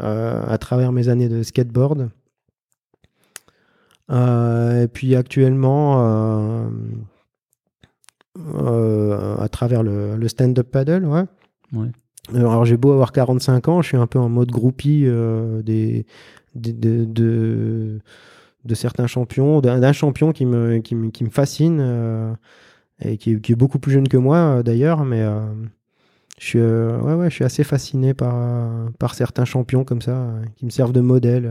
euh, 0.00 0.42
à 0.46 0.58
travers 0.58 0.92
mes 0.92 1.08
années 1.08 1.28
de 1.28 1.42
skateboard. 1.42 2.10
Euh, 4.10 4.84
et 4.84 4.88
puis 4.88 5.16
actuellement, 5.16 6.68
à 8.36 9.48
travers 9.48 9.82
le, 9.82 10.16
le 10.16 10.28
stand-up 10.28 10.70
paddle, 10.70 11.06
ouais. 11.06 11.24
Ouais. 11.72 11.88
Alors 12.34 12.66
j'ai 12.66 12.76
beau 12.76 12.92
avoir 12.92 13.12
45 13.12 13.68
ans, 13.68 13.80
je 13.80 13.88
suis 13.88 13.96
un 13.96 14.06
peu 14.06 14.18
en 14.18 14.28
mode 14.28 14.50
groupie 14.50 15.06
des, 15.64 16.04
des- 16.54 16.72
de, 16.74 17.04
de, 17.06 18.00
de 18.64 18.74
certains 18.74 19.06
champions, 19.06 19.60
d'un 19.60 19.92
champion 19.92 20.32
qui 20.32 20.44
me, 20.46 20.78
qui 20.78 20.94
me, 20.94 21.10
qui 21.10 21.24
me 21.24 21.30
fascine 21.30 21.78
euh, 21.80 22.32
et 23.00 23.16
qui, 23.16 23.32
est- 23.32 23.40
qui 23.40 23.52
est 23.52 23.56
beaucoup 23.56 23.78
plus 23.78 23.92
jeune 23.92 24.08
que 24.08 24.16
moi 24.16 24.36
euh, 24.36 24.62
d'ailleurs, 24.62 25.04
mais 25.04 25.22
euh, 25.22 25.40
je, 26.38 26.44
suis, 26.46 26.60
ouais, 26.60 27.14
ouais, 27.14 27.30
je 27.30 27.34
suis 27.34 27.44
assez 27.44 27.64
fasciné 27.64 28.14
par, 28.14 28.34
par 28.98 29.14
certains 29.14 29.44
champions 29.44 29.84
comme 29.84 30.02
ça 30.02 30.28
qui 30.56 30.64
me 30.66 30.70
servent 30.70 30.92
de 30.92 31.00
modèle. 31.00 31.50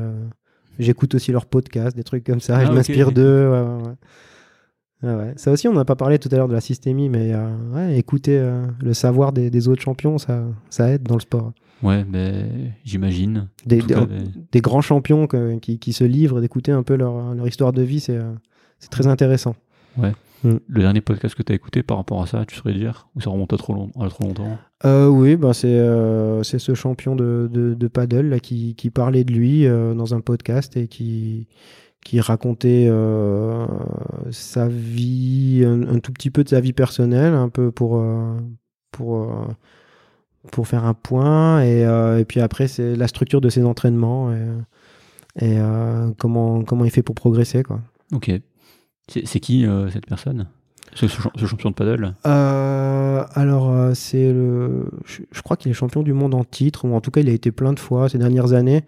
J'écoute 0.80 1.16
aussi 1.16 1.32
leurs 1.32 1.46
podcasts, 1.48 1.96
des 1.98 2.04
trucs 2.04 2.24
comme 2.24 2.40
ça, 2.42 2.58
Ah, 2.58 2.66
je 2.66 2.72
m'inspire 2.72 3.12
d'eux. 3.12 3.50
ouais, 3.50 5.10
ouais, 5.10 5.16
ouais. 5.16 5.34
Ça 5.38 5.52
aussi, 5.52 5.68
on 5.68 5.74
n'a 5.74 5.86
pas 5.86 5.96
parlé 5.96 6.20
tout 6.20 6.30
à 6.32 6.36
l'heure 6.36 6.48
de 6.48 6.54
la 6.54 6.62
systémie, 6.62 7.10
mais 7.10 7.34
écouter 7.98 8.40
le 8.82 8.94
savoir 8.94 9.32
des, 9.34 9.50
des 9.50 9.68
autres 9.68 9.82
champions, 9.82 10.18
ça, 10.18 10.44
ça 10.70 10.90
aide 10.92 11.04
dans 11.04 11.16
le 11.16 11.22
sport. 11.22 11.52
Ouais, 11.84 12.04
ben, 12.04 12.72
j'imagine. 12.84 13.49
Des, 13.66 13.78
En 13.78 13.80
tout 13.82 13.88
des, 13.88 13.94
cas, 13.94 14.06
ben, 14.06 14.24
des 14.52 14.62
grands 14.62 14.82
champions 14.82 15.28
que- 15.28 15.58
qui, 15.60 15.78
qui 15.80 15.94
se 15.94 16.04
livrent, 16.04 16.41
d'écouter 16.41 16.72
un 16.72 16.84
peu 16.84 16.95
leur, 16.95 17.34
leur 17.36 17.48
histoire 17.48 17.72
de 17.74 17.82
vie, 17.84 17.99
c'est 17.99 18.18
euh, 18.18 18.34
très 18.90 19.08
intéressant. 19.08 19.56
Le 20.44 20.82
dernier 20.82 21.02
podcast 21.02 21.34
que 21.34 21.41
tu 21.41 21.52
as 21.52 21.56
écouté 21.56 21.82
par 21.82 21.98
rapport 21.98 22.22
à 22.22 22.28
ça, 22.28 22.45
tu 22.45 22.56
saurais 22.56 22.74
dire 22.74 23.08
Ou 23.16 23.22
ça 23.22 23.32
remonte 23.32 23.52
à 23.54 23.58
trop, 23.58 23.74
long- 23.74 23.91
à 23.99 24.08
trop 24.08 24.24
longtemps? 24.24 24.58
Euh, 24.86 25.08
oui, 25.08 25.36
bah 25.36 25.54
c'est 25.54 25.68
euh, 25.68 26.44
ce 26.44 26.76
champion 26.76 27.16
de, 27.16 27.49
de, 27.52 27.74
de 27.74 27.88
paddle 27.88 28.30
là, 28.30 28.40
qui, 28.40 28.76
qui 28.76 28.91
parlait 28.91 29.24
de 29.24 29.34
lui 29.34 29.66
euh, 29.66 29.95
dans 29.95 30.14
un 30.14 30.22
podcast 30.22 30.78
et 30.78 30.88
qui, 30.88 31.48
qui 32.06 32.20
racontait 32.20 32.86
euh, 32.88 33.66
sa 34.30 34.68
vie, 34.68 35.64
un, 35.66 35.95
un 35.95 35.99
tout 35.99 36.14
petit 36.14 36.30
peu 36.30 36.44
de 36.44 36.49
sa 36.49 36.60
vie 36.60 36.74
personnelle, 36.74 37.34
un 37.34 37.49
peu 37.49 37.72
pour, 37.72 38.04
pour, 38.91 39.48
pour 40.52 40.68
faire 40.68 40.86
un 40.86 40.94
point. 40.94 41.61
Et, 41.61 41.86
euh, 41.86 42.19
et 42.19 42.26
puis 42.26 42.40
après, 42.40 42.68
c'est 42.68 42.95
la 42.95 43.07
structure 43.07 43.41
de 43.41 43.49
ses 43.49 43.64
entraînements 43.64 44.34
et, 44.34 44.38
et 45.40 45.57
euh, 45.60 46.10
comment, 46.18 46.64
comment 46.64 46.86
il 46.86 46.91
fait 46.91 47.03
pour 47.03 47.15
progresser. 47.15 47.64
Quoi. 47.64 47.80
Ok. 48.14 48.32
C'est 49.10 49.40
qui 49.40 49.65
euh, 49.65 49.90
cette 49.90 50.06
personne? 50.06 50.48
Ce, 50.94 51.07
ce 51.07 51.22
champ- 51.22 51.32
ce 51.36 51.45
champion 51.45 51.69
de 51.69 51.76
paddle? 51.76 52.14
Euh, 52.26 53.24
alors, 53.34 53.72
euh, 53.72 53.94
c'est 53.94 54.32
le. 54.34 54.90
Je, 55.06 55.22
je 55.32 55.41
crois 55.41 55.56
qu'il 55.57 55.69
est 55.69 55.74
champion 55.74 56.02
du 56.02 56.14
monde 56.14 56.34
en 56.34 56.44
titre, 56.44 56.86
ou 56.86 56.95
en 56.95 57.02
tout 57.02 57.11
cas, 57.11 57.22
il 57.22 57.30
a 57.30 57.34
été 57.34 57.52
plein 57.52 57.74
de 57.74 57.80
fois 57.80 58.10
ces 58.10 58.18
dernières 58.18 58.53
années. 58.53 58.84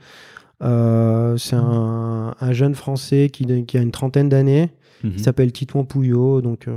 Euh, 0.61 1.37
c'est 1.37 1.55
un, 1.55 2.35
un 2.39 2.51
jeune 2.53 2.75
Français 2.75 3.29
qui, 3.31 3.65
qui 3.65 3.77
a 3.77 3.81
une 3.81 3.91
trentaine 3.91 4.27
d'années, 4.29 4.71
Mhm. 5.03 5.13
qui 5.13 5.19
s'appelle 5.23 5.51
Titouan 5.53 5.85
Pouillot. 5.85 6.41
Donc, 6.41 6.67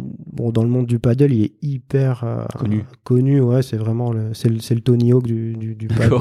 bon, 0.00 0.50
dans 0.50 0.62
le 0.62 0.68
monde 0.68 0.86
du 0.86 0.98
paddle, 0.98 1.32
il 1.32 1.44
est 1.44 1.52
hyper 1.62 2.24
euh, 2.24 2.44
Connu. 2.58 2.84
connu, 3.04 3.40
ouais, 3.40 3.62
c'est 3.62 3.76
vraiment 3.76 4.12
le, 4.12 4.32
c'est 4.34 4.48
le, 4.48 4.80
Tony 4.80 5.12
Hawk 5.12 5.24
du, 5.24 5.54
du, 5.54 5.74
du 5.74 5.86
paddle, 5.88 6.16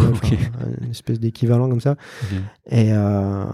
une 0.82 0.92
espèce 0.92 1.20
d'équivalent 1.20 1.70
comme 1.70 1.80
ça. 1.82 1.96
Et 2.70 2.92
euh, 2.92 3.46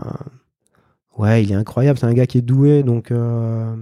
ouais, 1.17 1.43
il 1.43 1.51
est 1.51 1.55
incroyable. 1.55 1.99
C'est 1.99 2.05
un 2.05 2.13
gars 2.13 2.27
qui 2.27 2.37
est 2.39 2.41
doué. 2.41 2.83
Donc, 2.83 3.11
euh, 3.11 3.75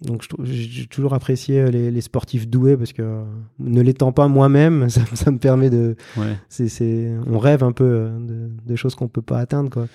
donc 0.00 0.24
j'ai 0.44 0.86
toujours 0.86 1.12
apprécié 1.14 1.70
les, 1.70 1.90
les 1.90 2.00
sportifs 2.00 2.48
doués 2.48 2.76
parce 2.76 2.92
que 2.92 3.24
ne 3.58 3.80
l'étant 3.80 4.12
pas 4.12 4.28
moi-même, 4.28 4.88
ça, 4.90 5.00
ça 5.14 5.30
me 5.30 5.38
permet 5.38 5.70
de. 5.70 5.96
Ouais. 6.16 6.36
c'est 6.48 6.68
c'est- 6.68 7.12
on 7.26 7.38
rêve 7.38 7.64
un 7.64 7.72
peu 7.72 8.08
de, 8.20 8.50
de 8.64 8.76
choses 8.76 8.94
qu'on 8.94 9.08
peut 9.08 9.22
pas 9.22 9.38
atteindre. 9.38 9.70
Quoi. 9.70 9.86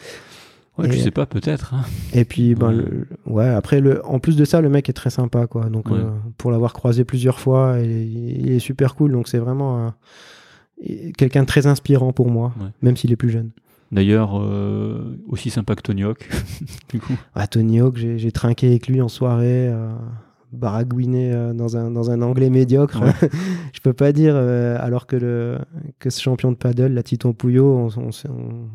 Ouais, 0.78 0.90
tu 0.90 0.96
Et- 0.96 1.02
sais 1.02 1.12
pas, 1.12 1.26
peut-être. 1.28 1.74
hein. 1.76 1.82
Et 2.14 2.26
puis, 2.26 2.56
ben, 2.56 2.70
Ouais. 2.70 2.74
le- 2.76 3.08
ouais, 3.28 3.48
après, 3.48 3.80
le, 3.80 4.04
en 4.06 4.20
plus 4.20 4.36
de 4.36 4.44
ça, 4.46 4.60
le 4.60 4.70
mec 4.70 4.90
est 4.90 4.94
très 4.94 5.12
sympa. 5.12 5.46
Quoi. 5.46 5.66
Donc, 5.70 5.90
Ouais. 5.90 6.00
euh, 6.00 6.10
pour 6.38 6.50
l'avoir 6.52 6.74
croisé 6.74 7.04
plusieurs 7.04 7.40
fois, 7.40 7.78
il, 7.80 8.40
il 8.48 8.52
est 8.52 8.60
super 8.60 8.96
cool. 8.96 9.12
Donc, 9.12 9.28
c'est 9.28 9.38
vraiment 9.38 9.94
euh, 10.82 11.12
quelqu'un 11.18 11.42
de 11.44 11.48
très 11.48 11.68
inspirant 11.68 12.12
pour 12.12 12.30
moi, 12.30 12.54
Ouais. 12.60 12.68
même 12.82 12.98
s'il 12.98 13.12
est 13.12 13.16
plus 13.16 13.30
jeune. 13.30 13.52
D'ailleurs, 13.92 14.42
euh, 14.42 15.16
aussi 15.30 15.52
sympa 15.52 15.76
que 15.76 15.84
Tony 15.84 16.04
Hawk, 16.04 16.28
du 16.90 17.00
coup. 17.00 17.14
À 17.36 17.46
Tony 17.46 17.80
Hawk, 17.80 17.96
j'ai 17.98 18.32
trinqué 18.32 18.68
avec 18.68 18.88
lui 18.88 19.00
en 19.02 19.08
soirée, 19.10 19.68
euh, 19.70 19.92
baragouiné 20.52 21.32
euh, 21.34 21.54
dans, 21.54 21.78
un, 21.78 21.92
dans 21.92 22.10
un 22.10 22.22
anglais 22.24 22.50
médiocre. 22.50 23.00
Ouais. 23.02 23.12
je 23.74 23.80
peux 23.82 23.94
pas 23.94 24.12
dire, 24.12 24.34
euh, 24.36 24.78
alors 24.80 25.06
que, 25.06 25.16
le, 25.16 25.60
que 26.00 26.10
ce 26.10 26.20
champion 26.20 26.52
de 26.52 26.58
paddle, 26.58 26.94
la 26.94 27.04
Titon 27.04 27.34
Pouillot, 27.34 27.90
on, 27.96 28.10
on- 28.30 28.68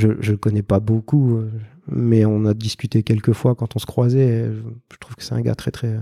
je 0.00 0.08
ne 0.08 0.14
le 0.32 0.36
connais 0.36 0.62
pas 0.62 0.80
beaucoup, 0.80 1.36
euh, 1.36 1.50
mais 1.88 2.24
on 2.24 2.44
a 2.46 2.54
discuté 2.54 3.02
quelques 3.02 3.32
fois 3.32 3.54
quand 3.54 3.76
on 3.76 3.78
se 3.78 3.86
croisait. 3.86 4.44
je, 4.46 4.60
je 4.92 4.98
trouve 4.98 5.14
que 5.16 5.22
c'est 5.22 5.34
un 5.34 5.40
gars 5.40 5.54
très, 5.54 5.70
très, 5.70 5.98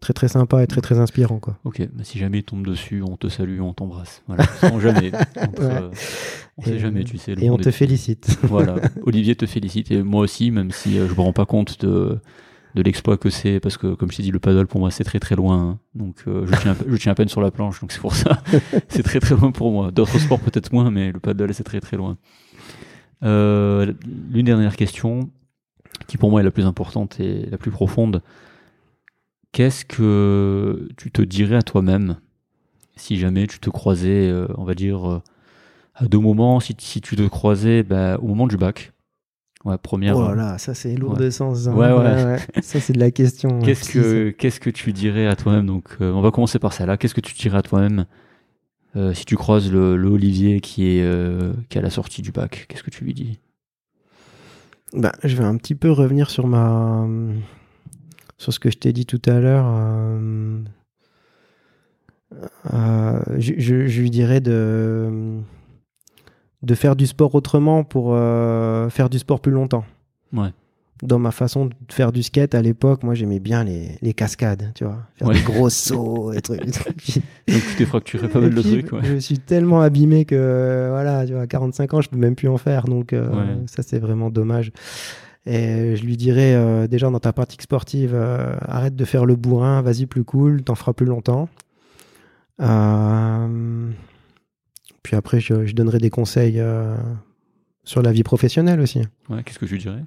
très, 0.00 0.12
très 0.12 0.28
sympa 0.28 0.62
et 0.62 0.66
très, 0.66 0.80
très 0.80 0.98
inspirant. 0.98 1.38
Quoi. 1.38 1.58
Ok, 1.64 1.80
bah, 1.92 2.04
si 2.04 2.18
jamais 2.18 2.38
il 2.38 2.44
tombe 2.44 2.66
dessus, 2.66 3.02
on 3.02 3.16
te 3.16 3.28
salue, 3.28 3.60
on 3.60 3.72
t'embrasse. 3.72 4.22
Voilà, 4.28 4.44
sans 4.60 4.78
jamais. 4.80 5.10
Entre, 5.36 5.62
Ouais. 5.62 5.72
euh, 5.82 5.90
on 6.56 6.62
sait 6.62 6.74
Et- 6.74 6.78
jamais, 6.78 7.04
tu 7.04 7.18
sais. 7.18 7.34
le 7.34 7.42
Et 7.42 7.50
on 7.50 7.56
te 7.56 7.70
félicite. 7.70 8.38
Voilà, 8.44 8.76
Olivier 9.02 9.34
te 9.36 9.46
félicite 9.46 9.90
et 9.90 10.02
moi 10.02 10.22
aussi, 10.22 10.50
même 10.50 10.70
si 10.70 10.98
euh, 10.98 11.06
je 11.08 11.14
me 11.14 11.20
rends 11.20 11.32
pas 11.32 11.46
compte 11.46 11.80
de, 11.84 12.18
de 12.74 12.82
l'exploit 12.82 13.16
que 13.16 13.30
c'est, 13.30 13.60
parce 13.60 13.76
que 13.76 13.94
comme 13.94 14.10
je 14.10 14.16
t'ai 14.18 14.22
dit, 14.24 14.30
le 14.30 14.38
paddle 14.40 14.66
pour 14.66 14.80
moi 14.80 14.90
c'est 14.90 15.04
très 15.04 15.18
très 15.20 15.34
loin, 15.36 15.58
hein. 15.60 15.78
donc 15.94 16.16
euh, 16.28 16.46
je, 16.46 16.54
tiens, 16.60 16.76
je 16.86 16.96
tiens 16.96 17.12
à 17.12 17.14
peine 17.14 17.28
sur 17.28 17.40
la 17.40 17.50
planche, 17.50 17.80
donc 17.80 17.92
c'est 17.92 18.00
pour 18.00 18.14
ça, 18.14 18.42
c'est 18.88 19.02
très 19.02 19.20
très 19.20 19.34
loin 19.36 19.52
pour 19.52 19.70
moi. 19.72 19.90
D'autres 19.90 20.18
sports 20.18 20.40
peut-être 20.40 20.72
moins, 20.72 20.90
mais 20.90 21.10
le 21.12 21.18
paddle 21.20 21.54
c'est 21.54 21.64
très 21.64 21.80
très 21.80 21.96
loin. 21.96 22.18
Euh, 23.22 23.92
L'une 24.30 24.46
dernière 24.46 24.76
question, 24.76 25.30
qui 26.06 26.16
pour 26.16 26.30
moi 26.30 26.40
est 26.40 26.44
la 26.44 26.50
plus 26.50 26.64
importante 26.66 27.18
et 27.20 27.46
la 27.50 27.58
plus 27.58 27.70
profonde, 27.70 28.22
qu'est-ce 29.52 29.84
que 29.84 30.88
tu 30.96 31.10
te 31.10 31.22
dirais 31.22 31.56
à 31.56 31.62
toi-même 31.62 32.16
si 32.96 33.16
jamais 33.16 33.46
tu 33.46 33.60
te 33.60 33.70
croisais, 33.70 34.28
euh, 34.28 34.46
on 34.56 34.64
va 34.64 34.74
dire, 34.74 35.08
euh, 35.08 35.22
à 35.94 36.06
deux 36.06 36.18
moments, 36.18 36.58
si, 36.60 36.74
si 36.78 37.00
tu 37.00 37.14
te 37.16 37.22
croisais 37.28 37.82
bah, 37.84 38.18
au 38.20 38.26
moment 38.26 38.46
du 38.48 38.56
bac? 38.56 38.92
Ouais, 39.64 39.76
première. 39.78 40.16
Oh 40.16 40.22
là 40.28 40.34
là, 40.34 40.58
ça 40.58 40.72
c'est 40.74 40.94
lourd 40.96 41.12
Ouais. 41.12 41.18
de 41.18 41.30
sens. 41.30 41.66
hein. 41.66 41.74
Ouais, 41.74 41.92
ouais. 41.92 42.38
Ça 42.62 42.80
c'est 42.80 42.92
de 42.92 43.00
la 43.00 43.10
question. 43.10 43.58
Qu'est-ce 43.60 43.80
psy, 43.80 43.92
que 43.94 44.30
qu'est-ce 44.30 44.60
que 44.60 44.70
tu 44.70 44.92
dirais 44.92 45.26
à 45.26 45.34
toi-même? 45.36 45.66
Donc, 45.66 45.96
on 46.00 46.20
va 46.20 46.30
commencer 46.30 46.58
par 46.60 46.72
ça. 46.72 46.86
Là, 46.86 46.96
qu'est-ce 46.96 47.14
que 47.14 47.20
tu 47.20 47.34
dirais 47.34 47.58
à 47.58 47.62
toi-même 47.62 48.06
euh, 48.96 49.14
si 49.14 49.24
tu 49.24 49.36
croises 49.36 49.70
le, 49.70 49.96
le 49.96 50.08
Olivier 50.08 50.60
qui 50.60 50.86
est 50.88 51.02
euh, 51.02 51.52
qui 51.68 51.78
est 51.78 51.80
à 51.80 51.84
la 51.84 51.90
sortie 51.90 52.22
du 52.22 52.32
bac 52.32 52.66
Qu'est-ce 52.68 52.82
que 52.82 52.90
tu 52.90 53.04
lui 53.04 53.14
dis? 53.14 53.38
Bah, 54.94 55.12
je 55.22 55.36
vais 55.36 55.44
un 55.44 55.56
petit 55.56 55.74
peu 55.74 55.90
revenir 55.90 56.30
sur 56.30 56.46
ma 56.46 57.06
sur 58.38 58.52
ce 58.52 58.58
que 58.58 58.70
je 58.70 58.78
t'ai 58.78 58.92
dit 58.92 59.06
tout 59.06 59.20
à 59.26 59.38
l'heure. 59.40 59.66
euh, 59.66 60.60
je, 63.38 63.52
je- 63.58 63.86
je 63.86 64.00
lui 64.00 64.10
dirais 64.10 64.40
de 64.40 65.38
de 66.62 66.74
faire 66.74 66.96
du 66.96 67.06
sport 67.06 67.34
autrement 67.34 67.84
pour 67.84 68.14
faire 68.90 69.10
du 69.10 69.18
sport 69.18 69.40
plus 69.40 69.52
longtemps. 69.52 69.84
Ouais. 70.32 70.50
Dans 71.02 71.20
ma 71.20 71.30
façon 71.30 71.66
de 71.66 71.72
faire 71.90 72.10
du 72.10 72.24
skate 72.24 72.56
à 72.56 72.62
l'époque, 72.62 73.04
moi 73.04 73.14
j'aimais 73.14 73.38
bien 73.38 73.62
les, 73.62 73.96
les 74.02 74.12
cascades, 74.14 74.72
tu 74.74 74.82
vois, 74.84 74.98
faire 75.14 75.28
Ouais. 75.28 75.34
des 75.34 75.42
gros 75.42 75.70
sauts 75.70 76.32
et 76.32 76.40
trucs. 76.40 76.60
Donc, 76.66 76.74
tu 77.46 77.76
t'es 77.76 77.84
fracturé 77.86 78.26
pas 78.28 78.40
mal 78.40 78.52
de 78.52 78.60
trucs. 78.62 78.90
Ouais. 78.92 79.04
Je 79.04 79.16
suis 79.18 79.38
tellement 79.38 79.80
abîmé 79.80 80.24
que, 80.24 80.88
voilà, 80.90 81.24
tu 81.24 81.34
vois, 81.34 81.42
à 81.42 81.46
45 81.46 81.94
ans, 81.94 82.00
je 82.00 82.08
peux 82.08 82.16
même 82.16 82.34
plus 82.34 82.48
en 82.48 82.58
faire. 82.58 82.86
Donc, 82.86 83.12
euh, 83.12 83.28
Ouais. 83.30 83.56
ça, 83.66 83.82
c'est 83.84 84.00
vraiment 84.00 84.28
dommage. 84.30 84.72
Et 85.46 85.94
je 85.96 86.02
lui 86.04 86.16
dirais, 86.16 86.54
euh, 86.56 86.88
déjà, 86.88 87.08
dans 87.10 87.20
ta 87.20 87.32
pratique 87.32 87.62
sportive, 87.62 88.10
euh, 88.12 88.56
arrête 88.62 88.96
de 88.96 89.04
faire 89.04 89.24
le 89.24 89.36
bourrin, 89.36 89.80
vas-y 89.82 90.06
plus 90.06 90.24
cool, 90.24 90.62
t'en 90.64 90.74
feras 90.74 90.92
plus 90.94 91.06
longtemps. 91.06 91.48
Puis 95.02 95.16
après, 95.16 95.40
je, 95.40 95.64
je 95.64 95.74
donnerai 95.74 95.98
des 95.98 96.10
conseils 96.10 96.62
sur 97.84 98.02
la 98.02 98.12
vie 98.12 98.24
professionnelle 98.24 98.80
aussi. 98.80 99.00
Ouais, 99.28 99.42
Qu'est-ce 99.44 99.58
que 99.58 99.64
tu 99.66 99.78
dirais? 99.78 100.02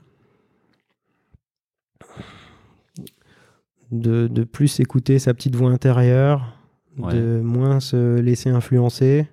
De, 3.91 4.27
de 4.27 4.43
plus 4.43 4.79
écouter 4.79 5.19
sa 5.19 5.33
petite 5.33 5.55
voix 5.55 5.69
intérieure, 5.71 6.55
Ouais. 6.97 7.13
de 7.13 7.39
moins 7.41 7.79
se 7.79 8.19
laisser 8.19 8.49
influencer. 8.49 9.27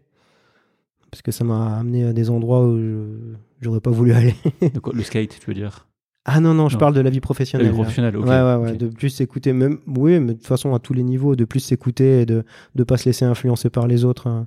Parce 1.10 1.22
que 1.22 1.32
ça 1.32 1.42
m'a 1.44 1.76
amené 1.78 2.04
à 2.04 2.12
des 2.12 2.28
endroits 2.30 2.66
où 2.66 2.76
je- 2.78 3.34
j'aurais 3.60 3.80
pas 3.80 3.90
voulu 3.90 4.12
aller. 4.12 4.34
Le 4.92 5.02
skate, 5.02 5.38
tu 5.40 5.46
veux 5.46 5.54
dire? 5.54 5.86
Ah 6.24 6.40
non, 6.40 6.52
non, 6.54 6.68
je 6.68 6.74
Non. 6.74 6.80
parle 6.80 6.94
de 6.94 7.00
la 7.00 7.08
vie 7.10 7.16
La 7.16 7.20
professionnelle. 7.22 7.66
vie 7.68 7.72
là. 7.72 7.78
professionnelle, 7.78 8.16
ok. 8.16 8.24
ouais, 8.26 8.30
ouais, 8.42 8.54
ouais. 8.56 8.70
ok. 8.72 8.76
De 8.76 8.88
plus 8.88 9.08
s'écouter, 9.10 9.52
même, 9.52 9.78
oui, 9.86 10.20
mais 10.20 10.34
de 10.34 10.38
toute 10.38 10.46
façon, 10.46 10.74
à 10.74 10.78
tous 10.78 10.92
les 10.92 11.02
niveaux, 11.02 11.34
de 11.36 11.44
plus 11.44 11.60
s'écouter 11.60 12.20
et 12.22 12.26
de 12.26 12.44
ne 12.74 12.84
pas 12.84 12.96
se 12.98 13.06
laisser 13.06 13.24
influencer 13.24 13.70
par 13.70 13.86
les 13.86 14.04
autres. 14.04 14.26
hein. 14.26 14.46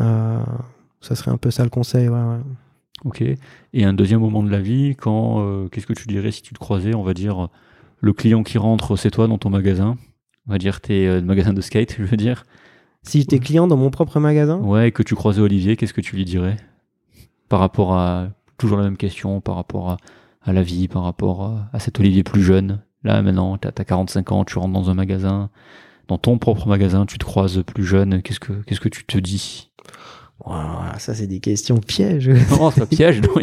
Euh, 0.00 0.40
ça 1.00 1.14
serait 1.14 1.30
un 1.30 1.36
peu 1.36 1.50
ça 1.50 1.62
le 1.64 1.70
conseil, 1.70 2.08
ouais, 2.08 2.14
ouais. 2.20 2.38
Ok. 3.04 3.22
Et 3.72 3.84
un 3.84 3.92
deuxième 3.92 4.20
moment 4.20 4.42
de 4.42 4.50
la 4.50 4.60
vie, 4.60 4.96
quand 4.96 5.40
euh, 5.40 5.68
qu'est-ce 5.68 5.86
que 5.86 5.92
tu 5.92 6.06
dirais 6.08 6.32
si 6.32 6.42
tu 6.42 6.52
te 6.52 6.58
croisais, 6.58 6.94
on 6.96 7.02
va 7.04 7.14
dire, 7.14 7.48
le 8.00 8.12
client 8.12 8.42
qui 8.42 8.58
rentre, 8.58 8.96
c'est 8.96 9.10
toi 9.10 9.26
dans 9.26 9.38
ton 9.38 9.50
magasin. 9.50 9.96
On 10.48 10.52
va 10.52 10.58
dire, 10.58 10.80
t'es 10.80 11.06
euh, 11.06 11.20
le 11.20 11.26
magasin 11.26 11.52
de 11.52 11.60
skate, 11.60 11.94
je 11.98 12.04
veux 12.04 12.16
dire. 12.16 12.44
Si 13.02 13.20
j'étais 13.20 13.38
client 13.38 13.66
dans 13.66 13.76
mon 13.76 13.90
propre 13.90 14.18
magasin, 14.20 14.58
Ouais, 14.58 14.88
et 14.88 14.92
que 14.92 15.02
tu 15.02 15.14
croisais 15.14 15.40
Olivier, 15.40 15.76
qu'est-ce 15.76 15.94
que 15.94 16.00
tu 16.00 16.16
lui 16.16 16.24
dirais? 16.24 16.56
Par 17.48 17.60
rapport 17.60 17.94
à 17.94 18.28
toujours 18.58 18.76
la 18.78 18.84
même 18.84 18.96
question, 18.96 19.40
par 19.40 19.54
rapport 19.54 19.90
à, 19.90 19.96
à 20.42 20.52
la 20.52 20.62
vie, 20.62 20.88
par 20.88 21.04
rapport 21.04 21.42
à, 21.44 21.68
à 21.72 21.78
cet 21.78 22.00
Olivier 22.00 22.22
plus 22.24 22.42
jeune. 22.42 22.80
Là, 23.04 23.22
maintenant, 23.22 23.56
t'as 23.56 23.70
as 23.76 23.84
45 23.84 24.32
ans, 24.32 24.44
tu 24.44 24.58
rentres 24.58 24.72
dans 24.74 24.90
un 24.90 24.94
magasin, 24.94 25.50
dans 26.08 26.18
ton 26.18 26.38
propre 26.38 26.66
magasin, 26.66 27.06
tu 27.06 27.18
te 27.18 27.24
croises 27.24 27.62
plus 27.64 27.84
jeune, 27.84 28.22
qu'est-ce 28.22 28.40
que, 28.40 28.52
qu'est-ce 28.64 28.80
que 28.80 28.88
tu 28.88 29.04
te 29.04 29.18
dis? 29.18 29.70
Voilà, 30.44 30.98
Ça, 30.98 31.14
c'est 31.14 31.26
des 31.26 31.40
questions 31.40 31.78
pièges. 31.78 32.28
Non, 32.28 32.70
c'est 32.70 32.80
pas 32.80 32.86
piège, 32.96 33.20
non. 33.22 33.34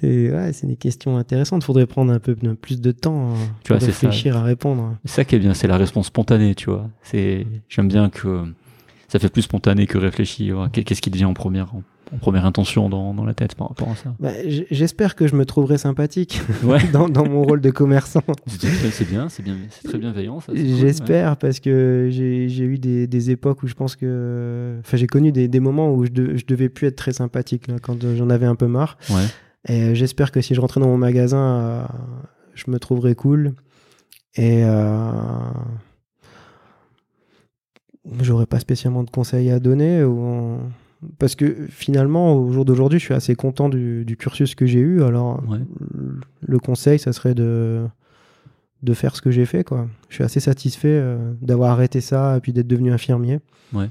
C'est 0.00 0.30
ouais, 0.32 0.50
des 0.62 0.76
questions 0.76 1.16
intéressantes. 1.16 1.64
Faudrait 1.64 1.86
prendre 1.86 2.12
un 2.12 2.18
peu 2.18 2.34
plus 2.34 2.80
de 2.80 2.92
temps 2.92 3.30
hein, 3.32 3.36
Tu 3.64 3.72
vois, 3.72 3.80
ça. 3.80 3.86
réfléchir 3.86 4.36
à 4.36 4.42
répondre. 4.42 4.96
C'est 5.04 5.12
ça 5.16 5.24
qui 5.24 5.34
est 5.36 5.38
bien, 5.38 5.54
c'est 5.54 5.68
la 5.68 5.76
réponse 5.76 6.06
spontanée, 6.06 6.54
tu 6.54 6.70
vois. 6.70 6.88
C'est, 7.02 7.46
j'aime 7.68 7.88
bien 7.88 8.08
que 8.10 8.42
ça 9.08 9.18
fait 9.18 9.28
plus 9.28 9.42
spontané 9.42 9.86
que 9.86 9.98
réfléchi. 9.98 10.50
Qu'est-ce 10.72 11.00
qui 11.00 11.10
te 11.10 11.16
vient 11.16 11.28
en 11.28 11.34
première, 11.34 11.72
en, 11.74 11.82
première 12.18 12.44
intention 12.44 12.88
dans, 12.88 13.14
dans 13.14 13.24
la 13.24 13.34
tête 13.34 13.54
par 13.54 13.68
rapport 13.68 13.88
à 13.88 13.94
ça? 13.96 14.14
Bah, 14.18 14.30
J'espère 14.70 15.14
que 15.14 15.26
je 15.28 15.36
me 15.36 15.44
trouverai 15.46 15.78
sympathique 15.78 16.40
Ouais. 16.64 16.80
dans, 16.92 17.08
dans 17.08 17.24
mon 17.28 17.42
rôle 17.44 17.60
de 17.60 17.70
commerçant. 17.70 18.22
C'est 18.46 19.08
bien, 19.08 19.28
c'est 19.28 19.42
bien, 19.42 19.56
c'est 19.70 19.88
très 19.88 19.98
bienveillant. 19.98 20.38
Ouais. 20.48 20.56
J'espère 20.56 21.36
parce 21.36 21.60
que 21.60 22.08
j'ai 22.10 22.64
eu 22.64 22.78
des, 22.78 23.06
des 23.06 23.30
époques 23.30 23.62
où 23.62 23.66
je 23.68 23.74
pense 23.74 23.94
que. 23.96 24.76
Enfin, 24.80 24.96
j'ai 24.96 25.06
connu 25.06 25.30
des, 25.32 25.46
des 25.48 25.60
moments 25.60 25.92
où 25.94 26.04
je, 26.04 26.10
de- 26.10 26.36
je 26.36 26.44
devais 26.46 26.68
plus 26.68 26.88
être 26.88 26.96
très 26.96 27.12
sympathique 27.12 27.68
là, 27.68 27.76
quand 27.80 28.02
euh, 28.04 28.16
j'en 28.16 28.28
avais 28.30 28.46
un 28.46 28.56
peu 28.56 28.66
marre. 28.66 28.98
Ouais. 29.10 29.22
Et 29.68 29.82
euh, 29.82 29.94
j'espère 29.94 30.30
que 30.32 30.40
si 30.40 30.54
je 30.54 30.60
rentrais 30.60 30.80
dans 30.80 30.88
mon 30.88 30.96
magasin, 30.98 31.38
euh, 31.60 31.82
je 32.54 32.70
me 32.70 32.78
trouverai 32.78 33.14
cool. 33.14 33.54
Et. 34.36 34.64
Euh, 34.64 35.10
J'aurais 38.20 38.46
pas 38.46 38.60
spécialement 38.60 39.02
de 39.02 39.10
conseils 39.10 39.50
à 39.50 39.58
donner. 39.58 40.04
Ou 40.04 40.58
Parce 41.18 41.34
que 41.34 41.66
finalement, 41.68 42.34
au 42.36 42.52
jour 42.52 42.64
d'aujourd'hui, 42.64 43.00
je 43.00 43.04
suis 43.04 43.14
assez 43.14 43.34
content 43.34 43.68
du, 43.68 44.04
du 44.04 44.16
cursus 44.16 44.54
que 44.54 44.64
j'ai 44.64 44.78
eu. 44.78 45.02
Alors, 45.02 45.42
Ouais. 45.48 45.58
le 46.46 46.58
conseil, 46.60 47.00
ça 47.00 47.12
serait 47.12 47.34
de, 47.34 47.84
de 48.84 48.94
faire 48.94 49.16
ce 49.16 49.22
que 49.22 49.32
j'ai 49.32 49.44
fait. 49.44 49.64
Quoi. 49.64 49.88
Je 50.08 50.14
suis 50.14 50.24
assez 50.24 50.38
satisfait 50.38 50.86
euh, 51.02 51.32
d'avoir 51.42 51.72
arrêté 51.72 52.00
ça 52.00 52.36
et 52.36 52.40
puis 52.40 52.52
d'être 52.52 52.68
devenu 52.68 52.92
infirmier. 52.92 53.40
Ouais. 53.72 53.88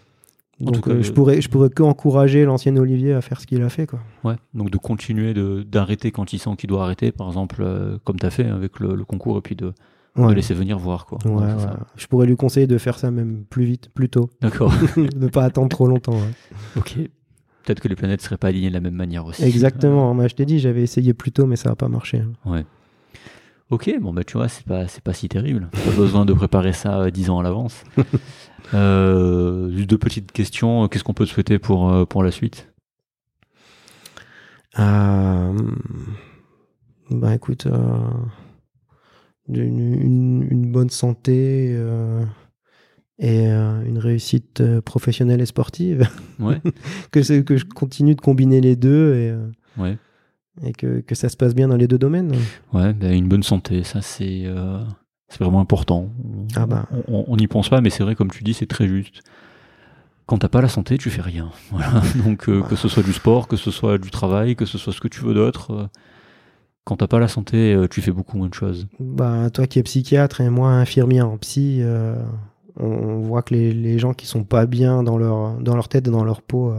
En 0.62 0.66
Donc, 0.66 0.76
tout 0.76 0.82
cas, 0.82 0.92
euh, 0.92 1.02
je 1.04 1.12
pourrais, 1.12 1.42
je 1.42 1.50
pourrais 1.50 1.70
que 1.70 1.84
encourager 1.84 2.46
l'ancien 2.46 2.76
Olivier 2.78 3.14
à 3.14 3.22
faire 3.22 3.42
ce 3.42 3.46
qu'il 3.48 3.62
a 3.62 3.68
fait. 3.70 3.88
Quoi. 3.88 4.00
Ouais, 4.24 4.36
donc 4.54 4.70
de 4.72 4.78
continuer 4.78 5.34
de- 5.34 5.64
d'arrêter 5.64 6.12
quand 6.12 6.32
il 6.32 6.40
sent 6.40 6.52
qu'il 6.58 6.70
doit 6.70 6.84
arrêter, 6.84 7.12
par 7.12 7.28
exemple, 7.28 7.58
euh, 7.60 7.98
comme 8.06 8.18
tu 8.18 8.26
as 8.26 8.30
fait 8.30 8.46
avec 8.46 8.80
le, 8.80 8.96
le 8.96 9.04
concours, 9.04 9.38
et 9.38 9.42
puis 9.42 9.56
de, 9.56 9.74
de 10.16 10.22
Ouais. 10.22 10.34
laisser 10.34 10.54
venir 10.54 10.80
voir. 10.80 11.06
Quoi. 11.08 11.18
Ouais, 11.26 11.32
Ouais, 11.34 11.42
c'est 11.50 11.56
ouais. 11.56 11.62
ça. 11.64 11.80
Je 11.98 12.08
pourrais 12.08 12.26
lui 12.26 12.38
conseiller 12.38 12.68
de 12.68 12.78
faire 12.78 12.98
ça 12.98 13.12
même 13.12 13.44
plus 13.50 13.66
vite, 13.66 13.90
plus 13.94 14.08
tôt, 14.08 14.30
D'accord, 14.42 14.72
de 14.96 15.18
ne 15.20 15.28
pas 15.28 15.44
attendre 15.44 15.68
trop 15.68 15.88
longtemps. 15.88 16.14
ouais. 16.14 16.32
ok. 16.78 17.00
Peut-être 17.66 17.82
que 17.82 17.88
les 17.88 17.96
planètes 17.96 18.22
seraient 18.22 18.38
pas 18.38 18.48
alignées 18.50 18.70
de 18.70 18.74
la 18.76 18.80
même 18.80 18.94
manière 18.94 19.26
aussi. 19.26 19.44
Exactement. 19.44 20.14
Moi, 20.14 20.28
je 20.28 20.36
t'ai 20.36 20.46
dit, 20.46 20.60
j'avais 20.60 20.84
essayé 20.84 21.14
plus 21.16 21.32
tôt, 21.32 21.48
mais 21.48 21.56
ça 21.56 21.70
n'a 21.70 21.76
pas 21.76 21.90
marché. 21.90 22.22
Ouais. 22.46 22.64
Ok, 23.72 23.92
bon 24.00 24.14
bah 24.14 24.24
tu 24.24 24.38
vois, 24.38 24.48
c'est 24.48 24.66
pas 24.66 24.88
c'est 24.88 25.04
pas 25.04 25.14
si 25.14 25.28
terrible. 25.28 25.70
Pas 25.72 25.92
besoin 25.98 26.26
de 26.26 26.34
préparer 26.34 26.72
ça 26.72 27.00
euh, 27.02 27.10
dix 27.10 27.30
ans 27.32 27.40
à 27.40 27.44
l'avance. 27.44 27.84
euh, 28.76 29.72
juste 29.72 29.90
deux 29.90 29.98
petites 29.98 30.32
questions. 30.32 30.88
Qu'est-ce 30.88 31.04
qu'on 31.04 31.14
peut 31.16 31.26
te 31.26 31.32
souhaiter 31.32 31.58
pour 31.58 31.92
euh, 31.92 32.06
pour 32.06 32.22
la 32.24 32.30
suite? 32.32 32.72
Euh, 34.78 35.54
bah 37.10 37.34
écoute, 37.34 37.66
euh, 37.66 37.98
une, 39.50 39.80
une- 39.94 40.48
une 40.52 40.72
bonne 40.72 40.90
santé 40.90 41.70
euh, 41.76 42.24
et 43.20 43.48
euh, 43.48 43.82
une 43.86 43.98
réussite 43.98 44.62
euh, 44.62 44.82
professionnelle 44.82 45.42
et 45.42 45.46
sportive. 45.46 46.08
Ouais, 46.40 46.62
que, 47.12 47.22
je 47.24 47.64
continue 47.66 48.16
de 48.16 48.22
combiner 48.22 48.62
les 48.62 48.76
deux 48.76 49.16
et, 49.16 49.30
euh, 49.30 49.48
ouais, 49.78 49.98
et 50.64 50.72
que, 50.74 51.02
que 51.02 51.16
ça 51.16 51.30
se 51.30 51.38
passe 51.38 51.54
bien 51.56 51.68
dans 51.68 51.76
les 51.76 51.88
deux 51.88 51.98
domaines. 51.98 52.32
ouais. 52.74 52.94
bah, 52.94 53.12
une 53.12 53.28
bonne 53.28 53.44
santé, 53.44 53.84
ça 53.84 54.02
c'est 54.02 54.44
euh, 54.46 54.80
vraiment 55.40 55.60
important. 55.60 56.10
On- 56.24 56.48
Ah 56.56 56.66
bah. 56.66 56.88
on- 57.08 57.36
n'y 57.36 57.48
pense 57.48 57.70
pas, 57.70 57.82
mais 57.82 57.90
c'est 57.90 58.04
vrai 58.04 58.16
comme 58.16 58.32
tu 58.32 58.44
dis, 58.44 58.54
c'est 58.54 58.66
très 58.68 58.88
juste. 58.88 59.22
Quand 60.28 60.40
t'as 60.40 60.50
pas 60.50 60.62
la 60.62 60.70
santé, 60.70 60.98
tu 60.98 61.10
fais 61.10 61.22
rien. 61.22 61.52
Voilà. 61.72 62.02
Donc 62.26 62.50
euh, 62.50 62.62
que 62.64 62.76
ce 62.76 62.88
soit 62.88 63.04
du 63.04 63.14
sport, 63.14 63.48
que 63.48 63.58
ce 63.58 63.70
soit 63.72 63.98
du 63.98 64.10
travail, 64.12 64.56
que 64.56 64.66
ce 64.66 64.78
soit 64.78 64.94
ce 64.94 65.00
que 65.02 65.08
tu 65.08 65.22
veux 65.22 65.34
d'autre. 65.34 65.72
euh, 65.74 65.88
quand 66.84 66.98
t'as 66.98 67.08
pas 67.08 67.20
la 67.20 67.28
santé, 67.28 67.74
euh, 67.74 67.88
tu 67.88 68.02
fais 68.02 68.12
beaucoup 68.12 68.38
moins 68.38 68.48
de 68.50 68.54
choses. 68.54 68.88
Bah, 69.00 69.50
toi 69.50 69.66
qui 69.68 69.80
es 69.80 69.84
psychiatre 69.84 70.42
et 70.42 70.50
moi 70.52 70.70
infirmier 70.72 71.22
en 71.22 71.36
psy, 71.38 71.80
euh, 71.82 72.16
on, 72.80 72.86
on 72.86 73.20
voit 73.22 73.42
que 73.42 73.56
les, 73.56 73.72
les 73.74 73.98
gens 73.98 74.14
qui 74.14 74.28
sont 74.28 74.44
pas 74.44 74.66
bien 74.68 75.02
dans 75.02 75.18
leur, 75.18 75.58
dans 75.60 75.76
leur 75.76 75.88
tête 75.90 76.08
et 76.08 76.12
dans 76.12 76.24
leur 76.24 76.42
peau, 76.44 76.72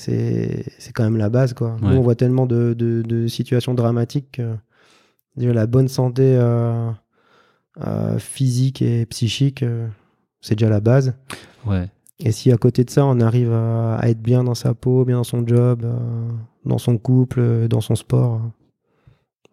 c'est 0.00 0.92
quand 0.94 1.02
même 1.04 1.16
la 1.16 1.28
base. 1.28 1.54
Quoi. 1.54 1.76
Nous, 1.80 1.88
on 1.98 2.02
voit 2.02 2.14
tellement 2.14 2.46
de, 2.46 2.72
de, 2.74 3.02
de 3.02 3.26
situations 3.26 3.74
dramatiques 3.74 4.32
que 4.32 4.54
la 5.36 5.66
bonne 5.66 5.88
santé 5.88 6.22
euh, 6.36 6.90
euh, 7.86 8.18
physique 8.18 8.80
et 8.82 9.06
psychique, 9.06 9.62
euh, 9.62 9.88
c'est 10.40 10.54
déjà 10.56 10.68
la 10.70 10.80
base. 10.80 11.14
Ouais. 11.66 11.88
Et 12.20 12.32
si 12.32 12.50
à 12.52 12.56
côté 12.56 12.84
de 12.84 12.90
ça, 12.90 13.04
on 13.06 13.20
arrive 13.20 13.52
à, 13.52 13.96
à 13.96 14.08
être 14.08 14.20
bien 14.22 14.42
dans 14.44 14.54
sa 14.54 14.74
peau, 14.74 15.04
bien 15.04 15.16
dans 15.16 15.24
son 15.24 15.46
job, 15.46 15.86
dans 16.64 16.78
son 16.78 16.96
couple, 16.98 17.68
dans 17.68 17.80
son 17.80 17.94
sport, 17.94 18.40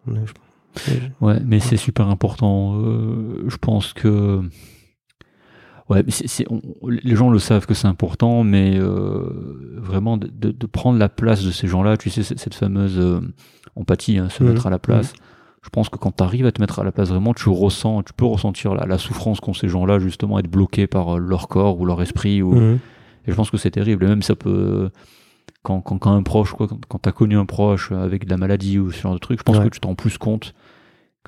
on 0.06 0.14
est- 0.16 0.26
je- 0.26 0.32
Ouais, 1.20 1.40
mais 1.44 1.58
c'est 1.60 1.76
super 1.78 2.08
important. 2.08 2.80
Je 3.48 3.56
pense 3.56 3.92
que. 3.94 4.42
Ouais, 5.88 6.04
c'est- 6.08 6.44
les 6.88 7.14
gens 7.14 7.30
le 7.30 7.38
savent 7.38 7.64
que 7.66 7.74
c'est 7.74 7.86
important, 7.86 8.42
mais 8.42 8.76
euh, 8.76 9.22
vraiment 9.76 10.16
de, 10.16 10.26
de- 10.26 10.50
de 10.50 10.66
prendre 10.66 10.98
la 10.98 11.08
place 11.08 11.44
de 11.44 11.52
ces 11.52 11.68
gens-là, 11.68 11.96
tu 11.96 12.10
sais, 12.10 12.22
cette 12.24 12.40
cette 12.40 12.54
fameuse 12.54 12.98
euh, 12.98 13.20
empathie, 13.76 14.18
hein, 14.18 14.28
se 14.28 14.42
Mhm. 14.42 14.50
mettre 14.50 14.66
à 14.66 14.70
la 14.70 14.78
place. 14.80 15.12
Je 15.62 15.68
pense 15.68 15.88
que 15.88 15.96
quand 15.96 16.10
tu 16.16 16.22
arrives 16.24 16.46
à 16.46 16.52
te 16.52 16.60
mettre 16.60 16.78
à 16.80 16.84
la 16.84 16.90
place, 16.92 17.08
vraiment, 17.10 17.34
tu 17.34 17.48
ressens, 17.48 18.02
tu 18.02 18.12
peux 18.12 18.24
ressentir 18.24 18.74
la, 18.74 18.86
la 18.86 18.98
souffrance 18.98 19.38
qu'ont 19.40 19.54
ces 19.54 19.68
gens-là, 19.68 19.98
justement, 20.00 20.38
être 20.40 20.50
bloqués 20.50 20.86
par 20.88 21.16
euh, 21.16 21.18
leur 21.18 21.46
corps 21.48 21.78
ou 21.80 21.84
leur 21.86 22.02
esprit. 22.02 22.42
Ou... 22.42 22.52
Mhm. 22.54 22.78
Et 23.26 23.30
je 23.30 23.34
pense 23.36 23.50
que 23.50 23.56
c'est 23.56 23.70
terrible. 23.72 24.04
Et 24.04 24.08
même 24.08 24.22
ça 24.22 24.34
peut. 24.36 24.90
Quand, 25.62 25.80
quand, 25.80 25.98
quand 25.98 26.12
un 26.12 26.22
proche, 26.22 26.52
quoi, 26.52 26.68
quand, 26.68 26.78
quand 26.86 26.98
tu 27.00 27.08
as 27.08 27.12
connu 27.12 27.36
un 27.36 27.44
proche 27.46 27.90
avec 27.92 28.24
de 28.24 28.30
la 28.30 28.36
maladie 28.36 28.78
ou 28.78 28.90
ce 28.92 29.00
genre 29.00 29.14
de 29.14 29.18
truc, 29.18 29.38
je 29.40 29.42
pense 29.44 29.58
Ouais. 29.58 29.64
que 29.64 29.70
tu 29.70 29.80
t'en 29.80 29.88
rends 29.90 29.94
plus 29.96 30.16
compte 30.18 30.54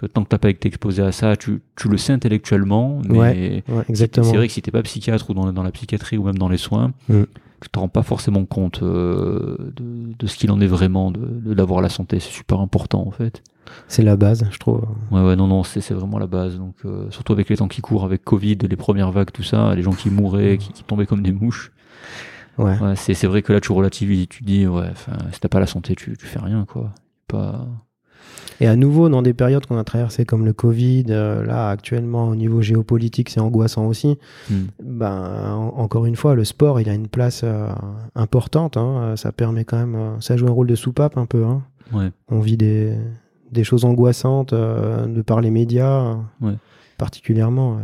que 0.01 0.07
tant 0.07 0.23
que 0.25 0.29
t'as 0.29 0.39
pas 0.39 0.51
été 0.51 0.69
exposé 0.69 1.03
à 1.03 1.13
ça, 1.13 1.37
tu, 1.37 1.61
tu 1.77 1.89
le 1.89 1.97
sais 1.99 2.13
intellectuellement, 2.13 3.01
mais 3.09 3.19
Ouais, 3.19 3.19
Ouais, 3.19 3.63
c'est- 3.87 3.91
exactement. 3.91 4.27
c'est 4.31 4.37
vrai 4.37 4.47
que 4.47 4.53
si 4.53 4.63
t'es 4.63 4.71
pas 4.71 4.83
psychiatre 4.83 5.29
ou 5.31 5.35
dans, 5.35 5.53
dans 5.53 5.63
la 5.63 5.73
psychiatrie 5.73 6.17
ou 6.19 6.25
même 6.25 6.39
dans 6.39 6.49
les 6.49 6.57
soins, 6.59 6.93
Mm. 7.09 7.23
tu 7.61 7.69
te 7.71 7.79
rends 7.79 7.89
pas 7.89 8.03
forcément 8.03 8.45
compte 8.45 8.83
euh, 8.83 9.57
de, 9.77 10.15
de 10.19 10.27
ce 10.27 10.37
qu'il 10.37 10.51
en 10.53 10.61
est 10.61 10.67
vraiment, 10.67 11.11
de 11.11 11.19
de- 11.21 11.55
d'avoir 11.55 11.81
la 11.81 11.89
santé. 11.89 12.21
C'est 12.21 12.31
super 12.33 12.61
important 12.61 13.05
en 13.07 13.11
fait. 13.11 13.43
C'est 13.87 14.03
la 14.03 14.17
base, 14.17 14.47
je 14.51 14.59
trouve. 14.59 14.83
Ouais, 15.11 15.21
ouais, 15.23 15.37
non, 15.37 15.47
non, 15.47 15.63
c'est 15.63 15.81
c'est 15.83 15.93
vraiment 15.95 16.19
la 16.19 16.27
base. 16.27 16.57
Donc, 16.57 16.77
euh, 16.85 17.11
surtout 17.11 17.33
avec 17.35 17.49
les 17.51 17.57
temps 17.57 17.69
qui 17.69 17.81
courent, 17.83 18.05
avec 18.05 18.25
Covid, 18.25 18.57
les 18.71 18.77
premières 18.77 19.11
vagues, 19.11 19.31
tout 19.33 19.43
ça, 19.43 19.75
les 19.75 19.83
gens 19.83 19.93
qui 19.93 20.09
mouraient, 20.11 20.57
qui, 20.59 20.73
qui 20.73 20.85
tombaient 20.85 21.05
comme 21.07 21.23
des 21.23 21.33
mouches. 21.33 21.71
Ouais. 22.57 22.79
Ouais, 22.79 22.97
c'est 22.97 23.15
c'est 23.15 23.27
vrai 23.27 23.43
que 23.43 23.53
là, 23.53 23.61
tu 23.61 23.71
relativises, 23.73 24.27
tu 24.29 24.43
dis, 24.43 24.67
ouais, 24.67 24.91
si 25.33 25.39
t'as 25.41 25.49
pas 25.49 25.61
la 25.61 25.67
santé, 25.67 25.95
tu, 25.95 26.17
tu 26.17 26.27
fais 26.27 26.39
rien, 26.41 26.65
quoi. 26.65 26.93
Pas. 27.29 27.67
Et 28.61 28.67
à 28.67 28.75
nouveau, 28.77 29.09
dans 29.09 29.23
des 29.23 29.35
périodes 29.35 29.67
qu'on 29.67 29.79
a 29.79 29.85
traversées 29.85 30.25
comme 30.25 30.45
le 30.45 30.53
Covid, 30.53 31.05
euh, 31.11 31.45
là, 31.45 31.71
actuellement, 31.71 32.29
au 32.29 32.35
niveau 32.35 32.61
géopolitique, 32.61 33.29
c'est 33.31 33.41
angoissant 33.41 33.87
aussi. 33.87 34.19
Hmm. 34.51 34.65
Ben, 34.83 35.53
en- 35.55 35.75
encore 35.81 36.07
une 36.07 36.17
fois, 36.17 36.35
le 36.35 36.45
sport, 36.45 36.81
il 36.81 36.89
a 36.89 36.95
une 36.95 37.09
place 37.09 37.43
euh, 37.45 37.69
importante. 38.15 38.77
hein. 38.77 39.01
Euh, 39.03 39.17
Ça 39.17 39.31
permet 39.33 39.65
quand 39.65 39.79
même. 39.79 39.95
euh, 39.95 40.21
ça 40.21 40.37
joue 40.37 40.49
un 40.49 40.53
rôle 40.53 40.67
de 40.67 40.75
soupape 40.75 41.17
un 41.17 41.27
peu. 41.27 41.45
hein. 41.45 41.63
Ouais. 41.93 42.11
On 42.29 42.41
vit 42.41 42.57
des, 42.57 42.95
des 43.53 43.65
choses 43.65 43.85
angoissantes 43.85 44.53
de 44.55 45.23
par 45.23 45.41
les 45.41 45.51
médias, 45.51 46.17
Ouais. 46.41 46.55
particulièrement. 46.99 47.79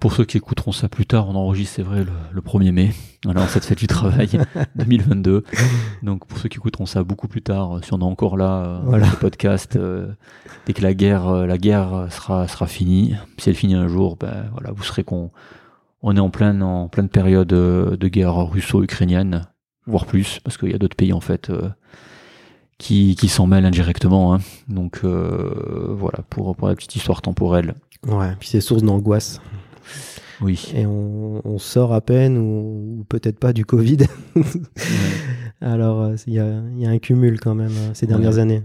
Pour 0.00 0.12
ceux 0.14 0.24
qui 0.24 0.36
écouteront 0.38 0.72
ça 0.72 0.88
plus 0.88 1.04
tard, 1.06 1.28
on 1.28 1.34
enregistre, 1.34 1.76
c'est 1.76 1.82
vrai, 1.82 2.04
le, 2.04 2.10
le 2.32 2.40
1er 2.40 2.72
mai. 2.72 2.92
Alors, 3.28 3.48
cette 3.48 3.64
fête 3.64 3.78
du 3.78 3.86
travail 3.86 4.28
2022. 4.76 5.44
Donc, 6.02 6.26
pour 6.26 6.38
ceux 6.38 6.48
qui 6.48 6.56
écouteront 6.56 6.86
ça 6.86 7.02
beaucoup 7.04 7.28
plus 7.28 7.42
tard, 7.42 7.76
euh, 7.76 7.80
si 7.82 7.92
on 7.92 8.00
est 8.00 8.04
encore 8.04 8.36
là, 8.36 8.64
euh, 8.64 8.80
Voilà. 8.84 9.06
le 9.10 9.16
podcast, 9.16 9.76
euh, 9.76 10.08
dès 10.66 10.72
que 10.72 10.82
la 10.82 10.94
guerre, 10.94 11.30
la 11.46 11.58
guerre 11.58 12.06
sera, 12.10 12.48
sera 12.48 12.66
finie, 12.66 13.14
si 13.38 13.48
elle 13.50 13.54
finit 13.56 13.74
un 13.74 13.88
jour, 13.88 14.16
ben, 14.16 14.46
voilà, 14.52 14.72
vous 14.72 14.82
serez 14.82 15.04
qu'on, 15.04 15.30
on 16.02 16.16
est 16.16 16.20
en 16.20 16.30
pleine, 16.30 16.62
en 16.62 16.88
pleine 16.88 17.08
période 17.08 17.48
de 17.48 18.08
guerre 18.08 18.36
russo-ukrainienne, 18.36 19.46
voire 19.86 20.06
plus, 20.06 20.40
parce 20.44 20.56
qu'il 20.56 20.70
y 20.70 20.74
a 20.74 20.78
d'autres 20.78 20.96
pays, 20.96 21.12
en 21.12 21.20
fait, 21.20 21.50
euh, 21.50 21.68
qui, 22.78 23.16
qui 23.16 23.28
s'en 23.28 23.46
mêlent 23.46 23.66
indirectement. 23.66 24.34
hein. 24.34 24.38
Donc, 24.68 25.00
euh, 25.04 25.94
voilà, 25.96 26.20
pour, 26.30 26.56
pour 26.56 26.68
la 26.68 26.74
petite 26.74 26.96
histoire 26.96 27.20
temporelle. 27.22 27.74
Ouais, 28.06 28.34
puis 28.38 28.48
c'est 28.48 28.60
source 28.60 28.82
d'angoisse. 28.82 29.40
Oui. 30.40 30.72
Et 30.74 30.84
on, 30.86 31.40
on 31.46 31.58
sort 31.58 31.92
à 31.92 32.00
peine, 32.00 32.36
ou, 32.38 32.98
ou 33.00 33.04
peut-être 33.08 33.38
pas 33.38 33.52
du 33.52 33.64
Covid. 33.64 33.98
Alors, 35.60 36.02
euh, 36.02 36.16
il 36.26 36.34
y, 36.34 36.38
a, 36.40 36.46
il 36.76 36.80
y 36.82 36.86
a 36.86 36.90
un 36.90 36.98
cumul 36.98 37.40
quand 37.40 37.54
même 37.54 37.70
euh, 37.72 37.90
ces 37.94 38.06
dernières 38.06 38.34
Ouais. 38.34 38.40
années. 38.40 38.62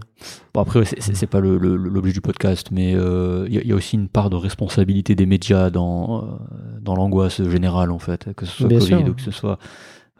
Bon 0.52 0.60
après, 0.60 0.84
c'est- 0.84 1.26
pas 1.26 1.40
l'objet 1.40 2.12
du 2.12 2.20
podcast, 2.20 2.68
mais 2.72 2.94
euh, 2.94 3.44
il 3.48 3.54
y, 3.54 3.58
a- 3.58 3.62
il 3.62 3.68
y 3.68 3.72
a 3.72 3.74
aussi 3.76 3.96
une 3.96 4.08
part 4.08 4.28
de 4.30 4.36
responsabilité 4.36 5.14
des 5.14 5.26
médias 5.26 5.70
dans, 5.70 6.38
dans 6.82 6.94
l'angoisse 6.96 7.42
générale, 7.48 7.90
en 7.92 7.98
fait, 8.00 8.34
que 8.34 8.44
ce 8.46 8.52
soit 8.58 8.68
Bien 8.68 8.78
Covid 8.80 8.90
sûr. 8.90 9.08
ou 9.08 9.14
que 9.14 9.22
ce 9.22 9.30
soit 9.30 9.58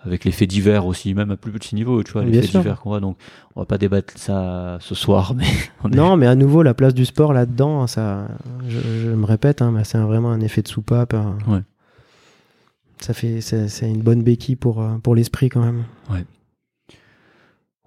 avec 0.03 0.25
les 0.25 0.31
faits 0.31 0.49
divers 0.49 0.87
aussi, 0.87 1.13
même 1.15 1.31
à 1.31 1.37
plus 1.37 1.53
petit 1.53 1.75
niveau, 1.75 2.03
tu 2.03 2.13
vois, 2.13 2.25
les 2.25 2.31
Bien 2.31 2.41
faits 2.41 2.51
sûr. 2.51 2.61
divers 2.61 2.81
qu'on 2.81 2.91
voit. 2.91 3.01
Donc, 3.01 3.17
on 3.55 3.61
va 3.61 3.67
pas 3.67 3.77
débattre 3.79 4.15
ça 4.17 4.79
ce 4.81 4.95
soir, 4.95 5.35
mais 5.37 5.45
on 5.85 5.91
est- 5.93 5.97
Non, 5.97 6.17
mais 6.17 6.27
à 6.27 6.35
nouveau, 6.35 6.63
la 6.63 6.73
place 6.75 6.95
du 6.95 7.05
sport 7.05 7.33
là-dedans, 7.33 7.87
ça, 7.87 8.29
je, 8.67 8.79
je 8.81 9.09
me 9.11 9.25
répète, 9.27 9.61
hein, 9.63 9.75
c'est 9.85 9.99
vraiment 9.99 10.31
un 10.31 10.41
effet 10.41 10.63
de 10.63 10.69
soupape. 10.69 11.13
hein. 11.15 11.37
Ouais. 11.47 11.61
Ça 13.01 13.15
fait, 13.15 13.41
c'est 13.41 13.89
une 13.89 14.03
bonne 14.03 14.23
béquille 14.23 14.57
pour, 14.57 14.83
euh, 14.83 14.99
pour 15.03 15.15
l'esprit 15.15 15.49
quand 15.49 15.63
même. 15.63 15.85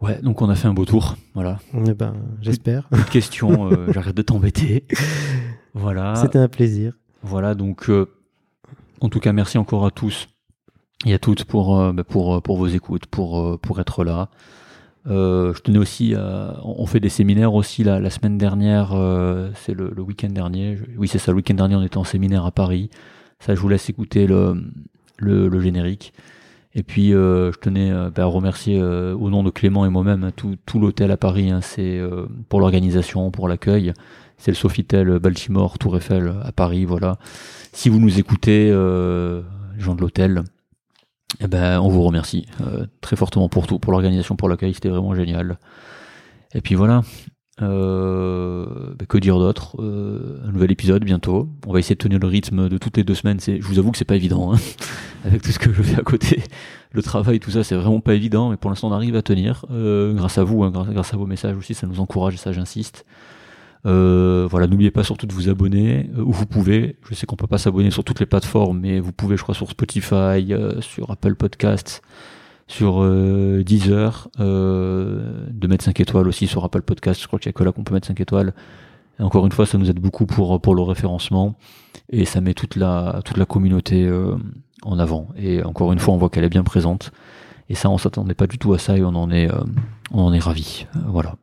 ouais, 0.01 0.21
donc 0.21 0.41
on 0.41 0.49
a 0.49 0.55
fait 0.55 0.67
un 0.67 0.73
beau 0.73 0.85
tour. 0.85 1.15
Voilà. 1.33 1.59
Eh 1.87 1.93
ben, 1.93 2.13
j'espère. 2.41 2.87
Plus 2.89 3.03
de 3.03 3.09
questions, 3.09 3.71
euh, 3.71 3.87
j'arrête 3.93 4.15
de 4.15 4.21
t'embêter. 4.21 4.85
Voilà. 5.73 6.15
C'était 6.15 6.39
un 6.39 6.47
plaisir. 6.47 6.93
Voilà, 7.21 7.55
donc 7.55 7.89
euh, 7.89 8.07
en 9.01 9.09
tout 9.09 9.19
cas, 9.19 9.31
merci 9.33 9.57
encore 9.57 9.85
à 9.85 9.91
tous 9.91 10.27
et 11.05 11.13
à 11.13 11.19
toutes 11.19 11.43
pour, 11.45 11.79
euh, 11.79 11.91
bah, 11.91 12.03
pour, 12.03 12.35
euh, 12.35 12.41
pour 12.41 12.57
vos 12.57 12.67
écoutes, 12.67 13.05
pour, 13.07 13.39
euh, 13.39 13.57
pour 13.57 13.79
être 13.79 14.03
là. 14.03 14.29
Euh, 15.05 15.53
je 15.53 15.61
tenais 15.61 15.79
aussi 15.79 16.15
à. 16.15 16.55
On 16.63 16.85
fait 16.85 17.01
des 17.01 17.09
séminaires 17.09 17.53
aussi 17.53 17.83
la, 17.83 17.99
la 17.99 18.09
semaine 18.09 18.37
dernière, 18.37 18.91
euh, 18.93 19.49
c'est 19.55 19.73
le, 19.73 19.91
le 19.93 20.01
week-end 20.01 20.29
dernier. 20.29 20.79
Oui, 20.97 21.09
c'est 21.09 21.17
ça, 21.17 21.31
le 21.31 21.37
week-end 21.37 21.55
dernier, 21.55 21.75
on 21.75 21.83
était 21.83 21.97
en 21.97 22.05
séminaire 22.05 22.45
à 22.45 22.51
Paris. 22.51 22.89
Ça, 23.39 23.53
je 23.53 23.59
vous 23.59 23.67
laisse 23.67 23.89
écouter 23.89 24.27
le, 24.27 24.63
le, 25.17 25.49
le 25.49 25.59
générique. 25.59 26.13
Et 26.73 26.83
puis, 26.83 27.13
euh, 27.13 27.51
je 27.51 27.59
tenais 27.59 27.91
bah, 28.15 28.23
à 28.23 28.25
remercier 28.25 28.81
au 28.81 29.29
nom 29.29 29.43
de 29.43 29.49
Clément 29.49 29.85
et 29.85 29.89
moi-même 29.89 30.23
hein, 30.23 30.31
tout, 30.33 30.55
tout 30.65 30.79
l'hôtel 30.79 31.11
à 31.11 31.17
Paris. 31.17 31.51
hein, 31.51 31.59
c'est 31.61 32.01
pour 32.47 32.61
l'organisation, 32.61 33.29
pour 33.29 33.49
l'accueil. 33.49 33.93
C'est 34.37 34.51
le 34.51 34.55
Sofitel 34.55 35.19
Baltimore 35.19 35.77
Tour 35.77 35.97
Eiffel 35.97 36.33
à 36.43 36.51
Paris. 36.53 36.85
Voilà. 36.85 37.17
Si 37.73 37.89
vous 37.89 37.99
nous 37.99 38.17
écoutez, 38.19 38.69
gens 39.77 39.95
de 39.95 40.01
l'hôtel, 40.01 40.43
eh 41.39 41.47
ben, 41.47 41.79
on 41.79 41.89
vous 41.89 42.03
remercie 42.03 42.45
euh, 42.61 42.85
très 43.01 43.15
fortement 43.15 43.49
pour 43.49 43.67
tout, 43.67 43.79
pour 43.79 43.91
l'organisation, 43.91 44.35
pour 44.35 44.49
l'accueil. 44.49 44.73
C'était 44.73 44.89
vraiment 44.89 45.15
génial. 45.15 45.57
Et 46.53 46.61
puis 46.61 46.75
voilà. 46.75 47.01
Euh, 47.61 48.65
bah, 48.97 49.05
que 49.07 49.17
dire 49.19 49.37
d'autre 49.37 49.75
Euh, 49.79 50.41
Un 50.47 50.51
nouvel 50.51 50.71
épisode 50.71 51.03
bientôt. 51.03 51.49
On 51.67 51.73
va 51.73 51.79
essayer 51.79 51.95
de 51.95 51.99
tenir 51.99 52.19
le 52.19 52.27
rythme 52.27 52.67
de 52.67 52.77
toutes 52.77 52.97
les 52.97 53.03
deux 53.03 53.13
semaines. 53.13 53.39
Je 53.39 53.61
vous 53.61 53.79
avoue 53.79 53.91
que 53.91 53.97
c'est 53.97 54.05
pas 54.05 54.15
évident 54.15 54.53
hein, 54.53 54.57
avec 55.25 55.41
tout 55.41 55.51
ce 55.51 55.59
que 55.59 55.71
je 55.71 55.81
fais 55.83 55.99
à 55.99 56.03
côté. 56.03 56.41
Le 56.91 57.01
travail, 57.03 57.39
tout 57.39 57.51
ça, 57.51 57.63
c'est 57.63 57.75
vraiment 57.75 57.99
pas 57.99 58.15
évident. 58.15 58.49
Mais 58.49 58.57
pour 58.57 58.69
l'instant, 58.69 58.89
on 58.89 58.93
arrive 58.93 59.15
à 59.15 59.21
tenir 59.21 59.65
euh, 59.71 60.13
grâce 60.13 60.37
à 60.37 60.43
vous, 60.43 60.63
hein, 60.63 60.71
grâce, 60.71 60.89
grâce 60.89 61.13
à 61.13 61.17
vos 61.17 61.27
messages 61.27 61.57
aussi. 61.57 61.73
Ça 61.73 61.87
nous 61.87 61.99
encourage 61.99 62.33
et 62.35 62.37
ça, 62.37 62.51
j'insiste. 62.51 63.05
Euh, 63.85 64.47
voilà, 64.49 64.67
n'oubliez 64.67 64.91
pas 64.91 65.03
surtout 65.03 65.25
de 65.25 65.33
vous 65.33 65.49
abonner 65.49 66.09
euh, 66.17 66.21
où 66.21 66.31
vous 66.31 66.45
pouvez. 66.45 66.97
Je 67.09 67.15
sais 67.15 67.25
qu'on 67.25 67.35
peut 67.35 67.47
pas 67.47 67.57
s'abonner 67.57 67.91
sur 67.91 68.03
toutes 68.03 68.19
les 68.19 68.25
plateformes, 68.25 68.79
mais 68.79 68.99
vous 68.99 69.11
pouvez, 69.11 69.37
je 69.37 69.43
crois, 69.43 69.55
sur 69.55 69.69
Spotify, 69.69 70.53
euh, 70.53 70.79
sur 70.81 71.11
Apple 71.11 71.35
Podcasts, 71.35 72.01
sur 72.67 73.03
Deezer, 73.63 74.29
de 74.39 75.67
mettre 75.67 75.83
5 75.83 75.99
étoiles 75.99 76.27
aussi 76.27 76.47
sur 76.47 76.63
Apple 76.63 76.81
Podcasts. 76.81 77.21
Je 77.21 77.27
crois 77.27 77.37
qu'il 77.37 77.47
y 77.47 77.49
a 77.49 77.53
que 77.53 77.63
là 77.63 77.71
qu'on 77.71 77.83
peut 77.83 77.93
mettre 77.93 78.07
5 78.07 78.19
étoiles. 78.21 78.53
Encore 79.19 79.45
une 79.45 79.51
fois, 79.51 79.65
ça 79.65 79.77
nous 79.77 79.89
aide 79.89 79.99
beaucoup 79.99 80.25
pour 80.25 80.59
pour 80.59 80.73
le 80.73 80.81
référencement 80.81 81.55
et 82.09 82.25
ça 82.25 82.41
met 82.41 82.53
toute 82.53 82.75
la 82.75 83.21
toute 83.25 83.37
la 83.37 83.45
communauté 83.45 84.09
en 84.81 84.97
avant. 84.97 85.27
Et 85.37 85.61
encore 85.63 85.91
une 85.93 85.99
fois, 85.99 86.13
on 86.13 86.17
voit 86.17 86.29
qu'elle 86.29 86.45
est 86.45 86.49
bien 86.49 86.63
présente. 86.63 87.11
Et 87.69 87.75
ça, 87.75 87.89
on 87.89 87.97
s'attendait 87.97 88.33
pas 88.33 88.47
du 88.47 88.57
tout 88.57 88.73
à 88.73 88.79
ça 88.79 88.97
et 88.97 89.03
on 89.03 89.15
en 89.15 89.31
est 89.31 89.51
euh, 89.51 89.63
on 90.11 90.21
en 90.21 90.33
est 90.33 90.39
ravi. 90.39 90.85
Voilà. 91.07 91.35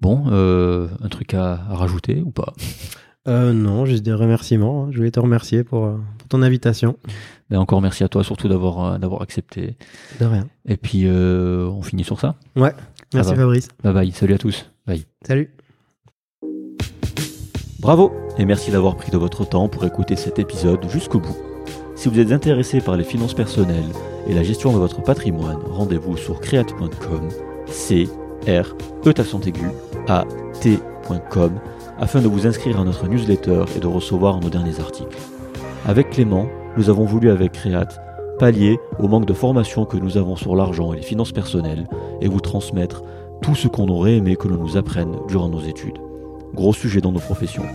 Bon, 0.00 0.24
euh, 0.28 0.88
un 1.02 1.08
truc 1.08 1.34
à, 1.34 1.52
à 1.70 1.74
rajouter 1.74 2.22
ou 2.24 2.30
pas? 2.30 2.52
Euh, 3.28 3.52
non, 3.52 3.86
juste 3.86 4.04
des 4.04 4.12
remerciements. 4.12 4.84
hein. 4.84 4.88
Je 4.92 4.98
voulais 4.98 5.10
te 5.10 5.18
remercier 5.18 5.64
pour, 5.64 5.86
euh, 5.86 5.96
pour 6.18 6.28
ton 6.28 6.42
invitation. 6.42 6.96
Ben 7.50 7.58
encore 7.58 7.80
merci 7.80 8.04
à 8.04 8.08
toi 8.08 8.22
surtout 8.24 8.48
d'avoir 8.48 8.98
d'avoir 8.98 9.22
accepté. 9.22 9.76
De 10.20 10.26
rien. 10.26 10.46
Et 10.68 10.76
puis 10.76 11.02
euh, 11.06 11.66
on 11.68 11.82
finit 11.82 12.04
sur 12.04 12.20
ça. 12.20 12.34
Merci 12.56 12.80
va. 13.12 13.36
Fabrice. 13.36 13.68
Bye 13.82 13.92
bye, 13.94 14.12
salut 14.12 14.34
à 14.34 14.38
tous. 14.38 14.70
Bye. 14.86 15.04
Salut. 15.26 15.50
Bravo 17.80 18.12
et 18.38 18.44
merci 18.44 18.70
d'avoir 18.70 18.96
pris 18.96 19.10
de 19.10 19.16
votre 19.16 19.44
temps 19.48 19.68
pour 19.68 19.84
écouter 19.84 20.16
cet 20.16 20.38
épisode 20.38 20.88
jusqu'au 20.90 21.20
bout. 21.20 21.36
Si 21.94 22.08
vous 22.08 22.18
êtes 22.18 22.32
intéressé 22.32 22.80
par 22.80 22.96
les 22.96 23.04
finances 23.04 23.34
personnelles 23.34 23.92
et 24.28 24.34
la 24.34 24.42
gestion 24.42 24.72
de 24.72 24.78
votre 24.78 25.02
patrimoine, 25.02 25.58
rendez-vous 25.70 26.16
sur 26.16 26.40
create.com, 26.40 27.28
c 27.66 28.08
r 28.46 28.76
e 29.06 29.08
accent 29.20 29.40
aigu 29.40 29.66
a 30.08 30.24
t.com 30.60 31.52
afin 31.98 32.20
de 32.20 32.28
vous 32.28 32.46
inscrire 32.46 32.80
à 32.80 32.84
notre 32.84 33.08
newsletter 33.08 33.64
et 33.76 33.80
de 33.80 33.86
recevoir 33.86 34.40
nos 34.40 34.50
derniers 34.50 34.80
articles. 34.80 35.18
Avec 35.86 36.10
Clément, 36.10 36.46
nous 36.76 36.90
avons 36.90 37.04
voulu 37.04 37.30
avec 37.30 37.52
Create 37.52 38.00
pallier 38.38 38.78
au 38.98 39.08
manque 39.08 39.26
de 39.26 39.32
formation 39.32 39.86
que 39.86 39.96
nous 39.96 40.18
avons 40.18 40.36
sur 40.36 40.56
l'argent 40.56 40.92
et 40.92 40.96
les 40.96 41.02
finances 41.02 41.32
personnelles 41.32 41.86
et 42.20 42.28
vous 42.28 42.40
transmettre 42.40 43.02
tout 43.40 43.54
ce 43.54 43.68
qu'on 43.68 43.88
aurait 43.88 44.16
aimé 44.16 44.36
que 44.36 44.48
l'on 44.48 44.58
nous 44.58 44.76
apprenne 44.76 45.16
durant 45.28 45.48
nos 45.48 45.60
études. 45.60 45.98
Gros 46.54 46.72
sujet 46.72 47.00
dans 47.00 47.12
nos 47.12 47.20
professions. 47.20 47.66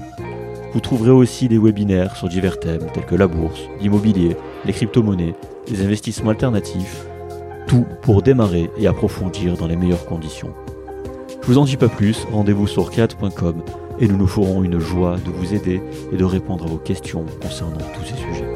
Vous 0.73 0.79
trouverez 0.79 1.11
aussi 1.11 1.47
des 1.47 1.57
webinaires 1.57 2.15
sur 2.15 2.29
divers 2.29 2.59
thèmes 2.59 2.87
tels 2.93 3.05
que 3.05 3.15
la 3.15 3.27
bourse, 3.27 3.61
l'immobilier, 3.81 4.37
les 4.65 4.73
crypto-monnaies, 4.73 5.35
les 5.67 5.83
investissements 5.83 6.31
alternatifs, 6.31 7.05
tout 7.67 7.85
pour 8.01 8.21
démarrer 8.21 8.69
et 8.77 8.87
approfondir 8.87 9.57
dans 9.57 9.67
les 9.67 9.75
meilleures 9.75 10.05
conditions. 10.05 10.53
Je 11.41 11.47
vous 11.47 11.57
en 11.57 11.65
dis 11.65 11.77
pas 11.77 11.89
plus, 11.89 12.25
rendez-vous 12.31 12.67
sur 12.67 12.91
créate.com 12.91 13.63
et 13.99 14.07
nous 14.07 14.17
nous 14.17 14.27
ferons 14.27 14.63
une 14.63 14.79
joie 14.79 15.17
de 15.17 15.31
vous 15.31 15.53
aider 15.53 15.81
et 16.11 16.15
de 16.15 16.23
répondre 16.23 16.65
à 16.65 16.67
vos 16.67 16.77
questions 16.77 17.25
concernant 17.41 17.79
tous 17.95 18.05
ces 18.05 18.15
sujets. 18.15 18.51